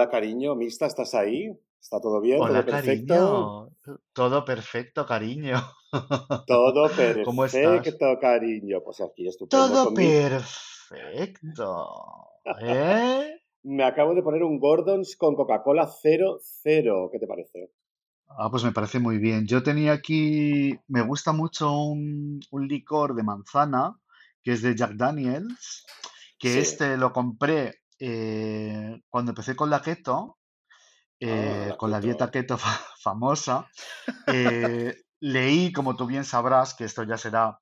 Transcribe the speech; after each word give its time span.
Hola, 0.00 0.08
cariño, 0.08 0.54
Mista, 0.54 0.86
¿estás 0.86 1.12
ahí? 1.14 1.52
¿Está 1.78 2.00
todo 2.00 2.22
bien? 2.22 2.40
Hola, 2.40 2.64
¿Todo 2.64 2.64
perfecto? 2.64 3.14
cariño. 3.14 3.98
Todo 4.14 4.44
perfecto, 4.46 5.04
cariño. 5.04 5.56
Todo 6.46 6.88
¿Cómo 7.26 7.44
estás? 7.44 7.82
perfecto, 7.82 8.18
cariño. 8.18 8.80
Pues 8.82 9.02
aquí, 9.02 9.28
estupendo 9.28 9.66
Todo 9.68 9.94
perfecto. 9.94 11.86
¿Eh? 12.62 13.42
Me 13.62 13.84
acabo 13.84 14.14
de 14.14 14.22
poner 14.22 14.42
un 14.42 14.58
Gordon's 14.58 15.16
con 15.18 15.34
Coca-Cola 15.34 15.86
cero 16.00 16.38
cero. 16.40 17.10
¿Qué 17.12 17.18
te 17.18 17.26
parece? 17.26 17.70
Ah, 18.26 18.50
pues 18.50 18.64
me 18.64 18.72
parece 18.72 18.98
muy 19.00 19.18
bien. 19.18 19.46
Yo 19.46 19.62
tenía 19.62 19.92
aquí, 19.92 20.78
me 20.88 21.02
gusta 21.02 21.32
mucho 21.34 21.76
un, 21.78 22.40
un 22.50 22.68
licor 22.68 23.14
de 23.14 23.22
manzana, 23.22 24.00
que 24.42 24.52
es 24.52 24.62
de 24.62 24.74
Jack 24.74 24.92
Daniels, 24.94 25.84
que 26.38 26.54
Sí. 26.54 26.58
este 26.60 26.96
lo 26.96 27.12
compré 27.12 27.80
eh, 28.00 29.00
cuando 29.08 29.32
empecé 29.32 29.54
con 29.56 29.70
la 29.70 29.80
keto, 29.82 30.38
Ah, 31.22 31.66
eh, 31.66 31.66
la 31.68 31.76
con 31.76 31.90
la 31.90 32.00
dieta 32.00 32.30
keto. 32.30 32.56
keto 32.56 32.58
fa- 32.58 32.80
famosa. 33.02 33.66
Eh, 34.26 34.94
leí, 35.20 35.72
como 35.72 35.96
tú 35.96 36.06
bien 36.06 36.24
sabrás, 36.24 36.74
que 36.74 36.84
esto 36.84 37.02
ya 37.04 37.16
será 37.18 37.58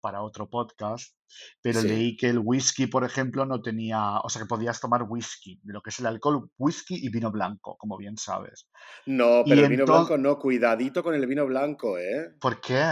para 0.00 0.22
otro 0.22 0.48
podcast, 0.48 1.14
pero 1.60 1.80
Sí. 1.80 1.88
leí 1.88 2.16
que 2.16 2.28
el 2.28 2.38
whisky, 2.38 2.86
por 2.86 3.02
ejemplo, 3.04 3.44
no 3.46 3.60
tenía, 3.60 4.20
o 4.20 4.28
sea, 4.28 4.42
que 4.42 4.46
podías 4.48 4.80
tomar 4.80 5.02
whisky, 5.08 5.58
de 5.62 5.72
lo 5.72 5.82
que 5.82 5.90
es 5.90 5.98
el 5.98 6.06
alcohol, 6.06 6.50
whisky 6.56 6.94
y 7.04 7.08
vino 7.10 7.32
blanco, 7.32 7.76
como 7.76 7.96
bien 7.96 8.16
sabes. 8.16 8.68
No, 9.06 9.42
pero 9.44 9.56
Y 9.56 9.64
el 9.64 9.68
vino 9.70 9.86
blanco 9.86 10.16
no. 10.16 10.38
Cuidadito 10.38 11.02
con 11.02 11.14
el 11.14 11.26
vino 11.26 11.46
blanco, 11.46 11.98
¿eh? 11.98 12.36
¿por 12.40 12.60
qué? 12.60 12.84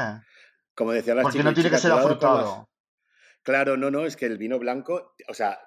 Como 0.75 0.93
decían 0.93 1.17
las 1.19 1.25
Porque 1.25 1.43
no 1.45 1.55
tiene 1.55 1.71
que 1.71 1.79
ser 1.79 1.91
las... 1.93 2.05
afrutado. 2.05 2.69
Claro, 3.43 3.77
no, 3.77 3.91
no, 3.91 4.05
es 4.05 4.17
que 4.17 4.27
el 4.27 4.39
vino 4.39 4.59
blanco, 4.59 5.15
o 5.29 5.35
sea, 5.35 5.59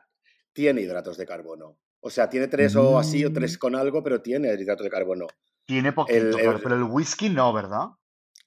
tiene 0.54 0.82
hidratos 0.82 1.18
de 1.18 1.26
carbono. 1.26 1.78
O 2.02 2.10
sea, 2.10 2.30
tiene 2.30 2.48
tres 2.48 2.76
o 2.76 2.98
así, 3.00 3.26
o 3.26 3.32
tres 3.34 3.56
Mm, 3.56 3.60
con 3.60 3.76
algo, 3.76 4.04
pero 4.04 4.22
tiene 4.22 4.54
hidratos 4.54 4.84
de 4.86 4.90
carbono. 4.90 5.28
tiene 5.66 5.90
El, 5.90 5.96
poquito, 5.96 6.38
claro, 6.38 6.60
pero 6.64 6.76
el 6.76 6.84
whisky 6.84 7.30
no, 7.30 7.54
¿verdad? 7.54 7.88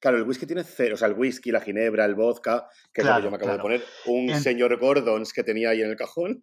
Claro, 0.00 0.16
el 0.18 0.24
whisky 0.24 0.46
tiene 0.46 0.64
cero, 0.64 0.94
o 0.94 0.98
sea, 0.98 1.06
el 1.08 1.14
whisky, 1.14 1.52
la 1.52 1.60
ginebra, 1.60 2.04
el 2.04 2.14
vodka, 2.16 2.68
que 2.92 3.02
es 3.02 3.06
lo 3.06 3.14
que 3.14 3.22
yo 3.22 3.30
me 3.30 3.36
Claro, 3.38 3.52
acabo 3.52 3.52
de 3.52 3.58
claro. 3.58 3.62
poner, 3.62 3.84
un 4.06 4.30
En- 4.30 4.42
señor 4.42 4.76
Gordons 4.80 5.32
que 5.32 5.44
tenía 5.44 5.70
ahí 5.70 5.80
en 5.82 5.90
el 5.90 5.96
cajón. 5.96 6.42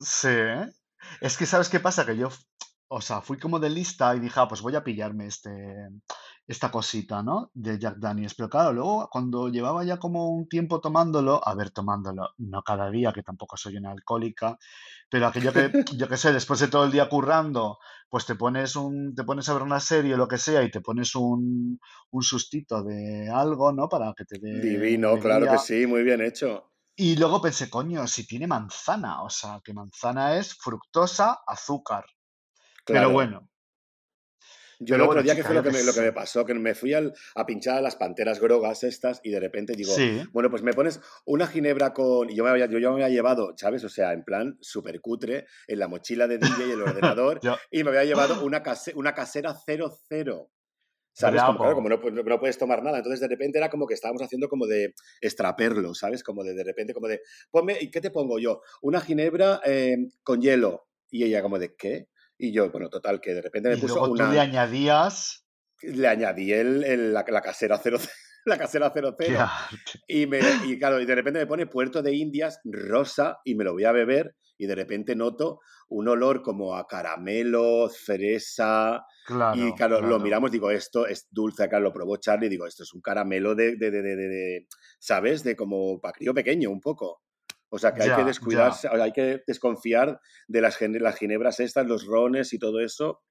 sí. 0.00 0.28
Es 1.20 1.36
que, 1.36 1.46
¿sabes 1.46 1.68
qué 1.68 1.80
pasa? 1.80 2.04
Que 2.06 2.16
yo, 2.16 2.28
o 2.88 3.00
sea, 3.00 3.20
fui 3.20 3.38
como 3.38 3.58
de 3.60 3.70
lista 3.70 4.14
y 4.16 4.20
dije, 4.20 4.34
ah, 4.40 4.48
pues 4.48 4.60
voy 4.62 4.74
a 4.76 4.84
pillarme 4.84 5.26
este, 5.26 5.50
esta 6.50 6.70
cosita, 6.70 7.22
¿no? 7.22 7.50
De 7.54 7.78
Jack 7.78 7.96
Daniels. 7.98 8.34
Pero 8.34 8.48
claro, 8.50 8.72
luego 8.72 9.08
cuando 9.10 9.48
llevaba 9.48 9.84
ya 9.84 9.98
como 9.98 10.30
un 10.30 10.48
tiempo 10.48 10.80
tomándolo, 10.80 11.40
a 11.46 11.54
ver, 11.54 11.70
tomándolo, 11.70 12.30
no 12.38 12.62
cada 12.62 12.90
día, 12.90 13.12
que 13.12 13.22
tampoco 13.22 13.56
soy 13.56 13.76
una 13.76 13.92
alcohólica, 13.92 14.58
pero 15.08 15.26
aquello 15.26 15.52
que, 15.52 15.70
yo 15.96 16.08
qué 16.08 16.16
sé, 16.16 16.32
después 16.32 16.60
de 16.60 16.68
todo 16.68 16.84
el 16.84 16.90
día 16.92 17.08
currando, 17.08 17.78
pues 18.08 18.26
te 18.26 18.34
pones 18.34 18.74
un, 18.76 19.14
te 19.14 19.24
pones 19.24 19.48
a 19.48 19.54
ver 19.54 19.62
una 19.62 19.80
serie 19.80 20.14
o 20.14 20.16
lo 20.16 20.28
que 20.28 20.38
sea 20.38 20.62
y 20.62 20.70
te 20.70 20.80
pones 20.80 21.14
un, 21.14 21.80
un 22.10 22.22
sustito 22.22 22.82
de 22.82 23.28
algo, 23.30 23.72
¿no? 23.72 23.88
Para 23.88 24.12
que 24.16 24.24
te 24.24 24.38
dé 24.40 24.60
Divino, 24.60 25.18
claro 25.20 25.48
que 25.48 25.58
sí, 25.58 25.86
muy 25.86 26.02
bien 26.02 26.20
hecho. 26.20 26.72
Y 26.96 27.16
luego 27.16 27.40
pensé, 27.42 27.68
coño, 27.70 28.06
si 28.06 28.26
tiene 28.26 28.46
manzana, 28.46 29.22
o 29.22 29.30
sea, 29.30 29.60
que 29.64 29.72
manzana 29.74 30.36
es 30.36 30.54
fructosa, 30.54 31.38
azúcar. 31.46 32.04
Pero 32.84 32.84
Claro. 32.84 33.10
bueno, 33.10 33.48
Yo 34.82 34.94
el 34.94 35.02
otro 35.02 35.08
bueno, 35.14 35.22
día, 35.22 35.34
¿qué 35.34 35.42
chica, 35.42 35.48
fue 35.48 35.56
lo 35.56 35.62
que 35.62 35.70
me, 35.70 35.82
lo 35.84 35.92
que 35.92 36.00
me 36.00 36.12
pasó? 36.12 36.44
Que 36.46 36.54
me 36.54 36.74
fui 36.74 36.94
al- 36.94 37.12
a 37.34 37.44
pinchar 37.44 37.76
a 37.76 37.80
las 37.82 37.96
panteras 37.96 38.40
grogas 38.40 38.82
estas 38.82 39.20
y 39.22 39.30
de 39.30 39.38
repente 39.38 39.74
digo, 39.74 39.94
Sí, 39.94 40.22
bueno, 40.32 40.50
pues 40.50 40.62
me 40.62 40.72
pones 40.72 41.00
una 41.26 41.46
ginebra 41.46 41.92
con... 41.92 42.30
Y 42.30 42.34
yo 42.34 42.44
me 42.44 42.50
había, 42.50 42.64
yo, 42.66 42.78
yo 42.78 42.88
me 42.90 42.94
había 43.04 43.14
llevado, 43.14 43.52
¿sabes? 43.56 43.84
O 43.84 43.88
sea, 43.90 44.12
en 44.14 44.24
plan 44.24 44.56
súper 44.60 45.00
cutre, 45.02 45.46
en 45.66 45.78
la 45.78 45.86
mochila 45.88 46.26
de 46.26 46.38
DJ 46.38 46.66
y 46.66 46.70
el 46.70 46.80
ordenador, 46.82 47.40
yo, 47.42 47.56
y 47.70 47.84
me 47.84 47.90
había 47.90 48.04
llevado 48.04 48.42
una, 48.44 48.62
case- 48.62 48.94
una 48.96 49.14
casera 49.14 49.54
00. 49.54 50.50
¿Sabes? 51.12 51.42
Como, 51.42 51.58
claro, 51.58 51.74
como 51.74 51.88
no, 51.90 51.96
no 52.24 52.38
puedes 52.40 52.56
tomar 52.56 52.82
nada. 52.82 52.98
Entonces, 52.98 53.20
de 53.20 53.28
repente 53.28 53.58
era 53.58 53.68
como 53.68 53.86
que 53.86 53.94
estábamos 53.94 54.22
haciendo 54.22 54.48
como 54.48 54.66
de 54.66 54.94
extraperlo, 55.20 55.92
¿sabes? 55.94 56.22
Como 56.22 56.42
de, 56.44 56.54
de 56.54 56.64
repente, 56.64 56.94
como 56.94 57.08
de, 57.08 57.20
ponme, 57.50 57.76
¿y 57.80 57.90
qué 57.90 58.00
te 58.00 58.10
pongo 58.10 58.38
yo? 58.38 58.62
Una 58.80 59.00
ginebra 59.00 59.60
eh, 59.64 59.96
con 60.22 60.40
hielo. 60.40 60.86
Y 61.10 61.24
ella 61.24 61.42
como 61.42 61.58
de, 61.58 61.74
¿qué? 61.76 62.06
Y 62.40 62.52
yo, 62.52 62.70
bueno, 62.70 62.88
total, 62.88 63.20
que 63.20 63.34
de 63.34 63.42
repente 63.42 63.68
me 63.68 63.76
Y 63.76 63.80
puso 63.80 64.00
luego 64.00 64.12
tú 64.12 64.28
le 64.28 64.38
una, 64.38 64.40
añadías, 64.40 65.46
le 65.82 66.08
añadí 66.08 66.52
el, 66.52 66.84
el- 66.84 67.12
la, 67.12 67.24
la 67.28 67.40
casera 67.40 67.78
00, 67.78 67.98
la 68.44 68.58
casera 68.58 68.92
qué 69.22 69.36
00 69.36 69.38
arte. 69.38 70.00
y, 70.06 70.26
me, 70.26 70.40
y 70.64 70.78
claro, 70.78 71.00
y 71.00 71.06
de 71.06 71.14
repente 71.14 71.38
me 71.40 71.46
pone 71.46 71.66
Puerto 71.66 72.02
de 72.02 72.14
Indias 72.14 72.60
rosa 72.64 73.38
y 73.44 73.54
me 73.54 73.64
lo 73.64 73.72
voy 73.72 73.84
a 73.84 73.92
beber 73.92 74.36
y 74.58 74.66
de 74.66 74.74
repente 74.74 75.16
noto 75.16 75.60
un 75.88 76.08
olor 76.08 76.42
como 76.42 76.76
a 76.76 76.86
caramelo, 76.86 77.88
cereza 77.88 79.02
y 79.52 79.60
Claro, 79.64 79.74
claro, 79.74 80.00
lo 80.02 80.18
claro. 80.18 80.18
miramos, 80.18 80.50
digo, 80.52 80.70
esto 80.70 81.06
es 81.06 81.26
dulce, 81.30 81.68
claro, 81.68 81.84
lo 81.84 81.92
probó 81.92 82.16
Charlie, 82.18 82.48
digo, 82.48 82.66
esto 82.66 82.82
es 82.82 82.92
un 82.92 83.00
caramelo 83.00 83.54
de, 83.54 83.76
de, 83.76 83.90
de, 83.90 84.02
de, 84.02 84.16
de- 84.16 84.28
de- 84.28 84.66
¿sabes? 84.98 85.42
De 85.42 85.56
como 85.56 86.00
para 86.00 86.12
crío 86.12 86.34
pequeño 86.34 86.70
un 86.70 86.80
poco. 86.80 87.22
O 87.70 87.78
sea, 87.78 87.94
que 87.94 88.02
hay 88.02 88.16
que 88.16 88.24
descuidarse, 88.24 88.88
hay 88.88 89.12
que 89.12 89.42
desconfiar 89.46 90.20
de 90.48 90.60
las, 90.60 90.78
las 90.80 91.16
ginebras 91.16 91.60
estas, 91.60 91.86
los 91.86 92.04
rones 92.04 92.52
y 92.52 92.58
todo 92.58 92.80
eso 92.80 93.22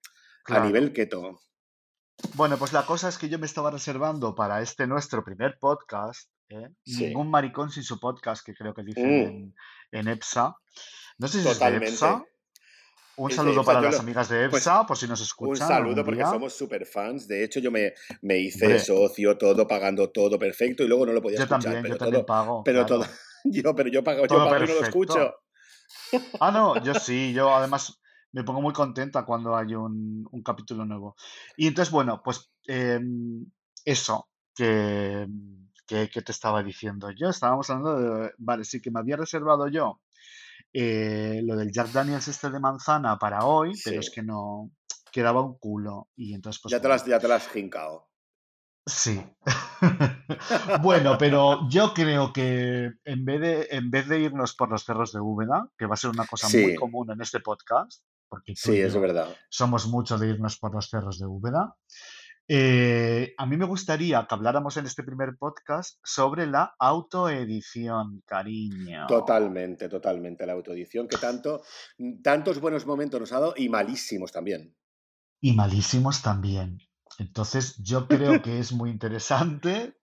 a 0.45 0.59
nivel 0.65 0.91
Claro. 0.91 0.93
keto. 0.93 1.39
Bueno, 2.35 2.57
pues 2.57 2.73
la 2.73 2.85
cosa 2.85 3.09
es 3.09 3.17
que 3.17 3.29
yo 3.29 3.39
me 3.39 3.45
estaba 3.45 3.71
reservando 3.71 4.35
para 4.35 4.61
este 4.61 4.87
nuestro 4.87 5.23
primer 5.23 5.57
podcast, 5.59 6.29
¿eh? 6.49 6.69
Sí. 6.85 7.05
Ningún 7.07 7.29
maricón 7.29 7.69
sin 7.69 7.83
su 7.83 7.99
podcast, 7.99 8.45
que 8.45 8.53
creo 8.53 8.73
que 8.73 8.83
dicen 8.83 9.05
Mm, 9.05 9.27
en, 9.27 9.55
en 9.91 10.07
EPSA. 10.07 10.55
No 11.17 11.27
sé 11.27 11.41
si 11.41 11.47
es 11.47 11.59
de 11.59 11.67
EPSA. 11.67 12.07
totalmente. 12.07 12.29
Un 13.17 13.31
saludo 13.31 13.65
para 13.65 13.79
yo 13.79 13.85
las 13.87 13.95
lo, 13.95 13.99
amigas 14.01 14.29
de 14.29 14.49
pues 14.49 14.65
EPSA, 14.65 14.85
por 14.85 14.97
si 14.97 15.05
nos 15.07 15.19
un 15.19 15.25
escuchan 15.25 15.67
saludo 15.67 15.89
algún 15.89 16.05
porque 16.05 16.23
somos 16.23 16.53
super 16.53 16.85
fans. 16.85 17.27
De 17.27 17.43
hecho, 17.43 17.59
yo 17.59 17.69
me, 17.71 17.93
me 18.21 18.37
hice 18.37 18.65
Hombre, 18.65 18.79
socio, 18.79 19.37
todo, 19.37 19.67
pagando 19.67 20.09
todo 20.09 20.39
perfecto 20.39 20.83
y 20.83 20.87
luego 20.87 21.05
no 21.05 21.11
lo 21.13 21.21
podía 21.21 21.39
yo 21.39 21.43
escuchar, 21.43 21.61
también, 21.61 21.83
yo 21.83 21.89
pero 21.89 21.97
también 21.97 22.21
todo, 22.21 22.25
pago, 22.25 22.63
pero 22.63 22.85
todo, 22.85 22.99
claro. 22.99 23.13
yo, 23.63 23.75
pero 23.75 23.89
yo 23.89 24.03
pago, 24.03 24.25
yo 24.25 24.27
pago 24.27 24.63
y 24.63 24.67
no 24.67 24.73
lo 24.75 24.81
escucho. 24.81 25.35
Ah, 26.39 26.51
no, 26.51 26.83
yo 26.83 26.93
sí, 26.93 27.33
yo 27.33 27.53
además 27.53 27.99
me 28.31 28.43
pongo 28.43 28.61
muy 28.61 28.73
contenta 28.73 29.25
cuando 29.25 29.55
hay 29.55 29.75
un, 29.75 30.27
un 30.31 30.43
capítulo 30.43 30.85
nuevo. 30.85 31.15
Y 31.57 31.67
entonces, 31.67 31.91
bueno, 31.91 32.21
pues 32.23 32.51
em, 32.67 33.45
eso 33.85 34.29
que, 34.53 35.27
que, 35.87 36.09
que 36.09 36.21
te 36.21 36.31
estaba 36.31 36.61
diciendo 36.63 37.09
yo, 37.11 37.29
estábamos 37.29 37.69
hablando 37.69 37.99
de, 37.99 38.33
vale, 38.37 38.63
sí 38.63 38.81
que 38.81 38.91
me 38.91 38.99
había 38.99 39.17
reservado 39.17 39.67
yo 39.67 40.01
eh, 40.73 41.41
lo 41.43 41.55
del 41.55 41.71
Jack 41.71 41.91
Daniels 41.91 42.27
este 42.27 42.49
de 42.49 42.59
manzana 42.59 43.17
para 43.17 43.45
hoy, 43.45 43.73
pero 43.83 43.99
es 43.99 44.11
que 44.11 44.21
no 44.21 44.71
quedaba 45.11 45.41
un 45.41 45.57
culo. 45.57 46.09
Y 46.15 46.33
entonces, 46.33 46.61
pues 46.61 46.71
ya 46.71 46.81
te 46.81 46.87
las, 46.87 47.01
bueno, 47.01 47.15
ya 47.15 47.19
te 47.19 47.27
las 47.27 47.47
has 47.47 47.53
jincao. 47.53 48.08
Sí. 48.89 49.21
Bueno, 50.81 51.17
pero 51.17 51.67
yo 51.69 51.93
creo 51.93 52.33
que 52.33 52.91
en 53.05 53.25
vez 53.25 53.41
de, 53.41 53.67
en 53.71 53.89
vez 53.89 54.07
de 54.07 54.19
irnos 54.19 54.53
por 54.55 54.69
los 54.69 54.83
cerros 54.83 55.13
de 55.13 55.19
Úbeda, 55.19 55.69
que 55.77 55.85
va 55.85 55.93
a 55.93 55.97
ser 55.97 56.09
una 56.09 56.25
cosa 56.25 56.49
muy 56.49 56.75
común 56.75 57.11
en 57.11 57.21
este 57.21 57.39
podcast, 57.39 58.03
porque 58.27 58.55
sí, 58.55 58.79
es 58.79 58.99
verdad. 58.99 59.27
somos 59.49 59.87
mucho 59.87 60.17
de 60.17 60.29
irnos 60.29 60.57
por 60.59 60.75
los 60.75 60.89
cerros 60.89 61.17
de 61.17 61.25
Úbeda, 61.25 61.75
eh, 62.51 63.35
a 63.37 63.45
mí 63.45 63.57
me 63.57 63.65
gustaría 63.65 64.25
que 64.27 64.33
habláramos 64.33 64.75
en 64.77 64.87
este 64.87 65.03
primer 65.03 65.37
podcast 65.37 65.99
sobre 66.03 66.47
la 66.47 66.73
autoedición, 66.79 68.23
cariño. 68.25 69.05
Totalmente, 69.07 69.87
totalmente. 69.87 70.47
La 70.47 70.53
autoedición 70.53 71.07
que 71.07 71.17
tanto, 71.17 71.61
tantos 72.23 72.59
buenos 72.59 72.87
momentos 72.87 73.19
nos 73.19 73.31
ha 73.33 73.39
dado 73.39 73.53
y 73.55 73.69
malísimos 73.69 74.31
también. 74.31 74.75
Y 75.39 75.53
malísimos 75.53 76.23
también. 76.23 76.79
Entonces, 77.19 77.77
yo 77.83 78.07
creo 78.07 78.41
que 78.41 78.59
es 78.59 78.71
muy 78.71 78.89
interesante 78.89 79.95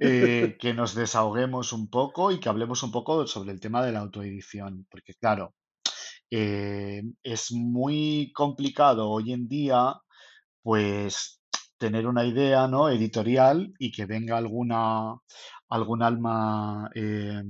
eh, 0.00 0.56
que 0.60 0.74
nos 0.74 0.94
desahoguemos 0.94 1.72
un 1.72 1.88
poco 1.88 2.30
y 2.30 2.40
que 2.40 2.48
hablemos 2.48 2.82
un 2.82 2.92
poco 2.92 3.26
sobre 3.26 3.52
el 3.52 3.60
tema 3.60 3.84
de 3.84 3.92
la 3.92 4.00
autoedición, 4.00 4.86
porque 4.90 5.14
claro, 5.14 5.54
eh, 6.30 7.02
es 7.22 7.52
muy 7.52 8.32
complicado 8.34 9.10
hoy 9.10 9.32
en 9.32 9.48
día, 9.48 9.94
pues, 10.62 11.40
tener 11.78 12.06
una 12.06 12.24
idea, 12.24 12.68
¿no? 12.68 12.88
editorial 12.88 13.74
y 13.78 13.92
que 13.92 14.06
venga 14.06 14.38
alguna, 14.38 15.16
algún 15.68 16.02
alma 16.02 16.90
eh, 16.94 17.42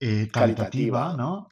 eh, 0.00 0.28
caritativa, 0.30 1.14
Caritativa. 1.14 1.16
¿no? 1.16 1.48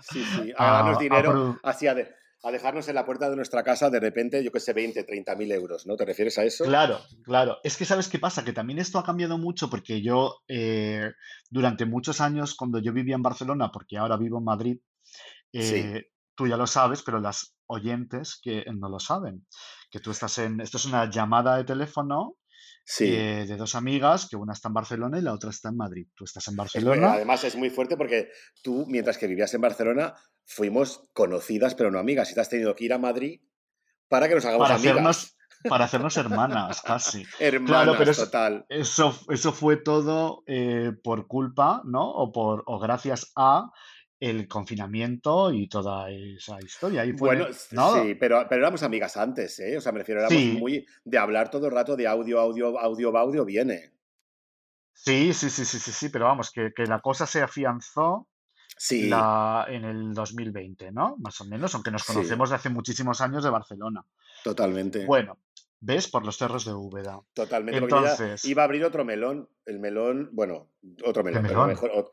Sí, 0.00 0.24
sí, 0.24 0.52
ganarnos 0.58 0.96
a, 0.96 1.00
dinero, 1.00 1.32
a, 1.70 1.72
de- 1.94 2.08
a 2.42 2.50
dejarnos 2.50 2.88
en 2.88 2.94
la 2.96 3.04
puerta 3.06 3.30
de 3.30 3.36
nuestra 3.36 3.62
casa 3.62 3.88
de 3.88 4.00
repente, 4.00 4.42
yo 4.42 4.50
que 4.50 4.60
sé, 4.60 4.72
20, 4.72 5.04
30 5.04 5.36
mil 5.36 5.52
euros, 5.52 5.86
¿no? 5.86 5.96
¿Te 5.96 6.04
refieres 6.04 6.36
a 6.38 6.44
eso? 6.44 6.64
Claro, 6.64 6.98
claro. 7.24 7.58
Es 7.62 7.76
que 7.76 7.84
sabes 7.84 8.08
qué 8.08 8.18
pasa, 8.18 8.44
que 8.44 8.52
también 8.52 8.78
esto 8.78 8.98
ha 8.98 9.04
cambiado 9.04 9.38
mucho 9.38 9.70
porque 9.70 10.02
yo 10.02 10.40
eh, 10.48 11.12
durante 11.50 11.86
muchos 11.86 12.20
años, 12.20 12.54
cuando 12.54 12.80
yo 12.80 12.92
vivía 12.92 13.14
en 13.14 13.22
Barcelona, 13.22 13.70
porque 13.72 13.96
ahora 13.96 14.16
vivo 14.16 14.38
en 14.38 14.44
Madrid, 14.44 14.78
Sí, 15.52 15.76
eh, 15.76 16.10
tú 16.34 16.46
ya 16.46 16.56
lo 16.56 16.66
sabes, 16.66 17.02
pero 17.02 17.20
las 17.20 17.54
oyentes 17.66 18.40
que 18.42 18.64
no 18.72 18.88
lo 18.88 18.98
saben, 18.98 19.46
que 19.90 20.00
tú 20.00 20.10
estás 20.10 20.38
en, 20.38 20.60
esto 20.60 20.78
es 20.78 20.86
una 20.86 21.10
llamada 21.10 21.56
de 21.56 21.64
teléfono 21.64 22.36
Sí. 22.84 23.04
eh, 23.14 23.46
de 23.46 23.56
dos 23.56 23.74
amigas, 23.74 24.26
que 24.28 24.36
una 24.36 24.52
está 24.52 24.68
en 24.68 24.74
Barcelona 24.74 25.18
y 25.18 25.22
la 25.22 25.32
otra 25.32 25.50
está 25.50 25.68
en 25.68 25.76
Madrid. 25.76 26.08
Tú 26.14 26.24
estás 26.24 26.46
en 26.48 26.52
Es 26.52 26.56
muy- 26.56 26.58
Barcelona. 26.64 27.12
además 27.12 27.44
es 27.44 27.54
muy 27.56 27.70
fuerte 27.70 27.96
porque 27.96 28.28
tú, 28.62 28.84
mientras 28.88 29.18
que 29.18 29.26
vivías 29.28 29.54
en 29.54 29.60
Barcelona, 29.60 30.14
fuimos 30.44 31.02
conocidas 31.14 31.74
pero 31.74 31.90
no 31.90 31.98
amigas. 31.98 32.30
Y 32.30 32.34
te 32.34 32.40
has 32.40 32.48
tenido 32.48 32.74
que 32.74 32.84
ir 32.84 32.92
a 32.92 32.98
Madrid 32.98 33.40
para 34.08 34.28
que 34.28 34.34
nos 34.34 34.44
hagamos 34.44 34.64
Para 34.66 34.74
amigas. 34.74 34.92
hacernos, 34.92 35.36
para 35.68 35.84
hacernos 35.84 36.16
hermanas, 36.16 36.82
casi. 36.82 37.24
Hermanas, 37.38 37.94
pero 37.96 38.10
es- 38.10 38.16
total. 38.18 38.66
Eso, 38.68 39.16
eso 39.30 39.52
fue 39.52 39.76
todo 39.76 40.42
eh, 40.46 40.92
por 41.04 41.28
culpa, 41.28 41.82
¿no? 41.84 42.10
O, 42.10 42.32
por, 42.32 42.64
o 42.66 42.78
gracias 42.80 43.32
a 43.36 43.70
el 44.24 44.46
confinamiento 44.46 45.52
y 45.52 45.66
toda 45.68 46.08
esa 46.10 46.56
historia. 46.64 47.02
Ahí 47.02 47.12
fue, 47.12 47.30
Bueno, 47.34 47.46
¿no? 47.72 47.94
sí, 48.04 48.14
pero, 48.14 48.46
pero 48.48 48.60
éramos 48.62 48.84
amigas 48.84 49.16
antes, 49.16 49.58
¿eh? 49.58 49.76
O 49.76 49.80
sea, 49.80 49.90
me 49.90 49.98
refiero, 49.98 50.20
éramos 50.20 50.40
Sí. 50.40 50.56
muy 50.58 50.86
de 51.04 51.18
hablar 51.18 51.50
todo 51.50 51.66
el 51.66 51.72
rato 51.72 51.96
de 51.96 52.06
audio, 52.06 52.38
audio, 52.38 52.78
audio, 52.78 53.16
audio, 53.18 53.44
viene. 53.44 53.92
Sí, 54.92 55.32
sí, 55.34 55.50
sí, 55.50 55.64
sí, 55.64 55.78
sí, 55.80 55.90
sí, 55.90 56.08
pero 56.08 56.26
vamos, 56.26 56.52
que, 56.52 56.72
que 56.72 56.86
la 56.86 57.00
cosa 57.00 57.26
se 57.26 57.42
afianzó 57.42 58.28
Sí, 58.78 59.08
la, 59.08 59.66
en 59.68 59.84
el 59.84 60.14
2020, 60.14 60.92
¿no? 60.92 61.16
Más 61.18 61.40
o 61.40 61.44
menos, 61.44 61.74
aunque 61.74 61.90
nos 61.90 62.02
Sí. 62.02 62.12
conocemos 62.14 62.50
de 62.50 62.56
hace 62.56 62.68
muchísimos 62.68 63.20
años 63.20 63.42
de 63.42 63.50
Barcelona. 63.50 64.04
totalmente. 64.44 65.04
Bueno, 65.04 65.38
¿ves? 65.80 66.08
Por 66.08 66.24
los 66.24 66.36
cerros 66.38 66.64
de 66.64 66.72
Úbeda. 66.74 67.20
Totalmente, 67.32 67.78
Entonces- 67.80 68.44
iba 68.44 68.62
a 68.62 68.64
abrir 68.66 68.84
otro 68.84 69.04
melón, 69.04 69.48
el 69.66 69.78
melón, 69.80 70.30
bueno, 70.32 70.70
otro 71.04 71.22
melón, 71.24 71.42
pero 71.42 71.54
melón? 71.66 71.68
mejor, 71.68 72.10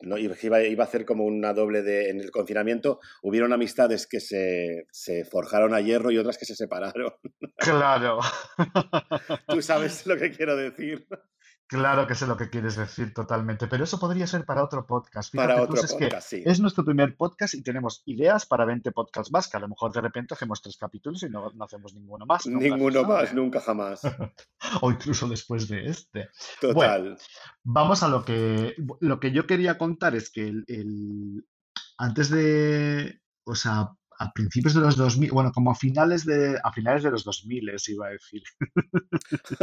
no, 0.00 0.18
iba, 0.18 0.62
iba 0.62 0.84
a 0.84 0.86
hacer 0.86 1.04
como 1.04 1.24
una 1.24 1.52
doble 1.52 1.82
de, 1.82 2.10
en 2.10 2.20
el 2.20 2.30
confinamiento, 2.30 3.00
hubieron 3.22 3.52
amistades 3.52 4.06
que 4.06 4.20
se, 4.20 4.86
se 4.90 5.24
forjaron 5.24 5.74
a 5.74 5.80
hierro 5.80 6.10
y 6.10 6.18
otras 6.18 6.38
que 6.38 6.44
se 6.44 6.54
separaron. 6.54 7.12
Claro, 7.56 8.20
Tú 9.48 9.62
sabes 9.62 10.06
lo 10.06 10.16
que 10.16 10.30
quiero 10.30 10.56
decir. 10.56 11.06
Claro 11.66 12.06
que 12.06 12.14
sé 12.14 12.26
lo 12.26 12.36
que 12.36 12.48
quieres 12.50 12.76
decir 12.76 13.12
totalmente, 13.14 13.66
pero 13.66 13.84
eso 13.84 13.98
podría 13.98 14.26
ser 14.26 14.44
para 14.44 14.62
otro 14.64 14.86
podcast. 14.86 15.30
Fíjate 15.32 15.48
Para 15.48 15.62
otro 15.62 15.74
que 15.82 15.86
podcast, 16.06 16.28
sí. 16.28 16.42
es 16.44 16.60
nuestro 16.60 16.84
primer 16.84 17.16
podcast 17.16 17.54
y 17.54 17.62
tenemos 17.62 18.02
ideas 18.06 18.46
para 18.46 18.64
20 18.64 18.92
podcasts 18.92 19.32
más, 19.32 19.48
que 19.48 19.56
a 19.56 19.60
lo 19.60 19.68
mejor 19.68 19.92
de 19.92 20.00
repente 20.00 20.34
hacemos 20.34 20.62
tres 20.62 20.76
capítulos 20.76 21.22
y 21.22 21.28
no, 21.28 21.50
no 21.54 21.64
hacemos 21.64 21.94
ninguno 21.94 22.26
más. 22.26 22.46
Ninguno 22.46 23.02
más, 23.04 23.32
nunca 23.34 23.60
jamás. 23.60 24.00
O 24.80 24.90
incluso 24.90 25.28
después 25.28 25.68
de 25.68 25.86
este. 25.86 26.28
Total. 26.60 27.16
Vamos 27.62 28.02
a 28.02 28.08
lo 28.08 28.24
que, 28.24 28.74
lo 29.00 29.20
que 29.20 29.30
yo 29.32 29.46
quería 29.46 29.78
contar 29.78 30.14
es 30.16 30.30
que 30.30 30.48
el, 30.48 30.64
el- 30.66 31.46
antes 31.98 32.30
de, 32.30 33.20
o 33.44 33.54
sea, 33.54 33.90
a 34.18 34.32
principios 34.32 34.74
de 34.74 34.80
los 34.80 34.96
2000, 34.96 35.30
bueno, 35.30 35.52
como 35.52 35.70
a 35.70 35.74
finales 35.74 36.24
de, 36.24 36.58
a 36.62 36.72
finales 36.72 37.02
de 37.02 37.10
los 37.10 37.24
2000 37.24 37.70
iba 37.88 38.06
a 38.06 38.10
decir, 38.10 38.42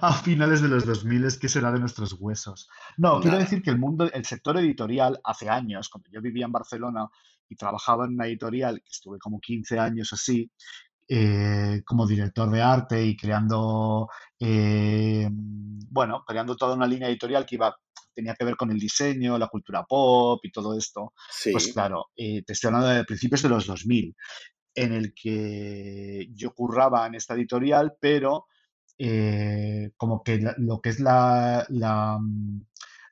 a 0.00 0.12
finales 0.24 0.62
de 0.62 0.68
los 0.68 0.84
2000 0.86 1.38
¿qué 1.38 1.48
será 1.48 1.70
de 1.70 1.78
nuestros 1.78 2.16
huesos? 2.18 2.68
No, 2.96 3.20
quiero 3.20 3.38
decir 3.38 3.62
que 3.62 3.70
el 3.70 3.78
mundo, 3.78 4.10
el 4.12 4.24
sector 4.24 4.56
editorial 4.58 5.20
hace 5.24 5.48
años, 5.48 5.88
cuando 5.88 6.10
yo 6.10 6.20
vivía 6.20 6.46
en 6.46 6.52
Barcelona 6.52 7.08
y 7.48 7.56
trabajaba 7.56 8.06
en 8.06 8.14
una 8.14 8.26
editorial, 8.26 8.82
que 8.82 8.90
estuve 8.90 9.18
como 9.18 9.40
15 9.40 9.78
años 9.78 10.12
así, 10.12 10.50
eh, 11.08 11.82
como 11.84 12.06
director 12.06 12.50
de 12.50 12.62
arte 12.62 13.04
y 13.04 13.16
creando, 13.16 14.08
eh, 14.40 15.28
bueno, 15.30 16.24
creando 16.26 16.56
toda 16.56 16.74
una 16.74 16.86
línea 16.86 17.08
editorial 17.08 17.44
que 17.44 17.56
iba, 17.56 17.76
tenía 18.14 18.34
que 18.34 18.44
ver 18.44 18.56
con 18.56 18.70
el 18.70 18.78
diseño, 18.78 19.38
la 19.38 19.48
cultura 19.48 19.84
pop 19.84 20.40
y 20.44 20.52
todo 20.52 20.76
esto. 20.76 21.12
Sí, 21.30 21.52
Pues 21.52 21.68
claro, 21.72 22.06
eh, 22.16 22.42
te 22.44 22.52
estoy 22.54 22.68
hablando 22.68 22.88
de 22.88 23.04
principios 23.04 23.42
de 23.42 23.48
los 23.48 23.66
2000, 23.66 24.14
en 24.74 24.92
el 24.92 25.12
que 25.14 26.28
yo 26.34 26.52
curraba 26.54 27.06
en 27.06 27.14
esta 27.16 27.34
editorial, 27.34 27.94
pero 28.00 28.46
eh, 28.98 29.90
como 29.96 30.22
que 30.22 30.38
la- 30.38 30.54
lo 30.58 30.80
que 30.80 30.90
es 30.90 31.00
la, 31.00 31.66
la, 31.70 32.18
mm, 32.20 32.60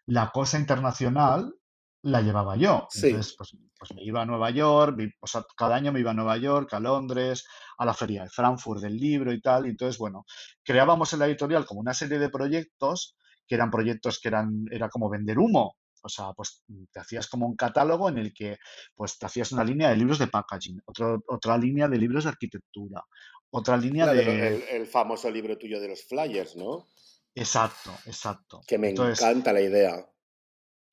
la 0.06 0.30
cosa 0.30 0.58
internacional 0.58 1.54
la 2.02 2.20
llevaba 2.22 2.56
yo. 2.56 2.86
Sí. 2.90 3.08
Entonces, 3.08 3.34
pues, 3.36 3.56
pues 3.78 3.94
me 3.94 4.02
iba 4.02 4.22
a 4.22 4.26
Nueva 4.26 4.50
York, 4.50 4.98
o 5.20 5.26
sea, 5.26 5.44
cada 5.56 5.76
año 5.76 5.92
me 5.92 6.00
iba 6.00 6.10
a 6.12 6.14
Nueva 6.14 6.36
York, 6.38 6.72
a 6.74 6.80
Londres, 6.80 7.46
a 7.78 7.84
la 7.84 7.94
feria 7.94 8.22
de 8.24 8.30
Frankfurt 8.30 8.80
del 8.82 8.96
libro 8.96 9.32
y 9.32 9.40
tal. 9.40 9.66
Y 9.66 9.70
entonces, 9.70 9.98
bueno, 9.98 10.24
creábamos 10.62 11.12
en 11.12 11.18
la 11.20 11.26
editorial 11.26 11.66
como 11.66 11.80
una 11.80 11.94
serie 11.94 12.18
de 12.18 12.28
proyectos 12.30 13.16
que 13.50 13.56
eran 13.56 13.68
proyectos 13.72 14.20
que 14.20 14.28
eran, 14.28 14.64
era 14.70 14.88
como 14.88 15.10
vender 15.10 15.36
humo. 15.36 15.74
O 16.02 16.08
sea, 16.08 16.32
pues 16.36 16.62
te 16.92 17.00
hacías 17.00 17.26
como 17.26 17.46
un 17.48 17.56
catálogo 17.56 18.08
en 18.08 18.18
el 18.18 18.32
que 18.32 18.56
pues 18.94 19.18
te 19.18 19.26
hacías 19.26 19.50
una 19.50 19.64
línea 19.64 19.90
de 19.90 19.96
libros 19.96 20.20
de 20.20 20.28
packaging, 20.28 20.80
otro- 20.86 21.20
otra 21.26 21.58
línea 21.58 21.88
de 21.88 21.98
libros 21.98 22.22
de 22.24 22.30
arquitectura, 22.30 23.02
otra 23.50 23.76
línea 23.76 24.06
de- 24.06 24.46
el, 24.56 24.62
el 24.70 24.86
famoso 24.86 25.28
libro 25.30 25.58
tuyo 25.58 25.80
de 25.80 25.88
los 25.88 26.04
flyers, 26.04 26.54
¿no? 26.54 26.86
Exacto, 27.34 27.90
exacto. 28.06 28.60
Que 28.68 28.78
me 28.78 28.90
Entonces, 28.90 29.20
encanta 29.20 29.52
la 29.52 29.60
idea. 29.62 30.06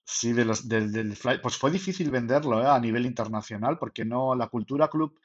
sí, 0.03 0.33
de 0.33 0.45
los, 0.45 0.67
del, 0.67 0.91
del 0.91 1.15
fly- 1.15 1.39
pues 1.41 1.57
fue 1.57 1.69
difícil 1.71 2.09
venderlo, 2.11 2.61
¿eh? 2.61 2.67
a 2.67 2.79
nivel 2.79 3.05
internacional, 3.05 3.77
porque 3.77 4.03
no, 4.03 4.35
la 4.35 4.47
cultura 4.47 4.89
club, 4.89 5.19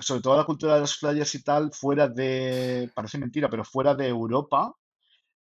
sobre 0.00 0.22
todo 0.22 0.36
la 0.36 0.44
cultura 0.44 0.74
de 0.74 0.80
los 0.80 0.96
flyers 0.96 1.34
y 1.34 1.42
tal, 1.44 1.72
fuera 1.72 2.08
de, 2.08 2.90
parece 2.94 3.18
mentira, 3.18 3.48
pero 3.48 3.64
fuera 3.64 3.94
de 3.94 4.08
Europa, 4.08 4.74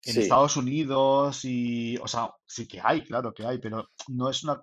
en 0.04 0.14
Sí. 0.14 0.20
Estados 0.20 0.56
Unidos 0.56 1.44
y, 1.44 1.96
o 1.98 2.08
sea, 2.08 2.30
sí 2.46 2.66
que 2.66 2.80
hay, 2.82 3.02
claro 3.04 3.32
que 3.32 3.46
hay, 3.46 3.58
pero 3.58 3.90
no 4.08 4.28
es 4.30 4.42
una, 4.44 4.62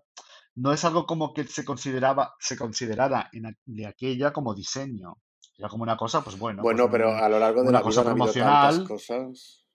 no 0.55 0.73
es 0.73 0.83
algo 0.85 1.05
como 1.05 1.33
que 1.33 1.45
se 1.45 1.63
consideraba, 1.63 2.35
se 2.39 2.57
considerara 2.57 3.29
en, 3.31 3.57
de 3.65 3.85
aquella 3.87 4.31
como 4.33 4.53
diseño. 4.53 5.15
Era 5.57 5.67
como 5.69 5.83
una 5.83 5.97
cosa, 5.97 6.21
pues 6.23 6.37
bueno, 6.39 6.61
pues 6.61 6.75
Bueno, 6.75 6.89
pero 6.91 7.13
a 7.15 7.27
lo 7.29 7.37
largo 7.39 7.61
de 7.63 7.69
una 7.69 7.79
la 7.79 7.83
cosa 7.83 8.01
vida 8.01 8.11
promocional. 8.11 8.69
tantas 8.71 8.87
cosas. 8.87 9.65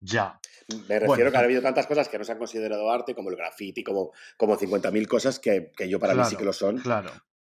ya. 0.00 0.38
Me 0.68 0.98
refiero 0.98 1.06
Bueno, 1.06 1.30
que 1.30 1.36
ha 1.36 1.40
habido 1.40 1.62
tantas 1.62 1.86
cosas 1.86 2.08
que 2.08 2.18
no 2.18 2.24
se 2.24 2.32
han 2.32 2.38
considerado 2.38 2.90
arte, 2.90 3.14
como 3.14 3.30
el 3.30 3.36
graffiti, 3.36 3.84
como, 3.84 4.12
como 4.36 4.56
50.000 4.56 5.06
cosas 5.06 5.38
que, 5.38 5.70
que 5.76 5.88
yo 5.88 6.00
para 6.00 6.14
mí 6.14 6.24
sí 6.24 6.36
que 6.36 6.44
lo 6.44 6.52
son. 6.52 6.78
claro, 6.78 7.10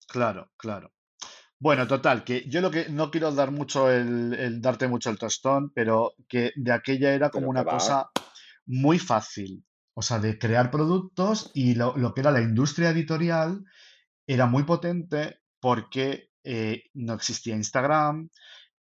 claro, 0.09 0.51
claro. 0.57 0.93
Bueno, 1.63 1.87
total, 1.87 2.25
que 2.25 2.43
yo 2.49 2.61
lo 2.61 2.73
que 2.73 2.89
no 2.89 3.09
quiero 3.13 3.31
dar 3.31 3.53
mucho 3.53 3.89
el, 3.89 4.35
el 4.35 4.61
darte 4.61 4.89
mucho 4.89 5.11
el 5.11 5.19
tostón, 5.19 5.71
pero 5.73 6.15
que 6.29 6.51
de 6.57 6.73
aquella 6.73 7.15
era 7.15 7.31
como 7.31 7.51
Pero 7.51 7.51
una 7.51 7.65
cosa 7.65 8.11
muy 8.67 8.99
fácil, 8.99 9.65
o 9.95 10.03
sea, 10.03 10.19
de 10.19 10.41
crear 10.41 10.73
productos 10.73 11.53
y 11.55 11.77
lo, 11.77 11.97
lo 11.97 12.15
que 12.15 12.23
era 12.23 12.33
la 12.33 12.41
industria 12.41 12.91
editorial 12.91 13.65
era 14.27 14.47
muy 14.47 14.65
potente 14.65 15.39
porque 15.61 16.31
eh, 16.43 16.83
no 16.95 17.15
existía 17.15 17.55
Instagram, 17.55 18.29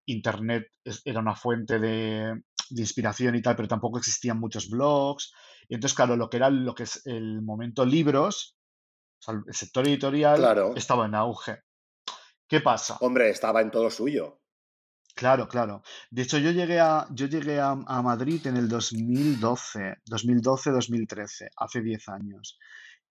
Internet 0.06 0.64
era 1.04 1.20
una 1.20 1.36
fuente 1.36 1.78
de, 1.78 2.42
de 2.70 2.82
inspiración 2.82 3.36
y 3.36 3.42
tal, 3.42 3.54
pero 3.54 3.68
tampoco 3.68 3.98
existían 3.98 4.40
muchos 4.40 4.68
blogs. 4.68 5.32
Y 5.68 5.74
entonces, 5.74 5.94
claro, 5.94 6.16
lo 6.16 6.28
que 6.28 6.38
era 6.38 6.50
lo 6.50 6.74
que 6.74 6.82
es 6.82 7.06
el 7.06 7.42
momento 7.42 7.86
libros, 7.86 8.56
o 9.20 9.22
sea, 9.22 9.40
el 9.46 9.54
sector 9.54 9.86
editorial 9.86 10.38
Claro. 10.38 10.74
estaba 10.74 11.06
en 11.06 11.14
auge. 11.14 11.62
¿Qué 12.48 12.60
pasa? 12.60 12.96
Hombre, 13.00 13.30
estaba 13.30 13.60
en 13.62 13.70
todo 13.70 13.90
suyo. 13.90 14.40
Claro, 15.14 15.46
claro. 15.46 15.82
De 16.10 16.22
hecho, 16.22 16.38
yo 16.38 16.50
llegué 16.52 16.80
a, 16.80 17.06
yo 17.10 17.26
llegué 17.26 17.60
a, 17.60 17.70
a 17.72 18.02
Madrid 18.02 18.46
en 18.46 18.56
el 18.56 18.68
2012, 18.68 19.96
2012-2013, 20.06 21.50
hace 21.56 21.82
10 21.82 22.08
años. 22.08 22.58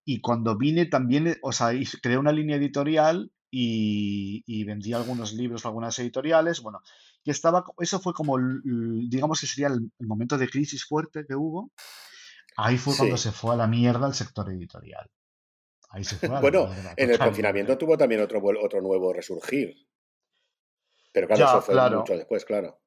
Y 0.03 0.19
cuando 0.19 0.57
vine 0.57 0.87
también, 0.87 1.27
eh, 1.27 1.37
o 1.43 1.51
sea, 1.51 1.69
creé 2.01 2.17
una 2.17 2.31
línea 2.31 2.57
editorial 2.57 3.31
y, 3.51 4.43
y 4.47 4.63
vendí 4.63 4.93
algunos 4.93 5.33
libros, 5.33 5.65
algunas 5.65 5.97
editoriales, 5.99 6.61
bueno, 6.61 6.79
que 7.23 7.31
estaba, 7.31 7.63
eso 7.79 7.99
fue 7.99 8.13
como, 8.13 8.37
digamos 8.63 9.39
que 9.39 9.45
sería 9.47 9.67
el, 9.67 9.91
el 9.99 10.07
momento 10.07 10.37
de 10.39 10.49
crisis 10.49 10.85
fuerte 10.85 11.25
que 11.27 11.35
hubo. 11.35 11.71
Ahí 12.57 12.77
fue 12.77 12.95
cuando 12.97 13.17
Sí. 13.17 13.23
se 13.29 13.31
fue 13.31 13.53
a 13.53 13.57
la 13.57 13.67
mierda 13.67 14.07
el 14.07 14.13
sector 14.13 14.49
editorial. 14.49 15.07
Ahí 15.91 16.03
se 16.03 16.15
fue 16.15 16.39
Bueno, 16.39 16.69
en 16.95 17.11
el 17.11 17.19
confinamiento 17.19 17.77
tuvo 17.77 17.97
también 17.97 18.21
otro, 18.21 18.41
otro 18.61 18.81
nuevo 18.81 19.13
resurgir. 19.13 19.75
Pero 21.13 21.27
claro, 21.27 21.39
Ya, 21.39 21.45
eso 21.45 21.61
fue 21.61 21.73
claro. 21.75 21.99
mucho 21.99 22.13
después, 22.15 22.45
claro. 22.45 22.79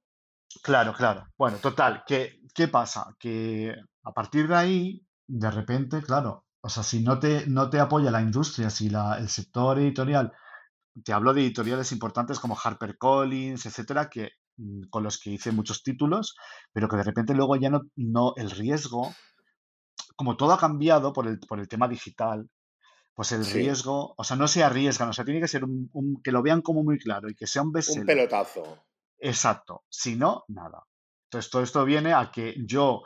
Claro, 0.62 0.94
claro. 0.94 1.26
Bueno, 1.36 1.58
total, 1.58 2.02
¿qué, 2.06 2.40
qué 2.54 2.68
pasa? 2.68 3.14
Que 3.18 3.74
a 4.04 4.12
partir 4.12 4.48
de 4.48 4.54
ahí, 4.54 5.06
de 5.26 5.50
repente, 5.50 6.00
claro, 6.02 6.46
o 6.60 6.68
sea, 6.68 6.82
si 6.82 7.02
no 7.02 7.18
te, 7.18 7.46
no 7.46 7.68
te 7.68 7.78
apoya 7.80 8.10
la 8.10 8.22
industria, 8.22 8.70
si 8.70 8.88
la, 8.88 9.18
el 9.18 9.28
sector 9.28 9.78
editorial, 9.78 10.32
te 11.04 11.12
hablo 11.12 11.34
de 11.34 11.42
editoriales 11.42 11.92
importantes 11.92 12.38
como 12.38 12.56
HarperCollins, 12.56 13.66
etcétera, 13.66 14.08
que 14.08 14.30
mm, 14.56 14.84
con 14.88 15.02
los 15.02 15.18
que 15.18 15.30
hice 15.30 15.52
muchos 15.52 15.82
títulos, 15.82 16.36
pero 16.72 16.88
que 16.88 16.96
de 16.96 17.02
repente 17.02 17.34
luego 17.34 17.56
ya 17.56 17.68
no, 17.68 17.82
no, 17.96 18.32
el 18.36 18.50
riesgo, 18.50 19.12
como 20.16 20.36
todo 20.36 20.52
ha 20.52 20.58
cambiado 20.58 21.12
por 21.12 21.26
el, 21.26 21.38
por 21.40 21.58
el 21.60 21.68
tema 21.68 21.88
digital, 21.88 22.48
pues 23.14 23.32
el 23.32 23.44
Sí. 23.44 23.54
riesgo, 23.54 24.14
o 24.16 24.24
sea, 24.24 24.36
no 24.36 24.48
se 24.48 24.62
arriesgan, 24.64 25.08
o 25.08 25.12
sea, 25.12 25.24
tiene 25.24 25.40
que 25.40 25.48
ser 25.48 25.64
un, 25.64 25.88
un- 25.92 26.20
que 26.22 26.32
lo 26.32 26.42
vean 26.42 26.62
como 26.62 26.82
muy 26.82 26.98
claro 26.98 27.28
y 27.30 27.34
que 27.34 27.46
sea 27.46 27.62
un 27.62 27.68
Un 27.68 27.72
bestseller. 27.74 28.06
pelotazo. 28.06 28.84
Exacto. 29.18 29.84
Si 29.88 30.16
no, 30.16 30.44
nada. 30.48 30.84
Entonces, 31.30 31.50
todo 31.50 31.62
esto 31.62 31.84
viene 31.84 32.12
a 32.12 32.30
que 32.32 32.54
yo, 32.66 33.02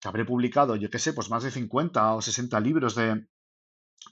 que 0.00 0.08
habré 0.08 0.24
publicado, 0.24 0.76
yo 0.76 0.90
qué 0.90 0.98
sé, 0.98 1.12
pues 1.12 1.30
más 1.30 1.42
de 1.42 1.50
50 1.50 2.14
o 2.14 2.20
60 2.22 2.60
libros 2.60 2.94
de, 2.94 3.26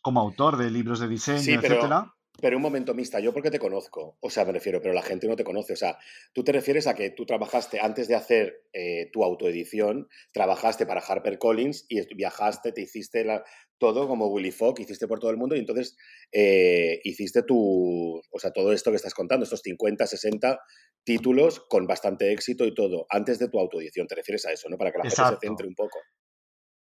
como 0.03 0.21
autor 0.21 0.57
de 0.57 0.71
libros 0.71 0.99
de 1.01 1.09
diseño, 1.09 1.41
Sí, 1.41 1.57
pero, 1.61 1.75
etcétera. 1.75 2.13
Pero 2.41 2.57
un 2.57 2.63
momento 2.63 2.93
mixta, 2.95 3.21
yo 3.21 3.33
porque 3.33 3.51
te 3.51 3.59
conozco, 3.59 4.19
o 4.21 4.31
sea, 4.31 4.45
me 4.45 4.53
refiero, 4.53 4.81
pero 4.83 4.93
la 4.93 5.03
gente 5.03 5.27
no 5.27 5.37
te 5.37 5.45
conoce, 5.45 5.73
o 5.73 5.77
sea, 5.77 5.99
tú 6.35 6.45
te 6.45 6.53
refieres 6.53 6.87
a 6.87 6.95
que 6.95 7.11
tú 7.11 7.25
trabajaste, 7.25 7.81
antes 7.81 8.09
de 8.09 8.15
hacer 8.15 8.63
eh, 8.75 9.09
tu 9.13 9.25
autoedición, 9.25 10.09
trabajaste 10.33 10.85
para 10.85 11.01
HarperCollins 11.01 11.87
y 11.89 12.15
viajaste, 12.15 12.73
te 12.73 12.83
hiciste 12.83 13.25
la, 13.25 13.43
todo 13.79 14.07
como 14.07 14.27
Willy 14.27 14.51
Fogg, 14.51 14.81
hiciste 14.81 15.07
por 15.07 15.19
todo 15.19 15.31
el 15.31 15.39
mundo 15.39 15.57
y 15.57 15.61
entonces 15.61 15.97
eh, 16.33 17.01
hiciste 17.05 17.43
tu, 17.43 18.21
o 18.31 18.39
sea, 18.39 18.51
todo 18.53 18.73
esto 18.73 18.91
que 18.91 18.97
estás 18.97 19.15
contando, 19.15 19.45
estos 19.45 19.63
50, 19.63 20.07
60 20.07 20.61
títulos 21.05 21.61
con 21.69 21.87
bastante 21.87 22.33
éxito 22.33 22.67
y 22.67 22.75
todo, 22.75 23.07
antes 23.09 23.39
de 23.39 23.49
tu 23.49 23.59
autoedición, 23.59 24.07
te 24.07 24.15
refieres 24.15 24.45
a 24.47 24.53
eso, 24.53 24.69
¿no? 24.69 24.77
Para 24.77 24.93
que 24.93 24.99
la 24.99 25.05
gente 25.05 25.37
se 25.37 25.47
centre 25.47 25.67
un 25.67 25.75
poco. 25.75 26.01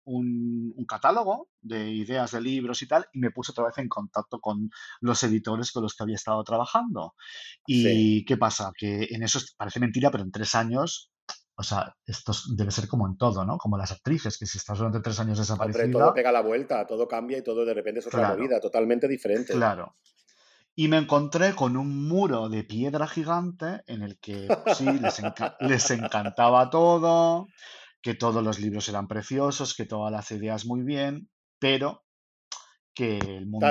un, 0.04 0.74
catálogo 0.86 1.48
de 1.60 1.90
ideas 1.90 2.32
de 2.32 2.40
libros 2.40 2.82
y 2.82 2.86
tal, 2.86 3.06
y 3.12 3.18
me 3.18 3.30
puse 3.30 3.52
otra 3.52 3.64
vez 3.64 3.78
en 3.78 3.88
contacto 3.88 4.38
con 4.38 4.70
los 5.00 5.22
editores 5.22 5.72
con 5.72 5.82
los 5.82 5.94
que 5.94 6.02
había 6.02 6.16
estado 6.16 6.42
trabajando. 6.44 7.14
¿Y 7.66 8.24
qué 8.24 8.36
pasa? 8.36 8.72
Que 8.76 9.08
en 9.10 9.22
eso 9.22 9.40
parece 9.56 9.80
mentira, 9.80 10.10
pero 10.10 10.24
en 10.24 10.30
tres 10.30 10.54
años 10.54 11.10
o 11.56 11.62
sea, 11.62 11.94
esto 12.04 12.32
debe 12.56 12.72
ser 12.72 12.88
como 12.88 13.06
en 13.06 13.16
todo, 13.16 13.44
¿no? 13.44 13.58
Como 13.58 13.78
las 13.78 13.92
actrices, 13.92 14.38
que 14.38 14.46
si 14.46 14.58
estás 14.58 14.78
durante 14.78 15.00
tres 15.00 15.20
años 15.20 15.38
desaparecida... 15.38 15.90
todo 15.90 16.12
pega 16.12 16.32
la 16.32 16.40
vuelta, 16.40 16.84
todo 16.86 17.06
cambia 17.06 17.38
y 17.38 17.42
todo 17.42 17.64
de 17.64 17.74
repente 17.74 18.00
es 18.00 18.06
otra 18.06 18.34
vida 18.34 18.60
totalmente 18.60 19.06
diferente. 19.06 19.52
Claro. 19.52 19.94
Y 20.74 20.88
me 20.88 20.96
encontré 20.96 21.54
con 21.54 21.76
un 21.76 22.08
muro 22.08 22.48
de 22.48 22.64
piedra 22.64 23.06
gigante 23.06 23.82
en 23.86 24.02
el 24.02 24.18
que 24.18 24.48
sí, 24.74 24.84
les, 25.00 25.22
les 25.60 25.90
encantaba 25.92 26.68
todo, 26.70 27.46
que 28.04 28.14
todos 28.14 28.44
los 28.44 28.60
libros 28.60 28.86
eran 28.90 29.08
preciosos, 29.08 29.74
que 29.74 29.86
todas 29.86 30.12
las 30.12 30.30
ideas 30.30 30.66
muy 30.66 30.82
bien, 30.82 31.30
pero 31.58 32.04
que 32.94 33.16
el 33.16 33.46
mundo, 33.46 33.66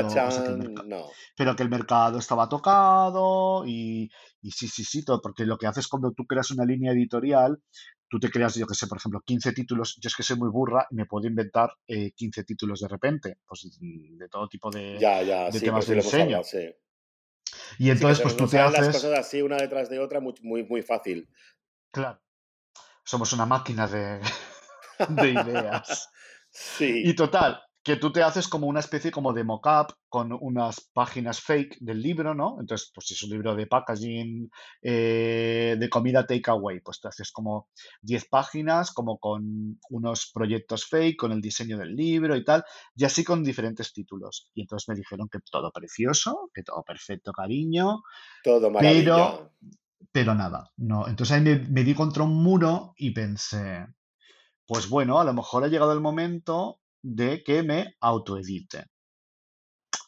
pero 1.38 1.56
que 1.56 1.62
el 1.62 1.70
mercado 1.70 2.18
estaba 2.18 2.50
tocado 2.50 3.64
y, 3.68 4.10
sí, 4.42 4.68
sí, 4.68 4.84
sí, 4.84 5.06
todo, 5.06 5.22
porque 5.22 5.46
lo 5.46 5.56
que 5.60 5.68
haces 5.68 5.88
cuando 5.88 6.14
tú 6.14 6.26
creas 6.26 6.50
una 6.50 6.66
línea 6.66 6.94
editorial, 6.94 7.62
tú 8.10 8.20
te 8.20 8.32
creas, 8.32 8.56
yo 8.56 8.66
que 8.66 8.74
sé, 8.74 8.88
por 8.88 8.98
ejemplo, 8.98 9.22
15 9.24 9.54
títulos, 9.54 10.00
yo 10.02 10.08
es 10.08 10.16
que 10.16 10.24
soy 10.24 10.38
muy 10.38 10.50
burra 10.50 10.88
y 10.90 10.96
me 10.96 11.06
puedo 11.06 11.28
inventar 11.28 11.72
15 11.86 12.42
eh, 12.42 12.44
títulos 12.44 12.80
de 12.80 12.88
repente, 12.88 13.38
pues 13.46 13.78
de 13.80 14.30
todo 14.30 14.48
tipo 14.48 14.72
de, 14.72 14.98
temas 15.62 15.86
pues 15.86 15.88
de 15.88 15.96
diseño. 15.96 16.42
Y 17.78 17.92
entonces, 17.92 18.20
pues 18.20 18.36
tú 18.36 18.48
te 18.48 18.58
haces... 18.58 18.80
las 18.80 18.96
cosas 18.96 19.20
así 19.20 19.44
una 19.44 19.58
detrás 19.58 19.92
de 19.92 20.00
otra 20.00 20.20
muy, 20.20 20.34
muy, 20.42 20.64
muy 20.64 20.82
fácil. 20.82 21.30
Claro 21.92 22.23
somos 23.04 23.34
una 23.34 23.46
máquina 23.46 23.88
de, 23.88 24.20
de 25.10 25.30
ideas. 25.30 26.10
Sí. 26.56 27.02
Y 27.04 27.16
total, 27.16 27.64
que 27.84 27.98
tú 27.98 28.12
te 28.14 28.24
haces 28.24 28.48
como 28.48 28.68
una 28.68 28.80
especie 28.80 29.12
como 29.12 29.34
de 29.34 29.44
mock-up 29.44 29.94
con 30.08 30.32
unas 30.40 30.80
páginas 30.94 31.42
fake 31.42 31.80
del 31.82 32.02
libro, 32.02 32.34
¿no? 32.34 32.56
Entonces, 32.60 32.92
pues 32.96 33.08
si 33.08 33.14
es 33.14 33.24
un 33.24 33.32
libro 33.32 33.56
de 33.56 33.68
packaging, 33.68 34.50
eh, 34.82 35.76
de 35.78 35.90
comida 35.90 36.26
takeaway, 36.26 36.80
pues 36.80 37.02
te 37.02 37.10
haces 37.10 37.32
como 37.32 37.68
10 38.02 38.30
páginas, 38.30 38.94
como 38.94 39.18
con 39.18 39.80
unos 39.90 40.32
proyectos 40.34 40.86
fake, 40.86 41.18
con 41.18 41.34
el 41.34 41.42
diseño 41.42 41.78
del 41.78 41.94
libro 41.94 42.38
y 42.38 42.46
tal, 42.46 42.64
y 42.96 43.04
así 43.04 43.24
con 43.24 43.44
diferentes 43.44 43.92
títulos. 43.92 44.50
Y 44.54 44.62
entonces 44.62 44.88
me 44.88 44.96
dijeron 44.96 45.28
que 45.30 45.40
todo 45.52 45.70
precioso, 45.72 46.52
que 46.54 46.64
todo 46.64 46.84
perfecto, 46.84 47.34
cariño. 47.34 48.04
Todo 48.46 48.72
maravilloso. 48.72 49.52
Pero 49.60 49.74
pero 50.12 50.36
nada, 50.36 50.72
no. 50.78 51.08
Entonces 51.08 51.36
ahí 51.36 51.42
me, 51.42 51.84
di 51.84 51.94
contra 51.94 52.24
un 52.24 52.44
muro 52.44 52.94
y 52.98 53.12
pensé, 53.12 53.88
pues 54.66 54.90
bueno, 54.90 55.20
a 55.20 55.24
lo 55.24 55.34
mejor 55.34 55.64
ha 55.64 55.68
llegado 55.68 55.94
el 55.94 56.02
momento 56.02 56.80
de 57.02 57.44
que 57.44 57.64
me 57.64 57.96
autoedite. 58.00 58.86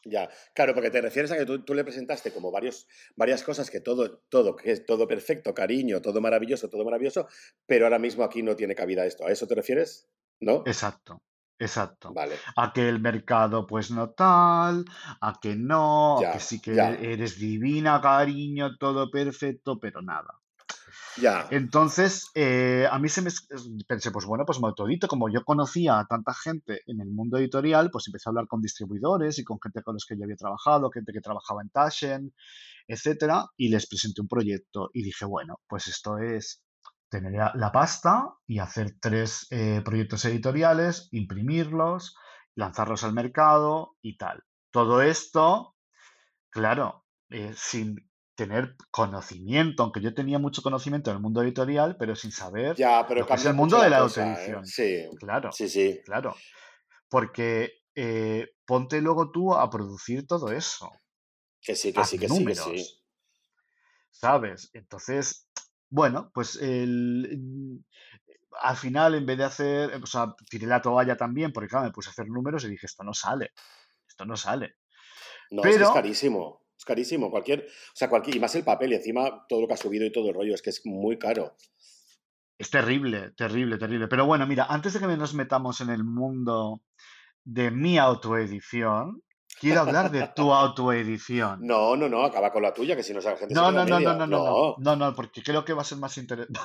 Ya, 0.03 0.29
claro, 0.53 0.75
porque 0.75 0.91
te 0.91 1.01
refieres 1.01 1.31
a 1.31 1.37
que 1.37 1.45
tú, 1.45 1.73
le 1.73 1.83
presentaste 1.83 2.31
como 2.31 2.51
varios, 2.51 2.87
varias 3.15 3.41
cosas 3.41 3.71
que 3.71 3.81
todo, 3.81 4.19
todo, 4.29 4.55
que 4.55 4.71
es 4.71 4.85
todo 4.85 5.07
perfecto, 5.07 5.53
cariño, 5.53 5.99
todo 6.01 6.21
maravilloso, 6.21 6.69
todo 6.69 6.85
maravilloso, 6.85 7.27
pero 7.65 7.85
ahora 7.85 7.97
mismo 7.97 8.23
aquí 8.23 8.43
no 8.43 8.55
tiene 8.55 8.75
cabida 8.75 9.05
esto. 9.05 9.25
¿A 9.25 9.31
eso 9.31 9.47
te 9.47 9.55
refieres? 9.55 10.07
¿No? 10.39 10.61
Exacto. 10.67 11.23
Exacto. 11.57 12.13
Vale. 12.13 12.35
A 12.55 12.73
que 12.73 12.87
el 12.87 12.99
mercado 12.99 13.65
pues 13.65 13.91
no 13.91 14.09
tal, 14.09 14.85
a 15.21 15.39
que 15.41 15.55
no, 15.55 16.19
a 16.19 16.33
que 16.33 16.39
sí 16.39 16.61
que 16.61 16.73
eres 16.73 17.39
divina, 17.39 18.01
cariño, 18.01 18.77
todo 18.77 19.09
perfecto, 19.09 19.79
pero 19.79 20.01
nada. 20.01 20.39
Ya. 21.17 21.47
Entonces, 21.49 22.29
eh, 22.35 22.87
a 22.91 22.99
mí 22.99 23.07
se 23.07 23.21
me 23.21 23.29
pensé, 23.87 24.11
pues 24.11 24.25
bueno, 24.25 24.45
pues 24.45 24.59
me 24.59 24.97
como 25.07 25.29
yo 25.29 25.45
conocía 25.45 25.99
a 25.99 26.05
tanta 26.05 26.33
gente 26.33 26.81
en 26.87 26.99
el 26.99 27.09
mundo 27.09 27.37
editorial, 27.37 27.89
pues 27.89 28.07
empecé 28.07 28.27
a 28.27 28.31
hablar 28.31 28.47
con 28.47 28.61
distribuidores 28.61 29.39
y 29.39 29.45
con 29.45 29.57
gente 29.61 29.81
con 29.81 29.93
los 29.93 30.05
que 30.05 30.17
yo 30.17 30.25
había 30.25 30.35
trabajado, 30.35 30.89
gente 30.89 31.13
que 31.13 31.21
trabajaba 31.21 31.61
en 31.61 31.69
Taschen, 31.69 32.33
etcétera, 32.87 33.45
y 33.55 33.69
les 33.69 33.87
presenté 33.87 34.21
un 34.21 34.27
proyecto 34.27 34.89
y 34.93 35.03
dije, 35.03 35.23
bueno, 35.23 35.61
pues 35.67 35.87
esto 35.87 36.17
es 36.17 36.64
tener 37.19 37.51
la 37.53 37.71
pasta 37.71 38.33
y 38.45 38.59
hacer 38.59 38.97
tres 38.99 39.47
eh, 39.51 39.81
proyectos 39.83 40.25
editoriales, 40.25 41.07
imprimirlos, 41.11 42.15
lanzarlos 42.55 43.03
al 43.03 43.13
mercado 43.13 43.95
y 44.01 44.17
tal. 44.17 44.43
Todo 44.71 45.01
esto, 45.01 45.75
claro, 46.49 47.05
eh, 47.29 47.53
sin 47.55 48.09
tener 48.35 48.75
conocimiento, 48.91 49.83
aunque 49.83 50.01
yo 50.01 50.13
tenía 50.13 50.39
mucho 50.39 50.61
conocimiento 50.61 51.09
en 51.09 51.17
el 51.17 51.21
mundo 51.21 51.41
editorial, 51.41 51.95
pero 51.97 52.15
sin 52.15 52.31
saber 52.31 52.75
ya, 52.75 53.05
pero 53.07 53.21
lo 53.21 53.27
que 53.27 53.33
es 53.33 53.45
el 53.45 53.53
mundo 53.53 53.81
de 53.81 53.89
la, 53.89 53.99
autoedición. 53.99 54.65
Sí, 54.65 55.07
claro, 55.17 55.53
sí, 55.53 55.69
sí. 55.69 56.01
Claro, 56.03 56.35
porque 57.09 57.71
eh, 57.95 58.49
ponte 58.65 58.99
luego 58.99 59.31
tú 59.31 59.53
a 59.53 59.69
producir 59.69 60.27
todo 60.27 60.51
eso. 60.51 60.91
Que 61.61 61.75
sí, 61.75 61.93
que 61.93 62.03
sí, 62.03 62.19
que 62.19 62.27
sí, 62.27 62.45
que 62.45 62.55
sí. 62.55 63.01
¿Sabes? 64.11 64.69
Entonces, 64.73 65.49
bueno, 65.95 66.29
pues 66.33 66.57
el, 66.57 67.81
al 68.61 68.75
final, 68.75 69.15
en 69.15 69.25
vez 69.25 69.37
de 69.37 69.43
hacer, 69.45 69.95
o 69.95 70.05
sea, 70.05 70.35
tiré 70.49 70.67
la 70.67 70.81
toalla 70.81 71.15
también, 71.15 71.53
porque 71.53 71.69
claro, 71.69 71.85
me 71.85 71.91
puse 71.91 72.09
a 72.09 72.11
hacer 72.11 72.27
números 72.27 72.65
y 72.65 72.69
dije, 72.69 72.85
esto 72.85 73.03
no 73.03 73.13
sale, 73.13 73.53
esto 74.05 74.25
no 74.25 74.35
sale. 74.35 74.75
No, 75.51 75.63
es, 75.63 75.77
que 75.77 75.83
es 75.83 75.89
carísimo, 75.89 76.65
es 76.77 76.83
carísimo. 76.83 77.31
Cualquier, 77.31 77.61
o 77.61 77.95
sea, 77.95 78.09
cualquier, 78.09 78.35
y 78.35 78.39
más 78.41 78.53
el 78.55 78.65
papel, 78.65 78.91
y 78.91 78.95
encima 78.95 79.45
todo 79.47 79.61
lo 79.61 79.67
que 79.67 79.73
ha 79.75 79.77
subido 79.77 80.05
y 80.05 80.11
todo 80.11 80.27
el 80.27 80.35
rollo, 80.35 80.53
es 80.53 80.61
que 80.61 80.71
es 80.71 80.85
muy 80.85 81.17
caro. 81.17 81.55
Es 82.57 82.69
terrible, 82.69 83.31
terrible, 83.31 83.77
terrible. 83.77 84.09
Pero 84.09 84.25
bueno, 84.25 84.45
mira, 84.45 84.65
antes 84.65 84.93
de 84.93 84.99
que 84.99 85.07
nos 85.07 85.33
metamos 85.33 85.79
en 85.79 85.91
el 85.91 86.03
mundo 86.03 86.81
de 87.45 87.71
mi 87.71 87.97
autoedición, 87.97 89.23
Quiero 89.59 89.81
hablar 89.81 90.11
de 90.11 90.27
tu 90.35 90.53
autoedición. 90.53 91.59
No, 91.61 91.95
no, 91.95 92.09
no, 92.09 92.23
acaba 92.23 92.51
con 92.51 92.61
la 92.63 92.73
tuya, 92.73 92.95
que 92.95 93.03
si 93.03 93.13
no 93.13 93.19
la 93.21 93.37
gente 93.37 93.53
no, 93.53 93.67
se 93.67 93.71
no, 93.71 93.85
no, 93.85 93.99
no, 93.99 94.15
no, 94.15 94.27
no, 94.27 94.75
no, 94.77 94.95
no, 94.95 95.15
porque 95.15 95.41
creo 95.41 95.63
que 95.63 95.73
va 95.73 95.81
a 95.81 95.85
ser 95.85 95.97
más 95.97 96.17
interesante. 96.17 96.59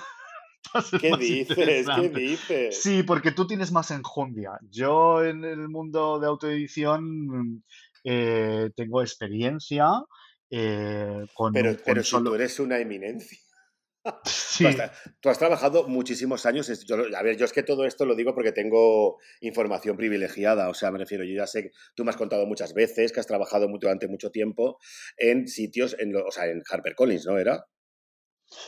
¿Qué 1.01 1.17
dices? 1.17 1.87
¿Qué 1.89 2.09
dices? 2.09 2.83
Sí, 2.83 3.03
porque 3.03 3.33
tú 3.33 3.47
tienes 3.47 3.73
más 3.73 3.91
enjundia. 3.91 4.53
Yo 4.71 5.25
en 5.25 5.45
el 5.45 5.69
mundo 5.69 6.19
de 6.21 6.27
autoedición 6.27 7.65
eh, 8.05 8.71
tengo 8.77 9.03
experiencia 9.03 10.03
eh, 10.51 11.27
con. 11.35 11.53
Pero, 11.53 11.75
con 11.75 11.83
pero 11.85 12.03
si 12.03 12.23
tú 12.23 12.35
eres 12.35 12.61
una 12.61 12.79
eminencia. 12.79 13.39
Sí. 14.25 14.67
Tú, 15.21 15.29
has, 15.29 15.39
trabajado 15.39 15.87
muchísimos 15.87 16.47
años. 16.47 16.69
Yo, 16.87 16.97
a 17.17 17.23
ver, 17.23 17.37
yo 17.37 17.45
es 17.45 17.53
que 17.53 17.63
todo 17.63 17.85
esto 17.85 18.05
lo 18.05 18.15
digo 18.15 18.35
porque 18.35 18.53
tengo 18.53 19.19
información 19.41 19.97
privilegiada. 19.97 20.69
O 20.69 20.75
sea, 20.75 20.91
me 20.91 20.99
refiero, 20.99 21.25
yo 21.25 21.35
ya 21.35 21.47
sé, 21.47 21.73
tú 21.95 22.05
me 22.05 22.11
has 22.11 22.17
contado 22.17 22.47
muchas 22.47 22.75
veces 22.75 23.13
que 23.13 23.21
has 23.21 23.27
trabajado 23.27 23.69
durante 23.69 24.09
mucho 24.09 24.31
tiempo 24.31 24.79
en 25.17 25.49
sitios, 25.49 25.97
en 25.99 26.15
o 26.17 26.31
sea, 26.31 26.47
en 26.47 26.63
HarperCollins, 26.69 27.27
¿no 27.27 27.39
era? 27.39 27.67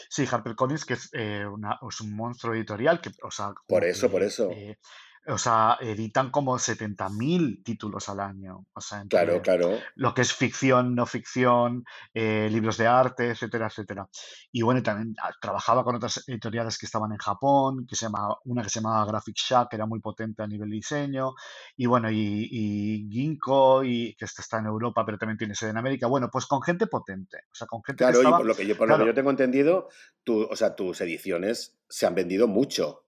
Sí, 0.08 0.26
HarperCollins, 0.30 0.84
que 0.84 0.94
es, 0.94 1.10
eh, 1.12 1.44
un 1.46 2.16
monstruo 2.16 2.54
editorial. 2.54 3.00
Que, 3.00 3.10
o 3.22 3.30
sea, 3.30 3.52
por 3.66 3.84
eso, 3.84 4.10
por 4.10 4.22
eso. 4.22 4.50
Eh, 4.50 4.78
o 5.26 5.38
sea, 5.38 5.78
editan 5.80 6.30
como 6.30 6.58
70.000 6.58 7.62
títulos 7.62 8.08
al 8.08 8.20
año. 8.20 8.66
O 8.72 8.80
sea, 8.80 9.04
Claro, 9.08 9.40
claro. 9.40 9.78
lo 9.94 10.14
que 10.14 10.22
es 10.22 10.32
ficción, 10.32 10.94
no 10.94 11.06
ficción, 11.06 11.84
eh, 12.12 12.48
libros 12.50 12.76
de 12.76 12.86
arte, 12.86 13.30
etcétera, 13.30 13.68
etcétera. 13.68 14.08
Y 14.50 14.62
bueno, 14.62 14.82
también 14.82 15.14
ah, 15.22 15.30
trabajaba 15.40 15.84
con 15.84 15.96
otras 15.96 16.24
editoriales 16.26 16.76
que 16.78 16.86
estaban 16.86 17.12
en 17.12 17.18
Japón, 17.18 17.86
que 17.86 17.94
se 17.94 18.06
llamaba, 18.06 18.38
una 18.44 18.62
que 18.62 18.68
se 18.68 18.80
llamaba 18.80 19.06
Graphic 19.06 19.36
Shack, 19.36 19.70
que 19.70 19.76
era 19.76 19.86
muy 19.86 20.00
potente 20.00 20.42
a 20.42 20.46
nivel 20.46 20.70
diseño. 20.70 21.34
Y 21.76 21.86
bueno, 21.86 22.10
y, 22.10 22.48
y 22.50 23.08
Ginkgo, 23.10 23.84
y, 23.84 24.14
que 24.16 24.24
está 24.24 24.58
en 24.58 24.66
Europa, 24.66 25.04
pero 25.06 25.18
también 25.18 25.38
tiene 25.38 25.54
sede 25.54 25.70
en 25.70 25.78
América. 25.78 26.06
Bueno, 26.08 26.30
pues 26.32 26.46
con 26.46 26.62
gente 26.62 26.86
potente. 26.88 27.38
O 27.52 27.54
sea, 27.54 27.66
con 27.66 27.82
gente 27.84 28.04
que 28.04 28.12
Claro, 28.12 28.28
y 28.28 28.32
por 28.32 28.46
lo 28.46 28.54
que 28.54 28.66
yo, 28.66 28.76
por 28.76 28.88
lo 28.88 28.98
que 28.98 29.06
yo 29.06 29.14
tengo 29.14 29.30
entendido, 29.30 29.88
tú, 30.24 30.48
o 30.50 30.56
sea, 30.56 30.74
tus 30.74 31.00
ediciones 31.00 31.78
se 31.88 32.06
han 32.06 32.14
vendido 32.14 32.48
mucho. 32.48 33.04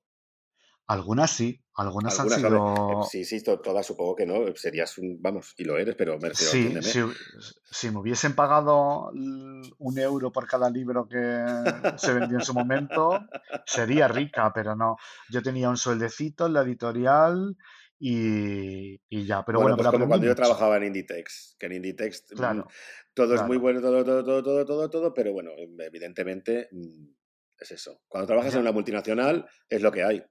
Algunas 0.87 1.31
sí, 1.31 1.65
algunas 1.77 2.19
han 2.21 2.27
Algunas, 2.27 2.45
eh, 2.45 2.47
sido. 2.47 3.09
sí, 3.11 3.25
sí, 3.25 3.43
to- 3.43 3.61
todas 3.61 3.87
supongo 3.87 4.15
que 4.15 4.27
no, 4.27 4.55
serías 4.55 4.99
un, 4.99 5.21
vamos, 5.21 5.55
y 5.57 5.65
lo 5.65 5.79
eres, 5.79 5.95
pero 5.97 6.19
me 6.19 6.29
refiero, 6.29 6.53
Sí, 6.53 6.83
si, 6.83 7.01
si 7.71 7.91
me 7.91 7.99
hubiesen 7.99 8.35
pagado 8.35 9.11
un 9.13 9.99
euro 9.99 10.33
por 10.33 10.47
cada 10.47 10.69
libro 10.71 11.09
que 11.09 11.19
se 11.99 12.13
vendió 12.13 12.37
en 12.39 12.43
su 12.43 12.55
momento, 12.55 13.21
sería 13.67 14.09
rica, 14.09 14.53
pero 14.55 14.75
no. 14.75 14.97
Yo 15.31 15.43
tenía 15.43 15.69
un 15.71 15.77
sueldecito 15.77 16.47
en 16.47 16.53
la 16.55 16.63
editorial 16.63 17.57
y, 17.99 18.97
y 19.09 19.27
ya. 19.27 19.45
Pero 19.45 19.59
Bueno, 19.59 19.73
bueno, 19.73 19.77
pues 19.77 19.89
como 19.89 20.09
cuando 20.09 20.27
yo 20.27 20.35
trabajaba 20.35 20.77
en 20.79 20.85
Inditex, 20.85 21.57
que 21.59 21.67
en 21.67 21.73
Inditex 21.75 22.25
mm, 22.33 22.37
Claro, 22.37 22.67
todo 23.15 23.35
es 23.37 23.43
muy 23.43 23.57
bueno, 23.57 23.81
todo, 23.81 24.05
todo, 24.05 24.25
todo, 24.25 24.43
todo, 24.43 24.65
todo, 24.65 24.91
todo, 24.91 25.15
pero 25.15 25.33
bueno, 25.33 25.51
em, 25.57 25.81
evidentemente 25.81 26.69
mm, 26.73 27.07
es 27.61 27.71
eso. 27.71 28.03
Cuando 28.09 28.27
trabajas 28.27 28.55
en 28.55 28.63
una 28.63 28.73
multinacional 28.73 29.47
es 29.69 29.81
lo 29.83 29.93
que 29.93 30.03
hay. 30.03 30.25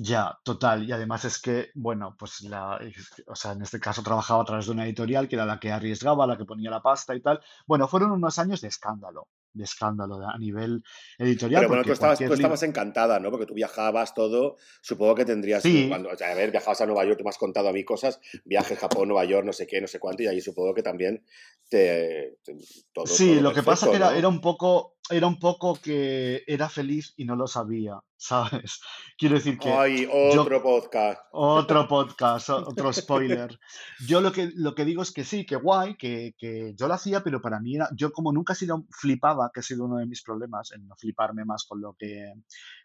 Ya, 0.00 0.38
total. 0.44 0.88
Y 0.88 0.92
además 0.92 1.24
es 1.24 1.40
que, 1.40 1.70
bueno, 1.74 2.14
pues 2.16 2.42
la, 2.42 2.78
que, 2.80 3.22
o 3.26 3.34
sea, 3.34 3.52
en 3.52 3.62
este 3.62 3.80
caso 3.80 4.00
trabajaba 4.02 4.42
a 4.42 4.44
través 4.44 4.66
de 4.66 4.72
una 4.72 4.84
editorial 4.84 5.26
que 5.28 5.34
era 5.34 5.44
la 5.44 5.58
que 5.58 5.72
arriesgaba, 5.72 6.24
la 6.26 6.36
que 6.38 6.44
ponía 6.44 6.70
la 6.70 6.80
pasta 6.80 7.16
y 7.16 7.20
tal. 7.20 7.40
Bueno, 7.66 7.88
fueron 7.88 8.12
unos 8.12 8.38
años 8.38 8.60
de 8.60 8.68
escándalo, 8.68 9.26
de 9.52 9.64
escándalo 9.64 10.24
a 10.24 10.38
nivel 10.38 10.84
editorial, 11.18 11.62
Pero 11.62 11.68
bueno, 11.70 11.84
tú 11.84 11.92
estabas, 11.92 12.18
tú 12.18 12.32
estabas 12.32 12.62
encantada, 12.62 13.18
¿no? 13.18 13.30
Porque 13.32 13.46
tú 13.46 13.54
viajabas 13.54 14.14
todo, 14.14 14.56
supongo 14.82 15.16
que 15.16 15.24
tendrías, 15.24 15.64
eh, 15.64 15.68
Sí, 15.68 15.88
cuando, 15.88 16.10
o 16.10 16.16
sea, 16.16 16.30
a 16.30 16.34
ver, 16.34 16.52
viajabas 16.52 16.80
a 16.80 16.86
Nueva 16.86 17.04
York, 17.04 17.18
tú 17.18 17.24
me 17.24 17.30
has 17.30 17.38
contado 17.38 17.68
a 17.68 17.72
mí 17.72 17.82
cosas, 17.82 18.20
viajes, 18.44 18.78
Japón, 18.78 19.08
Nueva 19.08 19.24
York, 19.24 19.44
no 19.44 19.52
sé 19.52 19.66
qué, 19.66 19.80
no 19.80 19.88
sé 19.88 19.98
cuánto, 19.98 20.22
y 20.22 20.28
ahí 20.28 20.40
supongo 20.40 20.74
que 20.74 20.82
también 20.84 21.24
te, 21.68 22.38
te- 22.44 22.56
todo, 22.92 23.06
Sí, 23.06 23.32
todo 23.32 23.42
lo 23.42 23.52
que 23.52 23.62
pasa 23.64 23.86
que 23.86 23.92
perfecto, 23.92 23.96
era, 24.10 24.18
era 24.18 24.28
¿no? 24.28 24.28
un 24.28 24.40
poco, 24.40 24.97
era 25.10 25.26
un 25.26 25.38
poco 25.38 25.78
que 25.80 26.42
era 26.46 26.68
feliz 26.68 27.14
y 27.16 27.24
no 27.24 27.36
lo 27.36 27.46
sabía, 27.46 28.00
¿sabes? 28.16 28.80
Quiero 29.16 29.36
decir 29.36 29.58
que 29.58 29.70
Ay, 29.70 30.04
yo, 30.04 30.42
otro 30.42 30.62
podcast. 30.62 31.20
otro 31.32 31.88
podcast, 31.88 32.50
otro 32.50 32.92
spoiler. 32.92 33.58
Yo 34.06 34.20
lo 34.20 34.32
que, 34.32 34.50
lo 34.54 34.74
que 34.74 34.84
digo 34.84 35.02
es 35.02 35.12
que 35.12 35.24
sí, 35.24 35.44
que 35.46 35.56
guay, 35.56 35.96
que, 35.96 36.34
que 36.38 36.74
yo 36.76 36.88
lo 36.88 36.94
hacía, 36.94 37.22
pero 37.22 37.40
para 37.40 37.60
mí 37.60 37.76
era, 37.76 37.88
yo 37.94 38.12
como 38.12 38.32
nunca 38.32 38.52
he 38.52 38.56
sido 38.56 38.86
flipaba, 38.90 39.50
que 39.52 39.60
ha 39.60 39.62
sido 39.62 39.84
uno 39.84 39.98
de 39.98 40.06
mis 40.06 40.22
problemas, 40.22 40.72
en 40.72 40.86
no 40.86 40.96
fliparme 40.96 41.44
más 41.44 41.64
con 41.64 41.80
lo 41.80 41.94
que, 41.94 42.32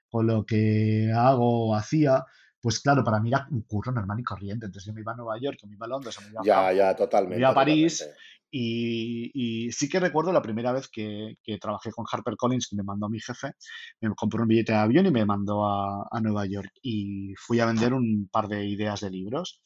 con 0.10 0.28
lo 0.28 0.46
que 0.46 1.12
hago 1.16 1.70
o 1.70 1.76
hacía, 1.76 2.26
pues 2.64 2.80
claro, 2.80 3.04
para 3.04 3.20
mí 3.20 3.30
era 3.30 3.46
un 3.52 3.62
curro 3.64 3.92
normal 3.92 4.20
y 4.22 4.24
corriente. 4.24 4.66
Entonces 4.68 4.88
yo 4.88 4.94
me 4.94 5.02
iba 5.02 5.12
a 5.12 5.16
Nueva 5.18 5.38
York, 5.40 5.60
me 5.68 5.76
iba 5.76 5.86
a 5.86 5.90
Londres, 5.90 6.18
me 6.22 6.30
iba 6.30 6.40
a 6.42 6.44
Ya, 6.46 6.56
ya, 6.56 6.64
o 6.64 6.68
me 6.72 6.72
iba 6.74 6.90
a 6.92 6.96
totalmente, 6.96 7.54
París, 7.54 7.98
totalmente. 8.00 8.22
y, 8.52 9.32
y 9.68 9.72
sí 9.74 9.90
que 9.90 10.00
recuerdo 10.00 10.32
la 10.32 10.42
primera 10.42 10.72
vez 10.72 10.88
que, 10.88 11.36
que 11.44 11.58
trabajé 11.58 11.92
con 11.92 12.06
HarperCollins, 12.10 12.68
que 12.70 12.78
me 12.78 12.84
mandó 12.84 13.10
mi 13.10 13.20
jefe, 13.20 13.52
me 14.00 14.16
compró 14.16 14.44
un 14.44 14.48
billete 14.48 14.72
de 14.72 14.78
avión 14.78 15.06
y 15.08 15.12
me 15.12 15.26
mandó 15.26 15.66
a, 15.66 16.08
a 16.10 16.22
Nueva 16.22 16.46
York. 16.46 16.72
Y 16.82 17.34
fui 17.36 17.60
a 17.60 17.66
vender 17.66 17.94
un 17.94 18.30
par 18.32 18.48
de 18.48 18.66
ideas 18.66 19.02
de 19.02 19.10
libros. 19.12 19.62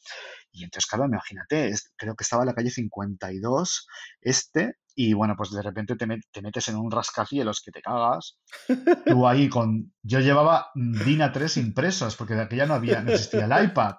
Y 0.52 0.64
entonces, 0.64 0.86
claro, 0.90 1.06
imagínate, 1.06 1.68
es- 1.68 1.92
creo 1.96 2.14
que 2.14 2.24
estaba 2.24 2.42
en 2.42 2.48
la 2.48 2.54
calle 2.54 2.70
52, 2.70 3.86
este, 4.20 4.74
y 4.94 5.12
bueno, 5.14 5.34
pues 5.36 5.50
de 5.52 5.62
repente 5.62 5.96
te, 5.96 6.06
met- 6.06 6.24
te 6.32 6.42
metes 6.42 6.68
en 6.68 6.76
un 6.76 6.90
rascacielos 6.90 7.60
que 7.64 7.70
te 7.70 7.82
cagas. 7.82 8.38
Tú 9.06 9.26
ahí 9.28 9.48
con... 9.50 9.92
Yo 10.02 10.20
llevaba 10.20 10.70
mm, 10.74 11.04
DIN 11.04 11.20
A3 11.22 11.56
impresos, 11.58 12.16
porque 12.16 12.34
de 12.34 12.42
aquella 12.42 12.66
no 12.66 12.74
había, 12.74 13.02
no 13.02 13.10
existía 13.10 13.44
el 13.46 13.64
iPad. 13.64 13.96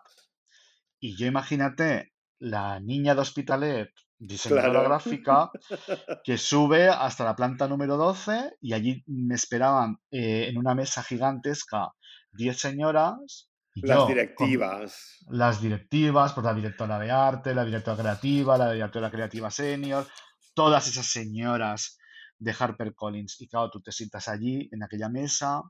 Y 1.00 1.15
yo 1.18 1.25
imagínate 1.27 2.13
la 2.39 2.79
niña 2.79 3.16
de 3.16 3.22
Hospitalet, 3.22 3.90
diseñadora 4.18 4.72
Claro. 4.72 4.90
gráfica, 4.90 5.51
que 6.24 6.38
sube 6.38 6.90
hasta 6.90 7.24
la 7.24 7.35
planta 7.35 7.68
número 7.68 7.98
12 7.98 8.51
y 8.62 8.74
allí 8.74 9.03
me 9.07 9.35
esperaban 9.35 9.98
eh, 10.12 10.48
en 10.50 10.57
una 10.57 10.75
mesa 10.75 11.03
gigantesca 11.03 11.90
10 12.33 12.57
señoras 12.59 13.50
Las 13.75 14.00
yo 14.00 14.08
directivas. 14.08 15.25
las 15.29 15.62
directivas, 15.62 16.34
pues 16.34 16.46
la 16.46 16.53
directora 16.53 17.00
de 17.00 17.12
arte, 17.12 17.55
la 17.55 17.64
directora 17.66 17.98
creativa, 17.98 18.58
la 18.58 18.72
directora 18.72 19.10
creativa 19.10 19.50
senior, 19.51 20.08
todas 20.53 20.88
esas 20.88 21.05
señoras 21.05 21.98
de 22.40 22.53
HarperCollins. 22.58 23.40
Y 23.42 23.48
claro, 23.48 23.70
tú 23.70 23.82
te 23.82 23.92
sientas 23.92 24.27
allí 24.27 24.68
en 24.72 24.84
aquella 24.84 25.10
mesa, 25.10 25.62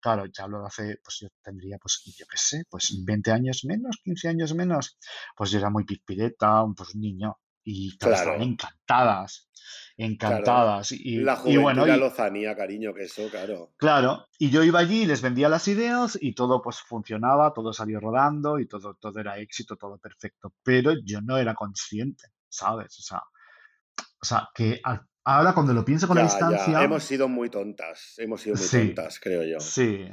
claro, 0.00 0.26
ya 0.26 0.44
hablo 0.44 0.60
de 0.60 0.66
hace, 0.66 1.00
pues 1.02 1.18
yo 1.20 1.28
tendría, 1.42 1.78
pues 1.78 2.02
yo 2.16 2.26
qué 2.30 2.36
sé, 2.36 2.64
pues 2.70 2.94
20 3.04 3.32
años 3.32 3.64
menos, 3.64 3.98
15 4.02 4.28
años 4.28 4.54
menos, 4.54 4.98
pues 5.36 5.50
yo 5.50 5.58
era 5.58 5.70
muy 5.70 5.84
pizpireta, 5.84 6.62
un, 6.62 6.74
pues 6.74 6.94
un 6.94 7.00
niño. 7.00 7.38
Y 7.70 7.98
claro, 7.98 8.14
estaban 8.16 8.40
encantadas, 8.40 9.50
claro. 9.94 10.08
encantadas. 10.10 10.92
Y, 10.92 11.16
La 11.18 11.36
juventud 11.36 11.62
bueno, 11.62 11.84
y 11.84 11.88
la 11.90 11.96
y, 11.98 12.00
lozanía, 12.00 12.56
cariño, 12.56 12.94
que 12.94 13.02
eso, 13.02 13.28
claro. 13.30 13.74
Claro, 13.76 14.26
y 14.38 14.48
yo 14.48 14.62
iba 14.62 14.78
allí, 14.78 15.04
les 15.04 15.20
vendía 15.20 15.50
las 15.50 15.68
ideas 15.68 16.16
y 16.18 16.34
todo 16.34 16.62
pues 16.62 16.80
funcionaba, 16.80 17.52
todo 17.52 17.74
salió 17.74 18.00
rodando 18.00 18.58
y 18.58 18.66
todo, 18.66 18.94
todo 18.94 19.20
era 19.20 19.36
éxito, 19.38 19.76
todo 19.76 19.98
perfecto, 19.98 20.54
pero 20.62 20.92
yo 21.04 21.20
no 21.20 21.36
era 21.36 21.54
consciente, 21.54 22.28
¿sabes? 22.48 22.98
O 23.00 23.02
sea, 23.02 23.22
o 24.20 24.24
sea, 24.24 24.48
que 24.54 24.80
ahora 25.24 25.52
cuando 25.52 25.74
lo 25.74 25.84
pienso 25.84 26.08
con 26.08 26.16
la 26.16 26.22
ya. 26.22 26.28
distancia, 26.30 26.82
Hemos 26.82 27.04
sido 27.04 27.28
muy 27.28 27.50
tontas. 27.50 28.14
Hemos 28.16 28.40
sido 28.40 28.56
muy 28.56 28.64
sí, 28.66 28.78
tontas, 28.86 29.20
creo 29.20 29.44
yo. 29.44 29.60
sí, 29.60 30.08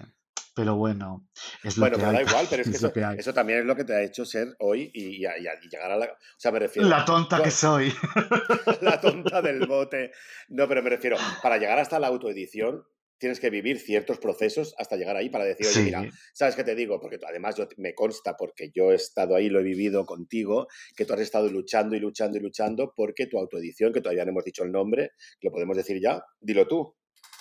pero 0.56 0.76
bueno, 0.76 1.28
es 1.63 1.78
lo 1.78 1.82
Bueno, 1.82 1.98
que 1.98 2.02
pero 2.04 2.12
da 2.13 2.20
hay, 2.20 2.26
igual, 2.26 2.48
pero 2.50 2.62
es 2.63 2.68
que 2.70 2.76
es 2.76 2.78
eso, 2.84 2.94
que 2.94 3.04
hay. 3.04 3.18
eso 3.20 3.34
también 3.34 3.60
es 3.60 3.65
lo 3.65 3.76
que 3.76 3.84
te 3.84 3.94
ha 3.94 4.02
hecho 4.02 4.26
ser 4.26 4.56
hoy 4.60 4.89
y, 4.94 5.20
llegar 5.20 5.91
a 5.91 5.98
la... 5.98 6.06
O 6.06 6.18
sea, 6.39 6.52
me 6.52 6.60
refiero, 6.60 6.88
La 6.89 7.04
tonta 7.06 7.44
que 7.44 7.52
soy. 7.52 7.94
la 8.82 9.00
tonta 9.00 9.41
del 9.41 9.65
bote. 9.68 10.12
No, 10.50 10.68
pero 10.68 10.82
me 10.82 10.89
refiero, 10.89 11.18
para 11.44 11.58
llegar 11.58 11.78
hasta 11.80 12.00
la 12.00 12.08
autoedición 12.08 12.84
tienes 13.18 13.39
que 13.39 13.50
vivir 13.50 13.80
ciertos 13.80 14.20
procesos 14.20 14.76
hasta 14.78 14.98
llegar 14.98 15.15
ahí 15.15 15.30
para 15.30 15.46
decir, 15.46 15.65
oye, 15.68 15.82
mira, 15.84 16.04
¿sabes 16.34 16.54
qué 16.56 16.65
te 16.65 16.76
digo? 16.76 17.00
Porque 17.00 17.18
tú- 17.18 17.26
además 17.26 17.56
yo, 17.56 17.65
me 17.78 17.96
consta, 17.96 18.36
porque 18.38 18.72
yo 18.76 18.91
he 18.91 18.96
estado 18.96 19.36
ahí, 19.38 19.50
lo 19.50 19.62
he 19.62 19.63
vivido 19.63 20.06
contigo, 20.06 20.68
que 20.98 21.06
tú 21.06 21.13
has 21.13 21.22
estado 21.22 21.50
luchando 21.50 21.96
y 21.96 22.00
luchando 22.02 22.38
y 22.38 22.41
luchando 22.41 22.94
porque 22.96 23.28
tu 23.28 23.39
autoedición, 23.39 23.94
que 23.94 24.02
todavía 24.02 24.26
no 24.26 24.32
hemos 24.32 24.44
dicho 24.44 24.63
el 24.63 24.72
nombre, 24.74 25.12
lo 25.41 25.50
podemos 25.52 25.78
decir 25.78 26.02
ya, 26.02 26.22
dilo 26.41 26.68
tú, 26.68 26.94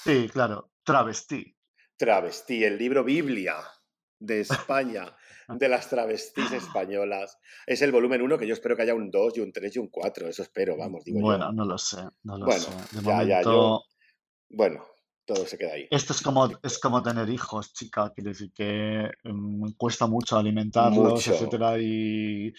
sí, 0.05 0.29
claro, 0.33 0.70
travestí. 0.85 1.57
Travestí, 1.96 2.64
el 2.64 2.78
libro 2.78 3.04
Biblia 3.04 3.57
de 4.18 4.40
España, 4.40 5.16
de 5.48 5.68
las 5.68 5.88
travestis 5.88 6.52
españolas. 6.52 7.38
Es 7.66 7.83
el 7.83 7.92
volumen 7.92 8.22
1 8.22 8.38
que 8.38 8.46
yo 8.46 8.54
espero 8.54 8.76
que 8.76 8.83
haya 8.83 8.94
un 8.94 9.11
2 9.11 9.37
y 9.38 9.40
un 9.40 9.52
3 9.52 9.76
y 9.76 9.78
un 9.78 9.88
4, 9.88 10.28
eso 10.28 10.42
espero, 10.42 10.76
vamos, 10.76 11.04
digo 11.04 11.18
yo. 11.18 11.24
Bueno, 11.26 11.52
no 11.52 11.64
lo 11.64 11.78
sé, 11.78 12.02
no 12.22 12.38
lo 12.38 12.46
Bueno, 12.46 12.61
sé. 12.61 12.96
De 12.96 13.02
ya, 13.02 13.22
ya, 13.22 13.42
yo, 13.42 13.83
bueno, 14.50 14.85
todo 15.26 15.46
se 15.46 15.59
queda 15.59 15.74
ahí. 15.74 15.87
Esto 15.90 16.12
es 16.12 16.22
como, 16.22 16.48
es 16.62 16.78
como 16.78 17.02
tener 17.02 17.28
hijos, 17.28 17.72
chica, 17.72 18.12
quiere 18.14 18.30
decir 18.30 18.52
que 18.54 19.11
mm, 19.24 19.72
cuesta 19.76 20.07
mucho 20.07 20.37
alimentarlos, 20.37 21.12
Mucho. 21.14 21.35
etcétera, 21.35 21.78
y, 21.78 22.52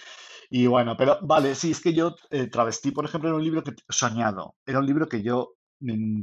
y 0.50 0.68
bueno, 0.68 0.96
pero 0.98 1.20
vale, 1.22 1.56
sí, 1.56 1.72
es 1.72 1.82
que 1.82 1.94
yo 1.94 2.16
eh, 2.30 2.48
Travestí, 2.48 2.92
por 2.92 3.06
ejemplo, 3.06 3.30
era 3.30 3.38
un 3.38 3.44
libro 3.44 3.64
que 3.64 3.72
soñado, 3.90 4.56
era 4.66 4.80
un 4.80 4.86
libro 4.86 5.08
que 5.08 5.22
yo 5.22 5.56
mm, 5.80 6.22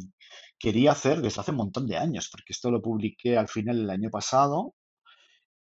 quería 0.63 0.93
hacer 0.93 1.21
desde 1.23 1.41
hace 1.43 1.51
un 1.53 1.59
montón 1.59 1.87
de 1.89 1.97
años, 1.99 2.29
porque 2.33 2.53
esto 2.55 2.71
lo 2.71 2.81
publiqué 2.83 3.37
al 3.39 3.49
final 3.49 3.77
del 3.79 3.91
año 3.91 4.11
pasado, 4.11 4.75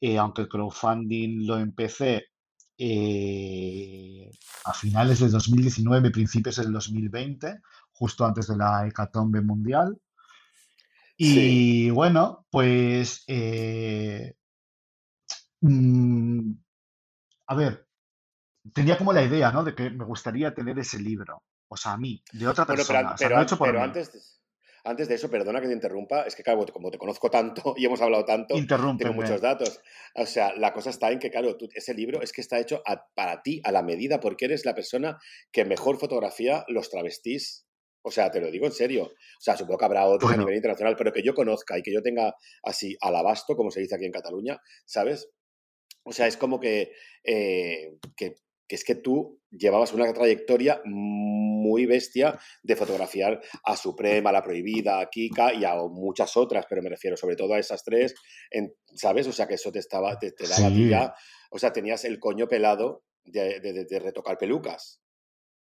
eh, 0.00 0.18
aunque 0.18 0.42
el 0.42 0.48
crowdfunding 0.48 1.46
lo 1.46 1.58
empecé 1.58 2.26
eh, 2.78 4.30
a 4.64 4.74
finales 4.74 5.20
de 5.20 5.28
2019, 5.30 6.10
principios 6.10 6.56
del 6.56 6.72
2020, 6.72 7.60
justo 7.92 8.24
antes 8.26 8.48
de 8.48 8.56
la 8.58 8.86
hecatombe 8.88 9.42
mundial. 9.42 9.98
Sí, 11.18 11.18
Y 11.18 11.90
bueno, 11.90 12.46
pues, 12.50 13.24
eh, 13.28 14.34
mm, 15.62 16.52
a 17.48 17.54
ver, 17.54 17.86
tenía 18.74 18.98
como 18.98 19.12
la 19.12 19.24
idea, 19.24 19.52
¿no? 19.52 19.64
De 19.64 19.74
que 19.74 19.90
me 19.90 20.04
gustaría 20.04 20.54
tener 20.54 20.78
ese 20.78 21.00
libro, 21.00 21.42
o 21.68 21.76
sea, 21.76 21.94
a 21.94 21.98
mí, 21.98 22.22
de 22.32 22.48
otra 22.48 22.64
bueno, 22.66 22.84
pero, 22.86 22.86
persona, 22.88 23.10
an- 23.10 23.14
o 23.14 23.18
sea, 23.18 23.28
pero, 23.28 23.42
hecho 23.42 23.58
por 23.58 23.68
pero 23.68 23.82
antes, 23.82 24.39
antes 24.84 25.08
de 25.08 25.14
eso, 25.14 25.30
perdona 25.30 25.60
que 25.60 25.66
te 25.68 25.72
interrumpa, 25.72 26.22
es 26.22 26.34
que 26.34 26.42
claro, 26.42 26.64
como 26.72 26.90
te 26.90 26.98
conozco 26.98 27.30
tanto 27.30 27.74
y 27.76 27.84
hemos 27.86 28.00
hablado 28.00 28.24
tanto, 28.24 28.54
tengo 28.98 29.14
muchos 29.14 29.40
datos. 29.40 29.80
O 30.14 30.26
sea, 30.26 30.54
la 30.56 30.72
cosa 30.72 30.90
está 30.90 31.10
en 31.10 31.18
que, 31.18 31.30
claro, 31.30 31.56
tú- 31.56 31.68
ese 31.74 31.94
libro 31.94 32.22
es 32.22 32.32
que 32.32 32.40
está 32.40 32.58
hecho 32.58 32.82
a- 32.86 33.06
para 33.14 33.42
ti, 33.42 33.60
a 33.64 33.72
la 33.72 33.82
medida, 33.82 34.20
porque 34.20 34.46
eres 34.46 34.64
la 34.64 34.74
persona 34.74 35.18
que 35.52 35.64
mejor 35.64 35.98
fotografía 35.98 36.64
los 36.68 36.90
travestís. 36.90 37.66
O 38.02 38.10
sea, 38.10 38.30
te 38.30 38.40
lo 38.40 38.50
digo 38.50 38.64
en 38.66 38.72
serio. 38.72 39.04
O 39.04 39.40
sea, 39.40 39.56
supongo 39.56 39.78
que 39.78 39.84
habrá 39.84 40.06
otros 40.06 40.30
a 40.32 40.36
nivel 40.38 40.56
internacional, 40.56 40.96
pero 40.96 41.12
que 41.12 41.22
yo 41.22 41.34
conozca 41.34 41.76
y 41.78 41.82
que 41.82 41.92
yo 41.92 42.02
tenga 42.02 42.34
así 42.62 42.96
al 43.02 43.14
abasto, 43.16 43.54
como 43.56 43.70
se 43.70 43.80
dice 43.80 43.94
aquí 43.96 44.06
en 44.06 44.12
Cataluña, 44.12 44.58
¿sabes? 44.86 45.28
o 46.02 46.12
sea, 46.12 46.26
es 46.26 46.36
como 46.38 46.58
que, 46.58 46.92
eh, 47.24 47.98
que, 48.16 48.34
que 48.70 48.76
es 48.76 48.84
que 48.84 48.94
tú 48.94 49.40
llevabas 49.50 49.92
una 49.92 50.12
trayectoria 50.12 50.80
muy 50.84 51.86
bestia 51.86 52.38
de 52.62 52.76
fotografiar 52.76 53.40
a 53.64 53.76
Suprema, 53.76 54.30
a 54.30 54.34
La 54.34 54.44
Prohibida, 54.44 55.00
a 55.00 55.10
Kika 55.10 55.52
y 55.54 55.64
a 55.64 55.74
muchas 55.74 56.36
otras, 56.36 56.66
pero 56.68 56.80
me 56.80 56.88
refiero 56.88 57.16
sobre 57.16 57.34
todo 57.34 57.54
a 57.54 57.58
esas 57.58 57.82
tres, 57.82 58.14
en- 58.48 58.72
¿sabes? 58.94 59.26
O 59.26 59.32
sea, 59.32 59.48
que 59.48 59.54
eso 59.54 59.72
te, 59.72 59.80
estaba, 59.80 60.16
te, 60.20 60.30
te 60.30 60.46
daba 60.46 60.68
a 60.68 60.70
ti 60.70 60.84
Sí, 60.84 60.88
ya, 60.88 61.12
o 61.50 61.58
sea, 61.58 61.72
tenías 61.72 62.04
el 62.04 62.20
coño 62.20 62.46
pelado 62.46 63.02
de, 63.24 63.58
de- 63.58 63.72
de- 63.72 63.84
de 63.86 63.98
retocar 63.98 64.38
pelucas. 64.38 65.00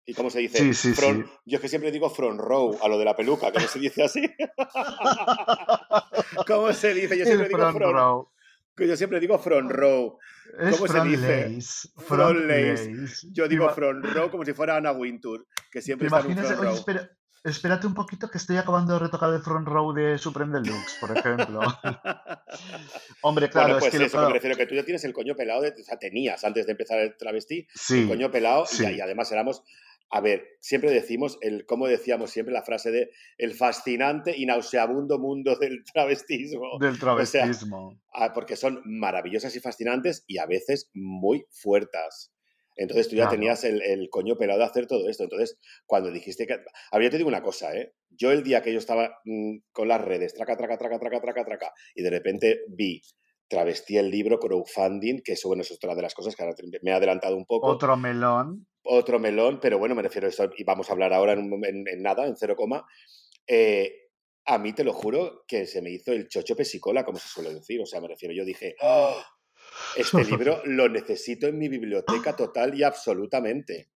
¿Y 0.03 0.15
cómo 0.15 0.31
se 0.31 0.39
dice? 0.39 0.57
sí, 0.57 0.73
sí, 0.73 0.95
sí. 0.95 1.23
Yo 1.45 1.57
es 1.57 1.61
que 1.61 1.69
siempre 1.69 1.91
digo 1.91 2.09
front 2.09 2.39
row 2.39 2.79
a 2.81 2.87
lo 2.87 2.97
de 2.97 3.05
la 3.05 3.15
peluca, 3.15 3.51
que 3.51 3.59
no 3.59 3.67
se 3.67 3.77
dice 3.77 4.01
así. 4.05 4.21
¿Cómo 6.47 6.73
se 6.73 6.95
dice? 6.95 7.15
Yo 7.15 7.21
El 7.23 7.27
siempre 7.27 7.47
digo 7.49 7.59
front 7.59 7.77
front, 7.77 7.95
row. 7.95 8.29
yo 8.77 8.97
siempre 8.97 9.19
digo 9.19 9.37
front 9.37 9.69
row. 9.71 10.17
Es 10.59 10.75
¿Cómo 10.77 10.87
se 10.87 11.01
dice? 11.01 11.49
lace. 11.49 11.89
Front 11.97 12.39
lace. 12.41 12.91
lace. 12.93 13.27
Yo 13.31 13.43
¿Te 13.43 13.49
digo 13.49 13.69
front 13.69 14.05
row 14.05 14.29
como 14.31 14.43
si 14.45 14.53
fuera 14.53 14.77
Anna 14.77 14.91
Wintour, 14.91 15.45
que 15.71 15.79
¿Te 15.79 15.85
siempre 15.85 16.07
está 16.07 16.19
en 16.21 16.25
un 16.25 16.31
imaginas? 16.31 16.47
front 16.57 16.61
Oye, 16.61 16.69
row. 16.69 16.77
espera, 16.77 17.11
espérate 17.43 17.87
un 17.87 17.93
poquito 17.93 18.29
que 18.29 18.37
estoy 18.37 18.57
acabando 18.57 18.93
de 18.93 18.99
retocar 18.99 19.31
el 19.33 19.41
front 19.41 19.67
row 19.67 19.93
de 19.93 20.17
Supreme 20.17 20.59
Deluxe, 20.59 20.97
por 20.99 21.15
ejemplo. 21.17 21.59
Hombre, 23.21 23.47
Bueno, 23.47 23.51
claro, 23.51 23.73
es 23.77 23.79
pues 23.79 23.91
que 23.91 23.99
lo 23.99 24.05
eso, 24.05 24.19
que 24.19 24.27
me 24.27 24.33
refiero 24.33 24.55
que 24.57 24.65
tú 24.65 24.75
ya 24.75 24.83
tienes 24.83 25.03
el 25.03 25.13
coño 25.13 25.35
pelado, 25.35 25.61
de, 25.61 25.69
o 25.69 25.83
sea, 25.83 25.97
tenías 25.97 26.43
antes 26.43 26.65
de 26.65 26.71
empezar 26.71 26.99
el 26.99 27.15
travesti, 27.17 27.67
el 27.91 28.07
coño 28.07 28.31
pelado 28.31 28.65
y, 28.79 28.99
además 29.01 29.31
éramos, 29.31 29.63
a 30.09 30.21
ver, 30.21 30.45
siempre 30.61 30.91
decimos, 30.91 31.37
el, 31.41 31.65
como 31.65 31.87
decíamos 31.87 32.31
siempre 32.31 32.53
la 32.53 32.63
frase 32.63 32.91
de 32.91 33.09
el 33.37 33.53
fascinante 33.53 34.33
y 34.37 34.45
nauseabundo 34.45 35.19
mundo 35.19 35.55
del 35.57 35.83
travestismo. 35.93 36.77
del 36.79 36.97
O 37.15 37.25
sea, 37.25 37.43
travestismo. 37.45 37.99
ah, 38.13 38.31
porque 38.33 38.55
son 38.55 38.81
maravillosas 38.85 39.55
y 39.55 39.59
fascinantes 39.59 40.23
y 40.27 40.37
a 40.37 40.45
veces 40.45 40.89
muy 40.93 41.45
fuertes. 41.51 42.31
Entonces 42.75 43.09
tú 43.09 43.15
ya 43.15 43.23
Claro. 43.23 43.31
tenías 43.31 43.63
el, 43.63 43.81
el 43.81 44.07
coño 44.09 44.37
pelado 44.37 44.59
de 44.59 44.65
hacer 44.65 44.85
todo 44.87 45.09
esto. 45.09 45.23
Entonces, 45.23 45.57
cuando 45.87 46.11
dijiste 46.11 46.45
que... 46.45 46.53
A 46.91 46.97
ver, 46.97 47.05
yo 47.05 47.09
te 47.11 47.17
digo 47.17 47.27
una 47.29 47.41
cosa, 47.41 47.75
¿eh? 47.75 47.93
Yo 48.11 48.31
el 48.31 48.43
día 48.43 48.61
que 48.61 48.71
yo 48.71 48.77
estaba 48.79 49.19
mm, 49.25 49.57
con 49.71 49.87
las 49.87 49.99
redes, 50.01 50.33
traca, 50.35 50.55
traca, 50.55 50.77
traca, 50.77 50.99
traca, 50.99 51.19
traca, 51.19 51.43
traca, 51.43 51.73
y 51.95 52.03
de 52.03 52.09
repente 52.11 52.61
vi, 52.69 53.01
travestí 53.47 53.97
el 53.97 54.09
libro 54.11 54.39
crowdfunding, 54.39 55.21
que 55.23 55.33
eso, 55.33 55.47
bueno, 55.47 55.61
eso 55.61 55.73
es 55.73 55.77
otra 55.83 55.95
de 55.95 56.01
las 56.03 56.13
cosas 56.13 56.35
que 56.35 56.43
ahora 56.43 56.55
me 56.83 56.91
he 56.91 56.93
adelantado 56.93 57.35
un 57.35 57.45
poco, 57.45 57.67
Otro 57.67 57.97
melón. 57.97 58.67
Otro 58.87 59.19
melón, 59.19 59.59
pero 59.61 59.77
bueno, 59.79 59.95
me 59.95 60.01
refiero 60.01 60.27
a 60.27 60.29
eso, 60.29 60.49
y 60.57 60.63
vamos 60.63 60.89
a 60.89 60.93
hablar 60.93 61.13
ahora 61.13 61.33
en, 61.33 61.51
un 61.51 61.65
en- 61.65 61.87
en 61.87 62.01
nada, 62.01 62.25
en 62.27 62.35
cero 62.37 62.55
coma. 62.55 62.85
Eh, 63.47 64.09
a 64.45 64.57
mí 64.59 64.73
te 64.73 64.83
lo 64.83 64.93
juro 64.93 65.43
que 65.47 65.65
se 65.67 65.81
me 65.81 65.91
hizo 65.91 66.11
el 66.13 66.27
chocho 66.29 66.55
pesicola, 66.55 67.03
como 67.05 67.19
se 67.19 67.27
suele 67.29 67.53
decir. 67.53 67.81
O 67.81 67.85
sea, 67.85 68.01
me 68.01 68.07
refiero, 68.07 68.33
yo 68.33 68.45
dije, 68.45 68.75
"Oh, 68.81 69.21
este 69.97 70.23
libro 70.25 70.61
lo 70.65 70.89
necesito 70.89 71.47
en 71.47 71.57
mi 71.57 71.69
biblioteca 71.69 72.35
total 72.35 72.75
y 72.79 72.83
absolutamente. 72.83 73.89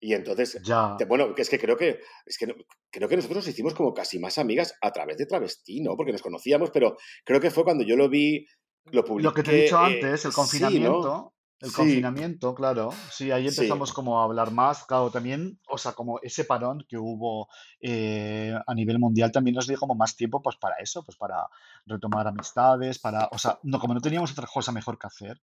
Y 0.00 0.14
entonces, 0.14 0.62
Ya. 0.64 0.96
te- 0.96 1.04
bueno, 1.04 1.34
es 1.36 1.50
que 1.50 1.58
creo 1.58 1.76
que, 1.76 2.00
es 2.26 2.38
que 2.38 2.46
no- 2.46 2.54
creo 2.90 3.08
que 3.08 3.16
nosotros 3.16 3.38
nos 3.38 3.48
hicimos 3.48 3.74
como 3.74 3.92
casi 3.94 4.18
más 4.18 4.38
amigas 4.38 4.74
a 4.80 4.92
través 4.92 5.18
de 5.18 5.26
Travestí, 5.26 5.80
¿no? 5.80 5.96
Porque 5.96 6.12
nos 6.12 6.22
conocíamos, 6.22 6.70
pero 6.70 6.96
creo 7.24 7.40
que 7.40 7.50
fue 7.50 7.64
cuando 7.64 7.84
yo 7.84 7.96
lo 7.96 8.08
vi, 8.08 8.46
lo 8.92 9.04
Lo 9.14 9.32
que 9.32 9.42
te 9.44 9.52
he 9.52 9.54
dicho 9.54 9.76
publiqué, 9.76 10.00
eh, 10.00 10.04
antes, 10.08 10.24
el 10.24 10.32
sí, 10.32 10.80
¿no? 10.80 11.34
El 11.60 11.68
Sí, 11.70 11.72
confinamiento, 11.72 12.54
claro, 12.54 12.90
sí, 13.10 13.30
ahí 13.30 13.46
sí, 13.46 13.48
empezamos 13.48 13.92
como 13.92 14.20
a 14.20 14.24
hablar 14.24 14.50
más, 14.50 14.84
claro, 14.86 15.10
también, 15.10 15.60
o 15.68 15.76
sea, 15.78 15.92
como 15.92 16.18
ese 16.22 16.44
parón 16.44 16.84
que 16.88 16.96
hubo 16.96 17.48
eh, 17.80 18.54
a 18.66 18.74
nivel 18.74 18.98
mundial 18.98 19.30
también 19.30 19.56
nos 19.56 19.66
dio 19.66 19.78
como 19.78 19.94
más 19.94 20.16
tiempo 20.16 20.40
pues 20.42 20.56
para 20.56 20.76
eso, 20.76 21.04
pues 21.04 21.16
para 21.18 21.46
retomar 21.86 22.26
amistades, 22.26 22.98
para, 22.98 23.28
o 23.32 23.38
sea, 23.38 23.58
no, 23.62 23.78
como 23.78 23.92
no 23.94 24.00
teníamos 24.00 24.32
otra 24.32 24.46
cosa 24.46 24.72
mejor 24.72 24.98
que 24.98 25.06
hacer, 25.06 25.40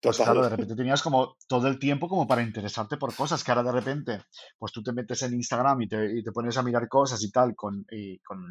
pues 0.00 0.18
claro, 0.20 0.42
total. 0.42 0.42
de 0.42 0.48
repente 0.48 0.74
tenías 0.74 1.02
como 1.02 1.36
todo 1.46 1.68
el 1.68 1.78
tiempo 1.78 2.08
como 2.08 2.26
para 2.26 2.42
interesarte 2.42 2.96
por 2.96 3.14
cosas 3.14 3.44
que 3.44 3.52
ahora 3.52 3.62
de 3.62 3.72
repente, 3.72 4.22
pues 4.58 4.72
tú 4.72 4.82
te 4.82 4.92
metes 4.92 5.22
en 5.22 5.34
Instagram 5.34 5.82
y 5.82 5.88
te, 5.88 6.18
y 6.18 6.22
te 6.24 6.32
pones 6.32 6.56
a 6.58 6.62
mirar 6.62 6.88
cosas 6.88 7.22
y 7.22 7.30
tal 7.30 7.54
con, 7.54 7.86
y 7.90 8.18
con 8.20 8.42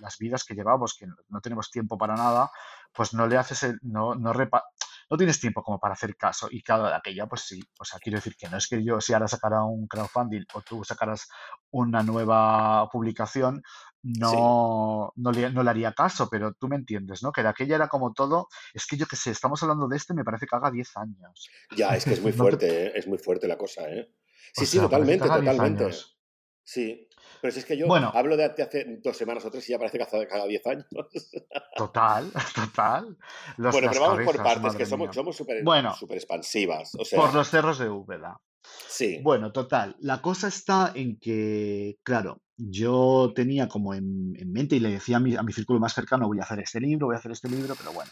las 0.00 0.18
vidas 0.18 0.44
que 0.44 0.54
llevamos, 0.54 0.94
que 0.94 1.06
no 1.06 1.14
no 1.28 1.40
tenemos 1.40 1.70
tiempo 1.70 1.98
para 1.98 2.14
nada, 2.14 2.50
pues 2.92 3.12
no 3.12 3.26
le 3.26 3.36
haces, 3.36 3.62
el- 3.64 3.78
no, 3.82 4.14
no, 4.14 4.32
repa- 4.32 4.62
no 5.10 5.16
tienes 5.16 5.40
tiempo 5.40 5.62
como 5.62 5.78
para 5.78 5.94
hacer 5.94 6.16
caso. 6.16 6.48
Y 6.50 6.62
claro, 6.62 6.84
de 6.84 6.94
aquella, 6.94 7.26
pues 7.26 7.42
sí, 7.42 7.62
o 7.78 7.84
sea, 7.84 7.98
quiero 7.98 8.18
decir 8.18 8.36
que 8.36 8.48
no 8.48 8.56
es 8.56 8.66
que 8.68 8.82
yo 8.84 9.00
si 9.00 9.12
ahora 9.12 9.28
sacara 9.28 9.62
un 9.64 9.86
crowdfunding 9.86 10.44
o 10.54 10.62
tú 10.62 10.84
sacaras 10.84 11.28
una 11.70 12.02
nueva 12.02 12.88
publicación, 12.90 13.62
Sí. 14.06 14.10
no, 14.20 15.12
no, 15.16 15.32
le, 15.32 15.50
no 15.50 15.62
le 15.62 15.70
haría 15.70 15.92
caso, 15.94 16.28
pero 16.30 16.52
tú 16.52 16.68
me 16.68 16.76
entiendes, 16.76 17.22
¿no? 17.22 17.32
Que 17.32 17.42
de 17.42 17.48
aquella 17.48 17.76
era 17.76 17.88
como 17.88 18.12
todo, 18.12 18.48
es 18.74 18.86
que 18.86 18.98
yo 18.98 19.06
qué 19.06 19.16
sé, 19.16 19.30
estamos 19.30 19.62
hablando 19.62 19.88
de 19.88 19.96
este, 19.96 20.12
me 20.12 20.24
parece 20.24 20.46
que 20.46 20.54
haga 20.54 20.70
10 20.70 20.94
años. 20.98 21.48
Ya, 21.74 21.96
es 21.96 22.04
que 22.04 22.12
es 22.12 22.20
muy 22.22 22.32
No 22.32 22.36
te, 22.36 22.38
fuerte, 22.42 22.86
¿eh? 22.88 22.92
Es 22.96 23.06
muy 23.06 23.16
fuerte 23.16 23.48
la 23.48 23.56
cosa, 23.56 23.88
¿eh? 23.88 24.12
o 24.12 24.60
Sí, 24.60 24.66
sí, 24.66 24.72
sea, 24.76 24.82
totalmente, 24.82 25.24
haga 25.24 25.40
10 25.40 25.52
totalmente. 25.52 25.84
años. 25.84 26.13
Sí. 26.64 27.08
Pero 27.40 27.52
si 27.52 27.58
es 27.60 27.64
que 27.66 27.76
yo 27.76 27.86
Bueno, 27.86 28.10
hablo 28.14 28.36
de, 28.36 28.44
hace 28.44 28.98
dos 29.02 29.16
semanas 29.16 29.44
o 29.44 29.50
tres 29.50 29.68
y 29.68 29.72
ya 29.72 29.78
parece 29.78 29.98
que 29.98 30.04
hace 30.04 30.26
cada 30.26 30.46
diez 30.46 30.66
años. 30.66 30.86
total, 31.76 32.30
total. 32.54 33.18
Los, 33.58 33.72
Bueno, 33.72 33.88
pero 33.90 34.00
vamos 34.00 34.24
por 34.24 34.42
partes, 34.42 34.74
que 34.74 34.86
somos 34.86 35.08
mía. 35.08 35.12
somos 35.12 35.36
súper 35.36 35.62
Bueno, 35.62 35.94
súper 35.94 36.16
expansivas. 36.16 36.92
O 36.94 37.16
por 37.16 37.34
los 37.34 37.48
cerros 37.48 37.78
de 37.78 37.90
Úbeda. 37.90 38.40
sí, 38.88 39.20
Bueno, 39.22 39.52
total, 39.52 39.96
la 40.00 40.22
cosa 40.22 40.48
está 40.48 40.92
en 40.94 41.18
que, 41.18 41.98
claro, 42.02 42.42
yo 42.56 43.32
tenía 43.34 43.68
como 43.68 43.94
en, 43.94 44.34
en 44.38 44.52
mente 44.52 44.76
y 44.76 44.80
le 44.80 44.90
decía 44.90 45.18
a 45.18 45.20
mi, 45.20 45.36
a 45.36 45.42
mi 45.42 45.52
círculo 45.52 45.80
más 45.80 45.92
cercano, 45.92 46.28
voy 46.28 46.38
a 46.40 46.44
hacer 46.44 46.60
este 46.60 46.80
libro, 46.80 47.06
voy 47.08 47.16
a 47.16 47.18
hacer 47.18 47.32
este 47.32 47.48
libro, 47.48 47.74
pero 47.76 47.92
bueno, 47.92 48.10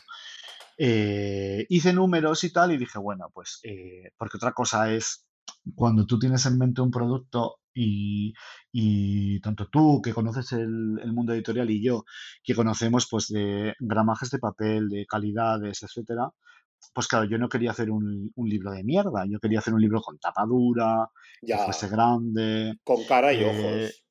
eh, 0.78 1.64
hice 1.68 1.92
números 1.92 2.44
y 2.44 2.52
tal 2.52 2.72
y 2.72 2.76
dije, 2.76 2.98
bueno, 2.98 3.30
pues, 3.32 3.60
eh, 3.62 4.10
porque 4.18 4.36
otra 4.36 4.52
cosa 4.52 4.92
es 4.92 5.26
cuando 5.74 6.06
tú 6.06 6.18
tienes 6.18 6.44
en 6.46 6.58
mente 6.58 6.80
un 6.80 6.90
producto 6.90 7.61
y, 7.74 8.32
y 8.72 9.40
tanto 9.40 9.68
tú 9.68 10.00
que 10.02 10.12
conoces 10.14 10.52
el, 10.52 10.98
el 11.02 11.12
mundo 11.12 11.32
editorial 11.34 11.70
y 11.70 11.82
yo 11.82 12.04
que 12.42 12.54
conocemos 12.54 13.08
pues 13.10 13.28
de 13.28 13.74
gramajes 13.80 14.30
de 14.30 14.38
papel, 14.38 14.88
de 14.88 15.06
calidades, 15.06 15.82
etcétera, 15.82 16.30
pues 16.94 17.06
claro, 17.08 17.24
yo 17.26 17.38
no 17.38 17.48
quería 17.48 17.70
hacer 17.70 17.90
un, 17.90 18.30
un 18.34 18.48
libro 18.48 18.72
de 18.72 18.84
mierda, 18.84 19.24
yo 19.28 19.38
quería 19.40 19.60
hacer 19.60 19.74
un 19.74 19.80
libro 19.80 20.00
con 20.00 20.18
tapa 20.18 20.44
dura, 20.46 21.08
que 21.48 21.58
fuese 21.58 21.88
ya, 21.88 21.96
grande, 21.96 22.78
con 22.84 23.04
cara 23.04 23.32
y 23.32 23.42
eh, 23.42 23.44
ojos. 23.44 24.04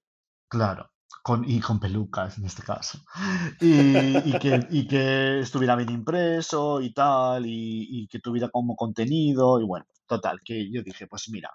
claro, 0.48 0.92
con, 1.24 1.50
y 1.50 1.60
con 1.60 1.80
pelucas 1.80 2.38
en 2.38 2.46
este 2.46 2.64
caso, 2.64 3.00
y, 3.60 4.30
y 4.30 4.38
que, 4.40 4.68
y 4.70 4.88
que 4.88 5.40
estuviera 5.42 5.76
bien 5.76 5.92
impreso 5.92 6.82
y 6.82 6.94
tal, 6.94 7.46
y, 7.46 7.88
y 8.04 8.08
que 8.08 8.20
tuviera 8.20 8.50
como 8.50 8.76
contenido, 8.76 9.60
y 9.60 9.66
bueno, 9.66 9.86
total, 10.08 10.40
que 10.44 10.72
yo 10.72 10.82
dije, 10.84 11.08
pues 11.08 11.30
mira, 11.30 11.50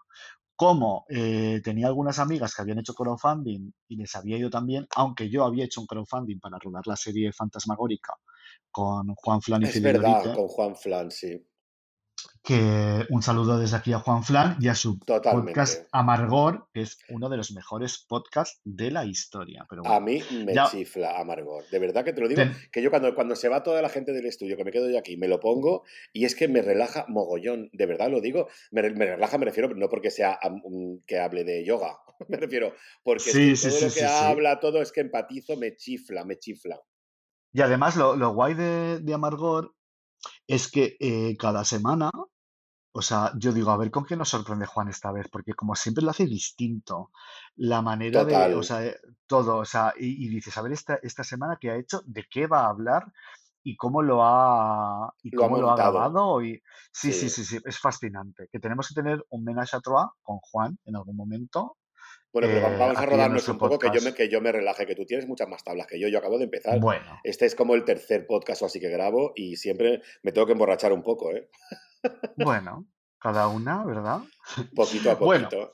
como 0.56 1.04
eh, 1.10 1.60
tenía 1.62 1.86
algunas 1.86 2.18
amigas 2.18 2.54
que 2.54 2.62
habían 2.62 2.78
hecho 2.78 2.94
crowdfunding 2.94 3.70
y 3.88 3.96
les 3.96 4.16
había 4.16 4.38
ido 4.38 4.48
también, 4.48 4.86
aunque 4.96 5.28
yo 5.28 5.44
había 5.44 5.66
hecho 5.66 5.82
un 5.82 5.86
crowdfunding 5.86 6.40
para 6.40 6.58
rodar 6.58 6.86
la 6.86 6.96
serie 6.96 7.32
Fantasmagórica 7.32 8.14
con 8.70 9.14
Juan 9.14 9.42
Flan 9.42 9.62
y 9.62 9.66
Es 9.66 9.82
verdad, 9.82 10.34
con 10.34 10.48
Juan 10.48 10.74
Flan, 10.74 11.10
sí. 11.10 11.46
Que 12.46 13.04
un 13.10 13.22
saludo 13.22 13.58
desde 13.58 13.76
aquí 13.76 13.92
a 13.92 13.98
Juan 13.98 14.22
Flan 14.22 14.56
y 14.60 14.68
a 14.68 14.76
su 14.76 15.00
podcast 15.00 15.24
Totalmente. 15.24 15.88
Amargor, 15.90 16.68
que 16.72 16.82
es 16.82 16.96
uno 17.08 17.28
de 17.28 17.36
los 17.36 17.50
mejores 17.50 17.98
podcasts 18.08 18.60
de 18.62 18.92
la 18.92 19.04
historia. 19.04 19.66
Pero 19.68 19.84
A 19.84 19.98
mí 19.98 20.22
me 20.44 20.54
ya 20.54 20.66
chifla 20.70 21.18
Amargor. 21.18 21.64
De 21.70 21.80
verdad 21.80 22.04
que 22.04 22.12
te 22.12 22.20
lo 22.20 22.28
digo, 22.28 22.42
ten- 22.42 22.54
que 22.70 22.80
yo 22.82 22.90
cuando, 22.90 23.12
cuando 23.16 23.34
se 23.34 23.48
va 23.48 23.64
toda 23.64 23.82
la 23.82 23.88
gente 23.88 24.12
del 24.12 24.26
estudio, 24.26 24.56
que 24.56 24.62
me 24.64 24.70
quedo 24.70 24.88
yo 24.88 24.96
aquí, 24.96 25.16
me 25.16 25.26
lo 25.26 25.40
pongo 25.40 25.82
y 26.12 26.24
es 26.24 26.36
que 26.36 26.46
me 26.46 26.62
relaja 26.62 27.04
mogollón. 27.08 27.68
De 27.72 27.84
verdad 27.86 28.10
lo 28.10 28.20
digo. 28.20 28.48
Me, 28.70 28.80
re- 28.82 28.94
me 28.94 29.06
relaja, 29.06 29.38
me 29.38 29.46
refiero, 29.46 29.74
no 29.74 29.88
porque 29.88 30.12
sea 30.12 30.38
un- 30.62 31.02
que 31.04 31.18
hable 31.18 31.42
de 31.42 31.64
yoga, 31.64 31.98
me 32.28 32.36
refiero, 32.36 32.74
porque 33.02 33.24
sí, 33.24 33.56
sí, 33.56 33.68
todo 33.70 33.78
sí, 33.78 33.84
lo 33.86 33.92
que 33.94 34.04
habla, 34.04 34.60
todo 34.60 34.80
es 34.80 34.92
que 34.92 35.00
empatizo, 35.00 35.56
me 35.56 35.74
chifla, 35.74 36.24
me 36.24 36.38
chifla. 36.38 36.80
Y 37.52 37.60
además 37.60 37.96
lo, 37.96 38.14
lo 38.14 38.32
guay 38.34 38.54
de, 38.54 39.00
de 39.00 39.14
Amargor 39.14 39.74
es 40.46 40.70
que 40.70 40.96
eh, 41.00 41.36
cada 41.38 41.64
semana, 41.64 42.10
o 42.96 43.02
sea, 43.02 43.32
yo 43.36 43.52
digo, 43.52 43.70
a 43.70 43.76
ver 43.76 43.90
con 43.90 44.04
qué 44.06 44.16
nos 44.16 44.30
sorprende 44.30 44.66
Juan 44.66 44.88
esta 44.88 45.12
vez, 45.12 45.26
porque 45.30 45.52
como 45.54 45.74
siempre 45.74 46.02
lo 46.04 46.10
hace 46.10 46.24
distinto, 46.26 47.10
la 47.56 47.82
manera 47.82 48.24
de, 48.24 48.34
o 48.34 48.60
Total. 48.60 48.64
sea, 48.64 48.84
eh, 48.86 48.96
todo, 49.26 49.58
o 49.58 49.64
sea, 49.64 49.92
y, 49.98 50.24
y 50.24 50.28
dices, 50.28 50.56
a 50.56 50.62
ver 50.62 50.72
esta, 50.72 50.98
esta 51.02 51.22
semana 51.24 51.58
qué 51.60 51.70
ha 51.70 51.76
hecho, 51.76 52.02
de 52.06 52.24
qué 52.30 52.46
va 52.46 52.60
a 52.66 52.70
hablar 52.70 53.04
y 53.62 53.76
cómo 53.76 54.00
lo 54.02 54.22
ha, 54.24 55.12
y 55.22 55.30
Lo 55.30 55.42
ha 55.42 55.48
cómo 55.48 55.60
lo 55.60 55.70
ha 55.70 55.76
grabado. 55.76 56.42
Y 56.42 56.62
sí, 56.92 57.12
sí, 57.12 57.28
Sí. 57.28 57.44
sí, 57.44 57.44
sí, 57.44 57.58
es 57.64 57.78
fascinante. 57.78 58.48
Que 58.50 58.60
tenemos 58.60 58.88
que 58.88 58.94
tener 58.94 59.24
un 59.30 59.42
menage 59.44 59.76
à 59.76 59.80
trois 59.80 60.06
con 60.22 60.38
Juan 60.38 60.78
en 60.86 60.94
algún 60.96 61.16
momento, 61.16 61.76
Bueno, 62.32 62.48
pero 62.48 62.66
eh, 62.68 62.76
vamos 62.78 62.98
a 62.98 63.06
rodarnos 63.06 63.48
un 63.48 63.58
poco, 63.58 63.78
que 63.78 63.90
yo, 63.92 64.02
me, 64.02 64.12
que 64.14 64.28
yo 64.28 64.40
me 64.40 64.52
relaje, 64.52 64.86
que 64.86 64.94
tú 64.94 65.04
tienes 65.06 65.26
muchas 65.26 65.48
más 65.48 65.64
tablas 65.64 65.86
que 65.86 65.98
yo. 65.98 66.06
Yo 66.08 66.18
acabo 66.18 66.38
de 66.38 66.44
empezar. 66.44 66.78
Bueno, 66.78 67.18
Este 67.24 67.46
es 67.46 67.54
como 67.54 67.74
el 67.74 67.84
tercer 67.84 68.26
podcast 68.26 68.62
o 68.62 68.66
así 68.66 68.78
que 68.78 68.90
grabo 68.90 69.32
y 69.34 69.56
siempre 69.56 70.02
me 70.22 70.32
tengo 70.32 70.46
que 70.46 70.52
emborrachar 70.52 70.92
un 70.92 71.02
poco, 71.02 71.32
¿eh? 71.32 71.48
Bueno, 72.36 72.86
cada 73.18 73.48
una, 73.48 73.84
¿verdad? 73.84 74.20
Poquito 74.74 75.10
a 75.10 75.14
Bueno, 75.14 75.48
poquito. 75.48 75.72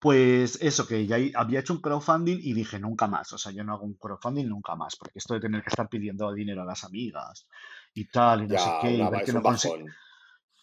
Pues 0.00 0.60
eso, 0.60 0.86
que 0.88 1.06
ya 1.06 1.18
había 1.34 1.60
hecho 1.60 1.72
un 1.72 1.80
crowdfunding 1.80 2.38
y 2.42 2.52
dije 2.52 2.80
nunca 2.80 3.06
más, 3.06 3.32
o 3.32 3.38
sea, 3.38 3.52
yo 3.52 3.62
no 3.62 3.74
hago 3.74 3.84
un 3.84 3.94
crowdfunding 3.94 4.48
nunca 4.48 4.74
más, 4.74 4.96
porque 4.96 5.18
esto 5.18 5.34
de 5.34 5.40
tener 5.40 5.62
que 5.62 5.68
estar 5.68 5.88
pidiendo 5.88 6.32
dinero 6.32 6.62
a 6.62 6.66
las 6.66 6.82
amigas 6.82 7.46
y 7.94 8.08
tal, 8.08 8.42
y 8.42 8.48
no 8.48 8.58
sé 8.58 8.70
qué, 8.80 8.90
y 8.90 9.08
ver 9.08 9.24
que 9.24 9.32
no. 9.32 9.42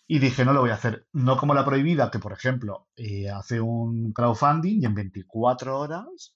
Y 0.07 0.19
dije, 0.19 0.45
no 0.45 0.53
lo 0.53 0.61
voy 0.61 0.69
a 0.69 0.75
hacer. 0.75 1.07
No 1.13 1.37
como 1.37 1.53
la 1.53 1.65
prohibida, 1.65 2.11
que 2.11 2.19
por 2.19 2.33
ejemplo, 2.33 2.89
eh, 2.95 3.29
hace 3.29 3.59
un 3.59 4.11
crowdfunding 4.11 4.81
y 4.81 4.85
en 4.85 4.93
24 4.93 5.79
horas 5.79 6.35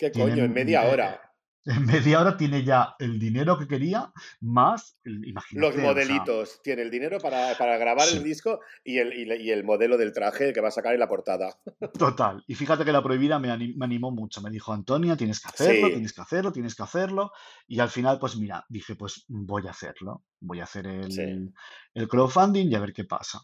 ¿Qué 0.00 0.10
coño? 0.12 0.44
En 0.44 0.54
media 0.54 0.86
eh, 0.86 0.92
hora. 0.92 1.29
En 1.64 1.84
media 1.86 2.20
hora 2.20 2.36
tiene 2.36 2.64
ya 2.64 2.94
el 2.98 3.18
dinero 3.18 3.58
que 3.58 3.68
quería, 3.68 4.12
más, 4.40 4.98
Los 5.04 5.26
imagínate, 5.26 5.68
o 5.68 5.72
sea, 5.72 5.82
modelitos. 5.82 6.60
Tiene 6.62 6.82
el 6.82 6.90
dinero 6.90 7.18
para, 7.18 7.56
para 7.58 7.76
grabar 7.78 8.08
el 8.08 8.22
disco 8.22 8.60
y 8.82 8.98
el, 8.98 9.12
y, 9.12 9.50
el 9.50 9.64
modelo 9.64 9.96
del 9.98 10.12
traje 10.12 10.52
que 10.52 10.60
va 10.60 10.68
a 10.68 10.72
sacar 10.72 10.94
en 10.94 11.00
la 11.00 11.08
portada. 11.08 11.58
Total. 11.98 12.42
Y 12.46 12.54
fíjate 12.54 12.84
que 12.84 12.92
la 12.92 13.02
prohibida 13.02 13.38
me, 13.38 13.50
ani- 13.50 13.74
me 13.74 13.84
animó 13.84 14.10
mucho. 14.10 14.40
Me 14.40 14.50
dijo, 14.50 14.72
Antonia, 14.72 15.16
tienes 15.16 15.40
que 15.40 15.48
hacerlo, 15.48 15.86
Sí, 15.88 15.92
tienes 15.92 16.12
que 16.12 16.20
hacerlo, 16.22 16.52
tienes 16.52 16.74
que 16.74 16.82
hacerlo. 16.82 17.32
Y 17.66 17.80
al 17.80 17.90
final, 17.90 18.18
pues 18.18 18.36
mira, 18.36 18.64
dije, 18.68 18.96
pues 18.96 19.24
voy 19.28 19.66
a 19.66 19.70
hacerlo. 19.70 20.24
Voy 20.40 20.60
a 20.60 20.64
hacer 20.64 20.86
sí. 21.10 21.20
el, 21.20 21.52
el 21.94 22.08
crowdfunding 22.08 22.68
y 22.70 22.74
a 22.74 22.80
ver 22.80 22.92
qué 22.92 23.04
pasa. 23.04 23.40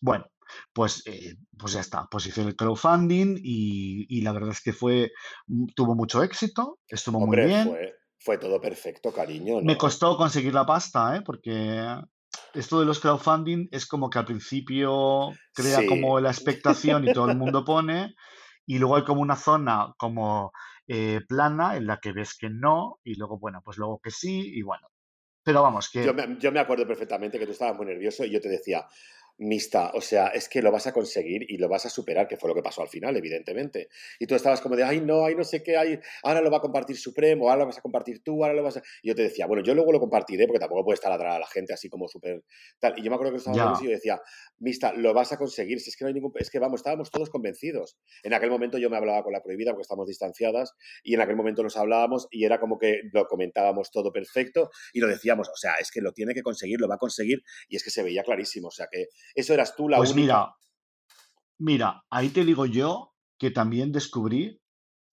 Bueno, 0.00 0.26
pues, 0.72 1.02
eh, 1.06 1.36
pues 1.58 1.74
ya 1.74 1.80
está. 1.80 2.06
Pues 2.10 2.26
hice 2.26 2.42
el 2.42 2.56
crowdfunding 2.56 3.36
y, 3.42 4.06
y 4.08 4.22
la 4.22 4.32
verdad 4.32 4.50
es 4.50 4.62
que 4.62 4.72
fue, 4.72 5.12
mm, 5.46 5.66
tuvo 5.74 5.94
mucho 5.94 6.22
éxito, 6.22 6.78
estuvo 6.88 7.20
muy 7.26 7.36
bien. 7.36 7.68
fue, 7.68 7.94
fue 8.18 8.38
todo 8.38 8.60
perfecto, 8.60 9.12
cariño, 9.12 9.60
Me 9.62 9.76
costó 9.76 10.16
conseguir 10.16 10.54
la 10.54 10.66
pasta, 10.66 11.16
¿eh? 11.16 11.22
Porque 11.22 11.84
esto 12.54 12.80
de 12.80 12.86
los 12.86 13.00
crowdfunding 13.00 13.68
es 13.70 13.86
como 13.86 14.10
que 14.10 14.18
al 14.18 14.24
principio 14.24 15.30
crea 15.52 15.86
como 15.86 16.20
la 16.20 16.30
expectación 16.30 17.06
y 17.06 17.12
todo 17.12 17.30
el 17.30 17.36
mundo 17.36 17.64
pone, 17.64 18.14
y 18.66 18.78
luego 18.78 18.96
hay 18.96 19.04
como 19.04 19.20
una 19.20 19.36
zona 19.36 19.94
como 19.96 20.52
eh, 20.86 21.20
plana 21.28 21.76
en 21.76 21.86
la 21.86 21.98
que 21.98 22.12
ves 22.12 22.36
que 22.36 22.50
no, 22.50 22.98
y 23.04 23.14
luego, 23.14 23.38
bueno, 23.38 23.62
pues 23.64 23.78
luego 23.78 24.00
que 24.02 24.10
sí, 24.10 24.52
y 24.54 24.62
bueno. 24.62 24.88
Pero 25.42 25.62
vamos, 25.62 25.90
Yo 25.92 26.14
que 26.14 26.26
me, 26.26 26.38
yo 26.38 26.52
me 26.52 26.60
acuerdo 26.60 26.86
perfectamente 26.86 27.38
que 27.38 27.46
tú 27.46 27.52
estabas 27.52 27.76
muy 27.76 27.86
nervioso 27.86 28.24
y 28.24 28.30
yo 28.30 28.40
te 28.40 28.48
decía, 28.48 28.86
Mista, 29.42 29.90
o 29.94 30.02
sea, 30.02 30.26
es 30.28 30.50
que 30.50 30.60
lo 30.60 30.70
vas 30.70 30.86
a 30.86 30.92
conseguir 30.92 31.50
y 31.50 31.56
lo 31.56 31.66
vas 31.66 31.86
a 31.86 31.88
superar, 31.88 32.28
que 32.28 32.36
fue 32.36 32.50
lo 32.50 32.54
que 32.54 32.62
pasó 32.62 32.82
al 32.82 32.88
final, 32.88 33.16
evidentemente. 33.16 33.88
Y 34.18 34.26
tú 34.26 34.34
estabas 34.34 34.60
como 34.60 34.76
de, 34.76 34.84
ay, 34.84 35.00
no, 35.00 35.24
ay, 35.24 35.34
no 35.34 35.44
sé 35.44 35.62
qué, 35.62 35.78
ay, 35.78 35.98
ahora 36.24 36.42
lo 36.42 36.50
va 36.50 36.58
a 36.58 36.60
compartir 36.60 36.98
Supremo, 36.98 37.48
ahora 37.48 37.60
lo 37.60 37.66
vas 37.66 37.78
a 37.78 37.80
compartir 37.80 38.22
tú, 38.22 38.44
ahora 38.44 38.52
lo 38.52 38.62
vas 38.62 38.76
a... 38.76 38.82
Y 39.02 39.08
yo 39.08 39.14
te 39.14 39.22
decía, 39.22 39.46
bueno, 39.46 39.62
yo 39.62 39.74
luego 39.74 39.92
lo 39.92 39.98
compartiré 39.98 40.46
porque 40.46 40.60
tampoco 40.60 40.84
puedes 40.84 41.00
taladrar 41.00 41.36
a 41.36 41.38
la 41.38 41.46
gente 41.46 41.72
así 41.72 41.88
como 41.88 42.06
súper 42.06 42.44
tal. 42.78 42.98
Y 42.98 43.02
yo 43.02 43.10
me 43.10 43.14
acuerdo 43.14 43.32
que 43.32 43.50
nervioso 43.50 43.82
y 43.82 43.86
yo 43.86 43.90
decía, 43.92 44.20
Mista, 44.58 44.92
lo 44.92 45.14
vas 45.14 45.32
a 45.32 45.38
conseguir, 45.38 45.80
si 45.80 45.88
es 45.88 45.96
que 45.96 46.04
no 46.04 46.08
hay 46.08 46.14
ningún... 46.14 46.32
Es 46.36 46.50
que 46.50 46.58
vamos, 46.58 46.80
estábamos 46.80 47.10
todos 47.10 47.30
convencidos. 47.30 47.96
En 48.22 48.34
aquel 48.34 48.50
momento 48.50 48.76
yo 48.76 48.90
me 48.90 48.98
hablaba 48.98 49.22
con 49.22 49.32
la 49.32 49.42
prohibida 49.42 49.70
porque 49.70 49.84
estamos 49.84 50.06
distanciadas 50.06 50.74
y 51.02 51.14
en 51.14 51.22
aquel 51.22 51.36
momento 51.36 51.62
nos 51.62 51.78
hablábamos 51.78 52.28
y 52.30 52.44
era 52.44 52.60
como 52.60 52.78
que 52.78 53.00
lo 53.10 53.24
comentábamos 53.26 53.90
todo 53.90 54.12
perfecto 54.12 54.68
y 54.92 55.00
lo 55.00 55.06
decíamos, 55.06 55.48
o 55.48 55.56
sea, 55.56 55.76
es 55.80 55.90
que 55.90 56.02
lo 56.02 56.12
tiene 56.12 56.34
que 56.34 56.42
conseguir, 56.42 56.78
lo 56.78 56.88
va 56.88 56.96
a 56.96 56.98
conseguir 56.98 57.42
y 57.70 57.76
es 57.76 57.82
que 57.84 57.90
se 57.90 58.02
veía 58.02 58.22
clarísimo, 58.22 58.68
o 58.68 58.70
sea 58.70 58.86
que 58.92 59.06
eso 59.34 59.54
eras 59.54 59.74
tú 59.76 59.88
la 59.88 60.00
pues 60.00 60.14
única. 60.14 60.14
mira, 60.14 60.54
mira, 61.58 62.04
ahí 62.10 62.30
te 62.30 62.44
digo 62.44 62.66
yo 62.66 63.14
que 63.38 63.50
también 63.50 63.92
descubrí 63.92 64.60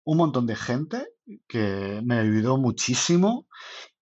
un 0.05 0.17
montón 0.17 0.47
de 0.47 0.55
gente 0.55 1.07
que 1.47 2.01
me 2.05 2.19
ayudó 2.19 2.57
muchísimo 2.57 3.47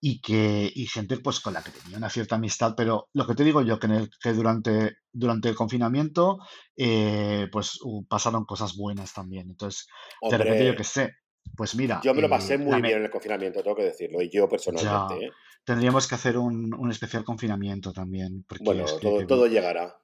y 0.01 0.21
que 0.21 0.71
y 0.75 0.87
gente 0.87 1.17
pues 1.19 1.39
con 1.41 1.53
la 1.53 1.63
que 1.63 1.71
tenía 1.71 1.97
una 1.97 2.09
cierta 2.09 2.35
amistad, 2.35 2.75
pero 2.77 3.09
lo 3.13 3.27
que 3.27 3.35
te 3.35 3.43
digo 3.45 3.61
yo 3.63 3.79
que, 3.79 3.87
en 3.87 3.93
el- 3.93 4.09
que 4.21 4.33
durante, 4.33 4.97
durante 5.13 5.49
el 5.49 5.55
confinamiento 5.55 6.39
eh, 6.77 7.47
pues 7.51 7.79
uh, 7.83 8.05
pasaron 8.07 8.45
cosas 8.45 8.75
buenas 8.77 9.13
también. 9.13 9.49
Entonces, 9.51 9.87
de 10.27 10.37
repente 10.37 10.65
yo 10.65 10.75
Hombre, 10.75 10.83
sé, 10.83 11.11
pues 11.55 11.75
mira, 11.75 12.03
yo 12.03 12.13
me 12.13 12.21
lo 12.21 12.29
eh, 12.29 12.29
pasé 12.29 12.57
la 12.65 12.79
muy 12.79 12.81
bien 12.83 12.99
en 12.99 13.05
el 13.05 13.09
confinamiento, 13.11 13.63
tengo 13.63 13.75
que 13.77 13.83
decirlo, 13.85 14.21
y 14.21 14.29
yo 14.29 14.47
personalmente, 14.47 15.15
ya 15.21 15.25
¿eh? 15.25 15.31
tendríamos 15.63 16.07
que 16.07 16.15
hacer 16.15 16.37
un, 16.37 16.73
un 16.73 16.91
especial 16.91 17.23
confinamiento 17.23 17.91
también, 17.93 18.45
porque 18.47 18.83
es 18.83 18.93
Bueno, 18.93 18.99
que 18.99 19.25
todo, 19.25 19.47
llegará. 19.47 19.97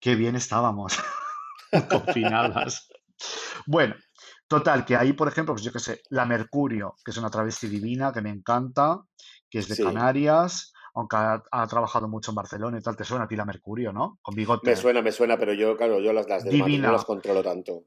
Qué 0.00 0.14
bien 0.14 0.36
estábamos 0.36 0.98
confinadas. 1.90 2.88
Bueno, 3.66 3.94
total, 4.48 4.84
que 4.84 4.96
ahí, 4.96 5.12
por 5.12 5.28
ejemplo, 5.28 5.54
pues 5.54 5.64
yo 5.64 5.72
qué 5.72 5.78
sé, 5.80 6.02
la 6.10 6.24
Mercurio, 6.26 6.94
que 7.04 7.10
es 7.10 7.16
una 7.16 7.30
travesti 7.30 7.68
divina, 7.68 8.12
que 8.12 8.20
me 8.22 8.30
encanta, 8.30 9.00
que 9.50 9.58
es 9.58 9.68
de 9.68 9.76
Sí, 9.76 9.82
Canarias, 9.82 10.72
aunque 10.94 11.16
ha, 11.16 11.42
ha 11.50 11.66
trabajado 11.66 12.08
mucho 12.08 12.30
en 12.30 12.36
Barcelona 12.36 12.78
y 12.78 12.82
tal, 12.82 12.96
te 12.96 13.04
suena 13.04 13.24
a 13.24 13.28
ti 13.28 13.36
la 13.36 13.44
Mercurio, 13.44 13.92
¿no? 13.92 14.18
Con 14.22 14.34
me 14.60 14.74
bigote. 14.74 14.76
suena, 14.76 15.00
me 15.02 15.12
suena, 15.12 15.38
pero 15.38 15.54
yo, 15.54 15.76
claro, 15.76 15.98
yo 16.00 16.12
las, 16.12 16.28
las 16.28 16.44
de 16.44 16.52
Madrid 16.52 16.82
no 16.82 16.90
las 16.92 17.04
Divina. 17.04 17.06
controlo 17.06 17.42
tanto. 17.42 17.84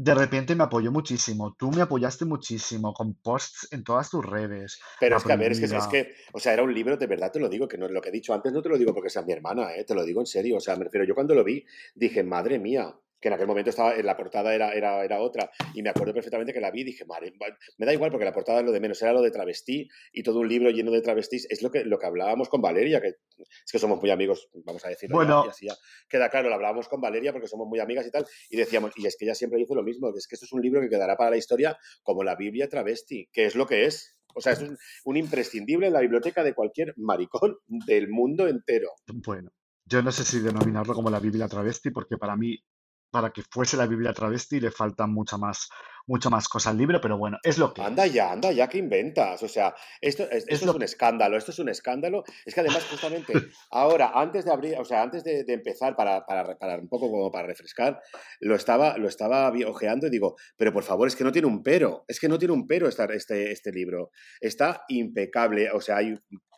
De 0.00 0.14
repente 0.14 0.54
me 0.54 0.62
apoyó 0.62 0.92
muchísimo, 0.92 1.56
tú 1.58 1.72
me 1.72 1.82
apoyaste 1.82 2.24
muchísimo 2.24 2.94
con 2.94 3.14
posts 3.14 3.66
en 3.72 3.82
todas 3.82 4.08
tus 4.08 4.24
redes, 4.24 4.80
Pero 5.00 5.16
es 5.16 5.24
que, 5.24 5.32
a 5.32 5.36
ver, 5.36 5.50
es 5.50 5.58
que, 5.58 5.66
es 5.66 5.86
que, 5.88 6.14
o 6.32 6.38
sea, 6.38 6.52
era 6.52 6.62
un 6.62 6.72
libro, 6.72 6.96
de 6.96 7.08
verdad 7.08 7.32
te 7.32 7.40
lo 7.40 7.48
digo, 7.48 7.66
que 7.66 7.76
no 7.78 7.86
es 7.86 7.90
lo 7.90 8.00
que 8.00 8.10
he 8.10 8.12
dicho 8.12 8.32
antes, 8.32 8.52
no 8.52 8.62
te 8.62 8.68
lo 8.68 8.78
digo 8.78 8.94
porque 8.94 9.10
sea 9.10 9.22
mi 9.22 9.32
hermana, 9.32 9.74
¿eh? 9.74 9.82
Te 9.82 9.96
lo 9.96 10.04
digo 10.04 10.20
en 10.20 10.26
serio, 10.26 10.58
o 10.58 10.60
sea, 10.60 10.76
me 10.76 10.84
refiero, 10.84 11.04
yo 11.04 11.16
cuando 11.16 11.34
lo 11.34 11.42
vi, 11.42 11.66
dije, 11.96 12.22
madre 12.22 12.60
mía, 12.60 12.94
que 13.20 13.28
en 13.28 13.34
aquel 13.34 13.46
momento 13.46 13.70
estaba, 13.70 13.94
en 13.94 14.06
la 14.06 14.16
portada 14.16 14.54
era, 14.54 14.72
era, 14.72 15.04
era 15.04 15.20
otra, 15.20 15.50
y 15.74 15.82
me 15.82 15.90
acuerdo 15.90 16.14
perfectamente 16.14 16.52
que 16.52 16.60
la 16.60 16.70
vi 16.70 16.82
y 16.82 16.84
dije, 16.84 17.04
madre, 17.04 17.32
me 17.78 17.86
da 17.86 17.92
igual 17.92 18.10
porque 18.10 18.24
la 18.24 18.32
portada 18.32 18.60
es 18.60 18.66
lo 18.66 18.72
de 18.72 18.80
menos, 18.80 19.00
era 19.02 19.12
lo 19.12 19.22
de 19.22 19.30
travestí, 19.30 19.88
y 20.12 20.22
todo 20.22 20.40
un 20.40 20.48
libro 20.48 20.70
lleno 20.70 20.90
de 20.90 21.00
travestis, 21.00 21.46
es 21.50 21.62
lo 21.62 21.70
que, 21.70 21.84
lo 21.84 21.98
que 21.98 22.06
hablábamos 22.06 22.48
con 22.48 22.60
Valeria, 22.60 23.00
que 23.00 23.08
es 23.08 23.72
que 23.72 23.78
somos 23.78 24.00
muy 24.00 24.10
amigos, 24.10 24.48
vamos 24.64 24.84
a 24.84 24.88
decirlo 24.88 25.22
ya, 25.22 25.22
y 25.22 25.26
Bueno, 25.26 25.50
así 25.50 25.66
ya 25.66 25.74
queda 26.08 26.28
claro, 26.28 26.48
lo 26.48 26.54
hablábamos 26.54 26.88
con 26.88 27.00
Valeria 27.00 27.32
porque 27.32 27.48
somos 27.48 27.66
muy 27.66 27.80
amigas 27.80 28.06
y 28.06 28.10
tal, 28.10 28.26
y 28.50 28.56
decíamos, 28.56 28.92
y 28.96 29.06
es 29.06 29.16
que 29.16 29.24
ella 29.24 29.34
siempre 29.34 29.58
dice 29.58 29.74
lo 29.74 29.82
mismo, 29.82 30.12
que 30.12 30.18
es 30.18 30.26
que 30.26 30.36
esto 30.36 30.46
es 30.46 30.52
un 30.52 30.62
libro 30.62 30.80
que 30.80 30.88
quedará 30.88 31.16
para 31.16 31.30
la 31.30 31.36
historia 31.36 31.76
como 32.02 32.22
la 32.22 32.36
Biblia 32.36 32.68
travesti, 32.68 33.28
que 33.32 33.46
es 33.46 33.54
lo 33.54 33.66
que 33.66 33.86
es. 33.86 34.14
O 34.34 34.40
sea, 34.40 34.52
es 34.52 34.60
un, 34.60 34.76
un 35.04 35.16
imprescindible 35.16 35.88
en 35.88 35.92
la 35.92 36.00
biblioteca 36.00 36.44
de 36.44 36.54
cualquier 36.54 36.94
maricón 36.96 37.56
del 37.66 38.08
mundo 38.08 38.46
entero. 38.46 38.90
bueno, 39.06 39.50
yo 39.84 40.02
no 40.02 40.12
sé 40.12 40.22
si 40.24 40.40
denominarlo 40.40 40.94
como 40.94 41.10
la 41.10 41.18
Biblia 41.18 41.48
travesti, 41.48 41.90
porque 41.90 42.18
para 42.18 42.36
mí 42.36 42.62
para 43.10 43.30
que 43.30 43.42
fuese 43.50 43.76
la 43.76 43.86
Biblia 43.86 44.12
travesti 44.12 44.60
le 44.60 44.70
falta 44.70 45.06
mucha 45.06 45.36
más, 45.38 45.68
mucha 46.06 46.30
más 46.30 46.48
cosa 46.48 46.70
al 46.70 46.78
libro, 46.78 47.00
pero 47.00 47.16
bueno, 47.18 47.38
es 47.42 47.58
lo 47.58 47.72
que 47.72 47.82
Anda 47.82 48.06
ya, 48.06 48.32
anda 48.32 48.52
ya, 48.52 48.68
¿qué 48.68 48.78
inventas? 48.78 49.42
O 49.42 49.48
sea, 49.48 49.74
esto, 50.00 50.24
es- 50.24 50.30
Es 50.30 50.42
esto 50.48 50.54
es 50.54 50.66
lo 50.66 50.72
un 50.72 50.78
que... 50.78 50.84
escándalo, 50.84 51.36
esto 51.36 51.50
es 51.50 51.58
un 51.58 51.68
escándalo. 51.68 52.24
Es 52.44 52.54
que 52.54 52.60
además, 52.60 52.84
justamente, 52.90 53.32
ahora, 53.70 54.12
antes 54.14 54.44
de 54.44 54.52
abrir, 54.52 54.76
o 54.78 54.84
sea, 54.84 55.02
antes 55.02 55.24
de, 55.24 55.44
de 55.44 55.52
empezar, 55.54 55.96
para, 55.96 56.24
para, 56.26 56.56
para 56.58 56.76
un 56.78 56.88
poco 56.88 57.10
como 57.10 57.30
para 57.30 57.46
refrescar, 57.46 58.00
lo 58.40 58.54
estaba, 58.54 58.96
lo 58.98 59.08
estaba 59.08 59.52
ojeando 59.66 60.06
y 60.06 60.10
digo, 60.10 60.36
pero 60.56 60.72
por 60.72 60.82
favor, 60.84 61.08
es 61.08 61.16
que 61.16 61.24
no 61.24 61.32
tiene 61.32 61.48
un 61.48 61.62
pero, 61.62 62.04
es 62.08 62.20
que 62.20 62.28
no 62.28 62.38
tiene 62.38 62.54
un 62.54 62.66
pero 62.66 62.88
este, 62.88 63.52
este 63.52 63.72
libro. 63.72 64.10
Está 64.40 64.84
impecable, 64.88 65.70
o 65.70 65.80
sea, 65.80 65.96
hay 65.98 66.14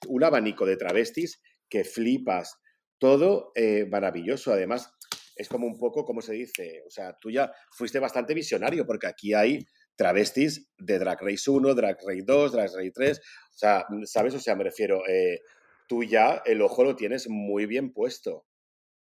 un 0.09 0.25
abanico 0.25 0.67
de 0.67 0.77
travestis 0.77 1.43
que 1.69 1.85
flipas. 1.85 2.57
Todo 2.99 3.53
eh, 3.55 3.87
maravilloso, 3.91 4.53
además. 4.53 4.93
Es 5.41 5.49
como 5.49 5.67
un 5.67 5.79
poco, 5.79 6.05
¿cómo 6.05 6.21
se 6.21 6.35
dice? 6.35 6.83
O 6.87 6.91
sea, 6.91 7.17
tú 7.19 7.31
ya 7.31 7.51
fuiste 7.71 7.99
bastante 7.99 8.35
visionario, 8.35 8.85
porque 8.85 9.07
aquí 9.07 9.33
hay 9.33 9.65
travestis 9.97 10.69
de 10.77 10.99
Drag 10.99 11.19
Race 11.19 11.51
1, 11.51 11.75
Drag 11.75 11.97
Race 12.07 12.25
2, 12.27 12.53
Drag 12.53 12.69
Race 12.77 12.93
3. 12.95 13.19
O 13.19 13.23
sea, 13.57 13.87
¿sabes? 14.05 14.35
O 14.35 14.39
sea, 14.39 14.55
me 14.55 14.65
refiero, 14.65 15.01
eh, 15.09 15.41
tú 15.89 16.05
ya 16.05 16.43
el 16.45 16.61
ojo 16.61 16.85
lo 16.85 16.95
tienes 16.95 17.27
muy 17.31 17.65
bien 17.65 17.91
puesto 17.95 18.45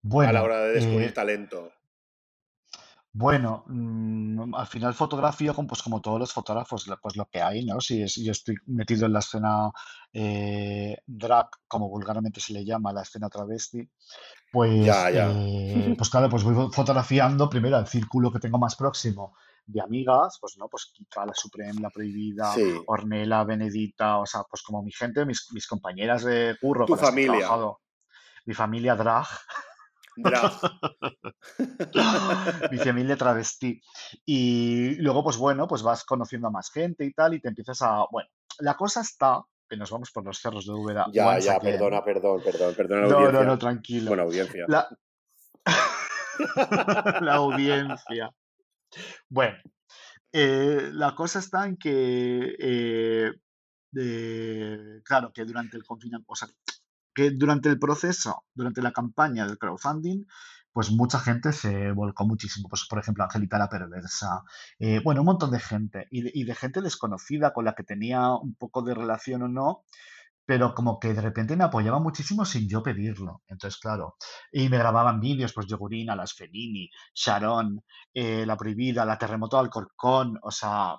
a 0.04 0.32
la 0.32 0.42
Bueno, 0.42 0.44
hora 0.44 0.66
de 0.66 0.74
descubrir 0.74 1.10
eh, 1.10 1.12
talento. 1.12 1.74
Bueno, 3.14 3.64
mm, 3.68 4.56
al 4.56 4.68
final 4.68 4.94
fotografía, 4.94 5.54
como- 5.54 5.68
pues 5.68 5.82
como 5.84 6.00
todos 6.02 6.20
los 6.20 6.32
fotógrafos, 6.34 6.90
pues 7.02 7.16
lo 7.18 7.26
que 7.26 7.42
hay, 7.42 7.66
¿no? 7.66 7.82
Si 7.82 8.02
es- 8.02 8.16
yo 8.16 8.32
estoy 8.32 8.56
metido 8.68 9.06
en 9.06 9.14
la 9.14 9.20
escena 9.20 9.72
eh, 10.14 10.98
drag, 11.06 11.48
como 11.68 11.88
vulgarmente 11.90 12.40
se 12.42 12.54
le 12.54 12.66
llama, 12.66 12.92
la 12.94 13.02
escena 13.04 13.30
travesti, 13.30 13.90
pues, 14.52 14.86
Ya, 14.86 15.10
ya. 15.10 15.32
eh, 15.32 15.96
pues 15.98 16.10
claro, 16.12 16.30
pues 16.30 16.44
voy 16.44 16.54
fo- 16.56 16.72
fotografiando 16.74 17.50
primero 17.50 17.78
al 17.78 17.88
círculo 17.88 18.32
que 18.32 18.40
tengo 18.40 18.58
más 18.58 18.76
próximo 18.76 19.36
de 19.66 19.80
amigas, 19.82 20.38
pues 20.42 20.58
no, 20.58 20.68
pues 20.68 20.92
Kika, 20.94 21.26
la 21.26 21.34
Supreme, 21.34 21.80
la 21.80 21.90
Prohibida, 21.90 22.54
Sí. 22.56 22.82
Ornella, 22.88 23.44
Benedita, 23.46 24.18
o 24.18 24.26
sea, 24.26 24.42
pues 24.50 24.64
como 24.64 24.82
mi 24.84 24.92
gente, 24.92 25.26
mis, 25.26 25.48
mis 25.54 25.66
compañeras 25.68 26.24
de 26.24 26.58
curro 26.60 26.86
Tu 26.86 26.94
con 26.94 27.02
las 27.02 27.10
que 27.14 27.22
he 27.22 27.24
familia. 27.26 27.46
trabajado, 27.46 27.80
mi 28.46 28.54
familia 28.54 28.96
drag, 28.96 29.28
Drag. 30.16 30.52
mi 32.72 32.78
familia 32.78 33.16
travesti. 33.18 33.82
Y 34.26 34.96
luego, 34.96 35.24
pues 35.24 35.38
bueno, 35.38 35.68
pues 35.68 35.84
vas 35.84 36.04
conociendo 36.04 36.48
a 36.48 36.52
más 36.52 36.72
gente 36.72 37.06
y 37.06 37.14
tal, 37.14 37.34
y 37.34 37.40
te 37.42 37.50
empiezas 37.50 37.82
a, 37.82 38.06
bueno, 38.12 38.30
la 38.60 38.76
cosa 38.76 39.02
está, 39.02 39.44
que 39.68 39.78
nos 39.78 39.90
vamos 39.90 40.12
por 40.12 40.26
los 40.26 40.40
cerros 40.40 40.66
de 40.66 40.74
Úbeda 40.74 41.08
Ya, 41.14 41.40
ya, 41.40 41.54
again. 41.56 41.74
perdona, 41.74 42.04
perdón, 42.04 42.42
perdón, 42.44 42.76
perdona 42.76 43.02
la 43.02 43.08
No, 43.08 43.32
no, 43.32 43.44
no, 43.44 43.58
tranquilo. 43.58 44.10
Bueno, 44.10 44.24
audiencia. 44.24 44.66
La, 44.68 44.88
la 47.22 47.36
audiencia. 47.36 48.30
Bueno, 49.30 49.58
eh, 50.34 50.90
la 50.94 51.16
cosa 51.16 51.40
está 51.40 51.66
en 51.66 51.78
que, 51.78 52.56
eh, 52.60 53.32
eh, 53.98 55.02
claro, 55.04 55.32
que 55.34 55.46
durante 55.46 55.78
el 55.78 55.84
confinamiento, 55.86 56.32
o 56.32 56.36
sea, 56.36 56.50
que 57.14 57.32
durante 57.32 57.70
el 57.70 57.80
proceso, 57.80 58.44
durante 58.54 58.82
la 58.82 58.92
campaña 58.92 59.46
del 59.46 59.58
crowdfunding, 59.58 60.26
pues 60.74 60.92
mucha 60.92 61.20
gente 61.20 61.52
se 61.52 61.92
volcó 61.92 62.26
muchísimo. 62.26 62.70
Pues, 62.70 62.86
por 62.90 63.00
ejemplo, 63.00 63.24
Angelita 63.24 63.58
la 63.58 63.70
Perversa, 63.70 64.44
eh, 64.80 65.02
bueno, 65.04 65.22
un 65.22 65.26
montón 65.26 65.52
de 65.52 65.60
gente, 65.60 66.08
y 66.12 66.22
de, 66.24 66.32
y 66.34 66.44
de 66.46 66.56
gente 66.56 66.82
desconocida 66.82 67.54
con 67.54 67.66
la 67.66 67.76
que 67.76 67.84
tenía 67.84 68.34
un 68.36 68.56
poco 68.56 68.82
de 68.82 68.94
relación 68.94 69.44
o 69.44 69.48
no, 69.48 69.84
pero 70.52 70.74
como 70.76 71.00
que 71.00 71.14
de 71.14 71.22
repente 71.22 71.56
me 71.56 71.64
apoyaba 71.64 71.98
muchísimo 72.00 72.44
sin 72.44 72.68
yo 72.68 72.84
pedirlo. 72.84 73.42
Entonces, 73.48 73.80
claro, 73.80 74.18
y 74.52 74.68
me 74.68 74.78
grababan 74.78 75.22
vídeos, 75.22 75.54
pues 75.54 75.66
Yogurina, 75.68 76.14
Las 76.14 76.34
Fellini, 76.34 76.90
Sharon, 77.16 77.82
eh, 78.14 78.46
La 78.46 78.58
Prohibida, 78.58 79.06
La 79.06 79.18
Terremoto 79.18 79.56
de 79.56 79.62
Alcorcón, 79.64 80.38
o 80.42 80.52
sea, 80.52 80.98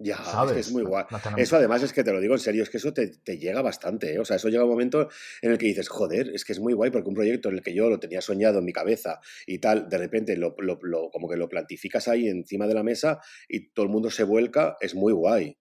Ya, 0.00 0.42
es 0.44 0.52
que 0.52 0.60
es 0.60 0.68
¿sabes? 0.68 0.72
muy 0.72 0.82
guay. 0.84 1.04
Eso 1.36 1.56
además 1.56 1.82
es 1.82 1.92
que 1.92 2.04
te 2.04 2.12
lo 2.12 2.20
digo 2.20 2.34
en 2.34 2.40
serio, 2.40 2.62
es 2.62 2.70
que 2.70 2.76
eso 2.76 2.92
te, 2.92 3.08
te 3.18 3.36
llega 3.38 3.62
bastante, 3.62 4.14
¿eh? 4.14 4.18
O 4.20 4.24
sea, 4.24 4.36
eso 4.36 4.48
llega 4.48 4.62
un 4.64 4.70
momento 4.70 5.08
en 5.42 5.50
el 5.52 5.58
que 5.58 5.66
dices, 5.66 5.88
joder, 5.88 6.30
es 6.34 6.44
que 6.44 6.52
es 6.52 6.60
muy 6.60 6.72
guay 6.72 6.90
porque 6.92 7.08
un 7.08 7.14
proyecto 7.16 7.48
en 7.48 7.56
el 7.56 7.62
que 7.62 7.74
yo 7.74 7.88
lo 7.88 7.98
tenía 8.00 8.20
soñado 8.20 8.60
en 8.60 8.64
mi 8.64 8.72
cabeza 8.72 9.20
y 9.46 9.58
tal, 9.58 9.88
de 9.88 9.98
repente 9.98 10.36
lo, 10.36 10.54
lo- 10.58 10.78
lo- 10.82 11.10
como 11.10 11.28
que 11.28 11.36
lo 11.36 11.48
plantificas 11.48 12.08
ahí 12.08 12.28
encima 12.28 12.66
de 12.68 12.74
la 12.74 12.82
mesa 12.84 13.20
y 13.48 13.70
todo 13.70 13.86
el 13.86 13.92
mundo 13.92 14.10
se 14.10 14.22
vuelca, 14.24 14.76
es 14.80 14.94
muy 14.94 15.12
guay. 15.12 15.56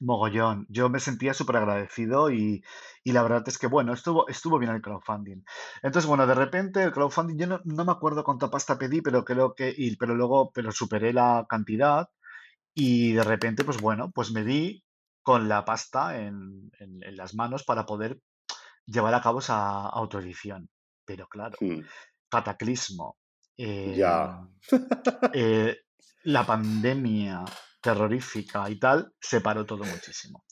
Mogollón. 0.00 0.66
Yo 0.68 0.88
me 0.88 1.00
sentía 1.00 1.34
súper 1.34 1.56
agradecido 1.56 2.30
y, 2.30 2.62
y 3.02 3.12
la 3.12 3.22
verdad 3.22 3.44
es 3.46 3.58
que, 3.58 3.66
bueno, 3.66 3.92
estuvo, 3.92 4.28
estuvo 4.28 4.58
bien 4.58 4.72
el 4.72 4.82
crowdfunding. 4.82 5.42
Entonces, 5.82 6.08
bueno, 6.08 6.26
de 6.26 6.34
repente 6.34 6.82
el 6.82 6.92
crowdfunding, 6.92 7.36
yo 7.38 7.46
no, 7.46 7.60
no 7.64 7.84
me 7.84 7.92
acuerdo 7.92 8.24
cuánta 8.24 8.50
pasta 8.50 8.78
pedí, 8.78 9.00
pero 9.02 9.24
creo 9.24 9.54
que, 9.54 9.72
y, 9.76 9.96
pero 9.96 10.14
luego, 10.14 10.50
pero 10.52 10.72
superé 10.72 11.12
la 11.12 11.46
cantidad 11.48 12.08
y 12.74 13.12
de 13.12 13.24
repente, 13.24 13.64
pues 13.64 13.80
bueno, 13.80 14.10
pues 14.14 14.32
me 14.32 14.42
vi 14.42 14.84
con 15.22 15.48
la 15.48 15.64
pasta 15.64 16.18
en, 16.20 16.70
en- 16.80 17.02
en 17.02 17.16
las 17.16 17.34
manos 17.34 17.64
para 17.64 17.86
poder 17.86 18.20
llevar 18.86 19.14
a 19.14 19.22
cabo 19.22 19.40
esa 19.40 19.86
autoedición. 19.88 20.68
Pero 21.06 21.28
claro, 21.28 21.56
cataclismo, 22.30 23.16
Ya, 23.56 24.48
eh, 24.58 24.60
eh, 25.34 25.76
la 26.24 26.44
pandemia 26.46 27.44
terrorífica 27.84 28.68
y 28.70 28.78
tal, 28.80 29.12
separó 29.20 29.64
todo 29.66 29.84
muchísimo. 29.84 30.44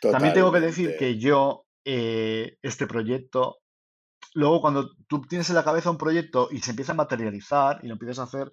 También 0.00 0.34
tengo 0.34 0.52
que 0.52 0.60
decir 0.60 0.86
totalmente. 0.90 1.14
que 1.14 1.20
yo, 1.20 1.66
eh, 1.84 2.56
este 2.62 2.86
proyecto, 2.86 3.58
luego 4.34 4.60
cuando 4.60 4.90
tú 5.08 5.22
tienes 5.22 5.48
en 5.50 5.56
la 5.56 5.64
cabeza 5.64 5.90
un 5.90 5.98
proyecto 5.98 6.48
y 6.50 6.60
se 6.60 6.70
empieza 6.70 6.92
a 6.92 6.96
materializar 6.96 7.80
y 7.82 7.88
lo 7.88 7.94
empiezas 7.94 8.20
a 8.20 8.24
hacer, 8.24 8.52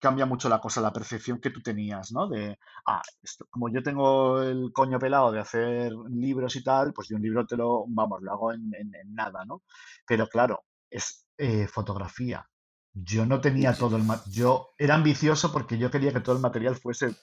cambia 0.00 0.26
mucho 0.26 0.48
la 0.48 0.60
cosa, 0.60 0.80
la 0.80 0.92
percepción 0.92 1.40
que 1.40 1.50
tú 1.50 1.60
tenías, 1.60 2.12
¿no? 2.12 2.28
De, 2.28 2.58
ah, 2.86 3.02
esto- 3.22 3.46
como 3.50 3.68
yo 3.70 3.82
tengo 3.82 4.42
el 4.42 4.70
coño 4.72 4.98
pelado 4.98 5.32
de 5.32 5.40
hacer 5.40 5.92
libros 6.10 6.54
y 6.56 6.62
tal, 6.62 6.92
pues 6.92 7.08
yo 7.08 7.16
un 7.16 7.22
libro 7.22 7.46
te 7.46 7.56
lo, 7.56 7.84
vamos, 7.88 8.22
lo 8.22 8.32
hago 8.32 8.52
en, 8.52 8.72
en- 8.74 8.94
en 8.94 9.14
nada, 9.14 9.44
¿no? 9.44 9.62
Pero 10.06 10.28
claro, 10.28 10.64
es 10.90 11.26
eh, 11.38 11.66
fotografía. 11.68 12.46
Yo 12.92 13.26
no 13.26 13.40
tenía 13.40 13.74
todo 13.74 13.96
el... 13.96 14.04
Yo 14.30 14.70
era 14.78 14.94
ambicioso 14.94 15.52
porque 15.52 15.78
yo 15.78 15.90
quería 15.90 16.12
que 16.12 16.20
todo 16.20 16.36
el 16.36 16.42
material 16.42 16.76
fuese 16.76 17.14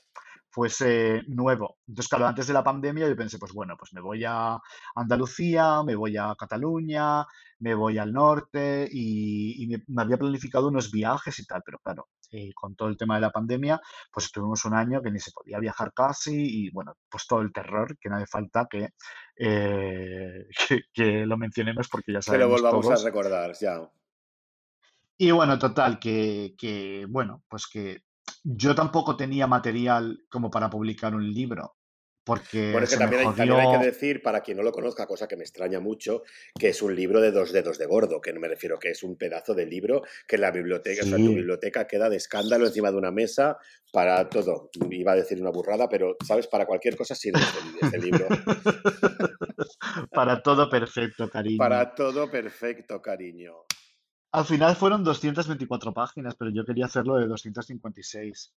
fuese 0.55 1.21
nuevo. 1.27 1.79
Entonces, 1.85 2.07
claro, 2.07 2.27
antes 2.27 2.47
de 2.47 2.53
la 2.53 2.63
pandemia 2.63 3.09
yo 3.09 3.15
pensé, 3.17 3.37
pues 3.37 3.51
bueno, 3.51 3.75
pues 3.77 3.91
me 3.91 3.99
voy 3.99 4.23
a 4.25 4.57
Andalucía, 4.95 5.83
me 5.83 5.95
voy 5.95 6.15
a 6.15 6.33
Cataluña, 6.39 7.25
me 7.59 7.75
voy 7.75 7.97
al 7.97 8.13
norte 8.13 8.87
y, 8.89 9.61
y 9.61 9.67
me, 9.67 9.83
me 9.87 10.03
había 10.03 10.17
planificado 10.17 10.69
unos 10.69 10.91
viajes 10.91 11.37
y 11.39 11.45
tal, 11.45 11.61
pero 11.65 11.79
claro, 11.79 12.07
eh, 12.31 12.51
con 12.53 12.73
todo 12.73 12.87
el 12.87 12.95
tema 12.95 13.15
de 13.15 13.21
la 13.21 13.31
pandemia, 13.31 13.81
pues 14.13 14.27
estuvimos 14.27 14.63
un 14.63 14.75
año 14.75 15.01
que 15.01 15.11
ni 15.11 15.19
se 15.19 15.31
podía 15.31 15.59
viajar 15.59 15.91
casi 15.93 16.65
y 16.65 16.69
bueno, 16.71 16.95
pues 17.09 17.27
todo 17.27 17.41
el 17.41 17.51
terror, 17.51 17.97
que 17.99 18.09
no 18.09 18.15
hace 18.15 18.27
falta 18.27 18.65
que, 18.69 18.89
eh, 19.35 20.47
que, 20.69 20.83
que 20.93 21.25
lo 21.25 21.37
mencionemos 21.37 21.89
porque 21.89 22.13
ya 22.13 22.19
Que 22.19 22.37
lo 22.37 22.45
sabemos 22.45 22.61
volvamos 22.61 23.01
a 23.01 23.05
recordar, 23.05 23.51
ya. 23.59 23.91
Y 25.17 25.31
bueno, 25.31 25.57
total, 25.57 25.99
que, 25.99 26.55
que 26.57 27.05
bueno, 27.09 27.43
pues 27.47 27.67
que 27.67 28.01
yo 28.43 28.75
tampoco 28.75 29.15
tenía 29.15 29.47
material 29.47 30.25
como 30.29 30.51
para 30.51 30.69
publicar 30.69 31.15
un 31.15 31.31
libro, 31.31 31.75
porque 32.25 32.71
Bueno, 32.71 32.85
es 32.85 32.89
que 32.89 32.97
también 32.97 33.21
hay, 33.21 33.35
también 33.35 33.59
hay 33.59 33.79
que 33.79 33.85
decir, 33.85 34.23
para 34.23 34.41
quien 34.41 34.57
no 34.57 34.63
lo 34.63 34.71
conozca, 34.71 35.05
cosa 35.05 35.27
que 35.27 35.37
me 35.37 35.43
extraña 35.43 35.79
mucho, 35.79 36.23
que 36.59 36.69
es 36.69 36.81
un 36.81 36.95
libro 36.95 37.21
de 37.21 37.31
dos 37.31 37.51
dedos 37.51 37.77
de 37.77 37.85
gordo, 37.85 38.19
que 38.19 38.33
no 38.33 38.39
me 38.39 38.47
refiero 38.47 38.79
que 38.79 38.89
es 38.89 39.03
un 39.03 39.15
pedazo 39.15 39.53
de 39.53 39.67
libro 39.67 40.01
que 40.27 40.37
en 40.37 40.41
la 40.41 40.49
biblioteca, 40.49 41.03
o 41.03 41.05
sea, 41.05 41.17
en 41.17 41.25
tu 41.25 41.35
biblioteca 41.35 41.85
queda 41.85 42.09
de 42.09 42.17
escándalo 42.17 42.65
encima 42.65 42.89
de 42.89 42.97
una 42.97 43.11
mesa 43.11 43.57
para 43.93 44.27
todo. 44.27 44.71
Iba 44.89 45.11
a 45.11 45.15
decir 45.15 45.39
una 45.39 45.51
burrada, 45.51 45.87
pero, 45.87 46.17
¿sabes? 46.25 46.47
Para 46.47 46.65
cualquier 46.65 46.97
cosa 46.97 47.13
sirve 47.13 47.39
este, 47.39 47.85
este 47.85 47.97
libro. 47.99 48.27
para 50.11 50.41
todo 50.41 50.67
perfecto, 50.67 51.29
cariño. 51.29 51.59
Para 51.59 51.93
todo 51.93 52.29
perfecto, 52.31 53.03
cariño. 53.03 53.53
Al 54.35 54.43
final 54.43 54.75
fueron 54.75 55.01
224 55.01 55.93
páginas, 55.93 56.35
pero 56.35 56.51
yo 56.51 56.65
quería 56.65 56.87
hacerlo 56.87 57.15
de 57.15 57.25
256. 57.25 58.53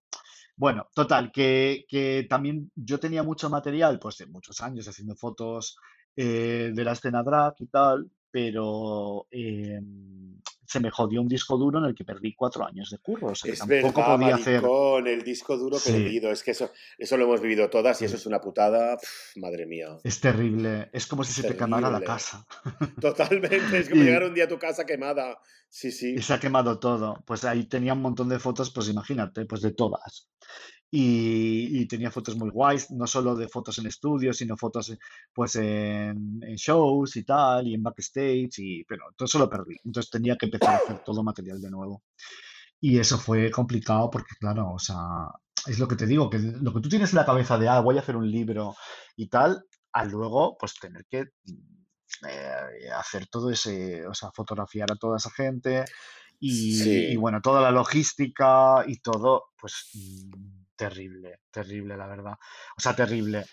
Bueno, 0.57 0.89
total, 0.93 1.31
que, 1.31 2.27
también 2.29 2.73
yo 2.75 2.99
tenía 2.99 3.23
mucho 3.23 3.49
material, 3.49 4.01
pues 4.01 4.19
de 4.19 4.27
muchos 4.27 4.61
años 4.61 4.89
haciendo 4.89 5.15
fotos 5.15 5.77
eh, 6.17 6.73
de 6.75 6.85
la 6.85 6.93
escena 6.93 7.23
drag 7.23 7.55
y 7.61 7.67
tal, 7.69 8.11
pero 8.31 9.27
eh, 9.31 9.81
se 10.69 10.81
me 10.81 10.91
jodió 10.91 11.23
un 11.23 11.29
disco 11.29 11.57
duro 11.57 11.79
en 11.79 11.87
el 11.87 11.95
que 11.95 12.05
perdí 12.05 12.35
cuatro 12.35 12.67
años 12.67 12.91
de 12.91 12.99
curro, 12.99 13.29
o 13.29 13.35
sea 13.35 13.53
Es 13.53 13.59
tampoco 13.61 14.01
verdad, 14.01 14.17
podía 14.19 14.35
hacer... 14.35 14.55
maricón, 14.63 15.07
el 15.07 15.23
disco 15.23 15.57
duro 15.57 15.79
Sí, 15.79 15.93
perdido. 15.93 16.31
Es 16.31 16.43
que 16.43 16.51
eso, 16.51 16.71
eso 16.99 17.17
lo 17.17 17.25
hemos 17.25 17.41
vivido 17.41 17.71
todas 17.71 18.01
y 18.03 18.05
eso 18.05 18.17
es 18.17 18.27
una 18.27 18.41
putada. 18.41 18.99
madre 19.37 19.65
mía. 19.67 19.97
es 20.05 20.21
terrible, 20.21 20.91
es 20.93 21.07
como 21.07 21.25
si 21.25 21.33
se 21.33 21.49
te 21.49 21.57
quemara 21.57 21.91
la 21.91 22.03
casa. 22.03 22.47
Totalmente. 23.01 23.79
Es 23.79 23.89
como 23.89 24.03
llegar 24.03 24.23
Y, 24.23 24.27
un 24.27 24.35
día 24.35 24.45
a 24.45 24.49
tu 24.49 24.59
casa 24.59 24.85
quemada. 24.85 25.39
Sí, 25.71 25.89
y 25.89 25.93
sí. 25.93 26.19
se 26.23 26.35
ha 26.35 26.41
quemado 26.41 26.79
todo. 26.79 27.23
Pues 27.27 27.45
ahí 27.45 27.65
tenía 27.65 27.95
un 27.95 28.03
montón 28.03 28.29
de 28.29 28.39
fotos, 28.39 28.71
pues 28.71 28.89
imagínate, 28.89 29.47
pues 29.47 29.63
de 29.63 29.73
todas. 29.73 30.29
Y, 30.91 31.81
y 31.81 31.87
tenía 31.87 32.11
fotos 32.11 32.37
muy 32.37 32.49
guays, 32.51 32.91
no 32.91 33.07
solo 33.07 33.35
de 33.37 33.47
fotos 33.49 33.79
en 33.79 33.87
estudio, 33.87 34.33
sino 34.33 34.57
fotos 34.57 34.97
pues 35.35 35.57
en, 35.57 36.41
en 36.43 36.57
shows 36.57 37.15
y 37.17 37.25
tal, 37.25 37.67
y 37.69 37.75
en 37.75 37.83
backstage, 37.83 38.59
y, 38.59 38.85
pero 38.85 39.05
todo 39.15 39.27
eso 39.27 39.39
lo 39.39 39.51
perdí. 39.51 39.77
Entonces 39.85 40.11
tenía 40.11 40.37
que 40.37 40.47
empezar 40.47 40.75
a 40.75 40.77
hacer 40.79 41.03
todo 41.05 41.23
material 41.23 41.61
de 41.61 41.71
nuevo. 41.71 42.05
Y 42.81 42.99
eso 42.99 43.19
fue 43.19 43.51
complicado 43.51 44.09
porque, 44.09 44.35
claro, 44.41 44.73
o 44.73 44.79
sea, 44.79 44.97
es 45.67 45.79
lo 45.79 45.87
que 45.89 45.97
te 45.97 46.07
digo, 46.07 46.31
que 46.31 46.39
lo 46.39 46.73
que 46.73 46.81
tú 46.81 46.89
tienes 46.89 47.11
en 47.11 47.17
la 47.17 47.27
cabeza 47.27 47.59
de, 47.59 47.69
ah, 47.69 47.81
voy 47.81 47.97
a 47.99 48.01
hacer 48.01 48.17
un 48.17 48.31
libro 48.31 48.75
y 49.17 49.29
tal, 49.29 49.65
a 49.93 50.05
luego, 50.05 50.57
pues 50.59 50.75
tener 50.81 51.05
que 51.11 51.25
eh, 52.29 52.91
hacer 52.97 53.27
todo 53.27 53.51
ese, 53.51 54.07
o 54.07 54.15
sea, 54.15 54.31
fotografiar 54.35 54.91
a 54.93 54.97
toda 54.97 55.19
esa 55.19 55.31
gente 55.31 55.85
y, 56.41 56.71
y 56.71 56.75
Sí. 56.75 57.17
bueno, 57.17 57.41
toda 57.43 57.61
la 57.61 57.71
logística 57.73 58.85
y 58.87 58.99
todo, 59.01 59.47
pues 59.61 59.91
mm, 59.95 60.65
terrible, 60.79 61.41
terrible, 61.51 61.97
la 61.97 62.07
verdad. 62.07 62.35
O 62.77 62.81
sea, 62.81 62.95
terrible. 62.95 63.45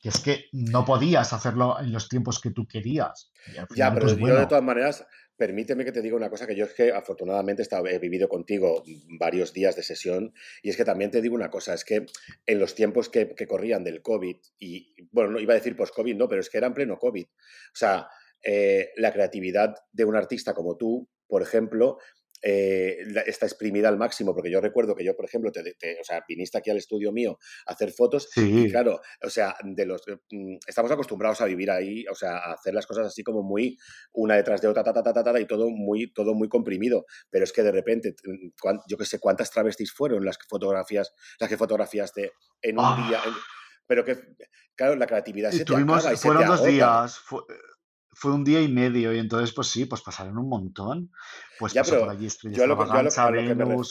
Que 0.00 0.08
es 0.08 0.18
que 0.20 0.46
no 0.52 0.84
podías 0.84 1.32
hacerlo 1.32 1.78
en 1.78 1.92
los 1.92 2.08
tiempos 2.08 2.40
que 2.40 2.50
tú 2.50 2.66
querías. 2.66 3.30
Ya, 3.74 3.92
pero 3.92 4.06
pues 4.06 4.16
yo 4.16 4.26
de 4.26 4.32
bueno, 4.32 4.48
todas 4.48 4.64
maneras, 4.64 5.06
permíteme 5.36 5.84
que 5.84 5.92
te 5.92 6.02
diga 6.02 6.16
una 6.16 6.30
cosa 6.30 6.46
que 6.46 6.56
yo 6.56 6.64
es 6.64 6.74
que 6.74 6.92
afortunadamente 6.92 7.64
he 7.88 7.98
vivido 7.98 8.28
contigo 8.28 8.82
varios 9.18 9.52
días 9.52 9.76
de 9.76 9.82
sesión 9.82 10.32
y 10.62 10.70
es 10.70 10.76
que 10.76 10.84
también 10.84 11.10
te 11.10 11.20
digo 11.20 11.34
una 11.34 11.50
cosa, 11.50 11.74
es 11.74 11.84
que 11.84 12.06
en 12.46 12.58
los 12.58 12.74
tiempos 12.74 13.08
que, 13.08 13.34
que 13.34 13.46
corrían 13.46 13.84
del 13.84 14.02
COVID 14.02 14.36
y, 14.58 14.94
bueno, 15.10 15.32
no 15.32 15.40
iba 15.40 15.54
a 15.54 15.56
decir 15.56 15.76
post-COVID, 15.76 16.16
no, 16.16 16.28
pero 16.28 16.40
es 16.40 16.50
que 16.50 16.58
era 16.58 16.66
en 16.66 16.74
pleno 16.74 16.98
COVID. 16.98 17.24
O 17.24 17.76
sea, 17.76 18.08
eh, 18.42 18.90
la 18.96 19.12
creatividad 19.12 19.74
de 19.92 20.04
un 20.04 20.16
artista 20.16 20.54
como 20.54 20.76
tú, 20.76 21.08
por 21.28 21.42
ejemplo, 21.42 21.98
eh, 22.42 22.98
está 23.26 23.46
exprimida 23.46 23.88
al 23.88 23.96
máximo, 23.98 24.34
porque 24.34 24.50
yo 24.50 24.60
recuerdo 24.60 24.94
que 24.94 25.04
yo, 25.04 25.14
por 25.16 25.24
ejemplo, 25.24 25.52
te, 25.52 25.62
te- 25.74 26.00
o 26.00 26.04
sea, 26.04 26.24
viniste 26.28 26.58
aquí 26.58 26.70
al 26.70 26.76
estudio 26.76 27.12
mío 27.12 27.38
a 27.66 27.72
hacer 27.72 27.92
fotos 27.92 28.28
y 28.36 28.40
sí, 28.40 28.70
claro, 28.70 29.00
o 29.22 29.30
sea, 29.30 29.54
de 29.62 29.86
los 29.86 30.02
mm, 30.30 30.56
estamos 30.66 30.90
acostumbrados 30.90 31.40
a 31.40 31.46
vivir 31.46 31.70
ahí, 31.70 32.04
o 32.10 32.14
sea, 32.14 32.36
a 32.38 32.52
hacer 32.54 32.74
las 32.74 32.86
cosas 32.86 33.06
así 33.06 33.22
como 33.22 33.42
muy 33.42 33.78
una 34.12 34.34
detrás 34.36 34.60
de 34.60 34.68
otra, 34.68 34.82
ta, 34.82 34.92
ta, 34.92 35.02
ta, 35.02 35.22
ta, 35.24 35.40
y 35.40 35.46
todo 35.46 35.70
muy, 35.70 36.12
todo 36.12 36.34
muy 36.34 36.48
comprimido. 36.48 37.06
Pero 37.30 37.44
es 37.44 37.52
que 37.52 37.62
de 37.62 37.72
repente, 37.72 38.14
mm, 38.24 38.78
yo 38.88 38.96
qué 38.96 39.04
sé, 39.04 39.18
cuántas 39.20 39.50
travestis 39.50 39.92
fueron 39.92 40.24
las 40.24 40.36
que 40.38 40.46
fotografías, 40.48 41.12
las 41.38 41.48
que 41.48 41.56
fotografiaste 41.56 42.32
en 42.60 42.78
un 42.78 43.08
día. 43.08 43.20
Ah, 43.24 43.36
pero 43.86 44.04
que, 44.04 44.16
claro, 44.74 44.96
la 44.96 45.06
creatividad 45.06 45.50
y 45.50 45.58
se 45.58 45.58
te 45.60 45.64
tuvimos, 45.66 45.98
acaba 45.98 46.14
y 46.14 46.16
se 46.16 46.22
te 46.22 46.28
fueron 46.28 46.46
dos 46.46 46.56
agota. 46.60 46.70
días, 46.72 47.18
fue 48.12 48.32
un 48.32 48.44
día 48.44 48.60
y 48.60 48.68
medio, 48.68 49.12
y 49.14 49.18
entonces, 49.18 49.52
pues 49.54 49.68
sí, 49.68 49.86
pues 49.86 50.02
pasaron 50.02 50.38
un 50.38 50.48
montón. 50.48 51.10
Pues 51.58 51.72
Ya, 51.74 51.82
pasó 51.82 51.98
por 52.00 52.10
allí 52.10 52.26
Estrella 52.26 52.56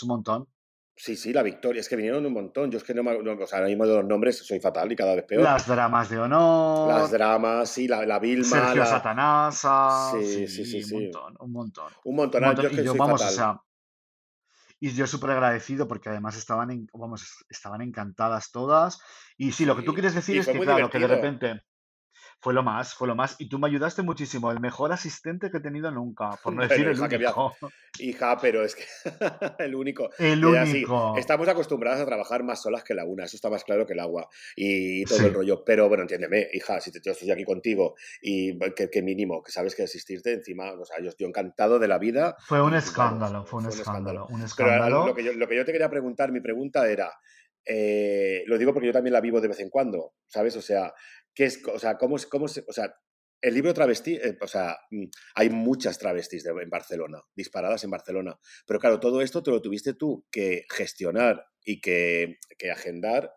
un 0.04 0.10
montón. 0.10 0.48
Sí, 0.96 1.16
sí, 1.16 1.34
la 1.34 1.42
victoria. 1.42 1.80
Es 1.80 1.90
que 1.90 1.96
vinieron 1.96 2.26
un 2.26 2.34
montón. 2.34 2.70
Yo 2.70 2.78
es 2.78 2.84
que 2.84 2.94
no 2.94 3.02
me. 3.04 3.18
no, 3.24 3.34
o 3.34 3.48
sea, 3.48 3.58
ahora 3.60 3.70
mismo 3.70 3.88
de 3.88 3.96
los 3.96 4.06
nombres 4.06 4.38
soy 4.38 4.60
fatal 4.60 4.92
y 4.92 4.96
cada 4.96 5.16
vez 5.16 5.26
peor. 5.26 5.44
Las 5.44 5.68
dramas 5.68 6.10
de 6.10 6.18
Las 6.20 6.26
honor, 6.26 7.10
dramas, 7.12 7.70
sí, 7.70 7.88
la, 7.88 8.06
la 8.06 8.20
Vilma, 8.20 8.46
Sergio 8.46 8.82
la. 8.82 8.86
Satanasa, 8.86 10.12
Sí, 10.12 10.48
sí, 10.48 10.48
sí, 10.48 10.66
sí, 10.66 10.84
un 10.84 10.90
sí. 10.90 10.96
montón, 11.06 11.36
un 11.40 11.52
montón, 11.52 11.94
Un 12.04 12.12
un 12.12 12.16
montón. 12.18 12.42
Yo 12.44 12.48
montón. 12.48 12.66
es 12.66 12.72
Y 12.72 12.76
que 12.76 12.84
yo, 12.84 12.92
soy 12.92 13.00
vamos, 13.00 13.22
o 13.22 13.24
fatal. 13.24 13.36
sea, 13.36 13.62
y 14.80 14.90
yo 14.94 15.06
súper 15.08 15.32
agradecido 15.32 15.88
porque 15.88 16.10
además 16.10 16.38
estaban, 16.38 16.72
en- 16.72 16.88
vamos, 16.94 17.22
es- 17.24 17.46
estaban 17.50 17.82
encantadas 17.82 18.52
todas. 18.52 19.00
Y 19.38 19.52
sí, 19.52 19.66
lo 19.66 19.76
que 19.76 19.84
tú 19.84 19.94
quieres 19.94 20.16
decir 20.16 20.36
Y 20.36 20.40
es 20.40 20.48
que, 20.48 20.54
claro, 20.60 20.90
que 20.90 21.00
de 21.00 21.08
divertido. 21.08 21.22
repente 21.22 21.62
Fue 22.42 22.56
lo 22.56 22.64
más, 22.64 22.96
fue 22.96 23.08
lo 23.08 23.16
más. 23.16 23.36
Y 23.38 23.50
tú 23.50 23.60
me 23.60 23.68
ayudaste 23.68 24.02
muchísimo. 24.02 24.52
El 24.52 24.60
mejor 24.60 24.92
asistente 24.92 25.52
que 25.52 25.58
he 25.58 25.62
tenido 25.62 25.92
nunca, 25.92 26.32
por 26.44 26.54
no 26.54 26.68
decir 26.68 26.88
el 26.88 27.00
único. 27.00 27.56
Hija, 28.00 28.38
pero 28.42 28.66
es 28.66 28.76
que 28.76 28.84
el 29.64 29.76
único. 29.76 30.10
El 30.18 30.44
único. 30.44 31.16
Estamos 31.18 31.48
acostumbradas 31.48 32.02
a 32.02 32.06
trabajar 32.08 32.44
más 32.44 32.64
solas 32.64 32.84
que 32.84 32.96
la 32.96 33.06
una, 33.06 33.26
eso 33.26 33.36
está 33.36 33.52
más 33.52 33.64
claro 33.64 33.86
que 33.86 33.94
el 33.94 34.00
agua 34.00 34.28
y 34.56 35.06
todo 35.06 35.20
el 35.20 35.34
rollo. 35.36 35.64
Pero 35.64 35.88
bueno, 35.88 36.02
entiéndeme, 36.02 36.48
hija, 36.52 36.82
si 36.82 36.92
te, 36.92 37.00
yo 37.00 37.12
estoy 37.12 37.30
aquí 37.30 37.44
contigo 37.44 37.94
y 38.22 38.58
que, 38.74 39.02
mínimo, 39.04 39.44
que 39.44 39.52
sabes 39.52 39.76
que 39.76 39.84
asistirte 39.84 40.34
encima, 40.34 40.72
o 40.72 40.86
sea, 40.86 41.00
yo 41.00 41.10
estoy 41.10 41.28
encantado 41.28 41.78
de 41.78 41.88
la 41.88 42.00
vida. 42.00 42.36
Fue 42.40 42.60
un 42.62 42.74
escándalo, 42.74 43.46
fue 43.46 43.62
un, 43.62 43.70
escándalo, 43.70 44.26
un 44.32 44.42
escándalo. 44.42 45.06
lo, 45.06 45.14
que 45.14 45.24
yo, 45.24 45.34
lo 45.34 45.48
que 45.48 45.58
yo 45.58 45.66
te 45.66 45.72
quería 45.72 45.92
preguntar, 45.92 46.32
mi 46.32 46.40
pregunta 46.40 46.90
era, 46.90 47.14
eh, 47.66 48.44
lo 48.48 48.58
digo 48.58 48.74
porque 48.74 48.88
yo 48.88 48.94
también 48.94 49.14
la 49.14 49.22
vivo 49.22 49.40
de 49.40 49.48
vez 49.48 49.60
en 49.60 49.70
cuando, 49.70 50.14
¿sabes? 50.28 50.56
O 50.56 50.62
sea, 50.62 50.94
¿qué 51.34 51.46
es, 51.46 51.62
o 51.68 51.80
sea, 51.80 51.98
cómo, 51.98 52.18
cómo 52.30 52.48
se, 52.48 52.64
o 52.68 52.74
sea, 52.74 52.94
el 53.42 53.54
libro 53.56 53.74
travesti, 53.74 54.16
eh, 54.16 54.38
o 54.40 54.48
sea, 54.48 54.78
mm, 54.92 55.06
hay 55.36 55.50
muchas 55.50 55.98
travestis 55.98 56.46
en 56.46 56.70
Barcelona, 56.70 57.22
disparadas 57.36 57.84
en 57.84 57.90
Barcelona, 57.90 58.40
pero 58.68 58.80
claro, 58.80 59.00
todo 59.00 59.22
esto 59.22 59.42
te 59.42 59.52
lo 59.52 59.62
tuviste 59.62 59.94
tú 59.94 60.26
que 60.32 60.66
gestionar 60.70 61.46
y 61.64 61.82
que, 61.82 62.38
que 62.58 62.72
agendar 62.72 63.34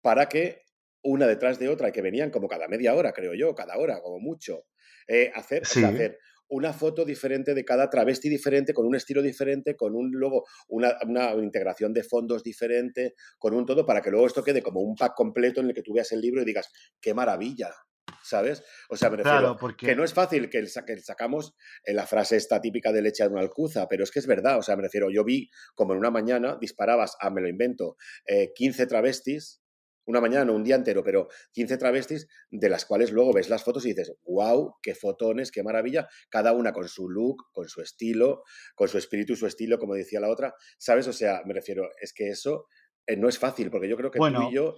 para 0.00 0.28
que 0.28 0.62
una 1.02 1.26
detrás 1.26 1.58
de 1.58 1.68
otra, 1.68 1.90
y 1.90 1.92
que 1.92 2.00
venían 2.00 2.30
como 2.30 2.48
cada 2.48 2.66
media 2.66 2.94
hora, 2.94 3.12
creo 3.12 3.34
yo, 3.34 3.54
cada 3.54 3.76
hora, 3.76 4.00
como 4.00 4.18
mucho, 4.18 4.66
eh, 5.06 5.30
hacer, 5.34 5.62
hacer 5.62 6.18
una 6.48 6.72
foto 6.72 7.04
diferente 7.04 7.54
de 7.54 7.64
cada 7.64 7.90
travesti 7.90 8.28
diferente, 8.28 8.72
con 8.72 8.86
un 8.86 8.94
estilo 8.94 9.22
diferente, 9.22 9.76
con 9.76 9.94
un 9.94 10.10
luego 10.12 10.44
una, 10.68 10.94
integración 11.42 11.92
de 11.92 12.02
fondos 12.02 12.42
diferente, 12.42 13.14
con 13.38 13.54
un 13.54 13.66
todo, 13.66 13.86
para 13.86 14.00
que 14.02 14.10
luego 14.10 14.26
esto 14.26 14.42
quede 14.42 14.62
como 14.62 14.80
un 14.80 14.94
pack 14.94 15.14
completo 15.14 15.60
en 15.60 15.68
el 15.68 15.74
que 15.74 15.82
tú 15.82 15.92
veas 15.94 16.12
el 16.12 16.20
libro 16.20 16.42
y 16.42 16.44
digas, 16.44 16.70
qué 17.00 17.14
maravilla, 17.14 17.70
¿sabes? 18.22 18.62
O 18.88 18.96
sea, 18.96 19.10
me 19.10 19.18
refiero 19.18 19.56
que 19.76 19.94
no 19.96 20.04
es 20.04 20.12
fácil 20.12 20.48
que, 20.48 20.58
el, 20.58 20.68
sacamos 20.68 21.54
la 21.86 22.06
frase 22.06 22.36
esta 22.36 22.60
típica 22.60 22.92
de 22.92 23.02
leche 23.02 23.24
de 23.24 23.30
una 23.30 23.40
alcuza, 23.40 23.86
pero 23.88 24.04
es 24.04 24.10
que 24.10 24.18
es 24.18 24.26
verdad, 24.26 24.58
o 24.58 24.62
sea, 24.62 24.76
me 24.76 24.82
refiero, 24.82 25.10
yo 25.10 25.24
vi 25.24 25.50
como 25.74 25.92
en 25.92 25.98
una 25.98 26.10
mañana 26.10 26.58
disparabas 26.60 27.16
a, 27.20 27.30
me 27.30 27.40
lo 27.40 27.48
invento, 27.48 27.96
15 28.54 28.82
eh, 28.82 28.86
travestis 28.86 29.63
una 30.06 30.20
mañana, 30.20 30.44
no 30.44 30.54
un 30.54 30.64
día 30.64 30.76
entero, 30.76 31.02
pero 31.02 31.28
15 31.52 31.76
travestis, 31.76 32.28
de 32.50 32.68
las 32.68 32.84
cuales 32.84 33.12
luego 33.12 33.32
ves 33.32 33.48
las 33.48 33.64
fotos 33.64 33.84
y 33.86 33.90
dices, 33.90 34.12
wow, 34.24 34.76
qué 34.82 34.94
fotones, 34.94 35.50
qué 35.50 35.62
maravilla, 35.62 36.08
cada 36.28 36.52
una 36.52 36.72
con 36.72 36.88
su 36.88 37.08
look, 37.08 37.44
con 37.52 37.68
su 37.68 37.80
estilo, 37.80 38.42
con 38.74 38.88
su 38.88 38.98
espíritu 38.98 39.32
y 39.32 39.36
su 39.36 39.46
estilo, 39.46 39.78
como 39.78 39.94
decía 39.94 40.20
la 40.20 40.30
otra, 40.30 40.54
¿sabes? 40.78 41.08
O 41.08 41.12
sea, 41.12 41.42
me 41.46 41.54
refiero, 41.54 41.88
es 42.00 42.12
que 42.12 42.28
eso 42.28 42.66
eh, 43.06 43.16
no 43.16 43.28
es 43.28 43.38
fácil, 43.38 43.70
porque 43.70 43.88
yo 43.88 43.96
creo 43.96 44.10
que 44.10 44.18
tú 44.18 44.48
y 44.50 44.54
yo 44.54 44.76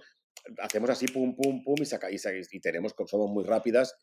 hacemos 0.59 0.89
así, 0.89 1.07
pum, 1.07 1.35
pum, 1.35 1.63
pum, 1.63 1.75
y, 1.79 1.85
saca, 1.85 2.11
y, 2.11 2.17
y 2.51 2.59
tenemos, 2.59 2.93
somos 3.07 3.29
muy 3.29 3.43
rápidas, 3.43 3.95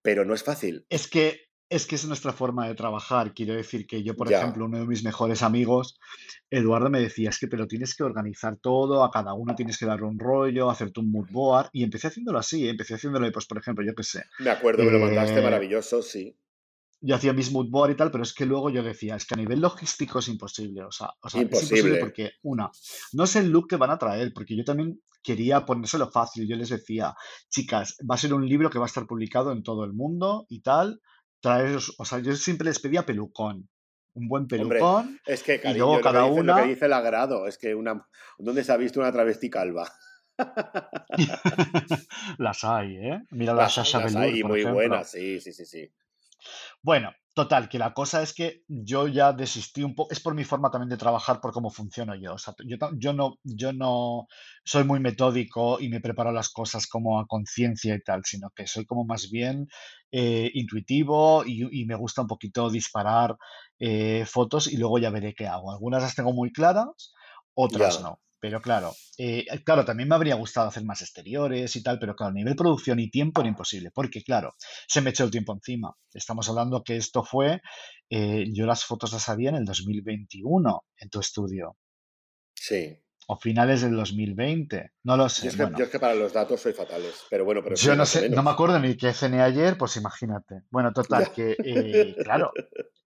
pero 0.00 0.24
no 0.24 0.34
es 0.34 0.42
fácil. 0.42 0.86
Es 0.88 1.08
que 1.08 1.51
es 1.72 1.86
que 1.86 1.94
es 1.94 2.04
nuestra 2.04 2.34
forma 2.34 2.68
de 2.68 2.74
trabajar. 2.74 3.32
Quiero 3.32 3.54
decir 3.54 3.86
que 3.86 4.02
yo, 4.02 4.14
por 4.14 4.30
ejemplo, 4.30 4.66
uno 4.66 4.78
de 4.78 4.86
mis 4.86 5.02
mejores 5.02 5.42
amigos, 5.42 5.98
Eduardo, 6.50 6.90
me 6.90 7.00
decía, 7.00 7.30
es 7.30 7.38
que 7.38 7.48
pero 7.48 7.66
tienes 7.66 7.96
que 7.96 8.02
organizar 8.02 8.58
todo, 8.58 9.02
a 9.02 9.10
cada 9.10 9.32
uno 9.32 9.54
tienes 9.54 9.78
que 9.78 9.86
darle 9.86 10.06
un 10.06 10.18
rollo, 10.18 10.68
hacerte 10.68 11.00
un 11.00 11.10
mood 11.10 11.28
board. 11.30 11.70
Y 11.72 11.82
empecé 11.82 12.08
haciéndolo 12.08 12.38
así, 12.38 12.66
¿eh? 12.66 12.70
empecé 12.70 12.94
haciéndolo, 12.94 13.32
pues, 13.32 13.46
por 13.46 13.56
ejemplo, 13.56 13.82
yo 13.86 13.94
qué 13.94 14.02
sé. 14.02 14.22
Me 14.40 14.50
acuerdo, 14.50 14.84
me 14.84 14.90
lo 14.90 14.98
mandaste, 14.98 15.40
eh, 15.40 15.42
maravilloso, 15.42 16.02
sí. 16.02 16.36
Yo 17.00 17.16
hacía 17.16 17.32
mis 17.32 17.50
mood 17.50 17.70
board 17.70 17.92
y 17.92 17.96
tal, 17.96 18.10
pero 18.10 18.22
es 18.22 18.34
que 18.34 18.44
luego 18.44 18.68
yo 18.68 18.82
decía, 18.82 19.16
es 19.16 19.24
que 19.24 19.34
a 19.34 19.38
nivel 19.38 19.60
logístico 19.60 20.18
es 20.18 20.28
imposible. 20.28 20.84
O 20.84 20.92
sea, 20.92 21.08
es 21.24 21.34
imposible 21.34 21.96
porque, 21.96 22.32
una, 22.42 22.70
no 23.14 23.24
es 23.24 23.34
el 23.36 23.48
look 23.48 23.68
que 23.68 23.76
van 23.76 23.90
a 23.90 23.98
traer, 23.98 24.32
porque 24.34 24.54
yo 24.54 24.62
también 24.62 25.00
quería 25.22 25.64
ponérselo 25.64 26.10
fácil. 26.10 26.46
Yo 26.46 26.54
les 26.54 26.68
decía, 26.68 27.14
chicas, 27.48 27.96
va 28.08 28.16
a 28.16 28.18
ser 28.18 28.34
un 28.34 28.46
libro 28.46 28.68
que 28.68 28.78
va 28.78 28.84
a 28.84 28.92
estar 28.92 29.06
publicado 29.06 29.52
en 29.52 29.62
todo 29.62 29.84
el 29.84 29.94
mundo 29.94 30.44
y 30.50 30.60
tal 30.60 31.00
traer, 31.42 31.78
o 31.98 32.04
sea, 32.04 32.20
yo 32.20 32.34
siempre 32.34 32.66
les 32.66 32.78
pedía 32.78 33.04
pelucón, 33.04 33.68
un 34.14 34.28
buen 34.28 34.46
pelucón. 34.46 35.20
es 35.26 35.42
que, 35.42 35.60
y 35.62 35.74
luego 35.74 36.00
cada 36.00 36.24
una. 36.24 36.56
Lo 36.56 36.62
que 36.62 36.68
dice 36.70 36.86
el 36.86 36.92
agrado, 36.94 37.46
es 37.46 37.58
que 37.58 37.74
una. 37.74 38.08
¿Dónde 38.38 38.64
se 38.64 38.72
ha 38.72 38.78
visto 38.78 39.00
una 39.00 39.12
travesti 39.12 39.50
calva? 39.50 39.92
las 42.38 42.64
hay, 42.64 42.96
¿eh? 42.96 43.22
Mira 43.30 43.52
la, 43.52 43.68
Sasha 43.68 44.00
Las 44.00 44.16
hay, 44.16 44.42
muy 44.42 44.64
buenas, 44.64 45.10
sí, 45.10 45.40
sí, 45.40 45.52
sí, 45.52 45.66
sí. 45.66 45.92
Bueno, 46.80 47.12
total, 47.34 47.68
que 47.68 47.78
la 47.78 47.94
cosa 47.94 48.22
es 48.22 48.34
que 48.34 48.62
yo 48.68 49.08
ya 49.08 49.32
desistí 49.32 49.82
un 49.82 49.94
poco, 49.94 50.12
es 50.12 50.20
por 50.20 50.34
mi 50.34 50.44
forma 50.44 50.70
también 50.70 50.90
de 50.90 50.96
trabajar, 50.96 51.40
por 51.40 51.52
cómo 51.52 51.70
funciono 51.70 52.14
yo. 52.14 52.34
O 52.34 52.38
sea, 52.38 52.54
yo, 52.66 52.76
yo, 52.98 53.12
no, 53.12 53.38
yo 53.42 53.72
no 53.72 54.26
soy 54.64 54.84
muy 54.84 55.00
metódico 55.00 55.80
y 55.80 55.88
me 55.88 56.00
preparo 56.00 56.32
las 56.32 56.50
cosas 56.50 56.86
como 56.86 57.18
a 57.18 57.26
conciencia 57.26 57.94
y 57.94 58.00
tal, 58.02 58.22
sino 58.24 58.50
que 58.50 58.66
soy 58.66 58.84
como 58.84 59.04
más 59.04 59.30
bien 59.30 59.68
eh, 60.10 60.50
intuitivo 60.54 61.44
y, 61.46 61.84
me 61.86 61.94
gusta 61.96 62.22
un 62.22 62.28
poquito 62.28 62.70
disparar 62.70 63.36
eh, 63.78 64.24
fotos 64.26 64.70
y 64.70 64.76
luego 64.76 64.98
ya 64.98 65.10
veré 65.10 65.34
qué 65.34 65.46
hago. 65.46 65.72
Algunas 65.72 66.02
las 66.02 66.14
tengo 66.14 66.32
muy 66.32 66.52
claras, 66.52 67.14
otras 67.54 68.00
no. 68.02 68.20
Pero 68.42 68.60
claro, 68.60 68.92
eh, 69.18 69.46
claro, 69.64 69.84
también 69.84 70.08
me 70.08 70.16
habría 70.16 70.34
gustado 70.34 70.66
hacer 70.66 70.82
más 70.82 71.00
exteriores 71.00 71.76
y 71.76 71.82
tal, 71.84 72.00
pero 72.00 72.16
claro, 72.16 72.32
a 72.32 72.34
nivel 72.34 72.56
producción 72.56 72.98
y 72.98 73.08
tiempo 73.08 73.40
era 73.40 73.48
imposible, 73.48 73.92
porque 73.92 74.24
claro, 74.24 74.56
se 74.88 75.00
me 75.00 75.10
echó 75.10 75.22
el 75.22 75.30
tiempo 75.30 75.52
encima. 75.52 75.94
Estamos 76.12 76.48
hablando 76.48 76.82
que 76.82 76.96
esto 76.96 77.22
fue, 77.22 77.62
eh, 78.10 78.46
yo 78.52 78.66
las 78.66 78.84
fotos 78.84 79.12
las 79.12 79.28
había 79.28 79.50
en 79.50 79.54
el 79.54 79.64
2021 79.64 80.84
en 80.96 81.08
tu 81.08 81.20
estudio. 81.20 81.76
Sí. 82.52 82.98
O 83.28 83.38
finales 83.38 83.82
del 83.82 83.94
2020, 83.94 84.90
no 85.04 85.16
lo 85.16 85.28
sé. 85.28 85.48
Yo 85.48 85.68
es, 85.78 85.88
que, 85.88 86.00
para 86.00 86.16
los 86.16 86.32
datos 86.32 86.60
soy 86.60 86.72
fatales, 86.72 87.14
pero 87.30 87.44
bueno, 87.44 87.62
pero... 87.62 87.76
Yo 87.76 87.94
no 87.94 88.04
sé, 88.04 88.28
no 88.28 88.42
me 88.42 88.50
acuerdo 88.50 88.80
ni 88.80 88.96
qué 88.96 89.12
cené 89.12 89.40
ayer, 89.40 89.78
pues 89.78 89.96
imagínate. 89.96 90.62
Bueno, 90.68 90.92
total, 90.92 91.30
que 91.32 91.54
eh, 91.64 92.16
claro, 92.24 92.50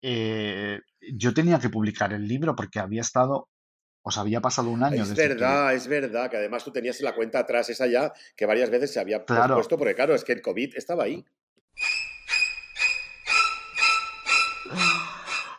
yo 0.01 1.35
tenía 1.35 1.59
que 1.59 1.71
publicar 1.71 2.13
el 2.13 2.29
libro 2.29 2.55
porque 2.55 2.79
había 2.79 3.01
estado 3.01 3.49
os 4.07 4.19
había 4.19 4.41
pasado 4.41 4.69
un 4.69 4.83
año. 4.83 5.03
Es 5.03 5.15
verdad, 5.15 5.75
es 5.75 5.89
verdad, 5.89 6.31
que 6.31 6.37
además 6.37 6.63
tú 6.63 6.71
tenías 6.71 7.01
la 7.01 7.15
cuenta 7.15 7.39
atrás 7.39 7.71
esa 7.71 7.87
ya, 7.87 8.13
que 8.37 8.45
varias 8.45 8.69
veces 8.69 8.93
se 8.93 9.01
había 9.01 9.25
puesto, 9.25 9.79
porque 9.79 9.95
claro, 9.95 10.15
es 10.15 10.25
que 10.25 10.33
el 10.33 10.43
COVID 10.43 10.77
estaba 10.77 11.05
ahí. 11.05 11.25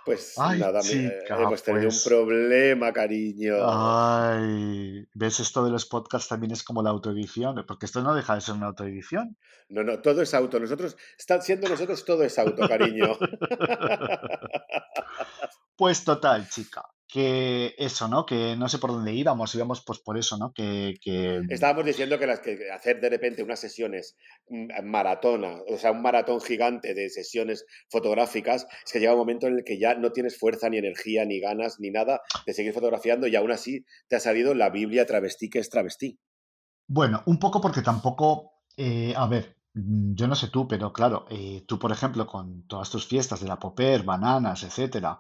Pues 0.06 0.36
nada, 0.38 0.82
hemos 0.82 1.64
tenido 1.64 1.86
un 1.86 1.90
pues. 1.90 2.08
problema, 2.08 2.94
cariño. 2.94 3.56
Ay, 3.64 5.08
¿ves 5.16 5.40
esto 5.40 5.66
de 5.66 5.72
los 5.72 5.88
podcasts 5.88 6.30
también 6.30 6.52
es 6.52 6.62
como 6.62 6.84
la 6.84 6.92
autoedición? 6.92 7.66
Porque 7.68 7.88
esto 7.88 8.04
no 8.04 8.14
deja 8.14 8.36
de 8.36 8.42
ser 8.42 8.54
una 8.54 8.68
autoedición. 8.68 9.36
No, 9.70 9.84
no, 9.84 10.04
todo 10.04 10.22
es 10.22 10.36
auto. 10.36 10.60
Nosotros, 10.60 10.96
están 11.18 11.42
siendo 11.42 11.68
nosotros, 11.68 12.06
todo 12.06 12.24
es 12.24 12.38
auto, 12.38 12.68
cariño. 12.68 13.18
pues 15.76 16.04
total, 16.04 16.48
chica 16.48 16.86
que 17.08 17.76
eso, 17.78 18.08
¿no? 18.08 18.26
Que 18.26 18.56
no 18.56 18.68
sé 18.68 18.80
por 18.80 18.92
dónde 18.92 19.14
íbamos, 19.14 19.54
íbamos 19.54 19.84
pues 19.86 20.00
por 20.00 20.18
eso, 20.18 20.38
¿no? 20.38 20.52
Que, 20.54 20.96
Estábamos 21.50 21.86
diciendo 21.86 22.18
que, 22.18 22.28
las, 22.28 22.40
que 22.40 22.72
hacer 22.72 23.00
de 23.00 23.10
repente 23.10 23.44
unas 23.44 23.60
sesiones 23.60 24.16
mm, 24.48 24.84
maratona, 24.84 25.60
o 25.68 25.78
sea, 25.78 25.92
un 25.92 26.02
maratón 26.02 26.42
gigante 26.42 26.94
de 26.94 27.10
sesiones 27.10 27.66
fotográficas, 27.90 28.68
es 28.86 28.92
que 28.92 29.00
llega 29.00 29.14
un 29.14 29.20
momento 29.20 29.48
en 29.48 29.58
el 29.58 29.64
que 29.64 29.80
ya 29.80 29.96
no 29.96 30.12
tienes 30.12 30.38
fuerza, 30.38 30.70
ni 30.70 30.78
energía, 30.78 31.26
ni 31.26 31.40
ganas, 31.40 31.80
ni 31.80 31.92
nada 31.92 32.22
de 32.46 32.54
seguir 32.54 32.74
fotografiando 32.74 33.28
y 33.28 33.36
aún 33.36 33.52
así 33.52 33.86
te 34.08 34.16
ha 34.16 34.20
salido 34.20 34.54
la 34.54 34.70
Biblia 34.70 35.06
travestí 35.06 35.50
que 35.50 35.60
es 35.60 35.70
travestí. 35.70 36.20
Bueno, 36.88 37.24
un 37.26 37.40
poco 37.40 37.62
porque 37.62 37.82
tampoco, 37.82 38.62
eh, 38.78 39.14
a 39.16 39.28
ver, 39.28 39.55
Mm, 39.55 39.55
yo 39.76 40.28
no 40.28 40.36
sé 40.36 40.48
tú, 40.48 40.68
pero 40.68 40.94
claro, 40.94 41.26
eh, 41.30 41.66
tú, 41.68 41.78
por 41.78 41.92
ejemplo, 41.92 42.26
con 42.26 42.66
todas 42.68 42.90
tus 42.90 43.06
fiestas 43.06 43.42
de 43.42 43.48
la 43.48 43.60
Popper, 43.60 44.04
bananas, 44.04 44.64
etcétera, 44.64 45.20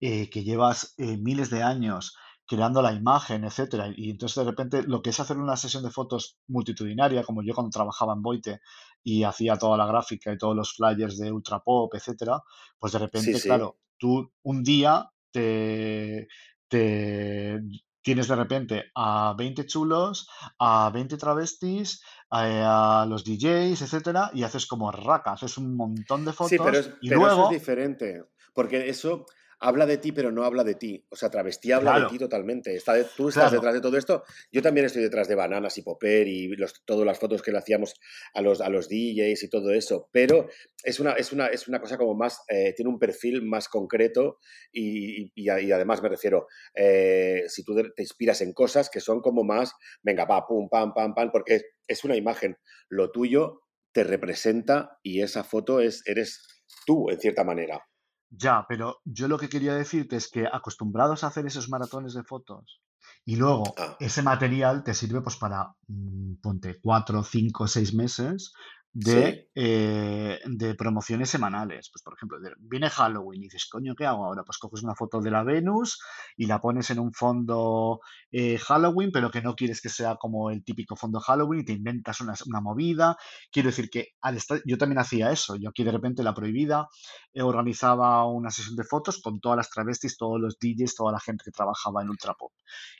eh, 0.00 0.28
que 0.28 0.42
llevas 0.42 0.94
eh, 0.98 1.16
miles 1.16 1.50
de 1.50 1.62
años 1.62 2.16
creando 2.44 2.82
la 2.82 2.92
imagen, 2.92 3.44
etcétera, 3.44 3.92
y 3.96 4.10
entonces 4.10 4.44
de 4.44 4.50
repente 4.50 4.82
lo 4.82 5.00
que 5.00 5.10
es 5.10 5.20
hacer 5.20 5.38
una 5.38 5.56
sesión 5.56 5.84
de 5.84 5.90
fotos 5.90 6.36
multitudinaria, 6.48 7.22
como 7.22 7.42
yo 7.42 7.54
cuando 7.54 7.70
trabajaba 7.70 8.12
en 8.14 8.22
Boite 8.22 8.60
y 9.04 9.22
hacía 9.22 9.56
toda 9.56 9.76
la 9.76 9.86
gráfica 9.86 10.32
y 10.32 10.36
todos 10.38 10.56
los 10.56 10.74
flyers 10.74 11.18
de 11.18 11.30
Ultra 11.30 11.60
Pop, 11.60 11.94
etcétera, 11.94 12.42
pues 12.78 12.92
de 12.92 12.98
repente, 12.98 13.40
claro, 13.40 13.78
tú 13.96 14.32
un 14.42 14.64
día 14.64 15.08
te, 15.30 16.26
te 16.68 17.60
tienes 18.02 18.28
de 18.28 18.36
repente 18.36 18.84
a 18.94 19.34
20 19.38 19.64
chulos, 19.66 20.28
a 20.58 20.90
20 20.90 21.16
travestis, 21.16 22.02
a, 22.32 23.06
los 23.08 23.24
DJs, 23.24 23.82
etcétera, 23.82 24.30
y 24.32 24.42
haces 24.42 24.66
como 24.66 24.90
raca, 24.90 25.32
haces 25.32 25.58
un 25.58 25.76
montón 25.76 26.24
de 26.24 26.32
fotos. 26.32 26.50
Sí, 26.50 26.58
pero, 26.58 26.80
y 27.00 27.10
luego... 27.10 27.26
eso 27.26 27.44
es 27.44 27.50
diferente, 27.50 28.24
porque 28.54 28.88
eso 28.88 29.26
habla 29.62 29.86
de 29.86 29.96
ti, 29.98 30.12
pero 30.12 30.32
no 30.32 30.44
habla 30.44 30.64
de 30.64 30.74
ti. 30.74 31.06
O 31.08 31.16
sea, 31.16 31.30
travestí 31.30 31.70
habla 31.70 32.00
de 32.00 32.06
ti 32.06 32.18
totalmente. 32.18 32.74
Está 32.74 32.94
tú 33.16 33.28
estás 33.28 33.52
detrás 33.52 33.72
de 33.72 33.80
todo 33.80 33.96
esto. 33.96 34.24
Yo 34.50 34.60
también 34.60 34.86
estoy 34.86 35.02
detrás 35.02 35.28
de 35.28 35.36
Bananas 35.36 35.78
y 35.78 35.82
Popper 35.82 36.26
y 36.26 36.48
los, 36.56 36.84
todas 36.84 37.06
las 37.06 37.18
fotos 37.18 37.42
que 37.42 37.52
le 37.52 37.58
hacíamos 37.58 37.94
a 38.34 38.42
los, 38.42 38.60
a 38.60 38.68
los 38.68 38.88
DJs 38.88 39.42
y 39.42 39.48
todo 39.48 39.72
eso. 39.72 40.08
Pero 40.12 40.48
es 40.82 40.98
una, 40.98 41.12
es 41.12 41.32
una, 41.32 41.46
es 41.46 41.68
una 41.68 41.80
cosa 41.80 41.96
como 41.96 42.14
más, 42.14 42.42
eh, 42.48 42.74
tiene 42.76 42.90
un 42.90 42.98
perfil 42.98 43.42
más 43.42 43.68
concreto 43.68 44.38
y, 44.72 45.32
y, 45.34 45.48
además 45.48 46.02
me 46.02 46.08
refiero, 46.08 46.48
eh, 46.74 47.44
si 47.46 47.64
tú 47.64 47.74
te 47.74 48.02
inspiras 48.02 48.40
en 48.40 48.52
cosas 48.52 48.90
que 48.90 49.00
son 49.00 49.20
como 49.20 49.44
más, 49.44 49.72
venga, 50.02 50.26
pa, 50.26 50.44
pum, 50.44 50.68
pam, 50.68 50.92
pam, 50.92 51.14
pam, 51.14 51.30
porque 51.30 51.62
es 51.86 52.04
una 52.04 52.16
imagen. 52.16 52.58
Lo 52.88 53.12
tuyo 53.12 53.62
te 53.92 54.02
representa 54.02 54.98
y 55.02 55.22
esa 55.22 55.44
foto 55.44 55.80
es, 55.80 56.02
eres 56.06 56.64
tú, 56.84 57.10
en 57.10 57.20
cierta 57.20 57.44
manera. 57.44 57.86
Ya, 58.34 58.64
pero 58.66 58.98
yo 59.04 59.28
lo 59.28 59.38
que 59.38 59.48
quería 59.48 59.74
decirte 59.74 60.16
es 60.16 60.30
que 60.30 60.46
acostumbrados 60.50 61.22
a 61.22 61.26
hacer 61.26 61.46
esos 61.46 61.68
maratones 61.68 62.14
de 62.14 62.24
fotos 62.24 62.80
y 63.24 63.36
luego 63.36 63.64
Ah, 63.76 63.96
ese 64.00 64.22
material 64.22 64.82
te 64.84 64.94
sirve 64.94 65.20
pues 65.20 65.36
para, 65.36 65.74
mm, 65.88 66.36
ponte, 66.40 66.80
cuatro, 66.82 67.22
cinco, 67.22 67.66
seis 67.66 67.92
meses 67.94 68.52
sí, 68.94 69.10
de, 69.10 69.50
eh, 69.54 70.38
de 70.44 70.74
promociones 70.74 71.30
semanales. 71.30 71.90
Pues 71.92 72.02
por 72.02 72.14
ejemplo, 72.14 72.38
viene 72.58 72.90
Halloween 72.90 73.42
y 73.42 73.44
dices, 73.46 73.68
coño, 73.70 73.94
¿qué 73.94 74.06
hago 74.06 74.24
ahora? 74.24 74.44
Pues 74.44 74.58
coges 74.58 74.82
una 74.82 74.94
foto 74.94 75.20
de 75.20 75.30
la 75.30 75.42
Venus 75.44 76.00
y 76.36 76.46
la 76.46 76.60
pones 76.60 76.90
en 76.90 76.98
un 76.98 77.12
fondo 77.12 78.00
eh, 78.30 78.58
Halloween, 78.58 79.10
pero 79.12 79.30
que 79.30 79.42
no 79.42 79.54
quieres 79.54 79.80
que 79.80 79.88
sea 79.88 80.16
como 80.16 80.50
el 80.50 80.64
típico 80.64 80.96
fondo 80.96 81.20
Halloween 81.20 81.60
y 81.60 81.64
te 81.64 81.72
inventas 81.72 82.20
una, 82.20 82.34
una 82.46 82.60
movida. 82.60 83.16
Quiero 83.50 83.68
decir 83.70 83.88
que 83.90 84.08
al 84.20 84.36
estar, 84.36 84.60
yo 84.66 84.78
también 84.78 84.98
hacía 84.98 85.30
eso. 85.30 85.56
Yo 85.56 85.70
aquí 85.70 85.84
de 85.84 85.92
repente 85.92 86.22
La 86.22 86.34
Prohibida 86.34 86.88
eh, 87.32 87.42
organizaba 87.42 88.26
una 88.26 88.50
sesión 88.50 88.76
de 88.76 88.84
fotos 88.84 89.20
con 89.22 89.40
todas 89.40 89.56
las 89.56 89.70
travestis, 89.70 90.16
todos 90.16 90.40
los 90.40 90.58
DJs, 90.58 90.94
toda 90.94 91.12
la 91.12 91.20
gente 91.20 91.44
que 91.44 91.50
trabajaba 91.50 92.02
en 92.02 92.10
Ultrapop. 92.10 92.52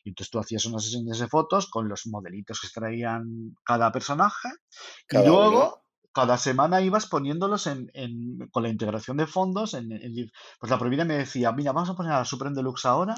Y 0.04 0.10
entonces 0.10 0.30
tú 0.30 0.38
hacías 0.38 0.64
unas 0.66 0.84
sesiones 0.84 1.18
de 1.18 1.28
fotos 1.28 1.68
con 1.68 1.88
los 1.88 2.06
modelitos 2.06 2.60
que 2.60 2.68
traían 2.72 3.54
cada 3.64 3.92
personaje 3.92 4.48
y 5.10 5.28
uno. 5.28 5.81
Cada 6.12 6.36
semana 6.38 6.80
ibas 6.82 7.06
poniéndolos 7.06 7.66
en, 7.66 7.90
en- 7.94 8.48
con 8.50 8.62
la 8.62 8.68
integración 8.68 9.16
de 9.16 9.26
fondos. 9.26 9.74
En, 9.74 9.92
en- 9.92 10.30
pues 10.60 10.70
la 10.70 10.78
prohibida 10.78 11.04
me 11.04 11.16
decía, 11.18 11.52
mira, 11.52 11.72
vamos 11.72 11.90
a 11.90 11.94
poner 11.94 12.12
a 12.12 12.18
la 12.18 12.24
Supreme 12.24 12.54
Deluxe 12.54 12.86
ahora 12.86 13.14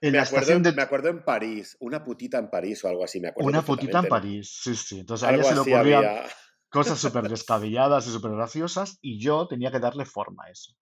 en 0.00 0.12
Me 0.12 0.18
la 0.18 0.24
acuerdo, 0.24 0.52
estación 0.52 0.76
me 0.76 0.82
acuerdo 0.82 1.08
en 1.08 1.24
París, 1.24 1.76
una 1.80 2.04
putita 2.04 2.38
en 2.38 2.50
París 2.50 2.84
o 2.84 2.88
algo 2.88 3.04
así, 3.04 3.20
me 3.20 3.28
acuerdo 3.28 3.50
una 3.50 3.62
putita 3.62 3.98
en. 4.00 4.08
París. 4.08 4.58
Sí, 4.62 4.74
sí. 4.76 5.00
Entonces 5.00 5.28
a 5.28 5.32
ella 5.34 5.38
Algo 5.38 5.48
se 5.62 5.70
le 5.70 5.76
ocurrían 5.76 6.04
había. 6.04 6.26
cosas 6.70 6.98
súper 7.00 7.28
descabelladas 7.28 8.06
y 8.06 8.10
súper 8.10 8.32
graciosas 8.32 8.98
y 9.00 9.20
yo 9.20 9.46
tenía 9.48 9.70
que 9.70 9.80
darle 9.80 10.04
forma 10.04 10.44
a 10.44 10.50
eso. 10.50 10.72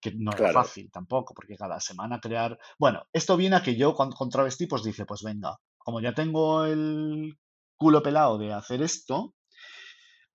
Que 0.00 0.12
no 0.14 0.32
era 0.32 0.52
fácil 0.52 0.90
tampoco, 0.92 1.32
porque 1.34 1.56
cada 1.56 1.80
semana 1.80 2.20
crear... 2.20 2.58
Bueno, 2.78 3.04
esto 3.12 3.36
viene 3.38 3.56
a 3.56 3.62
que 3.62 3.74
yo 3.76 3.94
con 3.94 4.28
travesti 4.28 4.66
pues 4.66 4.82
dije, 4.82 5.06
pues 5.06 5.22
venga, 5.22 5.56
como 5.78 6.00
ya 6.00 6.12
tengo 6.12 6.64
el 6.66 7.38
culo 7.76 8.02
pelado 8.02 8.36
de 8.38 8.52
hacer 8.52 8.82
esto, 8.82 9.34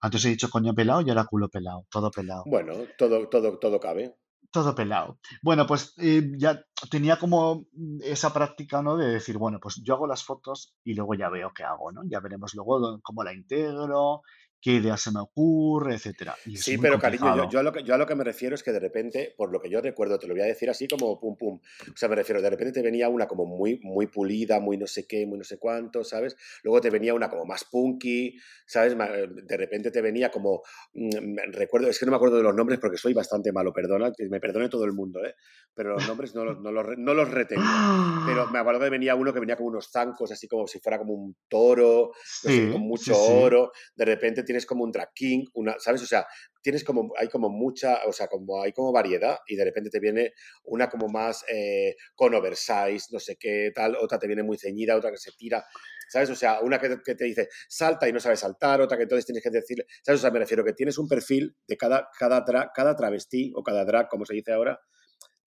antes 0.02 0.26
he 0.26 0.30
dicho 0.30 0.50
coño 0.50 0.74
pelado 0.74 1.02
y 1.02 1.10
ahora 1.10 1.26
culo 1.26 1.50
pelado, 1.50 1.86
todo 1.90 2.12
pelado. 2.12 2.44
bueno, 2.46 2.74
todo, 2.98 3.28
todo, 3.30 3.58
todo 3.60 3.80
cabe. 3.80 4.16
Todo 4.52 4.74
pelado. 4.74 5.20
Bueno, 5.44 5.68
pues 5.68 5.94
eh, 6.00 6.32
ya 6.38 6.64
tenía 6.90 7.20
como 7.20 7.66
esa 8.02 8.34
práctica, 8.34 8.82
¿no? 8.82 8.98
De 8.98 9.08
decir, 9.08 9.38
bueno, 9.38 9.60
pues 9.62 9.80
yo 9.84 9.94
hago 9.94 10.08
las 10.08 10.24
fotos 10.24 10.76
y 10.84 10.96
luego 10.96 11.14
ya 11.14 11.30
veo 11.30 11.52
qué 11.54 11.64
hago, 11.64 11.92
¿no? 11.92 12.02
Ya 12.10 12.20
veremos 12.20 12.56
luego 12.56 13.00
cómo 13.04 13.24
la 13.24 13.34
integro, 13.34 14.24
qué 14.62 14.74
idea 14.74 14.98
se 14.98 15.12
me 15.12 15.20
ocurre, 15.22 15.96
etcétera. 15.96 16.40
Y 16.46 16.58
Sí, 16.58 16.78
pero 16.78 17.00
cariño, 17.00 17.50
yo, 17.50 17.60
a 17.60 17.64
lo 17.64 17.72
que, 17.72 17.84
yo 17.84 17.94
a 17.94 17.98
lo 17.98 18.06
que 18.06 18.16
me 18.16 18.24
refiero 18.24 18.54
es 18.56 18.64
que 18.64 18.72
de 18.72 18.80
repente, 18.80 19.34
por 19.38 19.52
lo 19.52 19.60
que 19.62 19.70
yo 19.70 19.82
recuerdo, 19.82 20.20
te 20.20 20.28
lo 20.28 20.34
voy 20.34 20.42
a 20.42 20.46
decir 20.46 20.70
así 20.70 20.88
como 20.88 21.20
pum 21.20 21.38
pum. 21.38 21.56
O 21.60 21.98
sea, 21.98 22.10
me 22.10 22.16
refiero, 22.16 22.42
de 22.42 22.50
repente 22.50 22.74
te 22.74 22.82
venía 22.82 23.08
una 23.08 23.28
como 23.28 23.46
muy, 23.46 23.80
muy 23.84 24.08
pulida, 24.08 24.60
muy 24.60 24.78
no 24.78 24.88
sé 24.88 25.08
qué, 25.08 25.26
muy 25.26 25.38
no 25.38 25.44
sé 25.44 25.58
cuánto, 25.58 26.04
¿sabes? 26.04 26.36
Luego 26.64 26.82
te 26.82 26.90
venía 26.90 27.14
una 27.14 27.30
como 27.30 27.46
más 27.46 27.64
punky, 27.66 28.38
¿sabes? 28.66 28.94
Eh, 28.94 29.28
De 29.44 29.58
repente 29.58 29.92
te 29.92 30.02
venía 30.02 30.30
como, 30.32 30.62
mm, 30.94 31.38
recuerdo, 31.54 31.88
es 31.88 32.00
que 32.00 32.06
no 32.06 32.12
me 32.12 32.16
acuerdo 32.18 32.38
de 32.38 32.44
los 32.44 32.56
nombres 32.56 32.80
porque 32.80 32.98
soy 32.98 33.14
bastante 33.14 33.52
malo, 33.52 33.72
perdona, 33.72 34.12
que 34.16 34.28
me 34.30 34.40
perdone 34.40 34.70
todo 34.70 34.86
el 34.86 34.94
mundo, 34.94 35.24
¿eh? 35.26 35.36
Pero 35.74 35.94
los 35.94 36.04
nombres 36.04 36.36
no, 36.36 36.44
los- 36.46 36.60
no, 36.60 36.72
los, 36.72 36.86
no 36.98 37.14
los 37.14 37.30
retengo. 37.32 37.86
Pero 38.24 38.48
me 38.50 38.60
acuerdo 38.60 38.82
que 38.82 38.90
venía 38.90 39.16
uno 39.16 39.34
que 39.34 39.40
venía 39.40 39.56
como 39.56 39.70
unos 39.70 39.90
zancos, 39.92 40.32
así 40.32 40.48
como 40.48 40.68
si 40.68 40.80
fuera 40.80 40.98
como 40.98 41.14
un 41.14 41.36
toro, 41.48 42.12
no 42.44 42.50
sé, 42.50 42.68
con 42.68 42.82
mucho 42.82 43.14
sí, 43.14 43.16
sí. 43.16 43.50
oro, 43.50 43.72
de 43.96 44.06
repente 44.06 44.44
tienes 44.50 44.66
como 44.66 44.84
un 44.84 44.92
drag 44.92 45.10
una, 45.54 45.76
¿sabes? 45.78 46.02
O 46.02 46.08
sea, 46.08 46.26
tienes 46.64 46.84
como, 46.84 47.14
hay 47.16 47.28
como 47.28 47.50
mucha, 47.52 48.00
o 48.08 48.12
sea, 48.12 48.26
como 48.26 48.64
hay 48.64 48.74
como 48.74 48.92
variedad 48.92 49.38
y 49.46 49.56
de 49.56 49.64
repente 49.64 49.92
te 49.92 50.00
viene 50.00 50.34
una 50.64 50.90
como 50.90 51.08
más 51.08 51.46
eh, 51.54 51.96
con 52.16 52.34
oversize, 52.34 53.10
no 53.12 53.20
sé 53.20 53.36
qué, 53.40 53.72
tal, 53.76 53.96
otra 53.96 54.18
te 54.18 54.26
viene 54.26 54.42
muy 54.42 54.58
ceñida, 54.58 54.96
otra 54.96 55.12
que 55.12 55.18
se 55.18 55.34
tira, 55.38 55.64
¿sabes? 56.10 56.32
O 56.32 56.36
sea, 56.36 56.62
una 56.62 56.80
que, 56.80 56.98
te 56.98 57.26
dice 57.26 57.48
salta 57.68 58.10
y 58.10 58.12
no 58.12 58.20
sabe 58.20 58.38
saltar, 58.38 58.82
otra 58.82 58.98
que 58.98 59.04
entonces 59.04 59.28
tienes 59.28 59.44
que 59.44 59.52
decirle, 59.52 59.86
¿sabes? 60.04 60.20
O 60.20 60.24
sea, 60.24 60.32
me 60.32 60.40
refiero 60.40 60.66
que 60.66 60.74
tienes 60.74 60.98
un 60.98 61.08
perfil 61.08 61.56
de 61.68 61.78
cada, 61.78 62.10
cada, 62.18 62.44
cada 62.74 62.96
travestí 62.96 63.52
o 63.54 63.62
cada 63.62 63.86
drag, 63.86 64.08
como 64.10 64.26
se 64.26 64.34
dice 64.34 64.52
ahora, 64.52 64.80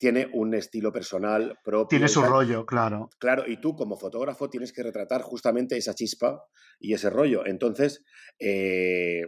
tiene 0.03 0.29
un 0.33 0.53
estilo 0.53 0.91
personal 0.91 1.61
propio 1.63 1.87
Tiene 1.87 2.09
su 2.09 2.23
rollo, 2.23 2.67
claro. 2.67 3.09
Claro, 3.21 3.45
y 3.47 3.61
tú 3.61 3.77
como 3.77 3.97
fotógrafo 3.97 4.51
tienes 4.51 4.73
que 4.73 4.83
retratar 4.83 5.23
justamente 5.23 5.77
esa 5.77 5.95
chispa 5.95 6.43
y 6.81 6.93
ese 6.93 7.09
rollo. 7.09 7.47
Entonces, 7.47 8.03
eh, 8.41 9.23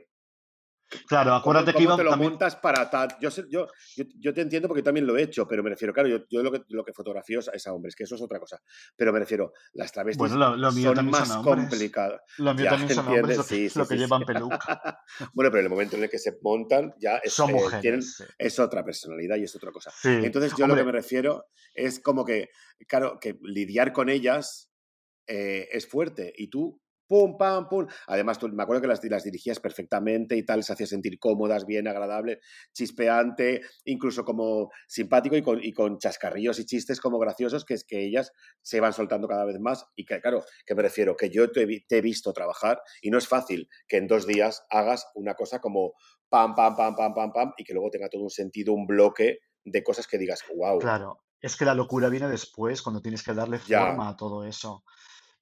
Claro, 1.08 1.30
¿cómo, 1.40 1.40
acuérdate 1.40 1.72
que 1.72 1.76
cómo 1.78 1.88
iba 1.88 1.96
te 1.96 2.04
lo 2.04 2.10
también. 2.10 2.32
montas 2.32 2.56
para 2.56 2.88
tal? 2.88 3.08
Yo, 3.20 3.30
sé- 3.30 3.44
yo, 3.50 3.66
yo, 3.96 4.04
yo 4.18 4.32
te 4.34 4.40
entiendo 4.40 4.68
porque 4.68 4.82
también 4.82 5.06
lo 5.06 5.16
he 5.16 5.22
hecho, 5.22 5.46
pero 5.46 5.62
me 5.62 5.70
refiero, 5.70 5.92
claro, 5.92 6.08
yo, 6.08 6.18
yo 6.30 6.42
lo, 6.42 6.50
que, 6.52 6.62
lo 6.68 6.84
que 6.84 6.92
fotografío 6.92 7.40
es 7.40 7.48
a- 7.48 7.52
es 7.52 7.66
a 7.66 7.72
hombres, 7.72 7.94
que 7.96 8.04
eso 8.04 8.14
es 8.14 8.22
otra 8.22 8.38
cosa. 8.38 8.60
Pero 8.96 9.12
me 9.12 9.18
refiero, 9.18 9.52
las 9.74 9.92
Bueno, 9.92 9.94
travestis 9.94 10.30
lo, 10.36 10.56
lo 10.56 10.72
mío 10.72 10.94
son 10.94 11.10
más 11.10 11.36
complicadas. 11.38 12.20
Lo 12.38 12.54
mío 12.54 12.64
Ya, 12.64 12.70
también 12.70 12.90
son 12.90 13.06
lo 13.06 13.12
que, 13.26 13.34
Sí, 13.42 13.68
sí, 13.68 13.78
lo 13.78 13.86
que 13.88 13.94
sí, 13.94 13.98
sí. 13.98 13.98
llevan 14.00 14.24
peluca. 14.24 14.58
Bueno, 15.34 15.50
pero 15.50 15.58
en 15.60 15.64
el 15.64 15.70
momento 15.70 15.96
en 15.96 16.04
el 16.04 16.10
que 16.10 16.18
se 16.18 16.38
montan 16.42 16.94
ya 16.98 17.16
es, 17.18 17.34
Son 17.34 17.50
eh, 17.50 17.52
mujeres, 17.52 18.22
es 18.38 18.58
otra 18.58 18.84
personalidad 18.84 19.36
y 19.36 19.44
es 19.44 19.54
otra 19.56 19.70
cosa. 19.72 19.92
Entonces 20.20 20.54
yo 20.54 20.66
lo 20.66 20.74
que 20.74 20.84
me 20.84 20.90
Hombre, 20.90 21.02
refiero 21.02 21.46
es 21.74 22.00
como 22.00 22.24
que, 22.24 22.48
claro, 22.88 23.18
que 23.20 23.38
lidiar 23.42 23.92
con 23.92 24.08
ellas 24.08 24.70
eh, 25.26 25.68
es 25.72 25.86
fuerte 25.86 26.32
y 26.36 26.48
tú, 26.48 26.80
pum, 27.14 27.36
pam, 27.36 27.68
pum. 27.68 27.86
Además, 28.08 28.40
tú, 28.40 28.48
me 28.48 28.64
acuerdo 28.64 28.82
que 28.82 28.88
las, 28.88 29.04
las 29.04 29.22
dirigías 29.22 29.60
perfectamente 29.60 30.36
y 30.36 30.44
tal, 30.44 30.64
se 30.64 30.72
hacía 30.72 30.86
sentir 30.86 31.20
cómodas, 31.20 31.64
bien, 31.64 31.86
agradable, 31.86 32.40
chispeante, 32.72 33.60
incluso 33.84 34.24
como 34.24 34.72
simpático 34.88 35.36
y 35.36 35.42
con, 35.42 35.62
y 35.62 35.72
con 35.72 35.98
chascarrillos 35.98 36.58
y 36.58 36.66
chistes 36.66 37.00
como 37.00 37.20
graciosos 37.20 37.64
que 37.64 37.74
es 37.74 37.84
que 37.84 38.04
ellas 38.04 38.32
se 38.62 38.80
van 38.80 38.92
soltando 38.92 39.28
cada 39.28 39.44
vez 39.44 39.60
más 39.60 39.86
y 39.94 40.04
que, 40.04 40.20
claro, 40.20 40.42
que 40.66 40.74
me 40.74 40.82
refiero, 40.82 41.16
que 41.16 41.30
yo 41.30 41.52
te, 41.52 41.84
te 41.86 41.98
he 41.98 42.00
visto 42.00 42.32
trabajar 42.32 42.82
y 43.00 43.10
no 43.10 43.18
es 43.18 43.28
fácil 43.28 43.68
que 43.86 43.98
en 43.98 44.08
dos 44.08 44.26
días 44.26 44.66
hagas 44.68 45.06
una 45.14 45.34
cosa 45.34 45.60
como 45.60 45.92
pam, 46.28 46.56
pam, 46.56 46.74
pam, 46.74 46.96
pam, 46.96 47.14
pam, 47.14 47.32
pam 47.32 47.52
y 47.56 47.62
que 47.62 47.74
luego 47.74 47.90
tenga 47.90 48.08
todo 48.08 48.24
un 48.24 48.30
sentido, 48.30 48.72
un 48.72 48.88
bloque 48.88 49.38
de 49.64 49.84
cosas 49.84 50.08
que 50.08 50.18
digas, 50.18 50.42
wow, 50.56 50.80
claro, 50.80 51.20
es 51.40 51.56
que 51.56 51.64
la 51.64 51.74
locura 51.74 52.08
viene 52.08 52.26
después, 52.26 52.82
cuando 52.82 53.00
tienes 53.00 53.22
que 53.22 53.34
darle 53.34 53.60
ya, 53.68 53.86
forma 53.86 54.08
a 54.08 54.16
todo 54.16 54.44
eso. 54.44 54.82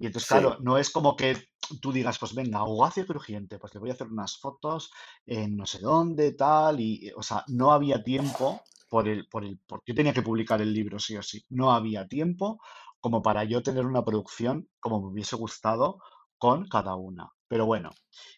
Y 0.02 0.06
entonces, 0.06 0.28
sí. 0.28 0.34
claro, 0.34 0.56
no 0.60 0.78
es 0.78 0.90
como 0.90 1.14
que 1.14 1.36
tú 1.80 1.92
digas, 1.92 2.18
pues 2.18 2.34
venga, 2.34 2.58
aguacio 2.58 3.06
crujiente, 3.06 3.60
pues 3.60 3.72
le 3.72 3.78
voy 3.78 3.90
a 3.90 3.92
hacer 3.92 4.08
unas 4.08 4.36
fotos 4.36 4.90
en 5.24 5.56
no 5.56 5.64
sé 5.64 5.78
dónde, 5.78 6.32
tal, 6.32 6.80
y, 6.80 7.12
o 7.16 7.22
sea, 7.22 7.44
no 7.46 7.70
había 7.70 8.02
tiempo 8.02 8.60
por 8.90 9.06
el, 9.06 9.28
por 9.28 9.44
el, 9.44 9.60
porque 9.64 9.92
yo 9.92 9.94
tenía 9.94 10.12
que 10.12 10.22
publicar 10.22 10.60
el 10.60 10.74
libro 10.74 10.98
sí 10.98 11.16
o 11.16 11.22
sí, 11.22 11.44
no 11.50 11.70
había 11.70 12.08
tiempo 12.08 12.60
como 12.98 13.22
para 13.22 13.44
yo 13.44 13.62
tener 13.62 13.86
una 13.86 14.04
producción 14.04 14.68
como 14.80 15.00
me 15.00 15.12
hubiese 15.12 15.36
gustado 15.36 16.00
con 16.36 16.66
cada 16.66 16.96
una. 16.96 17.30
Pero 17.46 17.66
bueno, 17.66 17.90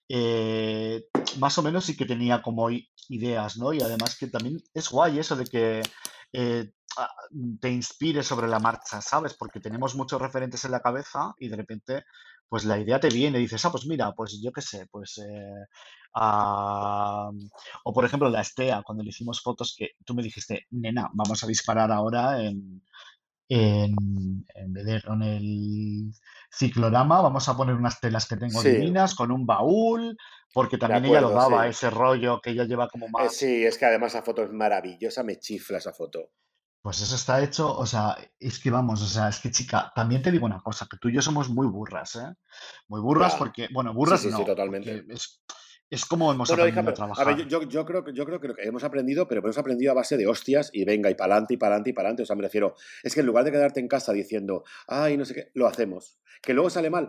eh, 0.07 1.07
más 1.39 1.57
o 1.57 1.63
menos 1.63 1.87
sí 1.87 1.97
que 1.97 2.05
tenía 2.05 2.43
como 2.43 2.69
ideas, 3.09 3.57
¿no? 3.57 3.73
Y 3.73 3.81
además 3.81 4.19
que 4.19 4.27
también 4.27 4.59
es 4.75 4.91
guay 4.91 5.19
eso 5.19 5.35
de 5.35 5.47
que 5.47 5.83
eh, 6.35 6.73
te 7.61 7.71
inspire 7.71 8.23
sobre 8.23 8.49
la 8.49 8.59
marcha, 8.59 9.01
¿sabes? 9.01 9.35
Porque 9.35 9.61
tenemos 9.61 9.95
muchos 9.95 10.21
referentes 10.21 10.65
en 10.65 10.71
la 10.73 10.81
cabeza 10.81 11.35
y 11.39 11.49
de 11.49 11.57
repente, 11.57 12.05
pues 12.49 12.65
la 12.65 12.79
idea 12.79 13.01
te 13.01 13.09
viene 13.09 13.39
y 13.39 13.43
dices, 13.43 13.65
ah, 13.65 13.71
pues 13.71 13.87
mira, 13.87 14.13
pues 14.13 14.41
yo 14.43 14.53
qué 14.53 14.61
sé, 14.63 14.87
pues... 14.91 15.19
eh, 15.19 15.65
ah, 16.15 17.31
o 17.85 17.93
por 17.93 18.05
ejemplo 18.05 18.29
la 18.29 18.41
Estea, 18.43 18.83
cuando 18.83 19.03
le 19.03 19.11
hicimos 19.11 19.43
fotos 19.43 19.75
que 19.77 19.91
tú 20.05 20.15
me 20.15 20.23
dijiste, 20.23 20.67
nena, 20.71 21.09
vamos 21.13 21.43
a 21.43 21.47
disparar 21.47 21.91
ahora 21.93 22.41
en, 22.43 22.83
en, 23.49 23.95
en 24.55 24.73
vez 24.73 24.85
de 24.87 25.03
con 25.03 25.23
el 25.23 26.13
ciclorama, 26.53 27.21
vamos 27.23 27.49
a 27.49 27.57
poner 27.57 27.75
unas 27.75 28.01
telas 28.01 28.27
que 28.27 28.37
tengo 28.37 28.63
Sí, 28.63 28.69
divinas 28.69 29.15
con 29.15 29.31
un 29.33 29.47
baúl, 29.47 30.17
porque 30.53 30.79
también 30.79 31.05
ella 31.07 31.21
lo 31.21 31.31
daba, 31.33 31.67
sí. 31.67 31.69
ese 31.69 31.91
rollo 31.91 32.41
que 32.41 32.51
ella 32.51 32.65
lleva 32.65 32.89
como 32.89 33.09
Eh, 33.17 33.29
más 33.29 33.35
sí, 33.39 33.65
es 33.65 33.79
que 33.79 33.87
además 33.87 34.15
esa 34.15 34.23
foto 34.23 34.43
es 34.43 34.53
maravillosa, 34.53 35.23
me 35.23 35.39
chifla 35.39 35.79
esa 35.79 35.93
foto. 35.93 36.31
Pues 36.85 37.01
eso 37.01 37.15
está 37.17 37.43
hecho, 37.43 37.75
o 37.75 37.87
sea, 37.87 38.15
es 38.39 38.59
que 38.61 38.71
vamos, 38.71 39.01
o 39.01 39.07
sea, 39.07 39.31
es 39.31 39.41
que 39.41 39.51
chica, 39.51 39.91
también 39.97 40.21
te 40.21 40.31
digo 40.31 40.45
una 40.45 40.61
cosa, 40.61 40.87
que 40.89 40.99
tú 40.99 41.09
y 41.09 41.15
yo 41.15 41.23
somos 41.23 41.49
muy 41.49 41.67
burras, 41.67 42.15
¿eh? 42.17 42.35
Muy 42.89 43.01
burras 43.01 43.37
porque, 43.37 43.69
bueno, 43.73 43.91
sí, 43.93 43.97
burras 43.97 44.21
sí, 44.21 44.27
sí, 44.27 44.33
no, 44.33 44.37
porque 44.37 44.51
totalmente. 44.51 45.05
es, 45.09 45.43
es 45.89 46.05
como 46.05 46.31
hemos 46.31 46.51
Bueno, 46.51 46.69
hija, 46.69 46.83
aprendido 46.83 46.91
a 46.91 46.95
pero, 46.95 47.21
a 47.21 47.25
ver, 47.25 47.37
yo, 47.37 47.63
trabajar. 47.63 47.71
yo, 47.71 47.87
creo, 47.87 48.05
que- 48.05 48.13
yo 48.13 48.27
creo 48.27 48.39
que 48.39 48.53
hemos 48.59 48.85
aprendido, 48.85 49.27
pero 49.27 49.41
hemos 49.41 49.57
aprendido 49.57 49.93
a 49.93 49.95
base 49.95 50.19
de 50.19 50.27
hostias 50.27 50.69
y 50.75 50.85
venga, 50.85 51.09
y 51.09 51.15
pa'lante, 51.15 51.55
y 51.55 51.57
pa'lante, 51.57 51.89
y 51.89 51.93
pa'lante. 51.95 52.23
O 52.23 52.27
sea, 52.27 52.37
me 52.37 52.43
refiero, 52.43 52.75
es 53.03 53.15
que 53.15 53.21
en 53.21 53.27
lugar 53.27 53.45
de 53.45 53.53
quedarte 53.53 53.81
en 53.81 53.89
casa 53.89 54.13
diciendo, 54.13 54.65
ay, 54.87 55.17
no 55.17 55.25
sé 55.25 55.33
qué, 55.35 55.51
lo 55.55 55.67
hacemos. 55.67 56.19
Que 56.43 56.53
luego 56.53 56.69
sale 56.69 56.91
mal, 56.91 57.09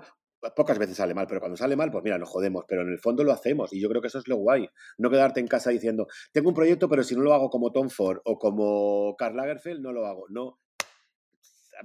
pocas 0.56 0.78
veces 0.78 0.98
sale 0.98 1.14
mal, 1.14 1.28
pero 1.28 1.40
cuando 1.40 1.58
sale 1.58 1.76
mal, 1.76 1.92
pues 1.92 2.04
mira, 2.04 2.18
nos 2.18 2.30
jodemos, 2.30 2.66
pero 2.68 2.82
en 2.82 2.90
el 2.90 3.00
fondo 3.00 3.24
lo 3.24 3.32
hacemos 3.32 3.74
y 3.74 3.82
yo 3.82 3.90
creo 3.90 4.02
que 4.02 4.08
eso 4.08 4.20
es 4.20 4.28
lo 4.28 4.38
guay. 4.38 4.70
No 4.98 5.10
quedarte 5.10 5.40
en 5.40 5.48
casa 5.48 5.72
diciendo, 5.72 6.08
tengo 6.32 6.50
un 6.50 6.56
proyecto, 6.56 6.88
pero 6.90 7.04
si 7.04 7.16
no 7.16 7.22
lo 7.22 7.34
hago 7.34 7.50
como 7.50 7.72
Tom 7.72 7.90
Ford 7.90 8.20
o 8.26 8.38
como 8.38 9.16
Karl 9.18 9.36
Lagerfeld, 9.36 9.82
no 9.82 9.92
lo 9.92 10.06
hago. 10.06 10.26
No, 10.30 10.60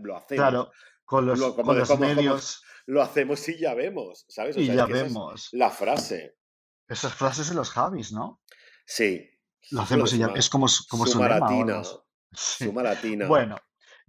lo 0.03 0.17
hacemos. 0.17 0.41
Claro, 0.41 0.71
con 1.05 1.27
Lo, 1.27 1.35
los, 1.35 1.55
como 1.55 1.75
con 1.75 2.01
medios 2.01 2.63
lo 2.87 3.03
hacemos 3.03 3.49
y 3.49 3.59
ya 3.59 3.75
vemos, 3.75 4.25
¿sabes? 4.29 4.57
O 4.57 4.61
y 4.61 4.67
sea, 4.67 4.75
ya 4.75 4.83
es 4.83 4.87
que 4.89 4.93
esa 4.95 5.07
es 5.07 5.13
vemos. 5.13 5.49
la 5.53 5.71
frase. 5.71 6.37
Esas 6.89 7.15
frases 7.15 7.49
de 7.49 7.55
los 7.55 7.71
Javis, 7.71 8.13
¿no? 8.13 8.43
Sí. 8.85 9.29
Lo 9.71 9.83
hacemos 9.83 10.13
y 10.13 10.19
ya, 10.19 10.33
es 10.35 10.49
como, 10.49 10.67
como 10.89 11.07
su. 11.07 11.13
Sumaratina. 12.33 13.27
Bueno, 13.27 13.57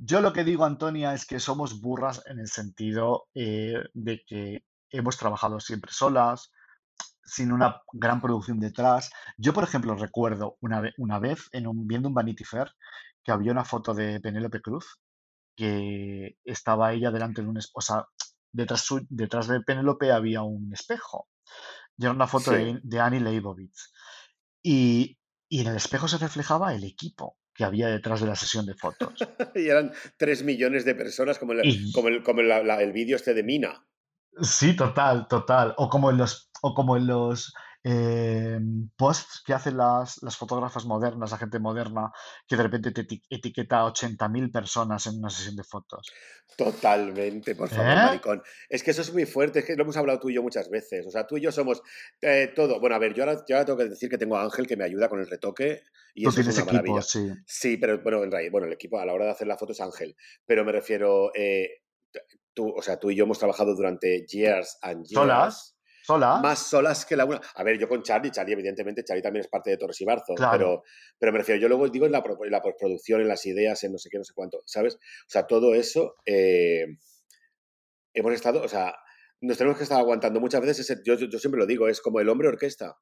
yo 0.03 0.19
lo 0.21 0.33
que 0.33 0.43
digo, 0.43 0.65
Antonia, 0.65 1.13
es 1.13 1.25
que 1.25 1.39
somos 1.39 1.79
burras 1.79 2.23
en 2.25 2.39
el 2.39 2.47
sentido 2.47 3.27
eh, 3.35 3.75
de 3.93 4.23
que 4.25 4.65
hemos 4.89 5.17
trabajado 5.17 5.59
siempre 5.59 5.91
solas, 5.93 6.51
sin 7.23 7.51
una 7.51 7.81
gran 7.93 8.19
producción 8.19 8.59
detrás. 8.59 9.11
Yo, 9.37 9.53
por 9.53 9.63
ejemplo, 9.63 9.95
recuerdo 9.95 10.57
una, 10.61 10.81
ve- 10.81 10.93
una 10.97 11.19
vez 11.19 11.47
en 11.51 11.67
un, 11.67 11.85
viendo 11.87 12.07
un 12.09 12.15
Vanity 12.15 12.43
Fair 12.43 12.71
que 13.23 13.31
había 13.31 13.51
una 13.51 13.63
foto 13.63 13.93
de 13.93 14.19
Penélope 14.19 14.61
Cruz 14.61 14.99
que 15.55 16.37
estaba 16.43 16.93
ella 16.93 17.11
delante 17.11 17.43
de 17.43 17.47
un 17.49 17.57
espejo, 17.57 17.77
o 17.77 17.81
sea, 17.81 18.05
detrás, 18.51 18.81
su- 18.81 19.05
detrás 19.09 19.47
de 19.47 19.61
Penélope 19.61 20.11
había 20.11 20.41
un 20.41 20.73
espejo. 20.73 21.27
Y 21.97 22.05
era 22.05 22.13
una 22.13 22.27
foto 22.27 22.51
Sí. 22.51 22.57
de, 22.57 22.79
de 22.83 22.99
Annie 22.99 23.19
Leibovitz. 23.19 23.91
Y, 24.63 25.19
y 25.49 25.61
en 25.61 25.67
el 25.67 25.75
espejo 25.75 26.07
se 26.07 26.17
reflejaba 26.17 26.73
el 26.73 26.83
equipo 26.85 27.37
que 27.61 27.65
había 27.65 27.89
detrás 27.89 28.19
de 28.21 28.25
la 28.27 28.35
sesión 28.35 28.65
de 28.65 28.73
fotos. 28.73 29.13
Y 29.55 29.67
eran 29.69 29.91
tres 30.17 30.41
millones 30.43 30.83
de 30.83 30.95
personas 30.95 31.37
como 31.37 31.53
el, 31.53 31.63
Y 31.63 31.91
como 31.91 32.07
el, 32.07 32.23
como 32.23 32.41
la- 32.41 32.63
la- 32.63 32.81
el 32.81 32.91
vídeo 32.91 33.15
este 33.15 33.35
de 33.35 33.43
Mina. 33.43 33.85
sí, 34.41 34.75
total, 34.75 35.27
total. 35.27 35.75
O 35.77 35.87
como 35.87 36.09
en 36.09 36.17
los, 36.17 36.49
o 36.63 36.73
como 36.73 36.97
en 36.97 37.05
los 37.05 37.53
eh, 37.83 38.59
posts 38.95 39.41
que 39.45 39.53
hacen 39.53 39.77
las, 39.77 40.21
las 40.21 40.37
fotógrafas 40.37 40.85
modernas, 40.85 41.31
la 41.31 41.37
gente 41.37 41.59
moderna, 41.59 42.11
que 42.47 42.55
de 42.55 42.63
repente 42.63 42.91
te 42.91 43.07
eti- 43.07 43.23
etiqueta 43.29 43.79
a 43.79 43.85
80.000 43.91 44.51
personas 44.51 45.07
en 45.07 45.17
una 45.19 45.29
sesión 45.29 45.55
de 45.55 45.63
fotos. 45.63 46.11
Totalmente, 46.57 47.55
por 47.55 47.69
favor, 47.69 47.91
¿Eh? 47.91 47.95
maricón. 47.95 48.43
Es 48.69 48.83
que 48.83 48.91
eso 48.91 49.01
es 49.01 49.11
muy 49.13 49.25
fuerte, 49.25 49.59
es 49.59 49.65
que 49.65 49.75
lo 49.75 49.83
hemos 49.83 49.97
hablado 49.97 50.19
tú 50.19 50.29
y 50.29 50.35
yo 50.35 50.43
muchas 50.43 50.69
veces. 50.69 51.07
O 51.07 51.09
sea, 51.11 51.25
tú 51.25 51.37
y 51.37 51.41
yo 51.41 51.51
somos 51.51 51.81
eh, 52.21 52.51
todo. 52.55 52.79
Bueno, 52.79 52.95
a 52.95 52.99
ver, 52.99 53.13
yo 53.13 53.23
ahora, 53.23 53.43
yo 53.47 53.55
ahora 53.55 53.65
tengo 53.65 53.79
que 53.79 53.89
decir 53.89 54.09
que 54.09 54.17
tengo 54.17 54.37
a 54.37 54.43
Ángel 54.43 54.67
que 54.67 54.77
me 54.77 54.83
ayuda 54.83 55.09
con 55.09 55.19
el 55.19 55.27
retoque 55.29 55.81
y 56.13 56.23
Tú 56.23 56.29
eso 56.29 56.41
es 56.41 56.45
tienes 56.47 56.55
una 56.55 56.63
equipo, 56.63 56.93
maravilla. 56.93 57.01
sí. 57.01 57.29
Sí, 57.45 57.77
pero 57.77 58.01
bueno, 58.03 58.23
en 58.23 58.31
realidad, 58.31 58.51
bueno, 58.51 58.67
el 58.67 58.73
equipo 58.73 58.99
a 58.99 59.05
la 59.05 59.13
hora 59.13 59.25
de 59.25 59.31
hacer 59.31 59.47
la 59.47 59.57
foto 59.57 59.71
es 59.71 59.81
Ángel. 59.81 60.15
Pero 60.45 60.63
me 60.65 60.71
refiero, 60.71 61.31
eh, 61.35 61.69
tú, 62.53 62.69
o 62.77 62.81
sea, 62.81 62.99
tú 62.99 63.09
y 63.11 63.15
yo 63.15 63.23
hemos 63.23 63.39
trabajado 63.39 63.73
durante 63.75 64.25
years 64.27 64.77
and 64.81 65.05
years. 65.05 65.13
¿Solas? 65.13 65.70
Más 66.41 66.59
solas 66.59 67.05
que 67.05 67.15
la 67.15 67.25
una. 67.25 67.39
A 67.55 67.63
ver, 67.63 67.77
yo 67.79 67.87
con 67.87 68.01
Charlie, 68.03 68.31
Charlie, 68.31 68.53
evidentemente, 68.53 69.03
Charlie 69.03 69.21
también 69.21 69.41
es 69.45 69.49
parte 69.49 69.69
de 69.71 69.77
Torres 69.77 69.99
y 70.01 70.05
Barzos, 70.05 70.35
Claro. 70.35 70.51
pero, 70.57 70.83
pero 71.19 71.31
me 71.31 71.37
refiero, 71.39 71.59
yo 71.61 71.67
luego 71.67 71.87
digo 71.89 72.05
en 72.05 72.11
la, 72.11 72.23
en 72.43 72.51
la 72.51 72.61
postproducción, 72.61 73.21
en 73.21 73.27
las 73.27 73.45
ideas, 73.45 73.83
en 73.83 73.91
no 73.91 73.97
sé 73.97 74.09
qué, 74.09 74.17
no 74.17 74.23
sé 74.23 74.33
cuánto, 74.33 74.61
¿sabes? 74.65 74.95
O 74.95 75.29
sea, 75.29 75.47
todo 75.47 75.73
eso 75.75 76.15
eh, 76.25 76.85
hemos 78.13 78.33
estado, 78.33 78.61
o 78.61 78.67
sea, 78.67 78.95
nos 79.41 79.57
tenemos 79.57 79.77
que 79.77 79.83
estar 79.83 79.99
aguantando 79.99 80.39
muchas 80.39 80.61
veces, 80.61 80.79
ese- 80.89 81.01
yo 81.03 81.17
siempre 81.39 81.59
lo 81.59 81.65
digo, 81.65 81.87
es 81.87 82.01
como 82.01 82.19
el 82.19 82.29
hombre 82.29 82.47
orquesta, 82.47 82.97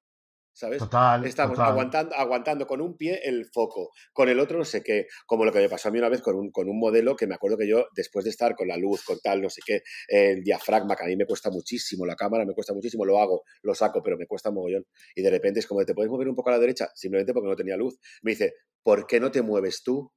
¿sabes? 0.60 0.80
Total, 0.80 1.26
Estamos 1.26 1.56
total. 1.56 1.72
aguantando, 1.72 2.16
aguantando 2.16 2.68
con 2.68 2.82
un 2.82 2.98
pie 2.98 3.22
el 3.24 3.46
foco, 3.46 3.92
con 4.12 4.28
el 4.28 4.42
otro 4.42 4.58
no 4.58 4.66
sé 4.66 4.84
qué, 4.84 5.08
como 5.26 5.46
lo 5.46 5.54
que 5.54 5.60
me 5.60 5.70
pasó 5.70 5.88
a 5.88 5.92
mí 5.92 6.00
una 6.00 6.10
vez 6.10 6.22
con 6.22 6.36
un, 6.36 6.52
con 6.52 6.68
un 6.68 6.78
modelo 6.78 7.16
que 7.16 7.28
me 7.28 7.36
acuerdo 7.36 7.58
que 7.58 7.68
yo, 7.68 7.86
después 7.96 8.26
de 8.26 8.32
estar 8.32 8.56
con 8.56 8.68
la 8.68 8.76
luz, 8.76 9.04
con 9.04 9.20
tal, 9.20 9.42
no 9.42 9.50
sé 9.50 9.62
qué, 9.66 9.84
el 10.10 10.44
diafragma, 10.44 10.98
que 10.98 11.06
a 11.06 11.08
mí 11.08 11.16
me 11.16 11.26
cuesta 11.26 11.50
muchísimo, 11.50 12.06
la 12.06 12.16
cámara 12.16 12.46
me 12.46 12.54
cuesta 12.54 12.74
muchísimo, 12.74 13.06
lo 13.06 13.20
hago, 13.20 13.44
lo 13.64 13.74
saco, 13.74 14.04
pero 14.04 14.18
me 14.18 14.28
cuesta 14.28 14.52
mogollón. 14.52 14.86
Y 15.16 15.22
de 15.22 15.30
repente 15.30 15.62
es 15.62 15.68
como, 15.68 15.86
¿te 15.86 15.94
puedes 15.94 16.12
mover 16.12 16.28
un 16.28 16.36
poco 16.36 16.50
a 16.50 16.54
la 16.54 16.60
derecha? 16.60 16.90
Simplemente 16.94 17.34
porque 17.34 17.48
no 17.48 17.56
tenía 17.56 17.78
luz. 17.78 17.98
Me 18.22 18.32
dice, 18.32 18.56
¿por 18.84 19.08
qué 19.08 19.22
no 19.22 19.32
te 19.32 19.42
mueves 19.42 19.82
tú? 19.82 20.12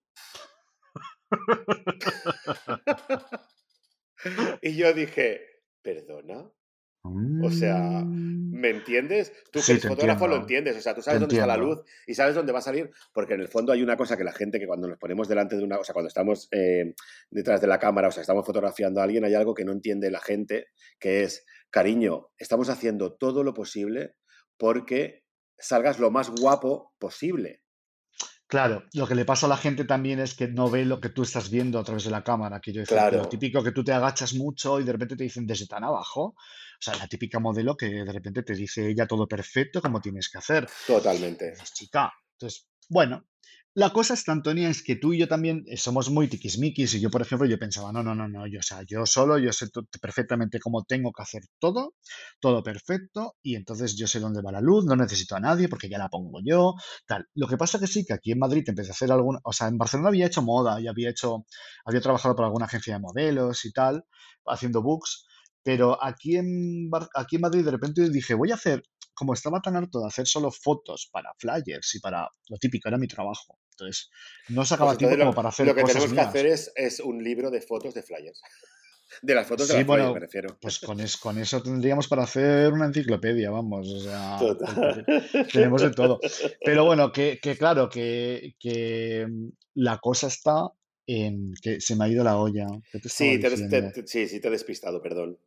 y 4.63 4.75
yo 4.75 4.93
dije, 4.93 5.41
¿perdona? 5.83 6.51
O 7.05 7.51
sea, 7.51 8.05
Mm, 8.53 8.61
¿Me 8.61 8.71
entiendes? 8.71 9.33
Tú 9.51 9.59
que 9.59 9.63
Sí, 9.63 9.73
eres 9.73 9.87
fotógrafo 9.87 10.29
lo 10.29 10.37
entiendes, 10.37 10.77
o 10.77 10.81
sea, 10.81 10.95
tú 10.95 11.01
Te 11.01 11.07
sabes 11.07 11.21
dónde 11.21 11.35
está 11.35 11.47
la 11.47 11.57
luz 11.57 11.81
y 12.07 12.15
sabes 12.15 12.35
dónde 12.35 12.53
va 12.53 12.61
a 12.61 12.63
salir, 12.63 12.91
porque 13.13 13.35
en 13.35 13.41
el 13.41 13.49
fondo 13.49 13.73
hay 13.73 13.83
una 13.83 13.97
cosa 13.97 14.17
que 14.17 14.23
la 14.23 14.33
gente 14.33 14.61
que 14.61 14.67
cuando 14.67 14.87
nos 14.87 14.99
ponemos 14.99 15.27
delante 15.27 15.57
de 15.57 15.65
una, 15.65 15.79
o 15.79 15.85
sea, 15.85 15.95
cuando 15.95 16.09
estamos 16.09 16.49
eh, 16.53 16.95
detrás 17.31 17.61
de 17.61 17.67
la 17.67 17.79
cámara, 17.79 18.09
o 18.09 18.11
sea, 18.13 18.21
estamos 18.21 18.47
fotografiando 18.47 19.01
a 19.01 19.05
alguien, 19.05 19.25
hay 19.25 19.35
algo 19.35 19.55
que 19.55 19.65
no 19.65 19.73
entiende 19.73 20.11
la 20.11 20.21
gente, 20.21 20.67
que 21.01 21.25
es, 21.25 21.45
cariño, 21.71 22.29
estamos 22.37 22.69
haciendo 22.69 23.15
todo 23.15 23.43
lo 23.43 23.55
posible 23.55 24.15
porque 24.57 25.25
salgas 25.59 25.99
lo 25.99 26.11
más 26.11 26.31
guapo 26.31 26.95
posible. 26.99 27.62
Claro, 28.53 28.85
lo 28.93 29.07
que 29.07 29.15
le 29.15 29.25
pasa 29.25 29.47
a 29.47 29.49
la 29.49 29.57
gente 29.57 29.87
también 29.87 30.21
es 30.21 30.35
que 30.35 30.47
no 30.47 30.69
ve 30.69 30.85
lo 30.85 31.01
que 31.01 31.09
tú 31.09 31.23
estás 31.23 31.49
viendo 31.49 31.79
a 31.79 31.85
través 31.85 32.05
de 32.05 32.11
la 32.11 32.23
cámara. 32.23 32.61
Que 32.61 32.75
lo 32.75 32.85
Claro, 32.85 33.27
típico 33.27 33.65
que 33.65 33.73
tú 33.73 33.83
te 33.83 33.93
agachas 33.95 34.35
mucho 34.35 34.79
y 34.79 34.85
de 34.85 34.93
repente 34.93 35.17
te 35.17 35.25
dicen 35.25 35.47
desde 35.47 35.67
tan 35.67 35.85
abajo. 35.85 36.35
O 36.35 36.37
sea, 36.79 36.95
la 36.97 37.09
típica 37.09 37.39
modelo 37.39 37.75
que 37.79 37.87
de 38.05 38.13
repente 38.13 38.43
te 38.43 38.55
dice 38.55 38.91
ella 38.91 39.07
todo 39.07 39.27
perfecto 39.27 39.81
como 39.81 40.03
tienes 40.03 40.29
que 40.29 40.37
hacer. 40.37 40.69
Totalmente. 40.87 41.53
dices, 41.53 41.73
chica. 41.73 42.13
Entonces, 42.33 42.69
bueno, 42.91 43.25
la 43.75 43.91
cosa 43.91 44.15
es, 44.15 44.29
Antonia, 44.29 44.69
es 44.69 44.83
que 44.83 44.97
tú 44.97 45.15
y 45.15 45.19
yo 45.19 45.29
también 45.29 45.65
eh, 45.67 45.79
somos 45.79 46.11
muy 46.11 46.29
tiquismiquis 46.29 46.93
y 46.95 47.01
yo, 47.01 47.11
por 47.11 47.23
ejemplo, 47.23 47.47
yo 47.49 47.59
pensaba, 47.59 47.91
no, 47.93 48.03
no, 48.03 48.15
no, 48.15 48.29
no, 48.29 48.47
yo, 48.47 48.61
o 48.61 48.63
sea, 48.63 48.83
yo 48.87 49.07
solo, 49.07 49.39
yo 49.39 49.53
sé 49.53 49.69
perfectamente 50.01 50.61
cómo 50.61 50.85
tengo 50.85 51.11
que 51.13 51.23
hacer 51.23 51.43
todo, 51.59 51.95
todo 52.39 52.63
perfecto 52.63 53.37
y 53.43 53.57
entonces 53.57 53.97
yo 53.97 54.07
sé 54.07 54.21
dónde 54.21 54.43
va 54.43 54.53
la 54.53 54.61
luz, 54.61 54.85
no 54.85 54.95
necesito 54.95 55.37
a 55.37 55.41
nadie 55.41 55.69
porque 55.69 55.89
ya 55.89 55.97
la 55.99 56.11
pongo 56.11 56.41
yo, 56.45 56.75
tal. 57.07 57.27
Lo 57.35 57.49
que 57.49 57.57
pasa 57.57 57.79
que 57.79 57.87
sí, 57.87 58.05
que 58.05 58.13
aquí 58.13 58.33
en 58.33 58.41
Madrid 58.41 58.65
empecé 58.67 58.91
a 58.91 58.93
hacer 58.93 59.11
alguna, 59.11 59.39
o 59.45 59.53
sea, 59.55 59.69
en 59.69 59.79
Barcelona 59.79 60.09
había 60.11 60.27
hecho 60.27 60.43
moda 60.43 60.81
y 60.81 60.87
había 60.89 61.09
hecho, 61.11 61.47
había 61.87 62.01
trabajado 62.03 62.37
para 62.37 62.49
alguna 62.49 62.67
agencia 62.67 62.95
de 62.95 63.01
modelos 63.01 63.65
y 63.65 63.73
tal, 63.73 64.05
haciendo 64.47 64.83
books, 64.83 65.27
pero 65.63 66.03
aquí 66.03 66.37
en, 66.37 66.91
Bar- 66.91 67.09
aquí 67.15 67.37
en 67.37 67.43
Madrid 67.43 67.65
de 67.65 67.71
repente 67.71 68.09
dije, 68.11 68.35
voy 68.35 68.51
a 68.51 68.55
hacer, 68.55 68.83
como 69.15 69.35
estaba 69.35 69.61
tan 69.61 69.77
harto 69.77 70.01
de 70.01 70.07
hacer 70.09 70.27
solo 70.27 70.51
fotos 70.51 71.09
para 71.13 71.33
flyers 71.39 71.95
y 71.95 72.01
para 72.01 72.29
lo 72.49 72.57
típico, 72.59 72.89
era 72.89 72.99
mi 72.99 73.07
trabajo. 73.09 73.59
Entonces, 73.71 74.11
no 74.51 74.57
Pues 74.57 74.69
sacaba 74.69 74.97
tiempo 74.97 75.15
entonces 75.15 75.25
como 75.27 75.35
para 75.37 75.49
hacer 75.51 75.67
lo 75.67 75.75
que 75.75 75.81
cosas 75.83 75.95
tenemos 75.97 76.15
que 76.15 76.21
hacer 76.21 76.47
es, 76.47 76.73
es 76.77 77.01
un 77.01 77.23
libro 77.23 77.51
de 77.51 77.61
fotos 77.61 77.95
de 77.95 78.03
flyers. 78.03 78.41
De 79.23 79.35
las 79.35 79.47
fotos 79.47 79.69
de 79.69 79.75
Sí, 79.75 79.79
las 79.81 79.87
flyers, 79.87 80.05
me 80.07 80.13
bueno, 80.13 80.21
refiero. 80.21 80.57
pues 80.61 80.79
con, 80.79 80.99
es- 81.01 81.17
con 81.19 81.39
eso 81.39 81.63
tendríamos 81.63 82.09
para 82.09 82.23
hacer 82.23 82.73
una 82.73 82.87
enciclopedia, 82.87 83.51
vamos, 83.51 83.87
o 83.89 84.01
sea, 84.01 84.39
Total. 84.39 85.05
tenemos 85.53 85.83
de 85.83 85.91
todo. 85.91 86.19
Pero 86.65 86.85
bueno, 86.87 87.13
que, 87.13 87.39
que 87.41 87.57
claro, 87.57 87.89
que, 87.91 88.55
que 88.59 89.27
mm, 89.29 89.49
la 89.75 89.99
cosa 89.99 90.29
está 90.29 90.69
en 91.07 91.53
que 91.61 91.81
se 91.81 91.95
me 91.97 92.05
ha 92.05 92.09
ido 92.09 92.25
la 92.25 92.39
olla. 92.39 92.67
¿Qué 92.91 92.99
te 93.01 93.09
estaba 93.09 93.31
Sí, 93.33 93.39
te, 93.39 93.51
te- 93.93 94.07
sí, 94.07 94.29
sí, 94.29 94.41
te 94.41 94.49
he 94.49 94.51
despistado, 94.51 95.03
perdón. 95.03 95.39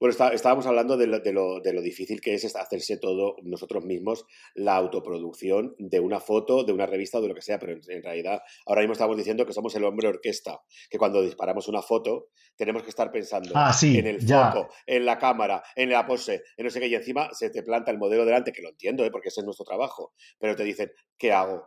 Bueno, 0.00 0.10
está- 0.12 0.32
estábamos 0.32 0.66
hablando 0.66 0.96
de 0.96 1.06
lo, 1.06 1.20
de, 1.20 1.32
lo, 1.32 1.60
de 1.60 1.72
lo 1.74 1.82
difícil 1.82 2.20
que 2.22 2.34
es 2.34 2.56
hacerse 2.56 2.96
todo 2.96 3.36
nosotros 3.42 3.84
mismos, 3.84 4.24
la 4.54 4.74
autoproducción 4.76 5.74
de 5.78 6.00
una 6.00 6.20
foto, 6.20 6.64
de 6.64 6.72
una 6.72 6.86
revista 6.86 7.18
o 7.18 7.20
de 7.22 7.28
lo 7.28 7.34
que 7.34 7.42
sea, 7.42 7.58
pero 7.58 7.72
en, 7.72 7.80
en 7.86 8.02
realidad 8.02 8.40
ahora 8.66 8.80
mismo 8.80 8.94
estamos 8.94 9.16
diciendo 9.16 9.44
que 9.46 9.52
somos 9.52 9.74
el 9.76 9.84
hombre 9.84 10.08
orquesta, 10.08 10.62
que 10.88 10.96
cuando 10.98 11.22
disparamos 11.22 11.68
una 11.68 11.82
foto 11.82 12.28
tenemos 12.56 12.82
que 12.82 12.88
estar 12.90 13.12
pensando 13.12 13.52
Ah, 13.54 13.72
en 13.82 14.06
el 14.06 14.24
ya, 14.26 14.50
foco, 14.50 14.72
en 14.86 15.04
la 15.04 15.18
cámara, 15.18 15.62
en 15.76 15.90
la 15.90 16.06
pose, 16.06 16.42
en 16.56 16.64
no 16.64 16.70
sé 16.70 16.80
qué, 16.80 16.86
y 16.88 16.94
encima 16.94 17.28
se 17.34 17.50
te 17.50 17.62
planta 17.62 17.90
el 17.90 17.98
modelo 17.98 18.24
delante, 18.24 18.52
que 18.52 18.62
lo 18.62 18.70
entiendo, 18.70 19.04
¿eh? 19.04 19.10
porque 19.10 19.28
ese 19.28 19.40
es 19.40 19.44
nuestro 19.44 19.66
trabajo, 19.66 20.14
pero 20.38 20.56
te 20.56 20.64
dicen, 20.64 20.90
¿qué 21.18 21.32
hago? 21.32 21.66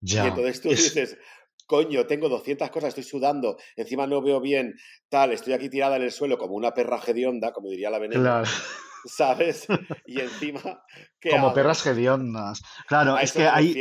Y 0.00 0.16
entonces 0.26 0.60
tú 0.60 0.70
Es, 0.70 0.94
dices, 0.94 1.16
coño, 1.72 2.04
tengo 2.06 2.28
200 2.28 2.68
cosas, 2.68 2.88
estoy 2.88 3.04
sudando, 3.04 3.56
encima 3.76 4.06
no 4.06 4.20
veo 4.20 4.42
bien, 4.42 4.74
tal, 5.08 5.32
estoy 5.32 5.54
aquí 5.54 5.70
tirada 5.70 5.96
en 5.96 6.02
el 6.02 6.12
suelo 6.12 6.36
como 6.36 6.52
una 6.52 6.74
perra 6.74 7.00
hedionda, 7.06 7.50
como 7.50 7.70
diría 7.70 7.88
la 7.88 7.98
veneno, 7.98 8.20
claro, 8.20 8.46
¿sabes? 9.06 9.66
Y 10.06 10.20
encima, 10.20 10.84
¿qué 11.18 11.30
como 11.30 11.46
hago? 11.46 11.54
perras 11.54 11.86
hediondas. 11.86 12.60
Claro, 12.86 13.14
A 13.14 13.22
es 13.22 13.32
que 13.32 13.48
ahí. 13.48 13.74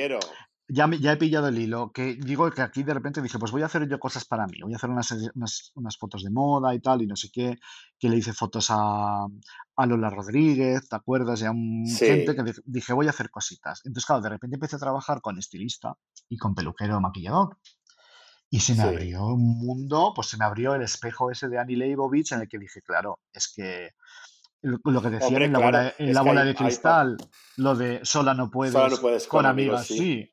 Ya, 0.73 0.89
ya 1.01 1.11
he 1.11 1.17
pillado 1.17 1.49
el 1.49 1.57
hilo, 1.57 1.91
que 1.91 2.15
digo 2.15 2.49
que 2.49 2.61
aquí 2.61 2.83
de 2.83 2.93
repente 2.93 3.21
dije, 3.21 3.37
pues 3.37 3.51
voy 3.51 3.61
a 3.61 3.65
hacer 3.65 3.89
yo 3.89 3.99
cosas 3.99 4.23
para 4.23 4.47
mí, 4.47 4.57
voy 4.63 4.71
a 4.71 4.77
hacer 4.77 4.89
unas, 4.89 5.11
unas, 5.35 5.73
unas 5.75 5.97
fotos 5.97 6.23
de 6.23 6.29
moda 6.29 6.73
y 6.73 6.79
tal, 6.79 7.01
y 7.01 7.07
no 7.07 7.17
sé 7.17 7.27
qué, 7.29 7.57
que 7.99 8.07
le 8.07 8.15
hice 8.15 8.31
fotos 8.31 8.67
a, 8.69 9.25
a 9.75 9.85
Lola 9.85 10.09
Rodríguez, 10.09 10.87
¿te 10.87 10.95
acuerdas? 10.95 11.41
Y 11.41 11.45
a 11.45 11.51
un 11.51 11.85
gente 11.85 12.33
que 12.37 12.53
dije, 12.63 12.93
voy 12.93 13.07
a 13.07 13.09
hacer 13.09 13.29
cositas. 13.29 13.81
Entonces, 13.83 14.05
claro, 14.05 14.21
de 14.21 14.29
repente 14.29 14.55
empecé 14.55 14.77
a 14.77 14.79
trabajar 14.79 15.19
con 15.19 15.37
estilista 15.37 15.97
y 16.29 16.37
con 16.37 16.55
peluquero 16.55 17.01
maquillador. 17.01 17.57
Y 18.53 18.59
se 18.59 18.73
me 18.73 18.83
sí. 18.83 18.87
abrió 18.89 19.25
un 19.27 19.57
mundo, 19.57 20.11
pues 20.13 20.27
se 20.27 20.37
me 20.37 20.43
abrió 20.43 20.75
el 20.75 20.81
espejo 20.81 21.31
ese 21.31 21.47
de 21.47 21.57
Annie 21.57 21.77
Leibovitz 21.77 22.33
en 22.33 22.41
el 22.41 22.49
que 22.49 22.59
dije, 22.59 22.81
claro, 22.81 23.19
es 23.31 23.51
que 23.55 23.91
lo, 24.61 25.01
que 25.01 25.09
decían 25.09 25.41
en 25.41 25.53
la 25.53 25.59
claro, 25.59 25.77
bola, 25.77 25.93
en 25.97 26.13
la 26.13 26.21
bola 26.21 26.41
hay, 26.41 26.47
de 26.47 26.51
hay 26.51 26.55
cristal, 26.57 27.17
lo 27.55 27.75
de 27.75 28.01
sola 28.03 28.33
no 28.33 28.51
Sola 28.51 28.89
no 28.89 28.97
puedes, 28.99 29.27
con 29.27 29.43
con 29.43 29.45
amigos, 29.45 29.87
sí. 29.87 30.29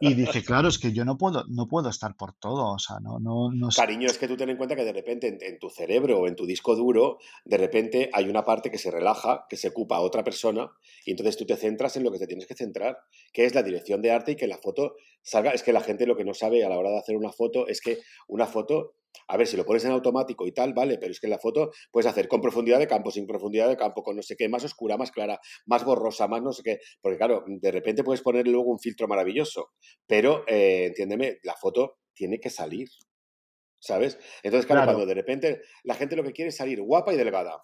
Y 0.00 0.14
dije, 0.14 0.44
claro, 0.44 0.68
es 0.68 0.78
que 0.78 0.92
yo 0.92 1.04
no 1.04 1.16
puedo, 1.16 1.44
no 1.48 1.66
puedo 1.68 1.88
estar 1.88 2.16
por 2.16 2.32
todo, 2.34 2.74
o 2.74 2.78
sea, 2.78 2.98
no, 3.00 3.18
no, 3.18 3.50
no, 3.50 3.68
Cariño, 3.74 4.06
es 4.06 4.18
que 4.18 4.28
tú 4.28 4.36
ten 4.36 4.50
en 4.50 4.56
cuenta 4.56 4.76
que 4.76 4.84
de 4.84 4.92
repente 4.92 5.28
en, 5.28 5.38
en 5.40 5.58
tu 5.58 5.70
cerebro 5.70 6.20
o 6.20 6.26
en 6.26 6.36
tu 6.36 6.46
disco 6.46 6.76
duro, 6.76 7.18
de 7.44 7.56
repente 7.56 8.10
hay 8.12 8.28
una 8.28 8.44
parte 8.44 8.70
que 8.70 8.78
se 8.78 8.90
relaja, 8.90 9.46
que 9.48 9.56
se 9.56 9.68
ocupa 9.68 9.96
a 9.96 10.00
otra 10.00 10.24
persona, 10.24 10.70
y 11.04 11.12
entonces 11.12 11.36
tú 11.36 11.46
te 11.46 11.56
centras 11.56 11.96
en 11.96 12.04
lo 12.04 12.12
que 12.12 12.18
te 12.18 12.26
tienes 12.26 12.46
que 12.46 12.54
centrar, 12.54 12.98
que 13.32 13.44
es 13.44 13.54
la 13.54 13.62
dirección 13.62 14.02
de 14.02 14.10
arte 14.10 14.32
y 14.32 14.36
que 14.36 14.46
la 14.46 14.58
foto 14.58 14.96
salga. 15.22 15.50
Es 15.50 15.62
que 15.62 15.72
la 15.72 15.80
gente 15.80 16.06
lo 16.06 16.16
que 16.16 16.24
no 16.24 16.34
sabe 16.34 16.64
a 16.64 16.68
la 16.68 16.78
hora 16.78 16.90
de 16.90 16.98
hacer 16.98 17.16
una 17.16 17.32
foto 17.32 17.66
es 17.66 17.80
que 17.80 17.98
una 18.26 18.46
foto 18.46 18.94
a 19.26 19.36
ver, 19.36 19.46
si 19.46 19.56
lo 19.56 19.64
pones 19.64 19.84
en 19.84 19.92
automático 19.92 20.46
y 20.46 20.52
tal, 20.52 20.72
vale, 20.72 20.98
pero 20.98 21.12
es 21.12 21.20
que 21.20 21.26
en 21.26 21.32
la 21.32 21.38
foto 21.38 21.70
puedes 21.90 22.06
hacer 22.06 22.28
con 22.28 22.40
profundidad 22.40 22.78
de 22.78 22.86
campo, 22.86 23.10
sin 23.10 23.26
profundidad 23.26 23.68
de 23.68 23.76
campo, 23.76 24.02
con 24.02 24.16
no 24.16 24.22
sé 24.22 24.36
qué, 24.36 24.48
más 24.48 24.64
oscura, 24.64 24.96
más 24.96 25.10
clara, 25.10 25.38
más 25.66 25.84
borrosa, 25.84 26.28
más 26.28 26.42
no 26.42 26.52
sé 26.52 26.62
qué. 26.62 26.78
Porque 27.00 27.18
claro, 27.18 27.44
de 27.46 27.70
repente 27.70 28.04
puedes 28.04 28.22
poner 28.22 28.46
luego 28.48 28.70
un 28.70 28.78
filtro 28.78 29.06
maravilloso, 29.06 29.72
pero, 30.06 30.44
eh, 30.46 30.86
entiéndeme, 30.86 31.38
la 31.42 31.54
foto 31.54 31.98
tiene 32.14 32.40
que 32.40 32.50
salir. 32.50 32.88
¿Sabes? 33.80 34.18
Entonces, 34.42 34.66
claro, 34.66 34.86
cuando 34.86 35.06
de 35.06 35.14
repente 35.14 35.62
la 35.84 35.94
gente 35.94 36.16
lo 36.16 36.24
que 36.24 36.32
quiere 36.32 36.48
es 36.48 36.56
salir 36.56 36.80
guapa 36.82 37.14
y 37.14 37.16
delgada. 37.16 37.62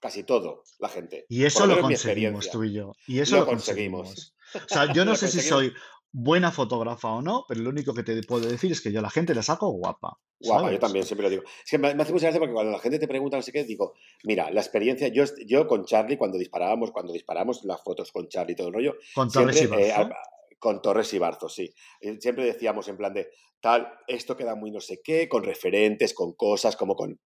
Casi 0.00 0.22
todo, 0.22 0.62
la 0.78 0.88
gente. 0.88 1.24
Y 1.28 1.44
eso 1.44 1.66
lo 1.66 1.80
conseguimos 1.80 2.50
tú 2.50 2.62
y 2.62 2.74
yo. 2.74 2.92
Y 3.08 3.18
eso 3.18 3.38
lo, 3.38 3.46
conseguimos. 3.46 4.36
O 4.54 4.68
sea, 4.68 4.92
yo 4.92 5.04
no 5.04 5.16
sé 5.16 5.26
si 5.28 5.40
soy 5.40 5.72
buena 6.16 6.52
fotógrafa 6.52 7.08
o 7.08 7.20
no, 7.20 7.44
pero 7.48 7.60
lo 7.60 7.70
único 7.70 7.92
que 7.92 8.04
te 8.04 8.22
puedo 8.22 8.48
decir 8.48 8.70
es 8.70 8.80
que 8.80 8.92
yo 8.92 9.00
a 9.00 9.02
la 9.02 9.10
gente 9.10 9.34
la 9.34 9.42
saco 9.42 9.68
guapa. 9.70 10.16
Guapa, 10.38 10.70
yo 10.70 10.78
también 10.78 11.04
siempre 11.04 11.24
lo 11.24 11.30
digo. 11.30 11.42
Es 11.42 11.68
que 11.68 11.76
me, 11.76 11.88
hace 11.88 12.12
mucha 12.12 12.26
gracia 12.26 12.38
porque 12.38 12.54
cuando 12.54 12.70
la 12.70 12.78
gente 12.78 13.00
te 13.00 13.08
pregunta 13.08 13.36
no 13.36 13.42
sé 13.42 13.50
qué, 13.50 13.64
digo, 13.64 13.94
mira, 14.22 14.48
la 14.52 14.60
experiencia, 14.60 15.08
yo, 15.08 15.24
yo 15.44 15.66
con 15.66 15.84
Charlie, 15.84 16.16
cuando 16.16 16.38
disparábamos, 16.38 16.92
cuando 16.92 17.12
disparamos 17.12 17.64
las 17.64 17.82
fotos 17.82 18.12
con 18.12 18.28
Charlie 18.28 18.52
y 18.52 18.56
todo 18.56 18.68
el 18.68 18.74
rollo. 18.74 18.94
Con 19.12 19.28
Torres 19.28 19.60
y 19.60 19.64
eh, 19.64 19.68
Barzo. 19.68 20.14
con 20.60 20.80
Torres 20.80 21.12
y 21.14 21.18
Barzo, 21.18 21.48
sí. 21.48 21.74
Eh, 22.00 22.16
siempre 22.20 22.44
decíamos 22.44 22.86
en 22.86 22.96
plan 22.96 23.12
de, 23.12 23.30
tal, 23.60 23.92
esto 24.06 24.36
queda 24.36 24.54
muy 24.54 24.70
no 24.70 24.80
sé 24.80 25.00
qué, 25.02 25.28
con 25.28 25.42
referentes, 25.42 26.14
con 26.14 26.34
cosas, 26.34 26.76
como 26.76 26.94
con 26.94 27.18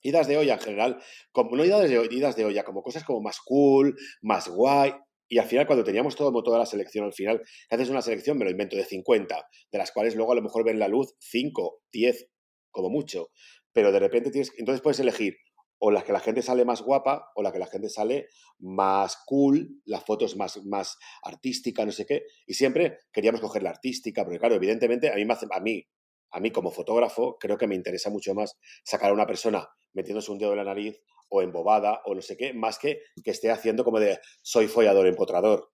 idas 0.00 0.26
de 0.26 0.38
olla 0.38 0.54
en 0.54 0.60
general, 0.60 1.02
como 1.32 1.54
no 1.54 1.66
idas 1.66 1.82
de, 1.82 2.08
idas 2.10 2.34
de 2.34 2.46
olla, 2.46 2.64
como 2.64 2.82
cosas 2.82 3.04
como 3.04 3.20
más 3.20 3.40
cool, 3.40 3.94
más 4.22 4.48
guay, 4.48 4.94
y 5.28 5.38
al 5.38 5.46
final, 5.46 5.66
cuando 5.66 5.84
teníamos 5.84 6.14
todo, 6.14 6.42
toda 6.42 6.58
la 6.58 6.66
selección, 6.66 7.04
al 7.04 7.12
final, 7.12 7.42
haces 7.70 7.88
una 7.88 8.02
selección, 8.02 8.38
me 8.38 8.44
lo 8.44 8.50
invento, 8.50 8.76
de 8.76 8.84
50, 8.84 9.48
de 9.72 9.78
las 9.78 9.90
cuales 9.90 10.14
luego 10.14 10.32
a 10.32 10.36
lo 10.36 10.42
mejor 10.42 10.64
ven 10.64 10.78
la 10.78 10.88
luz 10.88 11.14
5, 11.18 11.80
10, 11.92 12.28
como 12.70 12.90
mucho. 12.90 13.30
Pero 13.72 13.92
de 13.92 13.98
repente 13.98 14.30
tienes. 14.30 14.52
Entonces 14.56 14.82
puedes 14.82 15.00
elegir 15.00 15.36
o 15.78 15.90
la 15.90 16.02
que 16.02 16.12
la 16.12 16.20
gente 16.20 16.42
sale 16.42 16.64
más 16.64 16.82
guapa 16.82 17.30
o 17.34 17.42
la 17.42 17.52
que 17.52 17.58
la 17.58 17.66
gente 17.66 17.88
sale 17.88 18.28
más 18.58 19.18
cool, 19.26 19.82
la 19.84 20.00
foto 20.00 20.24
es 20.24 20.36
más, 20.36 20.64
más 20.64 20.96
artística, 21.22 21.84
no 21.84 21.92
sé 21.92 22.06
qué. 22.06 22.22
Y 22.46 22.54
siempre 22.54 22.98
queríamos 23.12 23.40
coger 23.40 23.62
la 23.62 23.70
artística, 23.70 24.24
porque 24.24 24.38
claro, 24.38 24.54
evidentemente 24.54 25.10
a 25.10 25.16
mí, 25.16 25.24
me 25.24 25.34
hace, 25.34 25.46
a 25.50 25.60
mí, 25.60 25.86
a 26.30 26.40
mí 26.40 26.50
como 26.50 26.70
fotógrafo, 26.70 27.38
creo 27.38 27.56
que 27.56 27.66
me 27.66 27.74
interesa 27.74 28.10
mucho 28.10 28.34
más 28.34 28.58
sacar 28.84 29.10
a 29.10 29.14
una 29.14 29.26
persona 29.26 29.68
metiéndose 29.92 30.30
un 30.30 30.38
dedo 30.38 30.52
en 30.52 30.58
la 30.58 30.64
nariz 30.64 31.00
o 31.28 31.42
embobada 31.42 32.02
o 32.04 32.14
no 32.14 32.22
sé 32.22 32.36
qué, 32.36 32.52
más 32.52 32.78
que 32.78 33.00
que 33.24 33.30
esté 33.30 33.50
haciendo 33.50 33.84
como 33.84 33.98
de 33.98 34.18
soy 34.42 34.68
follador, 34.68 35.06
empotrador, 35.06 35.72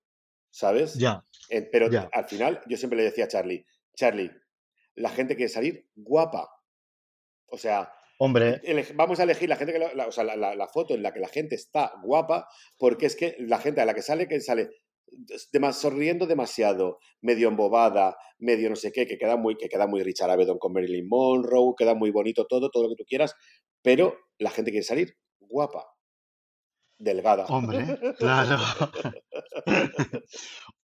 ¿sabes? 0.51 0.95
Ya. 0.95 1.25
Eh, 1.51 1.69
pero 1.71 1.89
al 2.13 2.25
final 2.25 2.61
yo 2.67 2.77
siempre 2.77 2.97
le 2.97 3.05
decía 3.05 3.25
a 3.25 3.29
Charlie, 3.29 3.67
Charlie, 3.95 4.31
la 4.95 5.11
gente 5.11 5.37
quiere 5.37 5.49
salir 5.49 5.89
guapa. 5.95 6.49
O 7.47 7.59
sea, 7.59 7.93
Hombre. 8.25 8.61
Vamos 8.95 9.19
a 9.19 9.25
elegir 9.25 9.49
la 9.49 9.57
gente 9.57 9.73
que 9.73 9.81
la, 9.81 10.07
o 10.07 10.13
sea, 10.13 10.23
la, 10.23 10.69
foto 10.69 10.95
en 10.95 11.03
la 11.03 11.13
que 11.13 11.19
la 11.19 11.27
gente 11.27 11.57
está 11.57 11.93
guapa, 12.05 12.47
porque 12.79 13.07
es 13.07 13.17
que 13.17 13.35
la 13.41 13.59
gente 13.59 13.81
a 13.81 13.85
la 13.85 13.95
que 13.95 14.03
sale, 14.03 14.29
que 14.29 14.41
sale 14.41 14.71
sonriendo 15.73 16.27
demasiado, 16.27 16.99
medio 17.21 17.49
embobada, 17.49 18.17
medio 18.39 18.71
no 18.71 18.77
sé 18.77 18.93
qué, 18.93 19.07
que 19.07 19.19
queda 19.19 19.37
muy, 19.37 19.57
que 19.57 19.69
queda 19.69 19.87
muy 19.87 20.03
Richard 20.03 20.31
Avedon 20.31 20.59
con 20.59 20.73
Marilyn 20.73 21.09
Monroe, 21.09 21.75
queda 21.77 21.95
muy 21.95 22.11
bonito 22.11 22.47
todo, 22.47 22.71
todo 22.71 22.85
lo 22.85 22.89
que 22.91 22.97
tú 22.97 23.05
quieras, 23.07 23.35
pero 23.83 24.17
la 24.39 24.51
gente 24.51 24.71
quiere 24.71 24.85
salir 24.85 25.17
guapa, 25.41 25.87
delgada. 26.99 27.47
Hombre, 27.47 27.99
claro. 28.19 28.59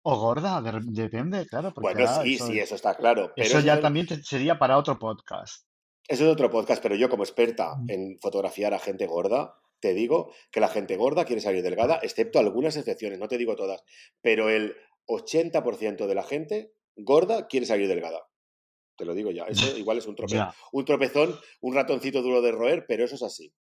o 0.01 0.19
gorda, 0.19 0.61
depende, 0.83 1.45
claro. 1.47 1.73
bueno, 1.75 2.05
sí, 2.23 2.37
sí, 2.37 2.59
eso 2.59 2.75
está 2.75 2.95
claro. 2.95 3.31
eso 3.35 3.59
ya 3.59 3.79
también 3.79 4.07
sería 4.23 4.59
para 4.59 4.77
otro 4.77 4.97
podcast. 4.99 5.65
Eso 6.07 6.23
es 6.23 6.31
otro 6.31 6.49
podcast, 6.49 6.81
pero 6.81 6.95
yo 6.95 7.09
como 7.09 7.23
experta 7.23 7.75
mm. 7.75 7.91
en 7.91 8.19
fotografiar 8.21 8.73
a 8.73 8.79
gente 8.79 9.05
gorda, 9.07 9.55
te 9.79 9.93
digo 9.93 10.33
que 10.51 10.59
la 10.59 10.67
gente 10.67 10.95
gorda 10.95 11.25
quiere 11.25 11.41
salir 11.41 11.63
delgada, 11.63 11.99
excepto 12.01 12.39
algunas 12.39 12.75
excepciones, 12.77 13.19
no 13.19 13.27
te 13.27 13.37
digo 13.37 13.55
todas, 13.55 13.83
pero 14.21 14.49
el 14.49 14.75
80% 15.07 16.07
de 16.07 16.15
la 16.15 16.23
gente 16.23 16.73
gorda 16.95 17.47
quiere 17.47 17.65
salir 17.65 17.87
delgada. 17.87 18.21
Te 18.97 19.05
lo 19.05 19.13
digo 19.13 19.31
ya, 19.31 19.45
eso 19.45 19.65
igual 19.77 19.99
es 19.99 20.07
un, 20.07 20.15
tropezón, 20.15 20.49
un 20.71 20.85
tropezón, 20.85 21.39
un 21.61 21.75
ratoncito 21.75 22.21
duro 22.21 22.41
de 22.41 22.51
roer, 22.51 22.85
pero 22.87 23.05
eso 23.05 23.15
es 23.15 23.23
así. 23.23 23.53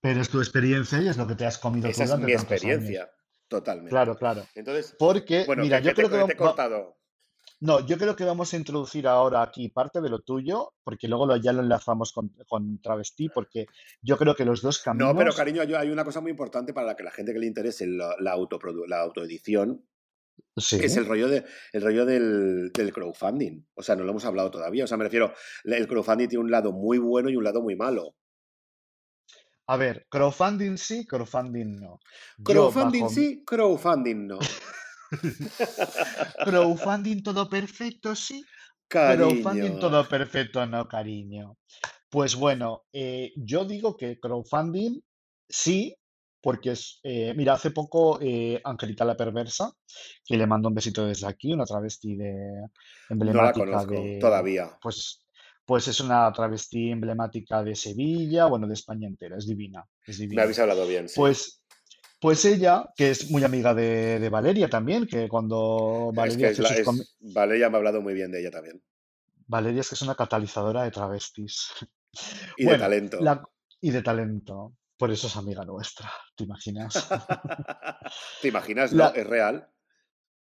Pero 0.00 0.20
es 0.20 0.28
tu 0.28 0.38
experiencia 0.38 1.00
y 1.00 1.08
es 1.08 1.16
lo 1.16 1.26
que 1.26 1.36
te 1.36 1.46
has 1.46 1.58
comido 1.58 1.88
Esa 1.88 2.04
es 2.04 2.18
mi 2.18 2.32
experiencia, 2.32 3.10
totalmente. 3.46 3.90
Claro, 3.90 4.16
claro. 4.16 4.44
Entonces, 4.54 4.96
porque, 4.98 5.46
mira, 5.56 5.78
yo 5.80 5.94
creo 5.94 6.10
que... 6.10 6.24
Te 6.26 6.32
he 6.32 6.36
cortado. 6.36 7.01
No, 7.62 7.78
yo 7.86 7.96
creo 7.96 8.16
que 8.16 8.24
vamos 8.24 8.52
a 8.52 8.56
introducir 8.56 9.06
ahora 9.06 9.40
aquí 9.40 9.68
parte 9.68 10.00
de 10.00 10.08
lo 10.08 10.18
tuyo, 10.18 10.74
porque 10.82 11.06
luego 11.06 11.36
ya 11.36 11.52
lo 11.52 11.62
enlazamos 11.62 12.12
con, 12.12 12.82
travestí, 12.82 13.28
porque 13.28 13.66
yo 14.02 14.18
creo 14.18 14.34
que 14.34 14.44
los 14.44 14.62
dos 14.62 14.80
caminos... 14.80 15.14
No, 15.14 15.16
pero 15.16 15.32
cariño, 15.32 15.62
hay 15.78 15.90
una 15.90 16.04
cosa 16.04 16.20
muy 16.20 16.32
importante 16.32 16.74
para 16.74 16.96
que 16.96 17.04
la 17.04 17.12
gente 17.12 17.32
que 17.32 17.38
le 17.38 17.46
interese 17.46 17.86
la, 17.86 18.16
la, 18.18 18.36
la 18.88 19.00
autoedición, 19.00 19.86
sí. 20.56 20.80
es 20.82 20.96
el 20.96 21.06
rollo, 21.06 21.28
de, 21.28 21.44
el 21.72 21.82
rollo 21.82 22.04
del, 22.04 22.72
del, 22.72 22.92
crowdfunding. 22.92 23.64
O 23.74 23.82
sea, 23.84 23.94
no 23.94 24.02
lo 24.02 24.10
hemos 24.10 24.24
hablado 24.24 24.50
todavía. 24.50 24.82
O 24.82 24.88
sea, 24.88 24.96
me 24.96 25.04
refiero, 25.04 25.32
el 25.62 25.86
crowdfunding 25.86 26.26
tiene 26.26 26.44
un 26.44 26.50
lado 26.50 26.72
muy 26.72 26.98
bueno 26.98 27.30
y 27.30 27.36
un 27.36 27.44
lado 27.44 27.62
muy 27.62 27.76
malo. 27.76 28.16
A 29.68 29.76
ver, 29.76 30.08
crowdfunding 30.10 30.76
sí, 30.76 31.06
crowdfunding 31.06 31.76
no. 31.76 32.00
Crowdfunding 32.42 33.08
sí, 33.08 33.44
crowdfunding 33.46 34.26
no. 34.26 34.40
crowdfunding 36.44 37.22
todo 37.22 37.48
perfecto, 37.48 38.14
sí. 38.14 38.44
Crowdfunding 38.88 39.78
todo 39.78 40.06
perfecto, 40.08 40.66
no, 40.66 40.86
cariño. 40.86 41.56
Pues 42.08 42.34
bueno, 42.34 42.84
eh, 42.92 43.32
yo 43.36 43.64
digo 43.64 43.96
que 43.96 44.18
crowdfunding 44.20 45.00
sí, 45.48 45.96
porque 46.42 46.72
es, 46.72 47.00
eh, 47.02 47.32
mira, 47.34 47.54
hace 47.54 47.70
poco 47.70 48.18
eh, 48.20 48.60
Angelita 48.64 49.04
la 49.04 49.16
Perversa, 49.16 49.72
que 50.24 50.36
le 50.36 50.46
mando 50.46 50.68
un 50.68 50.74
besito 50.74 51.06
desde 51.06 51.26
aquí, 51.26 51.52
una 51.52 51.64
travesti 51.64 52.16
de 52.16 52.34
emblemática 53.08 53.64
no 53.64 53.72
la 53.72 53.84
de 53.86 54.18
todavía. 54.20 54.78
Pues 54.82 55.22
pues 55.64 55.88
es 55.88 56.00
una 56.00 56.30
travesti 56.32 56.90
emblemática 56.90 57.62
de 57.62 57.74
Sevilla, 57.74 58.46
bueno, 58.46 58.66
de 58.66 58.74
España 58.74 59.06
entera, 59.06 59.36
es 59.38 59.46
divina, 59.46 59.84
es 60.04 60.18
Me 60.20 60.42
habéis 60.42 60.58
hablado 60.58 60.86
bien, 60.86 61.08
sí. 61.08 61.14
Pues, 61.16 61.61
pues 62.22 62.44
ella, 62.44 62.88
que 62.96 63.10
es 63.10 63.32
muy 63.32 63.42
amiga 63.42 63.74
de, 63.74 64.28
Valeria 64.30 64.70
también, 64.70 65.08
que 65.08 65.28
cuando 65.28 66.12
Valeria... 66.14 66.52
Valeria 67.18 67.68
me 67.68 67.74
ha 67.74 67.78
hablado 67.78 68.00
muy 68.00 68.14
bien 68.14 68.30
de 68.30 68.40
ella 68.40 68.52
también. 68.52 68.80
Valeria 69.48 69.80
es 69.80 69.88
que 69.88 69.96
es 69.96 70.02
una 70.02 70.14
catalizadora 70.14 70.84
de 70.84 70.92
travestis. 70.92 71.72
Y 72.58 72.66
de 72.66 72.78
talento. 72.78 73.18
y 73.80 73.90
de 73.90 74.02
talento. 74.02 74.76
Por 74.98 75.10
eso 75.10 75.26
es 75.26 75.36
amiga 75.36 75.64
nuestra, 75.64 76.12
¿te 76.36 76.44
imaginas? 76.44 77.08
¿Te 78.42 78.48
imaginas? 78.48 78.92
No, 78.92 79.12
es 79.12 79.26
real. 79.26 79.66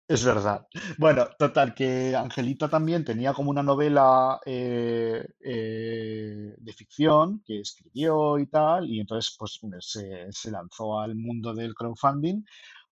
Es 0.07 0.23
verdad. 0.23 0.67
Bueno, 0.99 1.29
total, 1.39 1.75
que 1.75 2.15
Angelita 2.15 2.69
también 2.69 3.05
tenía 3.05 3.33
como 3.33 3.51
una 3.51 3.63
novela 3.63 4.39
eh, 4.45 5.25
eh, 5.41 6.55
de 6.59 6.73
ficción 6.75 7.43
que 7.45 7.61
escribió 7.61 8.39
y 8.39 8.47
tal, 8.47 8.91
y 8.91 9.01
entonces 9.01 9.35
pues 9.39 9.59
se, 9.81 10.51
lanzó 10.51 11.01
al 11.01 11.15
mundo 11.15 11.55
del 11.55 11.75
crowdfunding. 11.75 12.45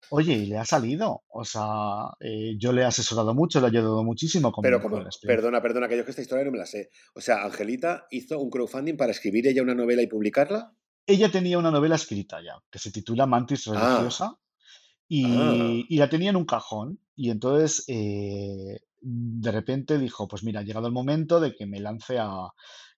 Oye, 0.10 0.34
y 0.34 0.46
le 0.46 0.58
ha 0.58 0.66
salido. 0.66 1.24
O 1.28 1.44
sea, 1.44 2.12
eh, 2.22 2.56
yo 2.58 2.72
le 2.72 2.84
he 2.84 2.86
asesorado 2.86 3.34
mucho, 3.34 3.60
le 3.60 3.68
he 3.68 3.70
ayudado 3.70 4.04
muchísimo. 4.04 4.52
Con 4.52 4.62
Pero 4.62 4.82
como, 4.82 5.04
perdona, 5.22 5.62
perdona, 5.62 5.90
que 5.90 5.98
yo 5.98 6.06
que 6.06 6.12
esta 6.12 6.22
historia 6.22 6.46
no 6.46 6.52
me 6.52 6.58
la 6.58 6.66
sé. 6.66 6.92
O 7.14 7.20
sea, 7.20 7.44
Angelita 7.44 8.08
hizo 8.10 8.40
un 8.40 8.50
crowdfunding 8.50 8.96
para 8.96 9.12
escribir 9.12 9.48
ella 9.48 9.62
una 9.62 9.76
novela 9.76 10.02
y 10.02 10.08
publicarla. 10.08 10.74
Ella 11.06 11.30
tenía 11.30 11.58
una 11.58 11.72
novela 11.72 11.96
escrita 11.96 12.42
ya, 12.42 12.56
que 12.72 12.80
se 12.80 12.92
titula 12.92 13.26
Mantis 13.26 13.68
ah. 13.68 14.38
Ah. 15.12 15.84
Y, 15.90 15.98
la 15.98 16.10
tenía 16.10 16.30
en 16.30 16.36
un 16.38 16.46
cajón. 16.46 17.00
Y 17.16 17.30
entonces, 17.30 17.84
eh, 17.88 18.80
de 19.02 19.52
repente 19.52 19.98
dijo, 19.98 20.28
pues 20.28 20.44
mira, 20.44 20.62
ha 20.62 20.64
llegado 20.64 20.88
el 20.88 20.94
momento 20.94 21.40
de 21.40 21.56
que 21.56 21.66
me 21.66 21.80
lance 21.80 22.18
a... 22.20 22.50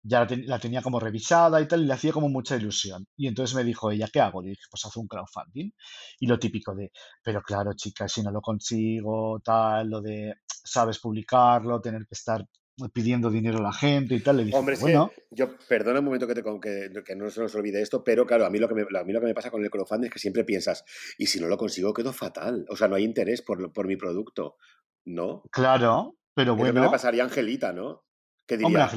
Ya 0.06 0.28
la, 0.46 0.60
tenía 0.60 0.82
como 0.82 1.00
revisada 1.00 1.62
y 1.62 1.68
tal, 1.68 1.84
y 1.84 1.86
le 1.86 1.94
hacía 1.94 2.12
como 2.12 2.28
mucha 2.28 2.58
ilusión. 2.58 3.08
Y 3.16 3.28
entonces 3.28 3.56
me 3.56 3.64
dijo 3.64 3.90
ella, 3.90 4.10
¿qué 4.12 4.20
hago? 4.20 4.44
Y 4.44 4.50
dije, 4.50 4.64
pues 4.70 4.86
haz 4.86 4.98
un 4.98 5.08
crowdfunding. 5.08 5.72
Y 6.20 6.28
lo 6.28 6.38
típico 6.38 6.76
de, 6.76 6.92
pero 7.24 7.42
claro, 7.42 7.72
chica, 7.74 8.10
si 8.10 8.22
no 8.22 8.30
lo 8.30 8.42
consigo, 8.42 9.40
tal, 9.40 9.90
lo 9.90 10.02
de, 10.02 10.34
sabes, 10.46 11.00
publicarlo, 11.00 11.80
tener 11.80 12.02
que 12.02 12.16
estar 12.16 12.46
pidiendo 12.94 13.30
dinero 13.30 13.60
a 13.60 13.62
la 13.62 13.74
gente 13.74 14.16
y 14.16 14.20
tal. 14.20 14.38
Le 14.38 14.46
dije, 14.46 14.58
Hombre, 14.58 14.76
bueno. 14.80 15.12
yo, 15.32 15.58
perdona 15.68 16.00
un 16.00 16.06
momento 16.06 16.28
que, 16.28 16.36
te, 16.36 16.44
que, 16.44 17.04
que, 17.04 17.16
no 17.16 17.30
se 17.30 17.42
nos 17.42 17.54
olvide 17.56 17.82
esto, 17.82 18.04
pero 18.04 18.26
claro, 18.26 18.46
a 18.46 18.50
mí, 18.50 18.60
lo 18.60 18.68
que 18.68 18.76
me, 18.76 18.82
a 18.82 19.04
mí 19.04 19.14
lo 19.14 19.20
que 19.20 19.28
me 19.28 19.34
pasa 19.34 19.52
con 19.52 19.64
el 19.64 19.70
crowdfunding 19.70 20.08
es 20.08 20.14
que 20.14 20.20
siempre 20.20 20.44
piensas, 20.44 20.84
y 21.18 21.28
si 21.28 21.40
no 21.40 21.48
lo 21.48 21.58
consigo, 21.58 21.94
quedo 21.94 22.14
fatal. 22.14 22.66
O 22.70 22.76
sea, 22.76 22.88
no 22.88 22.96
hay 22.96 23.04
interés 23.04 23.42
por, 23.42 23.72
por 23.72 23.88
mi 23.88 23.96
producto, 23.96 24.58
¿no? 25.06 25.44
Claro, 25.52 26.18
pero 26.34 26.56
bueno. 26.56 26.82
me 26.82 26.90
pasaría 26.90 27.24
a 27.24 27.26
Angelita, 27.28 27.74
¿no? 27.74 28.04
Que 28.48 28.58
diría, 28.58 28.90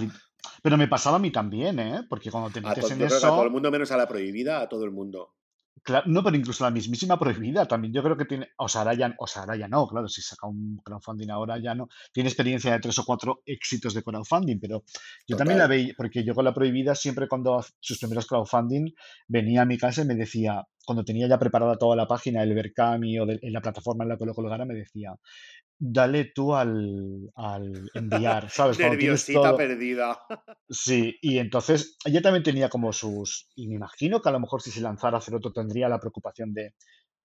Pero 0.63 0.77
me 0.77 0.89
pasaba 0.89 1.17
a 1.17 1.21
mí 1.21 1.31
también, 1.31 1.79
¿eh? 1.79 2.01
Porque 2.09 2.31
cuando 2.31 2.51
te 2.51 2.61
metes 2.61 2.91
en 2.91 3.03
eso... 3.03 3.17
A 3.17 3.31
todo 3.31 3.45
el 3.45 3.51
mundo 3.51 3.71
menos 3.71 3.93
a 3.93 3.97
la 3.97 4.09
prohibida, 4.09 4.61
a 4.61 4.69
todo 4.69 4.85
el 4.85 4.91
mundo. 4.91 5.36
Claro, 5.87 6.05
no, 6.09 6.21
pero 6.25 6.37
incluso 6.37 6.65
la 6.65 6.73
mismísima 6.73 7.17
prohibida 7.17 7.65
también. 7.65 7.95
Yo 7.95 8.03
creo 8.03 8.17
que 8.17 8.25
tiene, 8.25 8.49
o 8.59 8.69
sea, 8.69 8.81
ahora 8.81 8.95
ya, 8.95 9.15
o 9.21 9.27
sea, 9.29 9.43
ahora 9.43 9.55
ya 9.57 9.69
no, 9.69 9.87
claro, 9.87 10.09
si 10.09 10.21
saca 10.21 10.49
un 10.49 10.79
crowdfunding 10.85 11.31
ahora 11.31 11.61
ya 11.63 11.77
no. 11.77 11.89
Tiene 12.13 12.29
experiencia 12.29 12.73
de 12.73 12.81
tres 12.81 12.99
o 12.99 13.05
cuatro 13.05 13.43
éxitos 13.47 13.95
de 13.95 14.03
crowdfunding, 14.03 14.59
pero 14.59 14.83
yo 15.29 15.37
también 15.37 15.61
la 15.61 15.69
veía, 15.69 15.95
porque 15.97 16.25
yo 16.25 16.35
con 16.35 16.45
la 16.45 16.53
prohibida 16.53 16.97
siempre 16.97 17.29
cuando 17.29 17.65
sus 17.79 18.01
primeros 18.01 18.27
crowdfunding 18.27 18.91
venía 19.29 19.63
a 19.63 19.65
mi 19.65 19.79
casa 19.79 20.03
y 20.03 20.07
me 20.07 20.17
decía, 20.17 20.67
cuando 20.87 21.05
tenía 21.05 21.29
ya 21.29 21.39
preparada 21.39 21.77
toda 21.77 21.97
la 21.97 22.07
página, 22.09 22.43
el 22.43 22.55
Berkami 22.55 23.19
o 23.19 23.27
de- 23.27 23.39
en 23.43 23.53
la 23.53 23.61
plataforma 23.61 24.05
en 24.05 24.11
la 24.11 24.17
que 24.19 24.25
lo 24.27 24.35
colgara, 24.35 24.65
me 24.65 24.75
decía, 24.75 25.15
dale 25.79 26.33
tú 26.35 26.55
al, 26.55 27.31
al 27.35 27.91
enviar, 27.95 28.49
¿sabes? 28.51 28.79
Nerviosita 28.79 29.41
todo, 29.43 29.57
perdida. 29.57 30.19
Sí, 30.69 31.17
y 31.23 31.39
entonces 31.39 31.97
ella 32.05 32.21
también 32.23 32.43
tenía 32.43 32.69
como 32.69 32.93
sus, 32.93 33.49
y 33.55 33.69
me 33.69 33.77
imagino 33.77 34.21
que 34.21 34.29
a 34.29 34.33
lo 34.33 34.41
mejor 34.41 34.63
si 34.63 34.71
se 34.71 34.81
lanzara 34.81 35.17
a 35.17 35.19
hacer 35.19 35.35
otro 35.35 35.53
tendría 35.53 35.89
la 35.89 36.01
preocupación 36.01 36.53
de, 36.55 36.75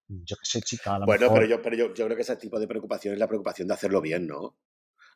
yo 0.08 0.36
qué 0.36 0.44
sé, 0.44 0.60
chica, 0.62 0.94
a 0.94 0.98
lo 1.00 1.06
Bueno, 1.06 1.28
pero 1.32 1.46
yo, 1.46 1.62
pero 1.62 1.76
yo, 1.76 1.94
yo 1.94 2.04
creo 2.04 2.16
que 2.16 2.22
ese 2.22 2.36
tipo 2.36 2.60
de 2.60 2.68
preocupación 2.68 3.14
es 3.14 3.20
la 3.20 3.26
preocupación 3.28 3.66
de 3.68 3.74
hacerlo 3.74 4.00
bien, 4.00 4.26
¿no? 4.28 4.56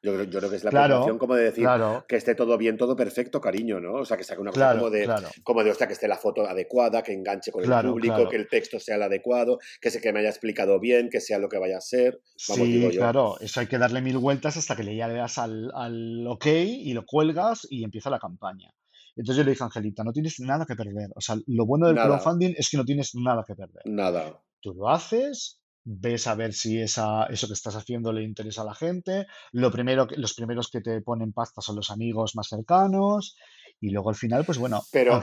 Yo 0.03 0.13
creo, 0.15 0.25
yo 0.25 0.39
creo 0.39 0.51
que 0.51 0.57
es 0.57 0.65
la 0.65 0.71
preocupación 0.71 1.03
claro, 1.05 1.19
como 1.19 1.35
de 1.35 1.45
decir 1.45 1.65
claro, 1.65 2.05
que 2.09 2.17
esté 2.17 2.35
todo 2.35 2.57
bien, 2.59 2.77
todo 2.77 2.97
perfecto, 2.97 3.41
cariño, 3.41 3.81
¿no? 3.81 3.95
O 3.95 4.05
sea, 4.05 4.17
que 4.17 4.25
saque 4.25 4.41
una 4.41 4.53
cosa 4.53 4.75
como 4.75 4.91
de, 4.91 5.09
como 5.43 5.65
de, 5.65 5.71
hostia, 5.71 5.87
que 5.87 5.95
esté 5.95 6.09
la 6.09 6.17
foto 6.17 6.47
adecuada, 6.47 7.03
que 7.03 7.13
enganche 7.13 7.51
con 7.51 7.65
el 7.65 7.87
público, 7.87 8.29
que 8.29 8.37
el 8.37 8.49
texto 8.49 8.79
sea 8.79 8.97
el 8.97 9.03
adecuado, 9.03 9.59
que 9.81 9.91
se 9.91 10.01
que 10.01 10.13
me 10.13 10.21
haya 10.21 10.29
explicado 10.29 10.79
bien, 10.79 11.09
que 11.11 11.21
sea 11.21 11.39
lo 11.39 11.49
que 11.49 11.59
vaya 11.59 11.79
a 11.79 11.81
ser. 11.81 12.21
Vamos, 12.49 12.67
Sí, 12.67 12.89
claro, 12.93 13.37
eso 13.41 13.61
hay 13.61 13.67
que 13.67 13.79
darle 13.79 14.01
mil 14.01 14.19
vueltas 14.19 14.57
hasta 14.57 14.77
que 14.77 14.83
le 14.83 14.97
ya 14.97 15.09
le 15.09 15.15
das 15.15 15.39
al, 15.39 15.71
al 15.75 16.27
OK 16.27 16.47
y 16.47 16.93
lo 16.93 17.05
cuelgas 17.05 17.67
y 17.71 17.85
empieza 17.85 18.11
la 18.11 18.19
campaña. 18.19 18.73
Entonces 19.17 19.39
yo 19.39 19.45
le 19.45 19.53
dije 19.53 19.65
Angelita, 19.65 20.05
no 20.05 20.13
tienes 20.13 20.39
nada 20.41 20.67
que 20.67 20.77
perder. 20.77 21.11
O 21.15 21.21
sea, 21.21 21.37
lo 21.47 21.65
bueno 21.65 21.87
del 21.87 21.97
Nada, 21.97 22.19
crowdfunding 22.19 22.55
es 22.57 22.69
que 22.69 22.77
no 22.77 22.85
tienes 22.85 23.15
nada 23.15 23.45
que 23.47 23.55
perder. 23.55 23.83
nada. 23.87 24.43
Tú 24.61 24.75
lo 24.75 24.89
haces, 24.91 25.63
ves 25.89 26.27
a 26.27 26.35
ver 26.35 26.53
si 26.53 26.81
esa, 26.81 27.27
eso 27.27 27.47
que 27.47 27.53
estás 27.53 27.77
haciendo 27.77 28.13
le 28.13 28.25
interesa 28.25 28.63
a 28.63 28.67
la 28.67 28.75
gente. 28.75 29.27
Lo 29.53 29.71
primero, 29.71 30.07
que- 30.09 30.17
los 30.17 30.35
primeros 30.35 30.69
que 30.69 30.81
te 30.81 31.01
ponen 31.01 31.33
pasta 31.33 31.61
son 31.61 31.77
los 31.77 31.91
amigos 31.91 32.35
más 32.35 32.49
cercanos. 32.49 33.37
Y 33.81 33.91
luego 33.91 34.09
al 34.11 34.17
final, 34.17 34.45
pues 34.45 34.59
bueno, 34.59 34.83
Pero, 34.91 35.21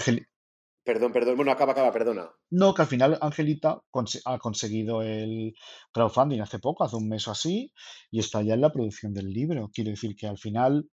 perdón, 0.86 1.11
perdón, 1.11 1.36
bueno, 1.36 1.51
acaba, 1.51 1.72
acaba, 1.74 1.91
perdona. 1.91 2.30
no, 2.51 2.74
que 2.74 2.82
al 2.82 2.88
final 2.88 3.18
Angelita 3.22 3.82
ha 4.26 4.38
conseguido 4.39 5.01
el 5.01 5.53
crowdfunding 5.91 6.39
hace 6.41 6.59
poco, 6.59 6.84
hace 6.84 6.95
un 6.95 7.09
mes 7.09 7.28
o 7.28 7.32
así, 7.32 7.74
y 8.11 8.20
está 8.20 8.41
ya 8.41 8.53
en 8.53 8.61
la 8.61 8.72
producción 8.72 9.14
del 9.14 9.30
libro. 9.32 9.70
Quiero 9.74 9.89
decir 9.91 10.16
que 10.16 10.28
al 10.28 10.38
final 10.38 10.89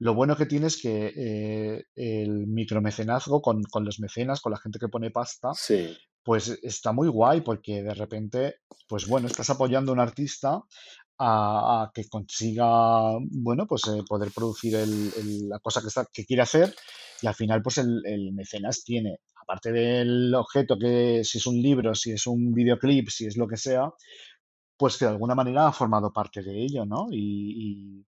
lo 0.00 0.14
bueno 0.14 0.34
que 0.36 0.46
tiene 0.46 0.66
es 0.66 0.80
que 0.80 1.12
eh, 1.16 1.84
el 1.94 2.46
micromecenazgo 2.48 3.40
con, 3.42 3.62
con 3.64 3.84
los 3.84 4.00
mecenas, 4.00 4.40
con 4.40 4.50
la 4.52 4.58
gente 4.58 4.78
que 4.80 4.88
pone 4.88 5.10
pasta, 5.10 5.50
Sí. 5.54 5.96
Pues 6.24 6.48
está 6.62 6.92
muy 6.92 7.08
guay 7.08 7.42
porque 7.42 7.82
de 7.82 7.94
repente, 7.94 8.56
pues 8.88 9.06
bueno, 9.06 9.26
estás 9.28 9.50
apoyando 9.50 9.92
a 9.92 9.94
un 9.94 10.00
artista 10.00 10.60
a, 11.18 11.82
a 11.84 11.90
que 11.94 12.08
consiga, 12.08 12.66
bueno, 13.30 13.66
pues 13.66 13.82
eh, 13.88 14.02
poder 14.08 14.32
producir 14.32 14.74
el- 14.76 15.12
el- 15.16 15.48
la 15.48 15.58
cosa 15.60 15.80
que, 15.80 15.88
está, 15.88 16.06
que 16.12 16.24
quiere 16.24 16.42
hacer 16.42 16.74
y 17.22 17.26
al 17.26 17.34
final, 17.34 17.62
pues 17.62 17.78
el, 17.78 18.02
el 18.04 18.32
mecenas 18.32 18.82
tiene, 18.84 19.18
aparte 19.40 19.70
del 19.72 20.34
objeto 20.34 20.76
que 20.78 21.22
si 21.24 21.38
es 21.38 21.46
un 21.46 21.60
libro, 21.62 21.94
si 21.94 22.12
es 22.12 22.26
un 22.26 22.52
videoclip, 22.52 23.08
si 23.10 23.26
es 23.26 23.36
lo 23.36 23.46
que 23.46 23.56
sea, 23.56 23.90
pues 24.76 24.96
que 24.96 25.04
de 25.04 25.12
alguna 25.12 25.34
manera 25.34 25.68
ha 25.68 25.72
formado 25.72 26.12
parte 26.12 26.42
de 26.42 26.62
ello, 26.64 26.84
¿no? 26.84 27.06
Y, 27.10 27.98
y- 28.00 28.06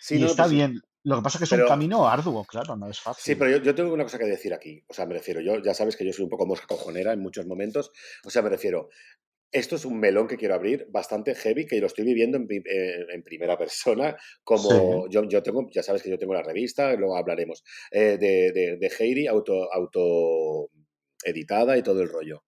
Sí, 0.00 0.16
y 0.16 0.20
no, 0.20 0.26
está 0.26 0.42
pues 0.42 0.50
sí. 0.50 0.56
bien. 0.56 0.80
Lo 1.04 1.16
que 1.16 1.22
pasa 1.22 1.36
es 1.36 1.40
que 1.40 1.44
es 1.44 1.52
un 1.52 1.66
camino 1.66 2.08
arduo, 2.08 2.44
claro, 2.44 2.76
no 2.76 2.88
es 2.88 2.96
sí, 2.96 3.02
fácil. 3.04 3.36
pero 3.38 3.50
yo, 3.50 3.62
yo 3.62 3.74
tengo 3.74 3.92
una 3.92 4.04
cosa 4.04 4.18
que 4.18 4.24
decir 4.24 4.54
aquí. 4.54 4.84
O 4.88 4.94
sea, 4.94 5.06
me 5.06 5.14
refiero, 5.14 5.40
yo 5.40 5.60
ya 5.62 5.74
sabes 5.74 5.96
que 5.96 6.04
yo 6.04 6.12
soy 6.12 6.24
un 6.24 6.30
poco 6.30 6.46
mosca 6.46 6.66
cojonera 6.66 7.12
en 7.12 7.20
muchos 7.20 7.46
momentos. 7.46 7.90
O 8.24 8.30
sea, 8.30 8.42
me 8.42 8.48
refiero, 8.50 8.88
esto 9.52 9.76
es 9.76 9.84
un 9.84 10.00
melón 10.00 10.28
que 10.28 10.36
quiero 10.38 10.54
abrir 10.54 10.86
bastante 10.90 11.34
heavy, 11.34 11.66
que 11.66 11.80
lo 11.80 11.88
estoy 11.88 12.04
viviendo 12.04 12.38
en, 12.38 12.46
eh, 12.50 13.06
en 13.10 13.22
primera 13.24 13.58
persona, 13.64 14.16
Sí, 14.54 14.74
como 14.74 15.08
yo, 15.10 15.24
yo 15.28 15.42
tengo, 15.42 15.68
ya 15.72 15.82
sabes 15.82 16.02
que 16.02 16.10
yo 16.10 16.18
tengo 16.18 16.34
la 16.34 16.42
revista, 16.42 16.94
luego 16.94 17.16
hablaremos, 17.16 17.64
eh, 17.90 18.18
de, 18.18 18.52
de, 18.52 18.76
de 18.78 18.92
Heidi, 18.98 19.26
auto, 19.26 19.72
auto 19.72 20.70
editada 21.24 21.76
y 21.78 21.82
todo 21.82 22.02
el 22.02 22.08
rollo. 22.08 22.44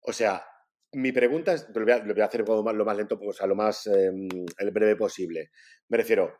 O 0.00 0.12
sea, 0.12 0.44
mi 0.92 1.12
pregunta 1.12 1.52
es, 1.54 1.66
lo 1.74 1.84
voy 1.84 1.92
a, 1.92 1.98
lo 2.04 2.14
voy 2.14 2.22
a 2.22 2.26
hacer 2.26 2.44
más- 2.46 2.74
lo 2.74 2.84
más 2.84 2.96
lento, 2.96 3.18
o 3.20 3.32
sea, 3.32 3.46
lo 3.46 3.54
más 3.54 3.86
eh, 3.86 4.10
el 4.58 4.70
breve 4.70 4.96
posible. 4.96 5.50
Me 5.88 5.96
refiero, 5.98 6.32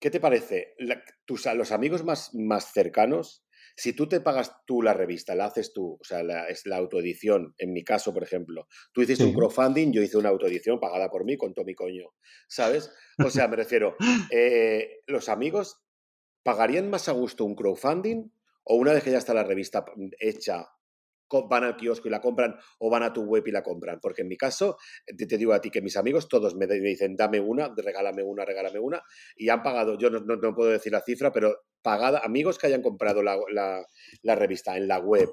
¿qué 0.00 0.10
te 0.10 0.20
parece? 0.20 0.74
La- 0.78 1.02
tus, 1.24 1.46
a 1.46 1.54
los 1.54 1.72
amigos 1.72 2.04
más, 2.04 2.34
más 2.34 2.72
cercanos, 2.72 3.44
si 3.76 3.92
tú 3.92 4.08
te 4.08 4.20
pagas 4.20 4.52
tú 4.66 4.82
la 4.82 4.92
revista, 4.94 5.34
la 5.34 5.46
haces 5.46 5.72
tú, 5.72 5.98
o 6.00 6.04
sea, 6.04 6.22
la, 6.24 6.48
es 6.48 6.66
la 6.66 6.76
autoedición, 6.76 7.54
en 7.58 7.72
mi 7.72 7.84
caso, 7.84 8.12
por 8.12 8.24
ejemplo, 8.24 8.66
tú 8.92 9.02
hiciste 9.02 9.24
un 9.24 9.32
crowdfunding, 9.32 9.92
yo 9.92 10.02
hice 10.02 10.16
una 10.18 10.30
autoedición 10.30 10.80
pagada 10.80 11.10
por 11.10 11.24
mí 11.24 11.36
con 11.36 11.54
todo 11.54 11.64
mi 11.64 11.74
coño, 11.74 12.06
¿sabes? 12.48 12.90
O 13.20 13.30
sea, 13.30 13.46
me 13.48 13.56
refiero, 13.56 13.96
eh, 14.30 15.00
los 15.06 15.28
amigos 15.28 15.82
¿Pagarían 16.42 16.88
más 16.90 17.08
a 17.08 17.12
gusto 17.12 17.44
un 17.44 17.54
crowdfunding 17.54 18.30
o 18.64 18.76
una 18.76 18.92
vez 18.92 19.02
que 19.04 19.10
ya 19.10 19.18
está 19.18 19.34
la 19.34 19.44
revista 19.44 19.84
hecha, 20.18 20.66
van 21.48 21.64
al 21.64 21.76
kiosco 21.76 22.08
y 22.08 22.10
la 22.10 22.20
compran 22.20 22.56
o 22.78 22.90
van 22.90 23.02
a 23.02 23.12
tu 23.12 23.22
web 23.24 23.46
y 23.46 23.50
la 23.52 23.62
compran? 23.62 23.98
Porque 24.00 24.22
en 24.22 24.28
mi 24.28 24.36
caso, 24.36 24.76
te, 25.16 25.26
te 25.26 25.38
digo 25.38 25.52
a 25.52 25.60
ti 25.60 25.70
que 25.70 25.82
mis 25.82 25.96
amigos 25.96 26.28
todos 26.28 26.54
me, 26.56 26.66
dicen, 26.66 27.16
dame 27.16 27.40
una, 27.40 27.72
regálame 27.76 28.22
una, 28.22 28.44
regálame 28.44 28.78
una, 28.78 29.02
y 29.36 29.48
han 29.48 29.62
pagado, 29.62 29.98
yo 29.98 30.10
no, 30.10 30.20
no- 30.20 30.36
no 30.36 30.54
puedo 30.54 30.70
decir 30.70 30.92
la 30.92 31.00
cifra, 31.02 31.32
pero 31.32 31.54
pagada, 31.82 32.20
amigos 32.24 32.58
que 32.58 32.66
hayan 32.66 32.82
comprado 32.82 33.22
la, 33.22 33.38
la- 33.52 33.84
la 34.22 34.34
revista 34.34 34.76
en 34.76 34.88
la 34.88 34.98
web 34.98 35.30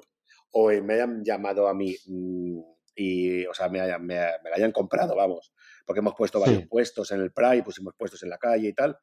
o 0.52 0.70
en- 0.70 0.86
me 0.86 0.94
hayan 0.94 1.24
llamado 1.24 1.68
a 1.68 1.74
mí 1.74 1.94
mm, 2.06 2.60
y, 2.94 3.44
o 3.46 3.54
sea, 3.54 3.68
me, 3.68 3.80
hayan- 3.80 4.04
me, 4.04 4.16
me 4.42 4.50
la 4.50 4.56
hayan 4.56 4.72
comprado, 4.72 5.14
vamos, 5.16 5.52
porque 5.84 6.00
hemos 6.00 6.14
puesto 6.14 6.40
varios 6.40 6.62
Sí, 6.62 6.68
puestos 6.68 7.10
en 7.12 7.20
el 7.20 7.32
Pride, 7.32 7.62
pusimos 7.62 7.94
puestos 7.96 8.22
en 8.22 8.30
la 8.30 8.38
calle 8.38 8.68
y 8.68 8.72
tal, 8.74 8.96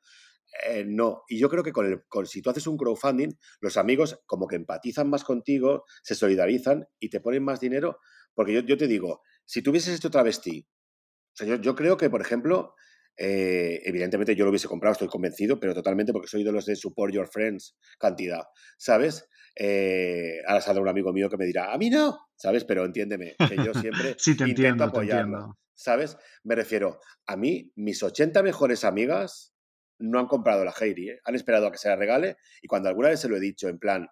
eh, 0.61 0.85
no, 0.87 1.23
y 1.27 1.39
yo 1.39 1.49
creo 1.49 1.63
que 1.63 1.71
con 1.71 1.85
el, 1.85 2.03
con, 2.07 2.25
si 2.27 2.41
tú 2.41 2.49
haces 2.49 2.67
un 2.67 2.77
crowdfunding, 2.77 3.29
los 3.59 3.77
amigos 3.77 4.19
como 4.25 4.47
que 4.47 4.55
empatizan 4.55 5.09
más 5.09 5.23
contigo, 5.23 5.85
se 6.03 6.15
solidarizan 6.15 6.87
y 6.99 7.09
te 7.09 7.19
ponen 7.19 7.43
más 7.43 7.59
dinero, 7.59 7.99
porque 8.33 8.53
yo, 8.53 8.61
yo 8.61 8.77
te 8.77 8.87
digo, 8.87 9.21
si 9.45 9.61
tuvieses 9.61 9.95
este 9.95 10.09
travesti, 10.09 10.67
o 10.67 11.35
sea, 11.35 11.47
yo, 11.47 11.55
yo 11.55 11.75
creo 11.75 11.97
que, 11.97 12.09
por 12.09 12.21
ejemplo, 12.21 12.75
eh, 13.17 13.81
evidentemente 13.85 14.35
yo 14.35 14.45
lo 14.45 14.51
hubiese 14.51 14.67
comprado, 14.67 14.93
estoy 14.93 15.07
convencido, 15.07 15.59
pero 15.59 15.73
totalmente 15.73 16.13
porque 16.13 16.27
soy 16.27 16.43
de 16.43 16.51
los 16.51 16.65
de 16.65 16.75
support 16.75 17.13
your 17.13 17.27
friends 17.27 17.75
cantidad, 17.99 18.43
¿sabes? 18.77 19.27
Eh, 19.55 20.39
ahora 20.47 20.61
saldrá 20.61 20.81
un 20.81 20.89
amigo 20.89 21.13
mío 21.13 21.29
que 21.29 21.37
me 21.37 21.45
dirá, 21.45 21.73
a 21.73 21.77
mí 21.77 21.89
no, 21.89 22.17
¿sabes? 22.35 22.63
Pero 22.65 22.85
entiéndeme, 22.85 23.35
que 23.37 23.55
yo 23.57 23.73
siempre 23.73 24.15
sí, 24.17 24.35
te 24.35 24.43
intento 24.43 24.51
entiendo, 24.53 24.83
apoyarlo. 24.83 25.57
¿sabes? 25.75 26.17
Me 26.43 26.55
refiero, 26.55 26.99
a 27.27 27.35
mí, 27.35 27.71
mis 27.75 28.01
80 28.01 28.41
mejores 28.43 28.83
amigas 28.83 29.52
no 29.99 30.19
han 30.19 30.27
comprado 30.27 30.63
la 30.65 30.71
Heidi, 30.71 31.09
¿eh? 31.09 31.19
han 31.23 31.35
esperado 31.35 31.67
a 31.67 31.71
que 31.71 31.77
se 31.77 31.89
la 31.89 31.95
regale 31.95 32.37
y 32.61 32.67
cuando 32.67 32.89
alguna 32.89 33.09
vez 33.09 33.19
se 33.19 33.29
lo 33.29 33.37
he 33.37 33.39
dicho 33.39 33.67
en 33.67 33.79
plan, 33.79 34.07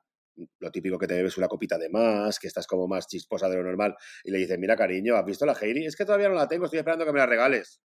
lo 0.59 0.71
típico 0.71 0.97
que 0.97 1.07
te 1.07 1.15
bebes 1.15 1.37
una 1.37 1.47
copita 1.47 1.77
de 1.77 1.89
más, 1.89 2.39
que 2.39 2.47
estás 2.47 2.67
como 2.67 2.87
más 2.87 3.07
chisposa 3.07 3.49
de 3.49 3.57
lo 3.57 3.63
normal 3.63 3.95
y 4.23 4.31
le 4.31 4.37
dices, 4.37 4.57
mira 4.57 4.75
cariño, 4.75 5.15
¿has 5.15 5.25
visto 5.25 5.45
la 5.45 5.53
Heidi? 5.53 5.85
Es 5.85 5.95
que 5.95 6.05
todavía 6.05 6.29
no 6.29 6.35
la 6.35 6.47
tengo, 6.47 6.65
estoy 6.65 6.79
esperando 6.79 7.05
que 7.05 7.13
me 7.13 7.19
la 7.19 7.25
regales. 7.25 7.81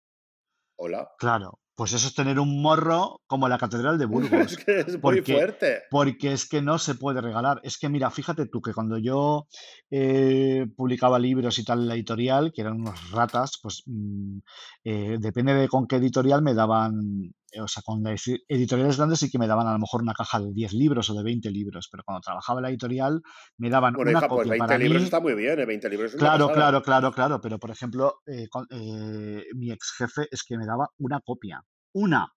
Hola. 0.77 1.11
Claro, 1.19 1.61
pues 1.81 1.95
eso 1.95 2.09
es 2.09 2.15
tener 2.15 2.39
un 2.39 2.61
morro 2.61 3.23
como 3.27 3.49
la 3.49 3.57
Catedral 3.57 3.97
de 3.97 4.05
es 4.07 4.11
Burgos, 4.11 4.57
que 4.59 4.81
es 4.81 4.89
muy 4.89 4.99
porque, 4.99 5.33
fuerte. 5.33 5.83
porque 5.91 6.33
es 6.33 6.47
que 6.47 6.61
no 6.61 6.79
se 6.79 6.95
puede 6.95 7.23
regalar. 7.23 7.59
Es 7.63 7.79
que 7.79 7.89
mira, 7.89 8.11
fíjate 8.11 8.45
tú 8.45 8.61
que 8.61 8.75
cuando 8.75 8.99
yo 8.99 9.47
eh, 9.91 10.67
publicaba 10.77 11.19
libros 11.19 11.59
y 11.59 11.65
tal 11.65 11.81
en 11.81 11.89
la 11.89 11.95
editorial, 11.95 12.53
que 12.53 12.61
eran 12.61 12.81
unos 12.81 13.11
ratas, 13.13 13.59
pues 13.63 13.83
mm, 13.87 14.39
eh, 14.85 15.17
depende 15.21 15.55
de 15.55 15.69
con 15.69 15.87
qué 15.87 15.97
editorial 15.97 16.43
me 16.43 16.53
daban, 16.53 17.33
o 17.63 17.67
sea, 17.69 17.83
con 17.83 18.03
editoriales 18.07 18.97
grandes 18.97 19.19
sí 19.21 19.31
que 19.31 19.39
me 19.39 19.47
daban 19.47 19.67
a 19.67 19.73
lo 19.73 19.79
mejor 19.79 20.03
una 20.03 20.15
caja 20.15 20.39
de 20.41 20.53
10 20.53 20.73
libros 20.73 21.09
o 21.11 21.15
de 21.15 21.23
20 21.23 21.51
libros, 21.51 21.89
pero 21.91 22.03
cuando 22.05 22.21
trabajaba 22.21 22.61
en 22.61 22.63
la 22.65 22.69
editorial 22.71 23.23
me 23.59 23.71
daban 23.71 23.95
Bueno, 23.95 24.11
una 24.11 24.19
hija, 24.19 24.29
pues 24.29 24.39
copia 24.41 24.51
20 24.53 24.67
para 24.67 24.79
libros 24.79 25.01
mí 25.01 25.05
está 25.05 25.21
muy 25.21 25.35
bien, 25.35 25.59
¿eh? 25.59 25.67
20 25.67 25.89
libros 25.91 26.15
Claro, 26.15 26.51
claro, 26.53 26.83
claro, 26.83 27.13
claro, 27.13 27.41
pero 27.41 27.59
por 27.59 27.71
ejemplo, 27.71 28.21
eh, 28.27 28.49
con- 28.49 28.67
eh, 28.71 29.45
mi 29.55 29.71
ex 29.73 29.93
jefe 29.97 30.27
es 30.31 30.43
que 30.45 30.57
me 30.59 30.67
daba 30.67 30.89
una 30.99 31.21
copia, 31.21 31.63
una. 31.95 32.33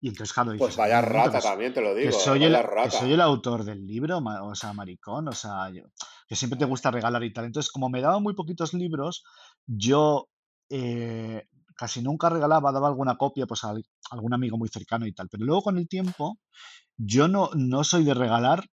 Y 0.00 0.08
entonces, 0.08 0.32
claro, 0.32 0.50
Pues 0.50 0.60
dices, 0.60 0.76
ver, 0.76 0.88
vaya 0.90 1.00
rata 1.00 1.40
también, 1.40 1.72
te 1.72 1.80
lo 1.80 1.94
que 1.94 2.00
digo, 2.00 2.12
soy 2.12 2.44
el, 2.44 2.52
vaya 2.52 2.84
que 2.84 2.90
soy 2.90 3.12
el 3.12 3.20
autor 3.20 3.64
del 3.64 3.86
libro, 3.86 4.18
o 4.18 4.54
sea, 4.54 4.72
maricón, 4.72 5.28
o 5.28 5.32
sea, 5.32 5.70
yo- 5.70 5.84
que 6.28 6.36
siempre 6.36 6.58
te 6.58 6.64
gusta 6.66 6.90
regalar 6.90 7.24
y 7.24 7.32
tal. 7.32 7.46
Entonces, 7.46 7.72
como 7.72 7.88
me 7.88 8.00
daban 8.02 8.22
muy 8.22 8.34
poquitos 8.34 8.74
libros, 8.74 9.24
yo 9.66 10.28
eh, 10.68 11.46
casi 11.76 12.02
nunca 12.02 12.28
regalaba, 12.30 12.72
daba 12.72 12.88
alguna 12.88 13.16
copia 13.16 13.46
pues 13.46 13.64
a 13.64 13.70
al- 13.70 13.84
algún 14.10 14.34
amigo 14.34 14.58
muy 14.58 14.68
cercano 14.68 15.06
y 15.06 15.12
tal. 15.12 15.28
Pero 15.30 15.44
luego 15.44 15.62
con 15.62 15.78
el 15.78 15.88
tiempo, 15.88 16.38
yo 16.96 17.28
no, 17.28 17.50
no 17.56 17.84
soy 17.84 18.04
de 18.04 18.14
regalar 18.14 18.64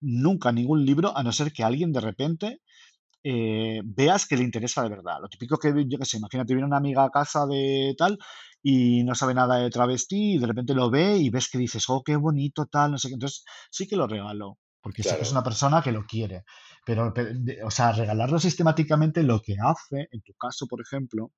nunca 0.00 0.52
ningún 0.52 0.84
libro, 0.86 1.16
a 1.16 1.22
no 1.24 1.32
ser 1.32 1.52
que 1.52 1.64
alguien 1.64 1.92
de 1.92 2.00
repente 2.00 2.60
eh, 3.24 3.80
veas 3.84 4.26
que 4.26 4.36
le 4.36 4.44
interesa 4.44 4.82
de 4.82 4.90
verdad. 4.90 5.18
Lo 5.20 5.28
típico 5.28 5.58
que, 5.58 5.72
yo 5.88 5.98
qué 5.98 6.04
sé, 6.04 6.18
imagínate, 6.18 6.54
viene 6.54 6.66
una 6.66 6.76
amiga 6.78 7.04
a 7.04 7.10
casa 7.10 7.46
de 7.46 7.94
tal 7.98 8.18
y 8.62 9.04
no 9.04 9.14
sabe 9.14 9.34
nada 9.34 9.56
de 9.58 9.70
travesti 9.70 10.34
y 10.34 10.38
de 10.38 10.46
repente 10.46 10.74
lo 10.74 10.90
ve 10.90 11.16
y 11.18 11.30
ves 11.30 11.48
que 11.50 11.58
dices, 11.58 11.84
oh, 11.88 12.02
qué 12.04 12.16
bonito, 12.16 12.66
tal, 12.66 12.92
no 12.92 12.98
sé 12.98 13.08
qué. 13.08 13.14
Entonces, 13.14 13.44
sí 13.70 13.86
que 13.86 13.96
lo 13.96 14.06
regalo. 14.06 14.58
Porque 14.84 15.02
sé 15.02 15.16
que 15.16 15.22
es 15.22 15.32
una 15.32 15.42
persona 15.42 15.82
que 15.82 15.92
lo 15.92 16.04
quiere. 16.04 16.44
Pero, 16.84 17.14
o 17.64 17.70
sea, 17.70 17.92
regalarlo 17.92 18.38
sistemáticamente 18.38 19.22
lo 19.22 19.40
que 19.40 19.56
hace, 19.58 20.08
en 20.12 20.20
tu 20.20 20.34
caso, 20.34 20.66
por 20.66 20.82
ejemplo, 20.82 21.32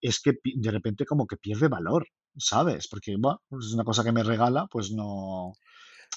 es 0.00 0.20
que 0.20 0.32
de 0.42 0.70
repente 0.72 1.06
como 1.06 1.28
que 1.28 1.36
pierde 1.36 1.68
valor, 1.68 2.08
¿sabes? 2.36 2.88
Porque, 2.88 3.14
bueno, 3.16 3.40
pues 3.48 3.66
es 3.66 3.74
una 3.74 3.84
cosa 3.84 4.02
que 4.02 4.10
me 4.10 4.24
regala, 4.24 4.66
pues 4.68 4.90
no... 4.90 5.52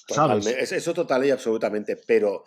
¿Sabes? 0.08 0.48
Eso 0.48 0.96
total 0.96 1.24
y 1.24 1.30
absolutamente, 1.30 1.96
pero 2.08 2.44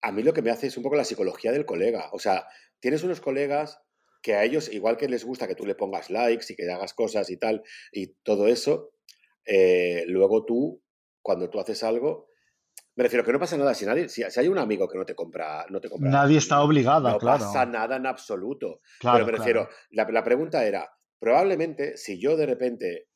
a 0.00 0.12
mí 0.12 0.22
lo 0.22 0.32
que 0.32 0.42
me 0.42 0.52
hace 0.52 0.68
es 0.68 0.76
un 0.76 0.84
poco 0.84 0.94
la 0.94 1.04
psicología 1.04 1.50
del 1.50 1.66
colega. 1.66 2.10
O 2.12 2.20
sea, 2.20 2.46
tienes 2.78 3.02
unos 3.02 3.20
colegas 3.20 3.80
que 4.22 4.34
a 4.34 4.44
ellos, 4.44 4.72
igual 4.72 4.96
que 4.96 5.08
les 5.08 5.24
gusta 5.24 5.48
que 5.48 5.56
tú 5.56 5.66
le 5.66 5.74
pongas 5.74 6.08
likes 6.08 6.46
y 6.50 6.54
que 6.54 6.70
hagas 6.70 6.94
cosas 6.94 7.30
y 7.30 7.36
tal, 7.36 7.64
y 7.90 8.14
todo 8.22 8.46
eso, 8.46 8.92
eh, 9.44 10.04
luego 10.06 10.44
tú, 10.44 10.84
cuando 11.20 11.50
tú 11.50 11.58
haces 11.58 11.82
algo, 11.82 12.28
me 12.96 13.04
refiero 13.04 13.24
que 13.24 13.32
no 13.32 13.38
pasa 13.38 13.58
nada 13.58 13.74
si 13.74 13.84
nadie, 13.84 14.08
si, 14.08 14.22
hay 14.22 14.48
un 14.48 14.58
amigo 14.58 14.88
que 14.88 14.96
no 14.96 15.04
te 15.04 15.14
compra, 15.14 15.66
no 15.68 15.80
te 15.80 15.90
compra. 15.90 16.10
Nadie 16.10 16.38
está 16.38 16.62
obligado, 16.62 17.10
no 17.10 17.18
claro. 17.18 17.38
No 17.38 17.44
pasa 17.44 17.66
nada 17.66 17.96
en 17.96 18.06
absoluto. 18.06 18.80
Pero 19.00 19.26
me 19.26 19.32
refiero, 19.32 19.68
la, 19.90 20.08
la, 20.10 20.24
pregunta 20.24 20.64
era, 20.64 20.90
probablemente 21.18 21.98
si 21.98 22.18
yo 22.18 22.36
de 22.36 22.46
repente 22.46 23.08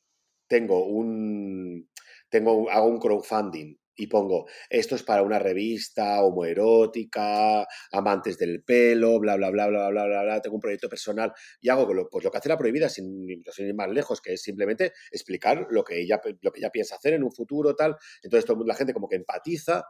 tengo 0.46 0.86
un, 0.86 1.88
tengo, 2.28 2.70
hago 2.70 2.86
un 2.88 2.98
crowdfunding 2.98 3.79
y 4.00 4.06
pongo, 4.06 4.46
esto 4.70 4.94
es 4.94 5.02
para 5.02 5.22
una 5.22 5.38
revista 5.38 6.22
homoerótica, 6.22 7.66
amantes 7.92 8.38
del 8.38 8.62
pelo, 8.62 9.20
bla, 9.20 9.36
bla, 9.36 9.50
bla, 9.50 9.68
bla, 9.68 9.90
bla, 9.90 10.06
bla, 10.06 10.22
bla, 10.22 10.40
tengo 10.40 10.56
un 10.56 10.60
proyecto 10.62 10.88
personal 10.88 11.34
y 11.60 11.68
hago 11.68 11.92
lo, 11.92 12.08
pues 12.08 12.24
lo 12.24 12.30
que 12.30 12.38
hace 12.38 12.48
la 12.48 12.56
prohibida 12.56 12.88
sin, 12.88 13.28
ir 13.28 13.74
más 13.74 13.90
lejos, 13.90 14.22
que 14.22 14.32
es 14.32 14.42
simplemente 14.42 14.94
explicar 15.10 15.66
lo 15.70 15.84
que, 15.84 16.00
ella, 16.00 16.18
lo 16.40 16.50
que 16.50 16.60
ella 16.60 16.70
piensa 16.70 16.94
hacer 16.94 17.12
en 17.12 17.22
un 17.22 17.30
futuro, 17.30 17.76
tal. 17.76 17.94
Entonces 18.22 18.46
todo, 18.46 18.64
la 18.64 18.74
gente 18.74 18.94
como 18.94 19.06
que 19.06 19.16
empatiza 19.16 19.84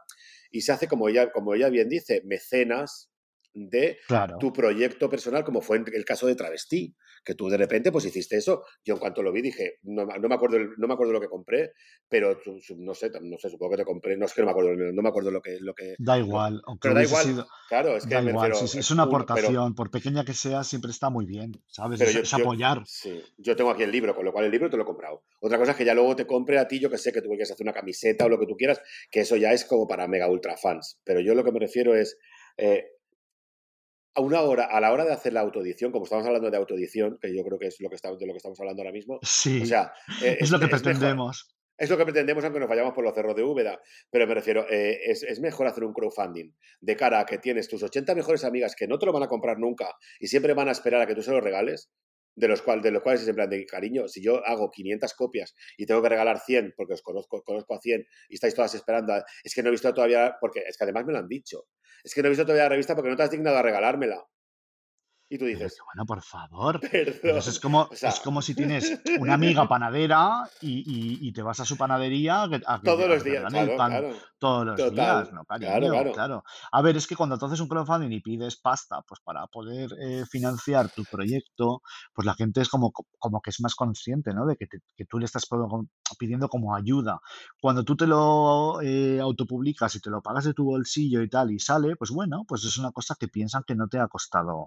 y 0.51 0.59
se 0.59 0.73
hace, 0.73 0.89
como 0.89 1.07
ella, 1.07 1.31
como 1.31 1.55
ella 1.55 1.69
bien 1.69 1.87
dice, 1.87 2.21
mecenas 2.25 3.10
de 3.53 3.99
tu 4.39 4.53
proyecto 4.53 5.09
personal, 5.09 5.43
como 5.43 5.61
fue 5.61 5.77
el 5.77 6.05
caso 6.05 6.27
de 6.27 6.35
Travestí, 6.35 6.95
que 7.23 7.35
tú 7.35 7.49
de 7.49 7.57
repente 7.57 7.91
pues 7.91 8.05
hiciste 8.05 8.37
eso. 8.37 8.63
Yo 8.83 8.95
en 8.95 8.99
cuanto 8.99 9.21
lo 9.21 9.31
vi 9.31 9.41
dije, 9.41 9.79
no, 9.83 10.05
no 10.05 10.27
me 10.27 10.35
acuerdo 10.35 10.57
no 10.77 10.87
me 10.87 10.93
acuerdo 10.93 11.13
lo 11.13 11.21
que 11.21 11.27
compré, 11.27 11.73
pero 12.09 12.39
no 12.77 12.93
sé, 12.93 13.11
no 13.21 13.37
sé, 13.37 13.49
supongo 13.49 13.71
que 13.71 13.77
te 13.77 13.85
compré, 13.85 14.17
no 14.17 14.25
es 14.25 14.33
que 14.33 14.41
no 14.41 14.45
me 14.45 14.51
acuerdo, 14.51 14.71
no 14.75 15.01
me 15.01 15.09
acuerdo 15.09 15.31
lo 15.31 15.41
que... 15.41 15.59
Lo 15.59 15.73
que 15.73 15.95
da 15.99 16.17
igual, 16.17 16.61
pero 16.81 16.95
da 16.95 17.03
igual, 17.03 17.45
claro, 17.69 17.95
es 17.97 18.05
que 18.05 18.15
da 18.15 18.21
igual, 18.21 18.51
es 18.51 18.91
una 18.91 19.03
aportación, 19.03 19.75
por 19.75 19.91
pequeña 19.91 20.25
que 20.25 20.33
sea, 20.33 20.63
siempre 20.63 20.91
está 20.91 21.09
muy 21.09 21.25
bien, 21.25 21.61
¿sabes? 21.67 22.01
es, 22.01 22.33
apoyar. 22.33 22.81
sí, 22.85 23.21
yo 23.37 23.55
tengo 23.55 23.69
aquí 23.69 23.83
el 23.83 23.91
libro, 23.91 24.15
con 24.15 24.25
lo 24.25 24.31
cual 24.31 24.45
el 24.45 24.51
libro 24.51 24.69
te 24.69 24.77
lo 24.77 24.83
he 24.83 24.85
comprado. 24.85 25.23
Otra 25.39 25.57
cosa 25.57 25.71
es 25.71 25.77
que 25.77 25.85
ya 25.85 25.93
luego 25.93 26.15
te 26.15 26.25
compre 26.25 26.57
a 26.57 26.67
ti, 26.67 26.79
yo 26.79 26.89
que 26.89 26.97
sé, 26.97 27.11
que 27.11 27.21
tú 27.21 27.29
quieres 27.29 27.51
hacer 27.51 27.63
una 27.63 27.73
camiseta 27.73 28.25
o 28.25 28.29
lo 28.29 28.39
que 28.39 28.47
tú 28.47 28.55
quieras, 28.55 28.81
que 29.09 29.21
eso 29.21 29.35
ya 29.35 29.51
es 29.51 29.65
como 29.65 29.87
para 29.87 30.07
mega 30.07 30.29
ultra 30.29 30.57
fans, 30.57 30.99
pero 31.03 31.19
yo 31.19 31.35
lo 31.35 31.43
que 31.43 31.51
me 31.51 31.59
refiero 31.59 31.95
es... 31.95 32.17
Eh, 32.57 32.85
a 34.13 34.21
una 34.21 34.41
hora, 34.41 34.65
a 34.65 34.79
la 34.81 34.91
hora 34.91 35.05
de 35.05 35.13
hacer 35.13 35.33
la 35.33 35.41
autoedición, 35.41 35.91
como 35.91 36.05
estamos 36.05 36.25
hablando 36.25 36.49
de 36.49 36.57
autoedición, 36.57 37.17
que 37.21 37.35
yo 37.35 37.43
creo 37.43 37.57
que 37.57 37.67
es 37.67 37.79
lo 37.79 37.89
que 37.89 37.95
estamos, 37.95 38.19
de 38.19 38.25
lo 38.25 38.33
que 38.33 38.37
estamos 38.37 38.59
hablando 38.59 38.81
ahora 38.81 38.91
mismo. 38.91 39.19
Sí. 39.21 39.61
O 39.61 39.65
sea, 39.65 39.93
eh, 40.23 40.37
es, 40.39 40.51
lo 40.51 40.59
que 40.59 40.67
pretendemos. 40.67 41.55
Es 41.77 41.89
lo 41.89 41.97
que 41.97 42.03
pretendemos, 42.03 42.43
aunque 42.43 42.59
nos 42.59 42.69
vayamos 42.69 42.93
por 42.93 43.03
los 43.03 43.15
cerros 43.15 43.35
de 43.35 43.43
Úbeda. 43.43 43.81
Pero 44.09 44.27
me 44.27 44.35
refiero, 44.35 44.65
eh, 44.69 44.99
es, 45.05 45.23
es, 45.23 45.39
mejor 45.39 45.67
hacer 45.67 45.83
un 45.83 45.93
crowdfunding 45.93 46.53
de 46.81 46.95
cara 46.95 47.21
a 47.21 47.25
que 47.25 47.37
tienes 47.37 47.67
tus 47.67 47.81
80 47.81 48.13
mejores 48.13 48.43
amigas 48.43 48.75
que 48.75 48.87
no 48.87 48.99
te 48.99 49.05
lo 49.05 49.13
van 49.13 49.23
a 49.23 49.27
comprar 49.27 49.57
nunca 49.57 49.95
y 50.19 50.27
siempre 50.27 50.53
van 50.53 50.67
a 50.67 50.71
esperar 50.71 51.01
a 51.01 51.07
que 51.07 51.15
tú 51.15 51.23
se 51.23 51.31
lo 51.31 51.41
regales, 51.41 51.89
de 52.35 52.47
los, 52.47 52.61
cual, 52.61 52.81
de 52.81 52.91
los 52.91 53.01
cuales 53.01 53.21
es 53.21 53.27
en 53.27 53.35
plan 53.35 53.49
de 53.49 53.65
cariño, 53.65 54.07
si 54.07 54.21
yo 54.21 54.45
hago 54.45 54.71
500 54.71 55.13
copias 55.13 55.55
y 55.77 55.85
tengo 55.85 56.01
que 56.01 56.09
regalar 56.09 56.39
100 56.39 56.73
porque 56.77 56.93
os 56.93 57.01
conozco, 57.01 57.43
conozco 57.43 57.75
a 57.75 57.79
100 57.79 58.05
y 58.29 58.35
estáis 58.35 58.55
todas 58.55 58.73
esperando, 58.73 59.13
es 59.43 59.53
que 59.53 59.61
no 59.61 59.69
he 59.69 59.71
visto 59.71 59.93
todavía, 59.93 60.37
porque 60.39 60.61
es 60.67 60.77
que 60.77 60.83
además 60.83 61.05
me 61.05 61.13
lo 61.13 61.19
han 61.19 61.27
dicho, 61.27 61.65
es 62.03 62.13
que 62.13 62.21
no 62.21 62.27
he 62.27 62.29
visto 62.29 62.43
todavía 62.43 62.63
la 62.63 62.69
revista 62.69 62.95
porque 62.95 63.09
no 63.09 63.15
te 63.15 63.23
has 63.23 63.31
dignado 63.31 63.57
a 63.57 63.61
regalármela. 63.61 64.25
Y 65.31 65.37
tú 65.37 65.45
dices, 65.45 65.77
bueno, 65.85 66.05
por 66.05 66.21
favor. 66.21 66.81
es, 66.91 67.59
como, 67.61 67.87
es 67.89 68.19
como 68.19 68.41
si 68.41 68.53
tienes 68.53 68.99
una 69.21 69.35
amiga 69.35 69.65
panadera 69.65 70.43
y, 70.59 71.31
te 71.31 71.41
vas 71.41 71.61
a 71.61 71.65
su 71.65 71.77
panadería 71.77 72.49
a 72.65 72.81
todos 72.81 73.07
los 73.07 73.23
días, 73.23 73.45
todos 74.37 74.65
los 74.65 74.93
días, 74.93 75.31
¿no? 75.31 75.45
Cariño, 75.45 76.11
claro, 76.11 76.43
A 76.73 76.81
ver, 76.81 76.97
es 76.97 77.07
que 77.07 77.15
cuando 77.15 77.37
tú 77.37 77.45
haces 77.45 77.61
un 77.61 77.69
crowdfunding 77.69 78.11
y 78.11 78.19
pides 78.19 78.57
pasta 78.57 79.01
pues 79.07 79.21
para 79.23 79.47
poder 79.47 79.91
eh, 80.01 80.25
financiar 80.29 80.89
tu 80.89 81.05
proyecto, 81.05 81.81
pues 82.13 82.25
la 82.25 82.33
gente 82.33 82.59
es 82.59 82.67
como, 82.67 82.91
como 82.91 83.41
que 83.41 83.51
es 83.51 83.61
más 83.61 83.75
consciente, 83.75 84.33
¿no? 84.33 84.45
De 84.45 84.57
que, 84.57 84.67
que 84.67 85.05
tú 85.05 85.17
le 85.17 85.23
estás 85.23 85.47
pidiendo 86.19 86.49
como 86.49 86.75
ayuda. 86.75 87.21
Cuando 87.61 87.85
tú 87.85 87.95
te 87.95 88.05
lo 88.05 88.81
eh, 88.81 89.21
autopublicas 89.21 89.95
y 89.95 90.01
te 90.01 90.09
lo 90.09 90.21
pagas 90.21 90.43
de 90.43 90.53
tu 90.53 90.65
bolsillo 90.65 91.21
y 91.21 91.29
tal 91.29 91.51
y 91.51 91.59
sale, 91.59 91.95
pues 91.95 92.11
bueno, 92.11 92.43
pues 92.45 92.65
es 92.65 92.77
una 92.77 92.91
cosa 92.91 93.15
que 93.17 93.29
piensan 93.29 93.63
que 93.65 93.75
no 93.75 93.87
te 93.87 93.97
ha 93.97 94.09
costado 94.09 94.65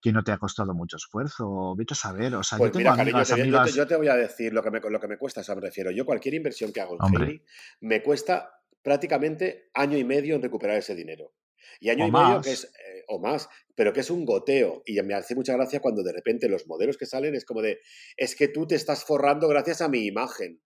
que 0.00 0.12
no 0.12 0.22
te 0.22 0.32
ha 0.32 0.38
costado 0.38 0.74
mucho 0.74 0.96
esfuerzo. 0.96 1.74
Vete 1.76 1.94
a 1.94 1.96
saber. 1.96 2.34
O 2.34 2.42
sea, 2.42 2.58
yo 2.58 2.70
pues 2.70 2.86
amigas, 2.86 3.74
yo, 3.74 3.86
te, 3.86 3.96
voy 3.96 4.08
a 4.08 4.16
decir 4.16 4.52
lo 4.52 4.62
que 4.62 4.70
me, 4.70 4.80
lo 4.80 5.00
que 5.00 5.08
me 5.08 5.18
cuesta, 5.18 5.40
o 5.46 5.54
me 5.54 5.60
refiero. 5.60 5.90
Yo 5.90 6.04
cualquier 6.04 6.34
inversión 6.34 6.72
que 6.72 6.80
hago 6.80 6.96
en 7.00 7.22
Heidi 7.22 7.42
me 7.80 8.02
cuesta 8.02 8.50
prácticamente 8.82 9.70
año 9.74 9.96
y 9.96 10.04
medio 10.04 10.34
en 10.34 10.42
recuperar 10.42 10.76
ese 10.76 10.94
dinero. 10.94 11.32
Y 11.80 11.90
año 11.90 12.06
y 12.06 12.12
medio 12.12 12.40
que 12.40 12.52
es, 12.52 12.64
eh, 12.64 13.04
o 13.08 13.18
más, 13.18 13.48
pero 13.74 13.92
que 13.92 14.00
es 14.00 14.10
un 14.10 14.24
goteo. 14.24 14.82
Y 14.86 15.00
me 15.02 15.14
hace 15.14 15.34
mucha 15.34 15.54
gracia 15.54 15.80
cuando 15.80 16.02
de 16.02 16.12
repente 16.12 16.48
los 16.48 16.66
modelos 16.66 16.96
que 16.96 17.06
salen 17.06 17.34
es 17.34 17.44
como 17.44 17.62
de, 17.62 17.80
es 18.16 18.36
que 18.36 18.48
tú 18.48 18.66
te 18.66 18.74
estás 18.74 19.04
forrando 19.04 19.48
gracias 19.48 19.80
a 19.80 19.88
mi 19.88 20.06
imagen. 20.06 20.60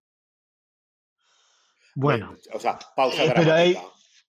Bueno. 1.95 2.37
o 2.53 2.61
sea, 2.61 2.79
pausa 2.95 3.25
eh, 3.25 3.29
dramática. 3.29 3.83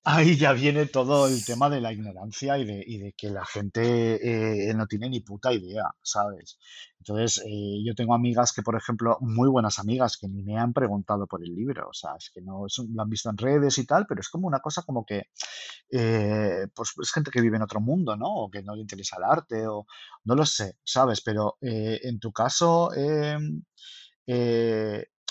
Ahí 0.05 0.37
ya 0.37 0.53
viene 0.53 0.85
todo 0.85 1.27
el 1.27 1.43
tema 1.45 1.69
de 1.69 1.81
la 1.81 1.91
ignorancia 1.91 2.57
y 2.57 2.65
de, 2.65 2.83
y 2.87 2.97
de 2.99 3.13
que 3.13 3.29
la 3.29 3.45
gente 3.45 4.69
eh, 4.69 4.73
no 4.73 4.87
tiene 4.87 5.09
ni 5.09 5.19
puta 5.19 5.51
idea, 5.53 5.83
¿sabes? 6.01 6.57
Entonces, 6.99 7.43
eh, 7.45 7.83
yo 7.85 7.93
tengo 7.95 8.15
amigas 8.15 8.53
que, 8.53 8.63
por 8.63 8.75
ejemplo, 8.77 9.17
muy 9.19 9.49
buenas 9.49 9.77
amigas 9.77 10.17
que 10.17 10.27
ni 10.29 10.41
me 10.41 10.57
han 10.57 10.73
preguntado 10.73 11.27
por 11.27 11.43
el 11.43 11.53
libro, 11.53 11.89
o 11.89 11.93
sea, 11.93 12.11
es 12.17 12.31
que 12.33 12.41
no 12.41 12.65
lo 12.93 13.01
han 13.03 13.09
visto 13.09 13.29
en 13.29 13.37
redes 13.37 13.77
y 13.77 13.85
tal, 13.85 14.05
pero 14.07 14.21
es 14.21 14.29
como 14.29 14.47
una 14.47 14.59
cosa 14.61 14.81
como 14.83 15.05
que, 15.05 15.25
eh, 15.91 16.67
pues 16.73 16.93
es 17.01 17.11
gente 17.11 17.31
que 17.31 17.41
vive 17.41 17.57
en 17.57 17.63
otro 17.63 17.81
mundo, 17.81 18.15
¿no? 18.15 18.27
O 18.33 18.49
que 18.49 18.63
no 18.63 18.75
le 18.75 18.81
interesa 18.81 19.17
el 19.17 19.23
arte, 19.25 19.67
o 19.67 19.85
no 20.23 20.35
lo 20.35 20.45
sé, 20.45 20.77
¿sabes? 20.83 21.21
Pero 21.21 21.57
en 21.61 22.19
tu 22.19 22.31
caso, 22.31 22.93
em, 22.95 23.63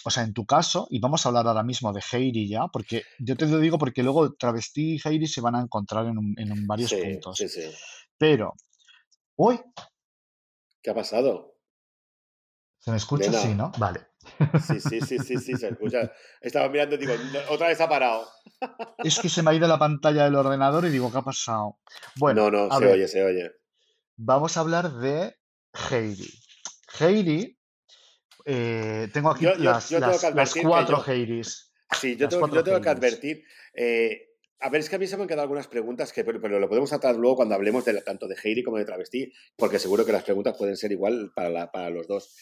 o 0.05 0.11
sea, 0.11 0.23
en 0.23 0.33
tu 0.33 0.47
caso, 0.47 0.87
y 0.91 1.01
vamos 1.01 1.25
a 1.25 1.29
hablar 1.29 1.47
ahora 1.47 1.63
mismo 1.63 1.93
de 1.93 2.03
Heidi 2.13 2.49
ya, 2.49 2.69
porque 2.69 3.03
yo 3.19 3.37
te 3.37 3.47
lo 3.47 3.59
digo 3.59 3.79
porque 3.79 4.03
luego 4.03 4.35
Travesti 4.35 4.95
y 4.95 5.01
Heidi 5.03 5.27
se 5.27 5.41
van 5.41 5.57
a 5.57 5.61
encontrar 5.61 6.07
en, 6.07 6.35
en 6.37 6.67
varios 6.67 6.93
puntos. 6.93 7.37
Sí, 7.37 7.49
sí. 7.49 7.63
Pero, 8.17 8.55
uy. 9.37 9.61
¿Qué 10.83 10.91
ha 10.91 10.95
pasado? 10.95 11.55
¿Se 12.79 12.91
me 12.91 12.97
escucha? 12.97 13.33
Sí, 13.33 13.55
¿no? 13.55 13.73
Vale. 13.79 14.09
Sí, 14.67 14.81
sí, 14.81 15.01
sí, 15.01 15.19
sí, 15.19 15.39
sí, 15.39 15.57
se 15.57 15.69
escucha. 15.69 16.13
Estaba 16.41 16.69
mirando 16.69 16.95
y 16.95 16.99
digo, 16.99 17.15
otra 17.51 17.69
vez 17.69 17.81
ha 17.81 17.89
parado. 17.89 18.29
Es 18.99 19.19
que 19.19 19.29
se 19.29 19.43
me 19.43 19.51
ha 19.51 19.55
ido 19.55 19.67
la 19.67 19.79
pantalla 19.79 20.25
del 20.25 20.35
ordenador 20.35 20.85
y 20.85 20.91
digo, 20.91 21.11
¿qué 21.11 21.19
ha 21.19 21.23
pasado? 21.23 21.79
Bueno, 22.17 22.51
no, 22.51 22.69
no, 22.69 22.79
se 22.79 22.87
oye, 22.87 23.09
se 23.09 23.25
oye. 23.25 23.51
Vamos 24.17 24.57
a 24.57 24.61
hablar 24.61 24.93
de 24.95 25.37
Heidi. 25.91 26.29
Heidi 26.99 27.58
eh, 28.45 29.09
tengo 29.12 29.30
aquí 29.30 29.47
las, 29.59 29.91
cuatro 30.62 31.05
Heiris. 31.07 31.72
Sí, 31.99 32.16
yo 32.16 32.28
tengo, 32.28 32.49
que 32.80 32.89
advertir. 32.89 33.45
Eh, 33.74 34.28
a 34.61 34.70
ver, 34.70 34.80
es 34.80 34.91
que 34.91 34.97
a 34.97 34.99
mí 34.99 35.07
se 35.07 35.16
me 35.16 35.22
han 35.22 35.28
quedado 35.28 35.43
algunas 35.43 35.68
preguntas 35.68 36.12
que, 36.12 36.24
pero, 36.24 36.59
lo 36.59 36.68
podemos 36.68 36.91
tratar 36.91 37.16
luego 37.16 37.36
cuando 37.36 37.55
hablemos 37.55 37.84
de, 37.84 38.01
tanto 38.03 38.26
de 38.26 38.36
Heidi 38.43 38.62
como 38.62 38.76
de 38.76 38.84
Travesti, 38.84 39.32
porque 39.57 39.78
seguro 39.78 40.05
que 40.05 40.12
las 40.12 40.24
preguntas 40.24 40.57
pueden 40.57 40.76
ser 40.76 40.93
igual 40.93 41.30
para, 41.34 41.70
para 41.70 41.91
los 41.91 42.07
dos. 42.07 42.34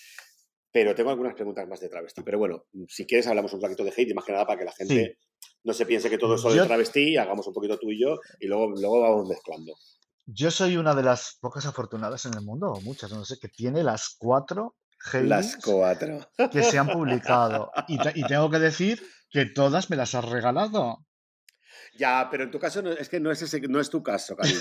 Pero 0.73 0.95
tengo 0.95 1.11
algunas 1.11 1.35
preguntas 1.35 1.67
más 1.69 1.81
de 1.81 1.89
Travesti. 1.89 2.23
Pero 2.23 2.39
bueno, 2.39 2.65
si 2.89 3.07
quieres 3.07 3.27
hablamos 3.27 3.53
un 3.53 3.61
poquito 3.61 3.85
de 3.85 3.93
Heidi, 3.97 4.15
más 4.15 4.25
que 4.25 4.33
nada 4.33 4.47
para 4.47 4.59
que 4.59 4.65
la 4.65 4.73
gente 4.73 5.19
no 5.65 5.73
se 5.73 5.87
piense 5.87 6.11
que 6.11 6.19
todo 6.19 6.37
es 6.37 6.41
solo 6.41 6.61
de 6.61 6.67
Travesti, 6.67 7.17
hagamos 7.17 7.47
un 7.47 7.53
poquito 7.53 7.79
tú 7.79 7.91
y 7.91 8.01
yo 8.01 8.19
y 8.41 8.47
luego, 8.47 8.69
luego 8.69 9.01
vamos 9.01 9.29
mezclando. 9.29 9.75
Yo 10.27 10.51
soy 10.51 10.77
una 10.77 10.95
de 10.95 11.03
las 11.03 11.39
pocas 11.41 11.67
afortunadas 11.67 12.25
en 12.27 12.35
el 12.35 12.43
mundo, 12.43 12.73
o 12.73 12.81
muchas, 12.81 13.13
no 13.13 13.25
sé, 13.25 13.39
que 13.41 13.49
tiene 13.49 13.85
las 13.85 14.17
cuatro 14.19 14.75
las 15.13 15.57
cuatro. 15.57 16.29
que 16.53 16.63
se 16.63 16.79
han 16.79 16.89
publicado. 16.89 17.71
Y, 17.89 17.99
tengo 18.27 18.51
que 18.51 18.59
decir 18.59 19.03
que 19.31 19.47
todas 19.47 19.91
me 19.91 19.97
las 19.97 20.15
has 20.15 20.25
regalado. 20.25 21.07
Ya, 21.99 22.29
pero 22.31 22.45
en 22.45 22.51
tu 22.51 22.59
caso 22.59 22.83
no, 22.83 22.93
es 22.93 23.09
que 23.09 23.21
no 23.21 23.31
es, 23.31 23.43
ese, 23.43 23.61
no 23.63 23.81
es 23.81 23.91
tu 23.91 24.03
caso, 24.03 24.37
cariño. 24.37 24.59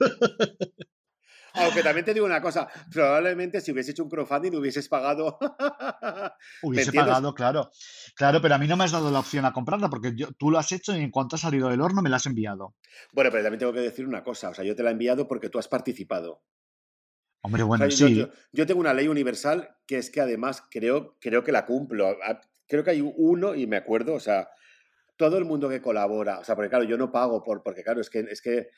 Aunque 1.54 1.84
también 1.84 2.04
te 2.04 2.12
digo 2.12 2.26
una 2.26 2.42
cosa, 2.42 2.68
probablemente 2.90 3.60
si 3.60 3.70
hubiese 3.70 3.92
hecho 3.92 4.02
un 4.02 4.10
crowdfunding 4.10 4.56
hubieses 4.56 4.88
pagado. 4.88 5.38
Hubiese 6.62 6.92
pagado, 6.92 7.32
claro. 7.32 7.70
Claro, 8.16 8.40
pero 8.42 8.56
a 8.56 8.58
mí 8.58 8.66
no 8.66 8.76
me 8.76 8.84
has 8.84 8.90
dado 8.90 9.10
la 9.10 9.20
opción 9.20 9.44
a 9.44 9.52
comprarla 9.52 9.88
porque 9.88 10.14
tú 10.36 10.50
lo 10.50 10.58
has 10.58 10.72
hecho 10.72 10.96
y 10.96 11.00
en 11.00 11.12
cuanto 11.12 11.36
ha 11.36 11.38
salido 11.38 11.68
del 11.68 11.80
horno 11.80 12.02
me 12.02 12.10
la 12.10 12.16
has 12.16 12.26
enviado. 12.26 12.74
Bueno, 13.12 13.30
pero 13.30 13.44
también 13.44 13.60
tengo 13.60 13.72
que 13.72 13.80
decir 13.80 14.04
una 14.04 14.24
cosa, 14.24 14.48
o 14.48 14.54
sea, 14.54 14.64
yo 14.64 14.74
te 14.74 14.82
la 14.82 14.90
he 14.90 14.92
enviado 14.92 15.28
porque 15.28 15.48
tú 15.48 15.60
has 15.60 15.68
participado. 15.68 16.42
Hombre, 17.44 17.62
bueno, 17.62 17.90
sí. 17.90 18.26
Yo, 18.52 18.66
tengo 18.66 18.80
una 18.80 18.94
ley 18.94 19.06
universal 19.06 19.76
que 19.86 19.98
es 19.98 20.08
que 20.08 20.22
además 20.22 20.62
creo, 20.70 21.18
creo 21.20 21.44
que 21.44 21.52
la 21.52 21.66
cumplo. 21.66 22.16
Creo 22.66 22.82
que 22.82 22.90
hay 22.90 23.02
uno, 23.02 23.54
y 23.54 23.66
me 23.66 23.76
acuerdo, 23.76 24.14
o 24.14 24.20
sea, 24.20 24.48
todo 25.18 25.36
el 25.36 25.44
mundo 25.44 25.68
que 25.68 25.82
colabora, 25.82 26.38
o 26.38 26.44
sea, 26.44 26.56
porque 26.56 26.70
claro, 26.70 26.84
yo 26.84 26.96
no 26.96 27.12
pago 27.12 27.44
por, 27.44 27.62
porque 27.62 27.82
claro, 27.82 28.00
es 28.00 28.08
que, 28.08 28.20
es 28.20 28.40
que 28.40 28.70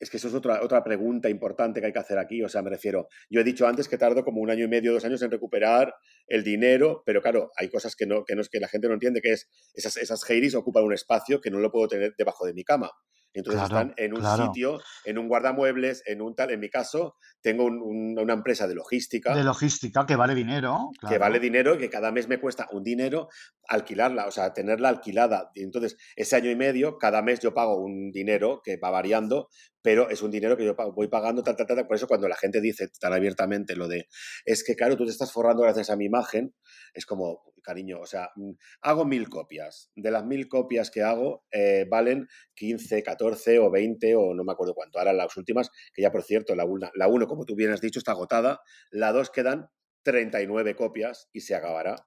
es 0.00 0.10
que 0.10 0.16
eso 0.16 0.28
es 0.28 0.34
otra, 0.34 0.62
otra 0.62 0.82
pregunta 0.82 1.28
importante 1.28 1.80
que 1.80 1.86
hay 1.86 1.92
que 1.92 1.98
hacer 1.98 2.18
aquí. 2.18 2.42
O 2.42 2.48
sea, 2.48 2.62
me 2.62 2.70
refiero, 2.70 3.08
yo 3.30 3.40
he 3.40 3.44
dicho 3.44 3.66
antes 3.66 3.88
que 3.88 3.98
tardo 3.98 4.24
como 4.24 4.40
un 4.40 4.50
año 4.50 4.64
y 4.64 4.68
medio, 4.68 4.92
dos 4.92 5.04
años 5.04 5.22
en 5.22 5.30
recuperar 5.30 5.94
el 6.26 6.44
dinero, 6.44 7.02
pero 7.04 7.20
claro, 7.20 7.50
hay 7.56 7.68
cosas 7.68 7.96
que 7.96 8.06
no, 8.06 8.24
que 8.24 8.34
no 8.34 8.42
es 8.42 8.48
que 8.48 8.60
la 8.60 8.68
gente 8.68 8.88
no 8.88 8.94
entiende, 8.94 9.20
que 9.20 9.32
es 9.32 9.48
esas, 9.74 9.96
esas 9.96 10.24
ocupan 10.54 10.84
un 10.84 10.92
espacio 10.92 11.40
que 11.40 11.50
no 11.50 11.58
lo 11.58 11.70
puedo 11.70 11.88
tener 11.88 12.14
debajo 12.16 12.46
de 12.46 12.54
mi 12.54 12.64
cama. 12.64 12.90
Entonces 13.34 13.62
están 13.62 13.94
en 13.96 14.14
un 14.14 14.24
sitio, 14.24 14.80
en 15.04 15.18
un 15.18 15.28
guardamuebles, 15.28 16.02
en 16.06 16.22
un 16.22 16.34
tal. 16.34 16.50
En 16.50 16.60
mi 16.60 16.70
caso, 16.70 17.16
tengo 17.40 17.64
una 17.64 18.32
empresa 18.32 18.66
de 18.66 18.74
logística. 18.74 19.34
De 19.34 19.44
logística 19.44 20.06
que 20.06 20.16
vale 20.16 20.34
dinero. 20.34 20.90
Que 21.08 21.18
vale 21.18 21.38
dinero 21.38 21.74
y 21.74 21.78
que 21.78 21.90
cada 21.90 22.10
mes 22.10 22.28
me 22.28 22.40
cuesta 22.40 22.66
un 22.72 22.82
dinero 22.82 23.28
alquilarla, 23.68 24.26
o 24.26 24.30
sea, 24.30 24.52
tenerla 24.52 24.88
alquilada. 24.88 25.50
Y 25.54 25.62
entonces, 25.62 25.96
ese 26.16 26.36
año 26.36 26.50
y 26.50 26.56
medio, 26.56 26.98
cada 26.98 27.22
mes 27.22 27.40
yo 27.40 27.52
pago 27.54 27.76
un 27.76 28.10
dinero 28.10 28.62
que 28.64 28.78
va 28.78 28.90
variando, 28.90 29.48
pero 29.82 30.10
es 30.10 30.22
un 30.22 30.30
dinero 30.30 30.56
que 30.56 30.64
yo 30.64 30.74
voy 30.94 31.08
pagando, 31.08 31.42
tal, 31.42 31.56
tal, 31.56 31.66
tal. 31.66 31.86
Por 31.86 31.96
eso 31.96 32.06
cuando 32.06 32.28
la 32.28 32.36
gente 32.36 32.60
dice 32.60 32.88
tan 33.00 33.12
abiertamente 33.12 33.76
lo 33.76 33.88
de, 33.88 34.08
es 34.44 34.64
que 34.64 34.74
claro, 34.74 34.96
tú 34.96 35.04
te 35.04 35.10
estás 35.10 35.32
forrando 35.32 35.62
gracias 35.62 35.90
a 35.90 35.96
mi 35.96 36.04
imagen, 36.04 36.54
es 36.94 37.06
como, 37.06 37.42
cariño, 37.62 38.00
o 38.00 38.06
sea, 38.06 38.30
mm, 38.36 38.52
hago 38.82 39.04
mil 39.04 39.28
copias. 39.28 39.90
De 39.94 40.10
las 40.10 40.24
mil 40.24 40.48
copias 40.48 40.90
que 40.90 41.02
hago, 41.02 41.44
eh, 41.50 41.86
valen 41.88 42.26
15, 42.54 43.02
14 43.02 43.58
o 43.58 43.70
20 43.70 44.14
o 44.16 44.34
no 44.34 44.44
me 44.44 44.52
acuerdo 44.52 44.74
cuánto. 44.74 44.98
Ahora 44.98 45.12
las 45.12 45.36
últimas, 45.36 45.70
que 45.92 46.02
ya 46.02 46.10
por 46.10 46.22
cierto, 46.22 46.54
la 46.54 46.64
1, 46.64 46.90
la 46.94 47.08
uno, 47.08 47.26
como 47.26 47.44
tú 47.44 47.54
bien 47.54 47.70
has 47.70 47.80
dicho, 47.80 47.98
está 47.98 48.12
agotada. 48.12 48.60
La 48.90 49.12
2 49.12 49.30
quedan 49.30 49.68
39 50.02 50.76
copias 50.76 51.28
y 51.32 51.40
se 51.40 51.54
acabará. 51.54 52.06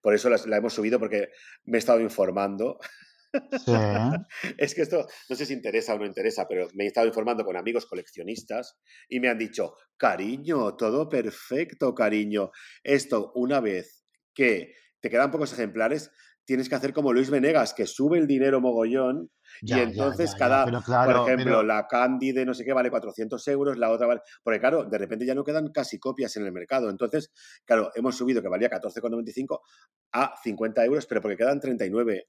Por 0.00 0.14
eso 0.14 0.28
la 0.28 0.56
hemos 0.56 0.74
subido 0.74 0.98
porque 0.98 1.28
me 1.64 1.78
he 1.78 1.80
estado 1.80 2.00
informando. 2.00 2.78
es 4.58 4.74
que 4.74 4.82
esto 4.82 5.06
no 5.28 5.36
sé 5.36 5.46
si 5.46 5.52
interesa 5.52 5.94
o 5.94 5.98
no 5.98 6.06
interesa, 6.06 6.46
pero 6.48 6.68
me 6.74 6.84
he 6.84 6.86
estado 6.86 7.06
informando 7.06 7.44
con 7.44 7.56
amigos 7.56 7.86
coleccionistas 7.86 8.78
y 9.08 9.20
me 9.20 9.28
han 9.28 9.38
dicho, 9.38 9.74
cariño, 9.96 10.76
todo 10.76 11.08
perfecto, 11.08 11.94
cariño. 11.94 12.50
Esto, 12.82 13.32
una 13.34 13.60
vez 13.60 14.04
que 14.34 14.74
te 15.00 15.10
quedan 15.10 15.30
pocos 15.30 15.52
ejemplares, 15.52 16.10
tienes 16.44 16.68
que 16.68 16.74
hacer 16.74 16.92
como 16.92 17.12
Luis 17.12 17.30
Venegas, 17.30 17.74
que 17.74 17.86
sube 17.86 18.18
el 18.18 18.26
dinero 18.26 18.60
mogollón 18.60 19.30
y 19.60 19.74
entonces 19.74 20.34
cada, 20.34 20.64
por 20.64 21.28
ejemplo, 21.28 21.62
la 21.62 21.86
Candy 21.86 22.32
de 22.32 22.44
no 22.44 22.54
sé 22.54 22.64
qué 22.64 22.72
vale 22.72 22.90
400 22.90 23.46
euros, 23.48 23.78
la 23.78 23.90
otra 23.90 24.06
vale... 24.06 24.20
Porque 24.42 24.60
claro, 24.60 24.84
de 24.84 24.98
repente 24.98 25.26
ya 25.26 25.34
no 25.34 25.44
quedan 25.44 25.68
casi 25.68 25.98
copias 25.98 26.36
en 26.36 26.46
el 26.46 26.52
mercado. 26.52 26.90
Entonces, 26.90 27.32
claro, 27.64 27.90
hemos 27.94 28.16
subido 28.16 28.42
que 28.42 28.48
valía 28.48 28.70
14,95 28.70 29.60
a 30.12 30.34
50 30.42 30.84
euros, 30.84 31.06
pero 31.06 31.20
porque 31.20 31.36
quedan 31.36 31.60
39. 31.60 32.28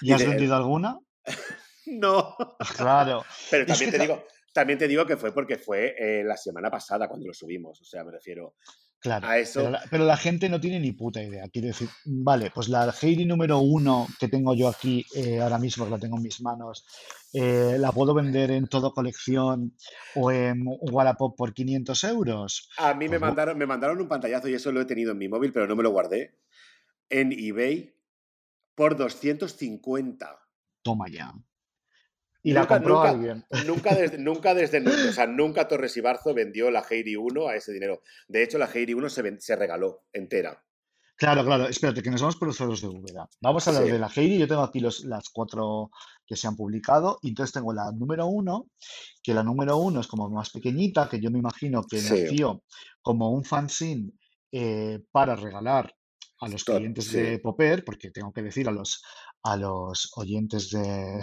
¿Y 0.00 0.12
has 0.12 0.26
vendido 0.26 0.54
alguna? 0.56 0.98
no. 1.86 2.36
Claro. 2.76 3.24
Pero 3.50 3.66
también 3.66 3.90
te 3.90 3.98
digo, 3.98 4.24
también 4.52 4.78
te 4.78 4.88
digo 4.88 5.06
que 5.06 5.16
fue 5.16 5.32
porque 5.32 5.58
fue 5.58 5.94
eh, 5.98 6.24
la 6.24 6.36
semana 6.36 6.70
pasada 6.70 7.08
cuando 7.08 7.26
lo 7.26 7.34
subimos, 7.34 7.80
o 7.80 7.84
sea, 7.84 8.04
me 8.04 8.10
refiero 8.10 8.54
claro, 9.00 9.28
a 9.28 9.38
eso. 9.38 9.72
Pero 9.90 10.04
la, 10.04 10.16
gente 10.16 10.48
no 10.48 10.60
tiene 10.60 10.80
ni 10.80 10.92
puta 10.92 11.22
idea. 11.22 11.48
Quiero 11.48 11.68
decir, 11.68 11.88
vale, 12.04 12.50
pues 12.52 12.68
la 12.68 12.92
Heidi 13.00 13.24
número 13.24 13.58
uno 13.58 14.08
que 14.18 14.28
tengo 14.28 14.54
yo 14.54 14.68
aquí 14.68 15.04
eh, 15.14 15.40
ahora 15.40 15.58
mismo, 15.58 15.84
que 15.84 15.92
la 15.92 15.98
tengo 15.98 16.16
en 16.16 16.22
mis 16.22 16.40
manos, 16.40 16.84
eh, 17.32 17.76
la 17.78 17.92
puedo 17.92 18.12
vender 18.12 18.50
en 18.50 18.66
todo 18.66 18.92
colección 18.92 19.76
o 20.16 20.32
en 20.32 20.64
Wallapop 20.66 21.36
por 21.36 21.54
500 21.54 22.04
euros. 22.04 22.70
A 22.78 22.94
mí 22.94 23.04
me, 23.04 23.18
pues 23.18 23.20
mandaron, 23.20 23.56
me 23.56 23.66
mandaron 23.66 24.00
un 24.00 24.08
pantallazo 24.08 24.48
y 24.48 24.54
eso 24.54 24.72
lo 24.72 24.80
he 24.80 24.86
tenido 24.86 25.12
en 25.12 25.18
mi 25.18 25.28
móvil, 25.28 25.52
pero 25.52 25.68
no 25.68 25.76
me 25.76 25.84
lo 25.84 25.90
guardé. 25.90 26.38
En 27.08 27.32
eBay 27.32 27.99
por 28.74 28.96
250. 28.96 30.38
Toma 30.82 31.08
ya. 31.08 31.32
Y 32.42 32.52
la 32.52 32.66
compró 32.66 33.02
alguien. 33.02 33.44
Nunca 33.66 33.94
desde, 33.94 34.18
nunca 34.18 34.54
desde, 34.54 34.80
o 34.86 35.12
sea, 35.12 35.26
nunca 35.26 35.68
Torres 35.68 35.96
Ibarzo 35.96 36.32
vendió 36.32 36.70
la 36.70 36.84
Heiri 36.88 37.16
1 37.16 37.48
a 37.48 37.56
ese 37.56 37.72
dinero. 37.72 38.02
De 38.28 38.42
hecho, 38.42 38.58
la 38.58 38.70
Heiri 38.72 38.94
1 38.94 39.08
se, 39.10 39.40
se 39.40 39.56
regaló 39.56 40.04
entera. 40.12 40.64
Claro, 41.16 41.44
claro, 41.44 41.68
espérate, 41.68 42.02
que 42.02 42.10
nos 42.10 42.22
vamos 42.22 42.36
por 42.36 42.48
los 42.48 42.56
ceros 42.56 42.80
de 42.80 42.88
Úbeda. 42.88 43.28
Vamos 43.42 43.68
a 43.68 43.70
hablar 43.72 43.92
de 43.92 43.98
la 43.98 44.08
Heidi. 44.08 44.38
Yo 44.38 44.48
tengo 44.48 44.62
aquí 44.62 44.80
los, 44.80 45.04
las 45.04 45.28
cuatro 45.28 45.90
que 46.26 46.34
se 46.34 46.48
han 46.48 46.56
publicado. 46.56 47.18
Y 47.20 47.28
entonces 47.28 47.52
tengo 47.52 47.74
la 47.74 47.92
número 47.92 48.26
uno, 48.26 48.70
que 49.22 49.34
la 49.34 49.42
número 49.42 49.76
uno 49.76 50.00
es 50.00 50.06
como 50.06 50.30
más 50.30 50.48
pequeñita, 50.48 51.10
que 51.10 51.20
yo 51.20 51.30
me 51.30 51.38
imagino 51.38 51.82
que 51.82 52.00
nació 52.00 52.62
como 53.02 53.32
un 53.32 53.44
fanzine 53.44 54.12
eh, 54.50 55.00
para 55.12 55.36
regalar 55.36 55.94
a 56.40 56.48
los 56.48 56.64
clientes 56.64 57.12
de 57.12 57.38
Popper, 57.38 57.84
porque 57.84 58.10
tengo 58.10 58.32
que 58.32 58.42
decir 58.42 58.68
a 58.68 58.72
los, 58.72 59.02
a 59.42 59.56
los 59.56 60.10
oyentes 60.16 60.70
de, 60.70 61.20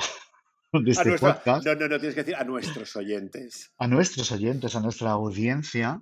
este 0.86 1.18
podcast. 1.18 1.66
No, 1.66 1.76
no, 1.76 1.88
no, 1.88 2.00
tienes 2.00 2.16
que 2.16 2.24
decir 2.24 2.36
a 2.36 2.44
nuestros 2.44 2.96
oyentes. 2.96 3.74
A 3.78 3.88
nuestros 3.88 4.32
oyentes, 4.32 4.76
a 4.76 4.80
nuestra 4.80 5.12
audiencia, 5.12 6.02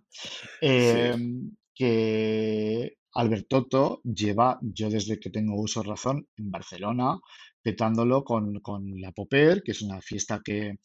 em, 0.61 1.51
que 1.73 2.97
Albertoto 3.13 4.01
lleva, 4.03 4.59
yo 4.61 4.89
desde 4.89 5.19
que 5.19 5.29
tengo 5.29 5.59
uso 5.61 5.81
razón, 5.81 6.27
en 6.35 6.51
Barcelona, 6.51 7.17
petándolo 7.61 8.23
con, 8.23 8.59
con 8.59 8.99
la 8.99 9.11
Popper, 9.13 9.63
que 9.63 9.71
es 9.71 9.81
una 9.81 10.01
fiesta 10.01 10.41
que 10.43 10.79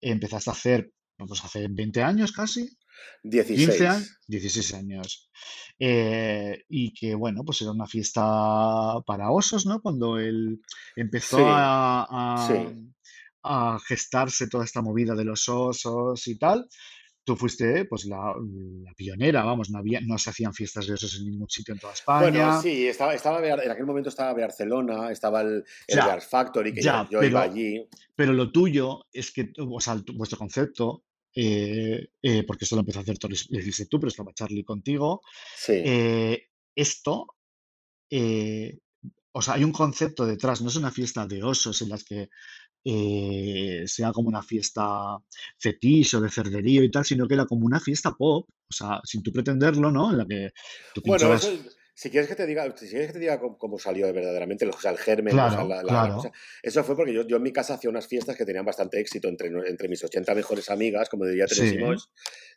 empezaste 0.00 0.50
a 0.50 0.52
hacer 0.52 0.90
pues 1.16 1.44
hace 1.44 1.66
20 1.70 2.02
años 2.02 2.32
casi. 2.32 2.68
16. 3.22 3.80
años, 3.82 4.18
16 4.28 4.74
años. 4.74 5.30
Eh, 5.78 6.64
y 6.68 6.94
que, 6.94 7.14
bueno, 7.14 7.42
pues 7.44 7.60
era 7.62 7.70
una 7.70 7.86
fiesta 7.86 8.22
para 9.06 9.30
osos, 9.30 9.66
¿no? 9.66 9.80
Cuando 9.80 10.18
él 10.18 10.60
empezó 10.94 11.46
a, 11.46 12.06
a, 13.42 13.78
gestarse 13.86 14.48
toda 14.48 14.64
esta 14.64 14.82
movida 14.82 15.14
de 15.14 15.24
los 15.24 15.48
osos 15.48 16.26
y 16.26 16.38
tal. 16.38 16.66
Tú 17.24 17.34
fuiste 17.34 17.86
pues 17.86 18.04
la, 18.04 18.32
pionera, 18.96 19.42
vamos, 19.42 19.70
no 19.70 19.78
había, 19.78 20.00
no 20.00 20.16
se 20.16 20.30
hacían 20.30 20.54
fiestas 20.54 20.86
de 20.86 20.94
osos 20.94 21.16
en 21.18 21.24
ningún 21.24 21.48
sitio 21.48 21.74
en 21.74 21.80
toda 21.80 21.92
España. 21.92 22.30
Bueno, 22.30 22.62
sí, 22.62 22.86
estaba, 22.86 23.14
estaba 23.14 23.44
en 23.44 23.70
aquel 23.70 23.84
momento 23.84 24.10
estaba 24.10 24.32
Barcelona, 24.32 25.10
estaba 25.10 25.40
el, 25.40 25.64
el 25.88 26.20
Factory, 26.20 26.72
que 26.72 26.82
yo, 26.82 27.22
iba 27.22 27.42
allí. 27.42 27.84
Pero 28.14 28.32
lo 28.32 28.52
tuyo 28.52 29.06
es 29.12 29.32
que, 29.32 29.52
o 29.58 29.80
sea, 29.80 30.00
vuestro 30.14 30.38
concepto 30.38 31.05
eh, 31.38 32.08
eh, 32.22 32.44
porque 32.44 32.64
esto 32.64 32.76
lo 32.76 32.80
empezó 32.80 33.00
a 33.00 33.02
hacer 33.02 33.18
tú, 33.18 33.28
tú, 33.28 34.00
pero 34.00 34.08
estaba 34.08 34.32
Charlie 34.32 34.64
contigo. 34.64 35.20
Eh, 35.68 36.48
esto, 36.74 37.26
o 39.32 39.42
sea, 39.42 39.54
hay 39.54 39.64
un 39.64 39.72
concepto 39.72 40.24
detrás, 40.24 40.62
no 40.62 40.68
es 40.68 40.76
una 40.76 40.90
fiesta 40.90 41.26
de 41.26 41.42
osos 41.42 41.82
en 41.82 41.90
las 41.90 42.04
que 42.04 42.30
sea 43.86 44.12
como 44.12 44.28
una 44.28 44.42
fiesta 44.42 45.18
fetiche 45.58 46.16
o 46.16 46.20
de 46.20 46.30
cerderío 46.30 46.82
y 46.82 46.90
tal, 46.90 47.04
sino 47.04 47.28
que 47.28 47.34
era 47.34 47.44
como 47.44 47.66
una 47.66 47.80
fiesta 47.80 48.12
pop, 48.12 48.48
o 48.48 48.72
sea, 48.72 49.00
sin 49.04 49.22
tú 49.22 49.30
pretenderlo, 49.30 49.90
¿no? 49.90 50.12
En 50.12 50.18
la 50.18 50.26
que 50.26 50.52
tú 50.94 51.02
Bueno, 51.04 51.38
si 51.96 52.10
quieres 52.10 52.28
que 52.28 52.36
te 52.36 52.44
diga, 52.44 52.62
si 52.76 52.90
quieres 52.90 53.06
que 53.06 53.14
te 53.14 53.18
diga 53.20 53.40
cómo, 53.40 53.78
salió 53.78 54.12
verdaderamente, 54.12 54.66
o 54.66 54.78
sea, 54.78 54.90
el 54.90 54.98
germen, 54.98 55.34
eso 56.62 56.84
fue 56.84 56.94
porque 56.94 57.14
yo, 57.14 57.26
yo, 57.26 57.38
en 57.38 57.42
mi 57.42 57.54
casa 57.54 57.72
hacía 57.72 57.88
unas 57.88 58.06
fiestas 58.06 58.36
que 58.36 58.44
tenían 58.44 58.66
bastante 58.66 59.00
éxito 59.00 59.28
entre, 59.28 59.48
entre 59.48 59.88
mis 59.88 60.04
80 60.04 60.34
mejores 60.34 60.68
amigas, 60.68 61.08
como 61.08 61.24
diría 61.24 61.46
Teresa 61.46 61.96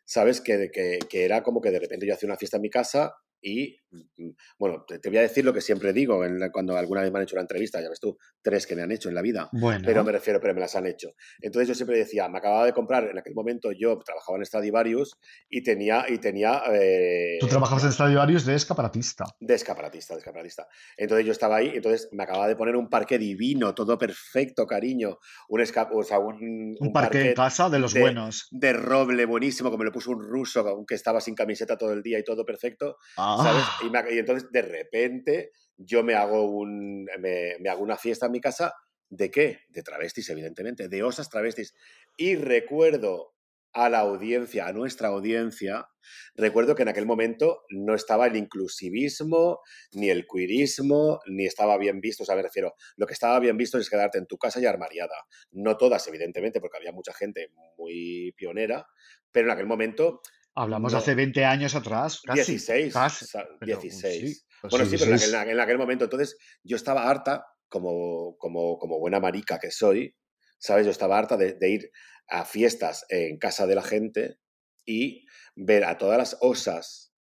¿sabes? 0.03 0.41
Que, 0.41 0.69
que, 0.69 0.99
que, 1.09 1.23
era 1.23 1.41
como 1.41 1.61
que 1.61 1.71
de 1.71 1.79
repente 1.79 2.05
yo 2.05 2.15
hacía 2.15 2.27
una 2.27 2.35
fiesta 2.35 2.57
en 2.57 2.63
mi 2.63 2.69
casa 2.69 3.13
y 3.41 3.77
mm, 3.91 4.29
bueno, 4.57 4.85
te, 4.87 5.07
voy 5.09 5.17
a 5.17 5.21
decir 5.21 5.45
lo 5.45 5.53
que 5.53 5.61
siempre 5.61 5.93
digo 5.93 6.21
cuando 6.51 6.77
alguna 6.77 7.01
vez 7.01 7.11
me 7.11 7.19
han 7.19 7.23
hecho 7.23 7.35
una 7.35 7.41
entrevista, 7.41 7.81
ya 7.81 7.89
ves 7.89 7.99
tú, 7.99 8.17
tres 8.41 8.67
que 8.67 8.75
me 8.75 8.81
han 8.81 8.91
hecho 8.91 9.09
en 9.09 9.15
la 9.15 9.21
vida, 9.21 9.49
pero 9.83 10.03
me 10.03 10.11
refiero, 10.11 10.39
pero 10.39 10.53
me 10.53 10.61
las 10.61 10.75
han 10.75 10.85
hecho. 10.85 11.09
Entonces 11.41 11.67
yo 11.67 11.75
siempre 11.75 11.97
decía, 11.97 12.27
me 12.29 12.39
acababa 12.39 12.65
de 12.65 12.73
comprar, 12.73 13.05
en 13.05 13.17
aquel 13.17 13.33
momento 13.33 13.71
yo 13.71 13.97
trabajaba 13.99 14.37
en 14.37 14.45
Stradivarius 14.45 15.17
y 15.49 15.63
tenía... 15.63 16.05
Y 16.07 16.17
tenía 16.19 16.61
eh, 16.71 17.37
Tú 17.39 17.47
trabajabas 17.47 17.83
en 17.85 17.91
Stradivarius 17.91 18.45
de 18.45 18.55
escaparatista. 18.55 19.25
De 19.39 19.53
escaparatista, 19.53 20.13
de 20.15 20.19
escaparatista. 20.19 20.67
Entonces 20.97 21.25
yo 21.25 21.31
estaba 21.31 21.57
ahí, 21.57 21.71
entonces 21.75 22.09
me 22.11 22.23
acababa 22.23 22.47
de 22.47 22.55
poner 22.55 22.75
un 22.75 22.89
parque 22.89 23.17
divino, 23.17 23.73
todo 23.73 23.97
perfecto, 23.97 24.65
cariño. 24.65 25.19
Un, 25.47 25.61
o 25.61 26.03
sea, 26.03 26.19
un, 26.19 26.75
un, 26.79 26.93
parque 26.93 27.29
en 27.29 27.33
casa 27.33 27.69
de 27.69 27.79
los 27.79 27.93
buenos. 27.93 28.47
De 28.51 28.73
roble 28.73 29.25
buenísimo, 29.25 29.69
como 29.69 29.79
me 29.79 29.85
lo 29.85 29.91
puso 29.91 30.11
un 30.11 30.21
ruso, 30.21 30.61
aunque 30.67 30.95
estaba 30.95 31.21
sin 31.21 31.35
camiseta 31.35 31.77
todo 31.77 31.93
el 31.93 32.01
día 32.01 32.19
y 32.19 32.23
todo 32.23 32.45
perfecto. 32.45 32.97
Ah. 33.17 33.28
Y, 34.11 34.17
entonces 34.17 34.51
de 34.51 34.61
repente 34.61 35.51
yo 35.77 36.03
me 36.03 36.13
hago, 36.13 36.43
un, 36.43 37.07
me, 37.19 37.69
hago 37.69 37.83
una 37.83 37.97
fiesta 37.97 38.27
en 38.27 38.33
mi 38.33 38.41
casa. 38.41 38.73
¿De 39.09 39.31
qué? 39.31 39.61
De 39.69 39.81
travestis, 39.81 40.29
evidentemente, 40.29 40.87
de 40.87 41.03
osas 41.03 41.29
travestis. 41.29 41.73
Y 42.15 42.35
recuerdo 42.35 43.33
a 43.73 43.89
la 43.89 43.99
audiencia, 43.99 44.67
a 44.67 44.73
nuestra 44.73 45.09
audiencia, 45.09 45.87
recuerdo 46.35 46.75
que 46.75 46.81
en 46.81 46.89
aquel 46.89 47.05
momento 47.05 47.63
no 47.69 47.95
estaba 47.95 48.27
el 48.27 48.35
inclusivismo, 48.35 49.61
ni 49.93 50.09
el 50.09 50.25
queerismo, 50.27 51.19
ni 51.27 51.45
estaba 51.45 51.77
bien 51.77 52.01
visto. 52.01 52.23
O 52.23 52.25
sea, 52.25 52.35
me 52.35 52.41
refiero, 52.41 52.73
lo 52.97 53.05
que 53.05 53.13
estaba 53.13 53.39
bien 53.39 53.57
visto 53.57 53.77
es 53.77 53.89
quedarte 53.89 54.17
en 54.17 54.27
tu 54.27 54.37
casa 54.37 54.59
y 54.59 54.65
armariada. 54.65 55.15
No 55.51 55.77
todas, 55.77 56.07
evidentemente, 56.07 56.59
porque 56.59 56.77
había 56.77 56.91
mucha 56.91 57.13
gente 57.13 57.51
muy 57.77 58.33
pionera, 58.35 58.87
pero 59.31 59.47
en 59.47 59.53
aquel 59.53 59.67
momento 59.67 60.21
Hablamos 60.55 60.93
hace 60.93 61.15
20 61.15 61.45
años 61.45 61.75
atrás, 61.75 62.21
casi. 62.25 62.41
16. 62.53 62.93
16. 63.61 64.45
bueno, 64.69 64.85
sí, 64.85 64.97
pero 64.97 65.15
En, 65.15 65.59
aquel, 65.59 65.77
momento. 65.77 66.05
Entonces, 66.05 66.37
yo 66.63 66.75
estaba 66.75 67.09
harta 67.09 67.45
como, 67.69 68.35
como, 68.37 68.77
como 68.77 68.99
buena 68.99 69.19
marica 69.19 69.59
que 69.59 69.71
soy, 69.71 70.15
¿sabes? 70.57 70.85
Yo 70.85 70.91
estaba 70.91 71.17
harta 71.17 71.37
de, 71.37 71.53
de 71.53 71.69
ir 71.69 71.91
a 72.27 72.45
fiestas 72.45 73.05
en 73.09 73.37
casa 73.37 73.67
de 73.67 73.75
la 73.75 73.83
gente 73.83 74.37
y 74.85 75.25
ver 75.55 75.85
a 75.85 75.97
todas 75.97 76.17
las 76.17 76.37
osas 76.41 77.13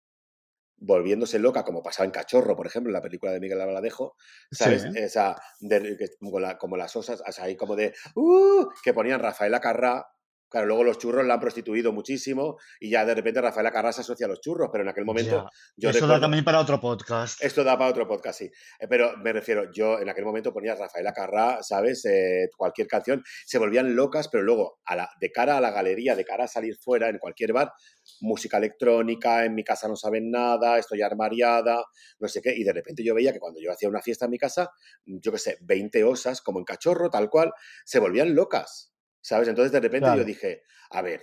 volviéndose 0.80 1.38
loca, 1.38 1.64
como 1.64 1.82
pasaba 1.82 2.04
en 2.06 2.12
Cachorro, 2.12 2.56
por 2.56 2.66
ejemplo, 2.66 2.90
en 2.90 2.94
la 2.94 3.02
película 3.02 3.32
de 3.32 3.40
Miguel 3.40 3.60
Albaladejo, 3.60 4.14
¿sabes? 4.52 4.82
Sí. 4.82 4.88
Esa, 4.94 5.36
de- 5.60 5.96
como, 6.20 6.38
la- 6.38 6.56
como 6.56 6.76
las 6.76 6.94
osas, 6.94 7.20
o 7.26 7.32
sea, 7.32 7.44
ahí 7.44 7.56
como 7.56 7.74
de, 7.74 7.94
¡uh! 8.14 8.68
que 8.82 8.94
ponían 8.94 9.20
Rafaela 9.20 9.60
Carrá, 9.60 10.06
claro, 10.48 10.66
luego 10.66 10.84
los 10.84 10.98
churros 10.98 11.26
la 11.26 11.34
han 11.34 11.40
prostituido 11.40 11.92
muchísimo 11.92 12.58
y 12.80 12.90
ya 12.90 13.04
de 13.04 13.14
repente 13.14 13.40
Rafaela 13.40 13.70
Carrá 13.70 13.92
se 13.92 14.00
asocia 14.00 14.26
a 14.26 14.28
los 14.28 14.40
churros, 14.40 14.68
pero 14.72 14.82
en 14.82 14.90
aquel 14.90 15.04
momento 15.04 15.44
Ya. 15.44 15.44
yo 15.76 15.90
Eso 15.90 16.06
da 16.06 16.20
también 16.20 16.44
para 16.44 16.60
otro 16.60 16.80
podcast. 16.80 17.42
Esto 17.42 17.64
da 17.64 17.76
para 17.78 17.90
otro 17.90 18.06
podcast, 18.06 18.38
sí. 18.38 18.50
Eh, 18.80 18.88
Pero 18.88 19.16
me 19.18 19.32
refiero, 19.32 19.70
yo 19.72 19.98
en 19.98 20.08
aquel 20.08 20.24
momento 20.24 20.52
ponía 20.52 20.74
Rafaela 20.74 21.12
Carrá, 21.12 21.62
¿sabes? 21.62 22.04
Eh, 22.04 22.48
cualquier 22.56 22.86
canción, 22.86 23.22
se 23.46 23.58
volvían 23.58 23.94
locas, 23.94 24.28
pero 24.28 24.42
luego, 24.42 24.78
a 24.84 24.96
la, 24.96 25.08
de 25.20 25.30
cara 25.30 25.56
a 25.56 25.60
la 25.60 25.70
galería, 25.70 26.14
de 26.16 26.24
cara 26.24 26.44
a 26.44 26.48
salir 26.48 26.76
fuera, 26.76 27.08
en 27.08 27.18
cualquier 27.18 27.52
bar, 27.52 27.72
música 28.20 28.58
electrónica, 28.58 29.44
en 29.44 29.54
mi 29.54 29.64
casa 29.64 29.88
no 29.88 29.96
saben 29.96 30.30
nada, 30.30 30.78
estoy 30.78 31.02
armariada, 31.02 31.84
no 32.18 32.28
sé 32.28 32.40
qué, 32.40 32.54
y 32.56 32.64
de 32.64 32.72
repente 32.72 33.04
yo 33.04 33.14
veía 33.14 33.32
que 33.32 33.38
cuando 33.40 33.60
yo 33.60 33.70
hacía 33.72 33.88
una 33.88 34.00
fiesta 34.00 34.24
en 34.24 34.30
mi 34.30 34.38
casa, 34.38 34.70
yo 35.04 35.32
qué 35.32 35.38
sé, 35.38 35.58
20 35.62 36.04
osas, 36.04 36.40
como 36.40 36.58
en 36.58 36.64
cachorro, 36.64 37.10
tal 37.10 37.28
cual, 37.28 37.52
se 37.84 37.98
volvían 37.98 38.34
locas, 38.34 38.92
¿sabes? 39.20 39.48
Entonces 39.48 39.72
de 39.72 39.80
repente 39.80 40.08
yo 40.16 40.24
dije, 40.24 40.62
a 40.90 41.02
ver, 41.02 41.22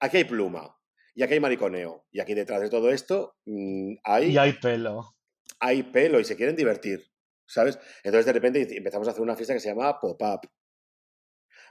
aquí 0.00 0.18
hay 0.18 0.24
pluma, 0.24 0.76
y 1.14 1.22
aquí 1.22 1.34
hay 1.34 1.40
mariconeo, 1.40 2.06
y 2.10 2.20
aquí 2.20 2.34
detrás 2.34 2.60
de 2.60 2.70
todo 2.70 2.90
esto 2.90 3.36
mm, 3.46 3.94
hay 4.04 4.32
Y 4.32 4.38
hay 4.38 4.52
pelo. 4.54 5.16
hay 5.60 5.82
pelo 5.84 6.20
y 6.20 6.24
se 6.24 6.36
quieren 6.36 6.56
divertir, 6.56 7.00
¿sabes? 7.46 7.78
Entonces 8.02 8.26
de 8.26 8.32
repente 8.32 8.76
empezamos 8.76 9.08
a 9.08 9.12
hacer 9.12 9.22
una 9.22 9.36
fiesta 9.36 9.54
que 9.54 9.60
se 9.60 9.68
llamaba 9.68 9.98
Pop-Up. 10.00 10.48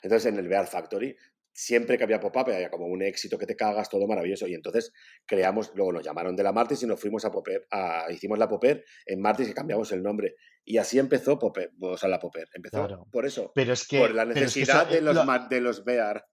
Entonces 0.01 0.31
en 0.31 0.37
el 0.39 0.47
Bear 0.47 0.67
Factory, 0.67 1.15
siempre 1.51 1.97
que 1.97 2.03
había 2.03 2.19
Pop-Up 2.19 2.49
había 2.51 2.69
como 2.69 2.85
un 2.87 3.01
éxito 3.01 3.37
que 3.37 3.45
te 3.45 3.55
cagas, 3.55 3.89
todo 3.89 4.07
maravilloso. 4.07 4.47
Y 4.47 4.53
entonces 4.53 4.91
creamos, 5.25 5.71
luego 5.75 5.93
nos 5.93 6.03
llamaron 6.03 6.35
de 6.35 6.43
la 6.43 6.51
Martis 6.51 6.83
y 6.83 6.87
nos 6.87 6.99
fuimos 6.99 7.25
a 7.25 7.31
Popper, 7.31 7.67
a- 7.71 8.07
hicimos 8.11 8.37
la 8.39 8.47
Popper 8.47 8.83
en 9.05 9.21
Martis 9.21 9.49
y 9.49 9.53
cambiamos 9.53 9.91
el 9.91 10.01
nombre. 10.03 10.35
Y 10.65 10.77
así 10.77 10.97
empezó 10.99 11.37
Popper, 11.37 11.71
o 11.81 11.97
sea, 11.97 12.07
la 12.09 12.19
Popper. 12.19 12.47
Empezó 12.53 12.77
Claro. 12.77 13.07
por 13.11 13.25
eso, 13.25 13.51
Pero 13.53 13.73
es 13.73 13.87
que. 13.87 13.99
por 13.99 14.13
la 14.15 14.23
pero 14.25 14.45
es 14.45 14.53
que 14.53 14.59
necesidad 14.61 14.87
de 14.87 15.01
los, 15.01 15.77
de 15.79 15.83
Bear. 15.83 16.25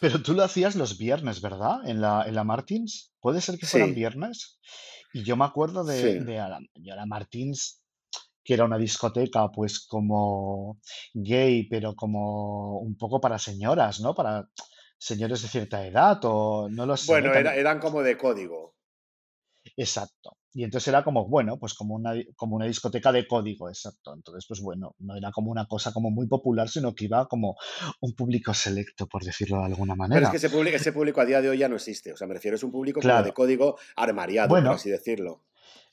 pero 0.00 0.20
tú 0.22 0.32
lo 0.34 0.42
hacías 0.42 0.74
los 0.74 0.98
viernes, 0.98 1.40
¿verdad? 1.40 1.76
En 1.86 2.00
la, 2.00 2.24
en 2.26 2.34
la 2.34 2.44
Martins. 2.44 3.12
¿Puede 3.20 3.40
ser 3.40 3.58
que 3.58 3.66
fueran 3.66 3.90
Sí, 3.90 3.94
viernes? 3.94 4.58
Y 5.12 5.22
yo 5.22 5.36
me 5.36 5.44
acuerdo 5.44 5.84
de, 5.84 6.00
sí. 6.18 6.24
de 6.24 6.38
a 6.40 6.48
la, 6.48 6.58
yo 6.74 6.92
a 6.94 6.96
la 6.96 7.06
Martins, 7.06 7.82
que 8.44 8.54
era 8.54 8.64
una 8.64 8.78
discoteca, 8.78 9.48
pues 9.54 9.86
como 9.86 10.80
gay, 11.14 11.68
pero 11.68 11.94
como 11.94 12.80
un 12.80 12.96
poco 12.96 13.20
para 13.20 13.38
señoras, 13.38 14.00
¿no? 14.00 14.14
Para 14.14 14.48
señores 14.98 15.42
de 15.42 15.48
cierta 15.48 15.86
edad, 15.86 16.18
o 16.24 16.68
no 16.68 16.86
lo 16.86 16.96
sé, 16.96 17.12
Bueno, 17.12 17.32
era- 17.34 17.54
eran 17.54 17.78
como 17.78 18.02
de 18.02 18.16
código. 18.16 18.74
Exacto. 19.76 20.36
Y 20.54 20.64
entonces 20.64 20.88
era 20.88 21.02
como, 21.02 21.26
bueno, 21.28 21.58
pues 21.58 21.72
como 21.74 21.94
una, 21.94 22.12
como 22.36 22.56
una 22.56 22.66
discoteca 22.66 23.10
de 23.10 23.26
código, 23.26 23.68
exacto. 23.68 24.12
Entonces, 24.14 24.44
pues 24.46 24.60
bueno, 24.60 24.94
no 24.98 25.16
era 25.16 25.30
como 25.32 25.50
una 25.50 25.66
cosa 25.66 25.92
como 25.92 26.10
muy 26.10 26.26
popular, 26.28 26.68
sino 26.68 26.94
que 26.94 27.06
iba 27.06 27.26
como 27.26 27.56
un 28.00 28.12
público 28.14 28.52
selecto, 28.52 29.06
por 29.06 29.22
decirlo 29.24 29.58
de 29.60 29.66
alguna 29.66 29.94
Pero 30.10 30.26
es 30.26 30.28
manera. 30.28 30.30
que 30.30 30.36
ese 30.36 30.50
público, 30.50 30.76
ese 30.76 30.92
público 30.92 31.20
a 31.20 31.24
día 31.24 31.40
de 31.40 31.48
hoy 31.48 31.58
ya 31.58 31.68
no 31.68 31.76
existe. 31.76 32.12
O 32.12 32.16
sea, 32.16 32.26
me 32.26 32.34
refiero, 32.34 32.56
es 32.56 32.62
un 32.62 32.70
público 32.72 33.00
como 33.00 33.22
de 33.22 33.32
código 33.32 33.78
armariado, 33.96 34.48
por 34.50 34.68
así 34.68 34.90
decirlo. 34.90 35.44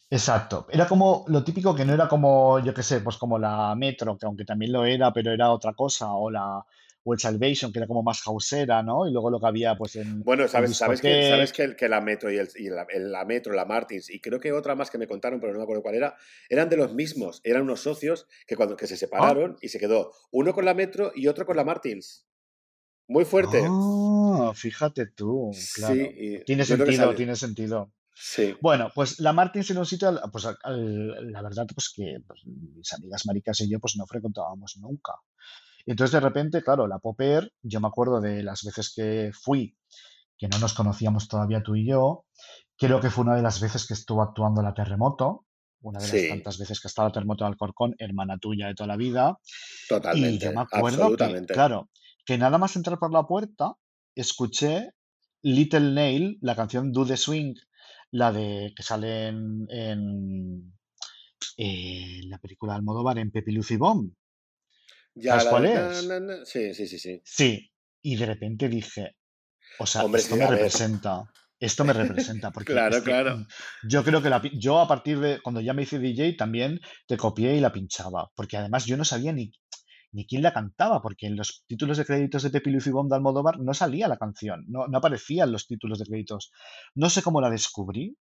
exacto. 0.09 0.67
Era 0.69 0.87
como 0.87 1.23
lo 1.27 1.43
típico 1.43 1.75
que 1.75 1.85
no 1.85 1.93
era 1.93 2.07
como, 2.07 2.59
yo 2.59 2.73
qué 2.73 2.83
sé, 2.83 3.01
pues 3.01 3.17
como 3.17 3.37
la 3.39 3.75
Metro, 3.75 4.17
que 4.17 4.25
aunque 4.25 4.45
también 4.45 4.71
lo 4.73 4.85
era, 4.85 5.13
pero 5.13 5.31
era 5.31 5.51
otra 5.51 5.73
cosa, 5.73 6.13
o 6.13 6.29
la 6.29 6.65
o 7.09 7.13
el 7.13 7.19
Salvation, 7.19 7.71
que 7.71 7.79
era 7.79 7.87
como 7.87 8.03
más 8.03 8.21
hausera, 8.27 8.83
¿no? 8.83 9.07
Y 9.07 9.11
luego 9.11 9.29
lo 9.29 9.39
que 9.39 9.47
había 9.47 9.75
pues 9.75 9.95
en, 9.95 10.23
Bueno, 10.23 10.43
en 10.43 10.49
sabes, 10.49 10.77
sabes 10.77 11.01
que, 11.01 11.27
sabes 11.29 11.53
que, 11.53 11.63
el- 11.63 11.75
que 11.75 11.89
la 11.89 12.01
Metro 12.01 12.31
y, 12.31 12.37
el, 12.37 12.47
y 12.55 12.69
la, 12.69 12.85
el- 12.89 13.11
la 13.11 13.25
Metro, 13.25 13.53
la 13.53 13.65
Martins, 13.65 14.09
y 14.09 14.19
creo 14.19 14.39
que 14.39 14.51
otra 14.51 14.75
más 14.75 14.91
que 14.91 14.97
me 14.97 15.07
contaron, 15.07 15.39
pero 15.39 15.51
no 15.53 15.59
me 15.59 15.63
acuerdo 15.63 15.81
cuál 15.81 15.95
era, 15.95 16.15
eran 16.49 16.69
de 16.69 16.77
los 16.77 16.93
mismos. 16.93 17.41
Eran 17.43 17.63
unos 17.63 17.81
socios 17.81 18.27
que 18.47 18.55
cuando 18.55 18.75
que 18.75 18.87
se 18.87 18.93
Ah, 18.93 18.97
separaron 18.97 19.57
y 19.61 19.69
se 19.69 19.79
quedó 19.79 20.11
uno 20.31 20.53
con 20.53 20.65
la 20.65 20.73
Metro 20.73 21.11
y 21.15 21.27
otro 21.27 21.45
con 21.45 21.55
la 21.57 21.63
Martins. 21.63 22.25
Muy 23.07 23.25
fuerte. 23.25 23.63
ah, 23.65 24.51
fíjate 24.55 25.07
tú, 25.07 25.49
Sí, 25.53 25.81
claro. 25.81 25.95
y 25.95 26.43
Tiene 26.45 26.63
sentido, 26.65 27.15
tiene 27.15 27.35
sentido. 27.35 27.91
Sí. 28.13 28.55
Bueno, 28.61 28.91
pues 28.93 29.19
la 29.21 29.31
Martins 29.31 29.71
en 29.71 29.77
un 29.77 29.85
sitio, 29.85 30.11
pues 30.31 30.45
al- 30.45 31.31
la 31.31 31.41
verdad, 31.41 31.65
pues 31.73 31.91
que 31.95 32.17
pues, 32.27 32.41
mis 32.45 32.91
amigas 32.93 33.25
maricas 33.25 33.61
y 33.61 33.69
yo 33.69 33.79
pues 33.79 33.95
no 33.95 34.05
frecuentábamos 34.05 34.77
nunca. 34.77 35.13
Y 35.89 35.93
entonces 35.93 36.11
de 36.11 36.19
repente, 36.19 36.61
claro, 36.61 36.85
la 36.85 36.99
Popper, 36.99 37.51
yo 37.63 37.81
me 37.81 37.87
acuerdo 37.87 38.21
de 38.21 38.43
las 38.43 38.61
veces 38.61 38.93
que 38.95 39.31
fui, 39.33 39.75
que 40.37 40.47
no 40.47 40.59
nos 40.59 40.75
conocíamos 40.75 41.27
todavía 41.27 41.63
tú 41.63 41.75
y 41.75 41.87
yo, 41.87 42.27
creo 42.77 43.01
que 43.01 43.09
fue 43.09 43.23
una 43.23 43.35
de 43.35 43.41
las 43.41 43.59
veces 43.59 43.87
que 43.87 43.95
estuvo 43.95 44.21
actuando 44.21 44.61
la 44.61 44.75
Terremoto, 44.75 45.47
una 45.81 45.97
de 45.97 46.05
las 46.05 46.11
Sí, 46.11 46.29
tantas 46.29 46.59
veces 46.59 46.79
que 46.79 46.87
ha 46.87 46.89
estado 46.89 47.07
la 47.07 47.13
Terremoto 47.13 47.43
de 47.43 47.49
Alcorcón, 47.49 47.95
hermana 47.97 48.37
tuya 48.37 48.67
de 48.67 48.75
toda 48.75 48.85
la 48.85 48.97
vida, 48.97 49.39
y 49.39 49.89
yo 49.89 49.95
totalmente, 49.97 50.51
me 50.51 50.61
acuerdo 50.61 51.17
que, 51.17 51.45
claro, 51.47 51.89
que 52.23 52.37
nada 52.37 52.59
más 52.59 52.75
entrar 52.75 52.99
por 52.99 53.11
la 53.11 53.25
puerta, 53.25 53.73
escuché 54.13 54.91
Little 55.41 55.93
Nail, 55.93 56.37
la 56.41 56.55
canción 56.55 56.91
Do 56.91 57.03
the 57.03 57.17
Swing, 57.17 57.55
la 58.11 58.31
de 58.31 58.73
que 58.75 58.83
sale 58.83 59.29
en, 59.29 59.65
en, 59.69 60.71
eh, 61.57 62.21
la 62.25 62.37
película 62.37 62.73
de 62.73 62.77
Almodóvar 62.77 63.17
en 63.17 63.31
Pepi 63.31 63.53
Lucy 63.53 63.75
Bomb. 63.75 64.11
Ya, 65.21 65.39
¿Sabes 65.39 65.45
la 65.45 65.49
cuál 65.51 65.63
de... 65.63 65.73
es? 65.99 66.07
na, 66.07 66.19
na, 66.19 66.45
Sí, 66.45 66.73
sí, 66.73 66.87
sí, 66.87 66.99
sí. 66.99 67.21
Sí, 67.23 67.71
y 68.01 68.15
de 68.15 68.25
repente 68.25 68.69
dije, 68.69 69.15
o 69.79 69.85
sea, 69.85 70.03
Hombre, 70.05 70.21
esto 70.21 70.35
sí, 70.35 70.39
me 70.39 70.47
ver. 70.47 70.57
representa, 70.57 71.23
esto 71.59 71.83
me 71.85 71.93
representa, 71.93 72.51
porque 72.53 72.73
Claro, 72.73 73.03
claro. 73.03 73.45
yo 73.87 74.03
creo 74.03 74.21
que 74.21 74.29
la, 74.29 74.41
yo 74.53 74.79
a 74.79 74.87
partir 74.87 75.19
de 75.19 75.41
cuando 75.41 75.61
ya 75.61 75.73
me 75.73 75.83
hice 75.83 75.99
DJ 75.99 76.33
también 76.37 76.79
te 77.07 77.17
copié 77.17 77.55
y 77.55 77.59
la 77.59 77.71
pinchaba, 77.73 78.29
porque 78.35 78.57
además 78.57 78.85
yo 78.85 78.97
no 78.97 79.03
sabía 79.05 79.31
ni, 79.33 79.51
ni 80.11 80.25
quién 80.25 80.41
la 80.41 80.53
cantaba, 80.53 81.01
porque 81.01 81.27
en 81.27 81.35
los 81.35 81.63
títulos 81.67 81.97
de 81.97 82.05
créditos 82.05 82.43
de 82.43 82.49
Pepi 82.49 82.71
Lucy 82.71 82.91
Bomb 82.91 83.09
de 83.09 83.15
Almodóvar 83.17 83.59
no 83.59 83.73
salía 83.73 84.07
la 84.07 84.17
canción, 84.17 84.63
no, 84.67 84.87
no 84.87 84.97
aparecían 84.97 85.51
los 85.51 85.67
títulos 85.67 85.99
de 85.99 86.05
créditos. 86.05 86.51
No 86.95 87.09
sé 87.09 87.21
cómo 87.21 87.41
la 87.41 87.49
descubrí, 87.49 88.17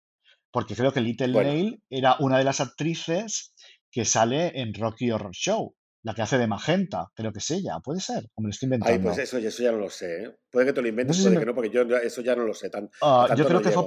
porque 0.51 0.77
creo 0.77 0.93
que 0.93 1.01
Little 1.01 1.33
Bueno, 1.33 1.51
Nail 1.51 1.83
era 1.91 2.17
una 2.21 2.39
de 2.39 2.45
las 2.45 2.61
actrices 2.61 3.55
que 3.91 4.05
sale 4.05 4.61
en 4.61 4.73
Rocky 4.75 5.11
Horror 5.11 5.33
Show, 5.35 5.75
la 6.05 6.15
que 6.15 6.23
hace 6.23 6.39
de 6.39 6.47
Magenta, 6.47 7.09
creo 7.17 7.33
que 7.33 7.41
es 7.41 7.51
ella, 7.51 7.81
puede 7.83 8.01
ser, 8.01 8.31
o 8.37 8.43
me 8.43 8.49
lo 8.49 8.51
estoy 8.53 8.67
ay, 8.81 8.99
pues 8.99 9.19
inventando. 9.19 9.19
eso, 9.19 9.39
eso 9.39 9.63
ya 9.63 9.73
no 9.73 9.79
lo 9.79 9.91
sé, 9.91 10.25
¿eh? 10.25 10.37
Puede 10.51 10.67
que 10.67 10.73
te 10.73 10.83
lo 10.83 10.89
No 10.89 10.89
inventes, 10.89 11.17
si 11.17 11.23
puede 11.23 11.37
me, 11.37 11.39
que 11.39 11.47
no, 11.47 11.55
porque 11.55 11.71
yo 11.71 11.83
eso 11.83 12.23
ya 12.23 12.37
no 12.37 12.45
lo 12.45 12.55
sé, 12.55 12.71
tan, 12.71 12.91
Ah, 13.01 13.29
yo 13.37 13.47
creo 13.47 13.61
no 13.61 13.63
que 13.63 13.71
fue 13.73 13.85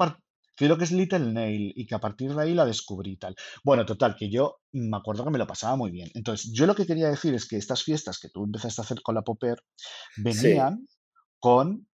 creo 0.55 0.77
que 0.77 0.83
es 0.85 0.91
Little 0.91 1.31
Nail 1.33 1.71
y 1.75 1.85
que 1.85 1.95
a 1.95 1.99
partir 1.99 2.33
de 2.33 2.41
ahí 2.41 2.53
la 2.53 2.65
descubrí 2.65 3.17
tal. 3.17 3.35
Bueno, 3.63 3.85
total, 3.85 4.15
que 4.15 4.29
yo 4.29 4.57
me 4.71 4.97
acuerdo 4.97 5.23
que 5.23 5.31
me 5.31 5.37
lo 5.37 5.47
pasaba 5.47 5.75
muy 5.75 5.91
bien. 5.91 6.09
Entonces, 6.15 6.51
yo 6.53 6.65
lo 6.65 6.75
que 6.75 6.85
quería 6.85 7.09
decir 7.09 7.33
es 7.33 7.47
que 7.47 7.57
estas 7.57 7.83
fiestas 7.83 8.19
que 8.19 8.29
tú 8.29 8.43
empezaste 8.45 8.81
a 8.81 8.83
hacer 8.85 9.01
con 9.01 9.15
la 9.15 9.21
Popper 9.23 9.57
Sí. 10.29 10.53
venían 10.55 10.87
con 11.39 11.87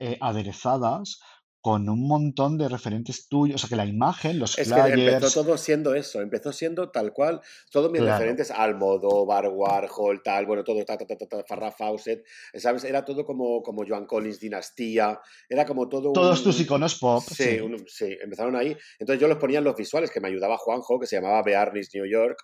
eh, 0.00 0.18
aderezadas 0.20 1.20
con 1.62 1.88
un 1.88 2.08
montón 2.08 2.58
de 2.58 2.68
referentes 2.68 3.28
tuyos, 3.28 3.54
o 3.54 3.58
sea, 3.58 3.68
que 3.68 3.76
la 3.76 3.86
imagen, 3.86 4.40
los 4.40 4.58
Es 4.58 4.72
que 4.72 4.80
empezó 4.80 5.42
todo 5.44 5.56
siendo 5.56 5.94
eso, 5.94 6.20
empezó 6.20 6.52
siendo 6.52 6.90
tal 6.90 7.12
cual, 7.12 7.40
todos 7.70 7.90
mis 7.92 8.00
claro, 8.00 8.16
referentes, 8.18 8.50
Almodóvar, 8.50 9.48
Warhol, 9.48 10.22
tal, 10.24 10.44
bueno, 10.46 10.64
todo, 10.64 10.84
ta, 10.84 10.98
ta, 10.98 11.06
ta, 11.06 11.16
ta, 11.16 11.44
Farrah 11.46 11.70
Fawcett, 11.70 12.24
¿sabes? 12.54 12.82
Era 12.82 13.04
todo 13.04 13.24
como, 13.24 13.62
como 13.62 13.86
Joan 13.86 14.06
Collins, 14.06 14.40
Dinastía, 14.40 15.20
era 15.48 15.64
como 15.64 15.88
todo 15.88 16.12
todos 16.12 16.42
tus 16.42 16.56
un... 16.56 16.62
iconos 16.62 16.98
pop, 16.98 17.22
Sí, 17.24 17.34
sí, 17.44 17.60
un- 17.60 17.84
sí, 17.86 18.16
empezaron 18.20 18.56
ahí. 18.56 18.76
Entonces 18.98 19.20
yo 19.20 19.28
los 19.28 19.38
ponía 19.38 19.58
en 19.58 19.64
los 19.64 19.76
visuales, 19.76 20.10
que 20.10 20.20
me 20.20 20.28
ayudaba 20.28 20.58
Juanjo, 20.58 20.98
que 20.98 21.06
se 21.06 21.14
llamaba 21.14 21.42
Bearnis 21.44 21.90
New 21.94 22.06
York, 22.06 22.38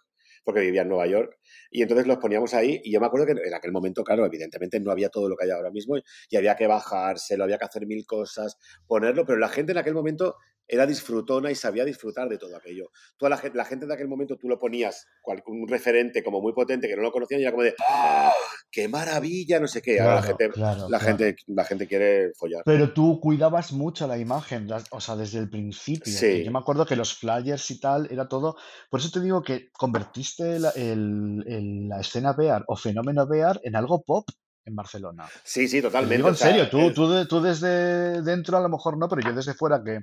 porque 0.49 0.63
vivía 0.63 0.81
en 0.81 0.89
Nueva 0.89 1.07
York, 1.07 1.39
y 1.71 1.83
entonces 1.83 2.07
los 2.07 2.17
poníamos 2.17 2.55
ahí, 2.55 2.81
y 2.83 2.91
yo 2.91 3.01
me 3.01 3.07
acuerdo 3.07 3.27
que 3.27 3.33
en 3.33 3.53
aquel 3.53 3.71
momento, 3.71 4.03
claro, 4.03 4.25
evidentemente 4.25 4.81
no 4.81 4.91
había 4.91 5.11
todo 5.11 5.29
lo 5.29 5.37
que 5.37 5.45
hay 5.45 5.51
ahora 5.51 5.71
mismo, 5.71 5.97
y 6.31 6.37
había 6.39 6.57
que 6.57 6.67
bajárselo, 6.67 7.45
había 7.45 7.59
que 7.59 7.67
hacer 7.67 7.87
mil 7.87 8.07
cosas, 8.07 8.57
ponerlo, 8.87 9.27
pero 9.27 9.39
la 9.39 9.51
gente 9.51 9.73
en 9.73 9.79
aquel 9.79 9.93
momento 9.93 10.37
era 10.69 10.87
disfrutona 10.87 11.51
y 11.51 11.55
sabía 11.55 11.85
disfrutar 11.85 12.29
de 12.29 12.39
todo 12.39 12.57
aquello. 12.57 12.91
Toda 13.17 13.31
la 13.31 13.39
gente, 13.39 13.57
la 13.57 13.65
gente 13.65 13.87
de 13.87 13.95
aquel 13.95 14.07
momento 14.09 14.37
tú 14.37 14.49
lo 14.49 14.59
ponías, 14.59 15.07
cual- 15.23 15.43
un 15.47 15.67
referente 15.67 16.23
como 16.23 16.41
muy 16.41 16.53
potente 16.53 16.87
que 16.87 16.95
no 16.97 17.03
lo 17.03 17.11
conocían 17.11 17.41
y 17.41 17.45
era 17.45 17.53
como 17.53 17.63
de 17.65 17.75
¡Ah! 17.89 18.33
¡Qué 18.71 18.87
maravilla! 18.87 19.59
No 19.61 19.67
sé 19.67 19.81
qué. 19.81 19.99
Ahora 19.99 20.17
la 20.17 20.21
claro, 20.21 20.27
gente, 20.39 20.53
claro, 20.55 20.81
la 20.91 20.99
claro. 20.99 21.05
gente, 21.05 21.37
la 21.47 21.65
gente 21.65 21.87
quiere 21.89 22.33
follar. 22.35 22.63
Pero 22.67 22.93
tú 22.93 23.19
cuidabas 23.21 23.73
mucho 23.73 24.07
la 24.07 24.19
imagen, 24.19 24.69
o 24.91 25.01
sea, 25.01 25.17
desde 25.17 25.39
el 25.39 25.49
principio, 25.49 26.05
que 26.05 26.39
yo 26.41 26.45
Sí, 26.45 26.51
me 26.51 26.59
acuerdo 26.59 26.85
que 26.85 26.95
los 26.97 27.15
flyers 27.15 27.71
y 27.71 27.81
tal 27.81 28.07
era 28.11 28.29
todo. 28.29 28.57
Por 28.91 29.01
eso 29.01 29.11
te 29.11 29.21
digo 29.21 29.43
que 29.43 29.71
convertiste 29.73 30.59
la, 30.59 30.71
el- 30.71 31.43
el- 31.47 31.89
la 31.89 32.01
escena 32.01 32.35
Bear 32.35 32.65
o 32.67 32.77
fenómeno 32.77 33.27
Bear 33.27 33.59
en 33.65 33.75
algo 33.75 34.03
pop 34.03 34.29
en 34.69 34.77
Barcelona. 34.77 35.27
sí, 35.45 35.67
sí, 35.67 35.79
digo 35.79 35.89
totalmente. 35.89 36.29
En 36.29 36.37
serio, 36.37 36.63
sea, 36.63 36.71
tú, 36.71 36.93
tú, 36.93 37.27
tú 37.27 37.41
desde 37.41 38.23
dentro 38.23 38.57
a 38.57 38.61
lo 38.61 38.69
mejor 38.69 38.97
no, 38.97 39.09
pero 39.09 39.23
yo 39.23 39.35
desde 39.35 39.55
fuera 39.55 39.83
que 39.83 39.99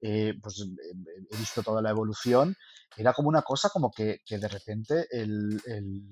eh, 0.00 0.34
pues, 0.40 0.60
eh, 0.60 0.92
he 1.32 1.36
visto 1.36 1.62
toda 1.62 1.82
la 1.82 1.90
evolución 1.90 2.54
era 2.96 3.12
como 3.12 3.28
una 3.28 3.42
cosa 3.42 3.70
como 3.70 3.90
que, 3.90 4.18
que 4.26 4.38
de 4.38 4.48
repente 4.48 5.06
el, 5.10 5.60
el 5.66 6.02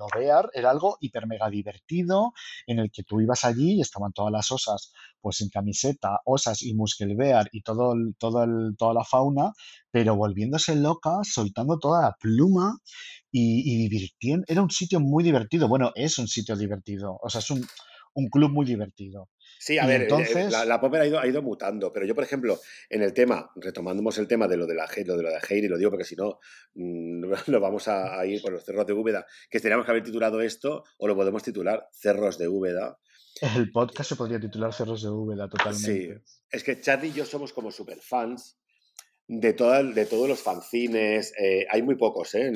era 0.55 0.70
algo 0.70 0.97
hiper 1.01 1.26
mega 1.26 1.51
divertido, 1.51 2.32
en 2.66 2.78
el 2.78 2.90
que 2.93 3.02
tú 3.02 3.20
ibas 3.20 3.44
allí 3.44 3.74
y 3.74 3.80
estaban 3.80 4.12
todas 4.12 4.32
las 4.32 4.51
osas, 4.52 4.93
pues 5.20 5.40
en 5.40 5.48
camiseta, 5.48 6.20
osas 6.24 6.62
y 6.62 6.74
muskelbear 6.74 7.48
y 7.52 7.62
todo, 7.62 7.93
el- 7.94 8.14
todo 8.16 8.44
el- 8.44 8.76
toda 8.78 8.94
la 8.94 9.05
fauna, 9.05 9.52
pero 9.90 10.14
volviéndose 10.16 10.76
locas, 10.76 11.28
soltando 11.32 11.78
toda 11.78 12.01
la 12.02 12.16
pluma 12.18 12.78
y, 13.30 13.74
y 13.74 13.89
divirtiendo. 13.89 14.44
Era 14.48 14.62
un 14.62 14.70
sitio 14.70 15.01
muy 15.01 15.24
divertido. 15.24 15.68
Bueno, 15.68 15.90
es 15.97 16.16
un 16.18 16.28
sitio 16.28 16.56
divertido. 16.56 17.18
O 17.20 17.28
sea, 17.28 17.40
es 17.40 17.51
un, 17.51 17.66
un 18.14 18.28
club 18.28 18.51
muy 18.51 18.66
divertido. 18.66 19.28
Sí, 19.59 19.78
a 19.78 19.85
Y 19.85 19.86
ver, 19.86 20.02
eh, 20.02 20.05
eh, 20.05 20.09
entonces, 20.09 20.52
la, 20.52 20.64
la 20.64 20.80
Popper 20.80 21.01
ha 21.02 21.06
ido, 21.06 21.18
ha 21.18 21.26
ido 21.26 21.43
mutando, 21.43 21.93
pero 21.93 22.06
yo, 22.06 22.14
por 22.14 22.24
ejemplo, 22.24 22.60
en 22.90 23.02
el 23.02 23.12
tema, 23.12 23.51
retomándonos 23.56 24.18
el 24.18 24.28
tema 24.28 24.47
de 24.47 24.56
lo 24.56 24.66
de 24.66 24.74
la, 24.74 24.86
lo 25.06 25.16
de, 25.16 25.22
lo 25.22 25.28
de 25.28 25.35
la 25.35 25.40
Heidi, 25.48 25.68
lo 25.68 25.78
digo 25.78 25.90
porque 25.90 26.05
si 26.05 26.16
no, 26.16 26.39
mm, 26.74 27.24
lo 27.48 27.60
vamos 27.60 27.89
a, 27.89 28.18
a 28.18 28.26
ir 28.26 28.40
por 28.43 28.52
los 28.52 28.64
cerros 28.64 28.86
de 28.86 28.93
Úbeda, 28.93 29.26
que 29.51 29.60
teníamos 29.60 29.85
que 29.85 29.93
haber 29.93 30.02
titulado 30.05 30.40
esto, 30.40 30.85
o 30.98 31.09
lo 31.09 31.16
podemos 31.16 31.43
titular 31.43 31.86
Cerros 31.93 32.39
de 32.39 32.48
Úbeda. 32.48 32.98
el 33.56 33.70
podcast 33.70 34.10
se 34.10 34.16
podría 34.16 34.40
titular 34.40 34.72
Cerros 34.72 35.02
de 35.02 35.09
Úbeda 35.10 35.48
Sí, 35.48 35.51
totalmente. 35.56 36.22
es 36.51 36.64
que 36.64 36.80
Charlie 36.80 37.09
y 37.10 37.12
yo 37.12 37.24
somos 37.24 37.52
como 37.52 37.70
super 37.70 37.98
fans 38.01 38.59
de, 39.26 39.52
toda, 39.52 39.82
de 39.82 40.06
todos 40.06 40.28
los 40.28 40.43
fanzines, 40.43 41.32
eh, 41.39 41.66
hay 41.70 41.82
muy 41.82 41.97
pocos, 41.97 42.35
¿eh? 42.35 42.51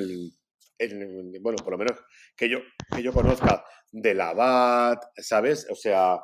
En- 0.91 1.31
bueno, 1.41 1.63
por 1.63 1.71
lo 1.73 1.77
menos 1.77 1.97
que 2.35 2.49
yo, 2.49 2.59
que 2.91 3.03
yo 3.03 3.13
conozca 3.13 3.63
de 3.91 4.13
la 4.13 4.33
BAT, 4.33 5.03
¿sabes? 5.17 5.67
O 5.69 5.75
sea, 5.75 6.19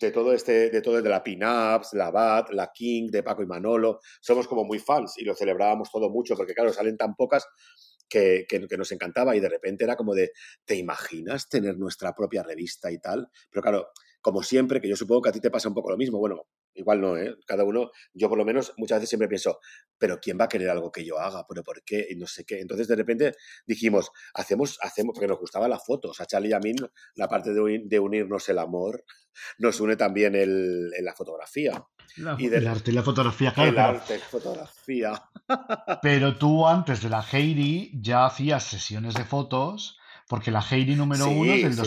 de 0.00 0.10
todo 0.12 0.32
este, 0.34 0.70
de 0.70 0.82
todo 0.82 0.98
el 0.98 1.04
de 1.04 1.10
la 1.10 1.22
Pin-Ups, 1.24 1.94
la 1.94 2.10
BAT, 2.10 2.50
la 2.52 2.70
King, 2.72 3.08
de 3.10 3.22
Paco 3.22 3.42
y 3.42 3.46
Manolo, 3.46 4.00
somos 4.20 4.46
como 4.46 4.64
muy 4.64 4.78
fans 4.78 5.14
y 5.18 5.24
lo 5.24 5.34
celebrábamos 5.34 5.90
todo 5.90 6.10
mucho 6.10 6.36
porque 6.36 6.54
claro, 6.54 6.72
salen 6.72 6.96
tan 6.98 7.14
pocas 7.14 7.46
que, 8.08 8.44
que- 8.48 8.66
que 8.68 8.76
nos 8.76 8.92
encantaba 8.92 9.34
y 9.36 9.40
de 9.40 9.48
repente 9.48 9.84
era 9.84 9.96
como 9.96 10.14
de, 10.14 10.32
¿te 10.64 10.76
imaginas 10.76 11.48
tener 11.48 11.78
nuestra 11.78 12.14
propia 12.14 12.42
revista 12.42 12.90
y 12.92 12.98
tal? 12.98 13.28
Pero 13.50 13.62
claro, 13.62 13.88
como 14.20 14.42
siempre, 14.42 14.80
que 14.80 14.88
yo 14.88 14.96
supongo 14.96 15.22
que 15.22 15.28
a 15.30 15.32
ti 15.32 15.40
te 15.40 15.50
pasa 15.50 15.68
un 15.68 15.74
poco 15.74 15.90
lo 15.90 15.96
mismo, 15.96 16.18
bueno, 16.18 16.46
igual 16.76 17.00
no, 17.00 17.16
¿eh? 17.16 17.34
Cada 17.46 17.64
uno, 17.64 17.90
yo 18.14 18.28
por 18.28 18.38
lo 18.38 18.44
menos 18.44 18.72
muchas 18.76 18.98
veces 18.98 19.08
siempre 19.10 19.28
pienso, 19.28 19.58
pero 19.98 20.18
¿quién 20.20 20.38
va 20.40 20.44
a 20.44 20.48
querer 20.48 20.70
algo 20.70 20.90
que 20.92 21.04
yo 21.04 21.18
haga? 21.18 21.44
¿Pero 21.48 21.62
por 21.62 21.82
qué? 21.82 22.06
Y 22.10 22.16
no 22.16 22.26
sé 22.26 22.44
qué. 22.44 22.60
Entonces 22.60 22.88
de 22.88 22.96
repente 22.96 23.32
dijimos, 23.66 24.10
hacemos, 24.34 24.78
hacemos, 24.82 25.14
porque 25.14 25.26
nos 25.28 25.38
gustaba 25.38 25.68
la 25.68 25.78
foto, 25.78 26.10
o 26.10 26.14
sea, 26.14 26.26
Charlie 26.26 26.50
y 26.50 26.52
a 26.52 26.60
mí, 26.60 26.72
la 27.14 27.28
parte 27.28 27.52
de, 27.52 27.82
de 27.84 27.98
unirnos 27.98 28.48
el 28.48 28.58
amor, 28.58 29.04
nos 29.58 29.80
une 29.80 29.96
también 29.96 30.34
el, 30.34 30.90
en 30.96 31.04
la 31.04 31.14
fotografía. 31.14 31.84
La- 32.16 32.36
Y 32.38 32.46
el 32.46 32.62
de, 32.62 32.68
arte 32.68 32.90
y 32.90 32.94
la 32.94 33.02
fotografía, 33.02 33.52
claro, 33.52 33.68
el 33.68 33.74
pero, 33.74 33.88
arte, 33.88 34.18
fotografía. 34.18 35.22
pero 36.02 36.36
tú 36.38 36.66
antes 36.66 37.02
de 37.02 37.10
la 37.10 37.22
Heidi 37.22 37.90
ya 38.00 38.26
hacías 38.26 38.64
sesiones 38.64 39.14
de 39.14 39.24
fotos, 39.24 39.98
porque 40.28 40.50
la 40.50 40.60
Heidi 40.60 40.96
número 40.96 41.28
uno 41.28 41.52
es 41.52 41.58
Sí, 41.58 41.62
del 41.62 41.74
sí, 41.74 41.78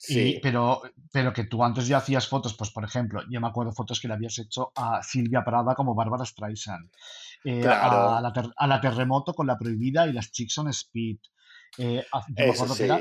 sí, 0.00 0.14
2017. 0.14 0.28
Y, 0.28 0.32
sí, 0.34 0.40
pero, 0.42 0.82
pero 1.12 1.32
que 1.32 1.44
tú 1.44 1.62
antes 1.64 1.86
ya 1.86 1.98
hacías 1.98 2.28
fotos, 2.28 2.54
pues 2.54 2.70
por 2.70 2.84
ejemplo, 2.84 3.22
yo 3.30 3.40
me 3.40 3.48
acuerdo 3.48 3.72
fotos 3.72 4.00
que 4.00 4.08
le 4.08 4.14
habías 4.14 4.38
hecho 4.38 4.72
a 4.76 5.02
Silvia 5.02 5.44
Prada 5.44 5.74
como 5.74 5.94
Bárbara 5.94 6.24
Streisand, 6.24 6.90
eh, 7.44 7.60
a, 7.66 8.20
la 8.20 8.32
ter- 8.32 8.52
a 8.56 8.66
la 8.66 8.80
Terremoto 8.80 9.34
con 9.34 9.46
La 9.46 9.58
Prohibida 9.58 10.06
y 10.06 10.12
las 10.12 10.30
Chicks 10.30 10.58
on 10.58 10.68
Speed. 10.68 11.18
Eh, 11.78 12.04
yo 12.28 12.34
me 12.34 12.50
acuerdo 12.52 12.74
que 12.76 12.84
era 12.84 13.00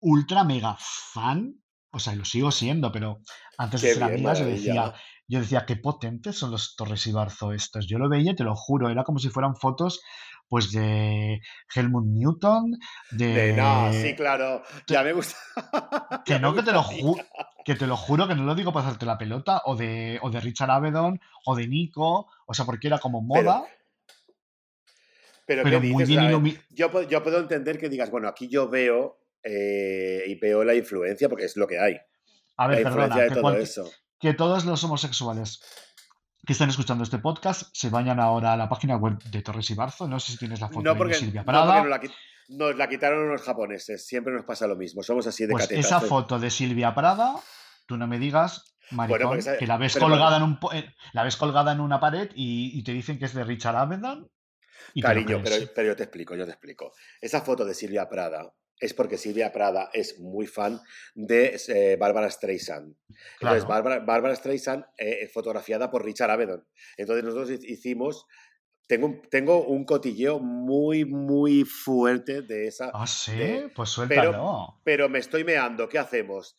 ultra 0.00 0.44
mega 0.44 0.76
fan, 0.78 1.54
o 1.96 1.98
sea, 1.98 2.12
y 2.14 2.16
lo 2.16 2.24
sigo 2.24 2.50
siendo, 2.52 2.92
pero 2.92 3.20
antes 3.58 3.82
de 3.82 3.88
ser 3.88 4.02
bien, 4.02 4.14
amigas 4.14 4.38
yo 4.38 4.46
decía, 4.46 4.92
yo 5.28 5.40
decía, 5.40 5.66
qué 5.66 5.76
potentes 5.76 6.38
son 6.38 6.50
los 6.52 6.76
Torres 6.76 7.06
y 7.06 7.12
Barzo 7.12 7.52
estos. 7.52 7.86
Yo 7.88 7.98
lo 7.98 8.08
veía, 8.08 8.34
te 8.34 8.44
lo 8.44 8.54
juro, 8.54 8.88
era 8.90 9.02
como 9.04 9.18
si 9.18 9.30
fueran 9.30 9.56
fotos 9.56 10.00
pues 10.48 10.70
de 10.72 11.40
Helmut 11.74 12.06
Newton, 12.06 12.78
De 13.10 13.52
no, 13.56 13.92
sí, 13.92 14.14
claro, 14.14 14.62
ya 14.86 15.02
me 15.02 15.12
gusta, 15.12 15.36
que 16.24 16.32
ya 16.32 16.38
no, 16.38 16.54
que 16.54 16.62
te 16.62 16.72
lo 16.72 16.82
ju- 16.82 17.20
que 17.64 17.74
te 17.74 17.86
lo 17.86 17.96
juro, 17.96 18.28
que 18.28 18.34
no 18.36 18.44
lo 18.44 18.54
digo 18.54 18.72
para 18.72 18.86
hacerte 18.86 19.06
la 19.06 19.18
pelota, 19.18 19.62
o 19.64 19.74
de, 19.74 20.20
o 20.22 20.30
de 20.30 20.40
Richard 20.40 20.70
Avedon, 20.70 21.20
o 21.44 21.56
de 21.56 21.66
Nico, 21.66 22.28
o 22.46 22.54
sea, 22.54 22.64
porque 22.64 22.86
era 22.86 22.98
como 23.00 23.22
moda, 23.22 23.64
pero 25.46 25.62
¿qué 25.64 25.70
pero 25.70 25.80
muy 25.80 26.04
dices? 26.04 26.08
Bien 26.08 26.54
yo, 26.70 27.02
yo 27.02 27.22
puedo 27.22 27.38
entender 27.38 27.78
que 27.78 27.88
digas, 27.88 28.10
bueno, 28.10 28.28
aquí 28.28 28.48
yo 28.48 28.68
veo 28.68 29.18
eh, 29.48 30.24
y 30.26 30.34
veo 30.40 30.64
la 30.64 30.74
influencia, 30.74 31.28
porque 31.28 31.44
es 31.44 31.56
lo 31.56 31.66
que 31.66 31.78
hay, 31.78 31.96
A 32.56 32.64
la 32.64 32.68
ver, 32.76 32.86
influencia 32.86 33.14
perdona, 33.16 33.22
de 33.22 33.28
que, 33.28 33.40
todo 33.40 33.56
eso. 33.56 33.90
que 34.20 34.34
todos 34.34 34.64
los 34.64 34.82
homosexuales 34.84 35.60
que 36.46 36.52
están 36.52 36.68
escuchando 36.70 37.04
este 37.04 37.18
podcast 37.18 37.68
se 37.72 37.88
vayan 37.90 38.20
ahora 38.20 38.52
a 38.52 38.56
la 38.56 38.68
página 38.68 38.96
web 38.96 39.18
de 39.30 39.42
Torres 39.42 39.68
y 39.70 39.74
Barzo. 39.74 40.06
No 40.08 40.20
sé 40.20 40.32
si 40.32 40.38
tienes 40.38 40.60
la 40.60 40.68
foto 40.68 40.82
No 40.82 40.92
de 40.92 40.98
porque, 40.98 41.14
Silvia 41.14 41.40
no 41.42 41.44
porque 41.46 41.58
nos, 41.58 41.66
Prada. 41.66 41.88
la, 41.88 42.00
nos 42.48 42.76
la 42.76 42.88
quitaron 42.88 43.28
los 43.28 43.42
japoneses, 43.42 44.06
siempre 44.06 44.32
nos 44.32 44.44
pasa 44.44 44.66
lo 44.66 44.76
mismo, 44.76 45.02
somos 45.02 45.26
así 45.26 45.44
de 45.46 45.52
Pues 45.52 45.64
catetas. 45.64 45.86
esa 45.86 45.98
pues, 45.98 46.08
foto 46.08 46.38
de 46.38 46.50
Silvia 46.50 46.94
Prada, 46.94 47.34
tú 47.86 47.96
no 47.96 48.06
me 48.06 48.18
digas, 48.18 48.76
bueno, 48.92 49.12
maricón, 49.14 49.38
esa- 49.38 49.56
que 49.58 49.66
la 49.66 49.76
ves 49.76 49.94
pero 49.94 50.06
colgada 50.06 50.36
en 50.36 50.42
un 50.44 50.58
eh, 50.72 50.94
la 51.12 51.24
ves 51.24 51.36
colgada 51.36 51.72
en 51.72 51.80
una 51.80 51.98
pared 51.98 52.30
y, 52.36 52.78
y 52.78 52.84
te 52.84 52.92
dicen 52.92 53.18
que 53.18 53.24
es 53.24 53.34
de 53.34 53.42
Richard 53.42 53.74
Avedon 53.76 54.30
Cariño, 55.02 55.40
pero, 55.42 55.56
pero 55.74 55.88
yo 55.88 55.96
te 55.96 56.04
explico, 56.04 56.36
yo 56.36 56.44
te 56.44 56.52
explico. 56.52 56.92
Esa 57.20 57.40
foto 57.40 57.64
de 57.64 57.74
Silvia 57.74 58.08
Prada 58.08 58.48
es 58.80 58.92
porque 58.94 59.16
Silvia 59.18 59.52
Prada 59.52 59.90
es 59.92 60.18
muy 60.18 60.46
fan 60.46 60.80
de 61.14 61.58
eh, 61.68 61.96
Bárbara 61.98 62.30
Streisand. 62.30 62.94
Entonces, 63.08 63.38
Claro. 63.38 63.66
Bárbara, 63.66 63.98
Bárbara 64.00 64.34
Streisand 64.36 64.84
eh, 64.98 65.18
es 65.22 65.32
fotografiada 65.32 65.90
por 65.90 66.04
Richard 66.04 66.30
Avedon. 66.30 66.66
Entonces, 66.96 67.24
nosotros 67.24 67.50
hi- 67.50 67.72
hicimos. 67.72 68.26
Tengo 68.88 69.06
un, 69.06 69.22
tengo 69.30 69.64
un 69.66 69.84
cotilleo 69.84 70.38
muy, 70.38 71.04
muy 71.04 71.64
fuerte 71.64 72.42
de 72.42 72.68
esa. 72.68 72.92
Ah, 72.94 73.04
sí, 73.06 73.32
De, 73.36 73.68
pues 73.74 73.96
pero, 74.08 74.22
suéltalo. 74.22 74.80
pero 74.84 75.08
me 75.08 75.18
estoy 75.18 75.42
meando, 75.42 75.88
¿qué 75.88 75.98
hacemos? 75.98 76.56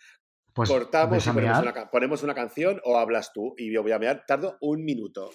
Pues 0.53 0.67
¿Cortamos 0.69 1.25
y 1.25 1.29
ponemos 1.31 1.59
una, 1.59 1.89
ponemos 1.89 2.23
una 2.23 2.35
canción 2.35 2.81
o 2.83 2.97
hablas 2.97 3.31
tú? 3.31 3.53
Y 3.57 3.71
yo 3.71 3.81
voy 3.81 3.93
a 3.93 3.99
mear, 3.99 4.25
tardo 4.27 4.57
un 4.59 4.83
minuto. 4.83 5.31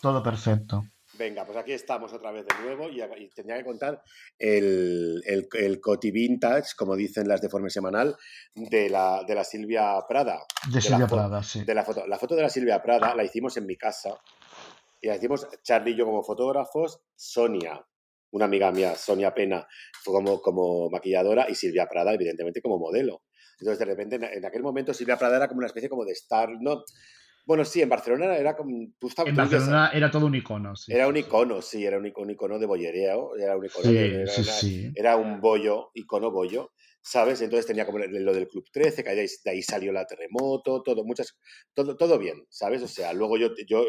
todo 0.00 0.22
perfecto. 0.22 0.84
Venga, 1.18 1.44
pues 1.44 1.58
aquí 1.58 1.72
estamos 1.72 2.12
otra 2.12 2.30
vez 2.30 2.46
de 2.46 2.62
nuevo 2.62 2.88
y, 2.88 3.02
y 3.02 3.28
tendría 3.30 3.58
que 3.58 3.64
contar 3.64 4.02
el, 4.38 5.20
el, 5.26 5.48
el 5.52 5.80
coti 5.80 6.12
vintage, 6.12 6.76
como 6.76 6.94
dicen 6.94 7.26
las 7.26 7.40
de 7.40 7.48
forma 7.48 7.68
semanal, 7.68 8.16
de 8.54 8.88
la, 8.88 9.24
de 9.26 9.34
la 9.34 9.42
Silvia 9.42 9.96
Prada. 10.08 10.38
De 10.72 10.80
Silvia 10.80 11.08
Prada, 11.08 11.42
sí. 11.42 11.64
de 11.64 11.74
la 11.74 11.84
foto. 11.84 12.06
La 12.06 12.18
foto 12.18 12.36
de 12.36 12.42
la 12.42 12.48
Silvia 12.48 12.80
Prada 12.80 13.16
la 13.16 13.24
hicimos 13.24 13.56
en 13.56 13.66
mi 13.66 13.76
casa 13.76 14.16
y 15.00 15.08
la 15.08 15.16
hicimos 15.16 15.48
Charlie 15.62 15.92
y 15.92 15.96
yo 15.96 16.04
como 16.04 16.22
fotógrafos, 16.22 17.00
Sonia, 17.16 17.84
una 18.30 18.44
amiga 18.44 18.70
mía, 18.70 18.94
Sonia 18.94 19.34
Pena, 19.34 19.66
como, 20.04 20.40
como 20.40 20.88
maquilladora 20.88 21.46
y 21.48 21.56
Silvia 21.56 21.88
Prada, 21.88 22.14
evidentemente, 22.14 22.62
como 22.62 22.78
modelo. 22.78 23.22
Entonces, 23.58 23.80
de 23.80 23.84
repente, 23.86 24.16
en, 24.16 24.24
en 24.24 24.44
aquel 24.44 24.62
momento, 24.62 24.94
Silvia 24.94 25.16
Prada 25.16 25.36
era 25.36 25.48
como 25.48 25.58
una 25.58 25.66
especie 25.66 25.88
como 25.88 26.04
de 26.04 26.12
star, 26.12 26.50
¿no? 26.60 26.84
Bueno, 27.48 27.64
sí, 27.64 27.80
en 27.80 27.88
Barcelona 27.88 28.36
era 28.36 28.54
como... 28.54 28.88
Tú 28.98 29.08
estabas, 29.08 29.30
En 29.30 29.34
tú 29.34 29.40
Barcelona 29.40 29.90
era 29.94 30.10
todo 30.10 30.26
un 30.26 30.34
icono, 30.34 30.76
sí, 30.76 30.92
era 30.92 31.08
un 31.08 31.16
icono, 31.16 31.62
sí, 31.62 31.86
era 31.86 31.96
un 31.96 32.04
icono, 32.04 32.26
un 32.26 32.30
icono 32.32 32.58
de 32.58 32.66
bollereo, 32.66 33.34
era 33.38 33.56
un 33.56 33.64
icono 33.64 33.90
de, 33.90 34.08
Sí, 34.10 34.14
era, 34.16 34.32
sí, 34.32 34.40
era- 34.42 34.52
sí. 34.52 34.92
era 34.94 35.16
un 35.16 35.40
bollo, 35.40 35.90
icono 35.94 36.30
bollo, 36.30 36.72
¿sabes? 37.00 37.40
Entonces 37.40 37.64
tenía 37.64 37.86
como 37.86 38.00
lo 38.00 38.34
del 38.34 38.48
Club 38.48 38.66
13, 38.70 39.02
que 39.02 39.14
de 39.14 39.20
ahí, 39.22 39.26
de 39.42 39.50
ahí 39.50 39.62
salió 39.62 39.92
la 39.92 40.04
terremoto, 40.04 40.82
todo, 40.82 41.04
muchas, 41.04 41.38
todo, 41.72 41.96
todo 41.96 42.18
bien, 42.18 42.44
¿sabes? 42.50 42.82
O 42.82 42.88
sea, 42.88 43.14
luego 43.14 43.38
yo, 43.38 43.48
yo 43.66 43.86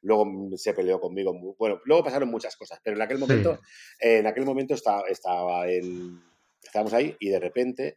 luego 0.00 0.26
se 0.56 0.72
peleó 0.72 0.98
conmigo, 0.98 1.34
bueno, 1.58 1.82
luego 1.84 2.04
pasaron 2.04 2.30
muchas 2.30 2.56
cosas, 2.56 2.80
pero 2.82 2.96
en 2.96 3.02
aquel 3.02 3.18
momento, 3.18 3.60
en 4.00 4.26
aquel 4.26 4.46
momento 4.46 4.72
estaba, 4.72 5.02
estaba 5.10 5.68
en, 5.68 6.18
estábamos 6.62 6.94
ahí 6.94 7.14
y 7.20 7.28
de 7.28 7.40
repente 7.40 7.96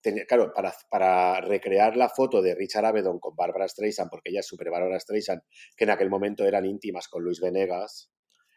tenía- 0.00 0.24
claro, 0.26 0.52
para, 0.54 0.72
para 0.90 1.40
recrear 1.40 1.96
la 1.96 2.08
foto 2.08 2.40
de 2.42 2.54
Richard 2.54 2.84
Avedon 2.86 3.18
con 3.20 3.34
Barbara 3.36 3.68
Streisand, 3.68 4.10
porque 4.10 4.30
ella 4.30 4.40
es 4.40 4.46
super 4.46 4.70
Barbara 4.70 4.98
Streisand, 5.00 5.42
que 5.76 5.84
en 5.84 5.90
aquel 5.90 6.10
momento 6.10 6.44
eran 6.44 6.64
íntimas 6.66 7.08
con 7.08 7.22
Luis 7.22 7.40
Venegas, 7.40 8.10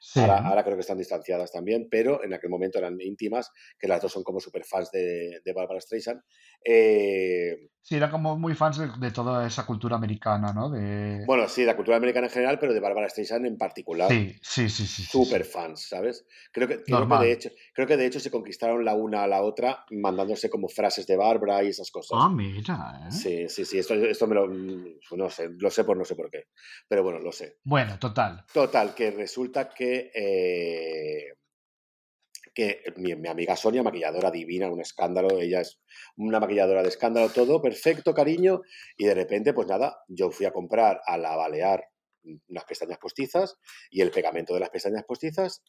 Sí. 0.06 0.20
ahora, 0.20 0.40
ahora 0.40 0.66
creo 0.66 0.76
que 0.76 0.82
están 0.82 0.98
distanciadas 0.98 1.50
también, 1.54 1.88
pero 1.90 2.22
en 2.26 2.34
aquel 2.34 2.50
momento 2.50 2.78
eran 2.78 3.00
íntimas, 3.00 3.50
que 3.80 3.88
las 3.88 4.02
dos 4.02 4.12
son 4.12 4.22
como 4.24 4.42
super 4.42 4.66
fans 4.66 4.92
de, 4.92 5.40
de 5.46 5.54
Barbara 5.54 5.80
Streisand. 5.80 6.20
Eh, 6.64 7.70
Sí, 7.86 7.96
era 7.96 8.10
como 8.10 8.38
muy 8.40 8.56
fans 8.56 8.78
de, 8.78 8.88
de 8.98 9.12
toda 9.12 9.46
esa 9.46 9.66
cultura 9.66 9.98
americana, 9.98 10.54
¿no? 10.54 10.70
De... 10.70 11.26
bueno, 11.26 11.50
sí, 11.50 11.62
de 11.62 11.68
la 11.68 11.76
cultura 11.76 11.98
americana 11.98 12.28
en 12.28 12.32
general, 12.32 12.58
pero 12.58 12.74
de 12.74 12.80
Barbara 12.80 13.10
Streisand 13.10 13.46
en 13.46 13.58
particular. 13.58 14.10
Sí, 14.10 14.38
sí, 14.42 14.70
sí, 14.70 14.88
sí, 14.88 15.04
sí. 15.04 15.44
fans, 15.44 15.90
¿sabes? 15.90 16.26
Creo 16.54 16.70
que, 16.70 16.82
creo 16.82 17.06
que, 17.10 17.18
de 17.18 17.32
hecho, 17.34 17.50
creo 17.74 17.86
que 17.86 17.98
de 17.98 18.06
hecho 18.06 18.22
se 18.22 18.32
conquistaron 18.32 18.86
la 18.86 18.96
una 18.96 19.24
a 19.24 19.28
la 19.28 19.42
otra 19.42 19.84
mandándose 19.92 20.50
como 20.50 20.70
frases 20.70 21.06
de 21.08 21.18
Bárbara 21.18 21.62
y 21.62 21.68
esas 21.70 21.92
cosas. 21.92 22.18
Ah, 22.22 22.30
mira, 22.30 23.02
¿eh? 23.06 23.12
Sí, 23.12 23.50
sí, 23.50 23.66
sí, 23.66 23.80
esto, 23.80 23.96
esto 23.96 24.28
me 24.28 24.36
lo, 24.36 24.48
no 24.48 25.30
sé, 25.30 25.50
lo 25.50 25.70
sé 25.70 25.84
por 25.84 25.98
no 25.98 26.06
sé 26.06 26.16
por 26.16 26.32
qué, 26.32 26.46
pero 26.88 27.04
bueno, 27.04 27.20
lo 27.20 27.34
sé. 27.34 27.58
Bueno, 27.66 28.00
total. 28.00 28.46
Total, 28.54 28.96
que 28.96 29.12
resulta 29.12 29.68
que, 29.68 30.10
eh, 30.16 31.34
que 32.54 32.84
mi, 32.98 33.16
mi 33.16 33.28
amiga 33.28 33.56
Sonia, 33.56 33.84
maquilladora 33.84 34.32
divina, 34.32 34.72
un 34.72 34.82
escándalo, 34.82 35.40
ella 35.40 35.62
es 35.62 35.82
una 36.18 36.40
maquilladora 36.40 36.84
de 36.84 36.90
escándalo, 36.90 37.30
todo 37.30 37.62
perfecto, 37.62 38.14
cariño, 38.14 38.62
y 38.98 39.06
de 39.06 39.16
repente, 39.16 39.54
pues 39.54 39.68
nada, 39.68 39.98
yo 40.08 40.32
fui 40.32 40.46
a 40.46 40.52
comprar 40.52 41.02
a 41.06 41.18
la 41.18 41.36
Balear 41.36 41.86
unas 42.48 42.64
pestañas 42.66 43.00
postizas 43.00 43.58
y 43.90 44.02
el 44.02 44.12
pegamento 44.12 44.54
de 44.54 44.62
las 44.62 44.70
pestañas 44.70 45.04
postizas 45.06 45.62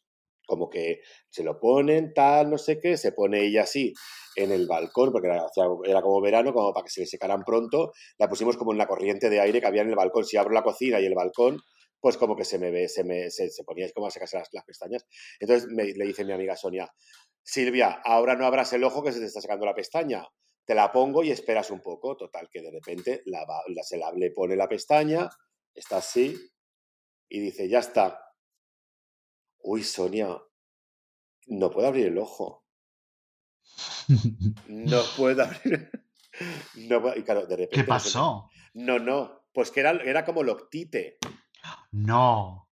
como 0.46 0.68
que 0.68 1.00
se 1.30 1.42
lo 1.42 1.58
ponen, 1.58 2.12
tal, 2.12 2.50
no 2.50 2.58
sé 2.58 2.80
qué, 2.80 2.96
se 2.96 3.12
pone 3.12 3.44
ella 3.44 3.62
así 3.62 3.92
en 4.36 4.52
el 4.52 4.66
balcón, 4.66 5.12
porque 5.12 5.28
era, 5.28 5.46
era, 5.84 6.02
como 6.02 6.20
verano, 6.20 6.52
como 6.52 6.72
para 6.72 6.84
que 6.84 6.90
se 6.90 7.06
secaran 7.06 7.44
pronto, 7.44 7.92
la 8.18 8.28
pusimos 8.28 8.56
como 8.56 8.72
en 8.72 8.78
la 8.78 8.86
corriente 8.86 9.30
de 9.30 9.40
aire 9.40 9.60
que 9.60 9.66
había 9.66 9.82
en 9.82 9.90
el 9.90 9.96
balcón. 9.96 10.24
Si 10.24 10.36
abro 10.36 10.52
la 10.52 10.62
cocina 10.62 11.00
y 11.00 11.06
el 11.06 11.14
balcón, 11.14 11.60
pues 12.04 12.18
como 12.18 12.36
que 12.36 12.44
se 12.44 12.58
me 12.58 12.70
ve, 12.70 12.86
se 12.86 13.02
me 13.02 13.30
se, 13.30 13.48
ponía 13.64 13.90
como 13.92 14.06
a 14.06 14.10
secarse 14.10 14.36
las, 14.36 14.50
las 14.52 14.66
pestañas. 14.66 15.06
Entonces 15.40 15.70
me, 15.70 15.84
le 15.84 16.04
dice 16.04 16.22
mi 16.22 16.34
amiga 16.34 16.54
Sonia, 16.54 16.94
Silvia, 17.42 18.02
ahora 18.04 18.36
no 18.36 18.44
abras 18.44 18.74
el 18.74 18.84
ojo 18.84 19.02
que 19.02 19.10
se 19.10 19.20
te 19.20 19.24
está 19.24 19.40
sacando 19.40 19.64
la 19.64 19.74
pestaña. 19.74 20.28
Te 20.66 20.74
la 20.74 20.92
pongo 20.92 21.24
y 21.24 21.30
esperas 21.30 21.70
un 21.70 21.80
poco. 21.80 22.14
Total, 22.14 22.50
que 22.52 22.60
de 22.60 22.70
repente 22.70 23.22
la, 23.24 23.46
se 23.82 23.96
la, 23.96 24.12
le 24.12 24.32
pone 24.32 24.54
la 24.54 24.68
pestaña, 24.68 25.30
está 25.72 25.96
así, 25.96 26.36
y 27.30 27.40
dice, 27.40 27.70
ya 27.70 27.78
está, 27.78 28.20
uy, 29.62 29.82
Sonia, 29.82 30.38
no 31.46 31.70
puedo 31.70 31.88
abrir 31.88 32.08
el 32.08 32.18
ojo. 32.18 32.66
No 34.66 35.00
puedo 35.16 35.42
abrir. 35.42 35.90
No, 36.74 37.16
y 37.16 37.22
claro, 37.22 37.46
de 37.46 37.56
repente. 37.56 37.80
¿Qué 37.80 37.84
pasó? 37.84 38.50
No, 38.74 38.98
no. 38.98 39.46
Pues 39.54 39.70
que 39.70 39.80
era, 39.80 39.92
era 39.92 40.26
como 40.26 40.42
loctite. 40.42 41.16
No. 41.94 42.68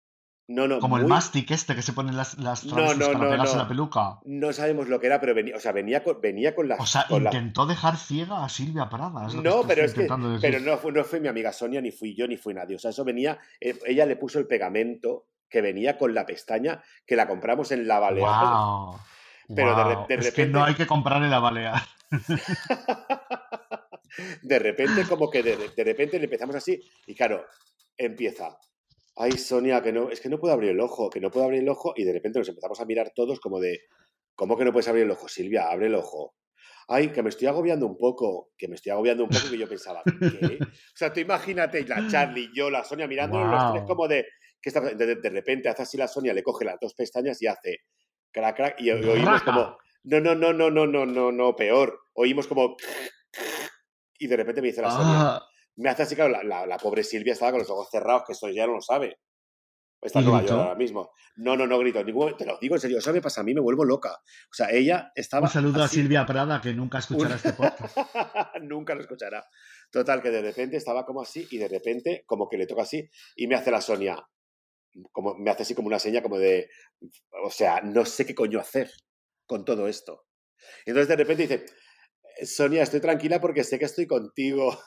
No, 0.47 0.67
no. 0.67 0.79
Como 0.79 0.97
el 0.97 1.07
mastic 1.07 1.51
este 1.51 1.75
que 1.75 1.83
se 1.83 1.93
ponen 1.93 2.17
las, 2.17 2.39
las 2.39 2.65
no, 2.65 2.95
no, 2.95 3.07
para 3.07 3.19
no, 3.19 3.31
pegarse 3.31 3.57
la 3.57 3.69
peluca. 3.69 4.21
No 4.25 4.53
sabemos 4.53 4.89
lo 4.89 4.99
que 4.99 5.09
era, 5.09 5.21
pero 5.21 5.35
venía, 5.35 5.57
o 5.57 5.61
sea, 5.61 5.73
venía 5.73 6.03
con, 6.03 6.21
venía 6.23 6.55
con 6.55 6.69
las. 6.69 6.81
O 6.81 6.87
sea, 6.87 7.05
intentó 7.11 7.67
dejar 7.67 7.99
ciega 7.99 8.45
a 8.45 8.49
Silvia 8.49 8.89
Prada. 8.89 9.29
no, 9.43 9.63
pero 9.67 9.85
es 9.85 9.93
que. 9.93 10.09
Pero 10.41 10.61
no 10.61 10.79
fue, 10.79 10.93
no 10.93 11.05
fue 11.05 11.21
mi 11.21 11.29
amiga 11.29 11.53
Sonia, 11.53 11.83
ni 11.83 11.91
fui 11.91 12.15
yo, 12.15 12.27
ni 12.27 12.39
fui 12.39 12.55
nadie. 12.55 12.77
O 12.77 12.79
sea, 12.79 12.93
eso 12.93 13.05
venía. 13.05 13.39
Eh, 13.61 13.79
ella 13.87 14.07
le 14.07 14.17
puso 14.17 14.39
el 14.39 14.47
pegamento 14.47 15.27
que 15.51 15.61
venía 15.61 15.99
con 15.99 16.15
la 16.15 16.25
pestaña 16.25 16.83
que 17.07 17.17
la 17.17 17.27
compramos 17.27 17.71
en 17.73 17.87
la 17.87 17.99
Balear. 17.99 18.45
Wow, 18.45 18.99
Pero 19.55 19.77
de, 19.77 19.85
repente. 19.85 20.29
Es 20.29 20.35
que 20.35 20.47
no 20.47 20.65
hay 20.65 20.75
que 20.75 20.87
comprar 20.87 21.23
en 21.23 21.31
la 21.31 21.41
Balear. 21.41 21.83
de 24.43 24.59
repente, 24.59 25.05
como 25.07 25.31
que 25.31 25.43
de, 25.43 25.85
repente 25.85 26.19
le 26.19 26.25
empezamos 26.25 26.57
así, 26.57 26.83
y 27.07 27.15
claro, 27.15 27.45
empieza. 27.97 28.59
Ay, 29.21 29.33
Sonia, 29.33 29.83
que 29.83 29.93
no, 29.93 30.11
es 30.11 30.21
que 30.21 30.29
no 30.29 30.39
puedo 30.39 30.55
abrir 30.55 30.71
el 30.71 30.81
ojo, 30.81 31.11
que 31.11 31.21
no 31.21 31.29
puedo 31.29 31.45
abrir 31.45 31.63
el 31.63 31.69
ojo, 31.69 31.93
y 31.97 32.05
de 32.05 32.13
repente 32.13 32.39
nos 32.39 32.49
empezamos 32.49 32.81
a 32.81 32.85
mirar 32.85 33.11
todos 33.13 33.41
como 33.41 33.59
de, 33.59 33.81
¿cómo 34.37 34.57
que 34.57 34.65
no 34.65 34.73
puedes 34.73 34.87
abrir 34.87 35.05
el 35.05 35.11
ojo, 35.11 35.27
Silvia? 35.27 35.69
Abre 35.69 35.87
el 35.87 35.97
ojo. 35.97 36.37
Ay, 36.87 37.09
que 37.09 37.21
me 37.23 37.29
estoy 37.29 37.49
agobiando 37.49 37.85
un 37.85 37.99
poco, 37.99 38.53
que 38.57 38.69
me 38.69 38.77
estoy 38.77 38.93
agobiando 38.93 39.25
un 39.25 39.31
poco, 39.31 39.51
que 39.51 39.59
yo 39.59 39.69
pensaba, 39.69 40.03
¿qué? 40.05 40.59
O 40.63 40.97
sea, 40.97 41.13
tú 41.13 41.19
imagínate, 41.19 41.85
la 41.85 42.07
Charlie, 42.09 42.51
yo, 42.55 42.71
la 42.71 42.85
Sonia, 42.85 43.09
mirándonos 43.09 43.51
los 43.51 43.73
tres 43.73 43.85
como 43.87 44.07
de, 44.07 44.25
de, 44.63 45.31
repente 45.31 45.69
hace 45.69 45.83
así 45.83 45.97
la 45.97 46.07
Sonia, 46.07 46.33
le 46.33 46.45
coge 46.45 46.65
las 46.65 46.79
dos 46.81 46.95
pestañas 46.95 47.43
y 47.43 47.49
hace 47.49 47.79
crack, 48.31 48.57
crack, 48.57 48.81
y, 48.81 48.91
oímos 48.91 49.43
como, 49.43 49.79
no, 50.05 50.21
no, 50.21 50.35
no, 50.37 50.53
no, 50.53 50.71
no, 50.71 50.87
no, 50.87 51.07
no, 51.07 51.33
no, 51.33 51.57
peor. 51.57 52.01
Oímos 52.15 52.47
como, 52.47 52.77
y 54.19 54.27
de 54.29 54.37
repente 54.37 54.63
me 54.63 54.69
dice 54.69 54.83
la 54.83 54.91
Sonia, 54.91 55.17
ah. 55.21 55.49
Me 55.79 55.91
hace 55.91 56.03
así, 56.03 56.15
claro, 56.15 56.43
la, 56.43 56.67
la, 56.67 56.77
pobre 56.77 57.03
Silvia 57.03 57.33
estaba 57.33 57.53
con 57.53 57.61
los 57.61 57.71
ojos 57.71 57.89
cerrados, 57.91 58.23
que 58.27 58.33
esto 58.33 58.49
ya 58.51 58.67
no 58.67 58.75
lo 58.75 58.81
sabe. 58.81 59.19
Está 60.01 60.21
en 60.21 60.27
Nueva 60.27 60.43
York 60.43 60.53
ahora 60.53 60.75
mismo. 60.77 61.11
No, 61.37 61.57
no, 61.57 61.67
no 61.67 61.77
grito. 61.79 62.05
te 62.05 62.47
lo 62.47 62.59
digo 62.61 62.77
en 62.77 62.81
serio. 62.81 62.99
Eso 62.99 63.13
me 63.13 63.21
pasa 63.21 63.41
a 63.41 63.45
mí, 63.45 63.53
me 63.53 63.61
vuelvo 63.61 63.85
loca. 63.85 64.13
O 64.13 64.55
sea, 64.55 64.71
ella 64.71 65.11
estaba. 65.15 65.47
Un 65.47 65.53
saludo 65.53 65.83
a 65.83 65.89
Silvia 65.89 66.25
Prada, 66.25 66.61
que 66.61 66.73
nunca 66.73 66.99
escuchará 66.99 67.35
este 67.35 67.53
podcast. 67.53 67.97
nunca 68.63 68.95
lo 68.95 69.01
escuchará. 69.01 69.45
Total, 69.91 70.23
que 70.23 70.31
de 70.31 70.41
repente 70.41 70.77
estaba 70.77 71.05
como 71.05 71.23
así 71.23 71.49
y 71.51 71.59
de 71.59 71.67
repente, 71.67 72.23
como 72.27 72.49
que 72.49 72.59
le 72.59 72.67
toca 72.69 72.83
así 72.83 73.09
y 73.35 73.49
me 73.49 73.57
hace 73.57 73.73
la 73.73 73.81
Sonia 73.81 74.25
como, 75.13 75.35
me 75.35 75.51
hace 75.51 75.63
así 75.63 75.75
como 75.75 75.89
una 75.89 75.99
seña 75.99 76.23
como 76.23 76.39
de, 76.39 76.71
o 77.45 77.51
sea, 77.51 77.81
no 77.83 78.05
sé 78.05 78.27
qué 78.27 78.35
coño 78.35 78.61
hacer 78.61 78.91
con 79.47 79.65
todo 79.65 79.89
esto. 79.89 80.27
Entonces 80.85 81.09
de 81.09 81.17
repente 81.17 81.47
dice, 81.47 81.67
Sonia, 82.45 82.83
estoy 82.83 83.01
tranquila 83.01 83.41
porque 83.41 83.65
sé 83.65 83.79
que 83.79 83.85
estoy 83.85 84.07
contigo. 84.07 84.79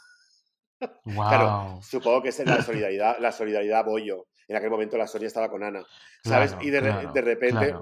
Claro, 1.04 1.80
supongo 1.82 2.24
que 2.24 2.30
es 2.30 2.40
la 2.46 2.62
solidaridad, 2.62 3.18
la 3.20 3.32
solidaridad 3.32 3.86
Bollo. 3.86 4.28
En 4.48 4.56
aquel 4.56 4.70
momento 4.70 4.98
la 4.98 5.08
Sonia 5.08 5.28
estaba 5.28 5.50
con 5.50 5.64
Ana, 5.64 5.86
¿sabes? 6.24 6.56
y 6.62 6.70
de, 6.70 6.82
de 6.82 7.22
repente, 7.22 7.74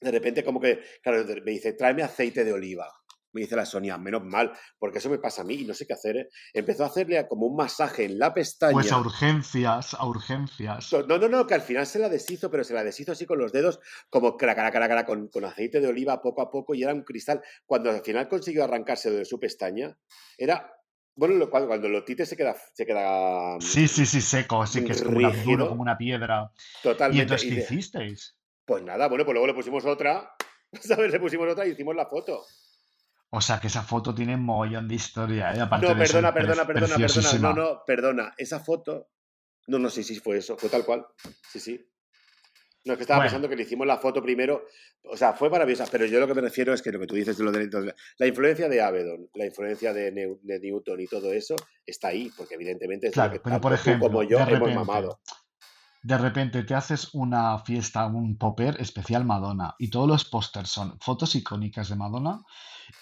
de 0.00 0.10
repente 0.10 0.44
como 0.44 0.60
que, 0.60 0.82
claro, 1.02 1.24
me 1.24 1.52
dice, 1.52 1.72
tráeme 1.72 2.02
aceite 2.02 2.44
de 2.44 2.52
oliva 2.52 2.92
me 3.32 3.42
dice 3.42 3.56
la 3.56 3.66
Sonia, 3.66 3.98
menos 3.98 4.24
mal, 4.24 4.52
porque 4.78 4.98
eso 4.98 5.10
me 5.10 5.18
pasa 5.18 5.42
a 5.42 5.44
mí 5.44 5.54
y 5.54 5.64
no 5.64 5.74
sé 5.74 5.86
qué 5.86 5.92
hacer. 5.92 6.16
¿eh? 6.16 6.28
Empezó 6.52 6.84
a 6.84 6.86
hacerle 6.86 7.26
como 7.28 7.46
un 7.46 7.56
masaje 7.56 8.04
en 8.04 8.18
la 8.18 8.32
pestaña. 8.32 8.72
Pues 8.72 8.92
a 8.92 8.98
urgencias, 8.98 9.94
a 9.94 10.06
urgencias. 10.06 10.92
No, 11.06 11.18
no, 11.18 11.28
no, 11.28 11.46
que 11.46 11.54
al 11.54 11.60
final 11.60 11.86
se 11.86 11.98
la 11.98 12.08
deshizo, 12.08 12.50
pero 12.50 12.64
se 12.64 12.74
la 12.74 12.84
deshizo 12.84 13.12
así 13.12 13.26
con 13.26 13.38
los 13.38 13.52
dedos, 13.52 13.80
como 14.10 14.36
cara, 14.36 14.54
cara, 14.54 14.70
cara, 14.70 14.88
cara, 14.88 15.04
con, 15.04 15.28
con 15.28 15.44
aceite 15.44 15.80
de 15.80 15.88
oliva 15.88 16.22
poco 16.22 16.42
a 16.42 16.50
poco 16.50 16.74
y 16.74 16.82
era 16.82 16.94
un 16.94 17.02
cristal. 17.02 17.42
Cuando 17.66 17.90
al 17.90 18.02
final 18.02 18.28
consiguió 18.28 18.64
arrancarse 18.64 19.10
de 19.10 19.24
su 19.24 19.38
pestaña, 19.38 19.96
era 20.36 20.77
bueno, 21.18 21.50
cuando, 21.50 21.66
cuando 21.66 21.88
lo 21.88 22.04
tite 22.04 22.24
se 22.24 22.36
queda, 22.36 22.56
se 22.72 22.86
queda. 22.86 23.56
Mm, 23.56 23.60
sí, 23.60 23.88
sí, 23.88 24.06
sí, 24.06 24.20
seco, 24.20 24.62
así 24.62 24.84
que 24.84 24.92
es 24.92 25.02
como, 25.02 25.18
una, 25.18 25.68
como 25.68 25.82
una 25.82 25.98
piedra. 25.98 26.52
Totalmente. 26.80 27.18
¿Y 27.18 27.20
entonces 27.22 27.48
qué 27.48 27.60
hicisteis? 27.60 28.36
Pues 28.64 28.84
nada, 28.84 29.08
bueno, 29.08 29.24
pues 29.24 29.34
luego 29.34 29.48
le 29.48 29.54
pusimos 29.54 29.84
otra, 29.84 30.30
¿sabes? 30.80 31.10
Le 31.10 31.18
pusimos 31.18 31.50
otra 31.50 31.66
y 31.66 31.72
hicimos 31.72 31.96
la 31.96 32.06
foto. 32.06 32.44
O 33.30 33.40
sea 33.40 33.58
que 33.58 33.66
esa 33.66 33.82
foto 33.82 34.14
tiene 34.14 34.36
un 34.36 34.44
mogollón 34.44 34.86
de 34.86 34.94
historia, 34.94 35.52
¿eh? 35.52 35.58
no, 35.58 35.68
perdona, 35.68 36.32
perdona, 36.32 36.32
perdona, 36.32 36.96
perdona. 36.96 37.38
No, 37.40 37.52
no, 37.52 37.82
perdona. 37.84 38.34
Esa 38.38 38.60
foto. 38.60 39.08
No, 39.66 39.80
no, 39.80 39.90
sí, 39.90 40.04
sí, 40.04 40.20
fue 40.20 40.38
eso. 40.38 40.56
Fue 40.56 40.68
tal 40.68 40.84
cual. 40.84 41.04
Sí, 41.50 41.58
sí. 41.58 41.84
No, 42.88 42.94
es 42.94 42.96
que 42.96 43.02
estaba 43.02 43.20
pensando 43.20 43.50
que 43.50 43.54
le 43.54 43.64
hicimos 43.64 43.86
la 43.86 43.98
foto 43.98 44.22
primero. 44.22 44.64
O 45.02 45.14
sea, 45.14 45.34
fue 45.34 45.50
maravillosa, 45.50 45.86
pero 45.90 46.06
yo 46.06 46.18
lo 46.18 46.26
que 46.26 46.32
me 46.32 46.40
refiero 46.40 46.72
es 46.72 46.80
que 46.80 46.90
lo 46.90 46.98
que 46.98 47.06
tú 47.06 47.16
dices 47.16 47.36
de 47.36 47.44
lo 47.44 47.52
de 47.52 47.94
la 48.16 48.26
influencia 48.26 48.66
de 48.66 48.80
Avedon, 48.80 49.28
la 49.34 49.44
influencia 49.44 49.92
de, 49.92 50.10
Newton 50.10 50.98
y 50.98 51.06
todo 51.06 51.30
eso 51.34 51.54
está 51.84 52.08
ahí, 52.08 52.32
porque 52.34 52.54
evidentemente 52.54 53.08
es 53.08 53.12
claro, 53.12 53.32
que 53.32 53.40
pero 53.40 53.60
por 53.60 53.74
ejemplo, 53.74 54.08
como 54.08 54.22
yo 54.22 54.38
hemos 54.38 54.74
mamado 54.74 55.20
de 56.02 56.16
repente 56.16 56.62
te 56.62 56.74
haces 56.74 57.12
una 57.12 57.58
fiesta, 57.58 58.06
un 58.06 58.38
popper 58.38 58.80
especial 58.80 59.26
Madonna 59.26 59.74
y 59.78 59.90
todos 59.90 60.08
los 60.08 60.24
pósters 60.24 60.70
son 60.70 60.98
fotos 61.00 61.34
icónicas 61.34 61.90
de 61.90 61.96
Madonna 61.96 62.40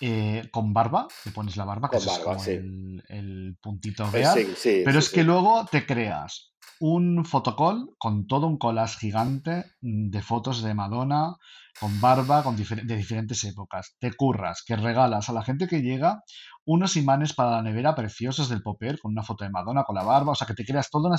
eh, 0.00 0.48
con 0.50 0.72
barba, 0.72 1.06
te 1.24 1.30
pones 1.30 1.56
la 1.56 1.64
barba, 1.64 1.88
que 1.90 1.96
es 1.98 2.06
como 2.06 2.42
el, 2.44 3.56
puntito 3.60 4.10
real, 4.10 4.46
pero 4.84 4.98
es 4.98 5.10
que 5.10 5.24
luego 5.24 5.66
te 5.70 5.86
creas 5.86 6.52
un 6.80 7.24
fotocall 7.24 7.88
con 7.98 8.26
todo 8.26 8.46
un 8.46 8.58
collage 8.58 8.98
gigante 8.98 9.64
de 9.80 10.22
fotos 10.22 10.62
de 10.62 10.74
Madonna 10.74 11.36
con 11.78 12.00
barba 12.00 12.42
con 12.42 12.56
de 12.56 12.96
diferentes 12.96 13.44
épocas. 13.44 13.96
Te 13.98 14.12
curras, 14.12 14.62
que 14.66 14.76
regalas 14.76 15.28
a 15.28 15.32
la 15.32 15.42
gente 15.42 15.66
que 15.66 15.82
llega 15.82 16.22
unos 16.64 16.96
imanes 16.96 17.32
para 17.32 17.50
la 17.50 17.62
nevera 17.62 17.94
preciosos 17.94 18.48
del 18.48 18.62
popper 18.62 18.98
con 18.98 19.12
una 19.12 19.22
foto 19.22 19.44
de 19.44 19.50
Madonna 19.50 19.84
con 19.84 19.94
la 19.94 20.02
barba, 20.02 20.32
o 20.32 20.34
sea 20.34 20.46
que 20.46 20.54
te 20.54 20.64
creas 20.64 20.90
toda 20.90 21.08
una, 21.10 21.18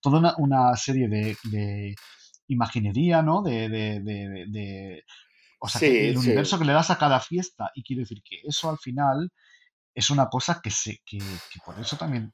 toda 0.00 0.34
una, 0.38 0.76
serie 0.76 1.08
de, 1.08 1.94
imaginería, 2.48 3.22
¿no? 3.22 3.42
De, 3.42 3.68
de, 3.68 5.04
o 5.62 5.68
sea, 5.68 5.88
el 5.88 6.18
universo 6.18 6.58
que 6.58 6.64
le 6.64 6.72
das 6.72 6.90
a 6.90 6.98
cada 6.98 7.20
fiesta. 7.20 7.70
Y 7.76 7.84
quiero 7.84 8.00
decir 8.00 8.20
que 8.24 8.40
eso 8.42 8.68
al 8.68 8.78
final 8.78 9.30
es 9.94 10.10
una 10.10 10.26
cosa 10.26 10.60
que, 10.60 10.70
se, 10.70 11.00
que, 11.06 11.18
que 11.18 11.60
por 11.64 11.78
eso 11.78 11.96
también 11.96 12.32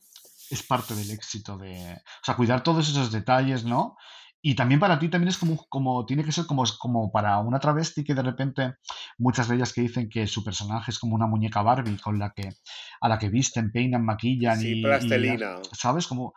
es 0.48 0.62
parte 0.62 0.94
del 0.94 1.10
éxito 1.10 1.58
de... 1.58 1.92
O 1.92 2.24
sea, 2.24 2.36
cuidar 2.36 2.62
todos 2.62 2.88
esos 2.88 3.12
detalles, 3.12 3.64
¿no? 3.64 3.96
Y 4.40 4.54
también 4.54 4.80
para 4.80 4.98
ti 4.98 5.10
también 5.10 5.28
es 5.28 5.36
como, 5.36 5.66
como 5.68 6.06
tiene 6.06 6.24
que 6.24 6.32
ser 6.32 6.46
como, 6.46 6.64
como 6.78 7.12
para 7.12 7.38
una 7.38 7.58
travesti 7.58 8.02
que 8.02 8.14
de 8.14 8.22
repente 8.22 8.74
muchas 9.18 9.48
de 9.48 9.56
ellas 9.56 9.74
que 9.74 9.82
dicen 9.82 10.08
que 10.08 10.26
su 10.26 10.42
personaje 10.42 10.90
es 10.90 10.98
como 10.98 11.14
una 11.14 11.26
muñeca 11.26 11.60
Barbie 11.60 11.98
con 11.98 12.18
la 12.18 12.30
que 12.30 12.48
a 13.00 13.08
la 13.08 13.18
que 13.18 13.28
visten, 13.28 13.72
peinan, 13.72 14.06
maquillan 14.06 14.58
y, 14.64 14.82
plastelina. 14.82 15.56
sabes 15.72 16.06
como 16.06 16.32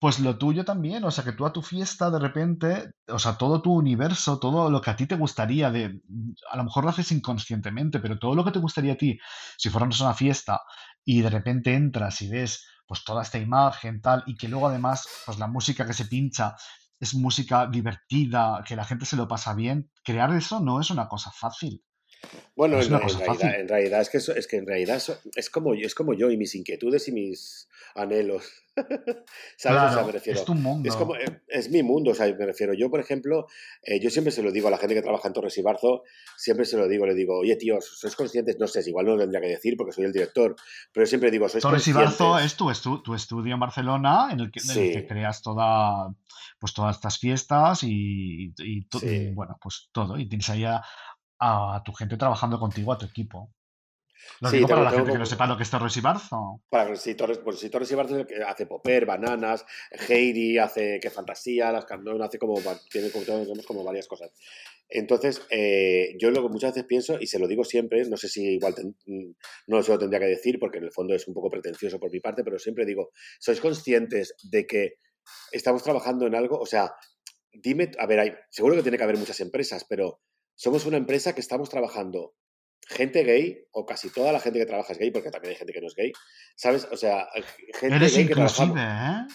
pues 0.00 0.20
lo 0.20 0.38
tuyo 0.38 0.64
también, 0.64 1.02
o 1.04 1.10
sea, 1.10 1.24
que 1.24 1.32
tú 1.32 1.44
a 1.44 1.52
tu 1.52 1.60
fiesta 1.62 2.10
de 2.10 2.20
repente, 2.20 2.92
o 3.08 3.18
sea, 3.18 3.36
todo 3.36 3.60
tu 3.62 3.72
universo, 3.74 4.38
todo 4.38 4.70
lo 4.70 4.80
que 4.80 4.90
a 4.90 4.96
ti 4.96 5.06
te 5.06 5.16
gustaría 5.16 5.70
de, 5.70 6.00
a 6.50 6.56
lo 6.56 6.64
mejor 6.64 6.84
lo 6.84 6.90
haces 6.90 7.10
inconscientemente, 7.12 7.98
pero 7.98 8.18
todo 8.18 8.34
lo 8.34 8.44
que 8.44 8.52
te 8.52 8.60
gustaría 8.60 8.92
a 8.92 8.96
ti, 8.96 9.18
si 9.56 9.70
fuéramos 9.70 10.00
una 10.00 10.14
fiesta 10.14 10.60
y 11.04 11.20
de 11.22 11.30
repente 11.30 11.74
entras 11.74 12.22
y 12.22 12.28
ves 12.30 12.64
pues 12.86 13.04
toda 13.04 13.22
esta 13.22 13.38
imagen 13.38 14.00
tal 14.00 14.22
y 14.26 14.36
que 14.36 14.48
luego 14.48 14.68
además 14.68 15.06
pues 15.26 15.38
la 15.38 15.48
música 15.48 15.84
que 15.86 15.92
se 15.94 16.06
pincha 16.06 16.54
es 17.00 17.14
música 17.14 17.66
divertida, 17.66 18.62
que 18.66 18.76
la 18.76 18.84
gente 18.84 19.04
se 19.04 19.16
lo 19.16 19.26
pasa 19.28 19.54
bien, 19.54 19.90
crear 20.04 20.32
eso 20.32 20.60
no 20.60 20.80
es 20.80 20.90
una 20.90 21.08
cosa 21.08 21.30
fácil. 21.32 21.82
Bueno, 22.56 22.80
en, 22.80 22.88
realidad, 22.90 23.60
en 23.60 23.68
realidad 23.68 24.00
es 24.00 24.10
que 24.10 24.16
eso- 24.18 24.34
es 24.34 24.46
que 24.48 24.56
en 24.56 24.66
realidad 24.66 25.00
es 25.36 25.50
como 25.50 25.74
es 25.74 25.94
como 25.94 26.14
yo 26.14 26.30
y 26.30 26.36
mis 26.36 26.54
inquietudes 26.56 27.06
y 27.08 27.12
mis 27.12 27.68
anhelos. 27.94 28.44
¿Sabes? 29.56 29.82
O 29.82 29.88
sea, 29.88 30.02
me 30.02 30.02
Claro, 30.02 30.06
es 30.08 30.12
refiero, 30.12 30.44
tu 30.44 30.52
es 30.52 30.94
como 30.96 31.14
mundo. 31.14 31.16
eh, 31.16 31.40
es 31.48 31.70
mi 31.70 31.82
mundo, 31.82 32.10
o 32.12 32.14
sea, 32.14 32.26
me 32.34 32.46
refiero, 32.46 32.74
yo 32.74 32.90
por 32.90 33.00
ejemplo, 33.00 33.46
eh, 33.82 34.00
yo 34.00 34.10
siempre 34.10 34.30
se 34.32 34.42
lo 34.42 34.50
digo 34.52 34.68
a 34.68 34.70
la 34.70 34.78
gente 34.78 34.94
que 34.94 35.02
trabaja 35.02 35.26
en 35.28 35.34
Torres 35.34 35.56
y 35.58 35.62
Barzo, 35.62 36.02
siempre 36.36 36.64
se 36.64 36.76
lo 36.76 36.86
digo, 36.88 37.06
le 37.06 37.14
digo, 37.14 37.38
oye 37.38 37.56
tíos, 37.56 37.84
¿sois 37.98 38.14
conscientes? 38.16 38.56
No 38.58 38.66
sé, 38.66 38.82
igual 38.88 39.06
no 39.06 39.12
lo 39.14 39.20
tendría 39.20 39.40
que 39.40 39.48
decir 39.48 39.76
porque 39.76 39.92
soy 39.92 40.04
el 40.04 40.12
director, 40.12 40.54
pero 40.92 41.06
siempre 41.06 41.30
digo, 41.30 41.48
¿sois 41.48 41.62
Torres 41.62 41.86
y 41.88 41.92
Barzo 41.92 42.38
es 42.38 42.56
tu, 42.56 42.66
estu- 42.70 43.02
tu 43.02 43.14
estudio 43.14 43.54
en 43.54 43.60
Barcelona 43.60 44.28
en 44.32 44.40
el 44.40 44.50
que, 44.50 44.60
en 44.60 44.70
el 44.70 44.92
que 44.92 45.00
Sí, 45.02 45.06
creas 45.08 45.42
toda, 45.42 46.12
pues 46.58 46.72
todas 46.74 46.96
estas 46.96 47.18
fiestas 47.18 47.82
y, 47.84 48.52
y 48.58 48.86
y, 49.02 49.32
bueno, 49.34 49.56
pues 49.60 49.88
todo. 49.92 50.18
Y 50.18 50.28
tienes 50.28 50.48
ahí 50.50 50.64
a, 50.64 50.82
a 51.40 51.82
tu 51.84 51.92
gente 51.92 52.16
trabajando 52.16 52.58
contigo, 52.58 52.92
a 52.92 52.98
tu 52.98 53.06
equipo. 53.06 53.52
Lo 54.40 54.50
Sí, 54.50 54.56
digo 54.56 54.68
para 54.68 54.82
la 54.82 54.90
gente 54.90 55.12
que 55.12 55.18
no 55.18 55.26
sepa 55.26 55.46
lo 55.46 55.56
que 55.56 55.62
es 55.62 55.70
Torres 55.70 55.96
y 55.96 56.00
Barzo. 56.00 56.60
Para 56.68 56.94
si 56.96 57.14
Torres, 57.14 57.38
pues 57.38 57.70
Torres 57.70 57.90
y 57.90 57.94
es 57.94 58.10
el 58.10 58.26
que 58.26 58.42
hace 58.42 58.66
Popper, 58.66 59.06
Bananas, 59.06 59.64
Heidi, 60.08 60.58
hace 60.58 60.98
Que 61.00 61.10
Fantasía, 61.10 61.72
Las 61.72 61.84
Candón, 61.84 62.22
hace 62.22 62.38
como, 62.38 62.60
tiene 62.90 63.10
como, 63.10 63.24
tenemos 63.24 63.66
como 63.66 63.84
varias 63.84 64.06
cosas. 64.06 64.30
Entonces, 64.88 65.42
eh, 65.50 66.14
yo 66.18 66.30
lo 66.30 66.42
que 66.42 66.48
muchas 66.48 66.72
veces 66.72 66.86
pienso, 66.86 67.18
y 67.20 67.26
se 67.26 67.38
lo 67.38 67.46
digo 67.46 67.62
siempre, 67.64 68.04
no 68.08 68.16
sé 68.16 68.28
si 68.28 68.54
igual 68.54 68.74
ten- 68.74 68.96
mm, 69.06 69.32
no 69.66 69.82
se 69.82 69.92
lo 69.92 69.98
tendría 69.98 70.20
que 70.20 70.26
decir, 70.26 70.58
porque 70.58 70.78
en 70.78 70.84
el 70.84 70.92
fondo 70.92 71.14
es 71.14 71.28
un 71.28 71.34
poco 71.34 71.50
pretencioso 71.50 71.98
por 72.00 72.10
mi 72.10 72.20
parte, 72.20 72.42
pero 72.42 72.58
siempre 72.58 72.86
digo, 72.86 73.10
¿sois 73.38 73.60
conscientes 73.60 74.34
de 74.50 74.66
que 74.66 74.94
estamos 75.52 75.82
trabajando 75.82 76.26
en 76.26 76.34
algo? 76.34 76.58
O 76.58 76.66
sea, 76.66 76.94
dime, 77.52 77.90
a 77.98 78.06
ver, 78.06 78.20
hay, 78.20 78.32
seguro 78.50 78.76
que 78.76 78.82
tiene 78.82 78.96
que 78.96 79.04
haber 79.04 79.18
muchas 79.18 79.40
empresas, 79.40 79.84
pero 79.88 80.20
somos 80.58 80.86
una 80.86 80.96
empresa 80.96 81.34
que 81.34 81.40
estamos 81.40 81.70
trabajando 81.70 82.34
gente 82.88 83.22
gay, 83.22 83.64
o 83.70 83.86
casi 83.86 84.10
toda 84.10 84.32
la 84.32 84.40
gente 84.40 84.58
que 84.58 84.66
trabaja 84.66 84.92
es 84.92 84.98
gay, 84.98 85.10
porque 85.10 85.30
también 85.30 85.52
hay 85.52 85.56
gente 85.56 85.72
que 85.72 85.80
no 85.80 85.86
es 85.86 85.94
gay, 85.94 86.10
¿sabes? 86.56 86.88
O 86.90 86.96
sea, 86.96 87.28
gente 87.78 87.96
Eres 87.96 88.16
gay 88.16 88.26
que 88.26 88.32
inclusive, 88.32 88.80
¿eh? 88.80 89.26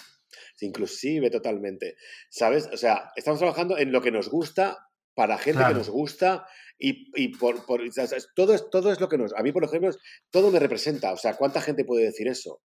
inclusive 0.62 1.30
totalmente, 1.30 1.96
¿sabes? 2.30 2.68
O 2.74 2.78
sea, 2.78 3.12
estamos 3.16 3.40
trabajando 3.40 3.78
en 3.78 3.92
lo 3.92 4.02
que 4.02 4.12
nos 4.12 4.28
gusta, 4.30 4.90
para 5.16 5.38
gente 5.38 5.64
que 5.66 5.74
nos 5.74 5.90
gusta, 5.90 6.46
y, 6.78 7.10
y 7.16 7.30
por, 7.38 7.66
todo, 7.66 8.54
es, 8.54 8.70
todo 8.70 8.92
es 8.92 9.00
lo 9.00 9.08
que 9.08 9.18
nos... 9.18 9.34
A 9.34 9.44
mí, 9.44 9.52
por 9.54 9.64
ejemplo, 9.64 9.92
todo 10.30 10.52
me 10.52 10.60
representa. 10.60 11.14
O 11.14 11.18
sea, 11.18 11.36
¿cuánta 11.38 11.62
gente 11.62 11.86
puede 11.86 12.06
decir 12.06 12.28
eso? 12.28 12.62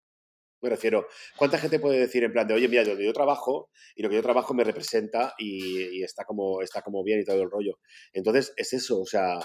Me 0.60 0.68
refiero, 0.70 1.06
¿cuánta 1.36 1.58
gente 1.58 1.78
puede 1.78 1.98
decir 2.00 2.24
en 2.24 2.32
plan 2.32 2.46
de, 2.48 2.54
oye, 2.54 2.68
mira, 2.68 2.84
donde 2.84 3.04
yo 3.04 3.12
trabajo 3.12 3.70
y 3.94 4.02
lo 4.02 4.08
que 4.08 4.16
yo 4.16 4.22
trabajo 4.22 4.54
me 4.54 4.64
representa 4.64 5.34
y, 5.38 5.98
y 5.98 6.02
está, 6.02 6.24
como, 6.24 6.62
está 6.62 6.82
como 6.82 7.02
bien 7.04 7.20
y 7.20 7.24
todo 7.24 7.40
el 7.42 7.50
rollo? 7.50 7.78
Entonces, 8.12 8.52
es 8.56 8.72
eso, 8.72 9.00
o 9.00 9.06
sea, 9.06 9.38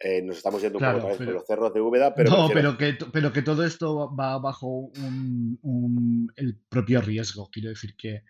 eh, 0.00 0.22
nos 0.22 0.38
estamos 0.38 0.60
yendo 0.62 0.78
un 0.78 0.84
poco 0.84 1.06
otra 1.06 1.24
por 1.26 1.34
los 1.34 1.46
cerros 1.46 1.72
de 1.74 1.80
Úbeda, 1.80 2.14
pero 2.14 2.30
no, 2.30 2.48
refiero, 2.48 2.76
pero 2.78 2.98
que, 2.98 3.04
pero 3.12 3.32
que 3.32 3.42
todo 3.42 3.64
esto 3.64 4.14
va 4.14 4.38
bajo 4.38 4.66
un, 4.68 5.58
un- 5.62 6.32
el 6.36 6.58
propio 6.68 7.00
riesgo. 7.00 7.48
Quiero 7.52 7.68
decir 7.68 7.94
que, 7.96 8.22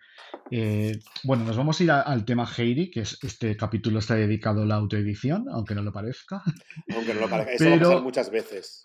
eh, 0.51 0.99
bueno, 1.23 1.43
nos 1.45 1.57
vamos 1.57 1.79
a 1.79 1.83
ir 1.83 1.91
a- 1.91 2.01
al 2.01 2.25
tema 2.25 2.45
Heidi, 2.57 2.91
que 2.91 3.01
es 3.01 3.17
este 3.23 3.55
capítulo 3.57 3.99
está 3.99 4.15
dedicado 4.15 4.61
a 4.63 4.65
la 4.65 4.75
autoedición, 4.75 5.45
aunque 5.51 5.73
no 5.75 5.81
lo 5.81 5.91
parezca. 5.91 6.41
aunque 6.93 7.13
no 7.13 7.21
lo 7.21 7.29
parezca, 7.29 7.53
eso 7.53 7.69
va 7.69 7.75
a 7.75 7.79
pasar 7.79 8.01
muchas 8.03 8.29
veces. 8.29 8.83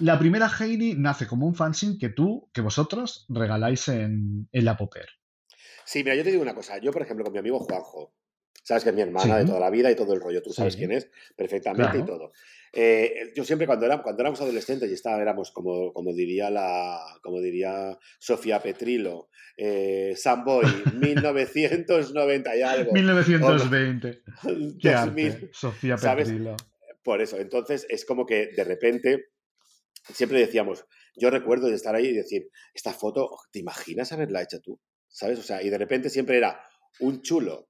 La 0.00 0.18
primera 0.18 0.48
Heidi 0.48 0.94
nace 0.94 1.26
como 1.26 1.46
un 1.46 1.54
fanzine 1.54 1.98
que 1.98 2.08
tú, 2.10 2.48
que 2.52 2.60
vosotros 2.60 3.26
regaláis 3.28 3.88
en, 3.88 4.48
en 4.52 4.64
la 4.64 4.76
Popper. 4.76 5.08
Sí, 5.84 6.04
mira, 6.04 6.14
yo 6.14 6.24
te 6.24 6.30
digo 6.30 6.42
una 6.42 6.54
cosa. 6.54 6.78
Yo, 6.78 6.92
por 6.92 7.02
ejemplo, 7.02 7.24
con 7.24 7.32
mi 7.32 7.38
amigo 7.38 7.58
Juanjo, 7.60 8.12
sabes 8.62 8.84
que 8.84 8.90
es 8.90 8.94
mi 8.94 9.02
Sí, 9.02 9.08
hermana 9.08 9.38
de 9.38 9.46
toda 9.46 9.60
la 9.60 9.70
vida 9.70 9.90
y 9.90 9.96
todo 9.96 10.12
el 10.12 10.20
rollo, 10.20 10.42
tú 10.42 10.52
sabes 10.52 10.76
quién 10.76 10.92
es 10.92 11.10
perfectamente 11.34 11.98
y 11.98 12.04
todo. 12.04 12.32
Eh, 12.70 13.32
yo 13.34 13.42
siempre 13.44 13.66
cuando, 13.66 13.86
era, 13.86 14.02
cuando 14.02 14.20
éramos 14.20 14.40
adolescentes 14.42 14.90
y 14.90 14.94
estaba, 14.94 15.22
éramos 15.22 15.50
como, 15.50 15.92
como 15.94 16.12
diría 16.12 16.50
la, 16.50 17.00
como 17.22 17.40
diría 17.40 17.98
Sofía 18.18 18.60
Petrilo, 18.60 19.30
eh, 19.56 20.12
Samboy, 20.14 20.66
1990 21.00 22.56
y 22.56 22.62
algo, 22.62 22.90
o 22.90 22.94
1920. 22.94 24.22
Qué 24.80 24.90
arte, 24.90 25.30
2000, 25.30 25.50
Sofía 25.52 25.96
¿sabes? 25.96 26.28
Petrilo. 26.28 26.56
Por 27.02 27.22
eso, 27.22 27.38
entonces 27.38 27.86
es 27.88 28.04
como 28.04 28.26
que 28.26 28.48
de 28.54 28.64
repente 28.64 29.30
siempre 30.12 30.38
decíamos, 30.38 30.84
yo 31.16 31.30
recuerdo 31.30 31.68
de 31.68 31.74
estar 31.74 31.94
ahí 31.94 32.06
y 32.06 32.12
decir, 32.12 32.48
esta 32.74 32.92
foto, 32.92 33.30
¿te 33.50 33.58
imaginas 33.58 34.12
haberla 34.12 34.42
hecho 34.42 34.60
tú? 34.60 34.80
¿Sabes? 35.08 35.38
O 35.38 35.42
sea, 35.42 35.62
y 35.62 35.70
de 35.70 35.78
repente 35.78 36.10
siempre 36.10 36.38
era 36.38 36.60
un 37.00 37.22
chulo 37.22 37.68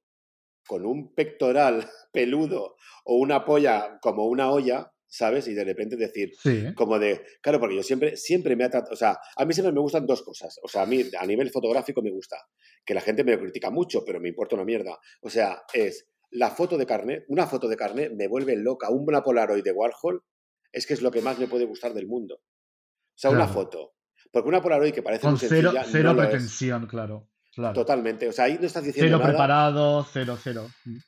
con 0.67 0.85
un 0.85 1.15
pectoral 1.15 1.89
peludo 2.13 2.77
o 3.05 3.17
una 3.17 3.45
polla 3.45 3.99
como 4.01 4.27
una 4.27 4.51
olla, 4.51 4.93
¿sabes? 5.07 5.49
Y 5.49 5.55
de 5.55 5.65
repente 5.65 5.97
decir, 5.97 6.33
Sí, 6.39 6.67
como 6.75 6.99
de, 6.99 7.25
claro, 7.41 7.59
porque 7.59 7.77
yo 7.77 7.83
siempre, 7.83 8.17
siempre 8.17 8.55
me 8.55 8.65
ha 8.65 8.71
tratado, 8.71 8.93
o 8.93 8.97
sea, 8.97 9.19
a 9.37 9.45
mí 9.45 9.55
siempre 9.55 9.73
me 9.73 9.81
gustan 9.81 10.07
dos 10.07 10.23
cosas, 10.23 10.59
o 10.63 10.69
sea, 10.69 10.83
a 10.83 10.87
mí 10.87 11.05
a 11.19 11.27
nivel 11.27 11.51
fotográfico 11.51 12.03
me 12.03 12.11
gusta, 12.11 12.37
que 12.85 12.93
la 12.93 13.01
gente 13.01 13.25
me 13.25 13.39
critica 13.39 13.71
mucho, 13.71 14.05
pero 14.05 14.21
me 14.21 14.29
importa 14.29 14.57
una 14.57 14.67
mierda, 14.67 14.99
o 15.23 15.31
sea, 15.31 15.63
es 15.73 16.07
la 16.31 16.51
foto 16.51 16.77
de 16.77 16.85
carnet, 16.85 17.25
una 17.29 17.47
foto 17.47 17.69
de 17.69 17.77
carnet 17.77 18.13
me 18.13 18.29
vuelve 18.29 18.55
loca, 18.57 18.91
una 18.91 19.23
Polaroid 19.23 19.65
de 19.65 19.73
Warhol 19.73 20.23
es 20.73 20.87
que 20.87 20.95
es 20.95 21.03
lo 21.03 21.11
que 21.11 21.23
más 21.23 21.39
me 21.39 21.49
puede 21.49 21.65
gustar 21.65 21.95
del 21.95 22.07
mundo, 22.07 22.37
o 22.37 23.15
sea, 23.15 23.31
una 23.31 23.49
foto, 23.49 23.95
porque 24.31 24.49
una 24.49 24.63
Polaroid 24.63 24.93
que 24.93 25.03
parece 25.03 25.23
Con 25.23 25.33
muy 25.33 25.41
cero, 25.41 25.71
sencilla 25.73 25.83
no 25.83 25.89
cero 25.91 26.11
es, 26.11 26.17
pretensión, 26.17 26.87
claro. 26.87 27.29
Claro. 27.55 27.75
totalmente, 27.75 28.29
o 28.29 28.33
sea, 28.33 28.45
ahí 28.45 28.57
no 28.61 28.67
estás 28.67 28.85
diciendo 28.85 29.09
Cero 29.09 29.19
nada, 29.19 29.31
preparado, 29.31 30.05
cero, 30.05 30.39
cero. 30.41 30.69
Mm. 30.85 30.99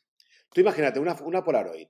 tú 0.53 0.61
imagínate 0.61 0.99
una, 0.99 1.15
una 1.23 1.45
Polaroid, 1.45 1.87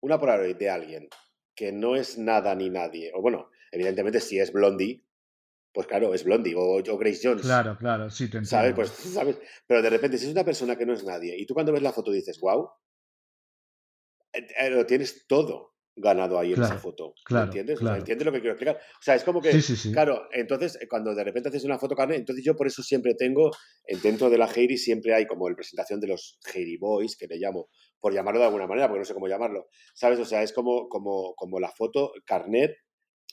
una 0.00 0.20
Polaroid 0.20 0.56
de 0.56 0.70
alguien 0.70 1.08
que 1.54 1.72
no 1.72 1.96
es 1.96 2.18
nada 2.18 2.54
ni 2.54 2.70
nadie, 2.70 3.10
o 3.14 3.20
bueno, 3.20 3.50
evidentemente 3.72 4.20
si 4.20 4.38
es 4.38 4.52
Blondie, 4.52 5.02
pues 5.72 5.86
claro, 5.86 6.14
es 6.14 6.24
Blondie 6.24 6.54
o, 6.54 6.78
o 6.78 6.98
Grace 6.98 7.20
Jones, 7.22 7.42
Claro, 7.42 7.76
claro, 7.76 8.08
sí, 8.08 8.30
te 8.30 8.44
¿sabes? 8.44 8.70
entiendo. 8.70 8.76
Pues, 8.76 8.90
¿sabes? 9.14 9.38
Pero 9.66 9.82
de 9.82 9.90
repente, 9.90 10.18
si 10.18 10.26
es 10.26 10.32
una 10.32 10.44
persona 10.44 10.76
que 10.76 10.86
no 10.86 10.94
es 10.94 11.04
nadie 11.04 11.36
y 11.36 11.44
tú 11.44 11.54
cuando 11.54 11.72
ves 11.72 11.82
la 11.82 11.92
foto 11.92 12.10
dices, 12.10 12.40
wow, 12.40 12.70
lo 14.70 14.86
tienes 14.86 15.26
todo 15.26 15.75
ganado 15.96 16.38
ahí 16.38 16.52
en 16.52 16.60
esa 16.60 16.68
Claro, 16.68 16.80
foto, 16.80 17.14
¿me 17.14 17.14
claro, 17.24 17.44
entiendes? 17.46 17.76
O 17.76 17.86
sea, 17.86 17.96
claro. 17.96 17.98
¿entiendes 17.98 18.26
lo 18.26 18.32
que 18.32 18.40
quiero 18.40 18.52
explicar? 18.52 18.76
O 18.76 19.02
sea, 19.02 19.14
es 19.14 19.24
como 19.24 19.40
Sí, 19.42 19.48
que, 19.48 19.62
sí, 19.62 19.76
sí. 19.76 19.92
claro, 19.92 20.28
entonces 20.32 20.78
eh, 20.80 20.86
cuando 20.88 21.14
de 21.14 21.24
repente 21.24 21.48
haces 21.48 21.64
una 21.64 21.78
foto 21.78 21.94
carne, 21.96 22.16
entonces 22.16 22.44
yo 22.44 22.54
por 22.54 22.66
eso 22.66 22.82
siempre 22.82 23.14
tengo, 23.14 23.50
dentro 24.02 24.28
de 24.30 24.38
la 24.38 24.46
Heidi 24.46 24.76
siempre 24.76 25.14
hay 25.14 25.26
como 25.26 25.48
el 25.48 25.54
presentación 25.56 25.98
de 26.00 26.08
los 26.08 26.38
Heidi 26.54 26.76
Boys, 26.76 27.16
que 27.16 27.26
le 27.26 27.36
llamo, 27.38 27.68
por 28.00 28.12
llamarlo 28.12 28.40
de 28.40 28.46
alguna 28.46 28.66
manera, 28.66 28.88
porque 28.88 29.00
no 29.00 29.04
sé 29.04 29.14
cómo 29.14 29.28
llamarlo, 29.28 29.68
¿sabes? 29.94 30.18
O 30.20 30.24
sea, 30.24 30.42
es 30.42 30.52
como, 30.52 30.88
como, 30.88 31.34
como 31.34 31.58
la 31.60 31.70
foto 31.70 32.12
carnet 32.24 32.76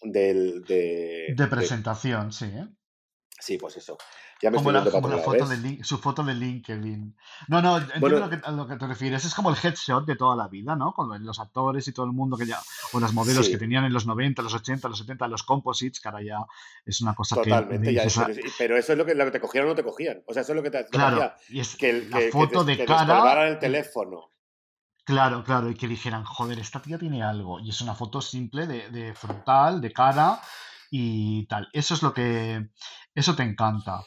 del, 0.04 0.62
de, 0.64 1.34
De 1.36 1.36
de- 1.36 1.48
presentación, 1.48 2.32
sí, 2.32 2.46
¿eh? 2.46 2.68
Sí, 3.40 3.58
pues 3.58 3.76
eso. 3.78 3.98
Ya 4.44 4.52
me 4.52 4.58
Como 4.58 4.72
estoy 4.72 4.86
la, 4.86 4.92
como 4.92 5.08
la 5.08 5.20
foto 5.20 5.46
de 5.48 5.84
su 5.86 5.98
foto 6.00 6.22
de 6.22 6.34
LinkedIn. 6.34 7.16
No, 7.48 7.62
no, 7.62 7.78
entiendo 7.78 8.02
Bueno, 8.02 8.20
lo 8.20 8.30
que, 8.30 8.42
a 8.44 8.52
lo 8.52 8.68
que 8.68 8.76
te 8.76 8.88
refieres. 8.88 9.24
Es 9.24 9.34
como 9.34 9.50
el 9.50 9.56
headshot 9.56 10.06
de 10.06 10.18
toda 10.18 10.36
la 10.36 10.50
vida, 10.50 10.76
¿no? 10.76 10.92
Con 10.94 11.24
los 11.26 11.40
actores 11.40 11.88
y 11.88 11.94
todo 11.94 12.06
el 12.06 12.12
mundo 12.12 12.36
que 12.36 12.46
ya, 12.46 12.60
o 12.92 13.00
las 13.00 13.14
modelos 13.14 13.48
que 13.48 13.58
tenían 13.58 13.86
en 13.86 13.94
los 13.94 14.06
90, 14.06 14.42
los 14.42 14.54
80, 14.54 14.90
los 14.90 14.98
70, 15.00 15.30
los 15.30 15.44
composites, 15.44 16.02
que 16.02 16.10
ahora 16.10 16.22
ya 16.22 16.40
es 16.86 17.00
una 17.00 17.16
cosa 17.16 17.38
que 17.38 17.44
totalmente. 17.52 17.94
Ya, 17.94 18.04
pero, 18.04 18.22
ah, 18.26 18.28
pero 18.58 18.78
eso 18.78 18.92
es 18.92 18.98
lo 18.98 19.06
que, 19.06 19.16
lo 19.16 19.24
que 19.24 19.32
te 19.32 19.40
cogían 19.40 19.64
o 19.64 19.70
no 19.70 19.76
te 19.76 19.84
cogían. 19.84 20.22
O 20.28 20.34
sea, 20.34 20.42
eso 20.42 20.52
es 20.52 20.58
lo 20.58 20.64
que, 20.64 20.72
te, 20.72 20.86
claro, 20.88 21.32
y 21.48 21.62
es 21.62 21.78
que, 21.78 21.90
el- 21.92 22.12
la 22.12 22.18
que, 22.18 22.26
que, 22.26 22.32
foto 22.34 22.66
de 22.66 22.74
que 22.76 22.86
descolgaran 22.86 23.24
cara, 23.24 23.44
el 23.48 23.54
el- 23.54 23.60
teléfono. 23.60 24.30
claro, 25.06 25.42
claro, 25.46 25.70
y 25.70 25.76
que 25.76 25.88
dijeran, 25.88 26.26
joder, 26.26 26.60
esta 26.60 26.82
tía 26.82 26.98
tiene 26.98 27.24
algo. 27.24 27.62
Y 27.62 27.70
es 27.70 27.80
una 27.80 27.96
foto 27.96 28.20
simple 28.20 28.68
de, 28.68 28.90
de 28.90 29.14
frontal, 29.16 29.80
de 29.80 29.94
cara 29.94 30.42
y 30.92 31.46
tal. 31.48 31.70
Eso 31.72 31.94
es 31.94 32.04
lo 32.04 32.14
que, 32.14 32.68
eso 33.16 33.36
te 33.38 33.44
encanta. 33.44 34.04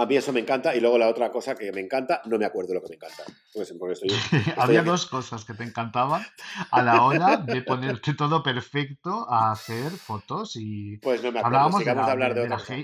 A 0.00 0.06
mí 0.06 0.16
eso 0.16 0.32
me 0.32 0.40
encanta. 0.40 0.74
Y 0.74 0.80
luego 0.80 0.96
la 0.98 1.08
otra 1.08 1.30
cosa 1.30 1.54
que 1.54 1.70
me 1.72 1.80
encanta, 1.80 2.22
no 2.24 2.38
me 2.38 2.44
acuerdo 2.46 2.74
lo 2.74 2.80
que 2.82 2.88
me 2.88 2.94
encanta. 2.96 3.24
Pues 3.52 3.74
porque 3.78 3.92
estoy, 3.92 4.08
estoy 4.38 4.54
Había 4.56 4.80
aquí. 4.80 4.88
dos 4.88 5.06
cosas 5.06 5.44
que 5.44 5.54
te 5.54 5.64
encantaban 5.64 6.22
a 6.70 6.82
la 6.82 7.02
hora 7.02 7.36
de 7.36 7.62
ponerte 7.62 8.14
todo 8.14 8.42
perfecto 8.42 9.26
a 9.30 9.50
hacer 9.52 9.90
fotos 9.92 10.56
y 10.56 10.96
Pues 10.98 11.22
no 11.22 11.30
me 11.32 11.38
acuerdo. 11.40 11.46
hablábamos 11.46 11.78
de 11.80 11.84
Sigamos 11.84 12.02
de 12.04 12.06
la, 12.06 12.12
hablar 12.12 12.34
de, 12.34 12.40
otra 12.40 12.50
la 12.50 12.56
cosa. 12.58 12.74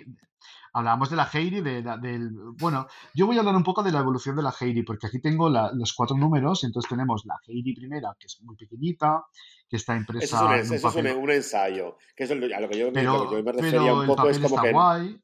Hablábamos 0.72 1.08
de 1.08 1.16
la 1.16 1.30
Heidi, 1.32 1.60
de 1.62 1.82
la- 1.82 1.96
del... 1.96 2.30
Bueno, 2.60 2.86
yo 3.14 3.24
voy 3.26 3.36
a 3.36 3.40
hablar 3.40 3.56
un 3.56 3.62
poco 3.62 3.82
de 3.82 3.90
la 3.90 4.00
evolución 4.00 4.36
de 4.36 4.42
la 4.42 4.54
Heidi, 4.60 4.82
porque 4.82 5.06
aquí 5.06 5.22
tengo 5.22 5.48
la- 5.48 5.70
los 5.72 5.94
cuatro 5.94 6.16
números, 6.18 6.64
entonces 6.64 6.86
tenemos 6.90 7.24
la 7.24 7.36
Heidi 7.46 7.74
primera, 7.74 8.14
que 8.20 8.26
es 8.26 8.38
muy 8.42 8.56
pequeñita, 8.56 9.24
que 9.70 9.76
está 9.76 9.94
Eso 9.96 10.02
es 10.18 10.32
un, 10.32 10.38
impresa 10.42 10.44
en 10.44 10.50
un 10.50 10.60
eso 10.60 10.74
es 10.74 10.84
un, 10.84 10.90
papel, 11.02 11.16
un 11.16 11.30
ensayo. 11.30 11.96
Que 12.14 12.24
es 12.24 12.30
a 12.30 12.34
lo 12.34 12.68
que 12.68 12.78
yo 12.78 12.92
me, 12.92 13.02
lo 13.02 13.12
que 13.12 13.36
yo 13.36 13.42
pero, 13.42 13.42
me 13.42 13.52
refería 13.52 13.94
un 13.94 14.06
poco 14.06 14.28
es 14.28 14.38
como 14.38 14.60
que. 14.62 14.72
guay, 14.72 15.22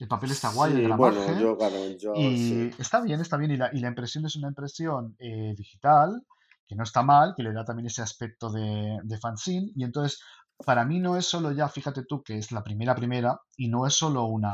el 0.00 0.08
papel 0.08 0.30
está 0.32 0.50
guay, 0.50 0.72
el 0.72 0.78
Sí, 0.78 0.86
bueno, 0.92 1.20
gramaje, 1.20 1.42
yo, 1.42 1.56
claro, 1.56 1.76
yo 1.98 2.14
Y 2.14 2.36
sí. 2.36 2.70
está 2.78 3.00
bien, 3.00 3.20
está 3.20 3.36
bien. 3.36 3.52
Y 3.52 3.56
la, 3.56 3.70
y 3.72 3.80
la 3.80 3.88
impresión 3.88 4.24
es 4.26 4.36
una 4.36 4.48
impresión 4.48 5.14
eh, 5.18 5.54
digital, 5.56 6.22
que 6.66 6.74
no 6.74 6.82
está 6.84 7.02
mal, 7.02 7.34
que 7.36 7.42
le 7.42 7.52
da 7.52 7.64
también 7.64 7.86
ese 7.86 8.02
aspecto 8.02 8.50
de, 8.50 8.98
de 9.02 9.18
fanzine. 9.18 9.70
Y 9.76 9.84
entonces, 9.84 10.20
para 10.64 10.84
mí 10.84 11.00
no 11.00 11.16
es 11.16 11.26
solo 11.26 11.52
ya, 11.52 11.68
fíjate 11.68 12.04
tú, 12.04 12.22
que 12.22 12.38
es 12.38 12.50
la 12.52 12.62
primera 12.64 12.94
primera, 12.94 13.40
y 13.56 13.68
no 13.68 13.86
es 13.86 13.94
solo 13.94 14.24
una... 14.24 14.52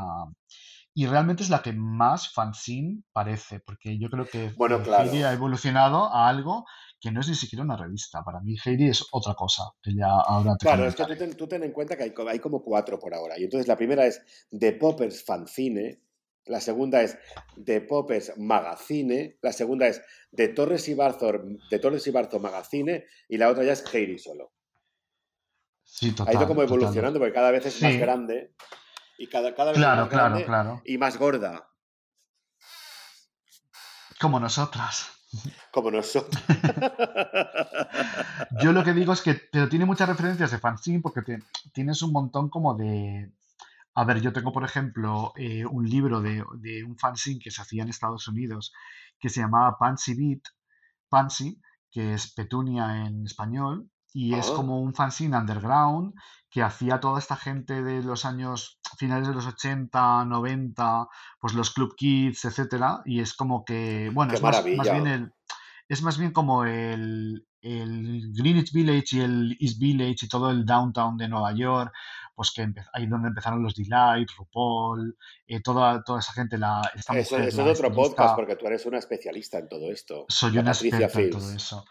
Y 0.98 1.06
realmente 1.06 1.42
es 1.42 1.50
la 1.50 1.60
que 1.60 1.74
más 1.74 2.32
fanzine 2.32 3.02
parece, 3.12 3.60
porque 3.60 3.98
yo 3.98 4.08
creo 4.08 4.24
que 4.24 4.50
Bueno, 4.56 4.82
Heidi 4.82 5.24
ha 5.24 5.34
evolucionado 5.34 6.04
a 6.04 6.26
algo 6.26 6.64
que 6.98 7.10
no 7.10 7.20
es 7.20 7.28
ni 7.28 7.34
siquiera 7.34 7.62
una 7.62 7.76
revista. 7.76 8.24
Para 8.24 8.40
mí 8.40 8.56
Heidi 8.64 8.88
es 8.88 9.04
otra 9.12 9.34
cosa, 9.34 9.64
que 9.82 9.94
ya 9.94 10.08
ahora 10.08 10.56
te 10.56 10.64
Claro, 10.64 10.86
es 10.86 10.96
que 10.96 11.04
tú 11.34 11.46
ten, 11.46 11.64
en 11.64 11.72
cuenta 11.72 11.98
que 11.98 12.04
hay, 12.04 12.14
hay, 12.28 12.38
como 12.38 12.62
cuatro 12.62 12.98
por 12.98 13.12
ahora. 13.12 13.38
Y 13.38 13.44
entonces 13.44 13.68
la 13.68 13.76
primera 13.76 14.06
es 14.06 14.22
The 14.58 14.72
Poppers 14.72 15.22
Fanzine, 15.22 16.00
la 16.46 16.62
segunda 16.62 17.02
es 17.02 17.18
The 17.62 17.82
Poppers 17.82 18.32
Magazine, 18.38 19.36
la 19.42 19.52
segunda 19.52 19.88
es 19.88 20.00
The 20.34 20.48
Torres 20.48 20.88
y 20.88 20.94
Barzo, 20.94 21.30
de 21.70 21.78
Torres 21.78 22.06
y 22.06 22.10
Barzo 22.10 22.40
Magazine 22.40 23.04
y 23.28 23.36
la 23.36 23.50
otra 23.50 23.64
ya 23.64 23.72
es 23.74 23.84
Heidi 23.92 24.18
solo. 24.18 24.50
Sí, 25.84 26.12
total, 26.12 26.34
ha 26.34 26.38
ido 26.38 26.48
como 26.48 26.62
evolucionando 26.62 27.18
porque 27.18 27.34
cada 27.34 27.50
vez 27.50 27.66
es 27.66 27.82
más 27.82 27.98
grande 27.98 28.54
y 29.18 29.28
cada, 29.28 29.54
cada 29.54 29.72
vez 29.72 29.80
más 29.80 30.10
grande 30.10 30.44
claro. 30.44 30.82
y 30.84 30.98
más 30.98 31.18
gorda. 31.18 31.68
Como 34.20 34.40
nosotras. 34.40 35.10
Como 35.70 35.90
nosotros. 35.90 36.42
Yo 38.62 38.72
lo 38.72 38.84
que 38.84 38.94
digo 38.94 39.12
es 39.12 39.22
que 39.22 39.34
pero 39.34 39.68
tiene 39.68 39.84
muchas 39.84 40.08
referencias 40.08 40.50
de 40.50 40.58
fanzine 40.58 41.00
porque 41.00 41.38
tienes 41.72 42.02
un 42.02 42.12
montón 42.12 42.48
como 42.48 42.74
de... 42.74 43.32
A 43.94 44.04
ver, 44.04 44.20
yo 44.20 44.30
tengo, 44.30 44.52
por 44.52 44.62
ejemplo, 44.62 45.32
eh, 45.36 45.64
un 45.64 45.88
libro 45.88 46.20
de, 46.20 46.44
de, 46.58 46.84
un 46.84 46.98
fanzine 46.98 47.40
que 47.40 47.50
se 47.50 47.62
hacía 47.62 47.82
en 47.82 47.88
Estados 47.88 48.28
Unidos 48.28 48.74
que 49.18 49.30
se 49.30 49.40
llamaba 49.40 49.78
Pansy 49.78 50.14
Beat, 50.14 50.42
Pansy, 51.08 51.58
que 51.90 52.12
es 52.12 52.30
Petunia 52.34 53.06
en 53.06 53.24
español, 53.24 53.90
y 54.16 54.34
es 54.34 54.48
ah. 54.48 54.54
como 54.56 54.80
un 54.80 54.94
fanzine 54.94 55.36
underground 55.36 56.14
que 56.48 56.62
hacía 56.62 57.00
toda 57.00 57.18
esta 57.18 57.36
gente 57.36 57.82
de 57.82 58.02
los 58.02 58.24
años 58.24 58.80
finales 58.96 59.28
de 59.28 59.34
los 59.34 59.46
80, 59.46 60.24
90, 60.24 61.06
pues 61.38 61.52
los 61.52 61.70
Club 61.70 61.94
Kids, 61.94 62.46
etcétera, 62.46 63.02
y 63.04 63.20
es 63.20 63.34
como 63.34 63.62
que, 63.62 64.10
bueno, 64.14 64.32
es 64.32 64.40
más, 64.40 64.64
bien 64.64 65.06
el, 65.06 65.34
es 65.86 66.00
más 66.00 66.16
bien 66.16 66.32
como 66.32 66.64
el, 66.64 67.46
el, 67.60 68.32
Greenwich 68.32 68.72
Village 68.72 69.18
y 69.18 69.20
el 69.20 69.56
East 69.60 69.78
Village 69.78 70.24
y 70.24 70.28
todo 70.28 70.50
el 70.50 70.64
downtown 70.64 71.18
de 71.18 71.28
Nueva 71.28 71.52
York, 71.52 71.92
pues 72.34 72.52
que 72.52 72.66
ahí 72.94 73.06
donde 73.06 73.28
empezaron 73.28 73.62
los 73.62 73.74
Delight, 73.74 74.30
RuPaul, 74.38 75.14
eh, 75.46 75.60
toda, 75.60 76.02
toda 76.02 76.20
esa 76.20 76.32
gente, 76.32 76.56
la, 76.56 76.80
eso, 76.94 77.36
es 77.36 77.58
otro 77.58 77.92
podcast 77.92 78.34
porque 78.34 78.56
tú 78.56 78.66
eres 78.66 78.86
una 78.86 78.96
especialista 78.96 79.58
en 79.58 79.68
todo 79.68 79.92
esto. 79.92 80.24
Soy 80.28 80.56
una 80.56 80.70
experta 80.70 81.20
en 81.20 81.30
todo 81.30 81.52
eso. 81.52 81.84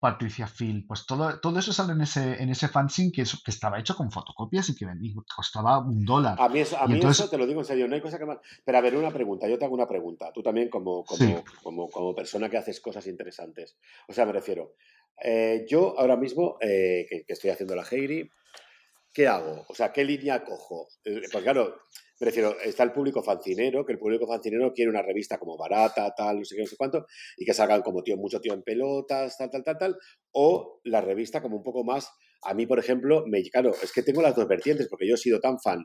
Patricia 0.00 0.46
Phil, 0.46 0.86
pues 0.88 1.04
todo, 1.04 1.38
todo 1.40 1.58
eso 1.58 1.74
sale 1.74 1.92
en 1.92 2.00
ese, 2.00 2.42
en 2.42 2.48
ese 2.48 2.68
fanzine 2.68 3.12
que, 3.12 3.22
que 3.22 3.50
estaba 3.50 3.78
hecho 3.78 3.94
con 3.94 4.10
fotocopias 4.10 4.70
y 4.70 4.74
que 4.74 4.86
costaba 5.36 5.78
un 5.78 6.06
dólar. 6.06 6.36
A 6.40 6.48
mí, 6.48 6.60
eso, 6.60 6.78
a 6.78 6.88
mí 6.88 6.98
eso 6.98 7.28
te 7.28 7.36
lo 7.36 7.46
digo 7.46 7.60
en 7.60 7.66
serio, 7.66 7.86
no 7.86 7.94
hay 7.94 8.00
cosa 8.00 8.18
que 8.18 8.24
más. 8.24 8.38
Pero 8.64 8.78
a 8.78 8.80
ver, 8.80 8.96
una 8.96 9.12
pregunta, 9.12 9.46
yo 9.46 9.58
te 9.58 9.66
hago 9.66 9.74
una 9.74 9.86
pregunta. 9.86 10.32
Tú 10.32 10.42
también, 10.42 10.70
como, 10.70 11.04
como, 11.04 11.44
como, 11.62 11.90
como, 11.90 12.14
persona 12.14 12.48
que 12.48 12.56
haces 12.56 12.80
cosas 12.80 13.06
interesantes. 13.06 13.76
O 14.08 14.14
sea, 14.14 14.24
me 14.24 14.32
refiero, 14.32 14.74
eh, 15.22 15.66
yo 15.68 15.94
ahora 15.98 16.16
mismo, 16.16 16.56
eh, 16.62 17.06
que, 17.06 17.24
que, 17.26 17.32
estoy 17.34 17.50
haciendo 17.50 17.76
la 17.76 17.84
Heiri, 17.84 18.30
¿qué 19.12 19.28
hago? 19.28 19.66
O 19.68 19.74
sea, 19.74 19.92
¿qué 19.92 20.02
línea 20.02 20.42
cojo? 20.44 20.88
Eh, 21.04 21.20
pues 21.30 21.44
claro, 21.44 21.76
Prefiero, 22.20 22.60
está 22.60 22.82
el 22.82 22.92
público 22.92 23.22
fancinero, 23.22 23.86
que 23.86 23.94
el 23.94 23.98
público 23.98 24.26
fancinero 24.26 24.74
quiere 24.74 24.90
una 24.90 25.00
revista 25.00 25.38
como 25.38 25.56
barata, 25.56 26.12
tal, 26.14 26.40
no 26.40 26.44
sé 26.44 26.54
qué, 26.54 26.60
no 26.60 26.68
sé 26.68 26.76
cuánto, 26.76 27.06
y 27.38 27.46
que 27.46 27.54
salgan 27.54 27.80
como 27.80 28.02
tío, 28.02 28.18
mucho 28.18 28.42
tío 28.42 28.52
en 28.52 28.62
pelotas, 28.62 29.38
tal, 29.38 29.48
tal, 29.48 29.64
tal, 29.64 29.78
tal, 29.78 29.96
o 30.32 30.80
la 30.84 31.00
revista 31.00 31.40
como 31.40 31.56
un 31.56 31.62
poco 31.62 31.82
más. 31.82 32.10
A 32.42 32.52
mí, 32.52 32.66
por 32.66 32.78
ejemplo, 32.78 33.24
me, 33.26 33.42
claro, 33.44 33.70
es 33.82 33.90
que 33.90 34.02
tengo 34.02 34.20
las 34.20 34.36
dos 34.36 34.46
vertientes, 34.46 34.86
porque 34.90 35.08
yo 35.08 35.14
he 35.14 35.16
sido 35.16 35.40
tan 35.40 35.58
fan 35.58 35.82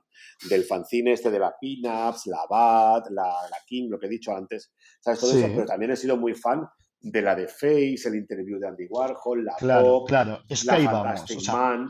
del 0.49 0.65
fanzine 0.65 1.13
este 1.13 1.31
de 1.31 1.39
la 1.39 1.55
Pinups, 1.57 2.25
la 2.25 2.45
Bad, 2.49 3.03
la, 3.11 3.23
la 3.23 3.57
King, 3.65 3.87
lo 3.89 3.97
que 3.97 4.07
he 4.07 4.09
dicho 4.09 4.35
antes, 4.35 4.73
¿sabes? 4.99 5.21
Todo 5.21 5.37
eso, 5.37 5.47
pero 5.47 5.65
también 5.65 5.91
he 5.91 5.95
sido 5.95 6.17
muy 6.17 6.33
fan 6.33 6.67
de 6.99 7.21
la 7.21 7.33
de 7.33 7.47
Face, 7.47 8.01
el 8.07 8.15
interview 8.15 8.59
de 8.59 8.67
Andy 8.67 8.87
Warhol, 8.89 9.45
la 9.45 9.55
claro, 9.55 10.03
claro. 10.05 10.41
Es 10.49 10.65
la 10.65 10.77
Fantastic 10.81 11.47
Man. 11.47 11.87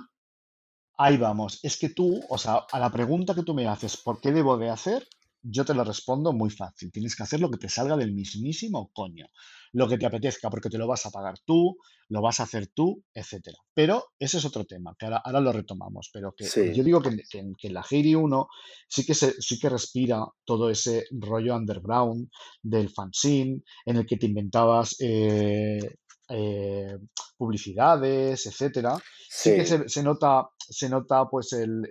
Ahí 0.98 1.18
vamos. 1.18 1.60
Es 1.64 1.78
que 1.78 1.90
tú, 1.90 2.22
o 2.30 2.38
sea, 2.38 2.66
a 2.72 2.80
la 2.80 2.90
pregunta 2.90 3.36
que 3.36 3.44
tú 3.44 3.54
me 3.54 3.68
haces, 3.68 3.98
¿por 3.98 4.22
qué 4.22 4.32
debo 4.32 4.58
de 4.58 4.70
hacer? 4.70 5.06
Yo 5.42 5.66
te 5.66 5.74
lo 5.74 5.84
respondo 5.84 6.32
muy 6.32 6.50
fácil. 6.50 6.92
Tienes 6.92 7.16
que 7.16 7.24
hacer 7.24 7.40
lo 7.40 7.52
que 7.52 7.58
te 7.58 7.70
salga 7.70 7.98
del 7.98 8.14
mismísimo 8.14 8.90
coño. 8.94 9.28
Lo 9.74 9.88
que 9.88 9.98
te 9.98 10.06
apetezca, 10.06 10.50
porque 10.50 10.70
te 10.70 10.78
lo 10.78 10.88
vas 10.88 11.06
a 11.06 11.12
pagar 11.12 11.36
tú, 11.46 11.78
lo 12.08 12.22
vas 12.22 12.40
a 12.40 12.44
hacer 12.44 12.68
tú, 12.68 13.04
etcétera. 13.14 13.58
Pero 13.74 14.06
ese 14.18 14.38
es 14.38 14.46
otro 14.46 14.66
tema, 14.66 14.96
que 14.98 15.06
ahora, 15.06 15.40
lo 15.42 15.52
retomamos. 15.52 16.10
Pero 16.14 16.34
que 16.34 16.74
yo 16.74 16.84
digo 16.84 17.02
que, 17.02 17.10
en 17.32 17.74
la 17.74 17.86
Heidi 17.88 18.16
1 18.16 18.48
sí 18.88 19.06
que, 19.06 19.14
se, 19.14 19.40
sí 19.42 19.60
que 19.60 19.70
respira 19.70 20.26
todo 20.46 20.70
ese 20.70 21.06
rollo 21.12 21.56
underground 21.56 22.30
del 22.64 22.90
fanzine, 22.90 23.62
en 23.86 23.98
el 23.98 24.06
que 24.06 24.18
te 24.18 24.28
inventabas 24.28 24.96
eh, 25.00 25.80
eh, 26.30 26.98
publicidades, 27.38 28.46
etcétera. 28.46 28.98
Sí, 29.30 29.56
que 29.56 29.90
se, 29.90 30.04
nota, 30.04 30.50
se 30.58 30.90
nota 30.90 31.28
pues 31.30 31.54
el, 31.54 31.82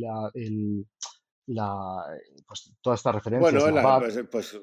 la, 0.00 0.30
la, 1.46 2.04
pues, 2.46 2.72
toda 2.80 2.96
esta 2.96 3.12
referencia. 3.12 3.60
Bueno, 3.60 4.00
pues, 4.00 4.20
pues, 4.30 4.60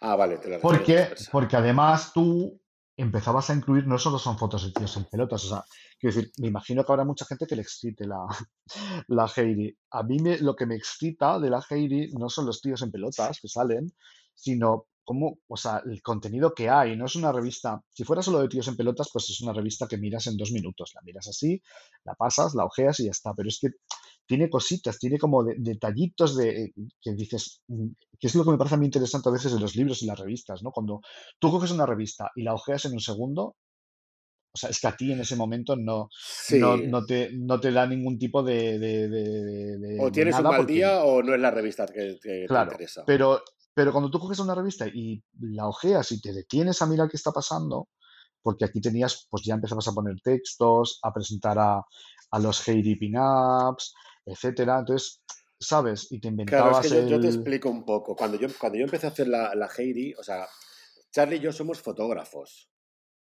ah, 0.00 0.16
vale, 0.16 0.38
te 0.38 0.58
porque, 0.58 1.14
porque 1.30 1.56
además 1.56 2.12
tú 2.12 2.60
empezabas 2.96 3.50
a 3.50 3.54
incluir, 3.54 3.86
no 3.86 3.98
solo 3.98 4.18
son 4.18 4.38
fotos 4.38 4.64
de 4.64 4.72
tíos 4.72 4.96
en 4.96 5.04
pelotas, 5.04 5.44
o 5.44 5.48
sea, 5.48 5.64
quiero 5.98 6.16
decir, 6.16 6.32
me 6.38 6.48
imagino 6.48 6.82
que 6.82 6.92
habrá 6.92 7.04
mucha 7.04 7.26
gente 7.26 7.46
que 7.46 7.54
le 7.54 7.62
excite 7.62 8.06
la, 8.06 8.26
la 9.08 9.30
Heidi. 9.34 9.76
A 9.90 10.02
mí 10.02 10.18
me, 10.18 10.38
lo 10.38 10.56
que 10.56 10.66
me 10.66 10.76
excita 10.76 11.38
de 11.38 11.50
la 11.50 11.62
Heidi 11.68 12.12
no 12.12 12.28
son 12.28 12.46
los 12.46 12.60
tíos 12.60 12.82
en 12.82 12.90
pelotas 12.90 13.38
que 13.40 13.48
salen, 13.48 13.92
sino 14.34 14.86
cómo, 15.06 15.38
o 15.46 15.56
sea, 15.56 15.80
el 15.86 16.02
contenido 16.02 16.52
que 16.52 16.68
hay. 16.68 16.96
No 16.96 17.06
es 17.06 17.16
una 17.16 17.32
revista, 17.32 17.80
si 17.88 18.04
fuera 18.04 18.22
solo 18.22 18.40
de 18.40 18.48
tíos 18.48 18.68
en 18.68 18.76
pelotas, 18.76 19.08
pues 19.12 19.30
es 19.30 19.40
una 19.40 19.54
revista 19.54 19.86
que 19.86 19.96
miras 19.96 20.26
en 20.26 20.36
dos 20.36 20.52
minutos. 20.52 20.90
La 20.94 21.00
miras 21.02 21.28
así, 21.28 21.62
la 22.04 22.14
pasas, 22.14 22.54
la 22.54 22.64
ojeas 22.64 23.00
y 23.00 23.04
ya 23.04 23.12
está. 23.12 23.32
Pero 23.34 23.48
es 23.48 23.58
que 23.60 23.68
tiene 24.26 24.50
cositas, 24.50 24.98
tiene 24.98 25.18
como 25.18 25.44
detallitos 25.44 26.36
de 26.36 26.72
que 27.00 27.14
dices, 27.14 27.62
mm, 27.68 27.86
que 28.18 28.26
es 28.26 28.34
lo 28.34 28.44
que 28.44 28.50
me 28.50 28.58
parece 28.58 28.74
a 28.74 28.78
mí 28.78 28.86
interesante 28.86 29.28
a 29.28 29.32
veces 29.32 29.52
en 29.52 29.60
los 29.60 29.76
libros 29.76 30.02
y 30.02 30.06
las 30.06 30.18
revistas, 30.18 30.62
¿no? 30.62 30.72
Cuando 30.72 31.00
tú 31.38 31.50
coges 31.50 31.70
una 31.70 31.86
revista 31.86 32.30
y 32.34 32.42
la 32.42 32.54
ojeas 32.54 32.84
en 32.86 32.92
un 32.92 33.00
segundo, 33.00 33.54
o 34.56 34.58
sea, 34.58 34.70
es 34.70 34.80
que 34.80 34.86
a 34.86 34.96
ti 34.96 35.12
en 35.12 35.20
ese 35.20 35.36
momento 35.36 35.76
no, 35.76 36.08
no, 36.88 37.04
te, 37.04 37.30
no 37.34 37.60
te 37.60 37.70
da 37.70 37.86
ningún 37.86 38.18
tipo 38.18 38.42
de... 38.42 39.98
o 40.00 40.10
tienes 40.10 40.34
un 40.36 40.44
mal 40.44 40.66
día 40.66 41.04
o 41.04 41.22
no 41.22 41.34
es 41.34 41.40
la 41.40 41.50
revista 41.50 41.84
que, 41.86 42.16
te 42.20 42.46
interesa. 42.48 43.04
Pero 43.06 43.42
pero 43.76 43.92
cuando 43.92 44.10
tú 44.10 44.18
coges 44.18 44.38
una 44.38 44.54
revista 44.54 44.86
y 44.88 45.22
la 45.38 45.68
ojeas 45.68 46.10
y 46.10 46.18
te 46.18 46.32
detienes 46.32 46.80
a 46.80 46.86
mirar 46.86 47.10
qué 47.10 47.18
está 47.18 47.30
pasando, 47.30 47.90
porque 48.42 48.64
aquí 48.64 48.80
tenías, 48.80 49.26
pues 49.28 49.42
ya 49.44 49.52
empezabas 49.52 49.86
a 49.86 49.92
poner 49.92 50.18
textos, 50.24 50.98
a 51.02 51.12
presentar 51.12 51.58
a, 51.58 51.84
los 52.40 52.66
Heidi 52.66 52.96
Pin-Ups, 52.96 53.94
etcétera. 54.24 54.78
Entonces, 54.78 55.20
¿sabes? 55.60 56.10
Y 56.10 56.20
te 56.20 56.28
inventabas. 56.28 56.86
Claro, 56.86 57.00
es 57.00 57.04
que 57.04 57.10
yo, 57.10 57.20
te 57.20 57.26
explico 57.26 57.68
un 57.68 57.84
poco. 57.84 58.16
Cuando 58.16 58.38
yo, 58.38 58.48
cuando 58.58 58.78
yo 58.78 58.84
empecé 58.84 59.08
a 59.08 59.10
hacer 59.10 59.28
la, 59.28 59.54
la 59.54 59.68
Heidi, 59.68 60.14
o 60.14 60.22
sea, 60.22 60.46
Charlie 61.12 61.36
y 61.36 61.40
yo 61.40 61.52
somos 61.52 61.78
fotógrafos 61.82 62.70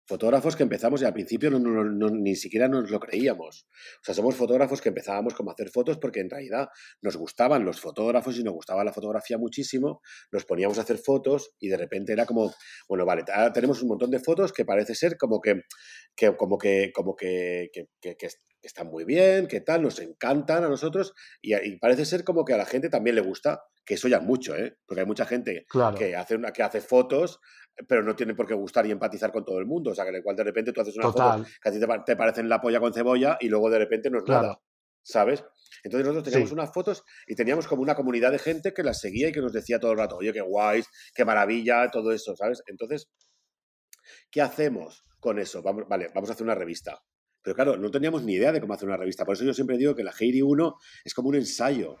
fotógrafos 0.06 0.56
que 0.56 0.62
empezamos 0.62 1.02
y 1.02 1.04
al 1.04 1.12
principio 1.12 1.50
no, 1.50 2.10
ni 2.10 2.36
siquiera 2.36 2.68
nos 2.68 2.90
lo 2.90 3.00
creíamos. 3.00 3.66
O 4.00 4.04
sea, 4.04 4.14
somos 4.14 4.34
fotógrafos 4.34 4.80
que 4.80 4.90
empezábamos 4.90 5.34
como 5.34 5.50
a 5.50 5.54
hacer 5.54 5.70
fotos 5.70 5.98
porque 5.98 6.20
en 6.20 6.30
realidad 6.30 6.68
nos 7.00 7.16
gustaban 7.16 7.64
los 7.64 7.80
fotógrafos 7.80 8.38
y 8.38 8.44
nos 8.44 8.54
gustaba 8.54 8.84
la 8.84 8.92
fotografía 8.92 9.38
muchísimo, 9.38 10.00
nos 10.30 10.44
poníamos 10.44 10.78
a 10.78 10.82
hacer 10.82 10.98
fotos 10.98 11.52
y 11.58 11.68
de 11.68 11.76
repente 11.76 12.12
era 12.12 12.26
como, 12.26 12.52
bueno, 12.88 13.04
vale, 13.06 13.24
tenemos 13.52 13.82
un 13.82 13.88
montón 13.88 14.10
de 14.10 14.18
fotos 14.18 14.52
que 14.52 14.64
parece 14.64 14.94
ser 14.94 15.16
como 15.16 15.40
que, 15.40 15.62
que 16.14 16.36
como 16.36 16.58
que, 16.58 16.92
como 16.94 17.16
que, 17.16 17.70
que, 17.72 18.28
están 18.62 18.86
muy 18.86 19.04
bien, 19.04 19.46
que 19.46 19.60
tal, 19.60 19.82
nos 19.82 19.98
encantan 19.98 20.64
a 20.64 20.68
nosotros 20.68 21.12
y, 21.42 21.54
parece 21.76 22.06
ser 22.06 22.24
como 22.24 22.44
que 22.44 22.54
a 22.54 22.56
la 22.56 22.64
gente 22.64 22.88
también 22.88 23.14
le 23.14 23.20
gusta, 23.20 23.62
que 23.84 23.94
eso 23.94 24.08
ya 24.08 24.20
mucho, 24.20 24.56
¿eh? 24.56 24.78
Porque 24.86 25.02
hay 25.02 25.06
mucha 25.06 25.26
gente 25.26 25.66
que, 25.98 26.16
hace 26.16 26.34
una, 26.34 26.50
que 26.50 26.62
hace 26.62 26.80
fotos 26.80 27.40
pero 27.88 28.02
no 28.02 28.14
tiene 28.14 28.34
por 28.34 28.46
qué 28.46 28.54
gustar 28.54 28.86
y 28.86 28.90
empatizar 28.90 29.32
con 29.32 29.44
todo 29.44 29.58
el 29.58 29.66
mundo. 29.66 29.90
O 29.90 29.94
sea, 29.94 30.04
que 30.04 30.10
en 30.10 30.16
el 30.16 30.22
cual 30.22 30.36
de 30.36 30.44
repente 30.44 30.72
tú 30.72 30.80
haces 30.80 30.96
una 30.96 31.10
foto 31.10 31.44
que 31.62 31.68
a 31.68 31.72
ti 31.72 31.80
te, 31.80 31.86
te 32.06 32.16
parecen 32.16 32.48
la 32.48 32.60
polla 32.60 32.80
con 32.80 32.92
cebolla 32.92 33.36
y 33.40 33.48
luego 33.48 33.70
de 33.70 33.78
repente 33.78 34.10
no 34.10 34.18
es 34.18 34.24
nada. 34.26 34.60
¿Sabes? 35.02 35.44
Entonces 35.82 36.06
nosotros 36.06 36.32
teníamos 36.32 36.52
unas 36.52 36.72
fotos 36.72 37.04
y 37.26 37.34
teníamos 37.34 37.66
como 37.66 37.82
una 37.82 37.94
comunidad 37.94 38.32
de 38.32 38.38
gente 38.38 38.72
que 38.72 38.82
las 38.82 39.00
seguía 39.00 39.28
y 39.28 39.32
que 39.32 39.40
nos 39.40 39.52
decía 39.52 39.78
todo 39.78 39.92
el 39.92 39.98
rato, 39.98 40.16
oye, 40.16 40.32
qué 40.32 40.40
guays, 40.40 40.88
qué 41.14 41.26
maravilla, 41.26 41.90
todo 41.90 42.10
eso, 42.10 42.34
¿sabes? 42.36 42.62
Entonces, 42.66 43.10
¿qué 44.30 44.40
hacemos 44.40 45.04
con 45.20 45.38
eso? 45.38 45.62
Vamos, 45.62 45.84
vale, 45.88 46.08
vamos 46.14 46.30
a 46.30 46.32
hacer 46.32 46.44
una 46.44 46.54
revista. 46.54 47.02
Pero 47.42 47.54
claro, 47.54 47.76
no 47.76 47.90
teníamos 47.90 48.22
ni 48.22 48.32
idea 48.32 48.52
de 48.52 48.60
cómo 48.62 48.72
hacer 48.72 48.88
una 48.88 48.96
revista. 48.96 49.26
Por 49.26 49.34
eso 49.34 49.44
yo 49.44 49.52
siempre 49.52 49.76
digo 49.76 49.94
que 49.94 50.02
la 50.02 50.14
Heidi 50.18 50.40
1 50.40 50.76
es 51.04 51.12
como 51.12 51.28
un 51.28 51.34
ensayo. 51.34 51.98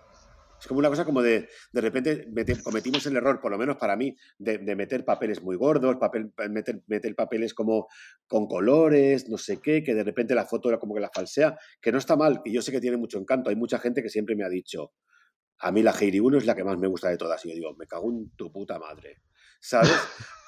Es 0.64 0.68
como 0.68 0.80
una 0.80 0.88
cosa 0.88 1.04
como 1.04 1.20
de, 1.20 1.50
de 1.72 1.80
repente 1.82 2.26
cometimos 2.62 3.04
el 3.04 3.18
error, 3.18 3.38
por 3.38 3.50
lo 3.50 3.58
menos 3.58 3.76
para 3.76 3.96
mí, 3.96 4.16
de, 4.38 4.58
meter 4.74 5.04
papeles 5.04 5.42
muy 5.42 5.56
gordos, 5.56 5.96
papel, 5.96 6.32
meter, 6.48 6.82
meter, 6.86 7.14
papeles 7.14 7.52
como 7.52 7.86
con 8.26 8.46
colores, 8.46 9.28
no 9.28 9.36
sé 9.36 9.60
qué, 9.60 9.82
que 9.82 9.92
de 9.92 10.02
repente 10.02 10.34
la 10.34 10.46
foto 10.46 10.70
era 10.70 10.78
como 10.78 10.94
que 10.94 11.02
la 11.02 11.10
falsea, 11.12 11.58
que 11.82 11.92
no 11.92 11.98
está 11.98 12.16
mal, 12.16 12.40
y 12.46 12.52
yo 12.54 12.62
sé 12.62 12.72
que 12.72 12.80
tiene 12.80 12.96
mucho 12.96 13.18
encanto. 13.18 13.50
Hay 13.50 13.56
mucha 13.56 13.78
gente 13.78 14.02
que 14.02 14.08
siempre 14.08 14.34
me 14.36 14.42
ha 14.42 14.48
dicho, 14.48 14.94
a 15.58 15.70
mí 15.70 15.82
la 15.82 15.92
Heidi 15.92 16.18
1 16.18 16.38
es 16.38 16.46
la 16.46 16.54
que 16.54 16.64
más 16.64 16.78
me 16.78 16.88
gusta 16.88 17.10
de 17.10 17.18
todas, 17.18 17.44
y 17.44 17.50
yo 17.50 17.56
digo, 17.56 17.76
me 17.76 17.86
cago 17.86 18.10
en 18.10 18.30
tu 18.30 18.50
puta 18.50 18.78
madre, 18.78 19.20
¿sabes? 19.60 19.92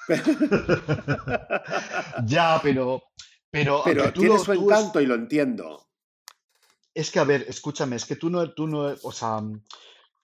Ya, 2.25 2.59
pero, 2.63 3.03
pero, 3.51 3.83
Pero 3.85 4.11
tú 4.13 4.21
tiene 4.21 4.35
lo, 4.35 4.39
su 4.39 4.45
tú 4.45 4.51
es, 4.51 4.63
encanto 4.63 4.99
y 4.99 5.05
lo 5.05 5.13
entiendo. 5.13 5.85
es 6.95 7.11
que, 7.11 7.19
a 7.19 7.23
ver, 7.23 7.45
escúchame, 7.47 7.97
es 7.97 8.05
que 8.05 8.15
tú 8.15 8.31
no, 8.31 8.51
tú 8.53 8.65
no, 8.65 8.95
o 9.03 9.11
sea, 9.11 9.41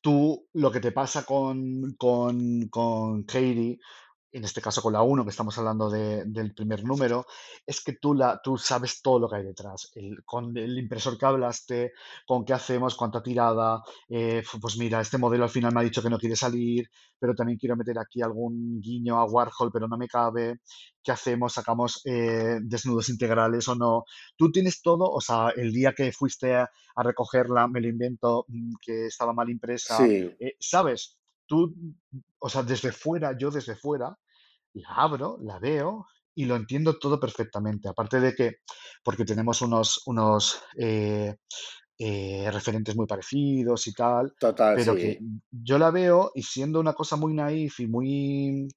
tú 0.04 0.48
lo 0.54 0.72
que 0.72 0.82
te 0.82 0.92
pasa 0.92 1.26
con, 1.26 1.96
con, 1.98 2.68
con 2.68 3.24
Katie 3.24 3.80
en 4.34 4.44
este 4.44 4.62
caso 4.62 4.82
con 4.82 4.94
la 4.94 5.02
uno 5.04 5.24
que 5.24 5.30
estamos 5.30 5.58
hablando 5.58 5.90
de- 5.90 6.24
del 6.26 6.54
primer 6.54 6.84
número, 6.84 7.26
es 7.66 7.82
que 7.84 7.94
tú, 7.94 8.14
la, 8.14 8.42
tú 8.44 8.58
sabes 8.58 9.02
todo 9.02 9.20
lo 9.20 9.30
que 9.30 9.38
hay 9.38 9.44
detrás. 9.44 9.92
El- 9.96 10.24
con 10.26 10.56
el 10.58 10.78
impresor 10.78 11.18
que 11.18 11.26
hablaste, 11.26 11.92
con 12.26 12.44
qué 12.46 12.54
hacemos, 12.54 12.96
cuánta 12.96 13.22
tirada, 13.24 13.82
eh, 14.10 14.44
pues 14.62 14.78
mira, 14.78 15.00
este 15.02 15.18
modelo 15.18 15.44
al 15.44 15.50
final 15.50 15.74
me 15.74 15.82
ha 15.82 15.84
dicho 15.84 16.02
que 16.02 16.10
no 16.10 16.18
quiere 16.20 16.36
salir, 16.36 16.90
pero 17.20 17.36
también 17.36 17.58
quiero 17.58 17.76
meter 17.76 17.98
aquí 18.00 18.22
algún 18.22 18.82
guiño 18.82 19.18
a 19.20 19.26
Warhol, 19.26 19.72
pero 19.72 19.88
no 19.88 19.98
me 19.98 20.08
cabe. 20.08 20.60
¿Qué 21.04 21.12
hacemos? 21.12 21.54
¿Sacamos 21.54 22.02
eh, 22.06 22.58
desnudos 22.62 23.10
integrales 23.10 23.68
o 23.68 23.76
no? 23.76 24.04
Tú 24.38 24.52
tienes 24.52 24.82
todo, 24.82 25.06
o 25.10 25.22
sea, 25.22 25.50
el 25.56 25.72
día 25.72 25.94
que 25.94 26.12
fuiste 26.12 26.56
a, 26.56 26.70
a 26.96 27.04
recogerla, 27.04 27.68
me 27.68 27.82
lo 27.82 27.88
invento, 27.88 28.46
mm, 28.48 28.74
que 28.82 29.06
estaba 29.08 29.34
mal 29.34 29.50
impresa, 29.50 30.08
Sí, 30.08 30.36
eh, 30.40 30.56
¿sabes? 30.60 31.18
Tú, 31.46 31.74
o 32.40 32.50
sea, 32.50 32.64
desde 32.64 32.92
fuera, 32.92 33.38
yo 33.38 33.52
desde 33.52 33.76
fuera, 33.76 34.18
la 34.74 34.90
abro, 34.90 35.38
la 35.42 35.60
veo 35.60 36.08
y 36.36 36.46
lo 36.46 36.56
entiendo 36.56 36.98
todo 36.98 37.20
perfectamente. 37.20 37.88
Aparte 37.90 38.20
de 38.20 38.34
que, 38.34 38.58
porque 39.04 39.26
tenemos 39.26 39.62
unos, 39.62 40.02
unos 40.06 40.62
eh, 40.78 41.36
eh, 41.98 42.50
referentes 42.52 42.96
muy 42.96 43.06
parecidos 43.06 43.88
y 43.88 43.94
tal, 43.94 44.34
total, 44.40 44.76
pero 44.76 44.94
sí. 44.94 45.00
que 45.00 45.20
yo 45.52 45.78
la 45.78 45.92
veo 45.92 46.32
y 46.34 46.42
siendo 46.44 46.80
una 46.80 46.94
cosa 46.94 47.16
muy 47.16 47.34
naif 47.34 47.80
y 47.80 47.88
muy... 47.88 48.68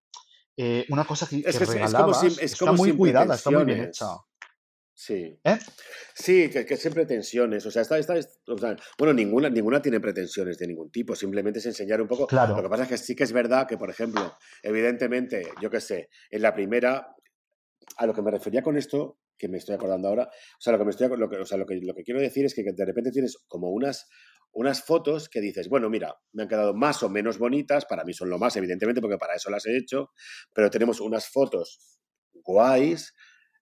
eh, 0.56 0.84
una 0.90 1.04
cosa 1.04 1.26
que, 1.26 1.36
Es 1.36 1.58
que 1.58 1.64
es, 1.64 1.74
es 1.74 1.94
como 1.94 2.12
es 2.12 2.38
está 2.38 2.66
como 2.66 2.74
muy 2.74 2.96
cuidada, 2.96 3.34
está 3.34 3.50
muy 3.50 3.64
bien 3.64 3.84
hecha. 3.84 4.06
Sí. 4.98 5.38
¿Eh? 5.44 5.58
Sí, 6.14 6.48
que, 6.48 6.64
que 6.64 6.76
siempre 6.78 7.04
tensiones. 7.04 7.66
O 7.66 7.70
sea, 7.70 7.82
esta, 7.82 7.98
esta 7.98 8.16
es- 8.16 8.40
o 8.46 8.56
sea, 8.56 8.74
bueno, 8.98 9.12
ninguna, 9.12 9.50
ninguna 9.50 9.82
tiene 9.82 10.00
pretensiones 10.00 10.56
de 10.58 10.66
ningún 10.66 10.90
tipo. 10.90 11.14
Simplemente 11.14 11.58
es 11.58 11.66
enseñar 11.66 12.00
un 12.00 12.08
poco. 12.08 12.22
Lo 12.22 12.26
que 12.28 12.30
Claro, 12.30 12.70
pasa 12.70 12.84
es 12.84 12.88
que 12.88 12.96
sí 12.98 13.14
que 13.14 13.24
es 13.24 13.32
verdad 13.32 13.66
que, 13.68 13.76
por 13.76 13.90
ejemplo, 13.90 14.34
evidentemente, 14.62 15.48
yo 15.60 15.68
qué 15.68 15.80
sé, 15.82 16.08
en 16.30 16.40
la 16.40 16.54
primera, 16.54 17.14
a 17.98 18.06
lo 18.06 18.14
que 18.14 18.22
me 18.22 18.30
refería 18.30 18.62
con 18.62 18.78
esto, 18.78 19.18
que 19.38 19.48
me 19.48 19.58
estoy 19.58 19.74
acordando 19.74 20.08
ahora, 20.08 20.24
o 20.30 20.60
sea, 20.60 20.72
lo 20.72 20.78
que 20.78 20.84
me 20.86 20.90
estoy, 20.92 21.08
lo 21.14 21.28
que, 21.28 21.36
o 21.36 21.44
sea, 21.44 21.58
lo 21.58 21.66
que, 21.66 21.76
lo 21.82 21.94
que 21.94 22.02
quiero 22.02 22.20
decir 22.20 22.46
es 22.46 22.54
que 22.54 22.62
de 22.64 22.84
repente 22.86 23.10
tienes 23.10 23.36
como 23.48 23.68
unas, 23.70 24.08
unas 24.52 24.82
fotos 24.82 25.28
que 25.28 25.42
dices, 25.42 25.68
bueno, 25.68 25.90
mira, 25.90 26.14
me 26.32 26.44
han 26.44 26.48
quedado 26.48 26.72
más 26.74 27.02
o 27.02 27.10
menos 27.10 27.38
bonitas, 27.38 27.84
para 27.84 28.02
mí 28.04 28.14
son 28.14 28.30
lo 28.30 28.38
más, 28.38 28.56
evidentemente, 28.56 29.02
porque 29.02 29.18
para 29.18 29.34
eso 29.34 29.50
las 29.50 29.66
he 29.66 29.76
hecho, 29.76 30.10
pero 30.54 30.70
tenemos 30.70 31.00
unas 31.02 31.28
fotos 31.28 31.98
guays, 32.32 33.12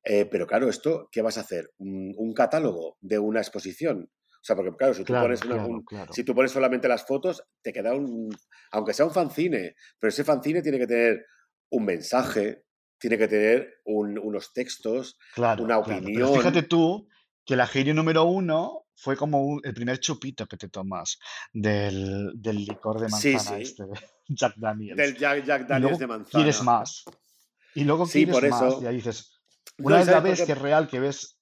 eh, 0.04 0.26
pero 0.26 0.46
claro, 0.46 0.68
esto, 0.68 1.08
¿qué 1.10 1.22
vas 1.22 1.38
a 1.38 1.42
hacer? 1.42 1.72
¿Un, 1.78 2.12
un 2.16 2.32
catálogo 2.34 2.96
de 3.00 3.18
una 3.18 3.40
exposición? 3.40 4.10
O 4.10 4.46
sea, 4.46 4.54
porque 4.56 4.76
claro, 4.76 4.92
si 4.94 5.04
tú 5.04 5.14
pones 5.14 5.40
claro, 5.40 5.54
una, 5.54 5.62
claro, 5.64 5.74
un- 5.78 5.84
claro. 5.84 6.12
si 6.12 6.22
tú 6.24 6.34
pones 6.34 6.50
solamente 6.52 6.86
las 6.88 7.06
fotos, 7.06 7.42
te 7.62 7.72
queda 7.72 7.94
un, 7.94 8.28
aunque 8.72 8.92
sea 8.92 9.06
un 9.06 9.12
fanzine, 9.12 9.74
pero 9.98 10.10
ese 10.10 10.22
fanzine 10.24 10.60
tiene 10.62 10.78
que 10.78 10.86
tener 10.86 11.24
un 11.70 11.84
mensaje, 11.86 12.64
tiene 12.98 13.16
que 13.16 13.26
tener 13.28 13.80
un- 13.86 14.18
unos 14.18 14.52
textos, 14.52 15.16
Claro, 15.34 15.64
una 15.64 15.82
claro. 15.82 16.02
Pero 16.04 16.28
fíjate 16.28 16.58
opinión. 16.60 16.68
tú 16.68 17.08
que 17.46 17.56
la 17.56 17.64
Heiri 17.72 17.94
número 17.94 18.24
uno 18.24 18.86
fue 18.96 19.16
como 19.16 19.58
el 19.62 19.74
primer 19.74 19.98
chupito 19.98 20.46
que 20.46 20.56
te 20.58 20.68
tomas 20.68 21.18
del, 21.52 22.30
del 22.36 22.56
licor 22.64 23.00
de 23.00 23.08
Sí, 23.08 23.32
manzana 23.32 23.56
sí, 23.56 23.62
este 23.62 23.84
de 23.84 23.92
Jack 24.28 24.54
Daniels. 24.56 24.96
del 24.96 25.16
Jack, 25.16 25.66
Daniels 25.66 25.98
de 25.98 26.06
luego 26.06 26.24
quieres 26.30 26.56
manzana. 26.62 26.78
más. 26.78 27.04
Y 27.74 27.84
luego 27.84 28.06
Sí, 28.06 28.24
quieres 28.24 28.34
por 28.34 28.48
más. 28.50 28.62
Y 28.62 28.66
eso. 28.78 28.88
ahí 28.88 28.96
dices, 28.96 29.33
una 29.78 29.96
¿y 29.96 29.98
vez 29.98 30.06
la 30.08 30.20
ves 30.20 30.42
que 30.44 30.52
es 30.52 30.58
real, 30.58 30.88
que 30.88 31.00
ves... 31.00 31.38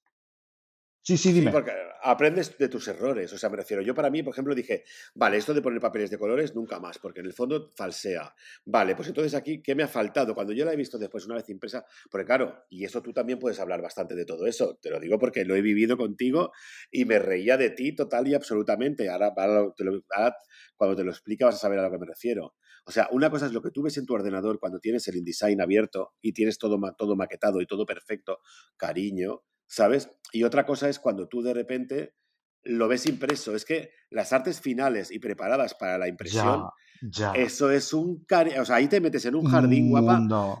Sí, 1.05 1.17
sí, 1.17 1.29
Sí, 1.33 1.39
dime. 1.39 1.51
porque 1.51 1.71
aprendes 2.01 2.57
de 2.57 2.69
tus 2.69 2.87
errores. 2.87 3.33
O 3.33 3.37
sea, 3.37 3.49
me 3.49 3.57
refiero, 3.57 3.81
yo 3.83 3.93
para 3.93 4.09
mí, 4.09 4.23
por 4.23 4.31
ejemplo, 4.33 4.55
dije, 4.55 4.85
vale, 5.15 5.35
esto 5.35 5.53
de 5.53 5.61
poner 5.61 5.81
papeles 5.81 6.09
de 6.09 6.17
colores 6.17 6.55
nunca 6.55 6.79
más, 6.79 6.97
porque 6.97 7.19
en 7.19 7.25
el 7.25 7.33
fondo 7.33 7.69
falsea. 7.75 8.33
Vale, 8.63 8.95
pues 8.95 9.09
entonces 9.09 9.33
aquí, 9.33 9.61
¿qué 9.61 9.75
me 9.75 9.83
ha 9.83 9.89
faltado? 9.89 10.33
Cuando 10.33 10.53
yo 10.53 10.63
la 10.63 10.71
he 10.71 10.77
visto 10.77 10.97
después 10.97 11.25
una 11.25 11.35
vez 11.35 11.49
impresa, 11.49 11.85
porque 12.09 12.25
claro, 12.25 12.63
y 12.69 12.85
eso 12.85 13.01
tú 13.01 13.11
también 13.11 13.37
puedes 13.37 13.59
hablar 13.59 13.81
bastante 13.81 14.15
de 14.15 14.23
todo 14.25 14.47
eso, 14.47 14.79
te 14.81 14.89
lo 14.91 14.99
digo 15.01 15.19
porque 15.19 15.43
lo 15.43 15.57
he 15.57 15.61
vivido 15.61 15.97
contigo 15.97 16.53
y 16.89 17.03
me 17.03 17.19
reía 17.19 17.57
de 17.57 17.71
ti 17.71 17.93
total 17.93 18.25
y 18.29 18.33
absolutamente. 18.35 19.09
Ahora, 19.09 19.33
ahora 19.35 19.47
lo- 19.61 19.73
te 19.73 19.83
lo- 19.83 20.01
ahora, 20.15 20.37
cuando 20.77 20.95
te 20.95 21.03
lo 21.03 21.11
explique 21.11 21.43
vas 21.43 21.55
a 21.55 21.57
saber 21.59 21.79
a 21.79 21.83
lo 21.83 21.91
que 21.91 21.97
me 21.99 22.05
refiero. 22.05 22.55
O 22.85 22.91
sea, 22.91 23.07
una 23.11 23.29
cosa 23.29 23.45
es 23.45 23.53
lo 23.53 23.61
que 23.61 23.71
tú 23.71 23.81
ves 23.83 23.97
en 23.97 24.05
tu 24.05 24.13
ordenador 24.13 24.59
cuando 24.59 24.79
tienes 24.79 25.07
el 25.07 25.15
InDesign 25.15 25.61
abierto 25.61 26.13
y 26.21 26.33
tienes 26.33 26.57
todo, 26.57 26.77
ma- 26.77 26.93
todo 26.93 27.15
maquetado 27.15 27.61
y 27.61 27.65
todo 27.65 27.85
perfecto, 27.85 28.39
cariño, 28.77 29.43
¿sabes? 29.67 30.09
Y 30.31 30.43
otra 30.43 30.65
cosa 30.65 30.89
es 30.89 30.99
cuando 30.99 31.27
tú 31.27 31.41
de 31.41 31.53
repente 31.53 32.15
lo 32.63 32.87
ves 32.87 33.05
impreso. 33.07 33.55
Es 33.55 33.65
que 33.65 33.91
las 34.09 34.33
artes 34.33 34.59
finales 34.61 35.11
y 35.11 35.19
preparadas 35.19 35.75
para 35.75 35.97
la 35.97 36.07
impresión, 36.07 36.63
Ya, 37.01 37.31
ya. 37.31 37.31
eso 37.33 37.71
es 37.71 37.93
un... 37.93 38.25
O 38.59 38.65
sea, 38.65 38.75
ahí 38.77 38.87
te 38.87 39.01
metes 39.01 39.25
en 39.25 39.35
un 39.35 39.45
jardín, 39.45 39.89
guapa, 39.89 40.19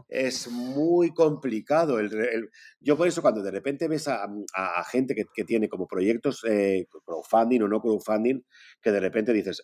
es 0.09 0.49
muy 0.49 1.13
complicado. 1.13 1.99
El, 1.99 2.09
re- 2.09 2.35
el- 2.35 2.49
yo 2.79 2.97
por 2.97 3.07
eso 3.07 3.21
cuando 3.21 3.41
de 3.41 3.51
repente 3.51 3.87
ves 3.87 4.07
a, 4.07 4.23
a- 4.25 4.79
a 4.79 4.83
gente 4.85 5.13
que, 5.15 5.23
que 5.33 5.43
tiene 5.45 5.69
como 5.69 5.87
proyectos 5.87 6.41
eh, 6.49 6.87
crowdfunding 7.05 7.61
o 7.63 7.67
no 7.67 7.79
crowdfunding, 7.81 8.41
que 8.81 8.91
de 8.91 8.99
repente 8.99 9.31
dices, 9.33 9.61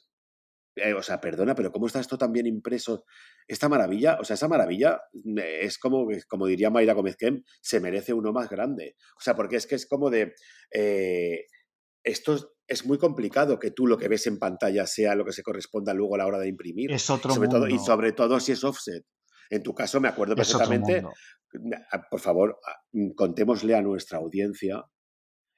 eh, 0.84 0.94
o 0.94 1.02
sea, 1.04 1.20
perdona, 1.22 1.56
pero 1.56 1.72
¿cómo 1.72 1.88
está 1.88 2.00
esto 2.00 2.18
tan 2.18 2.32
bien 2.32 2.48
impreso? 2.48 3.04
Esta 3.48 3.70
maravilla, 3.70 4.18
o 4.20 4.24
sea, 4.24 4.34
esa 4.36 4.48
maravilla 4.48 5.00
eh, 5.38 5.60
es 5.64 5.78
como, 5.78 6.08
como 6.28 6.48
diría 6.48 6.70
Mayra 6.70 6.94
Gómez 6.94 7.16
Kem, 7.18 7.44
se 7.62 7.80
merece 7.80 8.14
uno 8.14 8.32
más 8.34 8.50
grande. 8.50 8.96
O 9.18 9.22
sea, 9.22 9.36
porque 9.36 9.56
es 9.58 9.68
que 9.68 9.76
es 9.76 9.88
como 9.88 10.10
de... 10.10 10.34
eh, 10.72 11.46
esto 12.04 12.34
es, 12.36 12.48
es 12.68 12.86
muy 12.86 12.98
complicado 12.98 13.60
que 13.60 13.72
tú 13.72 13.86
lo 13.86 13.98
que 13.98 14.08
ves 14.08 14.26
en 14.28 14.40
pantalla 14.40 14.88
sea 14.88 15.16
lo 15.16 15.26
que 15.26 15.34
se 15.34 15.44
corresponda 15.44 15.94
luego 15.94 16.16
a 16.16 16.20
la 16.20 16.28
hora 16.28 16.40
de 16.40 16.48
imprimir. 16.48 16.92
Es 16.92 17.10
otro 17.10 17.34
sobre 17.34 17.50
todo, 17.50 17.68
y 17.68 17.78
sobre 17.80 18.12
todo 18.14 18.40
si 18.40 18.54
es 18.54 18.64
offset. 18.64 19.04
En 19.50 19.64
tu 19.64 19.74
caso, 19.74 20.00
me 20.00 20.08
acuerdo 20.08 20.36
Es 20.36 20.48
perfectamente. 20.48 21.04
ah, 21.92 22.02
Por 22.10 22.20
favor, 22.20 22.58
ah, 22.66 22.76
mm, 22.94 23.12
contémosle 23.16 23.76
a 23.76 23.82
nuestra 23.82 24.20
audiencia 24.20 24.84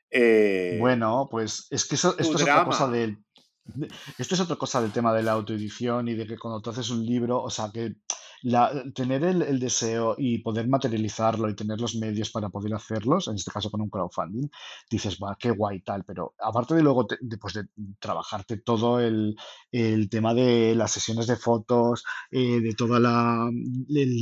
eh, 0.10 0.78
Bueno, 0.80 1.28
pues 1.30 1.68
es 1.70 1.86
que 1.88 1.96
eso- 1.96 2.16
esto 2.18 2.36
es 2.36 2.42
otra 2.42 2.66
cosa 2.66 2.88
del... 2.90 3.18
Esto 4.18 4.36
es 4.36 4.42
otra 4.42 4.56
cosa 4.56 4.82
del 4.82 4.92
tema 4.92 5.14
de 5.14 5.24
la 5.24 5.34
autoedición 5.34 6.08
y 6.08 6.16
de 6.16 6.26
que 6.28 6.38
cuando 6.38 6.62
tú 6.62 6.70
haces 6.72 6.90
un 6.90 7.06
libro, 7.06 7.42
o 7.42 7.50
sea, 7.50 7.70
que 7.72 7.96
la- 8.44 8.72
tener 8.96 9.24
el, 9.24 9.44
el 9.44 9.60
deseo 9.60 10.16
y 10.18 10.40
poder 10.40 10.68
materializarlo 10.68 11.48
y 11.48 11.56
tener 11.56 11.80
los 11.80 11.96
medios 11.96 12.32
para 12.32 12.50
poder 12.50 12.74
hacerlos, 12.74 13.28
en 13.28 13.36
este 13.36 13.52
caso 13.52 13.70
con 13.70 13.82
un 13.82 13.90
crowdfunding, 13.90 14.50
dices, 14.90 15.18
va, 15.24 15.36
qué 15.40 15.52
guay 15.52 15.82
tal, 15.82 16.04
pero 16.04 16.34
aparte 16.40 16.74
de 16.74 16.82
luego, 16.82 17.06
te- 17.06 17.18
de, 17.22 17.38
pues, 17.38 17.54
de 17.54 17.66
trabajarte 18.00 18.58
todo 18.58 19.00
el, 19.00 19.36
el 19.72 20.10
tema 20.10 20.34
de 20.34 20.74
las 20.76 20.92
sesiones 20.92 21.28
de 21.28 21.36
fotos, 21.36 22.04
eh, 22.32 22.60
de 22.62 22.74
todo 22.74 22.98
el 22.98 23.06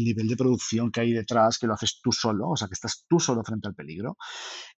nivel 0.03 0.27
de 0.27 0.35
producción 0.35 0.91
que 0.91 1.01
hay 1.01 1.13
detrás, 1.13 1.57
que 1.57 1.67
lo 1.67 1.73
haces 1.73 1.99
tú 2.01 2.11
solo, 2.11 2.49
o 2.49 2.57
sea, 2.57 2.67
que 2.67 2.73
estás 2.73 3.05
tú 3.07 3.19
solo 3.19 3.43
frente 3.43 3.67
al 3.69 3.75
peligro. 3.75 4.17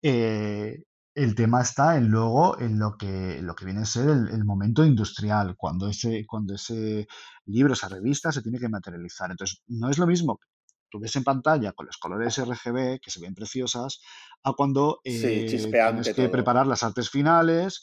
Eh, 0.02 0.78
el 1.22 1.34
tema 1.34 1.62
está 1.62 1.96
en 1.96 2.08
luego 2.08 2.58
en 2.60 2.78
lo 2.78 2.96
que, 2.96 3.40
lo 3.42 3.54
que 3.54 3.64
viene 3.64 3.80
a 3.82 3.84
ser 3.84 4.08
el, 4.08 4.28
el 4.28 4.44
momento 4.44 4.84
industrial, 4.84 5.54
cuando 5.56 5.88
ese, 5.88 6.24
cuando 6.26 6.54
ese 6.54 7.06
libro, 7.46 7.72
esa 7.74 7.88
revista 7.88 8.32
se 8.32 8.42
tiene 8.42 8.58
que 8.58 8.68
materializar. 8.68 9.30
Entonces, 9.30 9.62
no 9.68 9.90
es 9.90 9.98
lo 9.98 10.06
mismo 10.06 10.38
que 10.38 10.46
tú 10.90 10.98
ves 11.00 11.14
en 11.16 11.24
pantalla 11.24 11.72
con 11.72 11.86
los 11.86 11.98
colores 11.98 12.38
RGB, 12.38 13.00
que 13.00 13.10
se 13.10 13.20
ven 13.20 13.34
preciosas, 13.34 14.00
a 14.42 14.52
cuando 14.54 15.00
Sí, 15.04 15.12
eh, 15.26 15.44
tienes 15.46 15.50
chispeante 15.50 16.14
que 16.14 16.22
todo. 16.22 16.32
preparar 16.32 16.66
las 16.66 16.82
artes 16.82 17.10
finales, 17.10 17.80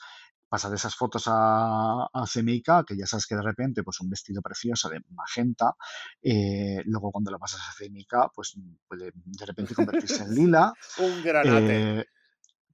pasar 0.50 0.74
esas 0.74 0.96
fotos 0.96 1.24
a, 1.28 2.04
a 2.06 2.26
CMYK, 2.26 2.86
que 2.88 2.98
ya 2.98 3.06
sabes 3.06 3.26
que 3.28 3.36
de 3.36 3.42
repente, 3.42 3.84
pues 3.84 4.00
un 4.02 4.10
vestido 4.10 4.42
precioso 4.42 4.90
de 4.90 5.02
magenta, 5.10 5.74
eh, 6.22 6.82
luego 6.86 7.12
cuando 7.12 7.32
lo 7.32 7.40
pasas 7.40 7.62
a 7.62 7.74
CMYK, 7.78 8.32
pues 8.34 8.56
puede 8.88 9.12
de 9.14 9.46
repente 9.46 9.76
convertirse 9.76 10.24
en 10.24 10.30
lila. 10.36 10.74
Un 11.00 11.22
granate. 11.24 12.00
Eh, 12.00 12.06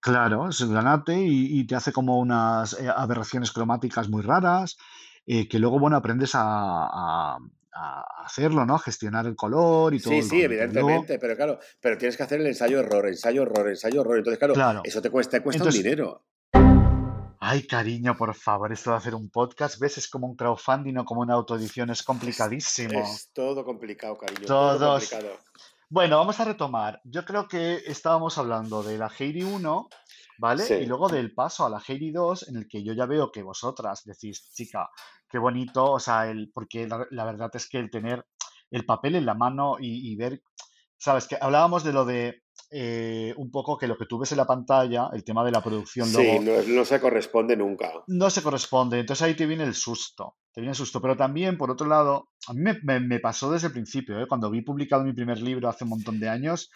claro, 0.04 0.50
es 0.50 0.62
granate 0.70 1.18
y, 1.20 1.60
y 1.60 1.66
te 1.66 1.76
hace 1.76 1.92
como 1.92 2.20
unas 2.20 2.74
eh, 2.80 2.88
aberraciones 2.96 3.52
cromáticas 3.52 4.10
muy 4.10 4.22
raras, 4.22 4.78
eh, 5.26 5.48
que 5.48 5.58
luego, 5.58 5.80
bueno, 5.80 5.96
aprendes 5.98 6.36
a, 6.36 6.42
a- 6.44 7.38
a 7.76 8.04
hacerlo, 8.24 8.68
¿no? 8.68 8.76
A 8.76 8.80
gestionar 8.80 9.26
el 9.26 9.36
color 9.36 9.96
y 9.96 10.00
todo 10.00 10.14
Sí, 10.14 10.22
sí, 10.22 10.42
evidentemente, 10.44 11.18
pero 11.18 11.36
claro, 11.36 11.58
pero 11.82 11.98
tienes 11.98 12.16
que 12.16 12.22
hacer 12.22 12.40
el 12.40 12.46
ensayo-error, 12.46 13.08
ensayo-error, 13.08 13.68
ensayo-error. 13.68 14.18
Entonces, 14.20 14.38
claro, 14.38 14.54
claro, 14.54 14.82
eso 14.84 15.02
te 15.02 15.10
cuesta, 15.10 15.38
te 15.38 15.44
cuesta 15.44 15.64
un 15.64 15.70
entonces, 15.70 15.84
dinero. 15.84 16.22
ay, 17.40 17.66
cariño, 17.66 18.16
por 18.16 18.36
favor, 18.36 18.72
esto 18.72 18.92
de 18.92 18.98
hacer 18.98 19.16
un 19.16 19.30
podcast, 19.32 19.80
¿ves? 19.80 19.98
Es 19.98 20.08
como 20.08 20.28
un 20.28 20.36
crowdfunding 20.36 20.98
o 20.98 21.06
como 21.06 21.22
una 21.22 21.34
autoedición, 21.34 21.90
es 21.90 22.00
Es, 22.02 22.06
complicadísimo. 22.06 23.00
es 23.00 23.30
todo 23.34 23.66
complicado, 23.66 24.18
cariño, 24.18 24.46
todo 24.46 24.78
Todos. 24.78 25.10
complicado. 25.10 25.40
Bueno, 25.94 26.18
vamos 26.18 26.40
a 26.40 26.45
retomar. 26.45 26.99
Yo 27.03 27.24
creo 27.24 27.48
que 27.48 27.76
estábamos 27.86 28.40
hablando 28.40 28.82
de 28.82 28.98
la 28.98 29.11
Heidi 29.15 29.44
1, 29.44 29.90
¿vale? 30.40 30.82
Y 30.82 30.88
luego 30.88 31.07
del 31.07 31.36
paso 31.36 31.68
a 31.68 31.70
la 31.70 31.84
Heidi 31.88 32.11
2, 32.11 32.49
en 32.49 32.56
el 32.56 32.68
que 32.68 32.84
yo 32.84 32.94
ya 32.94 33.06
veo 33.06 33.32
que 33.32 33.44
vosotras 33.44 34.03
decís, 34.03 34.52
chica, 34.56 34.90
qué 35.30 35.38
bonito, 35.38 35.91
o 35.91 35.99
sea, 35.99 36.32
el, 36.32 36.49
porque 36.52 36.88
la, 36.88 37.06
la 37.11 37.26
verdad 37.26 37.52
es 37.53 37.70
que 37.70 37.78
el 37.78 37.91
tener 37.91 38.26
el 38.72 38.88
papel 38.88 39.18
en 39.18 39.28
la 39.28 39.36
mano 39.36 39.76
y, 39.80 40.15
ver, 40.15 40.41
sabes, 40.98 41.28
que 41.28 41.38
hablábamos 41.40 41.84
de 41.84 41.94
lo 41.94 42.06
de 42.06 42.43
eh, 42.72 43.34
un 43.38 43.52
poco 43.52 43.78
que 43.78 43.88
lo 43.88 43.98
que 43.98 44.06
tú 44.06 44.18
ves 44.18 44.32
en 44.32 44.40
la 44.40 44.48
pantalla, 44.48 45.10
el 45.14 45.24
tema 45.24 45.46
de 45.46 45.52
la 45.52 45.62
producción 45.62 46.08
sí, 46.08 46.40
no, 46.40 46.86
se 46.86 47.00
corresponde 47.00 47.56
nunca. 47.56 47.92
No 48.08 48.30
se 48.30 48.42
corresponde, 48.42 49.00
entonces 49.00 49.24
ahí 49.24 49.36
te 49.36 49.46
viene 49.46 49.64
el 49.64 49.76
susto, 49.76 50.38
te 50.52 50.62
viene 50.62 50.72
el 50.72 50.78
susto, 50.78 51.02
pero 51.02 51.16
también, 51.16 51.58
por 51.58 51.70
otro 51.70 51.88
lado, 51.88 52.30
a 52.48 52.54
mí 52.54 52.64
me, 52.84 53.20
pasó 53.20 53.52
desde 53.52 53.68
el 53.68 53.74
principio, 53.74 54.20
¿eh? 54.20 54.28
cuando 54.28 54.50
vi 54.50 54.62
publicado 54.62 55.04
mi 55.04 55.14
primer 55.14 55.40
libro 55.40 55.70
hace 55.70 55.84
un 55.84 55.92
montón 55.92 56.20
de 56.20 56.30
años 56.30 56.72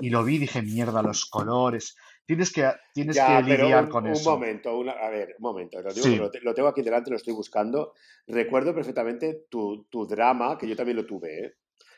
y 0.00 0.10
lo 0.10 0.22
vi, 0.22 0.38
dije, 0.38 0.62
mierda, 0.62 1.02
los 1.02 1.26
colores, 1.26 1.96
Tienes 2.30 2.52
que, 2.52 2.70
tienes 2.94 3.16
que 3.16 3.42
lidiar 3.42 3.88
con 3.88 4.06
eso. 4.06 4.30
Un 4.30 4.38
momento, 4.38 4.78
una, 4.78 4.92
a 4.92 5.10
ver, 5.10 5.34
un 5.36 5.42
momento. 5.42 5.78
Lo, 5.82 6.54
tengo 6.54 6.68
aquí 6.68 6.80
delante, 6.80 7.10
lo 7.10 7.16
estoy 7.16 7.34
buscando. 7.34 7.94
Recuerdo 8.28 8.72
perfectamente 8.72 9.46
tu, 9.50 9.88
tu 9.90 10.06
drama, 10.06 10.56
que 10.56 10.68
yo 10.68 10.76
también 10.76 10.98
lo 10.98 11.06
tuve. 11.06 11.44
¿eh? 11.44 11.54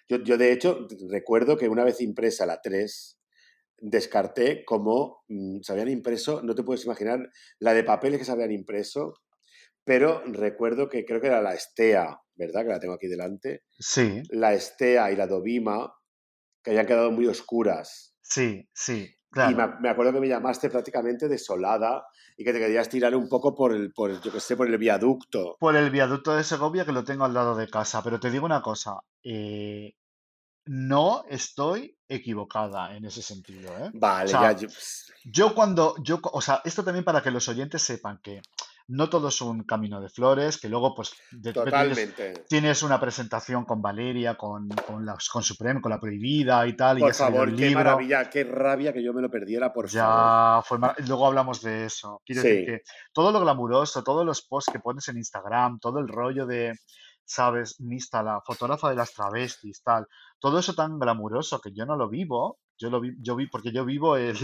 Yo, 0.09 0.23
yo, 0.23 0.39
de 0.39 0.53
hecho, 0.53 0.89
recuerdo 1.11 1.59
que 1.59 1.69
una 1.69 1.85
vez 1.85 2.01
impresa 2.01 2.47
la 2.47 2.63
3, 2.63 3.21
descarté 3.83 4.65
cómo 4.65 5.25
mm, 5.29 5.61
se 5.61 5.73
habían 5.73 5.89
impreso, 5.89 6.41
no 6.43 6.55
te 6.55 6.63
puedes 6.63 6.85
imaginar 6.85 7.29
la 7.59 7.75
de 7.75 7.85
papeles 7.85 8.19
que 8.19 8.25
se 8.25 8.33
habían 8.33 8.53
impreso, 8.53 9.15
pero 9.85 10.23
recuerdo 10.25 10.89
que 10.89 11.05
creo 11.05 11.21
que 11.21 11.27
era 11.27 11.43
la 11.43 11.55
Estea, 11.55 12.21
¿verdad? 12.35 12.63
Que 12.63 12.69
la 12.69 12.81
tengo 12.81 12.95
aquí 12.95 13.09
delante. 13.09 13.65
Sí. 13.79 14.23
La 14.31 14.55
Estea 14.55 15.11
y 15.11 15.17
la 15.17 15.27
Dovima, 15.27 15.93
que 16.63 16.71
habían 16.71 16.87
quedado 16.87 17.11
muy 17.11 17.27
oscuras. 17.27 18.15
Sí, 18.21 18.69
sí. 18.73 19.13
Y 19.35 19.55
me, 19.55 19.89
acuerdo 19.89 20.13
que 20.13 20.21
me 20.21 20.29
llamaste 20.29 20.69
prácticamente 20.69 21.27
desolada 21.27 22.05
y 22.37 22.45
que 22.45 22.53
te 22.53 22.59
querías 22.59 22.89
tirar 22.89 23.17
un 23.17 23.29
poco 23.29 23.55
por 23.55 23.73
el, 23.73 23.93
por, 23.93 24.21
yo 24.21 24.31
que 24.31 24.41
sé, 24.41 24.57
por 24.57 24.69
el 24.69 24.77
viaducto. 24.77 25.57
Por 25.59 25.75
el 25.75 25.91
viaducto 25.91 26.37
de 26.37 26.45
Segovia 26.45 26.85
que 26.85 26.93
lo 26.93 27.03
tengo 27.03 27.25
al 27.25 27.33
lado 27.33 27.57
de 27.57 27.67
casa. 27.69 28.03
Pero 28.05 28.21
te 28.21 28.31
digo 28.31 28.45
una 28.45 28.61
cosa, 28.61 29.01
eh, 29.25 29.95
no 30.65 31.25
estoy 31.29 31.97
equivocada 32.09 32.97
en 32.97 33.05
ese 33.05 33.23
sentido. 33.23 33.77
¿eh? 33.79 33.91
Vale, 33.95 34.31
ya. 34.31 34.57
Yo 35.25 35.55
cuando, 35.55 35.95
yo, 36.03 36.21
o 36.23 36.41
sea, 36.41 36.61
esto 36.65 36.85
también 36.85 37.05
para 37.05 37.23
que 37.23 37.31
los 37.31 37.49
oyentes 37.49 37.83
sepan 37.83 38.21
que 38.23 38.43
no 38.89 39.09
todo 39.09 39.29
es 39.29 39.41
un 39.41 39.63
camino 39.63 40.01
de 40.01 40.09
flores, 40.09 40.59
que 40.59 40.69
luego 40.69 40.95
pues 40.95 41.13
Tienes, 42.49 42.83
una 42.83 43.01
presentación 43.01 43.65
con 43.65 43.81
Valeria, 43.81 44.37
con, 44.37 44.69
con, 44.69 45.07
la, 45.07 45.17
con 45.33 45.43
Supreme, 45.43 45.81
con 45.81 45.91
la 45.91 46.01
prohibida 46.01 46.67
y 46.67 46.77
tal. 46.77 46.99
Por 46.99 47.11
y 47.11 47.15
favor, 47.15 47.55
qué 47.55 47.71
maravilla, 47.71 48.29
qué 48.29 48.45
rabia 48.45 48.93
que 48.93 49.03
yo 49.03 49.15
me 49.15 49.23
lo 49.23 49.31
perdiera, 49.31 49.73
por 49.73 49.89
ya 49.89 50.63
favor. 50.65 50.65
Fue 50.65 51.07
luego 51.07 51.27
hablamos 51.27 51.63
de 51.63 51.87
eso. 51.87 52.21
Quiero 52.25 52.43
decir 52.43 52.67
que 52.67 52.83
todo 53.13 53.33
lo 53.33 53.41
glamuroso, 53.41 54.03
todos 54.03 54.27
los 54.27 54.43
posts 54.43 54.73
que 54.73 54.81
pones 54.81 55.09
en 55.09 55.17
Instagram, 55.17 55.79
todo 55.79 56.01
el 56.01 56.09
rollo 56.09 56.45
de, 56.45 56.73
¿sabes? 57.25 57.81
Mista, 57.81 58.23
la 58.23 58.41
fotógrafa 58.45 58.91
de 58.91 58.97
las 58.97 59.13
travestis, 59.13 59.83
tal. 59.83 60.07
Todo 60.39 60.59
eso 60.59 60.75
tan 60.75 60.99
glamuroso 60.99 61.61
que 61.61 61.73
yo 61.73 61.87
no 61.87 61.97
lo 61.97 62.09
vivo, 62.09 62.59
yo 62.79 62.91
lo 62.91 63.01
vi, 63.01 63.15
yo 63.21 63.37
vi, 63.37 63.47
porque 63.47 63.73
yo 63.73 63.85
vivo 63.85 64.17
el, 64.17 64.37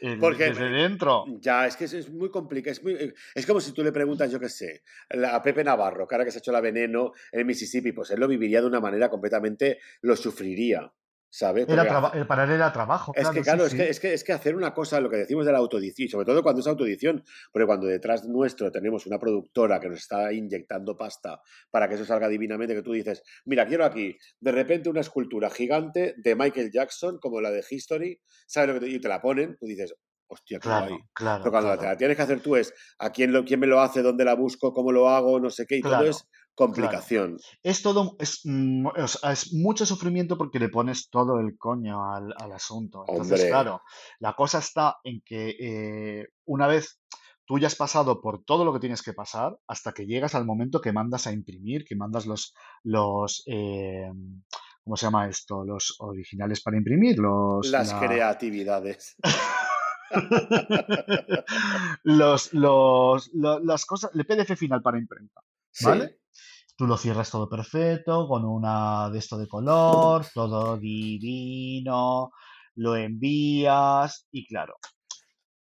porque, 0.20 0.44
desde 0.44 0.68
dentro. 0.70 1.24
Ya, 1.40 1.66
es 1.66 1.76
que 1.76 1.84
es, 1.84 2.10
muy 2.10 2.30
complicado. 2.30 2.72
Es, 2.72 2.82
muy, 2.82 3.14
es 3.34 3.46
como 3.46 3.60
si 3.60 3.72
tú 3.72 3.82
le 3.82 3.92
preguntas, 3.92 4.30
yo 4.30 4.40
qué 4.40 4.48
sé, 4.48 4.82
a 5.30 5.42
Pepe 5.42 5.62
Navarro, 5.62 6.06
cara 6.06 6.24
que 6.24 6.30
se 6.30 6.38
ha 6.38 6.40
hecho 6.40 6.52
la 6.52 6.60
veneno 6.60 7.12
en 7.32 7.46
Mississippi, 7.46 7.92
pues 7.92 8.10
él 8.10 8.20
lo 8.20 8.28
viviría 8.28 8.60
de 8.60 8.66
una 8.66 8.80
manera 8.80 9.10
completamente, 9.10 9.78
lo 10.00 10.16
sufriría. 10.16 10.92
¿Sabes? 11.36 11.66
el 11.68 12.26
para 12.26 12.44
él 12.44 12.50
era 12.50 12.72
trabajo. 12.72 13.12
Es 13.14 13.28
que, 13.28 13.42
claro, 13.42 13.66
es, 13.66 13.74
Que, 13.74 13.90
es, 13.90 14.00
que, 14.00 14.14
es 14.14 14.24
que 14.24 14.32
hacer 14.32 14.56
una 14.56 14.72
cosa, 14.72 15.00
lo 15.00 15.10
que 15.10 15.18
decimos 15.18 15.44
de 15.44 15.52
la 15.52 15.58
autoedición, 15.58 16.08
sobre 16.08 16.24
todo 16.24 16.42
cuando 16.42 16.62
es 16.62 16.66
autoedición, 16.66 17.22
porque 17.52 17.66
cuando 17.66 17.86
detrás 17.86 18.24
nuestro 18.24 18.72
tenemos 18.72 19.06
una 19.06 19.18
productora 19.18 19.78
que 19.78 19.90
nos 19.90 19.98
está 19.98 20.32
inyectando 20.32 20.96
pasta 20.96 21.42
para 21.70 21.88
que 21.88 21.96
eso 21.96 22.06
salga 22.06 22.28
divinamente, 22.28 22.74
que 22.74 22.80
tú 22.80 22.92
dices, 22.92 23.22
mira, 23.44 23.66
quiero 23.66 23.84
aquí, 23.84 24.16
de 24.40 24.52
repente 24.52 24.88
una 24.88 25.00
escultura 25.00 25.50
gigante 25.50 26.14
de 26.16 26.34
Michael 26.34 26.70
Jackson, 26.72 27.18
como 27.18 27.42
la 27.42 27.50
de 27.50 27.62
History, 27.68 28.18
¿sabes 28.46 28.68
lo 28.68 28.80
que 28.80 28.86
te, 28.86 28.92
y 28.92 28.98
te 28.98 29.08
la 29.08 29.20
ponen? 29.20 29.58
Tú 29.58 29.66
dices, 29.66 29.94
hostia, 30.28 30.58
claro, 30.58 30.98
claro, 31.12 31.42
Pero 31.44 31.52
cuando 31.52 31.76
te 31.76 31.84
la 31.84 31.98
tienes 31.98 32.16
que 32.16 32.22
hacer 32.22 32.40
tú 32.40 32.56
es 32.56 32.72
a 32.98 33.10
quién, 33.10 33.32
lo, 33.32 33.44
quién 33.44 33.60
me 33.60 33.66
lo 33.66 33.80
hace, 33.82 34.00
dónde 34.00 34.24
la 34.24 34.34
busco, 34.34 34.72
cómo 34.72 34.90
lo 34.90 35.10
hago, 35.10 35.38
no 35.38 35.50
sé 35.50 35.66
qué, 35.66 35.76
y 35.76 35.82
todo 35.82 36.02
es 36.02 36.26
complicación. 36.56 37.36
Es 37.62 37.82
todo, 37.82 38.16
es, 38.18 38.40
mm, 38.44 38.88
es, 39.30 39.52
mucho 39.52 39.86
sufrimiento 39.86 40.36
porque 40.36 40.58
le 40.58 40.68
pones 40.68 41.08
todo 41.10 41.38
el 41.38 41.56
coño 41.56 42.12
al, 42.12 42.32
asunto. 42.52 43.04
Entonces, 43.06 43.44
claro, 43.44 43.82
la 44.18 44.32
cosa 44.32 44.58
está 44.58 44.96
en 45.04 45.22
que 45.24 45.54
eh, 45.60 46.26
una 46.46 46.66
vez 46.66 47.00
tú 47.44 47.58
ya 47.58 47.68
has 47.68 47.76
pasado 47.76 48.20
por 48.20 48.42
todo 48.42 48.64
lo 48.64 48.72
que 48.72 48.80
tienes 48.80 49.02
que 49.02 49.12
pasar 49.12 49.56
hasta 49.68 49.92
que 49.92 50.06
llegas 50.06 50.34
al 50.34 50.46
momento 50.46 50.80
que 50.80 50.92
mandas 50.92 51.26
a 51.26 51.32
imprimir, 51.32 51.84
que 51.84 51.94
mandas 51.94 52.26
los, 52.26 52.54
los 52.82 53.44
eh, 53.46 54.10
¿cómo 54.82 54.96
se 54.96 55.06
llama 55.06 55.28
esto? 55.28 55.64
Los 55.64 55.96
originales 55.98 56.62
para 56.62 56.78
imprimir, 56.78 57.18
los... 57.18 57.68
Las 57.68 57.92
creatividades. 57.94 59.16
los, 62.04 62.54
los, 62.54 63.30
las 63.34 63.84
cosas, 63.84 64.10
el 64.14 64.24
PDF 64.24 64.56
final 64.56 64.82
para 64.82 64.98
imprenta, 64.98 65.42
¿vale? 65.82 66.18
Tú 66.76 66.86
lo 66.86 66.98
cierras 66.98 67.30
todo 67.30 67.48
perfecto, 67.48 68.28
con 68.28 68.44
una 68.44 69.08
de 69.08 69.18
esto 69.18 69.38
de 69.38 69.48
color, 69.48 70.26
todo 70.34 70.76
divino, 70.76 72.32
lo 72.74 72.96
envías 72.96 74.26
y 74.30 74.46
claro. 74.46 74.74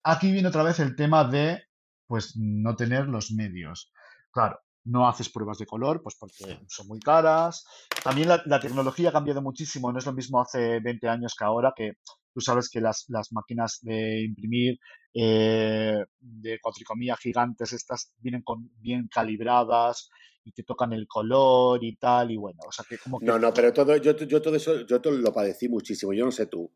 Aquí 0.03 0.33
viene 0.33 0.49
otra 0.49 0.65
vez 0.65 0.81
el 0.81 0.97
tema 0.97 1.25
de, 1.25 1.63
pues, 2.09 2.37
no 2.37 2.75
tener 2.75 3.07
los 3.07 3.31
medios. 3.31 3.93
Claro, 4.33 4.59
no 4.85 5.09
haces 5.09 5.31
pruebas 5.31 5.59
de 5.59 5.67
color, 5.67 6.03
pues 6.03 6.17
porque 6.19 6.59
son 6.69 6.89
muy 6.89 6.99
caras. 6.99 7.65
También 8.03 8.29
la, 8.29 8.61
tecnología 8.61 9.11
ha 9.11 9.13
cambiado 9.13 9.41
muchísimo, 9.41 9.93
no 9.93 9.99
es 9.99 10.07
lo 10.07 10.13
mismo 10.13 10.41
hace 10.41 10.81
20 10.81 11.09
años 11.09 11.35
que 11.39 11.45
ahora, 11.45 11.73
que 11.75 11.93
tú 12.35 12.41
sabes 12.41 12.69
que 12.69 12.81
las, 12.81 13.07
máquinas 13.31 13.79
de 13.83 14.25
imprimir 14.25 14.79
eh, 15.15 16.05
de 16.19 16.59
cuatricomía 16.61 17.17
gigantes, 17.17 17.73
estas 17.73 18.13
vienen 18.19 18.43
con, 18.43 18.71
bien 18.81 19.09
calibradas 19.09 20.11
y 20.45 20.53
te 20.53 20.63
tocan 20.63 20.93
el 20.93 21.07
color 21.07 21.83
y 21.83 21.97
tal, 21.97 22.31
y 22.31 22.37
bueno, 22.37 22.61
o 22.67 22.73
sea 22.73 22.85
que 22.89 22.99
como 22.99 23.19
que... 23.19 23.27
No, 23.27 23.39
no, 23.39 23.53
pero 23.53 23.73
todo, 23.73 23.97
yo, 23.97 24.17
yo 24.17 24.43
todo 24.43 24.57
eso, 24.57 24.83
yo 24.87 25.01
todo 25.01 25.15
lo 25.15 25.33
padecí 25.33 25.69
muchísimo, 25.69 26.13
yo 26.13 26.25
no 26.25 26.33
sé 26.33 26.47
tú. 26.47 26.71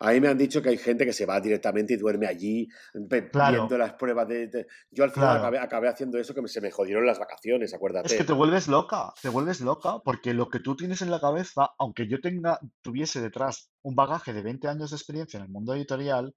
A 0.00 0.12
mí 0.12 0.20
me 0.20 0.28
han 0.28 0.38
dicho 0.38 0.62
que 0.62 0.70
hay 0.70 0.78
gente 0.78 1.04
que 1.04 1.12
se 1.12 1.26
va 1.26 1.40
directamente 1.40 1.94
y 1.94 1.96
duerme 1.96 2.26
allí 2.26 2.68
viendo 2.94 3.78
las 3.78 3.94
pruebas 3.94 4.28
de, 4.28 4.66
Yo 4.90 5.04
al 5.04 5.10
final 5.10 5.56
acabé, 5.56 5.88
haciendo 5.88 6.18
eso 6.18 6.34
que 6.34 6.46
se 6.48 6.60
me 6.60 6.70
jodieron 6.70 7.06
las 7.06 7.18
vacaciones, 7.18 7.74
acuérdate. 7.74 8.08
Es 8.08 8.14
que 8.14 8.24
te 8.24 8.32
vuelves 8.32 8.68
loca, 8.68 9.12
te 9.20 9.28
vuelves 9.28 9.60
loca 9.60 10.00
porque 10.04 10.34
lo 10.34 10.48
que 10.48 10.60
tú 10.60 10.76
tienes 10.76 11.02
en 11.02 11.10
la 11.10 11.20
cabeza, 11.20 11.70
aunque 11.78 12.08
yo 12.08 12.20
tenga, 12.20 12.58
tuviese 12.82 13.20
detrás 13.20 13.70
un 13.82 13.94
bagaje 13.94 14.32
de 14.32 14.42
20 14.42 14.68
años 14.68 14.90
de 14.90 14.96
experiencia 14.96 15.38
en 15.38 15.44
el 15.44 15.50
mundo 15.50 15.74
editorial, 15.74 16.34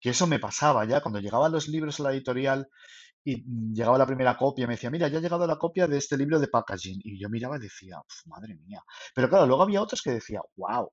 que 0.00 0.10
eso 0.10 0.26
me 0.26 0.38
pasaba 0.38 0.84
ya 0.84 1.00
cuando 1.00 1.20
llegaban 1.20 1.52
los 1.52 1.68
libros 1.68 2.00
a 2.00 2.04
la 2.04 2.12
editorial 2.12 2.68
y 3.24 3.44
llegaba 3.72 3.98
la 3.98 4.06
primera 4.06 4.36
copia 4.36 4.64
y 4.64 4.66
me 4.66 4.74
decía, 4.74 4.90
mira, 4.90 5.08
ya 5.08 5.18
ha 5.18 5.20
llegado 5.20 5.46
la 5.46 5.56
copia 5.56 5.86
de 5.86 5.98
este 5.98 6.16
libro 6.16 6.38
de 6.38 6.48
packaging. 6.48 7.00
Y 7.04 7.20
yo 7.20 7.28
miraba 7.28 7.56
y 7.56 7.60
decía, 7.60 8.00
madre 8.26 8.54
mía. 8.54 8.82
Pero 9.14 9.28
claro, 9.28 9.46
luego 9.46 9.62
había 9.62 9.82
otros 9.82 10.02
que 10.02 10.12
decía, 10.12 10.40
wow, 10.56 10.90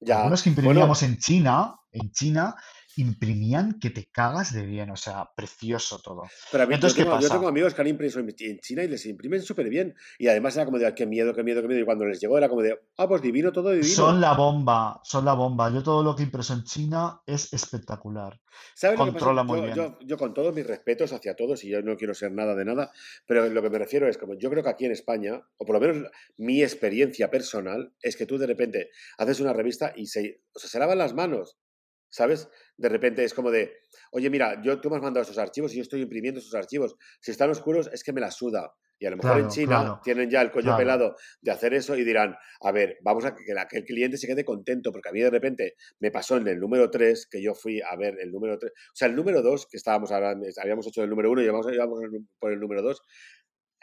ya. 0.00 0.18
Algunos 0.18 0.42
que 0.42 0.50
imprimíamos 0.50 1.02
en 1.02 1.18
China, 1.18 1.74
en 1.90 2.10
China, 2.12 2.54
imprimían 2.96 3.78
que 3.78 3.90
te 3.90 4.06
cagas 4.06 4.52
de 4.52 4.64
bien, 4.64 4.90
o 4.90 4.96
sea, 4.96 5.30
precioso 5.34 6.00
todo. 6.00 6.22
Pero 6.50 6.64
a 6.64 6.66
mí, 6.66 6.74
Entonces, 6.74 6.98
yo, 6.98 7.04
tengo, 7.04 7.20
yo 7.20 7.28
tengo 7.28 7.48
amigos 7.48 7.74
que 7.74 7.80
han 7.82 7.86
impreso 7.86 8.20
en 8.20 8.60
China 8.60 8.82
y 8.82 8.88
les 8.88 9.04
imprimen 9.06 9.42
súper 9.42 9.68
bien. 9.68 9.94
Y 10.18 10.28
además 10.28 10.56
era 10.56 10.64
como 10.64 10.78
de, 10.78 10.94
qué 10.94 11.06
miedo, 11.06 11.34
qué 11.34 11.42
miedo, 11.42 11.62
qué 11.62 11.68
miedo. 11.68 11.80
Y 11.80 11.84
cuando 11.84 12.04
les 12.06 12.20
llegó 12.20 12.38
era 12.38 12.48
como 12.48 12.62
de, 12.62 12.78
ah, 12.96 13.08
pues 13.08 13.22
divino, 13.22 13.52
todo 13.52 13.70
divino. 13.70 13.94
Son 13.94 14.20
la 14.20 14.34
bomba, 14.34 15.00
son 15.04 15.24
la 15.24 15.34
bomba. 15.34 15.70
Yo 15.72 15.82
todo 15.82 16.02
lo 16.02 16.16
que 16.16 16.22
impreso 16.22 16.54
en 16.54 16.64
China 16.64 17.20
es 17.26 17.52
espectacular. 17.52 18.40
¿Sabes 18.74 18.98
Controla 18.98 19.42
muy 19.42 19.60
bien. 19.60 19.74
Yo, 19.74 19.98
yo, 20.00 20.16
con 20.16 20.34
todos 20.34 20.54
mis 20.54 20.66
respetos 20.66 21.12
hacia 21.12 21.34
todos, 21.34 21.62
y 21.64 21.68
yo 21.68 21.82
no 21.82 21.96
quiero 21.96 22.14
ser 22.14 22.32
nada 22.32 22.54
de 22.54 22.64
nada, 22.64 22.92
pero 23.26 23.46
lo 23.48 23.62
que 23.62 23.70
me 23.70 23.78
refiero 23.78 24.08
es 24.08 24.18
como, 24.18 24.34
yo 24.34 24.50
creo 24.50 24.62
que 24.62 24.70
aquí 24.70 24.86
en 24.86 24.92
España, 24.92 25.42
o 25.56 25.64
por 25.64 25.74
lo 25.74 25.80
menos 25.80 26.10
mi 26.36 26.62
experiencia 26.62 27.30
personal, 27.30 27.92
es 28.00 28.16
que 28.16 28.26
tú 28.26 28.38
de 28.38 28.46
repente 28.46 28.90
haces 29.18 29.40
una 29.40 29.52
revista 29.52 29.92
y 29.94 30.06
se, 30.06 30.42
o 30.54 30.58
sea, 30.58 30.70
se 30.70 30.78
lavan 30.78 30.98
las 30.98 31.14
manos. 31.14 31.58
¿Sabes? 32.16 32.48
De 32.78 32.88
repente 32.88 33.22
es 33.24 33.34
como 33.34 33.50
de, 33.50 33.74
oye, 34.10 34.30
mira, 34.30 34.62
yo, 34.62 34.80
tú 34.80 34.88
me 34.88 34.96
has 34.96 35.02
mandado 35.02 35.22
esos 35.22 35.36
archivos 35.36 35.72
y 35.72 35.76
yo 35.76 35.82
estoy 35.82 36.00
imprimiendo 36.00 36.40
esos 36.40 36.54
archivos. 36.54 36.96
Si 37.20 37.30
están 37.30 37.50
oscuros, 37.50 37.90
es 37.92 38.02
que 38.02 38.12
me 38.14 38.22
la 38.22 38.30
suda. 38.30 38.72
Y 38.98 39.04
a 39.04 39.10
lo 39.10 39.18
mejor 39.18 39.40
en 39.40 39.48
China 39.48 40.00
tienen 40.02 40.30
ya 40.30 40.40
el 40.40 40.50
cuello 40.50 40.74
pelado 40.74 41.16
de 41.42 41.50
hacer 41.50 41.74
eso 41.74 41.94
y 41.94 42.04
dirán, 42.04 42.34
a 42.62 42.72
ver, 42.72 42.96
vamos 43.02 43.26
a 43.26 43.34
que, 43.34 43.44
el 43.76 43.84
cliente 43.84 44.16
se 44.16 44.26
quede 44.26 44.42
contento, 44.42 44.90
porque 44.90 45.10
a 45.10 45.12
mí 45.12 45.20
de 45.20 45.28
repente 45.28 45.74
me 46.00 46.10
pasó 46.10 46.38
en 46.38 46.48
el 46.48 46.58
número 46.58 46.90
3, 46.90 47.28
que 47.30 47.42
yo 47.42 47.54
fui 47.54 47.82
a 47.82 47.94
ver 47.96 48.16
el 48.18 48.32
número 48.32 48.58
3, 48.58 48.72
o 48.72 48.96
sea, 48.96 49.08
el 49.08 49.14
número 49.14 49.42
2, 49.42 49.66
que 49.70 49.76
estábamos 49.76 50.12
ahora, 50.12 50.34
habíamos 50.62 50.86
hecho 50.86 51.02
el 51.02 51.10
número 51.10 51.30
1 51.30 51.42
y 51.42 51.44
íbamos, 51.44 51.70
íbamos 51.70 52.00
por 52.38 52.52
el 52.54 52.58
número 52.58 52.80
2, 52.80 53.02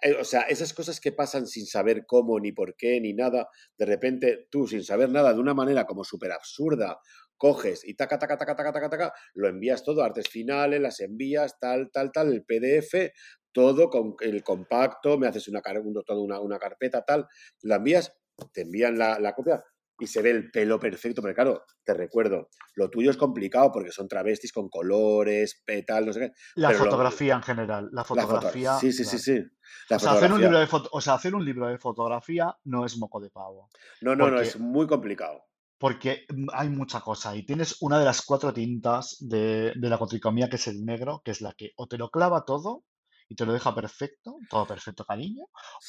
eh, 0.04 0.18
o 0.20 0.24
sea, 0.26 0.42
esas 0.42 0.74
cosas 0.74 1.00
que 1.00 1.14
pasan 1.14 1.48
sin 1.48 1.66
saber 1.66 2.06
cómo, 2.06 2.38
ni 2.38 2.52
por 2.52 2.76
qué, 2.76 3.00
ni 3.00 3.14
nada, 3.14 3.48
de 3.78 3.86
repente 3.86 4.48
tú, 4.52 4.68
sin 4.68 4.84
saber 4.84 5.10
nada, 5.10 5.34
de 5.34 5.40
una 5.40 5.54
manera 5.54 5.86
como 5.86 6.04
súper 6.04 6.34
absurda 6.34 7.00
coges 7.48 7.86
y 7.86 7.94
taca, 7.96 8.18
taca, 8.18 8.38
taca, 8.38 8.56
taca, 8.56 8.72
taca, 8.72 8.90
taca, 8.90 9.14
lo 9.34 9.50
envías 9.50 9.84
todo, 9.84 10.02
artes 10.02 10.30
finales, 10.30 10.80
las 10.80 11.02
envías, 11.02 11.60
tal, 11.60 11.90
tal, 11.92 12.10
tal, 12.10 12.32
el 12.32 12.46
PDF, 12.46 13.12
todo 13.52 13.90
con 13.90 14.16
el 14.22 14.42
compacto, 14.44 15.18
me 15.18 15.28
haces 15.28 15.50
una, 15.50 15.62
una, 15.84 16.02
una, 16.16 16.40
una 16.40 16.58
carpeta, 16.58 17.02
tal, 17.04 17.28
lo 17.64 17.76
envías 17.76 18.16
te 18.54 18.62
envían 18.62 18.98
la, 18.98 19.20
la 19.20 19.34
copia 19.34 19.62
y 20.00 20.08
se 20.08 20.22
ve 20.22 20.32
el 20.32 20.52
pelo 20.52 20.80
perfecto, 20.80 21.22
pero 21.22 21.36
claro, 21.36 21.66
te 21.84 21.94
recuerdo, 21.94 22.48
lo 22.76 22.90
tuyo 22.90 23.12
es 23.12 23.18
complicado 23.18 23.74
porque 23.74 23.92
son 23.92 24.08
travestis 24.08 24.54
con 24.54 24.70
colores, 24.70 25.62
petal, 25.66 26.06
no 26.06 26.14
sé 26.14 26.20
qué. 26.22 26.32
La 26.56 26.72
lo- 26.72 26.78
fotografía 26.78 27.34
en 27.36 27.44
general, 27.44 27.90
la 27.92 28.02
la 28.02 28.04
foto- 28.06 28.22
fotografía. 28.22 28.78
sí, 28.80 28.94
sí, 28.94 29.04
sí, 29.04 29.18
claro. 29.18 29.20
sí. 29.20 29.58
La 29.90 29.98
O 29.98 30.00
sea, 30.00 30.12
hacer 30.14 30.32
un 30.32 30.40
libro 30.42 30.60
de 30.60 30.68
foto- 30.68 30.90
o 30.94 31.02
sea, 31.02 31.16
hacer 31.16 31.36
un 31.36 31.44
libro 31.44 31.68
de 31.68 31.78
fotografía 31.78 32.56
no 32.64 32.86
es 32.86 32.98
moco 32.98 33.20
de 33.20 33.30
pavo. 33.30 33.70
No, 34.02 34.16
no, 34.16 34.32
no, 34.32 34.40
es 34.40 34.58
muy 34.58 34.88
complicado. 34.88 35.44
Porque 35.84 36.26
hay 36.54 36.70
mucha 36.70 37.02
cosa 37.02 37.36
y 37.36 37.46
tienes 37.46 37.76
una 37.82 38.00
de 38.00 38.06
las 38.06 38.22
cuatro 38.22 38.54
tintas 38.54 39.18
de, 39.20 39.74
de 39.76 39.90
la 39.90 39.98
cotricomía 39.98 40.48
que 40.50 40.56
es 40.56 40.68
el 40.68 40.86
negro, 40.86 41.22
que 41.26 41.32
es 41.32 41.42
la 41.42 41.52
que 41.52 41.72
o 41.76 41.88
te 41.88 41.98
lo 41.98 42.10
clava 42.10 42.46
todo 42.46 42.86
y 43.28 43.36
te 43.36 43.46
lo 43.46 43.52
deja 43.52 43.76
perfecto, 43.76 44.38
todo 44.50 44.66
perfecto, 44.66 45.04
cariño, 45.04 45.44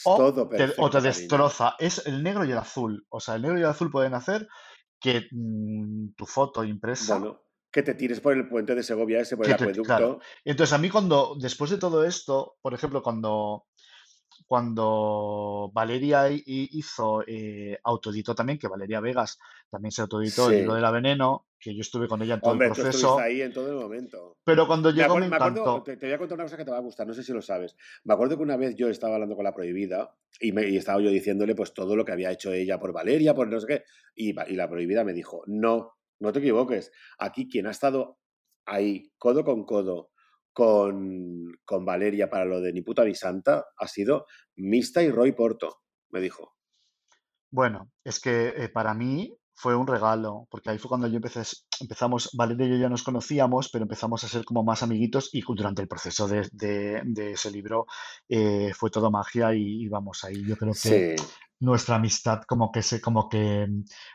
o 0.04 0.16
Todo 0.16 0.48
te, 0.48 0.48
perfecto. 0.48 0.82
o 0.82 0.86
te 0.90 0.92
cariño. 0.98 1.08
destroza. 1.10 1.74
Es 1.78 2.04
el 2.06 2.24
negro 2.24 2.44
y 2.44 2.50
el 2.50 2.58
azul. 2.58 3.06
O 3.08 3.20
sea, 3.20 3.36
el 3.36 3.42
negro 3.42 3.56
y 3.58 3.62
el 3.62 3.68
azul 3.68 3.90
pueden 3.92 4.14
hacer 4.14 4.48
que 4.98 5.28
mm, 5.30 6.14
tu 6.16 6.26
foto 6.26 6.64
impresa. 6.64 7.18
Bueno, 7.18 7.40
que 7.70 7.82
te 7.82 7.94
tires 7.94 8.20
por 8.20 8.32
el 8.32 8.48
puente 8.48 8.74
de 8.74 8.82
Segovia 8.82 9.20
ese, 9.20 9.36
por 9.36 9.46
el 9.46 9.52
te- 9.56 9.62
acueducto. 9.62 9.84
claro. 9.84 10.18
Entonces, 10.44 10.72
a 10.72 10.78
mí 10.78 10.90
cuando, 10.90 11.36
después 11.40 11.70
de 11.70 11.78
todo 11.78 12.04
esto, 12.04 12.56
por 12.62 12.74
ejemplo, 12.74 13.02
cuando, 13.02 13.66
cuando 14.46 15.70
Valeria 15.72 16.30
hi- 16.30 16.42
hi- 16.46 16.68
hizo, 16.72 17.22
eh, 17.26 17.78
autoeditó 17.82 18.34
también, 18.34 18.58
que 18.58 18.68
Valeria 18.68 19.00
Vegas 19.00 19.38
también 19.70 19.92
se 19.92 20.02
autoeditó 20.02 20.48
el 20.48 20.52
Sí. 20.54 20.58
libro 20.60 20.74
de 20.74 20.80
la 20.80 20.90
veneno, 20.90 21.46
que 21.58 21.74
yo 21.74 21.80
estuve 21.80 22.08
con 22.08 22.20
ella 22.22 22.34
en 22.34 22.40
todo 22.40 22.52
Hombre, 22.52 22.68
el 22.68 22.74
tú 22.74 22.82
proceso, 22.82 23.08
estuviste 23.08 23.22
ahí 23.22 23.40
en 23.42 23.52
todo 23.52 23.68
el 23.68 23.76
momento. 23.76 24.32
pero 24.44 24.66
cuando 24.66 24.90
Me 24.90 24.96
llegó 24.96 25.14
acuer- 25.14 25.20
me 25.20 25.28
me 25.28 25.36
acuerdo, 25.36 25.64
encantó. 25.64 25.82
te, 25.84 25.96
te 25.96 26.06
voy 26.06 26.14
a 26.14 26.18
contar 26.18 26.36
una 26.36 26.44
cosa 26.44 26.56
que 26.58 26.64
te 26.66 26.70
va 26.70 26.76
a 26.76 26.80
gustar, 26.80 27.06
no 27.06 27.14
sé 27.14 27.22
si 27.22 27.32
lo 27.32 27.40
sabes. 27.40 27.74
Me 28.04 28.12
acuerdo 28.14 28.36
que 28.36 28.42
una 28.42 28.56
vez 28.58 28.74
yo 28.76 28.88
estaba 28.90 29.14
hablando 29.14 29.34
con 29.36 29.44
la 29.44 29.54
prohibida 29.54 30.14
y, 30.40 30.52
me, 30.52 30.68
y 30.68 30.76
estaba 30.76 31.00
yo 31.00 31.08
diciéndole 31.10 31.54
pues 31.54 31.72
todo 31.72 31.96
lo 31.96 32.04
que 32.04 32.12
había 32.12 32.30
hecho 32.30 32.52
ella 32.52 32.78
por 32.78 32.92
Valeria, 32.92 33.34
por 33.34 33.48
no 33.48 33.58
sé 33.60 33.66
qué, 33.66 33.84
y, 34.14 34.30
y 34.52 34.56
la 34.56 34.68
prohibida 34.68 35.02
me 35.04 35.14
dijo, 35.14 35.42
no, 35.46 35.94
no 36.20 36.32
te 36.32 36.40
equivoques, 36.40 36.92
aquí 37.18 37.48
quien 37.48 37.66
ha 37.66 37.70
estado 37.70 38.18
ahí 38.66 39.10
codo 39.18 39.44
con 39.44 39.64
codo 39.64 40.10
con, 40.54 41.52
con 41.66 41.84
Valeria 41.84 42.30
para 42.30 42.46
lo 42.46 42.60
de 42.62 42.72
ni 42.72 42.82
puta 42.82 43.04
ni 43.04 43.14
santa 43.14 43.66
ha 43.76 43.88
sido 43.88 44.26
Mista 44.56 45.02
y 45.02 45.10
Roy 45.10 45.32
Porto, 45.32 45.82
me 46.10 46.20
dijo. 46.22 46.54
Bueno, 47.50 47.90
es 48.02 48.20
que 48.20 48.48
eh, 48.48 48.68
para 48.68 48.94
mí 48.94 49.32
fue 49.54 49.76
un 49.76 49.86
regalo, 49.86 50.48
porque 50.50 50.70
ahí 50.70 50.78
fue 50.78 50.88
cuando 50.88 51.06
yo 51.06 51.16
empecé, 51.16 51.42
empezamos, 51.80 52.30
Valeria 52.36 52.66
y 52.66 52.70
yo 52.70 52.76
ya 52.78 52.88
nos 52.88 53.04
conocíamos, 53.04 53.68
pero 53.70 53.84
empezamos 53.84 54.24
a 54.24 54.28
ser 54.28 54.44
como 54.44 54.64
más 54.64 54.82
amiguitos 54.82 55.30
y 55.32 55.42
durante 55.46 55.80
el 55.82 55.88
proceso 55.88 56.26
de, 56.26 56.48
de- 56.52 57.02
de 57.04 57.32
ese 57.32 57.50
libro 57.52 57.86
eh, 58.28 58.72
fue 58.74 58.90
todo 58.90 59.10
magia 59.12 59.54
y, 59.54 59.84
y 59.84 59.88
vamos, 59.88 60.24
ahí 60.24 60.44
yo 60.44 60.56
creo 60.56 60.76
que 60.80 61.04
Sí, 61.04 61.14
nuestra 61.60 61.96
amistad 61.96 62.42
como 62.48 62.72
que 62.72 62.82
se, 62.82 63.00
como 63.00 63.28
que, 63.28 63.68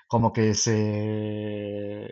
como 0.08 0.34
que 0.34 0.54
se, 0.54 2.12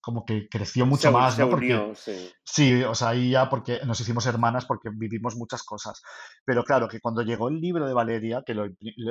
como 0.00 0.24
que 0.24 0.48
creció 0.48 0.86
mucho 0.86 1.12
más, 1.12 1.34
se 1.36 1.42
¿no? 1.42 1.50
Porque 1.50 1.92
sí. 1.96 2.30
Sí, 2.44 2.82
o 2.82 2.94
sea, 2.94 3.10
ahí 3.10 3.30
ya 3.30 3.50
porque 3.50 3.80
nos 3.84 4.00
hicimos 4.00 4.24
hermanas 4.26 4.64
porque 4.64 4.88
vivimos 4.92 5.36
muchas 5.36 5.62
cosas. 5.62 6.00
Pero 6.44 6.64
claro, 6.64 6.88
que 6.88 7.00
cuando 7.00 7.22
llegó 7.22 7.48
el 7.48 7.60
libro 7.60 7.86
de 7.86 7.92
Valeria, 7.94 8.42
que 8.46 8.54
lo- 8.54 8.66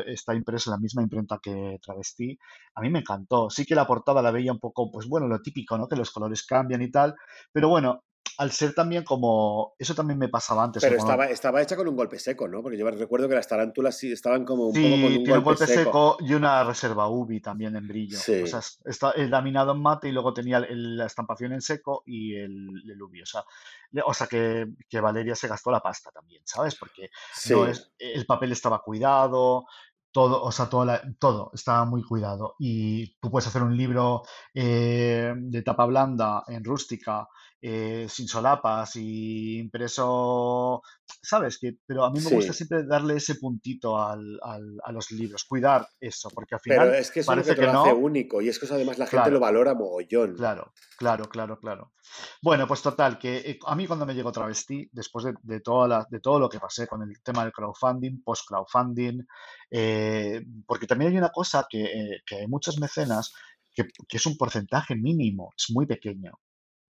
está 0.08 0.34
impreso 0.34 0.70
en 0.70 0.72
la 0.72 0.80
misma 0.80 1.04
imprenta 1.04 1.40
que 1.42 1.78
Travestí, 1.82 2.38
a 2.76 2.82
mí 2.82 2.90
me 2.90 3.00
encantó. 3.00 3.50
Sí 3.50 3.66
que 3.66 3.76
la 3.76 3.86
portada 3.86 4.22
la 4.22 4.32
veía 4.32 4.52
un 4.52 4.60
poco, 4.60 4.90
pues 4.92 5.08
bueno, 5.08 5.28
lo 5.28 5.42
típico, 5.42 5.78
¿no? 5.78 5.88
Que 5.88 5.96
los 5.96 6.12
colores 6.12 6.46
cambian 6.46 6.82
y 6.82 6.90
tal. 6.90 7.14
Pero 7.52 7.70
bueno, 7.70 8.04
al 8.38 8.52
ser 8.52 8.74
también 8.74 9.04
como, 9.04 9.74
eso 9.80 9.96
también 9.96 10.20
me 10.20 10.30
pasaba 10.30 10.64
antes. 10.64 10.84
Pero 10.84 10.98
estaba, 10.98 11.26
estaba 11.26 11.62
hecha 11.62 11.76
con 11.76 11.88
un 11.88 11.96
golpe 11.96 12.20
seco, 12.20 12.48
¿no? 12.48 12.62
Porque 12.62 12.78
yo 12.78 12.90
recuerdo 12.92 13.28
que 13.28 13.36
las 13.36 13.48
tarántulas 13.48 13.98
sí 13.98 14.12
estaban 14.12 14.46
como 14.46 14.68
un 14.68 14.74
Sí, 14.76 14.82
poco 14.84 14.94
con 14.96 15.04
un 15.04 15.10
tiene 15.24 15.38
un 15.40 15.44
golpe, 15.44 15.60
golpe 15.66 15.66
seco. 15.74 16.16
seco 16.16 16.18
y 16.22 16.34
una 16.36 16.64
reserva 16.64 17.10
UV 17.10 17.42
también 17.42 17.76
en 17.76 17.88
brillo. 17.88 18.18
Sí. 18.18 18.42
O 18.44 18.48
sea, 18.48 18.60
es- 18.60 18.80
está 18.86 19.12
el 19.12 19.32
laminado 19.32 19.72
en 19.74 19.82
mate 19.82 20.10
y 20.10 20.12
luego 20.12 20.34
tenía 20.34 20.58
el- 20.60 20.98
la 20.98 21.06
estampación 21.08 21.54
en 21.54 21.62
seco 21.62 22.04
y 22.06 22.36
el, 22.36 22.70
el 22.90 23.02
UV. 23.02 23.24
O 23.24 23.26
sea, 23.26 23.44
le- 23.92 24.04
o 24.06 24.14
sea 24.14 24.28
que, 24.28 24.68
que 24.88 25.00
Valeria 25.02 25.36
se 25.36 25.48
gastó 25.48 25.72
la 25.72 25.80
pasta 25.82 26.12
también, 26.12 26.42
¿sabes? 26.46 26.76
Porque 26.76 27.10
Sí. 27.34 27.54
no 27.54 27.66
es, 27.66 27.92
el 27.98 28.26
papel 28.26 28.52
estaba 28.52 28.82
cuidado, 28.84 29.66
todo, 30.12 30.42
o 30.42 30.52
sea, 30.52 30.68
todo, 30.68 30.86
la- 30.86 31.02
todo 31.20 31.52
estaba 31.54 31.86
muy 31.86 32.04
cuidado. 32.04 32.56
Y 32.60 33.18
tú 33.20 33.30
puedes 33.30 33.48
hacer 33.48 33.62
un 33.62 33.76
libro 33.78 34.24
eh, 34.54 35.34
de 35.36 35.62
tapa 35.62 35.86
blanda, 35.86 36.44
en 36.48 36.64
rústica, 36.64 37.28
eh, 37.62 38.08
sin 38.10 38.28
solapas 38.28 38.96
y 38.96 39.58
impreso, 39.60 40.82
¿sabes? 41.22 41.58
Que, 41.60 41.78
pero 41.86 42.06
a 42.06 42.12
mí 42.12 42.20
me 42.20 42.30
gusta 42.36 42.54
siempre 42.54 42.86
darle 42.86 43.16
ese 43.18 43.36
puntito 43.36 43.98
al- 44.02 44.40
al- 44.44 44.78
a 44.84 44.92
los 44.92 45.12
libros, 45.12 45.44
cuidar 45.46 45.88
eso, 46.00 46.30
porque 46.34 46.56
al 46.56 46.62
Pero 46.64 46.82
final 46.84 46.96
es 46.96 47.12
que 47.12 47.20
eso 47.22 47.32
es 47.32 47.38
lo 47.38 47.44
que 47.44 47.50
te 47.56 47.62
que 47.62 47.68
lo 47.68 47.72
hace 47.72 47.94
no. 47.94 48.00
único 48.00 48.42
y 48.42 48.50
es 48.50 48.60
que 48.60 48.66
eso 48.66 48.76
además 48.76 48.98
la 48.98 49.08
gente 49.08 49.32
lo 49.32 49.40
valora 49.40 49.74
mogollón. 49.74 50.36
Claro, 50.36 50.72
claro, 50.98 51.26
claro, 51.30 51.60
claro. 51.60 51.94
Bueno, 52.42 52.68
pues 52.68 52.82
total, 52.82 53.18
que 53.18 53.38
eh, 53.38 53.60
a 53.66 53.76
mí 53.76 53.88
cuando 53.88 54.06
me 54.06 54.14
llegó 54.14 54.32
Travesti, 54.32 54.88
después 54.92 55.26
de, 55.26 55.34
de, 55.42 55.60
toda 55.62 55.88
la- 55.88 56.08
de 56.10 56.20
todo 56.20 56.40
lo 56.40 56.50
que 56.50 56.60
pasé 56.60 56.88
con 56.88 57.02
el 57.02 57.22
tema 57.24 57.44
del 57.44 57.52
crowdfunding, 57.54 58.22
post-crowdfunding, 58.24 59.26
eh, 59.72 60.42
porque 60.66 60.86
también 60.88 61.12
hay 61.12 61.18
una 61.18 61.30
cosa 61.30 61.66
que, 61.70 62.18
que 62.26 62.36
hay 62.38 62.48
muchos 62.48 62.80
mecenas, 62.80 63.34
que, 63.74 63.84
que 64.08 64.18
es 64.18 64.26
un 64.26 64.38
porcentaje 64.38 64.96
mínimo, 64.96 65.54
es 65.58 65.68
muy 65.74 65.86
pequeño, 65.86 66.34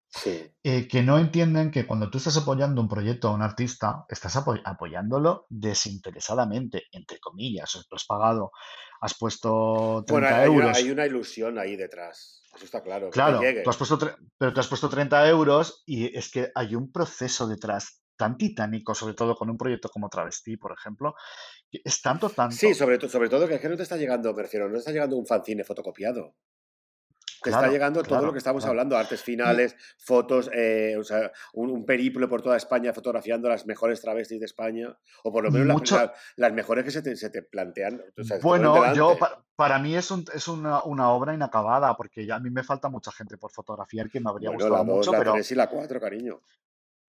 Sí. 0.09 0.49
eh, 0.63 0.87
que 0.87 1.03
no 1.03 1.19
entienden 1.19 1.69
que 1.69 1.85
cuando 1.85 2.09
tú 2.09 2.17
estás 2.17 2.37
apoyando 2.37 2.81
un 2.81 2.87
proyecto 2.87 3.27
a 3.27 3.33
un 3.33 3.41
artista, 3.41 4.05
estás 4.09 4.35
apo- 4.37 4.59
apoyándolo 4.63 5.45
desinteresadamente, 5.49 6.83
entre 6.91 7.19
comillas, 7.19 7.71
tú 7.89 7.95
has 7.95 8.05
pagado, 8.05 8.51
has 9.01 9.17
puesto 9.17 10.03
30 10.07 10.13
Bueno, 10.13 10.27
hay 10.27 10.47
una, 10.49 10.63
euros. 10.65 10.77
hay 10.77 10.91
una 10.91 11.05
ilusión 11.05 11.59
ahí 11.59 11.75
detrás. 11.75 12.41
Eso 12.55 12.65
está 12.65 12.81
claro. 12.81 13.07
que 13.07 13.11
Claro, 13.11 13.39
tú 13.63 13.69
has 13.69 13.77
puesto, 13.77 13.99
pero 14.37 14.53
tú 14.53 14.59
has 14.59 14.67
puesto 14.67 14.89
30 14.89 15.27
euros 15.27 15.83
y 15.85 16.17
es 16.17 16.31
que 16.31 16.51
hay 16.55 16.73
un 16.75 16.91
proceso 16.91 17.47
detrás 17.47 18.01
tan 18.15 18.35
titánico, 18.37 18.95
sobre 18.95 19.13
todo 19.13 19.35
con 19.35 19.49
un 19.49 19.57
proyecto 19.57 19.89
como 19.89 20.09
Travesti, 20.09 20.57
por 20.57 20.71
ejemplo, 20.71 21.13
que 21.69 21.81
es 21.83 22.01
tanto, 22.01 22.29
tanto. 22.29 22.55
Sí, 22.55 22.73
sobre, 22.73 22.99
sobre 23.07 23.29
todo 23.29 23.47
que 23.47 23.55
es 23.55 23.61
que 23.61 23.69
no 23.69 23.77
te 23.77 23.83
está 23.83 23.95
llegando, 23.97 24.33
me 24.33 24.41
refiero, 24.41 24.67
no 24.67 24.73
te 24.73 24.79
está 24.79 24.91
llegando 24.91 25.17
un 25.17 25.27
fanzine 25.27 25.63
fotocopiado. 25.63 26.33
Te 27.43 27.49
está 27.49 27.67
llegando 27.69 28.01
todo 28.01 28.09
claro, 28.09 28.25
lo 28.27 28.31
que 28.33 28.39
estamos 28.39 28.63
claro. 28.63 28.71
hablando, 28.71 28.97
artes 28.97 29.21
finales, 29.21 29.75
fotos, 29.97 30.49
eh, 30.53 30.95
o 30.99 31.03
sea, 31.03 31.31
un, 31.53 31.69
un 31.69 31.85
periplo 31.85 32.27
por 32.27 32.41
toda 32.41 32.57
España 32.57 32.93
fotografiando 32.93 33.47
las 33.49 33.65
mejores 33.65 34.01
travestis 34.01 34.39
de 34.39 34.45
España, 34.45 34.97
o 35.23 35.31
por 35.31 35.43
lo 35.43 35.51
menos 35.51 35.67
las- 35.67 35.77
Mucho- 35.77 35.95
la- 35.97 36.13
las 36.35 36.53
mejores 36.53 36.83
que 36.83 36.91
se 36.91 37.01
te, 37.01 37.15
se 37.15 37.29
te 37.29 37.43
plantean. 37.43 38.01
o 38.19 38.23
sea, 38.23 38.39
Bueno, 38.41 38.93
yo 38.93 39.17
pa- 39.17 39.43
para 39.55 39.79
mí 39.79 39.95
es, 39.95 40.09
un- 40.11 40.25
es 40.33 40.47
una, 40.47 40.83
una 40.83 41.09
obra 41.11 41.33
inacabada, 41.33 41.95
porque 41.95 42.25
ya 42.25 42.35
a 42.35 42.39
mí 42.39 42.49
me 42.49 42.63
falta 42.63 42.89
mucha 42.89 43.11
gente 43.11 43.37
por 43.37 43.51
fotografiar 43.51 44.09
que 44.09 44.19
me 44.19 44.29
habría 44.29 44.49
Bueno, 44.49 44.63
gustado 44.65 44.83
la 44.83 44.89
2, 44.89 44.97
mucho, 44.97 45.11
la 45.11 45.17
pero 45.19 45.31
3 45.33 45.51
y 45.51 45.55
la 45.55 45.67
4, 45.69 45.99
cariño. 45.99 46.41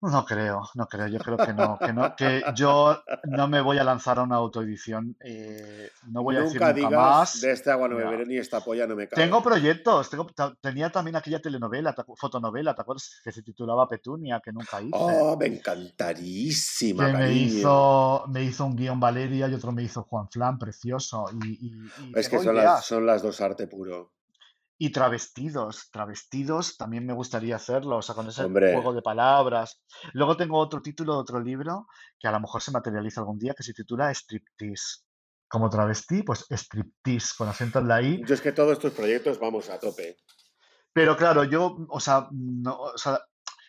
No 0.01 0.25
creo, 0.25 0.63
no 0.75 0.87
creo, 0.87 1.09
yo 1.09 1.19
creo 1.19 1.37
que 1.37 1.53
no, 1.53 1.79
que 1.79 1.93
no, 1.93 2.15
que 2.17 2.43
yo 2.55 3.03
no 3.25 3.49
me 3.49 3.61
voy 3.61 3.79
a 3.79 3.85
lanzar 3.85 4.19
a 4.19 4.23
una 4.23 4.37
autoedición, 4.37 5.17
eh, 5.21 5.91
no 6.13 6.23
voy 6.23 6.37
a 6.37 6.41
decir 6.41 6.61
Nunca 6.61 6.73
nunca 6.73 6.89
digas, 6.89 7.17
más. 7.17 7.41
de 7.41 7.53
este 7.53 7.71
agua 7.71 7.89
no 7.89 7.99
Ya. 7.99 8.05
beberé 8.05 8.27
ni 8.27 8.37
esta 8.37 8.61
polla 8.61 8.87
no 8.87 8.95
me 8.95 9.09
cabe. 9.09 9.23
Tengo 9.25 9.43
proyectos, 9.43 10.09
tengo, 10.09 10.27
tenía 10.61 10.91
también 10.91 11.17
aquella 11.17 11.41
telenovela, 11.41 11.95
fotonovela, 12.17 12.75
¿te 12.75 12.83
acuerdas? 12.83 13.21
Que 13.25 13.33
se 13.33 13.43
titulaba 13.43 13.89
Petunia, 13.89 14.41
que 14.45 14.53
nunca 14.53 14.81
hice. 14.81 14.93
Oh, 14.93 15.37
me 15.37 15.47
encantarísima, 15.47 17.07
que 17.11 17.13
me 17.17 17.33
hizo, 17.33 18.25
me 18.29 18.45
hizo 18.45 18.67
un 18.67 18.77
guion 18.77 19.01
Valeria 19.01 19.49
y 19.49 19.55
otro 19.55 19.73
me 19.73 19.83
hizo 19.83 20.05
Juan 20.05 20.29
Flan, 20.31 20.59
precioso. 20.59 21.27
Y, 21.45 21.67
y- 21.67 21.71
y 22.11 22.13
Es 22.19 22.29
que 22.29 22.39
son 22.39 22.55
las, 22.57 22.87
son 22.87 23.05
las 23.07 23.23
dos 23.23 23.41
arte 23.41 23.67
puro. 23.67 24.13
Y 24.81 24.91
travestidos, 24.91 25.91
travestidos 25.91 26.77
también 26.77 27.05
me 27.05 27.13
gustaría 27.13 27.57
hacerlo, 27.57 27.97
o 27.97 28.03
sea, 28.03 28.15
con 28.15 28.29
ese 28.29 28.45
Hombre. 28.45 28.73
juego 28.73 28.93
de 28.93 29.03
palabras. 29.03 29.83
Luego 30.13 30.37
tengo 30.37 30.57
otro 30.57 30.81
título 30.81 31.15
de 31.15 31.21
otro 31.21 31.41
libro 31.41 31.89
que 32.19 32.29
a 32.29 32.33
lo 32.33 32.39
mejor 32.39 32.63
se 32.63 32.71
materializa 32.71 33.21
algún 33.21 33.39
día, 33.39 33.55
que 33.55 33.65
se 33.65 33.75
titula 33.75 34.15
Striptease. 34.15 35.03
Como 35.49 35.69
travesti, 35.69 36.23
pues 36.23 36.47
striptease, 36.51 37.35
con 37.37 37.49
acento 37.49 37.79
en 37.79 37.89
la 37.89 38.03
I. 38.03 38.23
Yo 38.25 38.35
es 38.35 38.41
que 38.41 38.53
todos 38.53 38.79
tus 38.79 38.93
proyectos 38.93 39.41
vamos 39.41 39.69
a 39.71 39.81
tope. 39.81 40.19
Pero 40.93 41.17
claro, 41.17 41.43
yo, 41.43 41.79
o 41.89 42.01
sea, 42.01 42.29
no, 42.31 42.79
o 42.79 42.99
sea, 42.99 43.19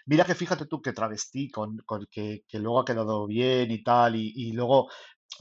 mira 0.06 0.26
que 0.26 0.36
fíjate 0.36 0.66
tú 0.66 0.82
que 0.82 0.94
travestí, 0.94 1.50
con, 1.50 1.78
con 1.86 2.06
que, 2.12 2.44
que 2.48 2.60
luego 2.60 2.82
ha 2.82 2.86
quedado 2.86 3.26
bien 3.26 3.72
y 3.72 3.82
tal, 3.82 4.16
y, 4.16 4.34
y 4.36 4.52
luego 4.52 4.90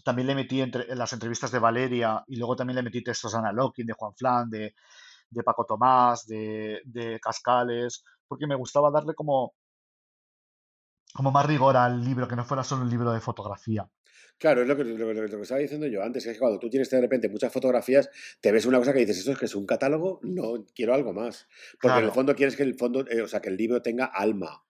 también 0.04 0.28
le 0.28 0.34
metí 0.34 0.60
entre, 0.60 0.90
en 0.90 0.98
las 0.98 1.12
entrevistas 1.12 1.50
de 1.50 1.58
Valeria, 1.58 2.22
y 2.26 2.36
luego 2.36 2.54
también 2.56 2.76
le 2.76 2.82
metí 2.82 3.02
textos 3.02 3.32
de 3.32 3.38
Ana 3.38 3.52
Lokin, 3.52 3.86
de 3.86 3.94
Juan 3.94 4.14
Flan, 4.14 4.48
de, 4.48 4.74
de 5.30 5.42
Paco 5.42 5.64
Tomás, 5.64 6.26
de, 6.26 6.80
de 6.84 7.18
Cascales, 7.20 8.04
porque 8.26 8.46
me 8.46 8.54
gustaba 8.56 8.90
darle 8.90 9.14
como, 9.14 9.54
como 11.12 11.30
más 11.30 11.44
rigor 11.44 11.76
al 11.76 12.02
libro, 12.02 12.26
que 12.28 12.34
no 12.36 12.46
fuera 12.46 12.64
solo 12.64 12.82
un 12.82 12.88
libro 12.90 13.12
de 13.12 13.20
fotografía. 13.20 13.90
Claro, 14.38 14.62
es 14.62 14.68
lo 14.68 14.76
que, 14.76 14.84
lo, 14.84 14.96
que- 15.08 15.14
lo 15.14 15.28
que 15.36 15.42
estaba 15.42 15.60
diciendo 15.60 15.86
yo 15.86 16.02
antes, 16.02 16.24
es 16.26 16.34
que 16.34 16.38
cuando 16.38 16.58
tú 16.58 16.70
tienes 16.70 16.88
de 16.90 17.00
repente 17.00 17.28
muchas 17.28 17.52
fotografías, 17.52 18.08
te 18.40 18.52
ves 18.52 18.66
una 18.66 18.78
cosa 18.78 18.92
que 18.92 19.00
dices, 19.00 19.18
¿eso 19.18 19.32
es 19.32 19.38
que 19.38 19.46
es 19.46 19.54
un 19.54 19.66
catálogo? 19.66 20.20
No, 20.22 20.64
quiero 20.74 20.94
algo 20.94 21.12
más. 21.12 21.48
Porque 21.80 21.98
en 21.98 22.04
el 22.06 22.12
fondo 22.12 22.34
quieres 22.34 22.56
que 22.56 22.62
el 22.62 22.74
fondo, 22.76 23.04
eh, 23.08 23.22
o 23.22 23.28
sea, 23.28 23.40
que 23.40 23.48
el 23.48 23.56
libro 23.56 23.82
tenga 23.82 24.06
alma. 24.06 24.64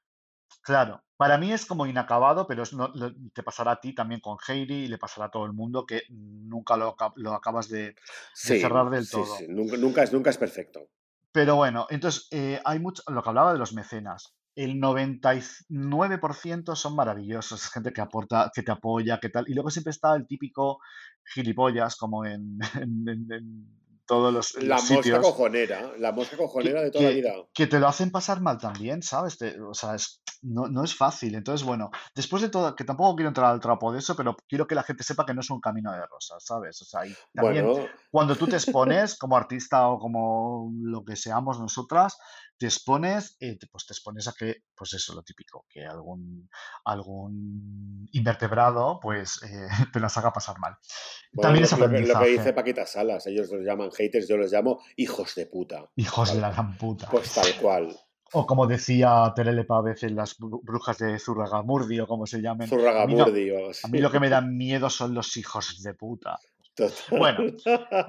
Claro, 0.68 1.02
para 1.16 1.38
mí 1.38 1.50
es 1.50 1.64
como 1.64 1.86
inacabado, 1.86 2.46
pero 2.46 2.62
es 2.62 2.74
no- 2.74 2.88
lo- 2.94 3.14
te 3.32 3.42
pasará 3.42 3.70
a 3.72 3.80
ti 3.80 3.94
también 3.94 4.20
con 4.20 4.36
Heidi 4.46 4.84
y 4.84 4.88
le 4.88 4.98
pasará 4.98 5.28
a 5.28 5.30
todo 5.30 5.46
el 5.46 5.54
mundo 5.54 5.86
que 5.86 6.02
nunca 6.10 6.76
lo, 6.76 6.94
lo 7.16 7.32
acabas 7.32 7.70
de, 7.70 7.80
de 7.86 7.94
Sí, 8.34 8.60
cerrar 8.60 8.90
del 8.90 9.06
sí, 9.06 9.12
todo. 9.12 9.24
sí. 9.38 9.46
Nunca, 9.48 9.78
nunca 9.78 10.02
es, 10.02 10.12
nunca 10.12 10.28
es 10.28 10.36
perfecto. 10.36 10.90
Pero 11.32 11.56
bueno, 11.56 11.86
entonces 11.88 12.28
eh, 12.32 12.60
hay 12.66 12.80
mucho, 12.80 13.02
lo 13.10 13.22
que 13.22 13.28
hablaba 13.30 13.54
de 13.54 13.58
los 13.58 13.72
mecenas. 13.72 14.34
El 14.54 14.78
99% 14.78 16.76
son 16.76 16.94
maravillosos, 16.96 17.64
es 17.64 17.70
gente 17.70 17.92
que 17.94 18.02
aporta, 18.02 18.50
que 18.54 18.62
te 18.62 18.72
apoya, 18.72 19.18
que 19.20 19.30
tal. 19.30 19.48
Y 19.48 19.54
luego 19.54 19.70
siempre 19.70 19.92
está 19.92 20.14
el 20.16 20.26
típico 20.26 20.80
gilipollas, 21.32 21.96
como 21.96 22.26
en, 22.26 22.58
en- 22.82 23.08
en- 23.08 23.32
en 23.32 23.78
todos 24.08 24.32
los, 24.34 24.54
La 24.56 24.74
los 24.76 24.90
mosca 24.90 24.96
sitios, 24.96 25.20
cojonera, 25.20 25.92
la 25.98 26.10
mosca 26.10 26.36
cojonera 26.36 26.80
que, 26.80 26.84
de 26.86 26.90
toda 26.90 27.04
la 27.04 27.10
vida. 27.10 27.34
que 27.54 27.66
te 27.68 27.78
lo 27.78 27.86
hacen 27.86 28.10
pasar 28.10 28.40
mal 28.40 28.58
también, 28.58 29.02
¿sabes? 29.02 29.38
Te- 29.38 29.60
o 29.60 29.74
sea, 29.74 29.94
es- 29.94 30.20
no, 30.42 30.66
no 30.68 30.82
es 30.84 30.94
fácil. 30.96 31.34
Entonces, 31.34 31.66
bueno, 31.66 31.90
después 32.14 32.42
de 32.42 32.48
todo, 32.48 32.74
que 32.74 32.84
tampoco 32.84 33.14
quiero 33.16 33.28
entrar 33.28 33.50
al 33.52 33.60
trapo 33.60 33.92
de 33.92 33.98
eso, 33.98 34.16
pero 34.16 34.36
quiero 34.48 34.66
que 34.66 34.74
la 34.74 34.82
gente 34.84 35.02
sepa 35.04 35.26
que 35.26 35.34
no 35.34 35.40
es 35.40 35.50
un 35.50 35.60
camino 35.60 35.92
de 35.92 36.04
rosas, 36.06 36.42
¿sabes? 36.44 36.80
O 36.82 36.84
sea, 36.84 37.04
y 37.06 37.12
también 37.34 37.66
Bueno, 37.66 37.86
cuando 38.10 38.34
tú 38.36 38.46
te 38.46 38.56
expones 38.56 39.16
como 39.18 39.36
artista 39.36 39.88
o 39.88 39.98
como 39.98 40.70
lo 40.80 41.04
que 41.04 41.14
seamos 41.16 41.60
nosotras, 41.60 42.16
te 42.58 42.66
expones, 42.66 43.36
eh, 43.40 43.56
pues 43.70 43.86
te 43.86 43.92
expones 43.94 44.26
a 44.28 44.32
que, 44.32 44.64
pues 44.74 44.92
eso, 44.94 45.14
lo 45.14 45.22
típico, 45.22 45.64
que 45.68 45.86
algún, 45.86 46.48
algún 46.84 48.08
invertebrado, 48.12 48.98
pues 49.00 49.40
eh, 49.42 49.68
te 49.92 50.00
las 50.00 50.16
haga 50.18 50.32
pasar 50.32 50.58
mal. 50.58 50.76
bueno, 51.32 51.48
También 51.48 51.64
es 51.64 51.78
lo 51.78 51.88
que, 51.90 52.00
lo 52.00 52.18
que 52.20 52.26
dice 52.28 52.52
Paquita 52.52 52.86
Salas, 52.86 53.26
ellos 53.26 53.48
los 53.50 53.62
llaman 53.64 53.90
haters, 53.92 54.28
yo 54.28 54.36
los 54.36 54.52
llamo 54.52 54.80
hijos 54.96 55.34
de 55.34 55.46
puta. 55.46 55.90
hijos 55.96 56.34
de 56.34 56.40
la 56.40 56.50
gran 56.50 56.76
puta. 56.76 57.08
pues 57.10 57.32
tal 57.34 57.46
cual. 57.60 57.96
O 58.32 58.44
como 58.46 58.66
decía 58.66 59.32
Terelepa 59.34 59.78
a 59.78 59.82
veces 59.82 60.12
las 60.12 60.36
bru- 60.38 60.60
brujas 60.62 60.98
de 60.98 61.18
Zurragamurdi 61.18 61.98
o 62.00 62.06
como 62.06 62.26
se 62.26 62.42
llamen. 62.42 62.68
A 62.68 62.70
mí 62.70 62.70
no, 62.76 62.78
Zurragamurdi 62.78 63.50
a 63.82 63.88
mí 63.88 64.00
lo 64.00 64.10
que 64.10 64.20
me 64.20 64.28
da 64.28 64.40
miedo 64.42 64.90
son 64.90 65.14
los 65.14 65.34
hijos 65.38 65.82
de 65.82 65.94
puta. 65.94 66.38
Total. 66.74 67.18
Bueno, 67.18 67.38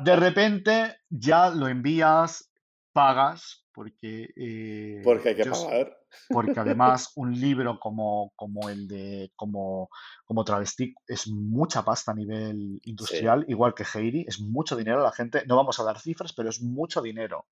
de 0.03 0.15
repente 0.17 0.97
ya 1.09 1.49
lo 1.49 1.67
envías, 1.69 2.51
pagas, 2.91 3.65
porque 3.79 4.27
eh, 4.35 5.01
Porque 5.05 5.29
hay 5.29 5.35
que 5.35 5.45
yo, 5.45 5.51
pagar. 5.53 5.97
porque 6.27 6.59
además 6.59 7.13
un 7.15 7.31
libro 7.39 7.79
como, 7.79 8.33
como 8.35 8.67
el 8.67 8.89
de 8.89 9.31
como, 9.37 9.89
como 10.25 10.43
Travesti 10.43 10.93
es 11.07 11.29
mucha 11.29 11.85
pasta 11.85 12.11
a 12.11 12.15
nivel 12.15 12.81
Sí, 12.83 12.89
industrial, 12.89 13.45
igual 13.47 13.73
que 13.73 13.85
Heidi, 13.85 14.25
es 14.27 14.41
mucho 14.41 14.75
dinero. 14.75 15.01
La 15.01 15.13
gente, 15.13 15.45
no 15.47 15.55
vamos 15.55 15.79
a 15.79 15.85
dar 15.85 15.97
cifras, 15.97 16.33
pero 16.33 16.49
es 16.49 16.61
mucho 16.61 17.01
dinero. 17.01 17.45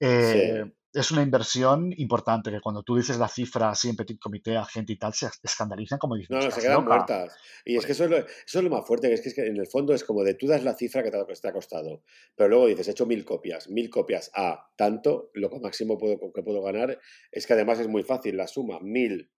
Eh, 0.00 0.64
sí. 0.64 0.72
es 0.94 1.10
una 1.10 1.22
inversión 1.22 1.92
importante 1.96 2.50
que 2.50 2.60
cuando 2.60 2.82
tú 2.82 2.96
dices 2.96 3.18
la 3.18 3.28
cifra 3.28 3.68
así 3.70 3.88
en 3.90 3.96
petit 3.96 4.18
comité 4.18 4.56
a 4.56 4.64
gente 4.64 4.92
y 4.94 4.98
tal, 4.98 5.12
se 5.12 5.28
escandalizan 5.42 5.98
como 5.98 6.16
dicen, 6.16 6.38
No, 6.38 6.44
no, 6.44 6.50
se 6.50 6.60
quedan 6.60 6.84
loca. 6.84 6.86
muertas. 6.96 7.36
Y 7.64 7.76
es 7.76 7.86
que 7.86 7.92
eso 7.92 8.04
es 8.04 8.10
lo, 8.10 8.16
eso 8.18 8.26
es 8.58 8.62
lo 8.64 8.70
más 8.70 8.86
fuerte, 8.86 9.08
que 9.08 9.14
es 9.14 9.20
que, 9.20 9.28
es 9.28 9.34
que 9.34 9.46
en 9.46 9.56
el 9.58 9.66
fondo 9.66 9.94
es 9.94 10.02
como 10.04 10.24
de 10.24 10.34
tú 10.34 10.46
das 10.46 10.64
la 10.64 10.74
cifra 10.74 11.02
que 11.02 11.10
te 11.10 11.18
ha, 11.20 11.26
que 11.26 11.34
te 11.34 11.48
ha 11.48 11.52
costado, 11.52 12.02
pero 12.34 12.48
luego 12.48 12.66
dices, 12.66 12.88
he 12.88 12.92
hecho 12.92 13.06
mil 13.06 13.24
copias, 13.24 13.68
mil 13.68 13.90
copias 13.90 14.30
a 14.34 14.70
tanto, 14.76 15.30
lo 15.34 15.50
máximo 15.60 15.98
puedo, 15.98 16.18
que 16.32 16.42
puedo 16.42 16.62
ganar 16.62 16.98
es 17.30 17.46
que 17.46 17.52
además 17.52 17.78
es 17.78 17.88
muy 17.88 18.02
fácil 18.02 18.36
la 18.36 18.46
suma, 18.48 18.80
mil 18.80 19.30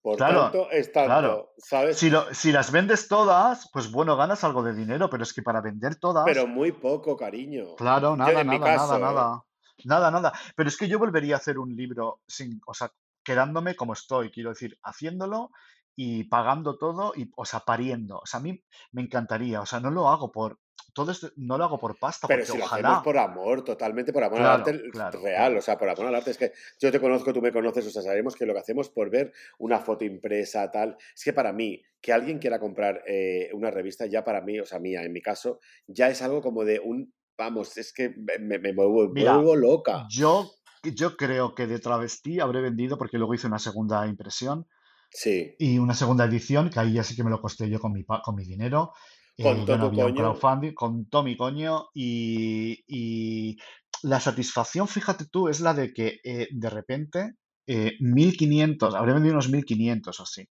por 0.00 0.16
claro, 0.16 0.42
tanto 0.42 0.70
es 0.70 0.90
claro. 0.90 1.28
tanto, 1.28 1.54
¿sabes? 1.58 1.96
Si, 1.98 2.08
lo, 2.08 2.32
si 2.32 2.52
las 2.52 2.70
vendes 2.70 3.08
todas, 3.08 3.68
pues 3.72 3.90
bueno, 3.90 4.16
ganas 4.16 4.44
algo 4.44 4.62
de 4.62 4.72
dinero, 4.74 5.10
pero 5.10 5.24
es 5.24 5.32
que 5.32 5.42
para 5.42 5.60
vender 5.60 5.96
Pero 6.00 6.00
todas, 6.00 6.46
muy 6.46 6.72
poco, 6.72 7.16
cariño. 7.16 7.74
claro, 7.76 8.16
nada, 8.16 8.44
nada, 8.44 8.58
nada, 8.58 8.64
caso, 8.76 8.98
nada. 8.98 9.44
Nada, 9.84 10.10
nada. 10.10 10.32
Pero 10.56 10.68
es 10.68 10.76
que 10.76 10.88
yo 10.88 10.98
volvería 10.98 11.34
a 11.34 11.38
hacer 11.38 11.58
un 11.58 11.74
libro 11.74 12.20
sin, 12.26 12.60
o 12.66 12.74
sea, 12.74 12.92
quedándome 13.22 13.76
como 13.76 13.92
estoy, 13.92 14.30
quiero 14.30 14.50
decir, 14.50 14.78
haciéndolo 14.82 15.50
y 15.94 16.24
pagando 16.24 16.78
todo 16.78 17.12
y, 17.16 17.30
o 17.36 17.44
sea, 17.44 17.60
pariendo. 17.60 18.18
O 18.18 18.26
sea, 18.26 18.40
a 18.40 18.42
mí 18.42 18.62
me 18.92 19.02
encantaría, 19.02 19.60
o 19.60 19.66
sea, 19.66 19.80
no 19.80 19.90
lo 19.90 20.08
hago 20.08 20.30
por, 20.30 20.58
todo 20.98 21.12
esto 21.12 21.30
no 21.36 21.56
lo 21.58 21.64
hago 21.64 21.78
por 21.78 21.96
pasta, 21.98 22.26
Pero 22.26 22.40
porque 22.40 22.52
si 22.52 22.58
lo 22.58 22.64
hacemos 22.64 23.04
por 23.04 23.18
amor, 23.18 23.64
totalmente 23.64 24.12
por 24.12 24.24
amor 24.24 24.38
al 24.38 24.44
claro, 24.44 24.78
arte 24.78 24.90
claro, 24.90 25.20
real, 25.20 25.36
claro. 25.36 25.58
o 25.58 25.62
sea, 25.62 25.78
por 25.78 25.88
amor 25.88 26.06
al 26.06 26.14
arte. 26.16 26.30
Es 26.32 26.38
que 26.38 26.52
yo 26.80 26.90
te 26.90 27.00
conozco, 27.00 27.32
tú 27.32 27.40
me 27.40 27.52
conoces, 27.52 27.86
o 27.86 27.90
sea, 27.90 28.02
sabemos 28.02 28.34
que 28.34 28.46
lo 28.46 28.52
que 28.52 28.60
hacemos 28.60 28.90
por 28.90 29.10
ver 29.10 29.32
una 29.58 29.78
foto 29.78 30.04
impresa, 30.04 30.70
tal. 30.70 30.96
Es 31.14 31.22
que 31.22 31.32
para 31.32 31.52
mí, 31.52 31.82
que 32.00 32.12
alguien 32.12 32.38
quiera 32.38 32.58
comprar 32.58 33.02
eh, 33.06 33.50
una 33.52 33.70
revista, 33.70 34.06
ya 34.06 34.24
para 34.24 34.40
mí, 34.40 34.58
o 34.58 34.66
sea, 34.66 34.78
mía, 34.78 35.02
en 35.02 35.12
mi 35.12 35.20
caso, 35.20 35.60
ya 35.86 36.08
es 36.08 36.22
algo 36.22 36.42
como 36.42 36.64
de 36.64 36.80
un. 36.80 37.14
Vamos, 37.38 37.76
es 37.78 37.92
que 37.92 38.10
me, 38.40 38.58
me, 38.58 38.72
vuelvo, 38.72 39.08
Mira, 39.12 39.36
vuelvo 39.36 39.54
loca. 39.56 40.06
yo, 40.10 40.50
yo 40.82 41.16
creo 41.16 41.54
que 41.54 41.66
de 41.68 41.78
Travesti 41.78 42.40
habré 42.40 42.60
vendido, 42.60 42.98
porque 42.98 43.16
luego 43.18 43.34
hice 43.34 43.46
una 43.46 43.58
segunda 43.60 44.06
impresión 44.06 44.66
Sí. 45.10 45.54
y 45.58 45.78
una 45.78 45.94
segunda 45.94 46.24
edición, 46.26 46.68
que 46.68 46.80
ahí 46.80 46.92
ya 46.94 47.02
sí 47.04 47.14
que 47.16 47.24
me 47.24 47.30
lo 47.30 47.40
costé 47.40 47.70
yo 47.70 47.78
con 47.80 47.92
mi, 47.92 48.04
con 48.04 48.34
mi 48.34 48.44
dinero. 48.44 48.92
Con 49.40 49.58
Eh, 49.60 49.64
todo 49.66 49.78
no 49.78 49.90
coño. 49.92 50.14
crowdfunding, 50.14 50.74
con 50.74 51.08
todo 51.08 51.22
mi 51.22 51.36
coño. 51.36 51.86
Y, 51.94 52.82
y 52.88 53.56
la 54.02 54.18
satisfacción, 54.20 54.88
fíjate 54.88 55.26
tú, 55.30 55.48
es 55.48 55.60
la 55.60 55.74
de 55.74 55.92
que 55.92 56.18
eh, 56.24 56.48
de 56.50 56.70
repente 56.70 57.34
eh, 57.66 57.92
1500, 58.00 58.94
habré 58.96 59.12
vendido 59.12 59.34
unos 59.34 59.48
1500 59.48 60.18
o 60.18 60.22
así. 60.24 60.44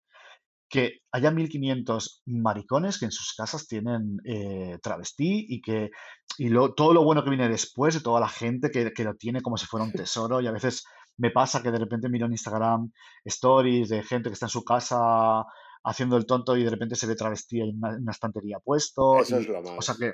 Que 0.75 1.01
haya 1.13 1.31
1500 1.31 2.23
maricones 2.27 2.99
que 2.99 3.05
en 3.05 3.13
sus 3.13 3.33
casas 3.35 3.69
tienen 3.69 4.19
eh, 4.25 4.79
travestí 4.83 5.47
y 5.49 5.61
que 5.61 5.91
y 6.37 6.49
lo- 6.49 6.75
todo 6.75 6.93
lo 6.93 7.05
bueno 7.05 7.23
que 7.23 7.31
viene 7.31 7.49
después 7.49 7.95
de 7.95 8.01
toda 8.01 8.19
la 8.19 8.29
gente 8.29 8.71
que, 8.73 8.93
que 8.93 9.05
lo 9.05 9.15
tiene 9.15 9.41
como 9.41 9.57
si 9.57 9.67
fuera 9.67 9.85
un 9.85 9.93
tesoro. 10.09 10.41
Y 10.41 10.47
a 10.49 10.53
veces 10.53 10.85
me 11.17 11.31
pasa 11.31 11.63
que 11.63 11.71
de 11.71 11.79
repente 11.79 12.09
miro 12.09 12.27
en 12.27 12.33
Instagram 12.33 12.91
stories 13.25 13.89
de 13.89 14.03
gente 14.03 14.29
que 14.31 14.35
está 14.35 14.47
en 14.47 14.51
su 14.51 14.65
casa 14.65 15.45
haciendo 15.85 16.17
el 16.17 16.27
tonto 16.27 16.57
y 16.57 16.65
de 16.65 16.71
repente 16.71 16.97
se 16.97 17.07
ve 17.07 17.15
travesti 17.15 17.61
en 17.61 17.77
una, 17.77 17.91
en 17.95 18.03
una 18.03 18.11
estantería 18.13 18.59
puesto. 18.59 19.21
Eso 19.23 19.39
es 19.39 19.47
lo 19.47 19.61
o 19.61 19.81
sea 19.83 19.95
más. 19.95 19.99
que, 19.99 20.13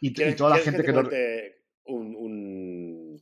y, 0.00 0.08
y 0.10 0.12
¿Quieres, 0.14 0.36
toda 0.36 0.50
la 0.50 0.56
que 0.58 0.62
gente 0.62 0.82
te 0.82 0.92
que 1.08 1.54
un, 1.86 2.14
un- 2.14 3.20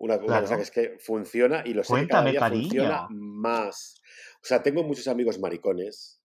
una, 0.00 0.16
una 0.16 0.40
cosa 0.40 0.56
que 0.56 0.62
es 0.62 0.70
que 0.70 0.96
funciona 1.00 1.62
y 1.66 1.74
lo 1.74 1.82
sé 1.84 1.92
que 1.94 2.06
cada 2.08 2.22
cuéntame, 2.22 2.30
día 2.30 2.40
funciona 2.48 3.06
más? 3.10 4.00
O 4.42 4.46
sea, 4.46 4.62
tengo 4.62 4.82
muchos 4.84 5.08
amigos 5.08 5.38
maricones 5.38 6.22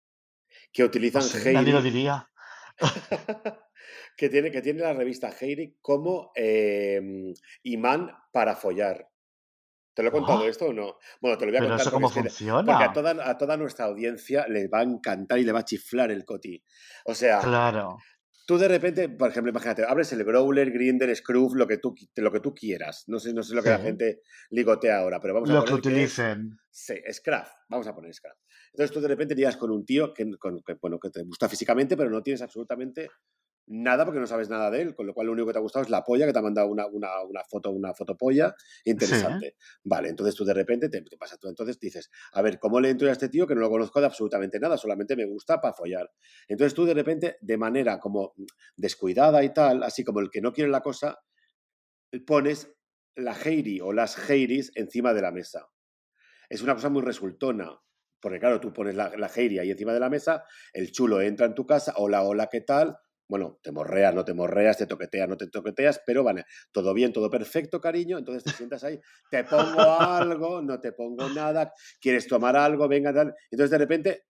que 0.71 0.83
utilizan 0.83 1.23
sé, 1.23 1.51
nadie 1.51 1.73
lo 1.73 1.79
Heidi, 1.79 1.89
diría. 1.91 2.29
que 4.17 4.29
tiene, 4.29 4.51
que 4.51 4.61
tiene 4.61 4.81
la 4.81 4.93
revista 4.93 5.29
Heidi 5.29 5.77
como 5.81 6.31
eh, 6.35 7.33
imán 7.63 8.11
para 8.31 8.55
follar. 8.55 9.09
¿Te 9.93 10.03
lo 10.03 10.09
he 10.09 10.11
contado 10.11 10.43
¡Oh! 10.43 10.47
esto 10.47 10.67
o 10.67 10.73
no? 10.73 10.97
Bueno, 11.21 11.37
te 11.37 11.45
lo 11.45 11.51
voy 11.51 11.57
a 11.57 11.61
Pero 11.61 11.71
contar 11.71 11.79
eso 11.79 11.91
porque 11.91 11.95
cómo 11.95 12.07
es 12.07 12.13
que 12.13 12.21
porque 12.65 12.83
a 12.83 12.91
funciona. 12.91 12.93
toda, 12.93 13.29
a 13.29 13.37
toda 13.37 13.57
nuestra 13.57 13.85
audiencia 13.85 14.47
les 14.47 14.69
va 14.71 14.79
a 14.79 14.83
encantar 14.83 15.39
y 15.39 15.43
le 15.43 15.51
va 15.51 15.59
a 15.59 15.65
chiflar 15.65 16.11
el 16.11 16.23
coti. 16.25 16.63
O 17.05 17.15
sea, 17.15 17.39
Claro, 17.39 17.97
Tú 18.47 18.57
de 18.57 18.69
repente, 18.69 19.09
por 19.09 19.29
ejemplo, 19.29 19.51
imagínate, 19.51 19.83
abres 19.83 20.13
el 20.13 20.23
Brawler, 20.23 20.71
Grindr, 20.71 21.13
Scroof, 21.13 21.53
lo 21.55 21.67
que 21.67 21.79
tú, 21.79 21.93
lo 22.15 22.31
que 22.31 22.39
tú 22.39 22.53
quieras. 22.55 23.03
No 23.07 23.19
sé, 23.19 23.33
no 23.33 23.43
sé 23.43 23.53
lo 23.53 23.61
que 23.61 23.69
la 23.69 23.77
gente 23.83 24.21
ligotea 24.51 24.99
ahora, 24.99 25.19
pero 25.19 25.33
vamos 25.33 25.49
a 25.49 25.53
Lo 25.53 25.65
que 25.65 25.73
utilicen. 25.73 26.57
sí, 26.69 26.95
Scraft. 27.11 27.51
Vamos 27.67 27.87
a 27.87 27.93
poner 27.93 28.13
Scraft. 28.13 28.39
Entonces 28.71 28.93
tú 28.93 29.01
de 29.01 29.09
repente 29.09 29.35
llegas 29.35 29.57
con 29.57 29.69
un 29.69 29.85
tío 29.85 30.13
que, 30.13 30.25
con- 30.39 30.63
que, 30.63 30.75
bueno, 30.81 30.97
que 30.97 31.09
te 31.09 31.23
gusta 31.23 31.49
físicamente, 31.49 31.97
pero 31.97 32.09
no 32.09 32.23
tienes 32.23 32.41
absolutamente 32.41 33.09
nada 33.67 34.05
porque 34.05 34.19
no 34.19 34.27
sabes 34.27 34.49
nada 34.49 34.71
de 34.71 34.81
él, 34.81 34.95
con 34.95 35.07
lo 35.07 35.13
cual 35.13 35.27
lo 35.27 35.33
único 35.33 35.47
que 35.47 35.53
te 35.53 35.59
ha 35.59 35.61
gustado 35.61 35.83
es 35.83 35.89
la 35.89 36.03
polla, 36.03 36.25
que 36.25 36.33
te 36.33 36.39
ha 36.39 36.41
mandado 36.41 36.67
una, 36.69 36.87
una, 36.87 37.21
una 37.23 37.43
foto, 37.43 37.71
una 37.71 37.93
fotopolla 37.93 38.55
Sí, 38.83 38.91
interesante. 38.91 39.55
Vale, 39.83 40.09
entonces 40.09 40.35
tú 40.35 40.45
de 40.45 40.53
repente 40.53 40.89
te, 40.89 41.01
te 41.01 41.17
pasa 41.17 41.37
tú, 41.37 41.47
entonces 41.49 41.79
dices, 41.79 42.09
a 42.33 42.41
ver, 42.41 42.59
¿cómo 42.59 42.79
le 42.79 42.89
entro 42.89 43.07
a 43.09 43.11
este 43.11 43.29
tío 43.29 43.45
que 43.47 43.55
no 43.55 43.61
lo 43.61 43.69
conozco 43.69 43.99
de 43.99 44.05
absolutamente 44.07 44.59
nada? 44.59 44.77
Solamente 44.77 45.15
me 45.15 45.25
gusta 45.25 45.59
para 45.61 45.73
follar. 45.73 46.09
Entonces 46.47 46.73
tú 46.73 46.85
de 46.85 46.93
repente, 46.93 47.37
de 47.41 47.57
manera 47.57 47.99
como 47.99 48.33
descuidada 48.75 49.43
y 49.43 49.53
tal, 49.53 49.83
así 49.83 50.03
como 50.03 50.19
el 50.21 50.29
que 50.29 50.41
no 50.41 50.53
quiere 50.53 50.69
la 50.69 50.81
cosa, 50.81 51.17
pones 52.25 52.73
la 53.15 53.33
Heiri 53.33 53.81
o 53.81 53.93
las 53.93 54.29
Heiris 54.29 54.71
encima 54.75 55.13
de 55.13 55.21
la 55.21 55.31
mesa. 55.31 55.67
Es 56.49 56.61
una 56.61 56.75
cosa 56.75 56.89
muy 56.89 57.01
resultona. 57.01 57.79
Porque 58.19 58.39
claro, 58.39 58.59
tú 58.59 58.73
pones 58.73 58.95
la, 58.95 59.15
la 59.17 59.27
Heiri 59.27 59.59
ahí 59.59 59.71
encima 59.71 59.93
de 59.93 59.99
la 59.99 60.09
mesa, 60.09 60.43
el 60.73 60.91
chulo 60.91 61.21
entra 61.21 61.45
en 61.45 61.53
tu 61.53 61.65
casa, 61.67 61.93
hola, 61.97 62.23
hola, 62.23 62.47
¿qué 62.51 62.61
tal? 62.61 62.97
Bueno, 63.27 63.59
te 63.61 63.71
morreas, 63.71 64.15
no 64.15 64.23
te 64.23 64.33
morreas, 64.33 64.77
te 64.77 64.85
toqueteas, 64.85 65.27
no 65.27 65.35
te 65.35 65.47
toqueteas, 65.47 66.01
pero 66.05 66.23
vale, 66.23 66.45
todo 66.71 66.93
bien, 66.93 67.11
todo 67.11 67.29
perfecto, 67.29 67.81
cariño. 67.81 68.17
Entonces 68.17 68.43
te 68.43 68.51
sientas 68.51 68.83
ahí, 68.83 68.99
te 69.29 69.43
pongo 69.43 69.81
algo, 69.99 70.61
no 70.61 70.79
te 70.79 70.93
pongo 70.93 71.27
nada, 71.29 71.73
quieres 71.99 72.27
tomar 72.27 72.55
algo, 72.55 72.87
venga, 72.87 73.13
tal. 73.13 73.33
Entonces 73.51 73.71
de 73.71 73.77
repente, 73.77 74.23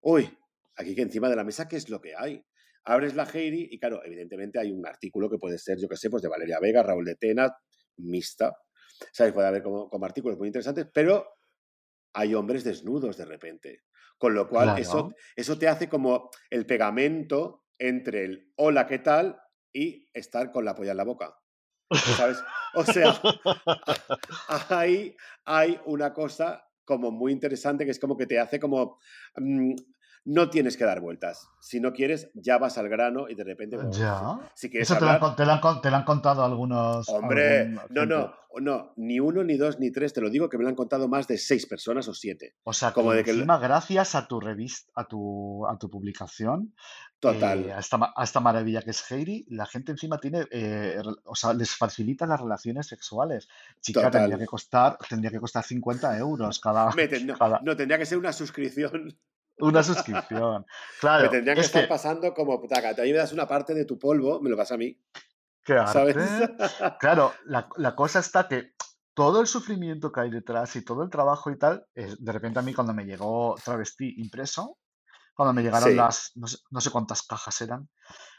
uy, 0.00 0.28
aquí 0.76 0.94
que 0.94 1.02
encima 1.02 1.28
de 1.28 1.36
la 1.36 1.44
mesa, 1.44 1.68
¿qué 1.68 1.76
es 1.76 1.88
lo 1.88 2.00
que 2.00 2.14
hay? 2.16 2.44
Abres 2.84 3.14
la 3.14 3.24
Heiri 3.24 3.68
y 3.70 3.78
claro, 3.78 4.02
evidentemente 4.04 4.58
hay 4.58 4.72
un 4.72 4.86
artículo 4.86 5.30
que 5.30 5.38
puede 5.38 5.58
ser, 5.58 5.78
yo 5.78 5.88
que 5.88 5.96
sé, 5.96 6.10
pues 6.10 6.22
de 6.22 6.28
Valeria 6.28 6.58
Vega, 6.60 6.82
Raúl 6.82 7.04
de 7.04 7.14
Tena, 7.14 7.54
mixta. 7.98 8.56
¿Sabes? 9.12 9.32
Puede 9.32 9.48
haber 9.48 9.62
como, 9.62 9.88
como 9.88 10.04
artículos 10.04 10.38
muy 10.38 10.48
interesantes, 10.48 10.86
pero 10.92 11.26
hay 12.14 12.34
hombres 12.34 12.64
desnudos 12.64 13.16
de 13.16 13.24
repente. 13.24 13.82
Con 14.18 14.34
lo 14.34 14.48
cual, 14.48 14.78
eso, 14.78 15.14
eso 15.34 15.58
te 15.58 15.66
hace 15.66 15.88
como 15.88 16.28
el 16.50 16.66
pegamento 16.66 17.59
entre 17.80 18.24
el 18.24 18.52
hola, 18.56 18.86
¿qué 18.86 19.00
tal? 19.00 19.40
y 19.72 20.08
estar 20.12 20.50
con 20.50 20.64
la 20.64 20.74
polla 20.74 20.92
en 20.92 20.96
la 20.96 21.04
boca. 21.04 21.36
¿Sabes? 22.16 22.38
O 22.74 22.84
sea, 22.84 23.20
ahí 24.68 25.16
hay 25.44 25.80
una 25.86 26.12
cosa 26.12 26.64
como 26.84 27.10
muy 27.10 27.32
interesante, 27.32 27.84
que 27.84 27.90
es 27.90 27.98
como 27.98 28.16
que 28.16 28.26
te 28.26 28.38
hace 28.38 28.60
como... 28.60 28.98
mm, 29.36 29.74
no 30.24 30.50
tienes 30.50 30.76
que 30.76 30.84
dar 30.84 31.00
vueltas. 31.00 31.48
Si 31.60 31.80
no 31.80 31.92
quieres, 31.92 32.30
ya 32.34 32.58
vas 32.58 32.76
al 32.78 32.88
grano 32.88 33.28
y 33.28 33.34
de 33.34 33.44
repente... 33.44 33.76
bueno, 33.76 33.92
si- 33.92 34.00
Ya. 34.00 34.38
Si, 34.54 34.68
quieres 34.70 34.90
Eso 34.90 34.98
te 34.98 35.04
lo, 35.06 35.10
han, 35.12 35.36
te 35.36 35.44
lo 35.46 35.52
han 35.52 35.60
con- 35.60 35.80
te 35.80 35.90
lo 35.90 35.96
han 35.96 36.04
contado 36.04 36.44
algunos. 36.44 37.08
Hombre, 37.08 37.60
algún 37.60 37.80
no, 37.90 38.06
no, 38.06 38.34
no, 38.60 38.92
ni 38.96 39.18
uno, 39.20 39.44
ni 39.44 39.56
dos, 39.56 39.78
ni 39.78 39.90
tres, 39.90 40.12
te 40.12 40.20
lo 40.20 40.28
digo 40.30 40.48
que 40.48 40.56
me 40.58 40.64
lo 40.64 40.68
han 40.68 40.74
contado 40.74 41.08
más 41.08 41.26
de 41.26 41.38
seis 41.38 41.66
personas 41.66 42.06
o 42.08 42.14
siete. 42.14 42.54
O 42.64 42.72
sea, 42.72 42.92
que 42.92 43.00
encima, 43.00 43.58
gracias 43.58 44.14
a 44.14 44.26
tu 44.28 44.40
revista, 44.40 44.90
a 44.94 45.04
tu, 45.06 45.66
a 45.66 45.78
tu 45.78 45.88
publicación, 45.88 46.74
Total. 47.18 47.64
eh, 47.66 47.72
a, 47.72 47.78
esta, 47.78 48.12
a 48.14 48.24
esta 48.24 48.40
maravilla 48.40 48.82
que 48.82 48.90
es 48.90 49.10
Heidi, 49.10 49.46
la 49.50 49.66
gente 49.66 49.92
encima 49.92 50.18
tiene, 50.18 50.46
eh, 50.50 51.00
o 51.24 51.34
sea, 51.34 51.52
les 51.54 51.70
facilita 51.74 52.26
las 52.26 52.40
relaciones 52.40 52.86
sexuales. 52.86 53.48
Chica, 53.80 54.02
tendría 54.02 54.22
Total. 54.24 54.38
que 54.40 54.46
costar, 54.46 54.98
tendría 55.08 55.30
que 55.30 55.40
costar 55.40 55.64
50 55.64 56.16
euros 56.18 56.58
cada, 56.60 56.90
ten- 56.92 57.26
no, 57.26 57.38
cada 57.38 57.60
no, 57.62 57.76
tendría 57.76 57.98
que 57.98 58.06
ser 58.06 58.18
una 58.18 58.32
suscripción. 58.32 59.16
Una 59.60 59.82
suscripción. 59.82 60.64
Me 61.00 61.00
Claro, 61.00 61.30
tendrían 61.30 61.54
que 61.56 61.60
es 61.60 61.66
estar 61.66 61.82
que, 61.82 61.88
pasando 61.88 62.32
como, 62.34 62.60
taca, 62.68 62.94
te 62.94 63.02
ahí 63.02 63.12
me 63.12 63.18
das 63.18 63.32
una 63.32 63.46
parte 63.46 63.74
de 63.74 63.84
tu 63.84 63.98
polvo, 63.98 64.40
me 64.40 64.50
lo 64.50 64.56
das 64.56 64.72
a 64.72 64.76
mí, 64.76 64.98
qué 65.64 65.74
¿sabes? 65.86 66.16
Claro, 67.00 67.32
la, 67.46 67.68
la 67.76 67.94
cosa 67.94 68.18
está 68.20 68.48
que 68.48 68.72
todo 69.14 69.40
el 69.40 69.46
sufrimiento 69.46 70.10
que 70.12 70.20
hay 70.20 70.30
detrás 70.30 70.74
y 70.76 70.84
todo 70.84 71.02
el 71.02 71.10
trabajo 71.10 71.50
y 71.50 71.58
tal, 71.58 71.86
eh, 71.94 72.14
de 72.18 72.32
repente 72.32 72.58
a 72.58 72.62
mí 72.62 72.72
cuando 72.74 72.94
me 72.94 73.04
llegó 73.04 73.56
Travesti 73.62 74.14
impreso, 74.18 74.78
cuando 75.34 75.52
me 75.52 75.62
llegaron 75.62 75.90
Sí, 75.90 75.96
las, 75.96 76.32
no 76.36 76.46
sé, 76.46 76.58
no 76.70 76.80
sé 76.80 76.90
cuántas 76.90 77.22
cajas 77.22 77.60
eran, 77.60 77.88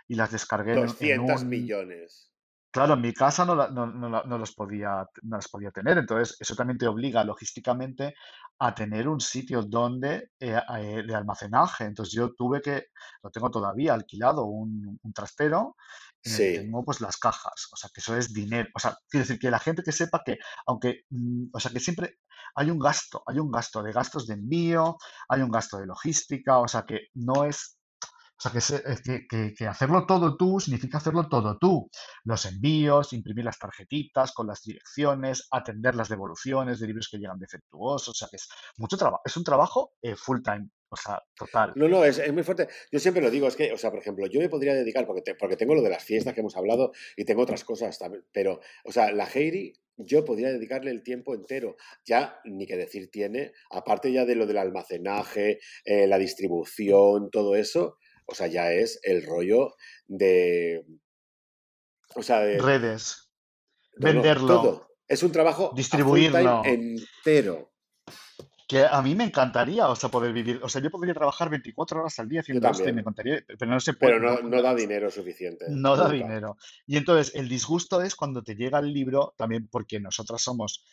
y 0.07 0.15
las 0.15 0.31
descargué 0.31 0.73
en, 0.73 0.79
un- 0.79 0.85
en 0.85 0.91
200 0.91 1.41
un... 1.43 1.49
millones. 1.49 2.30
Claro, 2.71 2.93
en 2.93 3.01
mi 3.01 3.13
casa 3.13 3.43
no, 3.45 3.53
la- 3.55 3.69
no, 3.69 3.85
no, 3.85 4.07
la- 4.09 4.23
no 4.23 4.37
los 4.37 4.53
podía, 4.53 5.05
no 5.23 5.35
las 5.37 5.49
podía 5.49 5.71
tener, 5.71 5.97
entonces 5.97 6.37
eso 6.39 6.55
también 6.55 6.77
te 6.77 6.87
obliga 6.87 7.23
logísticamente 7.25 8.13
a 8.59 8.73
tener 8.73 9.09
un 9.09 9.19
sitio 9.19 9.61
donde 9.63 10.31
eh, 10.39 10.57
eh, 10.77 11.03
de 11.05 11.15
almacenaje. 11.15 11.83
Entonces 11.85 12.13
yo 12.13 12.33
tuve 12.33 12.61
que, 12.61 12.85
lo 13.23 13.29
tengo 13.31 13.51
todavía 13.51 13.93
alquilado, 13.93 14.45
un, 14.45 14.97
un 15.01 15.13
trastero 15.13 15.75
en 16.23 16.35
el 16.35 16.43
que 16.43 16.51
Sí, 16.51 16.59
tengo 16.61 16.85
pues 16.85 17.01
las 17.01 17.17
cajas, 17.17 17.67
o 17.73 17.75
sea 17.75 17.89
que 17.93 17.99
eso 17.99 18.15
es 18.15 18.31
dinero, 18.31 18.69
o 18.75 18.79
sea, 18.79 18.95
quiero 19.09 19.23
decir 19.25 19.39
que 19.39 19.49
la 19.51 19.57
gente 19.59 19.81
que 19.83 19.91
sepa 19.91 20.21
que, 20.23 20.37
aunque, 20.67 21.01
mm, 21.09 21.45
o 21.53 21.59
sea 21.59 21.71
que 21.71 21.79
siempre 21.79 22.19
hay 22.55 22.69
un 22.69 22.77
gasto, 22.79 23.23
hay 23.27 23.39
un 23.39 23.51
gasto 23.51 23.81
de 23.83 23.91
gastos 23.91 24.27
de 24.27 24.35
envío, 24.35 24.97
hay 25.29 25.41
un 25.41 25.49
gasto 25.51 25.77
de 25.79 25.87
logística, 25.87 26.59
o 26.59 26.67
sea 26.67 26.83
que 26.85 27.07
no 27.15 27.43
es 27.45 27.79
o 28.43 28.49
sea, 28.49 28.51
eh, 29.15 29.53
que 29.55 29.67
hacerlo 29.67 30.05
todo 30.05 30.35
tú 30.37 30.59
significa 30.59 30.97
hacerlo 30.97 31.27
todo 31.29 31.57
tú. 31.57 31.89
Los 32.23 32.45
envíos, 32.45 33.13
imprimir 33.13 33.45
las 33.45 33.59
tarjetitas 33.59 34.31
con 34.31 34.47
las 34.47 34.61
direcciones, 34.61 35.47
atender 35.51 35.95
las 35.95 36.09
devoluciones 36.09 36.79
de 36.79 36.87
libros 36.87 37.07
que 37.09 37.17
llegan 37.17 37.39
defectuosos. 37.39 38.09
O 38.09 38.13
sea, 38.13 38.27
que 38.29 38.37
es 38.37 38.49
mucho 38.77 38.97
trabajo. 38.97 39.21
Es 39.25 39.37
un 39.37 39.43
trabajo 39.43 39.93
eh, 40.01 40.15
full 40.15 40.41
time, 40.43 40.69
o 40.89 40.95
sea, 40.95 41.21
total. 41.35 41.73
No, 41.75 41.87
no, 41.87 42.03
es, 42.03 42.17
es 42.17 42.33
muy 42.33 42.43
fuerte. 42.43 42.67
Yo 42.91 42.99
siempre 42.99 43.21
lo 43.21 43.29
digo, 43.29 43.47
es 43.47 43.55
que, 43.55 43.71
o 43.71 43.77
sea, 43.77 43.91
por 43.91 43.99
ejemplo, 43.99 44.25
yo 44.27 44.39
me 44.39 44.49
podría 44.49 44.73
dedicar, 44.73 45.05
porque, 45.05 45.21
te- 45.21 45.35
porque 45.35 45.55
tengo 45.57 45.75
lo 45.75 45.81
de 45.81 45.89
las 45.89 46.03
fiestas 46.03 46.33
que 46.33 46.39
hemos 46.41 46.57
hablado 46.57 46.91
y 47.15 47.25
tengo 47.25 47.43
otras 47.43 47.63
cosas 47.63 47.97
también, 47.99 48.25
pero, 48.31 48.59
o 48.85 48.91
sea, 48.91 49.11
la 49.11 49.25
Heidi, 49.25 49.73
yo 49.97 50.25
podría 50.25 50.49
dedicarle 50.49 50.89
el 50.91 51.03
tiempo 51.03 51.35
entero. 51.35 51.75
Ya, 52.05 52.39
ni 52.45 52.65
que 52.65 52.75
decir 52.77 53.11
tiene, 53.11 53.51
aparte 53.69 54.11
ya 54.11 54.25
de 54.25 54.35
lo 54.35 54.47
del 54.47 54.57
almacenaje, 54.57 55.59
eh, 55.85 56.07
la 56.07 56.17
distribución, 56.17 57.29
todo 57.29 57.55
eso, 57.55 57.97
o 58.31 58.35
sea, 58.35 58.47
ya 58.47 58.71
es 58.71 58.99
el 59.03 59.25
rollo 59.25 59.75
de, 60.07 60.85
o 62.15 62.23
sea, 62.23 62.39
de, 62.39 62.59
Redes, 62.59 63.29
no, 63.97 64.07
no, 64.07 64.13
venderlo, 64.13 64.47
todo. 64.47 64.87
Es 65.07 65.23
un 65.23 65.31
trabajo 65.31 65.73
distribuirlo. 65.75 66.63
entero. 66.63 67.73
Que 68.67 68.85
a 68.85 69.01
mí 69.01 69.15
me 69.15 69.25
encantaría, 69.25 69.89
o 69.89 69.95
sea, 69.97 70.09
poder 70.09 70.31
vivir. 70.31 70.61
O 70.63 70.69
sea, 70.69 70.81
yo 70.81 70.89
podría 70.89 71.13
trabajar 71.13 71.49
24 71.49 71.99
horas 71.99 72.17
al 72.19 72.29
día 72.29 72.39
haciendo 72.39 72.69
esto 72.69 72.87
y 72.87 72.93
me 72.93 73.01
encantaría, 73.01 73.43
pero 73.59 73.69
no 73.69 73.81
se 73.81 73.91
puede, 73.91 74.13
pero 74.13 74.41
no, 74.41 74.61
da 74.61 74.73
dinero 74.73 75.11
suficiente, 75.11 75.65
no 75.67 75.97
da 75.97 76.09
dinero. 76.09 76.55
Y 76.87 76.95
entonces 76.95 77.35
el 77.35 77.49
disgusto 77.49 78.01
es 78.01 78.15
cuando 78.15 78.41
te 78.41 78.55
llega 78.55 78.79
el 78.79 78.93
libro, 78.93 79.33
también 79.37 79.67
porque 79.67 79.99
nosotras 79.99 80.41
somos 80.41 80.85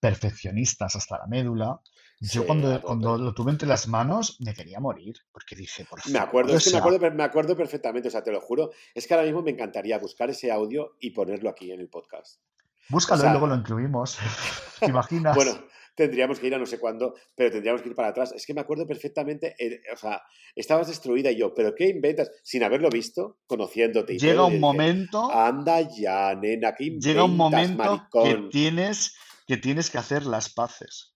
perfeccionistas 0.00 0.96
hasta 0.96 1.18
la 1.18 1.28
médula. 1.28 1.80
Yo 2.22 2.42
Sí, 2.42 2.46
cuando, 2.46 2.80
cuando 2.80 3.18
lo 3.18 3.34
tuve 3.34 3.50
entre 3.50 3.66
las 3.66 3.88
manos 3.88 4.36
me 4.40 4.54
quería 4.54 4.78
morir, 4.78 5.16
porque 5.32 5.56
dije, 5.56 5.84
por 5.84 5.98
Me 6.06 6.12
favor, 6.12 6.28
acuerdo, 6.28 6.52
o 6.52 6.56
es 6.56 6.64
que 6.64 6.70
me 6.70 6.78
acuerdo, 6.78 7.10
me 7.10 7.24
acuerdo 7.24 7.56
perfectamente, 7.56 8.06
o 8.06 8.10
sea, 8.12 8.22
te 8.22 8.30
lo 8.30 8.40
juro, 8.40 8.70
es 8.94 9.08
que 9.08 9.14
ahora 9.14 9.26
mismo 9.26 9.42
me 9.42 9.50
encantaría 9.50 9.98
buscar 9.98 10.30
ese 10.30 10.52
audio 10.52 10.96
y 11.00 11.10
ponerlo 11.10 11.50
aquí 11.50 11.72
en 11.72 11.80
el 11.80 11.88
podcast. 11.88 12.38
O 12.38 12.44
búscalo 12.90 13.26
y 13.26 13.30
luego 13.30 13.48
lo 13.48 13.56
incluimos. 13.56 14.18
¿Te 14.78 14.86
imaginas? 14.86 15.34
bueno, 15.34 15.66
tendríamos 15.96 16.38
que 16.38 16.46
ir 16.46 16.54
a 16.54 16.58
no 16.58 16.66
sé 16.66 16.78
cuándo, 16.78 17.14
pero 17.34 17.50
tendríamos 17.50 17.82
que 17.82 17.88
ir 17.88 17.96
para 17.96 18.08
atrás. 18.08 18.32
Es 18.36 18.46
que 18.46 18.54
me 18.54 18.60
acuerdo 18.60 18.86
perfectamente, 18.86 19.56
eh, 19.58 19.80
o 19.92 19.96
sea, 19.96 20.22
estabas 20.54 20.86
destruida 20.86 21.32
y 21.32 21.38
yo, 21.38 21.52
¿pero 21.52 21.74
qué 21.74 21.88
inventas? 21.88 22.30
Sin 22.44 22.62
haberlo 22.62 22.88
visto, 22.88 23.38
conociéndote 23.48 24.14
y 24.14 24.18
Llega 24.18 24.34
todo, 24.34 24.46
un 24.46 24.52
dije, 24.52 24.60
momento, 24.60 25.28
anda 25.32 25.80
ya, 25.80 26.36
nena, 26.36 26.72
¿qué 26.72 26.84
llega 27.00 27.24
un 27.24 27.32
inventas, 27.32 27.70
momento 27.76 28.08
que 28.12 28.48
tienes, 28.52 29.16
que 29.48 29.56
tienes 29.56 29.90
que 29.90 29.98
hacer 29.98 30.24
las 30.24 30.54
paces 30.54 31.11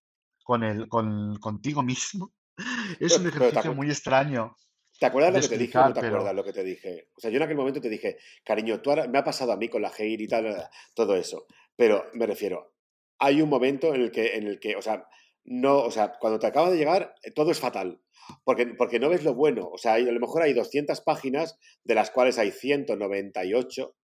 con 0.47 0.63
el, 0.63 0.89
con, 0.89 1.37
contigo 1.41 1.83
mismo. 1.83 2.33
Es 3.01 3.19
Pero, 3.19 3.21
un 3.21 3.27
ejercicio 3.27 3.75
muy 3.75 3.89
extraño 3.91 4.57
¿te 4.99 5.07
acuerdas 5.07 5.35
de 5.35 5.41
lo 5.41 5.49
que 5.49 5.57
te 5.57 5.59
dije 5.59 5.77
o 5.77 5.85
no 5.85 5.93
te 5.93 6.01
acuerdas 6.01 6.23
pero 6.23 6.33
lo 6.33 6.45
que 6.45 6.53
te 6.53 6.65
dije? 6.65 7.09
O 7.17 7.21
sea, 7.21 7.31
yo 7.31 7.37
en 7.37 7.43
aquel 7.43 7.57
momento 7.57 7.81
te 7.81 7.91
dije, 7.91 8.17
cariño, 8.45 8.81
tú 8.81 8.91
ahora, 8.91 9.07
me 9.09 9.19
ha 9.19 9.25
pasado 9.25 9.53
a 9.53 9.57
mí 9.57 9.69
con 9.69 9.83
la 9.83 9.93
Heir 9.97 10.21
y 10.23 10.29
tal, 10.29 10.71
todo 10.95 11.17
eso, 11.17 11.47
pero 11.75 12.07
me 12.15 12.27
refiero, 12.27 12.73
hay 13.19 13.43
un 13.43 13.51
momento 13.51 13.95
en 13.95 14.01
el 14.03 14.11
que, 14.11 14.37
en 14.37 14.47
el 14.47 14.59
que, 14.59 14.77
o 14.77 14.81
sea, 14.81 15.07
no, 15.45 15.79
o 15.81 15.91
sea, 15.91 16.15
cuando 16.19 16.39
te 16.39 16.47
acaba 16.47 16.71
de 16.71 16.79
llegar, 16.79 17.15
eh, 17.23 17.31
todo 17.31 17.51
es 17.51 17.61
fatal. 17.61 18.01
Porque, 18.43 18.67
porque 18.67 18.99
no 18.99 19.09
ves 19.09 19.23
lo 19.23 19.35
bueno. 19.35 19.69
O 19.69 19.79
sea, 19.79 19.95
hay- 19.95 20.09
a 20.09 20.13
lo 20.13 20.19
mejor 20.19 20.43
hay 20.43 20.53
200 20.53 21.01
páginas, 21.03 21.59
de 21.85 21.95
las 21.95 22.11
cuales 22.11 22.39
hay 22.39 22.51
198 22.51 23.95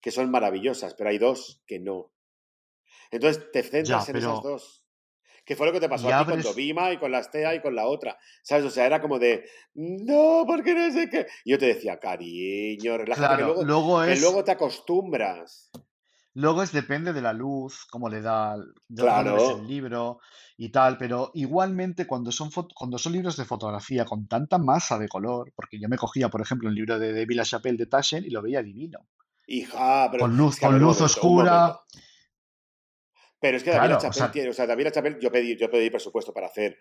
que 0.00 0.10
son 0.12 0.30
maravillosas, 0.30 0.94
pero 0.94 1.10
hay 1.10 1.18
dos 1.18 1.62
que 1.66 1.80
no. 1.80 2.12
Entonces 3.10 3.50
te 3.50 3.62
ya, 3.62 3.70
centras 3.70 4.08
en 4.08 4.16
esas 4.16 4.42
dos. 4.42 4.79
Que 5.50 5.56
fue 5.56 5.66
lo 5.66 5.72
que 5.72 5.80
te 5.80 5.88
pasó 5.88 6.14
a 6.14 6.24
ti 6.24 6.30
con 6.30 6.40
Dovima 6.42 6.92
y 6.92 6.98
con 6.98 7.10
la 7.10 7.18
Astea 7.18 7.56
y 7.56 7.60
con 7.60 7.74
la 7.74 7.84
otra. 7.88 8.16
¿Sabes? 8.40 8.64
O 8.66 8.70
sea, 8.70 8.86
era 8.86 9.00
como 9.00 9.18
de, 9.18 9.46
no, 9.74 10.44
porque 10.46 10.76
no 10.76 10.92
sé 10.92 11.10
qué. 11.10 11.26
Y 11.44 11.50
yo 11.50 11.58
te 11.58 11.66
decía, 11.66 11.98
cariño, 11.98 12.96
relájate, 12.96 13.20
que 13.20 13.34
claro, 13.34 13.46
luego, 13.46 13.64
luego 13.64 14.04
que 14.04 14.12
es, 14.12 14.20
luego 14.20 14.44
te 14.44 14.52
acostumbras. 14.52 15.72
luego 16.34 16.62
es 16.62 16.70
depende 16.70 17.12
de 17.12 17.20
la 17.20 17.32
luz, 17.32 17.84
cómo 17.90 18.08
le 18.08 18.20
da, 18.20 18.58
de 18.58 18.64
dónde 19.02 19.32
ves 19.32 19.42
el 19.42 19.48
Claro. 19.56 19.64
libro 19.64 20.20
y 20.56 20.70
tal, 20.70 20.96
pero 20.98 21.32
igualmente 21.34 22.06
cuando 22.06 22.30
son, 22.30 22.50
cuando 22.72 22.96
son 22.96 23.12
libros 23.12 23.36
de 23.36 23.44
fotografía 23.44 24.04
con 24.04 24.28
tanta 24.28 24.56
masa 24.56 25.00
de 25.00 25.08
color, 25.08 25.52
porque 25.56 25.80
yo 25.80 25.88
me 25.88 25.96
cogía, 25.96 26.28
por 26.28 26.42
ejemplo, 26.42 26.68
el 26.68 26.76
libro 26.76 26.96
de, 26.96 27.12
de 27.12 27.26
Villa 27.26 27.42
Chapelle 27.42 27.76
de 27.76 27.86
Taschen 27.86 28.24
y 28.24 28.30
lo 28.30 28.40
veía 28.40 28.62
divino, 28.62 29.00
Hija, 29.48 30.08
pero 30.12 30.26
con 30.26 30.30
es 30.30 30.38
luz, 30.38 30.60
que 30.60 30.66
con 30.66 30.74
luz 30.78 31.00
momento, 31.00 31.04
oscura. 31.06 31.80
Pero 33.40 33.56
es 33.56 33.64
que 33.64 33.70
David 33.70 33.86
claro, 33.86 33.96
o 33.96 34.00
Chapelle 34.00 34.18
sea, 34.18 34.30
tiene, 34.30 34.48
o 34.50 34.52
sea, 34.52 34.66
David 34.66 34.90
Chapelle, 34.90 35.18
yo 35.20 35.32
pedí, 35.32 35.56
yo 35.56 35.70
pedí 35.70 35.90
presupuesto 35.90 36.32
para 36.32 36.46
hacer 36.48 36.78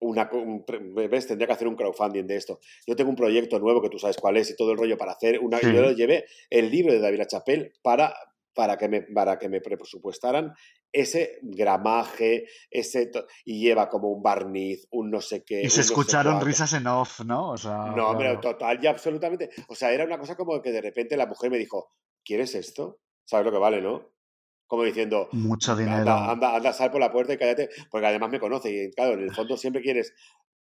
una, 0.00 0.30
un 0.32 0.64
¿ves? 1.10 1.26
Tendría 1.26 1.46
que 1.46 1.52
hacer 1.52 1.68
un 1.68 1.74
crowdfunding 1.74 2.26
de 2.26 2.36
esto. 2.36 2.60
Yo 2.86 2.94
tengo 2.94 3.10
un 3.10 3.16
proyecto 3.16 3.58
nuevo 3.58 3.82
que 3.82 3.88
tú 3.88 3.98
sabes 3.98 4.16
cuál 4.16 4.36
es 4.36 4.50
y 4.50 4.56
todo 4.56 4.72
el 4.72 4.78
rollo 4.78 4.96
para 4.96 5.12
hacer 5.12 5.40
una, 5.40 5.58
y 5.60 5.74
yo 5.74 5.82
lo 5.82 5.92
llevé 5.92 6.26
el 6.50 6.70
libro 6.70 6.92
de 6.92 7.00
David 7.00 7.22
Chapelle 7.26 7.72
para, 7.82 8.14
para 8.54 8.76
que 8.76 8.88
me, 8.88 9.02
para 9.02 9.38
que 9.38 9.48
me 9.48 9.60
presupuestaran 9.60 10.54
ese 10.92 11.38
gramaje, 11.42 12.46
ese, 12.70 13.10
y 13.44 13.60
lleva 13.60 13.88
como 13.88 14.08
un 14.08 14.22
barniz, 14.22 14.86
un 14.90 15.10
no 15.10 15.20
sé 15.20 15.36
y 15.36 15.40
qué, 15.42 15.56
se 15.60 15.64
no 15.64 15.70
sé 15.70 15.80
escucharon 15.80 16.40
risas 16.40 16.72
en 16.72 16.86
off, 16.86 17.20
¿no? 17.20 17.50
O 17.50 17.58
sea, 17.58 17.92
No, 17.94 18.16
claro, 18.16 18.40
total 18.40 18.78
y 18.82 18.86
absolutamente. 18.86 19.50
O 19.68 19.74
sea, 19.74 19.92
era 19.92 20.04
una 20.04 20.18
cosa 20.18 20.36
como 20.36 20.62
que 20.62 20.72
de 20.72 20.80
repente 20.80 21.16
la 21.16 21.26
mujer 21.26 21.50
me 21.50 21.58
dijo, 21.58 21.92
¿quieres 22.24 22.54
esto? 22.54 23.00
¿Sabes 23.24 23.44
lo 23.44 23.52
que 23.52 23.58
vale, 23.58 23.82
no? 23.82 24.17
Como 24.68 24.84
diciendo, 24.84 25.28
mucho 25.32 25.74
anda, 25.74 25.82
dinero. 25.82 26.30
anda, 26.30 26.56
anda, 26.56 26.72
sal 26.72 26.90
por 26.92 27.00
la 27.00 27.10
puerta 27.12 27.32
y 27.34 27.38
cállate, 27.38 27.70
porque 27.90 28.06
además 28.06 28.30
me 28.30 28.40
conoce 28.40 28.70
y 28.70 28.90
claro, 28.92 29.14
en 29.14 29.22
el 29.22 29.34
fondo 29.34 29.56
siempre 29.56 29.82
quieres 29.82 30.14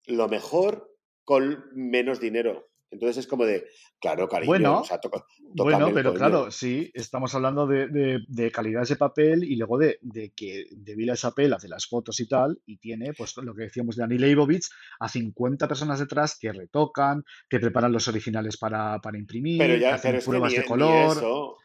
lo 0.06 0.28
mejor 0.28 0.90
con 1.24 1.64
menos 1.74 2.20
dinero. 2.20 2.68
Entonces 2.90 3.18
es 3.18 3.26
como 3.26 3.44
de, 3.44 3.66
claro, 4.00 4.28
cariño, 4.28 4.76
o 4.78 4.84
Bueno, 4.84 4.84
sea, 4.84 5.00
toca, 5.00 5.24
bueno, 5.42 5.90
pero 5.92 6.14
claro, 6.14 6.52
sí, 6.52 6.90
estamos 6.94 7.34
hablando 7.34 7.66
de, 7.66 7.88
de, 7.88 8.20
de 8.28 8.50
calidades 8.52 8.90
de 8.90 8.96
papel 8.96 9.42
y 9.44 9.56
luego 9.56 9.76
de, 9.78 9.98
de 10.02 10.32
que 10.36 10.66
de 10.70 10.94
Villa 10.94 11.16
Chapelle 11.16 11.54
hace 11.56 11.68
las 11.68 11.86
fotos 11.88 12.20
y 12.20 12.28
tal, 12.28 12.60
y 12.64 12.78
tiene, 12.78 13.12
pues 13.12 13.36
lo 13.38 13.54
que 13.54 13.64
decíamos 13.64 13.96
de 13.96 14.04
Annie 14.04 14.18
Leibovitz, 14.20 14.70
a 15.00 15.08
50 15.08 15.66
personas 15.68 15.98
detrás 15.98 16.38
que 16.38 16.52
retocan, 16.52 17.24
que 17.48 17.58
preparan 17.58 17.92
los 17.92 18.06
originales 18.08 18.56
para, 18.56 19.00
para 19.00 19.18
Pero 19.56 19.74
imprimir, 19.74 19.80
que 19.80 19.90
pero 19.90 19.94
hacen 19.94 20.14
es 20.14 20.28
que 20.28 20.30
pruebas 20.30 20.52
ni, 20.52 20.58
de 20.58 20.62
ni 20.62 20.66
color. 20.68 21.04
eso, 21.04 21.56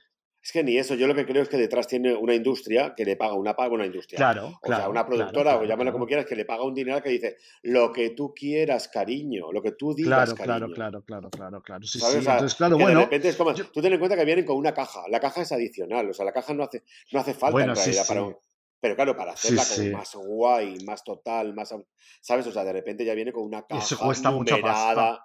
es 0.43 0.51
que 0.51 0.63
ni 0.63 0.77
eso, 0.77 0.95
yo 0.95 1.05
lo 1.05 1.13
que 1.13 1.25
creo 1.25 1.43
es 1.43 1.49
que 1.49 1.57
detrás 1.57 1.87
tiene 1.87 2.15
una 2.15 2.33
industria 2.33 2.95
que 2.95 3.05
le 3.05 3.15
paga 3.15 3.35
una 3.35 3.55
paga 3.55 3.73
una 3.75 3.85
industria. 3.85 4.17
Claro, 4.17 4.47
O 4.47 4.49
sea, 4.49 4.59
claro, 4.77 4.89
una 4.89 5.05
claro, 5.05 5.07
productora, 5.07 5.51
o 5.51 5.53
claro, 5.59 5.65
llámalo 5.65 5.91
como 5.91 6.05
claro. 6.05 6.07
quieras, 6.07 6.25
que 6.25 6.35
le 6.35 6.45
paga 6.45 6.63
un 6.63 6.73
dinero 6.73 7.01
que 7.03 7.09
dice, 7.09 7.37
lo 7.61 7.91
que 7.93 8.09
tú 8.11 8.33
quieras, 8.33 8.87
cariño, 8.87 9.51
lo 9.51 9.61
que 9.61 9.73
tú 9.73 9.93
digas, 9.93 10.33
Claro, 10.33 10.35
claro, 10.35 10.59
cariño. 10.59 10.75
claro, 10.75 11.01
claro, 11.03 11.29
claro, 11.29 11.61
claro. 11.61 11.83
Sí, 11.83 11.99
¿Sabes? 11.99 12.15
O 12.15 12.19
sí. 12.19 12.25
sea, 12.25 12.33
Entonces, 12.33 12.57
claro, 12.57 12.75
que 12.75 12.79
de 12.79 12.85
bueno, 12.85 13.01
repente 13.01 13.29
es 13.29 13.35
como, 13.35 13.53
yo, 13.53 13.65
tú 13.67 13.81
ten 13.81 13.93
en 13.93 13.99
cuenta 13.99 14.17
que 14.17 14.25
vienen 14.25 14.45
con 14.45 14.57
una 14.57 14.73
caja, 14.73 15.03
la 15.09 15.19
caja 15.19 15.41
es 15.41 15.51
adicional, 15.51 16.09
o 16.09 16.13
sea, 16.13 16.25
la 16.25 16.33
caja 16.33 16.53
no 16.55 16.63
hace, 16.63 16.83
no 17.11 17.19
hace 17.19 17.33
falta 17.33 17.59
en 17.59 17.65
bueno, 17.67 17.75
sí, 17.75 17.91
realidad 17.91 18.07
para 18.07 18.23
un... 18.23 18.37
Pero 18.79 18.95
claro, 18.95 19.15
para 19.15 19.33
hacerla 19.33 19.63
como 19.63 19.97
más 19.99 20.15
guay, 20.15 20.83
más 20.85 21.03
total, 21.03 21.53
más. 21.53 21.75
¿Sabes? 22.19 22.47
O 22.47 22.51
sea, 22.51 22.63
de 22.63 22.73
repente 22.73 23.05
ya 23.05 23.13
viene 23.13 23.31
con 23.31 23.43
una 23.43 23.61
caja. 23.61 23.83
Eso 23.83 23.95
cuesta 23.99 24.31
numerada. 24.31 25.23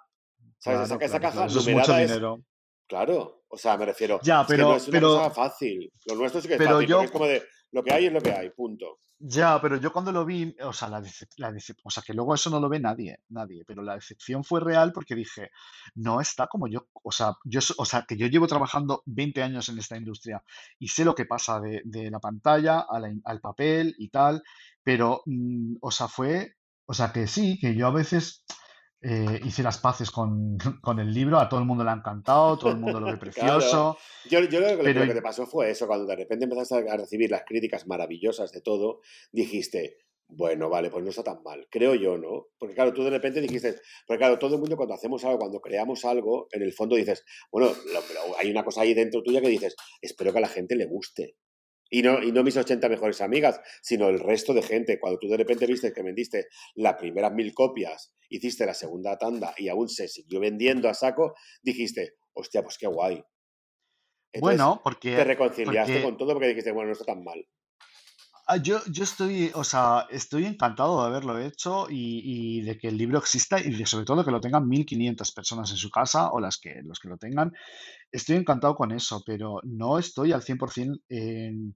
¿Sabes? 0.59 0.91
esa, 1.01 1.19
caja 1.19 1.47
eso 1.47 1.59
es 1.59 1.67
mucho 1.67 1.97
dinero. 1.97 2.43
Claro, 2.87 3.43
o 3.49 3.57
sea, 3.57 3.77
me 3.77 3.85
refiero. 3.85 4.19
Ya, 4.23 4.45
pero. 4.47 4.75
Es 4.75 4.85
que 4.85 4.91
no 4.91 4.97
es 4.97 5.03
una 5.03 5.23
cosa 5.29 5.31
fácil. 5.31 5.91
Lo 6.05 6.15
nuestro 6.15 6.41
sí 6.41 6.47
que 6.47 6.53
es 6.55 6.57
pero 6.57 6.75
fácil, 6.75 6.87
yo... 6.87 7.01
es 7.01 7.11
como 7.11 7.25
de 7.25 7.43
lo 7.71 7.83
que 7.83 7.93
hay 7.93 8.05
es 8.05 8.13
lo 8.13 8.21
que 8.21 8.31
hay, 8.31 8.49
punto. 8.49 8.99
Ya, 9.19 9.59
pero 9.59 9.77
yo 9.77 9.91
cuando 9.91 10.11
lo 10.11 10.25
vi, 10.25 10.55
o 10.61 10.71
sea, 10.71 10.89
la, 10.89 11.01
la 11.37 11.53
o 11.83 11.89
sea, 11.89 12.03
que 12.05 12.13
luego 12.13 12.35
eso 12.35 12.51
no 12.51 12.59
lo 12.59 12.69
ve 12.69 12.79
nadie, 12.79 13.19
nadie, 13.29 13.63
pero 13.65 13.81
la 13.81 13.95
decepción 13.95 14.43
fue 14.43 14.59
real 14.59 14.93
porque 14.93 15.15
dije, 15.15 15.49
no 15.95 16.21
está 16.21 16.45
como 16.45 16.67
yo, 16.67 16.87
o 17.01 17.11
sea, 17.11 17.33
yo, 17.43 17.59
o 17.77 17.85
sea, 17.85 18.05
que 18.07 18.15
yo 18.15 18.27
llevo 18.27 18.45
trabajando 18.45 19.01
20 19.07 19.41
años 19.41 19.69
en 19.69 19.79
esta 19.79 19.97
industria 19.97 20.43
y 20.77 20.89
sé 20.89 21.03
lo 21.03 21.15
que 21.15 21.25
pasa 21.25 21.59
de, 21.59 21.81
de 21.83 22.11
la 22.11 22.19
pantalla 22.19 22.85
al 23.23 23.41
papel 23.41 23.95
y 23.97 24.09
tal, 24.09 24.43
pero, 24.83 25.23
mm, 25.25 25.77
o 25.81 25.89
sea, 25.89 26.07
fue, 26.07 26.53
o 26.85 26.93
sea, 26.93 27.11
que 27.11 27.25
sí, 27.25 27.57
que 27.59 27.75
yo 27.75 27.87
a 27.87 27.91
veces 27.91 28.43
eh, 29.09 29.39
hice 29.45 29.63
las 29.63 29.77
paces 29.77 30.11
con, 30.11 30.99
el 30.99 31.13
libro, 31.13 31.39
a 31.39 31.47
todo 31.47 31.61
el 31.61 31.65
mundo 31.65 31.83
le 31.83 31.91
ha 31.91 31.93
encantado, 31.93 32.57
todo 32.57 32.71
el 32.71 32.77
mundo 32.77 32.99
lo 32.99 33.07
ve 33.07 33.17
precioso. 33.17 33.97
Yo, 34.29 34.41
yo 34.41 34.59
lo, 34.59 34.67
que, 34.67 34.93
lo, 34.93 35.05
que 35.05 35.13
te 35.13 35.21
pasó 35.21 35.45
fue 35.45 35.71
eso, 35.71 35.87
cuando 35.87 36.05
de 36.05 36.17
repente 36.17 36.43
empezaste 36.43 36.89
a 36.89 36.97
recibir 36.97 37.31
las 37.31 37.43
críticas 37.45 37.87
maravillosas 37.87 38.51
de 38.51 38.59
todo, 38.59 38.99
dijiste, 39.31 39.99
bueno, 40.27 40.69
vale, 40.69 40.89
pues 40.89 41.05
no 41.05 41.09
está 41.09 41.23
tan 41.23 41.41
mal, 41.41 41.67
creo 41.71 41.95
yo, 41.95 42.17
¿no? 42.17 42.47
Porque 42.59 42.75
claro, 42.75 42.93
tú 42.93 43.01
de 43.03 43.11
repente 43.11 43.39
dijiste, 43.39 43.75
porque 44.05 44.19
claro, 44.19 44.37
todo 44.37 44.55
el 44.55 44.59
mundo 44.59 44.75
cuando 44.75 44.95
hacemos 44.95 45.23
algo, 45.23 45.39
cuando 45.39 45.61
creamos 45.61 46.03
algo, 46.03 46.49
en 46.51 46.63
el 46.63 46.73
fondo 46.73 46.97
dices, 46.97 47.23
bueno, 47.49 47.71
hay 48.37 48.51
una 48.51 48.65
cosa 48.65 48.81
ahí 48.81 48.93
dentro 48.93 49.23
tuya 49.23 49.39
que 49.39 49.47
dices, 49.47 49.75
espero 50.01 50.33
que 50.33 50.39
a 50.39 50.41
la 50.41 50.49
gente 50.49 50.75
le 50.75 50.85
guste. 50.85 51.37
Y 51.89 52.01
no, 52.01 52.21
y 52.21 52.31
no 52.31 52.43
mis 52.43 52.57
80 52.57 52.89
mejores 52.89 53.21
amigas, 53.21 53.61
sino 53.81 54.09
el 54.09 54.19
resto 54.19 54.53
de 54.53 54.61
gente. 54.61 54.99
Cuando 54.99 55.19
tú 55.19 55.27
de 55.27 55.37
repente 55.37 55.65
viste 55.65 55.93
que 55.93 56.03
vendiste 56.03 56.47
las 56.75 56.95
primeras 56.95 57.33
mil 57.33 57.53
copias, 57.53 58.13
hiciste 58.29 58.65
la 58.65 58.73
segunda 58.73 59.17
tanda 59.17 59.53
y 59.57 59.69
aún 59.69 59.89
se 59.89 60.07
siguió 60.07 60.39
vendiendo 60.39 60.89
a 60.89 60.93
saco, 60.93 61.35
dijiste, 61.61 62.15
hostia, 62.33 62.61
pues 62.63 62.77
qué 62.77 62.87
guay. 62.87 63.23
bueno, 64.39 64.81
porque... 64.83 65.15
Te 65.15 65.23
reconciliaste 65.23 66.03
con 66.03 66.17
todo 66.17 66.33
porque 66.33 66.49
dijiste, 66.49 66.71
bueno, 66.71 66.87
no 66.87 66.93
está 66.93 67.05
tan 67.05 67.23
mal. 67.23 67.47
Ah, 68.49 68.57
yo, 68.57 68.79
yo 68.89 69.03
estoy, 69.03 69.51
o 69.53 69.63
sea, 69.65 70.07
estoy 70.09 70.45
encantado 70.45 71.01
de 71.01 71.07
haberlo 71.07 71.37
hecho 71.37 71.87
y, 71.89 72.61
de 72.61 72.77
que 72.77 72.87
el 72.87 72.97
libro 72.97 73.19
exista 73.19 73.59
y 73.59 73.75
de, 73.75 73.85
sobre 73.85 74.05
todo 74.05 74.23
que 74.23 74.31
lo 74.31 74.39
tengan 74.39 74.69
1500 74.69 75.33
personas 75.33 75.69
en 75.71 75.75
su 75.75 75.91
casa 75.91 76.31
o 76.31 76.39
las 76.39 76.57
que, 76.57 76.81
los 76.83 76.97
que 76.99 77.09
lo 77.09 77.17
tengan. 77.17 77.51
Estoy 78.09 78.37
encantado 78.37 78.75
con 78.75 78.93
eso, 78.93 79.21
pero 79.25 79.59
no 79.63 79.99
estoy 79.99 80.31
al 80.31 80.43
100% 80.43 81.73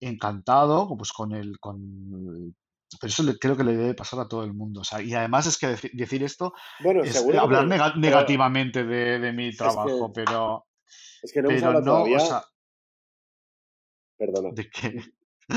encantado 0.00 0.88
pues, 0.96 1.12
con 1.12 1.32
el, 1.32 1.60
con 1.60 2.52
pero 3.00 3.08
eso 3.08 3.22
creo 3.40 3.56
que 3.56 3.64
le 3.64 3.76
debe 3.76 3.94
pasar 3.94 4.18
a 4.18 4.28
todo 4.28 4.42
el 4.42 4.52
mundo. 4.52 4.80
O 4.80 4.84
sea, 4.84 5.00
y 5.00 5.14
además 5.14 5.46
es 5.46 5.56
que 5.56 5.68
decir 5.92 6.24
esto 6.24 6.52
es 7.04 7.24
hablar 7.38 7.96
negativamente 7.96 8.84
de, 8.84 9.32
mi 9.32 9.54
trabajo, 9.54 10.12
pero. 10.12 10.66
Es 11.22 11.32
que 11.32 11.42
no 11.42 11.50
hemos 11.50 11.62
hablado 11.62 11.84
todavía. 11.84 12.42
Perdona. 14.18 14.50
¿De 14.52 14.68
qué? 14.68 15.00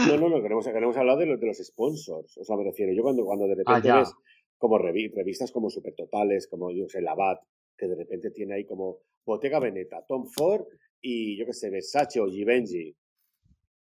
No, 0.07 0.17
no, 0.17 0.29
no, 0.29 0.41
queremos, 0.41 0.65
queremos 0.65 0.97
hablar 0.97 1.17
de 1.17 1.25
los, 1.25 1.39
de 1.39 1.47
los 1.47 1.57
sponsors. 1.57 2.37
O 2.37 2.43
sea, 2.43 2.55
me 2.57 2.63
refiero, 2.63 2.93
yo 2.93 3.03
cuando, 3.03 3.23
cuando 3.25 3.47
de 3.47 3.53
ah, 3.65 3.75
repente 3.75 3.91
ves 3.91 4.13
como 4.57 4.77
revistas 4.77 5.51
como 5.51 5.69
Super 5.69 5.93
Totales, 5.93 6.47
como 6.47 6.71
yo 6.71 6.87
sé, 6.87 7.01
Labat, 7.01 7.41
que 7.77 7.87
de 7.87 7.95
repente 7.95 8.31
tiene 8.31 8.55
ahí 8.55 8.65
como 8.65 8.99
Bottega 9.25 9.59
Veneta, 9.59 10.05
Tom 10.07 10.25
Ford 10.27 10.65
y 11.01 11.37
yo 11.37 11.45
qué 11.45 11.53
sé, 11.53 11.69
Versace 11.69 12.19
o 12.19 12.27
Givenchy. 12.27 12.95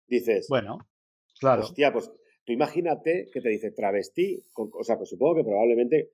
Dices, 0.07 0.47
bueno, 0.49 0.79
claro. 1.39 1.63
Hostia, 1.63 1.93
pues 1.93 2.11
tú 2.45 2.53
imagínate 2.53 3.29
que 3.33 3.41
te 3.41 3.49
dice 3.49 3.71
travesti, 3.71 4.45
o 4.55 4.85
sea, 4.85 4.97
pues 4.97 5.09
supongo 5.09 5.37
que 5.37 5.45
probablemente 5.45 6.13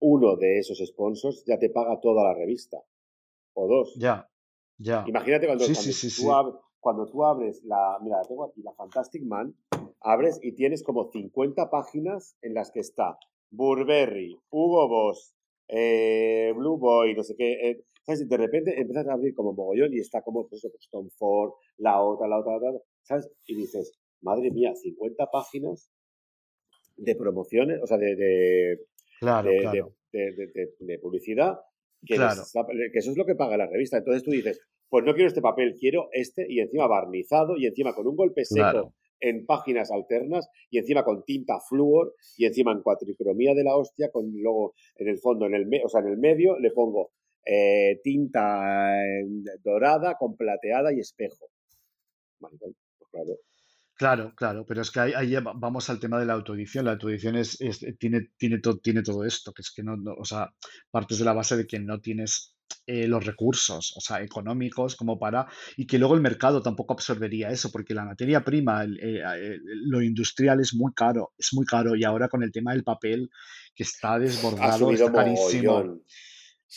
uno 0.00 0.36
de 0.36 0.58
esos 0.58 0.78
sponsors 0.86 1.44
ya 1.46 1.58
te 1.58 1.70
paga 1.70 1.98
toda 2.00 2.24
la 2.24 2.34
revista. 2.34 2.78
O 3.54 3.66
dos. 3.66 3.94
Ya, 3.96 4.28
ya. 4.76 5.04
Imagínate 5.06 5.46
cuando, 5.46 5.64
sí, 5.64 5.74
sí, 5.74 5.92
sí, 5.92 6.22
tú, 6.22 6.30
cuando 6.80 7.06
tú 7.06 7.24
abres 7.24 7.62
la, 7.64 7.98
mira, 8.02 8.22
tengo 8.26 8.44
aquí 8.44 8.62
la 8.62 8.72
Fantastic 8.72 9.22
Man, 9.24 9.54
abres 10.00 10.38
y 10.42 10.52
tienes 10.52 10.82
como 10.82 11.10
50 11.10 11.70
páginas 11.70 12.36
en 12.42 12.54
las 12.54 12.70
que 12.70 12.80
está 12.80 13.18
Burberry, 13.50 14.38
Hugo 14.50 14.88
Boss, 14.88 15.34
eh, 15.68 16.52
Blue 16.56 16.78
Boy, 16.78 17.14
no 17.14 17.22
sé 17.22 17.34
qué. 17.36 17.70
Eh, 17.70 17.84
¿Sabes? 18.04 18.26
de 18.26 18.36
repente 18.38 18.80
empiezas 18.80 19.06
a 19.06 19.12
abrir 19.12 19.34
como 19.34 19.52
mogollón 19.52 19.92
y 19.92 19.98
está 19.98 20.22
como, 20.22 20.48
pues, 20.48 20.62
pues, 20.62 20.88
Tom 20.90 21.10
Ford, 21.10 21.52
la 21.76 22.00
otra, 22.00 22.26
la 22.26 22.38
otra, 22.38 22.52
la 22.52 22.70
otra, 22.70 22.80
¿sabes? 23.02 23.30
Y 23.46 23.54
dices, 23.54 23.92
madre 24.22 24.50
mía, 24.50 24.74
50 24.74 25.26
páginas 25.30 25.90
de 26.96 27.14
promociones, 27.14 27.80
o 27.82 27.86
sea, 27.86 27.98
de, 27.98 28.16
de, 28.16 28.86
claro, 29.20 29.50
de, 29.50 29.58
claro. 29.58 29.94
de 30.10 30.98
publicidad, 31.00 31.58
que, 32.06 32.16
que 32.16 32.98
eso 32.98 33.10
es 33.10 33.16
lo 33.16 33.26
que 33.26 33.34
paga 33.34 33.56
la 33.56 33.66
revista. 33.66 33.98
Entonces 33.98 34.22
tú 34.22 34.30
dices, 34.30 34.60
pues 34.88 35.04
no 35.04 35.14
quiero 35.14 35.28
este 35.28 35.42
papel, 35.42 35.76
quiero 35.78 36.08
este 36.12 36.46
y 36.48 36.60
encima 36.60 36.86
barnizado 36.86 37.56
y 37.56 37.66
encima 37.66 37.94
con 37.94 38.06
un 38.06 38.16
golpe 38.16 38.44
seco 38.44 38.94
en 39.20 39.46
páginas 39.46 39.90
alternas 39.90 40.48
y 40.70 40.78
encima 40.78 41.04
con 41.04 41.24
tinta 41.24 41.58
flúor 41.60 42.14
y 42.36 42.46
encima 42.46 42.72
en 42.72 42.82
cuatricromía 42.82 43.54
de 43.54 43.64
la 43.64 43.76
hostia 43.76 44.10
con 44.12 44.30
luego 44.32 44.74
en 44.96 45.08
el 45.08 45.18
fondo, 45.18 45.46
en 45.46 45.54
el, 45.54 45.68
o 45.84 45.88
sea, 45.88 46.00
en 46.00 46.08
el 46.08 46.18
medio 46.18 46.58
le 46.58 46.70
pongo 46.70 47.12
eh, 47.44 48.00
tinta 48.02 48.94
eh, 48.94 49.24
dorada 49.62 50.16
con 50.18 50.36
plateada 50.36 50.92
y 50.92 51.00
espejo. 51.00 51.50
pues 52.38 52.52
claro. 53.10 53.36
Claro, 53.94 54.32
claro, 54.36 54.64
pero 54.64 54.82
es 54.82 54.92
que 54.92 55.00
ahí, 55.00 55.34
vamos 55.56 55.90
al 55.90 55.98
tema 55.98 56.20
de 56.20 56.26
la 56.26 56.34
autoedición. 56.34 56.84
La 56.84 56.92
autoedición 56.92 57.34
es, 57.34 57.58
tiene, 57.98 58.28
tiene, 58.38 58.60
tiene 58.80 59.02
todo 59.02 59.24
esto, 59.24 59.52
que 59.52 59.62
es 59.62 59.72
que 59.74 59.82
no, 59.82 59.96
o 60.16 60.24
sea, 60.24 60.54
partes 60.92 61.18
de 61.18 61.24
la 61.24 61.32
base 61.32 61.56
de 61.56 61.66
que 61.66 61.80
no 61.80 62.00
tienes 62.00 62.56
eh, 62.86 63.06
los 63.06 63.24
recursos, 63.24 63.92
o 63.96 64.00
sea, 64.00 64.22
económicos 64.22 64.96
como 64.96 65.18
para, 65.18 65.46
y 65.76 65.86
que 65.86 65.98
luego 65.98 66.14
el 66.14 66.20
mercado 66.20 66.62
tampoco 66.62 66.94
absorbería 66.94 67.50
eso, 67.50 67.70
porque 67.70 67.94
la 67.94 68.04
materia 68.04 68.44
prima, 68.44 68.84
eh, 68.84 69.58
lo 69.86 70.02
industrial 70.02 70.60
es 70.60 70.74
muy 70.74 70.92
caro, 70.94 71.32
es 71.36 71.50
muy 71.52 71.66
caro, 71.66 71.94
y 71.96 72.04
ahora 72.04 72.28
con 72.28 72.42
el 72.42 72.52
tema 72.52 72.72
del 72.72 72.84
papel, 72.84 73.30
que 73.74 73.82
está 73.82 74.18
desbordado, 74.18 74.90
está 74.90 75.12
carísimo. 75.12 76.00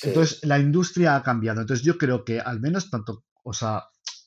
Entonces, 0.04 0.40
la 0.44 0.60
industria 0.60 1.16
ha 1.16 1.24
cambiado. 1.24 1.62
Entonces, 1.62 1.86
yo 1.86 1.98
creo 1.98 2.24
que 2.24 2.40
al 2.40 2.60
menos 2.60 2.90
tanto, 2.90 3.24
o 3.44 3.54
sea, 3.54 3.84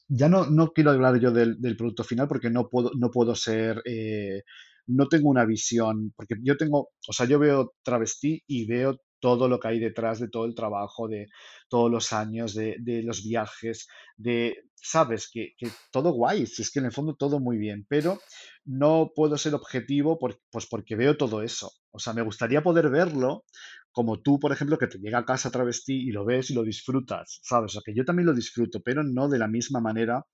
ya 0.09 0.29
no, 0.29 0.47
no 0.51 0.73
quiero 0.73 0.91
hablar 0.91 1.19
yo 1.19 1.31
del, 1.33 1.77
producto 1.77 2.05
final 2.05 2.29
porque 2.29 2.51
no 2.51 2.69
puedo, 2.69 2.91
no 2.99 3.11
puedo 3.11 3.35
ser, 3.35 3.83
eh, 3.85 4.43
no 4.87 5.09
tengo 5.09 5.31
una 5.31 5.45
visión, 5.45 6.13
porque 6.17 6.35
yo 6.43 6.57
tengo, 6.57 6.91
o 7.09 7.13
sea, 7.13 7.27
yo 7.27 7.39
veo 7.39 7.73
travestí 7.83 8.43
y 8.47 8.67
veo 8.67 8.99
todo 9.25 9.49
lo 9.49 9.59
que 9.59 9.69
hay 9.69 9.81
detrás 9.81 10.21
de 10.21 10.29
todo 10.29 10.45
el 10.45 10.55
trabajo, 10.55 11.09
de 11.09 11.29
todos 11.71 11.91
los 11.91 12.13
años, 12.13 12.53
de, 12.53 13.03
los 13.03 13.25
viajes, 13.25 13.89
de, 14.19 14.69
sabes, 14.75 15.31
que, 15.33 15.55
todo 15.91 16.13
guay, 16.13 16.43
es 16.43 16.71
que 16.71 16.81
en 16.81 16.85
el 16.85 16.93
fondo 16.93 17.15
todo 17.15 17.41
muy 17.41 17.57
bien, 17.57 17.87
pero 17.89 18.21
no 18.67 19.13
puedo 19.17 19.39
ser 19.39 19.55
objetivo 19.55 20.19
pues 20.19 20.67
porque 20.67 20.95
veo 20.95 21.17
todo 21.17 21.41
eso. 21.41 21.73
O 21.91 21.99
sea, 21.99 22.13
me 22.13 22.21
gustaría 22.21 22.63
poder 22.63 22.91
verlo 22.91 23.47
como 23.93 24.21
tú, 24.21 24.39
por 24.39 24.53
ejemplo, 24.53 24.77
que 24.77 24.89
te 24.89 24.99
llega 24.99 25.21
a 25.21 25.25
casa 25.25 25.51
travesti 25.51 25.95
y 25.95 26.13
lo 26.13 26.27
ves 26.27 26.51
y 26.51 26.55
lo 26.55 26.63
disfrutas, 26.63 27.41
¿sabes? 27.45 27.71
O 27.71 27.73
sea, 27.73 27.83
que 27.83 27.95
yo 27.95 28.05
también 28.05 28.27
lo 28.27 28.35
disfruto, 28.35 28.83
pero 28.85 29.03
no 29.05 29.31
de 29.31 29.39
la 29.39 29.49
misma 29.49 29.81
manera 29.81 30.27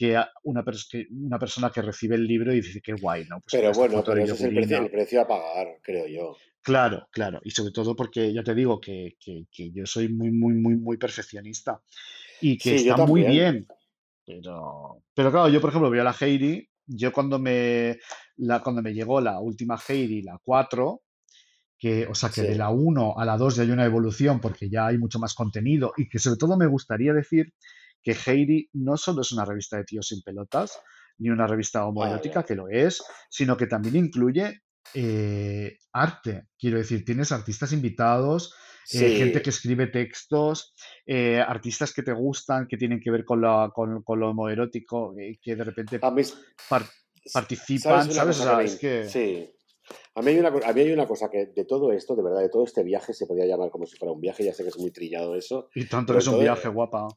que 0.00 0.16
una, 0.44 0.64
una 1.10 1.38
persona 1.38 1.70
que 1.70 1.82
recibe 1.82 2.14
el 2.14 2.26
libro 2.26 2.54
y 2.54 2.62
dice 2.62 2.80
que 2.80 2.94
guay, 2.94 3.26
¿no? 3.28 3.38
Pues 3.40 3.50
pero 3.50 3.70
bueno, 3.72 4.02
pero 4.02 4.22
eso 4.22 4.32
es 4.32 4.40
el 4.40 4.54
precio, 4.54 4.78
el 4.78 4.90
precio, 4.90 5.20
a 5.20 5.28
pagar, 5.28 5.78
creo 5.82 6.06
yo. 6.06 6.34
Claro, 6.62 7.06
claro. 7.12 7.38
Y 7.44 7.50
sobre 7.50 7.70
todo 7.70 7.94
porque 7.94 8.32
ya 8.32 8.42
te 8.42 8.54
digo 8.54 8.80
que, 8.80 9.18
yo 9.52 9.84
soy 9.84 10.08
muy, 10.08 10.30
muy, 10.30 10.54
muy, 10.54 10.76
muy 10.76 10.96
perfeccionista. 10.96 11.82
Y 12.40 12.56
que 12.56 12.76
está 12.76 13.04
muy 13.04 13.24
bien. 13.24 13.66
Pero, 14.24 15.02
pero 15.12 15.30
claro, 15.30 15.50
yo 15.50 15.60
por 15.60 15.68
ejemplo 15.68 15.90
veo 15.90 16.00
a 16.00 16.04
la 16.04 16.16
Heidi. 16.18 16.66
Yo 16.86 17.12
cuando 17.12 17.38
me, 17.38 17.98
la, 18.38 18.62
cuando 18.62 18.80
me 18.80 18.94
llegó 18.94 19.20
la 19.20 19.38
última 19.38 19.78
Heidi, 19.86 20.22
la 20.22 20.40
4, 20.42 21.02
que, 21.78 22.06
o 22.06 22.14
sea 22.14 22.30
que 22.30 22.40
de 22.40 22.54
la 22.54 22.70
1 22.70 23.18
a 23.18 23.24
la 23.26 23.36
2 23.36 23.56
ya 23.56 23.62
hay 23.64 23.70
una 23.70 23.84
evolución 23.84 24.40
porque 24.40 24.70
ya 24.70 24.86
hay 24.86 24.96
mucho 24.96 25.18
más 25.18 25.34
contenido 25.34 25.92
y 25.98 26.08
que 26.08 26.18
sobre 26.18 26.38
todo 26.38 26.56
me 26.56 26.66
gustaría 26.66 27.12
decir 27.12 27.52
que 28.02 28.16
Heidi 28.26 28.68
no 28.72 28.96
solo 28.96 29.22
es 29.22 29.32
una 29.32 29.44
revista 29.44 29.76
de 29.76 29.84
tíos 29.84 30.08
sin 30.08 30.22
pelotas, 30.22 30.78
ni 31.18 31.30
una 31.30 31.46
revista 31.46 31.84
homoerótica, 31.86 32.42
que 32.42 32.54
lo 32.54 32.68
es, 32.68 33.02
sino 33.28 33.56
que 33.56 33.66
también 33.66 33.96
incluye 33.96 34.62
eh, 34.94 35.78
arte. 35.92 36.46
Quiero 36.58 36.78
decir, 36.78 37.04
tienes 37.04 37.30
artistas 37.30 37.72
invitados, 37.72 38.54
eh, 38.92 39.16
gente 39.16 39.42
que 39.42 39.50
escribe 39.50 39.86
textos, 39.88 40.74
eh, 41.06 41.38
artistas 41.38 41.92
que 41.92 42.02
te 42.02 42.12
gustan, 42.12 42.66
que 42.66 42.76
tienen 42.76 43.00
que 43.00 43.10
ver 43.10 43.24
con, 43.24 43.40
la, 43.40 43.70
con, 43.72 44.02
lo 44.18 44.30
homoerótico, 44.30 45.14
que 45.42 45.56
de 45.56 45.64
repente 45.64 46.00
participan, 47.32 48.10
¿sabes? 48.10 48.76
que... 48.76 49.04
Sí. 49.04 49.48
A 50.14 50.22
mí, 50.22 50.30
hay 50.30 50.38
una, 50.38 50.48
a 50.48 50.72
mí 50.72 50.80
hay 50.80 50.92
una 50.92 51.06
cosa 51.06 51.28
que 51.30 51.46
de 51.46 51.64
todo 51.64 51.92
esto, 51.92 52.14
de 52.14 52.22
verdad, 52.22 52.40
de 52.40 52.48
todo 52.48 52.64
este 52.64 52.82
viaje 52.82 53.12
se 53.12 53.26
podría 53.26 53.46
llamar 53.46 53.70
como 53.70 53.86
si 53.86 53.96
fuera 53.96 54.12
un 54.12 54.20
viaje, 54.20 54.44
ya 54.44 54.52
sé 54.52 54.62
que 54.62 54.68
es 54.68 54.78
muy 54.78 54.92
trillado 54.92 55.34
eso. 55.34 55.68
Y 55.74 55.86
tanto 55.86 56.16
es 56.16 56.26
un 56.26 56.40
viaje, 56.40 56.68
guapa. 56.68 57.08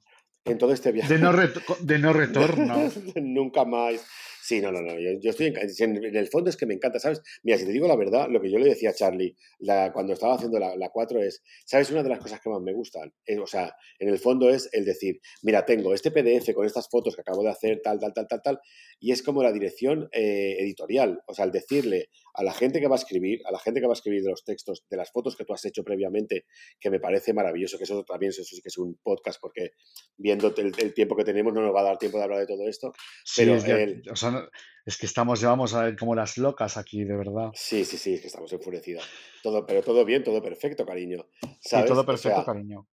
En 0.46 0.58
todo 0.58 0.74
este 0.74 0.92
viaje. 0.92 1.14
De 1.14 1.20
no, 1.20 1.32
de 1.32 2.00
no 2.00 2.12
retorno. 2.12 2.92
Nunca 3.16 3.64
más. 3.64 4.06
Sí, 4.42 4.60
no, 4.60 4.74
no, 4.74 4.82
no. 4.82 5.00
Yo, 5.00 5.30
estoy 5.30 5.48
en, 5.48 5.56
en, 5.58 6.16
el 6.18 6.28
fondo 6.28 6.50
es 6.50 6.58
que 6.58 6.66
me 6.66 6.74
encanta, 6.74 7.00
¿sabes? 7.00 7.22
Mira, 7.44 7.58
si 7.58 7.66
te 7.66 7.72
digo 7.72 7.88
la 7.88 7.96
verdad, 7.96 8.28
lo 8.30 8.42
que 8.42 8.52
yo 8.52 8.60
le 8.60 8.66
decía 8.66 8.90
a 8.90 8.94
Charlie 8.94 9.38
la, 9.60 9.94
cuando 9.94 10.12
estaba 10.12 10.36
haciendo 10.36 10.60
la, 10.60 10.76
la 10.76 10.90
4 10.90 11.24
es, 11.24 11.42
¿sabes? 11.66 11.92
Una 11.92 12.04
de 12.04 12.10
las 12.10 12.20
cosas 12.20 12.42
que 12.42 12.50
más 12.50 12.62
me 12.62 12.74
gustan, 12.74 13.14
o 13.42 13.48
sea, 13.48 13.74
en 14.00 14.10
el 14.10 14.20
fondo 14.20 14.50
es 14.50 14.68
el 14.74 14.84
decir, 14.84 15.22
mira, 15.44 15.66
tengo 15.66 15.94
este 15.94 16.12
PDF 16.12 16.54
con 16.54 16.66
estas 16.66 16.90
fotos 16.90 17.16
que 17.16 17.22
acabo 17.22 17.42
de 17.42 17.52
hacer, 17.52 17.80
tal, 17.82 18.02
tal, 18.02 18.14
tal, 18.14 18.28
tal, 18.28 18.42
tal, 18.42 18.60
y 19.00 19.14
es 19.14 19.24
como 19.24 19.44
la 19.44 19.54
dirección 19.54 20.10
eh, 20.12 20.58
editorial, 20.60 21.22
o 21.26 21.34
sea, 21.34 21.46
el 21.46 21.52
decirle 21.54 22.10
a 22.34 22.44
la 22.44 22.54
gente 22.54 22.80
que 22.80 22.88
va 22.88 22.96
a 22.96 23.00
escribir, 23.00 23.42
a 23.46 23.52
la 23.52 23.60
gente 23.60 23.80
que 23.80 23.88
va 23.88 23.94
a 23.94 23.96
escribir 23.96 24.24
de 24.24 24.30
los 24.30 24.44
textos, 24.44 24.86
de 24.90 24.98
las 24.98 25.12
fotos 25.12 25.36
que 25.36 25.46
tú 25.46 25.54
has 25.54 25.64
hecho 25.66 25.84
previamente, 25.84 26.46
que 26.80 26.90
me 26.90 27.00
parece 27.00 27.34
maravilloso, 27.34 27.78
que 27.78 27.84
eso 27.84 28.04
también 28.04 28.32
eso 28.32 28.44
sí 28.44 28.62
que 28.62 28.70
es 28.70 28.78
un 28.78 28.98
podcast, 29.02 29.40
porque 29.40 29.72
viendo 30.18 30.54
el, 30.56 30.94
tiempo 30.94 31.16
que 31.16 31.24
tenemos 31.24 31.54
no 31.54 31.62
nos 31.62 31.76
va 31.76 31.82
a 31.82 31.86
dar 31.86 31.98
tiempo 31.98 32.18
de 32.18 32.24
hablar 32.24 32.40
de 32.40 32.48
todo 32.48 32.68
esto. 32.68 32.94
pero 33.36 33.56
o 33.56 34.16
sea, 34.16 34.50
es 34.86 34.98
que 34.98 35.06
estamos, 35.06 35.40
llevamos 35.40 35.74
a, 35.74 35.96
como 35.96 36.16
las 36.16 36.38
locas 36.38 36.78
aquí, 36.78 37.04
de 37.04 37.16
verdad. 37.16 37.52
Sí, 37.54 37.86
sí, 37.86 37.98
sí, 37.98 38.16
es 38.16 38.22
que 38.22 38.28
estamos 38.28 38.52
enfurecidas. 38.52 39.04
Todo, 39.42 39.66
pero 39.66 39.82
todo 39.82 40.04
bien, 40.04 40.24
todo 40.24 40.42
perfecto, 40.42 40.86
cariño. 40.86 41.28
¿sabes? 41.62 41.86
todo 41.86 42.06
perfecto, 42.06 42.44
cariño. 42.44 42.88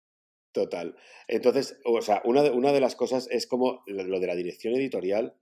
Total. 0.52 0.96
Entonces, 1.26 1.78
o 1.84 2.00
sea, 2.00 2.22
una 2.24 2.42
de, 2.42 2.50
una 2.50 2.72
de 2.72 2.80
las 2.80 2.96
cosas 2.96 3.28
es 3.30 3.46
como 3.46 3.82
lo 3.86 4.20
de 4.20 4.26
la 4.26 4.34
dirección 4.34 4.74
editorial. 4.74 5.36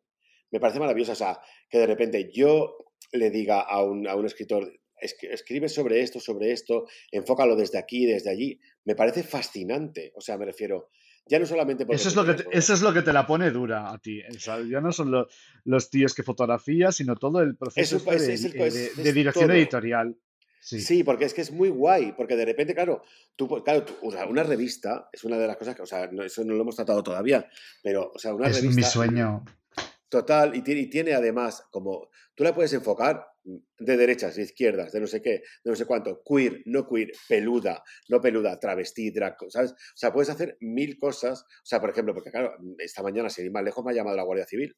Me 0.50 0.60
parece 0.60 0.78
maravilloso. 0.78 1.12
O 1.12 1.16
sea, 1.16 1.40
que 1.68 1.78
de 1.78 1.86
repente 1.86 2.30
yo 2.32 2.76
le 3.12 3.30
diga 3.30 3.60
a 3.60 3.82
un, 3.82 4.06
a 4.08 4.14
un 4.16 4.26
escritor, 4.26 4.72
escribe 5.00 5.68
sobre 5.68 6.00
esto, 6.00 6.20
sobre 6.20 6.52
esto, 6.52 6.86
enfócalo 7.10 7.56
desde 7.56 7.78
aquí, 7.78 8.06
desde 8.06 8.30
allí. 8.30 8.60
Me 8.84 8.94
parece 8.94 9.22
fascinante. 9.22 10.12
O 10.14 10.20
sea, 10.20 10.38
me 10.38 10.44
refiero, 10.44 10.90
ya 11.28 11.38
no 11.40 11.46
solamente 11.46 11.84
Eso 11.88 12.08
es, 12.08 12.14
lo 12.14 12.24
que 12.24 12.34
te, 12.34 12.44
eso 12.52 12.72
es 12.72 12.82
lo 12.82 12.92
que 12.92 13.02
te 13.02 13.12
la 13.12 13.26
pone 13.26 13.50
dura 13.50 13.92
a 13.92 13.98
ti. 13.98 14.22
ya 14.38 14.80
no 14.80 14.92
son 14.92 15.26
los 15.64 15.90
tíos 15.90 16.14
que 16.14 16.22
fotografías, 16.22 16.96
sino 16.96 17.16
todo 17.16 17.40
el 17.40 17.56
proceso 17.56 17.98
de, 17.98 19.12
dirección 19.12 19.50
editorial. 19.50 20.16
Sí. 20.60 21.04
porque 21.04 21.24
es 21.24 21.34
que 21.34 21.42
es 21.42 21.52
muy 21.52 21.68
guay, 21.68 22.12
porque 22.16 22.36
de 22.36 22.44
repente, 22.44 22.74
claro, 22.74 23.02
tú, 23.36 23.48
claro, 23.62 23.84
una 24.28 24.42
revista 24.42 25.08
es 25.12 25.24
una 25.24 25.38
de 25.38 25.46
las 25.46 25.56
cosas 25.56 25.76
que, 25.76 25.82
o 25.82 25.86
sea, 25.86 26.10
eso 26.24 26.44
no 26.44 26.54
lo 26.54 26.62
hemos 26.62 26.76
tratado 26.76 27.02
todavía, 27.02 27.48
pero, 27.82 28.12
o 28.14 28.18
sea, 28.18 28.34
una 28.34 28.48
es 28.48 28.56
revista... 28.56 28.76
mi 28.76 28.82
sueño. 28.82 29.44
Total, 30.08 30.54
y 30.54 30.62
tiene, 30.62 30.82
y 30.82 30.90
tiene 30.90 31.14
además, 31.14 31.64
como, 31.70 32.10
tú 32.34 32.44
la 32.44 32.54
puedes 32.54 32.72
enfocar 32.72 33.26
de 33.78 33.96
derechas, 33.96 34.36
de 34.36 34.42
izquierdas, 34.42 34.92
de 34.92 35.00
no 35.00 35.06
sé 35.06 35.22
qué, 35.22 35.42
de 35.64 35.70
no 35.70 35.74
sé 35.74 35.84
cuánto, 35.84 36.22
queer, 36.24 36.62
no 36.66 36.86
queer, 36.88 37.12
peluda, 37.28 37.82
no 38.08 38.20
peluda, 38.20 38.58
travesti, 38.58 39.10
drag, 39.10 39.36
¿sabes? 39.48 39.72
O 39.72 39.96
sea, 39.96 40.12
puedes 40.12 40.30
hacer 40.30 40.56
mil 40.60 40.98
cosas. 40.98 41.42
O 41.42 41.64
sea, 41.66 41.80
por 41.80 41.90
ejemplo, 41.90 42.14
porque 42.14 42.30
claro, 42.30 42.56
esta 42.78 43.02
mañana, 43.02 43.30
sin 43.30 43.46
ir 43.46 43.52
más 43.52 43.64
lejos, 43.64 43.84
me 43.84 43.92
ha 43.92 43.94
llamado 43.94 44.16
la 44.16 44.24
Guardia 44.24 44.46
Civil 44.46 44.76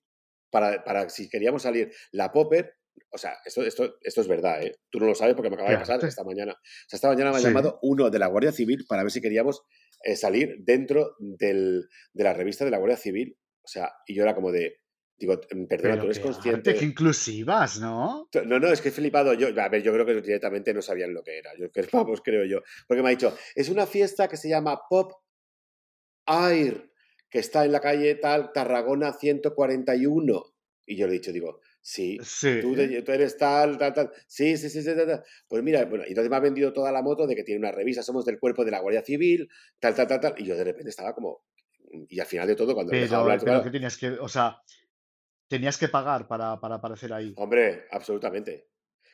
para, 0.51 0.83
para 0.85 1.09
si 1.09 1.29
queríamos 1.29 1.63
salir 1.63 1.93
la 2.13 2.33
Popper. 2.33 2.75
O 3.11 3.17
sea, 3.17 3.37
esto, 3.45 3.63
esto, 3.63 3.97
esto 4.03 4.21
es 4.21 4.29
verdad, 4.29 4.63
¿eh? 4.63 4.77
Tú 4.91 4.99
no 4.99 5.07
lo 5.07 5.15
sabes 5.15 5.35
porque 5.35 5.51
me 5.51 5.55
acaba 5.55 5.71
de 5.71 5.79
pasar 5.79 6.05
esta 6.05 6.25
mañana. 6.25 6.53
O 6.53 6.89
sea, 6.89 6.97
esta 6.97 7.09
mañana 7.09 7.31
me 7.31 7.39
ha 7.39 7.41
llamado 7.41 7.79
uno 7.83 8.11
de 8.11 8.19
la 8.19 8.27
Guardia 8.27 8.53
Civil 8.53 8.85
para 8.89 9.03
ver 9.03 9.13
si 9.13 9.21
queríamos 9.21 9.63
eh, 10.03 10.17
salir 10.17 10.57
dentro 10.61 11.15
del, 11.19 11.89
de 12.13 12.25
la 12.25 12.35
revista 12.35 12.65
de 12.65 12.71
la 12.71 12.79
Guardia 12.79 12.97
Civil. 12.97 13.39
O 13.63 13.69
sea, 13.69 13.93
y 14.07 14.15
yo 14.15 14.25
era 14.25 14.35
como 14.35 14.51
de, 14.51 14.81
Digo, 15.19 15.40
em, 15.51 15.66
perdona, 15.66 15.99
tú 15.99 16.05
eres 16.05 16.20
consciente. 16.20 16.77
que 16.77 16.85
inclusivas, 16.85 17.81
¿no? 17.81 18.28
No, 18.47 18.61
no, 18.61 18.69
es 18.69 18.81
que 18.81 18.90
he 18.90 18.93
flipado. 18.93 19.35
Yo, 19.35 19.49
a 19.49 19.69
ver, 19.69 19.82
yo 19.82 19.93
creo 19.93 20.07
que 20.07 20.15
directamente 20.15 20.73
no 20.73 20.81
sabían 20.81 21.12
lo 21.12 21.24
que 21.24 21.39
era. 21.39 21.51
Yo, 21.59 21.66
vamos, 21.93 22.20
creo 22.23 22.45
yo. 22.45 22.62
Porque 22.86 23.03
me 23.03 23.09
ha 23.09 23.11
dicho, 23.11 23.36
es 23.57 23.69
una 23.69 23.86
fiesta 23.86 24.28
que 24.28 24.36
se 24.36 24.49
llama 24.49 24.81
Pop 24.89 25.12
Air, 26.27 26.93
que 27.28 27.40
está 27.40 27.65
en 27.65 27.73
la 27.73 27.81
calle 27.81 28.15
tal, 28.15 28.53
Tarragona 28.53 29.12
141. 29.12 30.55
Y 30.86 30.97
yo 30.97 31.07
le 31.09 31.15
he 31.15 31.19
dicho, 31.19 31.32
digo, 31.32 31.61
sí, 31.81 32.19
Tú, 32.62 32.77
eres 32.77 33.36
tal, 33.36 33.77
tal, 33.77 33.93
tal. 33.93 34.12
Sí, 34.28 34.57
sí, 34.57 34.70
sí, 34.70 34.82
sí, 34.82 34.95
tal, 34.95 35.24
Pues 35.49 35.65
mira, 35.65 35.85
bueno, 35.86 36.05
y 36.07 36.11
entonces 36.11 36.31
me 36.31 36.36
ha 36.36 36.40
vendido 36.40 36.73
toda 36.73 36.93
la 36.93 37.03
moto 37.03 37.27
de 37.27 37.35
que 37.35 37.43
tiene 37.43 37.59
una 37.59 37.73
revista, 37.73 38.05
somos 38.05 38.24
del 38.24 38.39
cuerpo 38.39 38.65
de 38.65 38.70
la 38.70 38.81
Guardia 38.81 39.03
Civil, 39.03 39.49
tal, 39.81 39.97
tal, 39.97 40.07
tal, 40.07 40.20
tal. 40.20 40.35
Y 40.39 40.45
yo 40.45 40.57
de 40.57 40.62
repente 40.62 40.90
estaba 40.90 41.12
como. 41.12 41.43
Y 42.09 42.20
al 42.20 42.27
final 42.27 42.47
de 42.47 42.55
todo, 42.55 42.73
cuando. 42.74 42.93
Pero, 42.93 43.16
hablar, 43.16 43.40
pero 43.45 43.65
que 43.65 43.70
tienes 43.70 43.97
que. 43.97 44.11
O 44.11 44.28
sea 44.28 44.62
tenías 45.49 45.79
que 45.79 45.89
pagar 45.89 46.29
para, 46.29 46.61
para 46.61 46.77
aparecer 46.77 47.12
ahí. 47.12 47.33
Hombre, 47.37 47.87
absolutamente. 47.91 48.69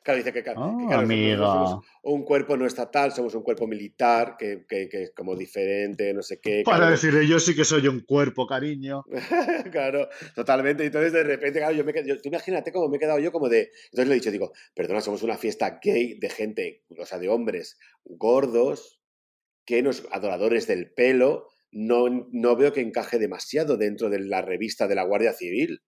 Claro, 0.05 0.19
dice 0.19 0.35
que, 0.35 0.43
claro, 0.43 0.61
somos 0.61 1.83
un 2.03 2.25
cuerpo 2.25 2.59
no 2.59 2.67
estatal, 2.67 3.11
somos 3.11 3.35
un 3.35 3.43
cuerpo 3.43 3.67
militar, 3.67 4.37
que, 4.39 4.67
que, 4.69 4.87
que, 4.87 5.05
es 5.05 5.13
como 5.13 5.35
diferente, 5.35 6.13
no 6.13 6.21
sé 6.21 6.41
qué. 6.43 6.63
Para 6.67 6.91
decir, 6.91 7.19
yo 7.23 7.41
sí 7.41 7.57
que 7.57 7.65
soy 7.65 7.89
un 7.89 8.01
cuerpo, 8.01 8.47
cariño. 8.47 9.03
claro, 9.73 10.11
totalmente. 10.35 10.85
Entonces, 10.85 11.11
de 11.11 11.25
repente, 11.25 11.59
claro, 11.61 11.75
yo 11.75 11.85
me 11.85 11.95
quedo, 11.95 12.21
tú 12.21 12.29
imagínate 12.29 12.71
cómo 12.71 12.91
me 12.91 12.99
he 12.99 13.01
quedado 13.01 13.19
yo 13.19 13.33
como 13.33 13.49
de... 13.49 13.71
Entonces 13.87 14.09
le 14.09 14.13
he 14.13 14.19
dicho, 14.19 14.31
digo, 14.31 14.53
perdona, 14.75 15.01
somos 15.01 15.23
una 15.23 15.39
fiesta 15.39 15.81
gay 15.83 16.19
de 16.19 16.29
gente, 16.29 16.85
o 16.99 17.07
sea, 17.07 17.19
de 17.19 17.31
hombres 17.31 17.79
gordos, 18.05 19.01
que 19.65 19.83
nos 19.83 20.07
adoradores 20.11 20.67
del 20.67 20.93
pelo, 20.93 21.49
no, 21.73 22.29
no 22.31 22.57
veo 22.57 22.75
que 22.75 22.83
encaje 22.83 23.19
demasiado 23.19 23.79
dentro 23.79 24.11
de 24.11 24.21
la 24.21 24.43
revista 24.43 24.87
de 24.87 24.97
la 24.97 25.05
Guardia 25.05 25.33
Civil. 25.33 25.83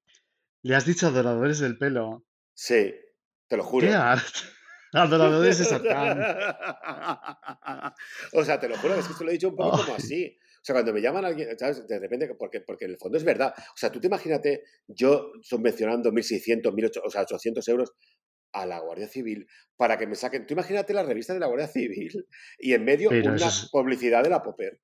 ¿Le 0.67 0.75
has 0.75 0.85
dicho 0.85 1.07
adoradores 1.07 1.61
del 1.61 1.79
pelo? 1.79 2.27
Sí, 2.53 2.93
te 3.47 3.57
lo 3.57 3.63
juro. 3.63 3.87
¿Qué 3.87 3.95
arte? 3.95 4.41
Adoradores 4.93 5.59
de 5.59 5.65
Satán. 5.65 6.19
o 8.33 8.45
sea, 8.45 8.59
te 8.59 8.69
lo 8.69 8.77
juro, 8.79 8.95
es 8.95 9.07
que 9.07 9.15
te 9.15 9.23
lo 9.23 9.31
he 9.31 9.35
dicho 9.35 9.51
un 9.51 9.55
poco 9.55 9.77
como 9.85 9.95
así. 9.95 10.37
O 10.37 10.65
sea, 10.65 10.75
cuando 10.75 10.93
me 10.93 11.01
llaman 11.01 11.25
a 11.25 11.29
alguien, 11.29 11.57
¿sabes? 11.57 11.87
De 11.87 12.01
repente, 12.01 12.35
porque, 12.37 12.63
porque 12.63 12.87
en 12.87 12.91
el 12.91 12.97
fondo 12.97 13.17
es 13.17 13.23
verdad. 13.23 13.55
O 13.57 13.77
sea, 13.77 13.93
tú 13.93 14.01
te 14.01 14.09
imagínate 14.09 14.65
yo 14.89 15.31
subvencionando 15.41 16.11
1.600, 16.11 16.63
1.800, 16.63 17.01
o 17.05 17.11
sea, 17.11 17.23
800 17.23 17.69
euros 17.69 17.93
a 18.51 18.67
la 18.67 18.81
Guardia 18.81 19.07
Civil 19.07 19.47
para 19.77 19.97
que 19.97 20.09
me 20.09 20.17
saquen. 20.17 20.47
Tú 20.47 20.55
imagínate 20.55 20.93
la 20.95 21.05
revista 21.05 21.33
de 21.33 21.39
la 21.39 21.47
Guardia 21.47 21.69
Civil 21.69 22.27
y 22.59 22.73
en 22.73 22.85
medio 22.85 23.11
una 23.11 23.37
publicidad 23.71 24.25
de 24.25 24.31
la 24.31 24.43
Popper. 24.43 24.81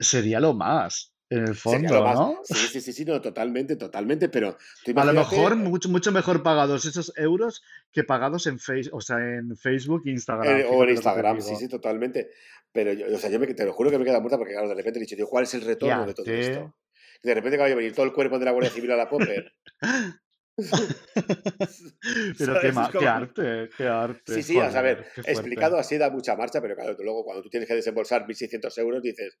Sería 0.00 0.40
lo 0.40 0.52
más. 0.52 1.13
En 1.30 1.48
el 1.48 1.54
fondo, 1.54 2.00
¿no? 2.00 2.40
Sí, 2.44 2.54
sí, 2.54 2.80
sí, 2.80 2.92
sí, 2.92 3.04
no, 3.04 3.20
totalmente, 3.20 3.76
totalmente, 3.76 4.28
pero 4.28 4.56
a 4.94 5.04
lo 5.04 5.12
mejor 5.14 5.56
mucho, 5.56 5.88
mucho 5.88 6.12
mejor 6.12 6.42
pagados 6.42 6.84
esos 6.84 7.12
euros 7.16 7.62
que 7.90 8.04
pagados 8.04 8.46
en 8.46 8.58
face, 8.58 8.90
o 8.92 9.00
sea, 9.00 9.16
en 9.16 9.56
Facebook 9.56 10.02
e 10.06 10.10
Instagram. 10.10 10.60
Eh, 10.60 10.66
o 10.68 10.84
en 10.84 10.90
Instagram, 10.90 11.40
sí, 11.40 11.56
sí, 11.56 11.68
totalmente. 11.68 12.30
Pero 12.72 12.92
yo, 12.92 13.06
o 13.14 13.18
sea, 13.18 13.30
yo 13.30 13.40
me, 13.40 13.46
te 13.46 13.64
lo 13.64 13.72
juro 13.72 13.90
que 13.90 13.98
me 13.98 14.04
queda 14.04 14.20
muerta 14.20 14.36
porque 14.36 14.52
claro, 14.52 14.68
de 14.68 14.74
repente 14.74 14.98
he 14.98 15.02
dicho, 15.02 15.16
¿cuál 15.26 15.44
es 15.44 15.54
el 15.54 15.62
retorno 15.62 16.06
de 16.06 16.14
todo 16.14 16.26
esto? 16.26 16.74
de 17.22 17.34
repente 17.34 17.56
va 17.56 17.64
a 17.64 17.74
venir 17.74 17.94
todo 17.94 18.04
el 18.04 18.12
cuerpo 18.12 18.38
de 18.38 18.44
la 18.44 18.50
Guardia 18.50 18.70
Civil 18.70 18.90
a 18.90 18.96
la 18.96 19.08
Popper. 19.08 19.54
pero 22.38 22.60
qué, 22.60 22.72
qué, 22.98 23.08
arte, 23.08 23.70
qué 23.76 23.88
arte. 23.88 24.34
Sí, 24.34 24.42
sí, 24.42 24.58
a 24.58 24.82
ver, 24.82 25.04
explicado 25.24 25.76
así 25.78 25.98
da 25.98 26.10
mucha 26.10 26.36
marcha, 26.36 26.60
pero 26.60 26.76
claro, 26.76 26.94
luego 27.00 27.24
cuando 27.24 27.42
tú 27.42 27.50
tienes 27.50 27.68
que 27.68 27.74
desembolsar 27.74 28.24
1.600 28.24 28.78
euros 28.78 29.02
dices, 29.02 29.36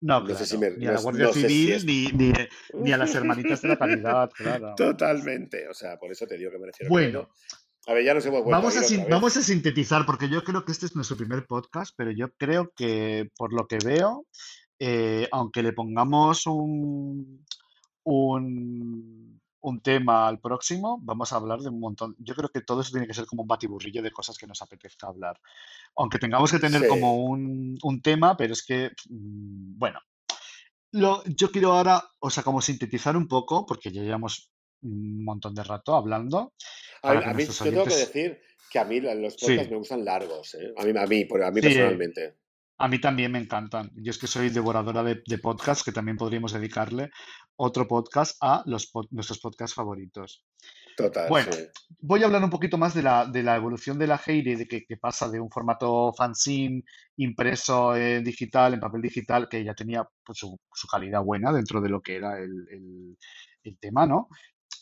no, 0.00 0.24
claro. 0.24 0.76
ni 0.78 0.86
a 0.86 0.92
la 0.92 1.00
Guardia 1.00 1.32
Civil, 1.32 1.84
ni, 1.84 2.32
ni, 2.74 2.92
a 2.92 2.96
las 2.96 3.14
hermanitas 3.14 3.62
de 3.62 3.68
la 3.68 3.76
caridad, 3.76 4.30
claro. 4.30 4.74
Totalmente, 4.76 5.68
o 5.68 5.74
sea, 5.74 5.98
por 5.98 6.12
eso 6.12 6.26
te 6.26 6.38
digo 6.38 6.50
que 6.50 6.58
me 6.58 6.66
refiero. 6.66 6.90
Bueno, 6.90 7.30
a 7.86 7.94
ver, 7.94 8.04
ya 8.04 8.14
nos 8.14 8.24
hemos 8.26 8.44
vamos 8.44 8.76
a, 8.76 9.04
vamos 9.08 9.36
a 9.36 9.42
sintetizar, 9.42 10.06
porque 10.06 10.28
yo 10.28 10.44
creo 10.44 10.64
que 10.64 10.72
este 10.72 10.86
es 10.86 10.94
nuestro 10.94 11.16
primer 11.16 11.46
podcast, 11.46 11.94
pero 11.96 12.10
yo 12.12 12.32
creo 12.36 12.72
que, 12.76 13.30
por 13.36 13.52
lo 13.52 13.66
que 13.66 13.78
veo, 13.84 14.26
eh, 14.78 15.26
aunque 15.32 15.62
le 15.62 15.72
pongamos 15.72 16.46
un, 16.46 17.44
un 18.04 19.27
un 19.68 19.80
tema 19.80 20.26
al 20.26 20.40
próximo, 20.40 20.98
vamos 21.02 21.32
a 21.32 21.36
hablar 21.36 21.60
de 21.60 21.68
un 21.68 21.80
montón. 21.80 22.16
Yo 22.18 22.34
creo 22.34 22.48
que 22.48 22.60
todo 22.60 22.80
eso 22.80 22.92
tiene 22.92 23.06
que 23.06 23.14
ser 23.14 23.26
como 23.26 23.42
un 23.42 23.48
batiburrillo 23.48 24.02
de 24.02 24.10
cosas 24.10 24.38
que 24.38 24.46
nos 24.46 24.62
apetezca 24.62 25.06
hablar. 25.06 25.40
Aunque 25.96 26.18
tengamos 26.18 26.50
que 26.50 26.58
tener 26.58 26.86
como 26.88 27.24
un, 27.24 28.00
tema, 28.02 28.36
pero 28.36 28.52
es 28.52 28.64
que, 28.64 28.90
mm, 29.08 29.78
bueno, 29.78 30.00
lo, 30.92 31.22
yo 31.24 31.50
quiero 31.50 31.72
ahora, 31.72 32.02
o 32.18 32.30
sea, 32.30 32.42
como 32.42 32.60
sintetizar 32.60 33.16
un 33.16 33.28
poco, 33.28 33.66
porque 33.66 33.90
ya 33.90 34.02
llevamos 34.02 34.50
un 34.82 35.24
montón 35.24 35.54
de 35.54 35.64
rato 35.64 35.94
hablando. 35.94 36.54
A, 37.02 37.32
mí, 37.34 37.44
yo 37.44 37.64
tengo 37.64 37.84
que 37.84 37.94
decir 37.94 38.40
que 38.70 38.78
a 38.78 38.84
mí 38.84 39.00
los 39.00 39.36
podcasts 39.36 39.70
me 39.70 39.76
gustan 39.76 40.04
largos, 40.04 40.54
¿eh? 40.54 40.72
a 40.76 40.84
mí, 40.84 40.90
a 40.90 41.06
mí, 41.06 41.26
a 41.44 41.50
mí 41.50 41.60
personalmente. 41.60 42.36
A 42.80 42.86
mí 42.86 43.00
también 43.00 43.32
me 43.32 43.40
encantan. 43.40 43.90
Yo 43.96 44.10
es 44.10 44.18
que 44.18 44.28
soy 44.28 44.50
devoradora 44.50 45.02
de, 45.02 45.20
de 45.26 45.38
podcasts, 45.38 45.82
que 45.82 45.90
también 45.90 46.16
podríamos 46.16 46.52
dedicarle 46.52 47.10
otro 47.58 47.86
podcast 47.86 48.36
a 48.40 48.62
los 48.66 48.90
nuestros 49.10 49.40
podcasts 49.40 49.74
favoritos. 49.74 50.44
Total. 50.96 51.28
Bueno, 51.28 51.50
voy 52.00 52.22
a 52.22 52.26
hablar 52.26 52.42
un 52.42 52.50
poquito 52.50 52.78
más 52.78 52.94
de 52.94 53.02
la, 53.02 53.26
de 53.26 53.42
la 53.42 53.56
evolución 53.56 53.98
de 53.98 54.06
la 54.06 54.20
Heire, 54.24 54.56
de 54.56 54.66
que, 54.66 54.96
pasa 54.96 55.28
de 55.28 55.40
un 55.40 55.50
formato 55.50 56.12
fanzine 56.12 56.82
impreso 57.16 57.94
en 57.94 58.24
digital, 58.24 58.74
en 58.74 58.80
papel 58.80 59.02
digital, 59.02 59.48
que 59.48 59.62
ya 59.62 59.74
tenía 59.74 60.08
pues, 60.24 60.38
su, 60.38 60.58
calidad 60.90 61.22
buena 61.22 61.52
dentro 61.52 61.80
de 61.80 61.88
lo 61.88 62.00
que 62.00 62.16
era 62.16 62.38
el, 62.38 63.16
el, 63.62 63.78
tema, 63.78 64.06
¿no? 64.06 64.28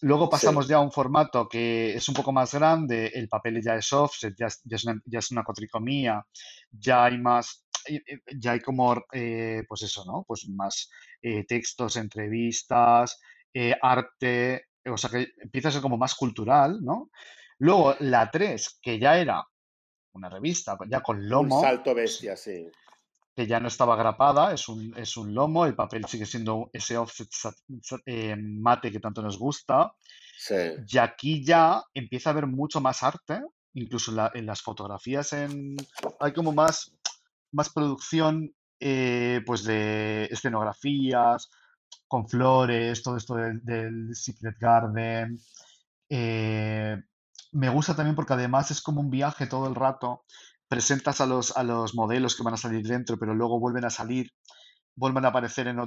Luego 0.03 0.28
pasamos 0.28 0.69
ya 0.69 0.77
a 0.77 0.81
un 0.81 0.93
formato 0.93 1.48
que 1.48 1.94
es 1.94 2.09
un 2.09 2.15
poco 2.15 2.32
más 2.32 2.55
grande, 2.55 3.11
el 3.15 3.28
papel 3.28 3.62
ya 3.62 3.74
es 3.74 3.93
offset, 3.93 4.35
ya, 4.39 4.48
ya, 4.65 4.77
es, 4.77 4.85
una, 4.85 5.01
ya 5.05 5.19
es 5.19 5.31
una 5.31 5.43
cotricomía, 5.43 6.24
ya 6.70 7.05
hay 7.05 7.19
más 7.19 7.65
ya 8.38 8.52
hay 8.52 8.60
como, 8.60 9.04
eh, 9.12 9.62
pues 9.68 9.82
eso, 9.82 10.04
¿no? 10.04 10.24
Pues 10.26 10.48
más 10.48 10.90
eh, 11.22 11.44
textos, 11.44 11.96
entrevistas, 11.96 13.20
eh, 13.52 13.74
arte, 13.80 14.66
o 14.84 14.96
sea, 14.96 15.10
que 15.10 15.28
empieza 15.38 15.68
a 15.68 15.72
ser 15.72 15.82
como 15.82 15.96
más 15.96 16.14
cultural, 16.14 16.82
¿no? 16.82 17.10
Luego 17.58 17.96
la 18.00 18.30
3, 18.30 18.78
que 18.82 18.98
ya 18.98 19.18
era 19.18 19.46
una 20.12 20.28
revista, 20.28 20.76
ya 20.88 21.00
con 21.00 21.28
lomo. 21.28 21.56
Un 21.56 21.62
salto 21.62 21.94
bestia, 21.94 22.36
sí. 22.36 22.66
Que 23.34 23.46
ya 23.46 23.60
no 23.60 23.68
estaba 23.68 23.96
grapada, 23.96 24.52
es 24.52 24.68
un, 24.68 24.94
es 24.96 25.16
un 25.16 25.34
lomo, 25.34 25.66
el 25.66 25.74
papel 25.74 26.04
sigue 26.06 26.24
siendo 26.24 26.70
ese 26.72 26.96
offset 26.96 27.28
mate 28.38 28.90
que 28.90 29.00
tanto 29.00 29.22
nos 29.22 29.38
gusta. 29.38 29.92
Sí. 30.38 30.54
Y 30.88 30.98
aquí 30.98 31.44
ya 31.44 31.82
empieza 31.94 32.30
a 32.30 32.32
haber 32.32 32.46
mucho 32.46 32.80
más 32.80 33.02
arte, 33.02 33.40
incluso 33.76 34.12
en, 34.34 34.46
las 34.46 34.62
fotografías 34.62 35.32
en, 35.34 35.76
hay 36.18 36.32
como 36.32 36.52
más, 36.52 36.92
más 37.52 37.70
producción 37.70 38.55
eh, 38.81 39.40
pues 39.47 39.64
de 39.64 40.24
escenografías, 40.27 41.51
con 42.09 42.28
flores, 42.28 43.02
todo 43.02 43.16
esto 43.16 43.35
del, 43.35 44.14
Secret 44.14 44.56
Garden. 44.59 45.39
Eh, 46.09 46.97
me 47.52 47.68
gusta 47.70 47.97
también 47.97 48.14
porque 48.14 48.35
además 48.35 48.70
es 48.70 48.81
como 48.81 49.01
un 49.01 49.10
viaje 49.10 49.47
todo 49.47 49.66
el 49.68 49.74
rato. 49.74 50.24
Presentas 50.68 51.20
a 51.20 51.27
los, 51.27 51.56
a 51.56 51.62
los 51.62 51.94
modelos 51.94 52.36
que 52.36 52.43
van 52.43 52.55
a 52.55 52.59
salir 52.59 52.86
dentro, 52.86 53.18
pero 53.18 53.35
luego 53.35 53.60
vuelven 53.60 53.85
a 53.85 53.90
salir, 53.90 54.31
vuelven 54.94 55.24
a 55.24 55.28
aparecer 55.28 55.68
en, 55.68 55.78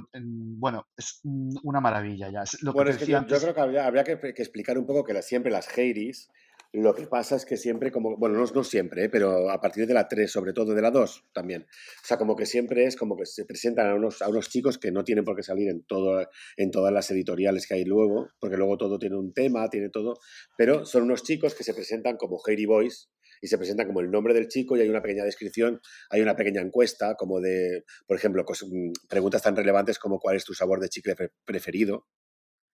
bueno, 0.58 0.86
es 0.96 1.20
una 1.22 1.80
maravilla 1.80 2.30
ya. 2.30 2.44
lo 2.62 2.72
que 2.72 3.06
yo, 3.06 3.24
creo 3.26 3.54
que 3.54 3.60
habría, 3.60 4.04
que, 4.04 4.12
explicar 4.36 4.78
un 4.78 4.86
poco 4.86 5.04
que 5.04 5.20
siempre 5.22 5.52
las 5.52 5.68
Heiris 5.76 6.28
lo 6.72 6.94
que 6.94 7.06
pasa 7.06 7.34
es 7.34 7.44
que 7.44 7.56
siempre, 7.56 7.90
como, 7.90 8.16
bueno, 8.16 8.38
no, 8.38 8.64
siempre, 8.64 9.04
¿eh? 9.04 9.08
pero 9.08 9.50
a 9.50 9.60
partir 9.60 9.86
de 9.86 9.94
la 9.94 10.06
3, 10.06 10.30
sobre 10.30 10.52
todo 10.52 10.72
de 10.72 10.80
la 10.80 10.92
2 10.92 11.30
también. 11.32 11.62
O 11.62 12.06
sea, 12.06 12.16
como 12.16 12.36
que 12.36 12.46
siempre 12.46 12.84
es 12.84 12.94
como 12.94 13.16
que 13.16 13.26
se 13.26 13.44
presentan 13.44 13.88
a 13.88 13.94
unos, 13.94 14.22
a 14.22 14.28
unos 14.28 14.48
chicos 14.50 14.78
que 14.78 14.92
no 14.92 15.02
tienen 15.02 15.24
por 15.24 15.34
qué 15.34 15.42
salir 15.42 15.68
en, 15.68 15.82
todo, 15.82 16.28
en 16.56 16.70
todas 16.70 16.92
las 16.92 17.10
editoriales 17.10 17.66
que 17.66 17.74
hay 17.74 17.84
luego, 17.84 18.28
porque 18.38 18.56
luego 18.56 18.76
todo 18.76 18.98
tiene 19.00 19.16
un 19.16 19.32
tema, 19.32 19.68
tiene 19.68 19.88
todo, 19.88 20.18
pero 20.56 20.86
son 20.86 21.02
unos 21.04 21.24
chicos 21.24 21.54
que 21.56 21.64
se 21.64 21.74
presentan 21.74 22.16
como 22.16 22.38
Harry 22.46 22.66
Boys 22.66 23.10
y 23.42 23.48
se 23.48 23.58
presentan 23.58 23.88
como 23.88 24.00
el 24.00 24.10
nombre 24.10 24.32
del 24.32 24.46
chico 24.46 24.76
y 24.76 24.80
hay 24.80 24.88
una 24.88 25.02
pequeña 25.02 25.24
descripción, 25.24 25.80
hay 26.08 26.20
una 26.20 26.36
pequeña 26.36 26.60
encuesta 26.60 27.16
como 27.16 27.40
de, 27.40 27.84
por 28.06 28.16
ejemplo, 28.16 28.44
mm, 28.44 28.92
preguntas 29.08 29.42
tan 29.42 29.56
relevantes 29.56 29.98
como 29.98 30.20
cuál 30.20 30.36
es 30.36 30.44
tu 30.44 30.54
sabor 30.54 30.78
de 30.78 30.88
chicle 30.88 31.16
preferido, 31.44 32.06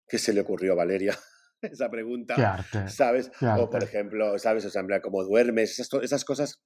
¿qué 0.07 0.17
se 0.17 0.33
le 0.33 0.41
ocurrió 0.41 0.73
a 0.73 0.75
Valeria? 0.75 1.17
esa 1.71 1.89
pregunta, 1.89 2.35
¿sabes? 2.87 3.31
O 3.59 3.69
por 3.69 3.83
ejemplo, 3.83 4.37
¿sabes? 4.39 4.65
O 4.65 4.69
sea, 4.69 4.83
como 5.01 5.23
duermes, 5.23 5.79
esas, 5.79 6.03
esas, 6.03 6.25
cosas, 6.25 6.61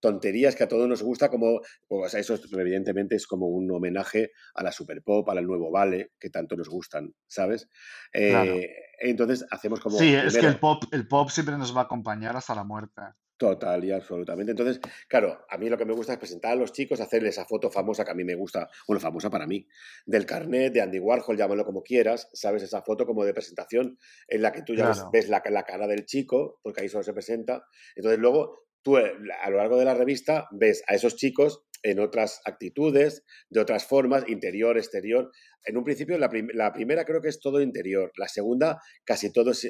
tonterías 0.00 0.56
que 0.56 0.64
a 0.64 0.68
todos 0.68 0.88
nos 0.88 1.02
gusta, 1.02 1.28
como, 1.28 1.60
o 1.88 2.08
sea, 2.08 2.20
eso 2.20 2.38
evidentemente 2.52 3.16
es 3.16 3.26
como 3.26 3.46
un 3.46 3.70
homenaje 3.70 4.32
a 4.54 4.62
la 4.62 4.72
super 4.72 5.02
pop, 5.02 5.28
al 5.30 5.46
nuevo 5.46 5.70
vale, 5.70 6.12
que 6.18 6.30
tanto 6.30 6.56
nos 6.56 6.68
gustan, 6.68 7.12
¿sabes? 7.26 7.68
Eh, 8.12 8.68
entonces 9.00 9.46
hacemos 9.50 9.80
como... 9.80 9.98
Sí, 9.98 10.14
es 10.14 10.36
que 10.36 10.46
el 10.46 10.58
pop, 10.58 10.84
el 10.92 11.06
pop 11.06 11.30
siempre 11.30 11.56
nos 11.56 11.74
va 11.74 11.82
a 11.82 11.84
acompañar 11.84 12.36
hasta 12.36 12.54
la 12.54 12.64
muerte. 12.64 13.02
Total 13.42 13.84
y 13.84 13.90
absolutamente. 13.90 14.52
Entonces, 14.52 14.78
claro, 15.08 15.44
a 15.48 15.58
mí 15.58 15.68
lo 15.68 15.76
que 15.76 15.84
me 15.84 15.92
gusta 15.92 16.12
es 16.12 16.18
presentar 16.20 16.52
a 16.52 16.54
los 16.54 16.70
chicos, 16.70 17.00
hacerle 17.00 17.30
esa 17.30 17.44
foto 17.44 17.72
famosa 17.72 18.04
que 18.04 18.12
a 18.12 18.14
mí 18.14 18.22
me 18.22 18.36
gusta, 18.36 18.68
bueno, 18.86 19.00
famosa 19.00 19.30
para 19.30 19.48
mí, 19.48 19.66
del 20.06 20.26
carnet, 20.26 20.72
de 20.72 20.80
Andy 20.80 21.00
Warhol, 21.00 21.36
llámalo 21.36 21.64
como 21.64 21.82
quieras, 21.82 22.28
¿sabes? 22.34 22.62
Esa 22.62 22.82
foto 22.82 23.04
como 23.04 23.24
de 23.24 23.34
presentación 23.34 23.98
en 24.28 24.42
la 24.42 24.52
que 24.52 24.62
tú 24.62 24.76
ya 24.76 24.92
ves 25.12 25.28
la, 25.28 25.42
la, 25.50 25.64
cara 25.64 25.88
del 25.88 26.06
chico, 26.06 26.60
porque 26.62 26.82
ahí 26.82 26.88
solo 26.88 27.02
se 27.02 27.12
presenta. 27.12 27.64
Entonces, 27.96 28.20
luego 28.20 28.68
tú 28.80 28.96
eh, 28.98 29.12
a 29.42 29.50
lo 29.50 29.56
largo 29.56 29.76
de 29.76 29.86
la 29.86 29.94
revista 29.94 30.46
ves 30.52 30.84
a 30.86 30.94
esos 30.94 31.16
chicos 31.16 31.64
en 31.82 31.98
otras 31.98 32.42
actitudes, 32.44 33.24
de 33.50 33.58
otras 33.58 33.86
formas, 33.86 34.22
interior, 34.28 34.78
exterior. 34.78 35.32
En 35.64 35.76
un 35.76 35.82
principio, 35.82 36.16
la, 36.16 36.28
primera 36.28 37.04
creo 37.04 37.20
que 37.20 37.28
es 37.28 37.40
todo 37.40 37.60
interior, 37.60 38.12
la 38.16 38.28
segunda 38.28 38.78
casi 39.04 39.32
todo 39.32 39.50
es, 39.50 39.64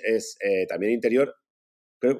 eh, 0.44 0.66
también 0.68 0.92
interior, 0.92 1.34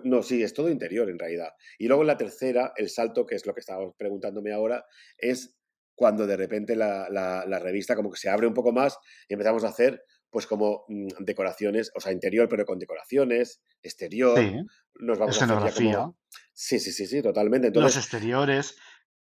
no, 0.05 0.23
sí, 0.23 0.43
es 0.43 0.55
todo 0.55 0.69
interior 0.69 1.09
en 1.11 1.19
realidad. 1.19 1.51
Y 1.79 1.89
luego 1.89 2.05
la 2.05 2.17
tercera, 2.17 2.73
el 2.77 2.89
salto, 2.89 3.27
que 3.27 3.35
es 3.35 3.47
lo 3.47 3.55
que 3.55 3.61
estábamos 3.61 3.95
preguntándome 3.97 4.53
ahora, 4.53 4.85
es 5.19 5.57
cuando 5.95 6.27
de 6.27 6.37
repente 6.37 6.77
la, 6.77 7.09
la, 7.11 7.59
revista 7.59 7.95
como 7.95 8.11
que 8.11 8.19
se 8.19 8.29
abre 8.29 8.47
un 8.47 8.55
poco 8.55 8.73
más 8.73 8.99
y 9.29 9.35
empezamos 9.35 9.65
a 9.65 9.69
hacer 9.69 10.03
pues 10.31 10.47
como 10.47 10.85
mm, 10.89 11.25
decoraciones, 11.25 11.91
o 11.95 12.01
sea, 12.01 12.11
interior, 12.11 12.49
pero 12.49 12.65
con 12.65 12.79
decoraciones, 12.79 13.61
exterior. 13.83 14.39
Sí, 14.39 14.55
nos 14.95 15.19
vamos 15.19 15.37
escenografía. 15.37 16.01
A 16.01 16.13
Sí, 16.55 16.79
sí, 16.79 16.91
sí, 16.91 17.07
sí, 17.07 17.21
totalmente. 17.21 17.71
Los 17.79 17.97
exteriores 17.97 18.77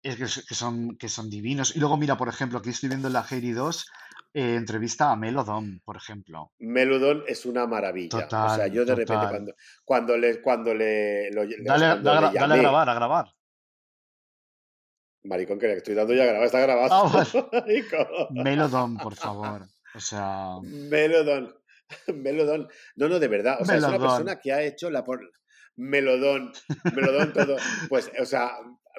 es 0.03 0.17
que, 0.17 0.55
son, 0.55 0.99
que 0.99 1.09
son 1.09 1.31
divinos. 1.31 1.75
Y 1.75 1.79
luego, 1.81 1.97
mira, 1.97 2.19
por 2.19 2.29
ejemplo, 2.29 2.59
aquí 2.59 2.71
estoy 2.71 2.91
viendo 2.91 3.09
en 3.09 3.15
la 3.15 3.27
Heidi 3.29 3.53
2 3.53 3.87
eh, 4.35 4.55
entrevista 4.55 5.11
a 5.11 5.17
Melodon, 5.17 5.81
por 5.85 5.97
ejemplo. 5.97 6.53
Melodon 6.59 7.25
es 7.27 7.45
una 7.45 7.67
maravilla. 7.67 8.27
o 8.27 8.55
sea, 8.55 8.67
yo 8.67 8.85
de 8.85 8.95
repente 8.95 9.27
cuando, 9.29 9.55
cuando 9.85 10.17
le... 10.17 10.41
Cuando 10.41 10.75
le, 10.75 11.31
dale, 11.63 11.87
a 11.87 11.97
grabar, 12.57 12.89
a 12.89 12.95
grabar. 12.95 13.27
Maricón, 15.25 15.59
que 15.59 15.67
le 15.67 15.75
estoy 15.75 15.95
dando 15.95 16.15
ya 16.15 16.25
a 16.25 16.27
grabar, 16.27 16.47
está 16.47 16.61
grabado. 16.61 16.91
Ah, 16.93 18.27
Melodon, 18.31 18.97
por 18.97 19.15
favor. 19.15 19.67
O 19.95 20.01
sea... 20.01 20.57
Melodon. 20.63 21.55
Melodon. 22.15 22.69
No, 22.97 23.09
no, 23.09 23.19
de 23.19 23.29
verdad. 23.29 23.59
O 23.61 23.65
sea, 23.65 23.77
es 23.77 23.85
una 23.85 23.99
persona 23.99 24.41
que 24.41 24.53
ha 24.53 24.63
hecho 24.63 24.91
la... 24.91 25.05
Por... 25.05 25.21
Melodón, 25.77 26.53
Melodón 26.95 27.33
todo. 27.33 27.57
Pues, 27.89 28.11
o 28.21 28.27
sea, 28.27 28.51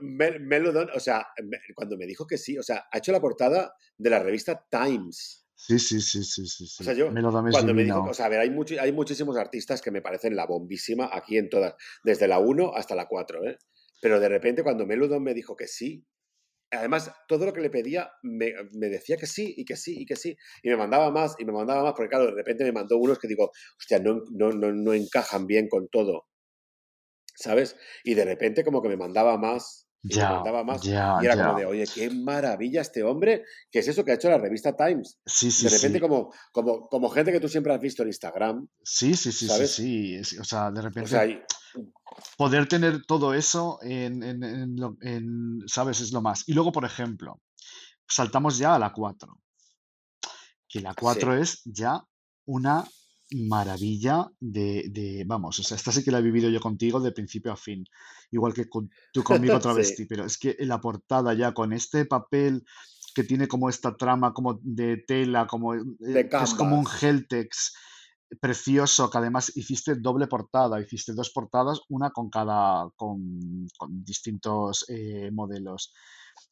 Melodon, 0.02 0.90
o 0.96 1.00
sea, 1.00 1.28
cuando 1.76 1.98
me 1.98 2.06
dijo 2.06 2.26
que 2.26 2.38
sí, 2.38 2.58
o 2.58 2.64
sea, 2.64 2.86
ha 2.92 2.98
hecho 2.98 3.12
la 3.12 3.22
portada 3.22 3.74
de 3.98 4.10
la 4.10 4.20
revista 4.20 4.66
Times. 4.70 5.46
Sí, 5.56 5.80
sí, 5.80 6.02
sí, 6.02 6.24
sí, 6.24 6.46
sí. 6.46 6.66
O 6.80 6.84
sea, 6.84 6.94
yo, 6.94 7.10
cuando 7.52 7.74
me 7.74 7.84
dijo, 7.84 8.04
o 8.04 8.14
sea, 8.14 8.26
a 8.26 8.30
ver, 8.30 8.40
hay, 8.40 8.50
hay 8.80 8.92
muchísimos 8.92 9.38
artistas 9.38 9.82
que 9.82 9.92
me 9.92 10.02
parecen 10.02 10.36
la 10.36 10.46
bombísima 10.46 11.10
aquí 11.12 11.38
en 11.38 11.50
todas, 11.50 11.76
desde 12.04 12.28
la 12.28 12.40
1 12.40 12.74
hasta 12.76 12.96
la 12.96 13.08
4, 13.08 13.48
¿eh? 13.48 13.58
Pero 14.02 14.20
de 14.20 14.28
repente 14.28 14.64
cuando 14.64 14.86
Melodon 14.86 15.24
me 15.24 15.34
dijo 15.34 15.56
que 15.56 15.68
sí, 15.68 16.06
además 16.72 17.14
todo 17.28 17.46
lo 17.46 17.54
que 17.54 17.62
le 17.62 17.70
pedía 17.70 18.12
me, 18.24 18.54
me, 18.74 18.90
decía 18.90 19.16
que 19.16 19.28
sí 19.28 19.54
y 19.56 19.64
que 19.64 19.78
sí 19.78 20.02
y 20.02 20.06
que 20.06 20.18
sí, 20.18 20.36
y 20.62 20.70
me 20.70 20.76
mandaba 20.76 21.12
más 21.12 21.36
y 21.40 21.46
me 21.46 21.54
mandaba 21.54 21.84
más, 21.84 21.94
porque 21.94 22.10
claro, 22.10 22.26
de 22.26 22.32
repente 22.32 22.66
me 22.66 22.74
mandó 22.74 22.98
unos 22.98 23.20
que 23.20 23.28
digo, 23.28 23.52
hostia, 23.80 24.00
no, 24.00 24.22
no, 24.32 24.50
no, 24.50 24.74
no 24.74 24.94
encajan 24.94 25.48
bien 25.48 25.70
con 25.70 25.88
todo. 25.88 26.26
¿sabes? 27.36 27.76
Y 28.04 28.14
de 28.14 28.26
repente 28.26 28.64
como 28.64 28.82
que 28.82 28.90
me 28.90 28.98
mandaba 28.98 29.38
más, 29.38 29.83
y 30.04 30.18
me 30.18 30.24
mandaba 30.24 30.64
más, 30.64 30.86
y 30.86 30.92
era 30.92 31.36
como 31.36 31.58
de, 31.58 31.66
oye, 31.66 31.86
qué 31.94 32.10
maravilla 32.10 32.82
este 32.82 33.04
hombre, 33.04 33.46
¿qué 33.72 33.80
es 33.80 33.88
eso 33.88 34.04
que 34.04 34.12
ha 34.12 34.16
hecho 34.16 34.30
la 34.30 34.38
revista 34.38 34.76
Times? 34.76 35.18
Sí, 35.26 35.50
sí, 35.50 35.64
de 35.64 35.70
repente 35.70 36.02
como, 36.02 36.34
como, 36.52 36.88
como 36.90 37.10
gente 37.10 37.32
que 37.32 37.40
tú 37.40 37.48
siempre 37.48 37.74
has 37.74 37.80
visto 37.80 38.04
en 38.04 38.10
Instagram. 38.10 38.68
Sí, 38.84 39.16
sí, 39.16 39.32
sí, 39.32 39.48
¿sabes? 39.48 39.72
sí, 39.72 40.24
sí, 40.24 40.38
o 40.38 40.44
sea, 40.44 40.72
de 40.72 40.82
repente... 40.82 41.44
Poder 42.38 42.68
tener 42.68 43.04
todo 43.06 43.34
eso 43.34 43.80
en, 43.82 44.22
en, 44.22 44.44
en, 45.02 45.64
¿sabes? 45.66 46.00
Es 46.02 46.12
lo 46.12 46.22
más. 46.22 46.48
Y 46.48 46.54
luego, 46.54 46.72
por 46.72 46.86
ejemplo, 46.86 47.42
saltamos 48.08 48.60
ya 48.60 48.76
a 48.76 48.80
la 48.80 48.94
4. 48.94 49.36
Que 50.68 50.82
la 50.82 50.94
4 50.94 51.38
es 51.38 51.62
ya 51.66 52.06
una 52.46 52.86
maravilla 53.36 54.30
de, 54.40 55.24
vamos, 55.26 55.60
o 55.60 55.64
sea, 55.64 55.78
esta 55.78 55.92
sí 55.92 56.04
que 56.04 56.12
la 56.12 56.20
he 56.20 56.24
vivido 56.24 56.50
yo 56.50 56.60
contigo 56.60 57.00
de 57.00 57.12
principio 57.12 57.52
a 57.52 57.58
fin, 57.58 57.86
igual 58.32 58.54
que 58.54 58.66
tú 59.12 59.24
conmigo 59.24 59.56
otra 59.58 59.74
vez, 59.74 59.96
pero 60.08 60.26
es 60.26 60.38
que 60.38 60.56
la 60.60 60.80
portada 60.80 61.34
ya 61.34 61.54
con 61.54 61.74
este 61.74 62.06
papel 62.06 62.64
que 63.14 63.24
tiene 63.24 63.48
como 63.48 63.70
esta 63.70 63.96
trama 63.96 64.34
como 64.34 64.60
de 64.64 64.98
tela, 64.98 65.48
como 65.48 65.76
eh, 65.76 66.30
es 66.42 66.54
como 66.56 66.78
un 66.78 66.86
Geltex 66.86 67.76
precioso, 68.40 69.10
que 69.10 69.18
además 69.18 69.56
hiciste 69.56 69.96
doble 69.96 70.28
portada, 70.28 70.82
hiciste 70.82 71.14
dos 71.14 71.30
portadas, 71.32 71.82
una 71.90 72.12
con 72.12 72.30
cada, 72.30 72.90
con, 72.96 73.68
distintos 73.90 74.86
eh, 74.90 75.30
modelos. 75.32 75.94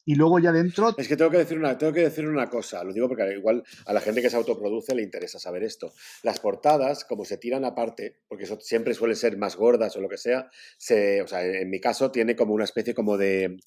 Y 0.04 0.16
luego 0.16 0.40
ya 0.40 0.50
dentro... 0.50 0.94
Es 0.98 1.06
que 1.06 1.16
tengo 1.16 1.30
que, 1.30 1.38
decir 1.38 1.58
una, 1.58 1.78
tengo 1.78 1.92
que 1.92 2.00
decir 2.00 2.26
una 2.26 2.50
cosa, 2.50 2.82
lo 2.82 2.92
digo 2.92 3.08
porque 3.08 3.34
igual 3.34 3.62
a 3.86 3.92
la 3.92 4.00
gente 4.00 4.20
que 4.20 4.30
se 4.30 4.36
autoproduce 4.36 4.94
le 4.94 5.02
interesa 5.02 5.38
saber 5.38 5.62
esto. 5.62 5.92
Las 6.22 6.40
portadas, 6.40 7.04
como 7.04 7.24
se 7.24 7.38
tiran 7.38 7.64
aparte, 7.64 8.20
porque 8.26 8.44
eso 8.44 8.58
siempre 8.60 8.94
suele 8.94 9.14
ser 9.14 9.36
más 9.36 9.56
gordas 9.56 9.96
o 9.96 10.00
lo 10.00 10.08
que 10.08 10.18
sea, 10.18 10.50
se, 10.76 11.22
o 11.22 11.28
sea, 11.28 11.44
en 11.44 11.70
mi 11.70 11.80
caso 11.80 12.10
tiene 12.10 12.34
como 12.34 12.52
una 12.52 12.64
especie 12.64 12.94
como 12.94 13.16
de, 13.16 13.58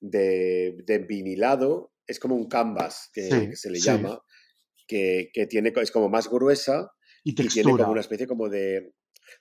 de, 0.00 1.06
vinilado, 1.08 1.92
es 2.06 2.20
como 2.20 2.36
un 2.36 2.48
canvas 2.48 3.10
que, 3.12 3.56
se 3.56 3.70
le 3.70 3.80
llama, 3.80 4.22
que, 4.86 5.30
que, 5.32 5.46
tiene, 5.46 5.72
es 5.74 5.90
como 5.90 6.08
más 6.08 6.28
gruesa 6.28 6.92
y, 7.24 7.30
y 7.30 7.48
tiene 7.48 7.72
como 7.72 7.90
una 7.90 8.00
especie 8.00 8.28
como 8.28 8.48
de, 8.48 8.92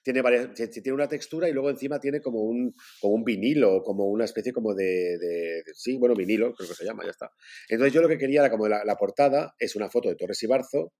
tiene 0.01 0.21
varias, 0.21 0.53
tiene 0.53 0.93
una 0.93 1.07
textura 1.07 1.47
y 1.49 1.53
luego 1.53 1.69
encima 1.69 1.99
tiene 1.99 2.21
como 2.21 2.41
un, 2.41 2.73
como 2.99 3.15
un 3.15 3.23
vinilo, 3.23 3.81
como 3.83 4.05
una 4.05 4.25
especie 4.25 4.53
como 4.53 4.73
de, 4.73 5.63
sí, 5.73 5.97
bueno, 5.97 6.15
vinilo, 6.15 6.53
creo 6.53 6.69
que 6.69 6.75
se 6.75 6.85
llama, 6.85 7.03
ya 7.03 7.11
está. 7.11 7.31
Entonces 7.67 7.93
yo 7.93 8.01
lo 8.01 8.07
que 8.07 8.17
quería 8.17 8.41
era 8.41 8.51
como 8.51 8.67
la, 8.67 8.95
portada, 8.95 9.55
es 9.57 9.75
una 9.75 9.89
foto 9.89 10.09
de 10.09 10.15
Torres 10.15 10.41
y 10.43 10.47
Barzo, 10.47 10.93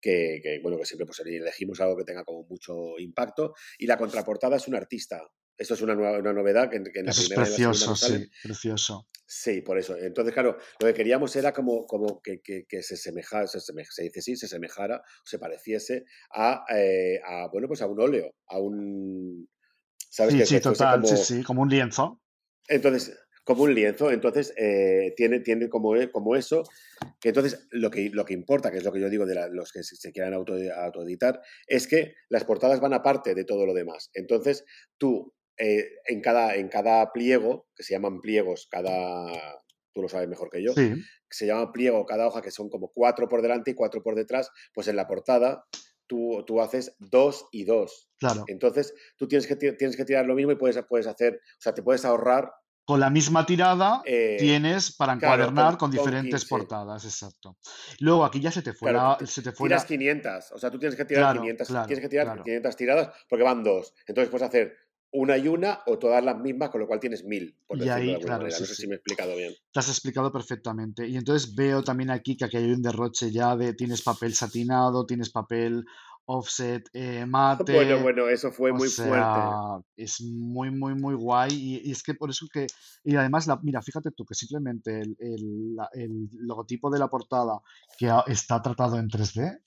que, 0.00 0.40
que, 0.42 0.60
bueno, 0.62 0.78
que 0.78 0.84
siempre 0.84 1.06
pues 1.06 1.20
elegimos 1.20 1.80
algo 1.80 1.96
que 1.96 2.04
tenga 2.04 2.24
como 2.24 2.44
mucho 2.48 2.98
impacto, 2.98 3.54
y 3.78 3.86
la 3.86 3.96
contraportada 3.96 4.56
es 4.56 4.68
un 4.68 4.74
artista, 4.74 5.22
Esto 5.58 5.74
es 5.74 5.82
una, 5.82 5.94
nueva, 5.94 6.18
una 6.18 6.32
novedad 6.32 6.68
que, 6.70 6.82
que 6.82 7.00
en 7.00 7.06
la 7.06 7.12
Eso 7.12 7.22
es 7.22 7.28
primera 7.28 7.48
y 7.48 7.54
en 7.54 7.68
la 7.68 7.74
segunda 7.74 7.86
precioso, 7.96 7.96
sí, 8.18 8.30
precioso. 8.42 9.08
Sí, 9.28 9.60
por 9.62 9.76
eso. 9.78 9.96
Entonces, 9.96 10.32
claro, 10.32 10.56
lo 10.78 10.86
que 10.86 10.94
queríamos 10.94 11.34
era 11.34 11.52
como, 11.52 11.84
como 11.86 12.20
que, 12.22 12.40
que- 12.40 12.64
que 12.68 12.82
se 12.82 12.96
semejara, 12.96 13.46
se, 13.48 13.58
seme- 13.58 13.84
se 13.90 14.04
dice 14.04 14.22
sí, 14.22 14.36
se 14.36 14.46
semejara, 14.46 15.02
se 15.24 15.38
pareciese 15.38 16.04
a, 16.32 16.64
eh, 16.72 17.20
a, 17.24 17.48
bueno, 17.52 17.66
pues 17.68 17.82
a 17.82 17.86
un 17.86 18.00
óleo, 18.00 18.34
a 18.46 18.58
un, 18.60 19.48
¿sabes? 20.10 20.32
Sí, 20.34 20.38
Que, 20.38 20.46
sí, 20.46 20.60
total, 20.60 21.00
sí, 21.04 21.10
como, 21.10 21.16
sí, 21.24 21.42
como 21.42 21.62
un 21.62 21.68
lienzo. 21.70 22.20
entonces, 22.68 23.18
como 23.44 23.62
un 23.64 23.74
lienzo, 23.74 24.10
entonces 24.10 24.52
eh, 24.56 25.12
tiene, 25.16 25.40
tiene 25.40 25.68
como, 25.68 25.94
e- 25.96 26.10
como 26.10 26.34
eso, 26.36 26.64
que 27.20 27.28
entonces 27.30 27.66
lo 27.70 27.90
que, 27.90 28.10
lo 28.10 28.24
que 28.24 28.34
importa, 28.34 28.70
que 28.72 28.78
es 28.78 28.84
lo 28.84 28.92
que 28.92 29.00
yo 29.00 29.08
digo 29.10 29.24
de 29.26 29.34
la- 29.36 29.48
los 29.48 29.70
que 29.72 29.82
se, 29.84 29.96
se 29.96 30.12
quieran 30.12 30.34
auto, 30.34 30.54
autoeditar, 30.76 31.40
es 31.66 31.86
que 31.86 32.14
las 32.28 32.44
portadas 32.44 32.80
van 32.80 32.92
aparte 32.94 33.34
de 33.34 33.44
todo 33.44 33.64
lo 33.66 33.72
demás. 33.74 34.10
Entonces, 34.14 34.64
tú 34.98 35.32
eh, 35.58 35.84
en, 36.06 36.20
cada, 36.20 36.54
en 36.56 36.68
cada 36.68 37.12
pliego, 37.12 37.68
que 37.74 37.82
se 37.82 37.94
llaman 37.94 38.20
pliegos, 38.20 38.68
cada, 38.70 39.62
tú 39.92 40.02
lo 40.02 40.08
sabes 40.08 40.28
mejor 40.28 40.50
que 40.50 40.62
yo, 40.62 40.72
Sí, 40.74 40.94
se 41.30 41.46
llama 41.46 41.72
pliego 41.72 42.04
cada 42.06 42.26
hoja, 42.26 42.42
que 42.42 42.50
son 42.50 42.68
como 42.68 42.90
cuatro 42.92 43.28
por 43.28 43.42
delante 43.42 43.70
y 43.72 43.74
cuatro 43.74 44.02
por 44.02 44.14
detrás, 44.14 44.50
pues 44.74 44.88
en 44.88 44.96
la 44.96 45.06
portada 45.06 45.64
tú, 46.06 46.44
tú 46.46 46.60
haces 46.60 46.94
dos 46.98 47.46
y 47.50 47.64
dos. 47.64 48.10
claro. 48.18 48.44
Entonces, 48.46 48.94
tú 49.16 49.26
tienes 49.28 49.46
que, 49.46 49.56
ti- 49.56 49.76
tienes 49.76 49.96
que 49.96 50.04
tirar 50.04 50.26
lo 50.26 50.34
mismo 50.34 50.52
y 50.52 50.56
puedes, 50.56 50.78
puedes 50.88 51.06
hacer, 51.06 51.34
o 51.34 51.60
sea, 51.60 51.74
te 51.74 51.82
puedes 51.82 52.04
ahorrar 52.04 52.50
Con 52.84 53.00
la 53.00 53.10
misma 53.10 53.44
tirada 53.44 54.02
eh, 54.04 54.38
tienes 54.38 54.94
para 54.96 55.12
encuadernar 55.14 55.72
con, 55.72 55.78
con 55.78 55.90
con 55.90 55.92
diferentes 55.92 56.42
15. 56.42 56.48
portadas, 56.48 57.04
exacto. 57.04 57.58
Luego 58.00 58.24
aquí 58.24 58.40
ya 58.40 58.52
se 58.52 58.62
te 58.62 58.72
fue 58.72 58.90
Claro, 58.90 58.98
la, 59.08 59.16
tú 59.18 59.26
se 59.26 59.42
te 59.42 59.52
tiras 59.52 59.82
la- 59.82 59.88
500, 59.88 60.52
o 60.52 60.58
sea, 60.58 60.70
tú 60.70 60.78
tienes 60.78 60.96
que 60.96 61.04
tirar 61.04 61.22
Claro, 61.24 61.40
500, 61.40 61.68
claro, 61.68 61.86
tienes 61.86 62.02
que 62.02 62.08
tirar 62.08 62.26
claro. 62.26 62.44
500 62.44 62.76
tiradas 62.76 63.10
porque 63.28 63.42
van 63.44 63.64
dos. 63.64 63.94
Entonces 64.06 64.30
puedes 64.30 64.46
hacer 64.48 64.76
una 65.16 65.36
y 65.38 65.48
una 65.48 65.80
o 65.86 65.98
todas 65.98 66.22
las 66.24 66.38
mismas, 66.38 66.70
con 66.70 66.80
lo 66.80 66.86
cual 66.86 67.00
tienes 67.00 67.24
mil, 67.24 67.56
por 67.66 67.76
Y 67.76 67.80
de 67.80 67.90
ahí, 67.90 68.08
alguna 68.10 68.26
claro, 68.26 68.42
manera. 68.42 68.56
sí, 68.56 68.62
No 68.62 68.66
sé 68.68 68.74
sí. 68.74 68.82
si 68.82 68.88
me 68.88 68.94
he 68.94 68.96
explicado 68.96 69.36
bien. 69.36 69.52
Te 69.72 69.80
has 69.80 69.88
explicado 69.88 70.30
perfectamente. 70.32 71.06
Y 71.08 71.16
entonces 71.16 71.54
veo 71.54 71.82
también 71.82 72.10
aquí 72.10 72.36
que 72.36 72.44
aquí 72.44 72.56
hay 72.58 72.70
un 72.70 72.82
derroche 72.82 73.30
ya 73.30 73.56
de 73.56 73.74
tienes 73.74 74.02
papel 74.02 74.34
satinado, 74.34 75.06
tienes 75.06 75.30
papel 75.30 75.84
offset, 76.26 76.88
eh, 76.92 77.24
Bueno, 77.26 77.28
mate. 77.28 78.02
bueno, 78.02 78.28
eso 78.28 78.50
fue 78.50 78.72
O 78.72 78.74
muy 78.74 78.88
fuerte. 78.88 79.40
es 79.96 80.20
muy, 80.22 80.70
muy, 80.70 80.94
muy 80.94 81.14
guay. 81.14 81.50
Y, 81.52 81.88
y 81.88 81.92
es 81.92 82.02
que 82.02 82.14
por 82.14 82.30
eso 82.30 82.46
que. 82.52 82.66
Y 83.04 83.16
además, 83.16 83.46
la, 83.46 83.58
mira, 83.62 83.80
fíjate 83.82 84.10
tú 84.10 84.24
que 84.24 84.34
simplemente 84.34 85.00
el, 85.00 85.16
el- 85.18 85.76
la- 85.76 85.88
el 85.92 86.28
logotipo 86.32 86.90
de 86.90 86.98
la 86.98 87.08
portada 87.08 87.58
que 87.98 88.10
está 88.26 88.60
tratado 88.60 88.98
en 88.98 89.08
3D, 89.08 89.60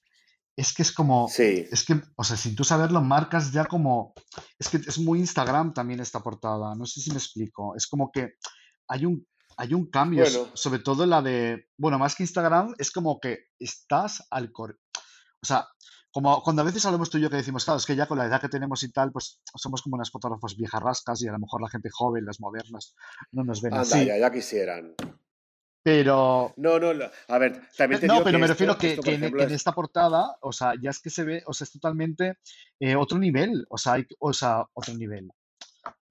es 0.60 0.74
que 0.74 0.82
es 0.84 0.92
como. 0.92 1.28
Sí, 1.30 1.66
Es 1.72 1.84
que, 1.86 2.02
o 2.16 2.24
sea, 2.24 2.36
sin 2.38 2.56
tú 2.56 2.64
saberlo, 2.64 3.02
marcas 3.02 3.52
ya 3.52 3.66
como. 3.66 4.14
Es 4.58 4.70
que 4.70 4.78
es 4.78 4.98
muy 5.00 5.20
Instagram 5.20 5.74
también 5.74 6.00
esta 6.00 6.20
portada. 6.22 6.76
No 6.76 6.86
sé 6.86 7.00
si 7.02 7.12
me 7.12 7.18
explico. 7.18 7.76
Es 7.76 7.88
como 7.88 8.12
que 8.12 8.34
hay 8.88 9.06
un, 9.06 9.26
hay 9.58 9.74
un 9.74 9.90
cambio, 9.90 10.24
bueno, 10.24 10.48
sobre 10.54 10.80
todo 10.80 11.06
la 11.06 11.22
de. 11.22 11.68
Bueno, 11.78 11.98
más 12.00 12.16
que 12.16 12.24
Instagram, 12.24 12.76
es 12.78 12.92
como 12.92 13.20
que 13.20 13.46
estás 13.60 14.26
al. 14.30 14.52
cor- 14.52 14.80
O 15.42 15.46
sea, 15.46 15.68
como 16.12 16.42
cuando 16.44 16.64
a 16.64 16.66
veces 16.66 16.84
hablamos 16.86 17.10
tú 17.10 17.18
y 17.18 17.22
yo 17.22 17.30
que 17.30 17.36
decimos, 17.38 17.64
claro, 17.66 17.78
es 17.78 17.86
que 17.86 17.96
ya 17.96 18.08
con 18.08 18.18
la 18.18 18.26
edad 18.26 18.42
que 18.42 18.50
tenemos 18.50 18.82
y 18.84 18.92
tal, 18.92 19.12
pues 19.12 19.40
somos 19.56 19.82
como 19.84 19.96
unas 19.96 20.10
fotógrafos 20.10 20.58
viejarrascas 20.58 21.22
y 21.22 21.28
a 21.28 21.32
lo 21.32 21.40
mejor 21.40 21.62
la 21.62 21.70
gente 21.70 21.90
joven, 21.92 22.26
las 22.26 22.40
modernas, 22.40 22.96
no 23.32 23.44
nos 23.44 23.62
ven 23.62 23.74
anda, 23.74 23.84
así. 23.84 24.06
ya, 24.08 24.18
ya 24.18 24.32
quisieran. 24.32 24.96
Pero. 25.90 26.54
No, 26.58 26.80
no, 26.80 26.94
lo- 26.94 27.10
a 27.28 27.38
ver, 27.40 27.62
también 27.76 28.00
te 28.02 28.08
No, 28.08 28.14
digo 28.16 28.24
pero 28.26 28.36
que 28.36 28.38
me 28.40 28.46
esto, 28.46 28.54
refiero 28.54 28.78
que, 28.78 28.90
esto, 28.92 29.02
que 29.02 29.14
en, 29.16 29.52
esta 29.52 29.72
portada, 29.74 30.38
o 30.42 30.52
sea, 30.52 30.74
ya 30.80 30.92
es 30.92 31.00
que 31.02 31.10
se 31.10 31.24
ve, 31.24 31.42
o 31.48 31.54
sea, 31.54 31.66
es 31.66 31.72
totalmente 31.72 32.38
eh, 32.80 32.96
otro 32.96 33.18
nivel, 33.18 33.66
o 33.70 33.78
sea, 33.78 33.94
hay- 33.94 34.06
o 34.20 34.32
sea, 34.34 34.64
otro 34.74 34.94
nivel. 34.94 35.30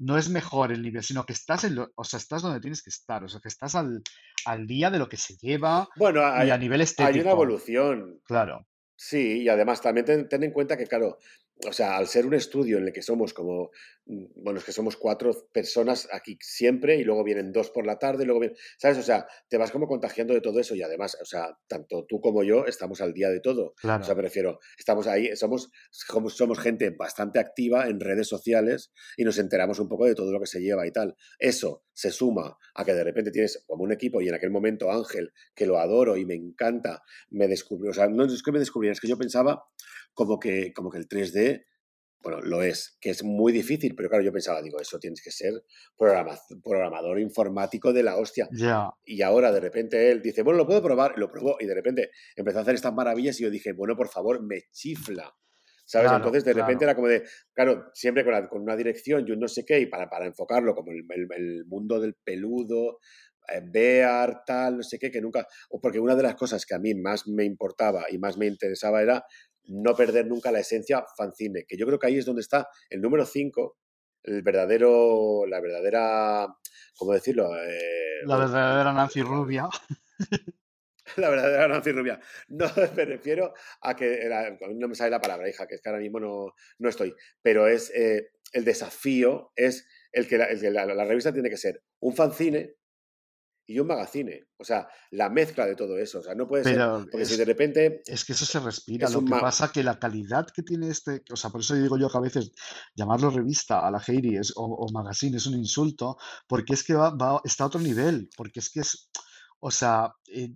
No 0.01 0.17
es 0.19 0.29
mejor 0.31 0.73
el 0.73 0.83
nivel, 0.83 1.03
sino 1.05 1.25
que 1.25 1.33
estás 1.33 1.63
en 1.65 1.77
lo- 1.77 1.93
o 1.95 2.03
sea, 2.05 2.19
estás 2.19 2.43
donde 2.43 2.61
tienes 2.61 2.83
que 2.83 2.91
estar, 2.91 3.23
o 3.23 3.29
sea, 3.29 3.41
que 3.41 3.49
estás 3.49 3.75
al, 3.77 4.03
al 4.47 4.67
día 4.67 4.91
de 4.91 4.99
lo 4.99 5.09
que 5.09 5.17
se 5.17 5.37
lleva 5.37 5.89
Bueno, 5.97 6.21
y 6.21 6.25
hay, 6.25 6.51
a 6.51 6.59
nivel 6.59 6.81
hay 6.81 6.85
una 6.85 6.85
estético, 6.85 7.31
evolución. 7.31 8.21
claro. 8.25 8.67
Sí, 8.97 9.43
y 9.43 9.49
además 9.49 9.81
también 9.81 10.05
ten, 10.07 10.29
ten 10.29 10.43
en 10.43 10.51
cuenta 10.53 10.77
que, 10.77 10.87
claro, 10.89 11.19
o 11.67 11.73
sea, 11.73 11.97
al 11.97 12.07
ser 12.07 12.27
un 12.27 12.35
estudio 12.35 12.79
en 12.79 12.85
el 12.87 12.93
que 12.93 13.03
somos 13.03 13.35
como, 13.35 13.71
mm, 14.07 14.27
bueno, 14.45 14.59
es 14.61 14.65
que 14.65 14.73
somos 14.73 14.97
cuatro 14.97 15.49
personas 15.53 16.09
aquí 16.13 16.39
siempre 16.41 16.97
y 16.97 17.05
luego 17.05 17.25
vienen 17.25 17.53
dos 17.53 17.71
por 17.71 17.85
la 17.87 17.99
tarde, 17.99 18.23
y 18.23 18.27
luego 18.27 18.41
vienen, 18.41 18.59
¿sabes? 18.79 18.99
O 18.99 19.03
sea, 19.03 19.27
te 19.49 19.57
vas 19.59 19.71
como 19.73 19.87
contagiando 19.89 20.35
de 20.35 20.41
todo 20.41 20.61
eso 20.61 20.75
y 20.75 20.83
además, 20.83 21.17
o 21.21 21.25
sea, 21.25 21.59
tanto 21.67 22.05
tú 22.07 22.21
como 22.21 22.45
yo 22.45 22.65
estamos 22.67 23.01
al 23.01 23.13
día 23.13 23.29
de 23.31 23.41
todo. 23.41 23.67
O 23.67 23.75
sea, 23.81 23.99
Claro. 23.99 24.17
me 24.17 24.23
refiero, 24.23 24.59
estamos 24.79 25.07
ahí, 25.09 25.35
somos, 25.37 25.71
somos, 25.91 26.37
somos 26.37 26.59
gente 26.61 26.91
bastante 26.91 27.39
activa 27.41 27.89
en 27.89 28.01
redes 28.01 28.29
sociales 28.29 28.93
y 29.17 29.25
nos 29.25 29.39
enteramos 29.39 29.79
un 29.81 29.89
poco 29.89 30.07
de 30.07 30.15
todo 30.15 30.33
lo 30.33 30.41
que 30.41 30.47
se 30.47 30.61
lleva 30.61 30.87
y 30.87 30.93
tal. 30.93 31.17
Eso 31.39 31.85
se 31.93 32.11
suma 32.13 32.57
a 32.75 32.85
que 32.85 32.95
de 32.95 33.03
repente 33.03 33.33
tienes 33.33 33.65
como 33.67 33.83
un 33.83 33.91
equipo 33.93 34.21
y 34.21 34.29
en 34.29 34.35
aquel 34.35 34.51
momento 34.51 34.91
Ángel, 34.93 35.33
que 35.55 35.67
lo 35.67 35.79
adoro 35.79 36.17
y 36.17 36.25
me 36.25 36.35
encanta, 36.35 37.03
me 37.31 37.49
descubrió, 37.49 37.91
o 37.91 37.95
sea, 37.95 38.07
no 38.07 38.25
es 38.25 38.43
que 38.43 38.53
me 38.53 38.61
descubriera, 38.61 38.93
es 38.93 39.01
que 39.01 39.09
yo 39.09 39.19
pensaba 39.19 39.65
como 40.19 40.39
que, 40.39 40.73
como 40.75 40.91
que 40.91 40.99
el 40.99 41.09
3D, 41.09 41.65
bueno, 42.21 42.41
lo 42.43 42.63
es, 42.63 42.99
que 43.01 43.11
es 43.11 43.23
muy 43.23 43.53
difícil, 43.53 43.95
pero 43.97 44.09
claro, 44.09 44.25
yo 44.25 44.33
pensaba, 44.33 44.61
digo, 44.63 44.81
eso 44.81 44.99
tienes 44.99 45.23
que 45.23 45.31
ser 45.31 45.53
programa- 45.97 46.39
programador 46.65 47.21
informático 47.21 47.93
de 47.93 48.03
la 48.03 48.17
hostia. 48.17 48.51
Y 49.05 49.23
ahora 49.23 49.53
de 49.53 49.61
repente 49.61 50.11
él 50.11 50.21
dice, 50.21 50.43
bueno, 50.43 50.59
lo 50.59 50.67
puedo 50.67 50.83
probar, 50.83 51.15
lo 51.17 51.31
probó, 51.31 51.57
y 51.61 51.67
de 51.67 51.75
repente 51.75 52.11
empezó 52.37 52.59
a 52.59 52.63
hacer 52.63 52.75
estas 52.75 52.93
maravillas 52.95 53.41
y 53.41 53.45
yo 53.45 53.51
dije, 53.51 53.73
bueno, 53.73 53.97
por 53.97 54.09
favor, 54.09 54.43
me 54.45 54.63
chifla. 54.73 55.33
¿Sabes? 55.87 56.11
claro, 56.11 56.17
Entonces 56.17 56.45
de 56.45 56.53
repente 56.53 56.85
era 56.85 56.95
como 56.95 57.09
de, 57.09 57.23
claro, 57.55 57.91
siempre 57.95 58.23
con, 58.25 58.33
la- 58.35 58.49
con 58.49 58.61
una 58.63 58.77
dirección 58.77 59.25
y 59.27 59.31
un 59.33 59.41
no 59.41 59.49
sé 59.49 59.65
qué, 59.65 59.81
y 59.81 59.87
para, 59.87 60.11
para 60.11 60.27
enfocarlo 60.27 60.75
como 60.75 60.91
el, 60.93 61.05
el- 61.11 61.29
el 61.35 61.65
mundo 61.67 61.99
del 62.01 62.15
peludo, 62.23 62.99
eh, 63.49 63.63
Bear, 63.65 64.43
tal, 64.47 64.77
no 64.79 64.83
sé 64.83 64.99
qué, 64.99 65.11
que 65.11 65.23
nunca, 65.23 65.47
o 65.71 65.81
porque 65.81 65.99
una 66.01 66.15
de 66.15 66.23
las 66.23 66.35
cosas 66.35 66.67
que 66.67 66.75
a 66.75 66.79
mí 66.79 66.95
más 66.95 67.27
me 67.27 67.45
importaba 67.45 68.05
y 68.11 68.19
más 68.19 68.37
me 68.37 68.47
interesaba 68.47 69.01
era 69.03 69.25
no 69.69 69.95
perder 69.95 70.27
nunca 70.27 70.51
la 70.53 70.61
esencia 70.61 71.05
fanzine, 71.17 71.65
que 71.67 71.77
yo 71.77 71.87
creo 71.87 71.99
que 71.99 72.07
ahí 72.09 72.19
es 72.19 72.25
donde 72.27 72.43
está 72.43 72.69
el 72.91 73.01
número 73.01 73.25
5, 73.25 73.79
el 74.25 74.43
verdadero, 74.43 75.47
la 75.47 75.61
verdadera, 75.61 76.47
¿cómo 76.97 77.13
decirlo? 77.13 77.49
Eh, 77.57 78.23
La 78.27 78.37
verdadera 78.37 78.93
Nancy 78.93 79.23
Rubia. 79.23 79.69
la 81.17 81.31
verdadera 81.31 81.69
Nancy 81.69 81.93
Rubia. 81.93 82.21
No 82.49 82.67
me 82.97 83.05
refiero 83.05 83.55
a 83.83 83.97
que, 83.97 84.25
la- 84.29 84.47
a 84.47 84.69
mí 84.69 84.75
no 84.77 84.89
me 84.89 84.95
sale 84.95 85.11
la 85.11 85.21
palabra, 85.21 85.49
hija, 85.49 85.67
que 85.67 85.77
es 85.77 85.81
que 85.81 85.89
ahora 85.89 86.01
mismo 86.01 86.21
no, 86.21 86.53
no 86.79 86.89
estoy, 86.89 87.15
pero 87.43 87.67
es 87.69 87.91
eh, 87.95 88.31
el 88.53 88.65
desafío, 88.65 89.53
es 89.57 89.87
el 90.13 90.27
que, 90.27 90.39
la, 90.39 90.45
el 90.47 90.61
que 90.61 90.71
la- 90.71 90.87
la 90.87 91.05
revista 91.05 91.33
tiene 91.33 91.51
que 91.51 91.57
ser 91.57 91.83
un 92.01 92.15
fanzine 92.15 92.75
y 93.69 93.79
un 93.79 93.87
magazine. 93.87 94.49
O 94.57 94.65
sea, 94.65 94.89
la 95.11 95.29
mezcla 95.29 95.67
de 95.67 95.77
todo 95.77 95.99
eso. 95.99 96.21
O 96.21 96.23
sea, 96.23 96.35
no 96.35 96.49
puede 96.49 96.65
ser, 96.65 96.75
Pero 96.75 97.07
porque 97.11 97.27
si 97.27 97.37
de 97.37 97.45
repente 97.45 98.03
es 98.07 98.25
que 98.25 98.33
eso 98.33 98.47
se 98.47 98.59
respira. 98.61 99.07
es 99.07 99.13
Lo 99.13 99.23
que 99.25 99.31
pasa 99.31 99.71
que 99.71 99.85
la 99.85 99.99
calidad 99.99 100.47
que 100.53 100.63
tiene 100.63 100.89
este, 100.89 101.23
o 101.31 101.37
sea, 101.37 101.51
por 101.51 101.61
eso 101.61 101.75
digo 101.75 101.99
yo 101.99 102.09
que 102.09 102.17
a 102.19 102.23
veces 102.23 102.51
llamarlo 102.97 103.31
revista 103.31 103.87
a 103.87 103.91
la 103.91 104.03
Heidi 104.05 104.37
es, 104.39 104.53
o, 104.57 104.65
o 104.65 104.91
magazine 104.93 105.37
es 105.37 105.47
un 105.47 105.55
insulto, 105.55 106.17
porque 106.49 106.73
es 106.73 106.83
que 106.83 106.95
va, 106.95 107.11
va- 107.11 107.41
está 107.45 107.65
a 107.65 107.67
otro 107.69 107.81
nivel, 107.81 108.31
porque 108.37 108.61
es 108.61 108.71
que 108.71 108.81
es, 108.81 109.11
o 109.61 109.71
sea, 109.71 110.13
eh, 110.33 110.55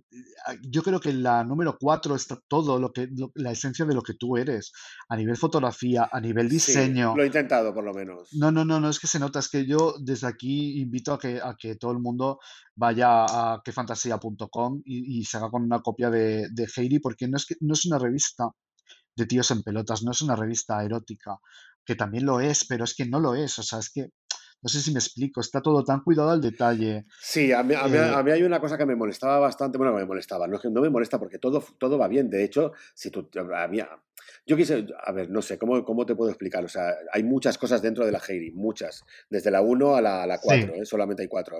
yo 0.69 0.81
creo 0.83 0.99
que 0.99 1.11
la 1.13 1.43
número 1.43 1.77
4 1.79 2.15
está 2.15 2.39
todo 2.47 2.79
lo 2.79 2.91
que, 2.93 3.07
lo- 3.15 3.31
la 3.35 3.51
esencia 3.51 3.85
de 3.85 3.93
lo 3.93 4.01
que 4.01 4.13
tú 4.13 4.37
eres, 4.37 4.71
a 5.09 5.15
nivel 5.17 5.35
fotografía, 5.37 6.07
a 6.11 6.19
nivel 6.21 6.47
Sí, 6.49 6.55
diseño. 6.55 7.13
lo 7.15 7.23
he 7.23 7.27
intentado 7.27 7.73
por 7.73 7.83
lo 7.83 7.93
menos. 7.93 8.29
No, 8.33 8.51
no, 8.51 8.63
no, 8.63 8.79
no 8.79 8.89
es 8.89 8.99
que 8.99 9.07
se 9.07 9.19
nota, 9.19 9.39
es 9.39 9.49
que 9.49 9.65
yo 9.65 9.95
desde 9.99 10.27
aquí 10.27 10.79
invito 10.81 11.13
a 11.13 11.19
que, 11.19 11.39
a 11.41 11.55
que 11.59 11.75
todo 11.75 11.91
el 11.91 11.99
mundo 11.99 12.39
vaya 12.75 13.25
a 13.25 13.61
quefantasía.com 13.63 14.81
y, 14.85 15.19
y 15.19 15.25
se 15.25 15.37
haga 15.37 15.49
con 15.49 15.63
una 15.63 15.81
copia 15.81 16.09
de, 16.09 16.47
de 16.51 16.67
Heidi, 16.75 16.99
porque 16.99 17.27
no 17.27 17.37
es 17.37 17.45
que, 17.45 17.55
no 17.61 17.73
es 17.73 17.85
una 17.85 17.99
revista 17.99 18.49
de 19.15 19.25
tíos 19.25 19.51
en 19.51 19.61
pelotas, 19.63 20.03
no 20.03 20.11
es 20.11 20.21
una 20.21 20.35
revista 20.35 20.83
erótica, 20.83 21.37
que 21.85 21.95
también 21.95 22.25
lo 22.25 22.39
es, 22.39 22.65
pero 22.67 22.83
es 22.85 22.95
que 22.95 23.05
no 23.05 23.19
lo 23.19 23.35
es, 23.35 23.59
o 23.59 23.63
sea, 23.63 23.79
es 23.79 23.91
que, 23.91 24.07
no 24.63 24.69
sé 24.69 24.79
si 24.79 24.91
me 24.91 24.99
explico, 24.99 25.41
está 25.41 25.61
todo 25.61 25.83
tan 25.83 26.01
cuidado 26.01 26.29
al 26.29 26.39
detalle. 26.39 27.05
Sí, 27.21 27.51
a 27.51 27.63
mí, 27.63 27.75
a, 27.75 27.85
mí, 27.87 27.97
eh, 27.97 28.11
a 28.15 28.23
mí 28.23 28.31
hay 28.31 28.43
una 28.43 28.61
cosa 28.61 28.77
que 28.77 28.85
me 28.85 28.95
molestaba 28.95 29.37
bastante. 29.37 29.77
Bueno, 29.77 29.93
me 29.93 30.05
molestaba, 30.05 30.47
no, 30.47 30.55
es 30.55 30.61
que 30.61 30.69
no 30.69 30.79
me 30.79 30.89
molesta 30.89 31.19
porque 31.19 31.37
todo, 31.37 31.61
todo 31.77 31.97
va 31.97 32.07
bien. 32.07 32.29
De 32.29 32.45
hecho, 32.45 32.71
si 32.93 33.11
tú. 33.11 33.29
A 33.53 33.67
mí, 33.67 33.79
yo 34.45 34.55
quise. 34.55 34.87
A 35.03 35.11
ver, 35.11 35.29
no 35.29 35.41
sé, 35.41 35.57
¿cómo, 35.57 35.83
¿cómo 35.83 36.05
te 36.05 36.15
puedo 36.15 36.31
explicar? 36.31 36.63
O 36.63 36.69
sea, 36.69 36.95
hay 37.11 37.23
muchas 37.23 37.57
cosas 37.57 37.81
dentro 37.81 38.05
de 38.05 38.13
la 38.13 38.21
Heidi, 38.25 38.51
muchas. 38.51 39.03
Desde 39.29 39.51
la 39.51 39.61
1 39.61 39.95
a 39.97 40.01
la, 40.01 40.23
a 40.23 40.27
la 40.27 40.39
4, 40.39 40.73
sí, 40.73 40.79
¿eh? 40.79 40.85
solamente 40.85 41.23
hay 41.23 41.27
4. 41.27 41.57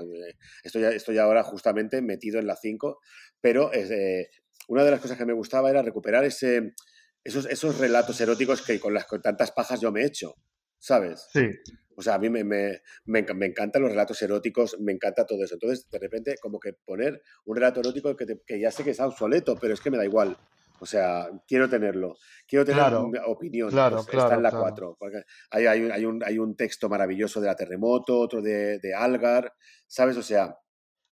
Estoy, 0.64 0.84
estoy 0.86 1.18
ahora 1.18 1.44
justamente 1.44 2.02
metido 2.02 2.40
en 2.40 2.48
la 2.48 2.56
5, 2.56 3.00
pero 3.42 3.74
es, 3.74 3.92
eh, 3.92 4.30
una 4.70 4.86
de 4.86 4.92
las 4.92 5.02
cosas 5.02 5.18
que 5.18 5.26
me 5.26 5.34
gustaba 5.34 5.70
era 5.70 5.82
recuperar 5.82 6.24
ese, 6.24 6.74
esos, 7.22 7.48
esos 7.48 7.78
relatos 7.80 8.20
eróticos 8.22 8.62
que 8.62 8.80
con 8.80 8.94
las 8.94 9.06
con 9.06 9.22
tantas 9.22 9.52
pajas 9.52 9.82
yo 9.82 9.92
me 9.92 10.04
he 10.04 10.06
hecho, 10.06 10.36
¿sabes? 10.80 11.28
sí, 11.34 11.50
O 11.96 12.02
sea, 12.02 12.16
a 12.16 12.20
mí 12.20 12.30
me, 12.30 12.44
me, 12.44 12.82
me, 13.06 13.22
me 13.36 13.46
encantan 13.46 13.82
los 13.82 13.92
relatos 13.92 14.22
eróticos, 14.22 14.80
me 14.80 14.92
encanta 14.92 15.26
todo 15.26 15.44
eso. 15.44 15.56
Entonces, 15.56 15.90
de 15.90 16.00
repente, 16.00 16.36
como 16.42 16.60
que 16.60 16.74
poner 16.74 17.22
un 17.46 17.56
relato 17.56 17.80
erótico 17.82 18.16
que, 18.16 18.26
te- 18.26 18.42
que 18.46 18.60
ya 18.60 18.72
sé 18.72 18.84
que 18.84 18.92
es 18.92 19.00
obsoleto, 19.00 19.56
pero 19.60 19.74
es 19.74 19.82
que 19.82 19.92
me 19.92 19.98
da 19.98 20.06
igual. 20.06 20.38
O 20.80 20.86
sea, 20.86 21.30
quiero 21.48 21.70
tenerlo. 21.70 22.16
Quiero 22.48 22.66
tener 22.66 22.82
Claro, 22.82 23.10
opinión. 23.28 23.70
claro, 23.70 23.98
Pues 23.98 24.08
está 24.08 24.16
claro, 24.18 24.36
en 24.36 24.44
la 24.44 24.50
claro. 24.50 24.64
4. 24.64 24.98
Porque 25.00 25.22
hay, 25.52 25.66
hay, 25.68 25.90
hay, 25.92 26.06
un, 26.06 26.22
hay 26.26 26.38
un 26.40 26.56
texto 26.58 26.90
maravilloso 26.90 27.40
de 27.40 27.48
la 27.48 27.56
terremoto, 27.56 28.20
otro 28.20 28.42
de, 28.42 28.80
de 28.80 28.94
Algar, 28.94 29.54
¿sabes? 29.88 30.18
O 30.18 30.24
sea, 30.24 30.58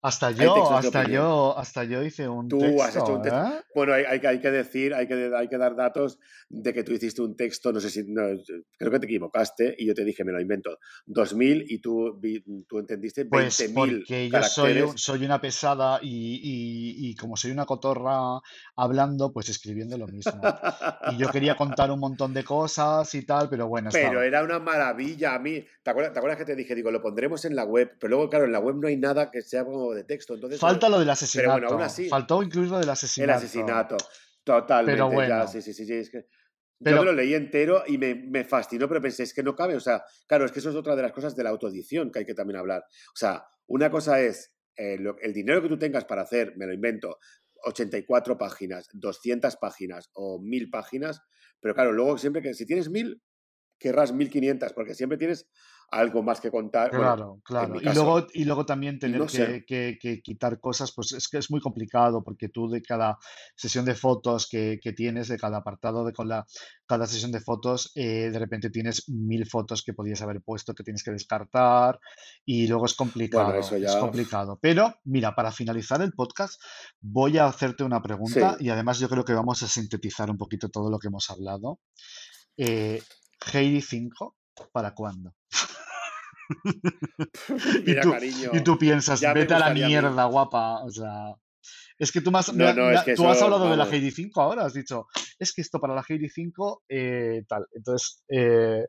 Hasta 0.04 0.32
yo, 0.32 0.52
hasta 0.74 1.04
yo, 1.04 1.56
hasta 1.56 1.84
yo 1.84 2.02
hice 2.02 2.28
un 2.28 2.48
Tú 2.48 2.82
has 2.82 2.96
hecho 2.96 3.14
un 3.14 3.22
texto, 3.22 3.36
texto. 3.36 3.56
¿eh? 3.58 3.62
Bueno, 3.74 3.94
hay, 3.94 4.04
hay, 4.04 4.20
que- 4.20 4.26
hay 4.26 4.40
que 4.40 4.50
decir, 4.50 4.92
hay 4.94 5.06
que, 5.06 5.30
hay 5.34 5.48
que 5.48 5.56
dar 5.58 5.76
datos 5.76 6.18
de 6.48 6.72
que 6.74 6.82
tú 6.82 6.92
hiciste 6.92 7.22
un 7.22 7.36
texto, 7.36 7.72
no 7.72 7.78
sé 7.78 7.88
si, 7.88 8.02
no, 8.08 8.22
creo 8.78 8.90
que 8.90 8.98
te 8.98 9.06
equivocaste 9.06 9.74
y 9.78 9.86
yo 9.86 9.94
te 9.94 10.04
dije, 10.04 10.24
me 10.24 10.32
lo 10.32 10.40
invento, 10.40 10.76
2000 11.06 11.64
y 11.68 11.80
tú, 11.80 12.20
tú 12.68 12.78
entendiste 12.80 13.26
Pues 13.26 13.58
20.000 13.58 14.00
porque 14.00 14.28
yo 14.28 14.42
soy, 14.42 14.88
soy 14.96 15.24
una 15.24 15.40
pesada 15.40 16.00
y, 16.02 16.08
y- 16.42 17.10
y 17.10 17.14
como 17.14 17.36
soy 17.36 17.52
una 17.52 17.64
cotorra 17.64 18.40
hablando, 18.76 19.32
pues 19.32 19.48
escribiendo 19.50 19.96
lo 19.98 20.08
mismo. 20.08 20.42
Y 21.12 21.16
yo 21.18 21.30
quería 21.30 21.54
contar 21.56 21.90
un 21.90 22.00
montón 22.00 22.34
de 22.34 22.44
cosas 22.44 23.14
y 23.14 23.24
tal, 23.24 23.48
pero 23.48 23.68
bueno, 23.68 23.90
Pero 23.90 24.06
estaba. 24.08 24.26
era 24.26 24.42
una 24.42 24.58
maravilla 24.58 25.34
a 25.34 25.38
mí. 25.38 25.64
¿Te 25.82 25.90
acuerdas, 25.90 26.12
te 26.12 26.18
acuerdas 26.18 26.38
que 26.38 26.44
te 26.44 26.56
dije, 26.56 26.74
digo, 26.74 26.90
lo 26.90 27.00
pondremos 27.02 27.44
en 27.44 27.54
la 27.56 27.64
web? 27.64 27.96
Pero 28.00 28.10
luego, 28.10 28.28
claro, 28.30 28.44
en 28.46 28.52
la 28.52 28.60
web 28.60 28.76
no 28.76 28.88
hay 28.88 28.96
nada 28.96 29.30
que 29.30 29.42
sea 29.42 29.64
como 29.64 29.91
de 29.94 30.04
texto. 30.04 30.34
Entonces, 30.34 30.58
Falta 30.60 30.88
lo 30.88 30.98
del 30.98 31.08
pero 31.34 31.50
bueno, 31.52 31.68
aún 31.68 31.80
asesinato. 31.80 31.84
así, 31.84 32.08
Faltó 32.08 32.42
incluir 32.42 32.68
lo 32.68 32.76
del 32.76 32.84
el 32.84 32.90
asesinato. 32.90 33.38
asesinato. 33.38 33.96
Pero 34.44 34.58
Totalmente, 34.58 35.00
ya, 35.00 35.10
bueno, 35.38 35.46
sí, 35.48 35.62
sí, 35.62 35.72
sí, 35.72 35.86
sí. 35.86 35.94
Es 35.94 36.10
que 36.10 36.26
yo 36.80 36.96
me 36.98 37.04
lo 37.04 37.12
leí 37.12 37.34
entero 37.34 37.84
y 37.86 37.96
me, 37.96 38.14
me 38.14 38.44
fascinó, 38.44 38.88
pero 38.88 39.00
pensé, 39.00 39.22
es 39.22 39.32
que 39.32 39.42
no 39.42 39.54
cabe. 39.54 39.76
O 39.76 39.80
sea, 39.80 40.02
claro, 40.26 40.44
es 40.44 40.50
que 40.52 40.58
eso 40.58 40.70
es 40.70 40.76
otra 40.76 40.96
de 40.96 41.02
las 41.02 41.12
cosas 41.12 41.36
de 41.36 41.44
la 41.44 41.50
autoedición 41.50 42.10
que 42.10 42.20
hay 42.20 42.24
que 42.26 42.34
también 42.34 42.58
hablar. 42.58 42.82
O 43.08 43.16
sea, 43.16 43.44
una 43.68 43.88
cosa 43.90 44.20
es 44.20 44.52
eh, 44.76 44.96
lo- 44.98 45.16
el 45.20 45.32
dinero 45.32 45.62
que 45.62 45.68
tú 45.68 45.78
tengas 45.78 46.04
para 46.06 46.22
hacer, 46.22 46.56
me 46.56 46.66
lo 46.66 46.72
invento, 46.72 47.18
84 47.64 48.36
páginas, 48.38 48.88
200 48.92 49.56
páginas 49.56 50.10
o 50.14 50.40
1000 50.42 50.70
páginas, 50.70 51.20
pero 51.60 51.74
claro, 51.74 51.92
luego 51.92 52.18
siempre 52.18 52.42
que 52.42 52.54
si 52.54 52.66
tienes 52.66 52.88
1000, 52.90 53.22
querrás 53.78 54.12
1500, 54.12 54.72
porque 54.72 54.94
siempre 54.94 55.18
tienes 55.18 55.48
algo 55.92 56.22
más 56.22 56.40
que 56.40 56.50
contar. 56.50 56.90
Bueno, 56.90 57.04
Claro, 57.04 57.40
claro. 57.44 57.80
Y 57.80 57.94
luego, 57.94 58.26
y 58.32 58.44
luego 58.44 58.64
también 58.66 58.98
tener 58.98 59.20
no 59.20 59.26
que, 59.26 59.64
que- 59.66 59.98
que 60.00 60.22
quitar 60.22 60.58
cosas, 60.58 60.90
pues 60.96 61.12
es 61.12 61.28
que 61.28 61.36
es 61.38 61.50
muy 61.50 61.60
complicado 61.60 62.24
porque 62.24 62.48
tú 62.48 62.68
de 62.70 62.80
cada 62.82 63.18
sesión 63.54 63.84
de 63.84 63.94
fotos 63.94 64.48
que, 64.50 64.78
que 64.82 64.92
tienes, 64.94 65.28
de 65.28 65.38
cada 65.38 65.58
apartado 65.58 66.04
de 66.04 66.12
con 66.14 66.28
la, 66.28 66.46
cada 66.86 67.06
sesión 67.06 67.30
de 67.30 67.40
fotos, 67.40 67.92
eh, 67.94 68.30
de 68.30 68.38
repente 68.38 68.70
tienes 68.70 69.08
mil 69.08 69.46
fotos 69.46 69.82
que 69.82 69.92
podías 69.92 70.22
haber 70.22 70.40
puesto 70.40 70.74
que 70.74 70.82
tienes 70.82 71.02
que 71.04 71.10
descartar 71.12 72.00
y 72.44 72.66
luego 72.66 72.86
es 72.86 72.96
Bueno, 72.96 73.10
complicado, 73.12 73.54
eso 73.54 73.76
es 73.76 73.82
ya. 73.92 74.00
complicado. 74.00 74.58
Pero 74.62 74.94
mira, 75.04 75.34
para 75.34 75.52
finalizar 75.52 76.00
el 76.00 76.12
podcast, 76.14 76.60
voy 77.00 77.36
a 77.38 77.46
hacerte 77.46 77.84
una 77.84 78.00
pregunta 78.00 78.56
Sí. 78.58 78.64
y 78.64 78.70
además 78.70 78.98
yo 78.98 79.08
creo 79.10 79.24
que 79.26 79.34
vamos 79.34 79.62
a 79.62 79.68
sintetizar 79.68 80.30
un 80.30 80.38
poquito 80.38 80.70
todo 80.70 80.90
lo 80.90 80.98
que 80.98 81.08
hemos 81.08 81.30
hablado. 81.30 81.80
Eh, 82.56 83.02
Heidi 83.52 83.80
5, 83.82 84.36
¿para 84.72 84.94
cuándo? 84.94 85.34
Y 87.86 88.00
tú, 88.00 88.08
y 88.08 88.12
cariño, 88.12 88.50
tú 88.64 88.78
piensas, 88.78 89.20
vete 89.20 89.54
a 89.54 89.58
la 89.58 89.66
a 89.66 89.74
mierda, 89.74 90.24
guapa. 90.24 90.84
O 90.84 90.90
sea, 90.90 91.34
es 91.98 92.10
que 92.12 92.20
tú, 92.20 92.30
me 92.30 92.40
No, 92.54 92.72
no, 92.74 92.86
me 92.88 92.94
es 92.94 93.02
que 93.02 93.14
tú 93.14 93.26
has 93.28 93.40
hablado 93.42 93.70
de 93.70 93.76
la. 93.76 93.84
Heidi 93.84 94.10
5 94.10 94.40
ahora, 94.42 94.64
has 94.64 94.74
dicho, 94.74 95.06
es 95.38 95.52
que 95.52 95.62
esto 95.62 95.80
para 95.80 95.94
la 95.94 96.04
Heidi 96.08 96.28
5, 96.28 96.82
eh, 96.88 97.42
tal. 97.48 97.66
Entonces, 97.72 98.22
eh, 98.28 98.84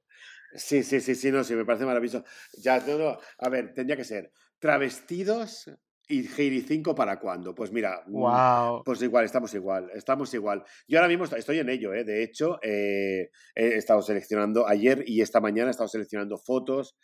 Sí, 0.55 0.83
sí, 0.83 1.01
sí, 1.01 1.15
sí, 1.15 1.31
no, 1.31 1.43
sí, 1.43 1.55
me 1.55 1.65
parece 1.65 1.85
maravilloso. 1.85 2.23
Ya, 2.61 2.79
no, 2.79 2.97
no, 2.97 3.17
a 3.39 3.49
ver, 3.49 3.73
tendría 3.73 3.97
que 3.97 4.03
ser 4.03 4.31
travestidos 4.59 5.65
y 6.07 6.27
Heidi 6.27 6.61
5 6.61 6.93
para 6.93 7.19
cuándo. 7.19 7.55
Pues 7.55 7.71
mira, 7.71 8.03
mm, 8.05 8.11
wow. 8.11 8.83
pues 8.83 9.01
igual, 9.01 9.25
estamos 9.25 9.53
igual, 9.55 9.89
estamos 9.95 10.31
igual. 10.33 10.63
Yo 10.87 10.99
ahora 10.99 11.07
mismo 11.07 11.23
est- 11.25 11.33
estoy 11.33 11.59
en 11.59 11.69
ello, 11.69 11.93
¿eh? 11.93 12.03
De 12.03 12.21
hecho, 12.23 12.59
eh, 12.61 13.29
he 13.55 13.67
estado 13.77 14.01
seleccionando 14.01 14.67
ayer 14.67 15.03
y 15.07 15.21
esta 15.21 15.39
mañana 15.41 15.69
he 15.69 15.71
estado 15.71 15.87
seleccionando 15.89 16.37
fotos 16.37 16.95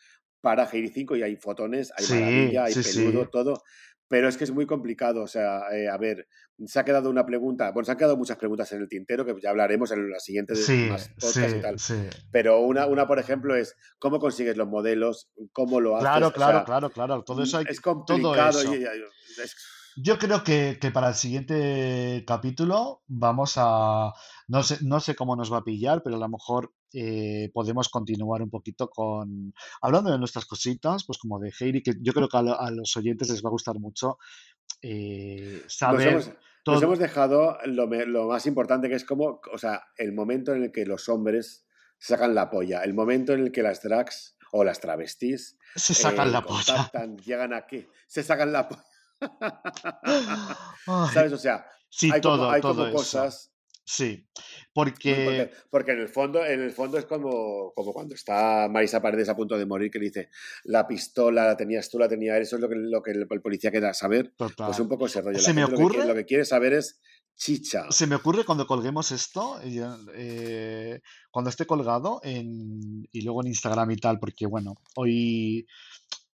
para 0.41 0.65
Heidi 0.65 0.89
5 0.89 1.15
y 1.15 1.23
hay 1.23 1.35
fotones, 1.35 1.91
hay 1.97 2.05
Sí, 2.05 2.13
maravilla, 2.15 2.65
hay 2.65 2.75
sí, 2.75 2.83
peludo, 2.83 3.23
sí. 3.23 3.29
todo. 3.29 3.61
Pero 4.07 4.27
es 4.27 4.37
que 4.37 4.43
es 4.43 4.51
muy 4.51 4.65
complicado, 4.65 5.21
o 5.23 5.27
sea, 5.27 5.61
eh, 5.71 5.87
a 5.87 5.97
ver, 5.97 6.27
se 6.65 6.79
ha 6.79 6.83
quedado 6.85 7.11
una 7.11 7.25
pregunta, 7.27 7.71
bueno, 7.71 7.85
se 7.85 7.91
han 7.91 7.97
quedado 7.97 8.17
muchas 8.17 8.37
preguntas 8.37 8.71
en 8.71 8.81
el 8.81 8.89
tintero 8.89 9.23
que 9.23 9.35
ya 9.39 9.51
hablaremos 9.51 9.91
en 9.91 10.09
las 10.09 10.23
siguientes 10.23 10.57
Sí, 10.65 10.87
más 10.87 11.09
podcasts 11.19 11.55
y 11.55 11.59
sí, 11.59 11.61
tal. 11.61 11.77
sí. 11.77 12.09
Pero 12.31 12.59
una, 12.61 12.87
una, 12.87 13.07
por 13.07 13.19
ejemplo, 13.19 13.55
es 13.55 13.75
cómo 13.99 14.19
consigues 14.19 14.57
los 14.57 14.67
modelos, 14.67 15.29
cómo 15.53 15.79
lo 15.79 15.95
Claro, 15.99 16.27
haces. 16.27 16.31
O 16.31 16.37
claro, 16.37 16.57
sea, 16.57 16.65
claro, 16.65 16.89
claro. 16.91 17.23
Todo 17.23 17.43
eso 17.43 17.57
mm, 17.57 17.59
hay 17.59 17.65
que, 17.65 17.71
es 17.73 17.81
todo 17.81 17.95
complicado. 18.05 18.61
eso. 18.61 18.73
Y, 18.75 18.77
y- 18.83 18.85
es- 19.43 19.55
Yo 19.95 20.17
creo 20.17 20.43
que, 20.43 20.77
que 20.79 20.91
para 20.91 21.09
el 21.09 21.13
siguiente 21.15 22.23
capítulo 22.25 23.03
vamos 23.07 23.53
a, 23.57 24.13
no 24.47 24.63
sé, 24.63 24.77
no 24.81 24.99
sé 24.99 25.15
cómo 25.15 25.35
nos 25.35 25.51
va 25.51 25.57
a 25.57 25.63
pillar, 25.63 26.01
pero 26.03 26.15
a 26.15 26.19
lo 26.19 26.29
mejor 26.29 26.73
eh, 26.93 27.49
podemos 27.53 27.89
continuar 27.89 28.41
un 28.41 28.49
poquito 28.49 28.89
con, 28.89 29.53
hablando 29.81 30.11
de 30.11 30.17
nuestras 30.17 30.45
cositas, 30.45 31.03
pues 31.05 31.17
como 31.19 31.39
de 31.39 31.51
Heidi, 31.59 31.81
que 31.83 31.93
yo 32.01 32.13
creo 32.13 32.27
que 32.27 32.37
a, 32.37 32.41
lo- 32.41 32.59
a 32.59 32.71
los 32.71 32.95
oyentes 32.97 33.29
les 33.29 33.43
va 33.43 33.49
a 33.49 33.51
gustar 33.51 33.79
mucho 33.79 34.17
eh, 34.81 35.59
nos, 35.63 35.73
saber 35.75 36.07
hemos, 36.07 36.27
nos 36.27 36.35
todo. 36.63 36.81
hemos 36.83 36.99
dejado 36.99 37.57
lo, 37.65 37.85
lo 37.87 38.27
más 38.27 38.45
importante 38.45 38.89
que 38.89 38.95
es 38.95 39.05
como, 39.05 39.41
o 39.53 39.57
sea, 39.57 39.83
el 39.97 40.13
momento 40.13 40.53
en 40.53 40.63
el 40.63 40.71
que 40.71 40.85
los 40.85 41.09
hombres 41.09 41.65
sacan 41.97 42.33
la 42.33 42.49
polla, 42.49 42.81
el 42.83 42.93
momento 42.93 43.33
en 43.33 43.41
el 43.41 43.51
que 43.51 43.61
las 43.61 43.81
drags 43.83 44.37
o 44.51 44.63
las 44.63 44.79
travestis 44.79 45.57
Se 45.75 45.93
sacan 45.93 46.29
eh, 46.29 46.31
la 46.31 46.41
polla. 46.43 46.89
llegan 47.23 47.53
aquí, 47.53 47.85
se 48.07 48.23
sacan 48.23 48.51
la 48.53 48.67
polla. 48.67 48.83
¿Sabes? 51.13 51.33
O 51.33 51.37
sea, 51.37 51.65
sí, 51.89 52.09
hay 52.11 52.21
como, 52.21 52.35
todo, 52.37 52.49
hay 52.51 52.61
todo 52.61 52.83
como 52.85 52.93
cosas 52.93 53.51
Sí, 53.91 54.23
porque 54.71 55.49
porque 55.71 55.93
en 55.93 55.99
el 56.01 56.09
fondo, 56.09 56.45
en 56.45 56.61
el 56.61 56.69
fondo 56.69 56.99
es 56.99 57.05
como, 57.05 57.73
como 57.73 57.91
cuando 57.91 58.13
está 58.13 58.69
Marisa 58.69 59.01
Paredes 59.01 59.29
a 59.29 59.35
punto 59.35 59.57
de 59.57 59.65
morir, 59.65 59.89
que 59.89 59.97
le 59.97 60.05
dice, 60.05 60.29
la 60.65 60.87
pistola 60.87 61.43
la 61.43 61.57
tenías 61.57 61.89
tú, 61.89 61.97
la 61.97 62.07
tenía 62.07 62.37
él, 62.37 62.43
eso 62.43 62.57
es 62.57 62.61
lo 62.61 62.69
que, 62.69 62.75
lo 62.75 63.01
que 63.01 63.09
el, 63.09 63.25
el 63.27 63.41
policía 63.41 63.71
quería 63.71 63.95
saber. 63.95 64.31
Pues 64.37 64.51
un 64.51 64.55
total. 64.55 64.87
poco 64.87 65.07
ese 65.07 65.21
rollo. 65.21 65.39
Se 65.39 65.55
me 65.55 65.65
gente 65.65 65.71
lo 65.71 65.77
que, 65.77 65.89
quiere, 65.89 65.97
lo 65.97 66.03
ocurre 66.03 66.21
que 66.21 66.25
quiere 66.25 66.45
saber 66.45 66.73
es 66.73 67.01
chicha. 67.35 67.87
Se 67.89 68.05
me 68.05 68.13
ocurre 68.13 68.45
cuando 68.45 68.67
colguemos 68.67 69.11
esto, 69.11 69.59
eh, 69.63 71.01
cuando 71.31 71.49
esté 71.49 71.65
colgado 71.65 72.19
en, 72.21 73.07
y 73.11 73.21
luego 73.21 73.41
en 73.41 73.47
Instagram 73.47 73.89
y 73.89 73.97
tal, 73.97 74.19
porque 74.19 74.45
bueno, 74.45 74.75
hoy 74.97 75.65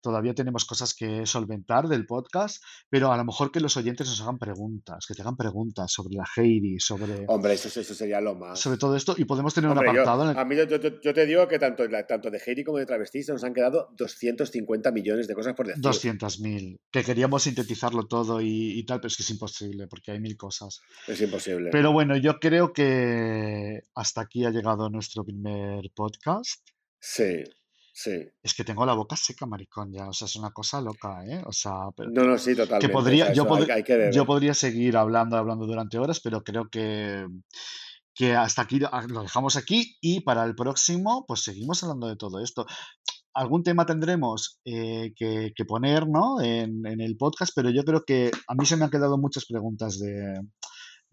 todavía 0.06 0.36
tenemos 0.36 0.66
cosas 0.66 0.94
que 0.94 1.26
solventar 1.26 1.88
del 1.88 2.06
podcast, 2.06 2.64
pero 2.90 3.12
a 3.12 3.18
lo 3.18 3.26
mejor 3.26 3.52
que 3.52 3.60
los 3.60 3.76
oyentes 3.76 4.08
nos 4.08 4.22
hagan 4.22 4.38
preguntas, 4.38 5.06
que 5.08 5.16
te 5.16 5.24
hagan 5.24 5.36
preguntas 5.36 5.92
sobre 5.92 6.14
la 6.14 6.26
Heidi, 6.38 6.80
sobre, 6.80 7.26
Hombre, 7.28 7.54
eso, 7.54 7.68
eso 7.80 7.94
sería 7.96 8.22
lo 8.22 8.34
sobre 8.56 8.76
más. 8.76 8.80
todo 8.80 8.96
esto, 8.96 9.16
y 9.18 9.26
podemos 9.26 9.54
tener 9.56 9.72
un 9.72 9.78
Hombre, 9.78 9.94
yo, 9.96 10.02
apartado 10.04 10.26
en 10.26 10.30
el 10.38 10.38
a 10.38 10.46
mí 10.46 10.56
yo, 10.56 10.66
yo- 10.66 11.02
yo 11.02 11.14
te 11.14 11.26
digo 11.26 11.48
que 11.48 11.58
tanto, 11.58 11.84
tanto 12.08 12.30
de 12.30 12.40
Heidi 12.46 12.64
como 12.64 12.78
de 12.78 12.86
travestis 12.86 13.28
nos 13.30 13.44
han 13.44 13.54
quedado 13.56 13.90
250 13.98 14.92
millones 14.92 15.28
de 15.28 15.34
cosas 15.34 15.56
por 15.56 15.66
decir. 15.66 15.82
200.000, 15.82 16.80
que 16.92 17.04
queríamos 17.04 17.42
sintetizarlo 17.44 18.06
todo 18.08 18.42
y, 18.42 18.78
y 18.80 18.86
tal, 18.86 19.00
pero 19.00 19.08
es 19.08 19.18
que 19.18 19.24
es 19.24 19.30
imposible 19.32 19.88
porque 19.88 20.12
hay 20.12 20.20
mil 20.20 20.38
cosas. 20.38 20.82
Es 21.08 21.20
imposible. 21.20 21.70
Pero 21.72 21.92
bueno, 21.92 22.16
yo 22.18 22.40
creo 22.40 22.72
que 22.74 23.82
hasta 23.96 24.22
aquí 24.22 24.46
ha 24.46 24.52
llegado 24.52 24.90
nuestro 24.90 25.24
primer 25.24 25.90
podcast. 25.96 26.62
Sí, 27.00 27.44
sí. 27.96 28.12
Es 28.44 28.54
que 28.54 28.64
tengo 28.66 28.86
la 28.86 28.94
boca 28.94 29.16
seca, 29.16 29.46
maricón, 29.46 29.92
ya. 29.94 30.08
O 30.10 30.14
sea, 30.14 30.26
es 30.26 30.36
una 30.36 30.52
cosa 30.52 30.82
loca, 30.82 31.24
¿eh? 31.26 31.42
O 31.46 31.54
sea, 31.54 31.72
pero 31.96 32.12
No, 32.12 32.24
no, 32.26 32.38
sí, 32.38 32.52
que 32.52 32.58
totalmente. 32.58 32.88
O 32.88 33.00
podría, 33.00 33.26
sea, 33.28 33.34
yo, 33.34 33.44
hay, 33.44 33.50
pod- 33.50 33.72
hay 33.72 33.84
que 33.84 34.12
yo 34.14 34.26
podría 34.26 34.54
seguir 34.54 34.98
hablando, 34.98 35.38
hablando 35.38 35.66
durante 35.66 35.98
horas, 35.98 36.20
pero 36.20 36.44
creo 36.44 36.68
que, 36.70 37.26
que 38.14 38.36
hasta 38.36 38.64
aquí 38.64 38.80
lo 38.80 38.90
lo 39.08 39.22
dejamos 39.24 39.56
aquí 39.56 39.96
y 40.02 40.20
para 40.22 40.44
el 40.44 40.56
próximo, 40.56 41.24
pues 41.28 41.42
seguimos 41.44 41.82
hablando 41.84 42.08
de 42.08 42.18
todo 42.18 42.40
esto. 42.44 42.66
Algún 43.34 43.64
tema 43.64 43.86
tendremos 43.86 44.60
eh, 44.66 45.14
que, 45.16 45.52
que 45.56 45.66
poner, 45.66 46.08
¿no? 46.08 46.42
En, 46.42 46.86
en 46.86 47.02
el 47.02 47.18
podcast, 47.18 47.52
pero 47.56 47.70
yo 47.70 47.84
creo 47.84 48.04
que 48.06 48.30
a 48.48 48.56
mí 48.56 48.66
se 48.66 48.78
me 48.78 48.86
han 48.86 48.92
quedado 48.92 49.18
muchas 49.18 49.46
preguntas 49.46 50.00
de, 50.00 50.40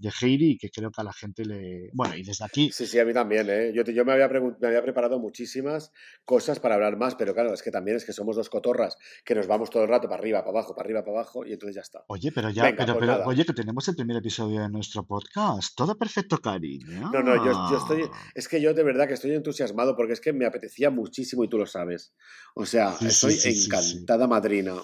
de 0.02 0.12
Heidi 0.20 0.50
y 0.52 0.58
que 0.58 0.68
creo 0.70 0.90
que 0.90 1.00
a 1.00 1.04
la 1.04 1.12
gente 1.12 1.44
le... 1.46 1.88
Bueno, 1.94 2.14
y 2.16 2.22
desde 2.22 2.44
aquí, 2.44 2.70
Sí, 2.72 2.86
sí, 2.86 2.98
a 2.98 3.04
mí 3.04 3.14
también, 3.14 3.48
¿eh? 3.48 3.72
Yo, 3.74 3.84
te- 3.84 3.94
yo 3.94 4.04
me, 4.04 4.12
había 4.12 4.28
me 4.28 4.66
había 4.66 4.82
preparado 4.82 5.18
muchísimas 5.18 5.92
cosas 6.24 6.60
para 6.60 6.74
hablar 6.74 6.96
más, 6.98 7.14
pero 7.14 7.32
claro, 7.32 7.54
es 7.54 7.62
que 7.62 7.70
también 7.70 7.96
es 7.96 8.04
que 8.04 8.12
somos 8.12 8.36
dos 8.36 8.50
cotorras 8.50 8.96
que 9.24 9.34
nos 9.34 9.46
vamos 9.46 9.70
todo 9.70 9.84
el 9.84 9.88
rato 9.88 10.08
para 10.08 10.20
arriba, 10.20 10.40
para 10.40 10.50
abajo, 10.58 10.74
para 10.74 10.84
arriba, 10.86 11.02
para 11.04 11.18
abajo, 11.20 11.46
y 11.46 11.52
entonces 11.52 11.76
ya 11.76 11.80
está. 11.82 12.04
Oye, 12.08 12.32
pero 12.32 12.50
ya, 12.50 12.64
Venga, 12.64 12.76
pero, 12.84 12.98
pues 12.98 13.10
pero, 13.10 13.24
oye, 13.26 13.44
que 13.44 13.52
tenemos 13.54 13.88
el 13.88 13.94
primer 13.96 14.16
episodio 14.18 14.60
de 14.60 14.68
nuestro 14.68 15.06
podcast. 15.06 15.74
Todo 15.76 15.96
perfecto, 15.96 16.38
cariño. 16.38 17.10
No, 17.12 17.22
no, 17.22 17.36
yo, 17.36 17.52
yo 17.70 17.78
estoy, 17.78 18.10
es 18.34 18.48
que 18.48 18.60
yo 18.60 18.74
de 18.74 18.82
verdad 18.82 19.06
que 19.08 19.14
estoy 19.14 19.32
entusiasmado 19.34 19.96
porque 19.96 20.12
es 20.14 20.20
que 20.20 20.32
me 20.32 20.46
apetecía 20.46 20.90
muchísimo 20.90 21.44
y 21.44 21.48
tú 21.48 21.58
lo 21.58 21.66
sabes. 21.66 22.12
O 22.54 22.66
sea, 22.66 22.92
Sí, 22.92 23.06
estoy 23.06 23.32
sí, 23.34 23.52
sí, 23.52 23.62
sí. 23.62 23.66
encantada 23.66 24.26
madrina. 24.26 24.74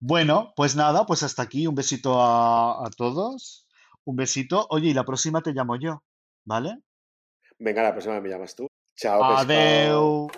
Bueno, 0.00 0.52
pues 0.56 0.76
nada, 0.76 1.06
pues 1.06 1.22
hasta 1.22 1.42
aquí. 1.42 1.66
Un 1.66 1.74
besito 1.74 2.20
a, 2.20 2.84
a 2.86 2.90
todos. 2.90 3.63
Un 4.04 4.16
besito. 4.16 4.66
Oye, 4.70 4.88
y 4.88 4.94
la 4.94 5.04
próxima 5.04 5.40
te 5.40 5.52
llamo 5.52 5.76
yo, 5.76 6.02
¿vale? 6.44 6.78
Venga, 7.58 7.82
la 7.82 7.92
próxima 7.92 8.20
me 8.20 8.28
llamas 8.28 8.54
tú. 8.54 8.68
Chao, 8.96 9.20
pescado. 9.20 9.38
Adeu. 9.42 10.30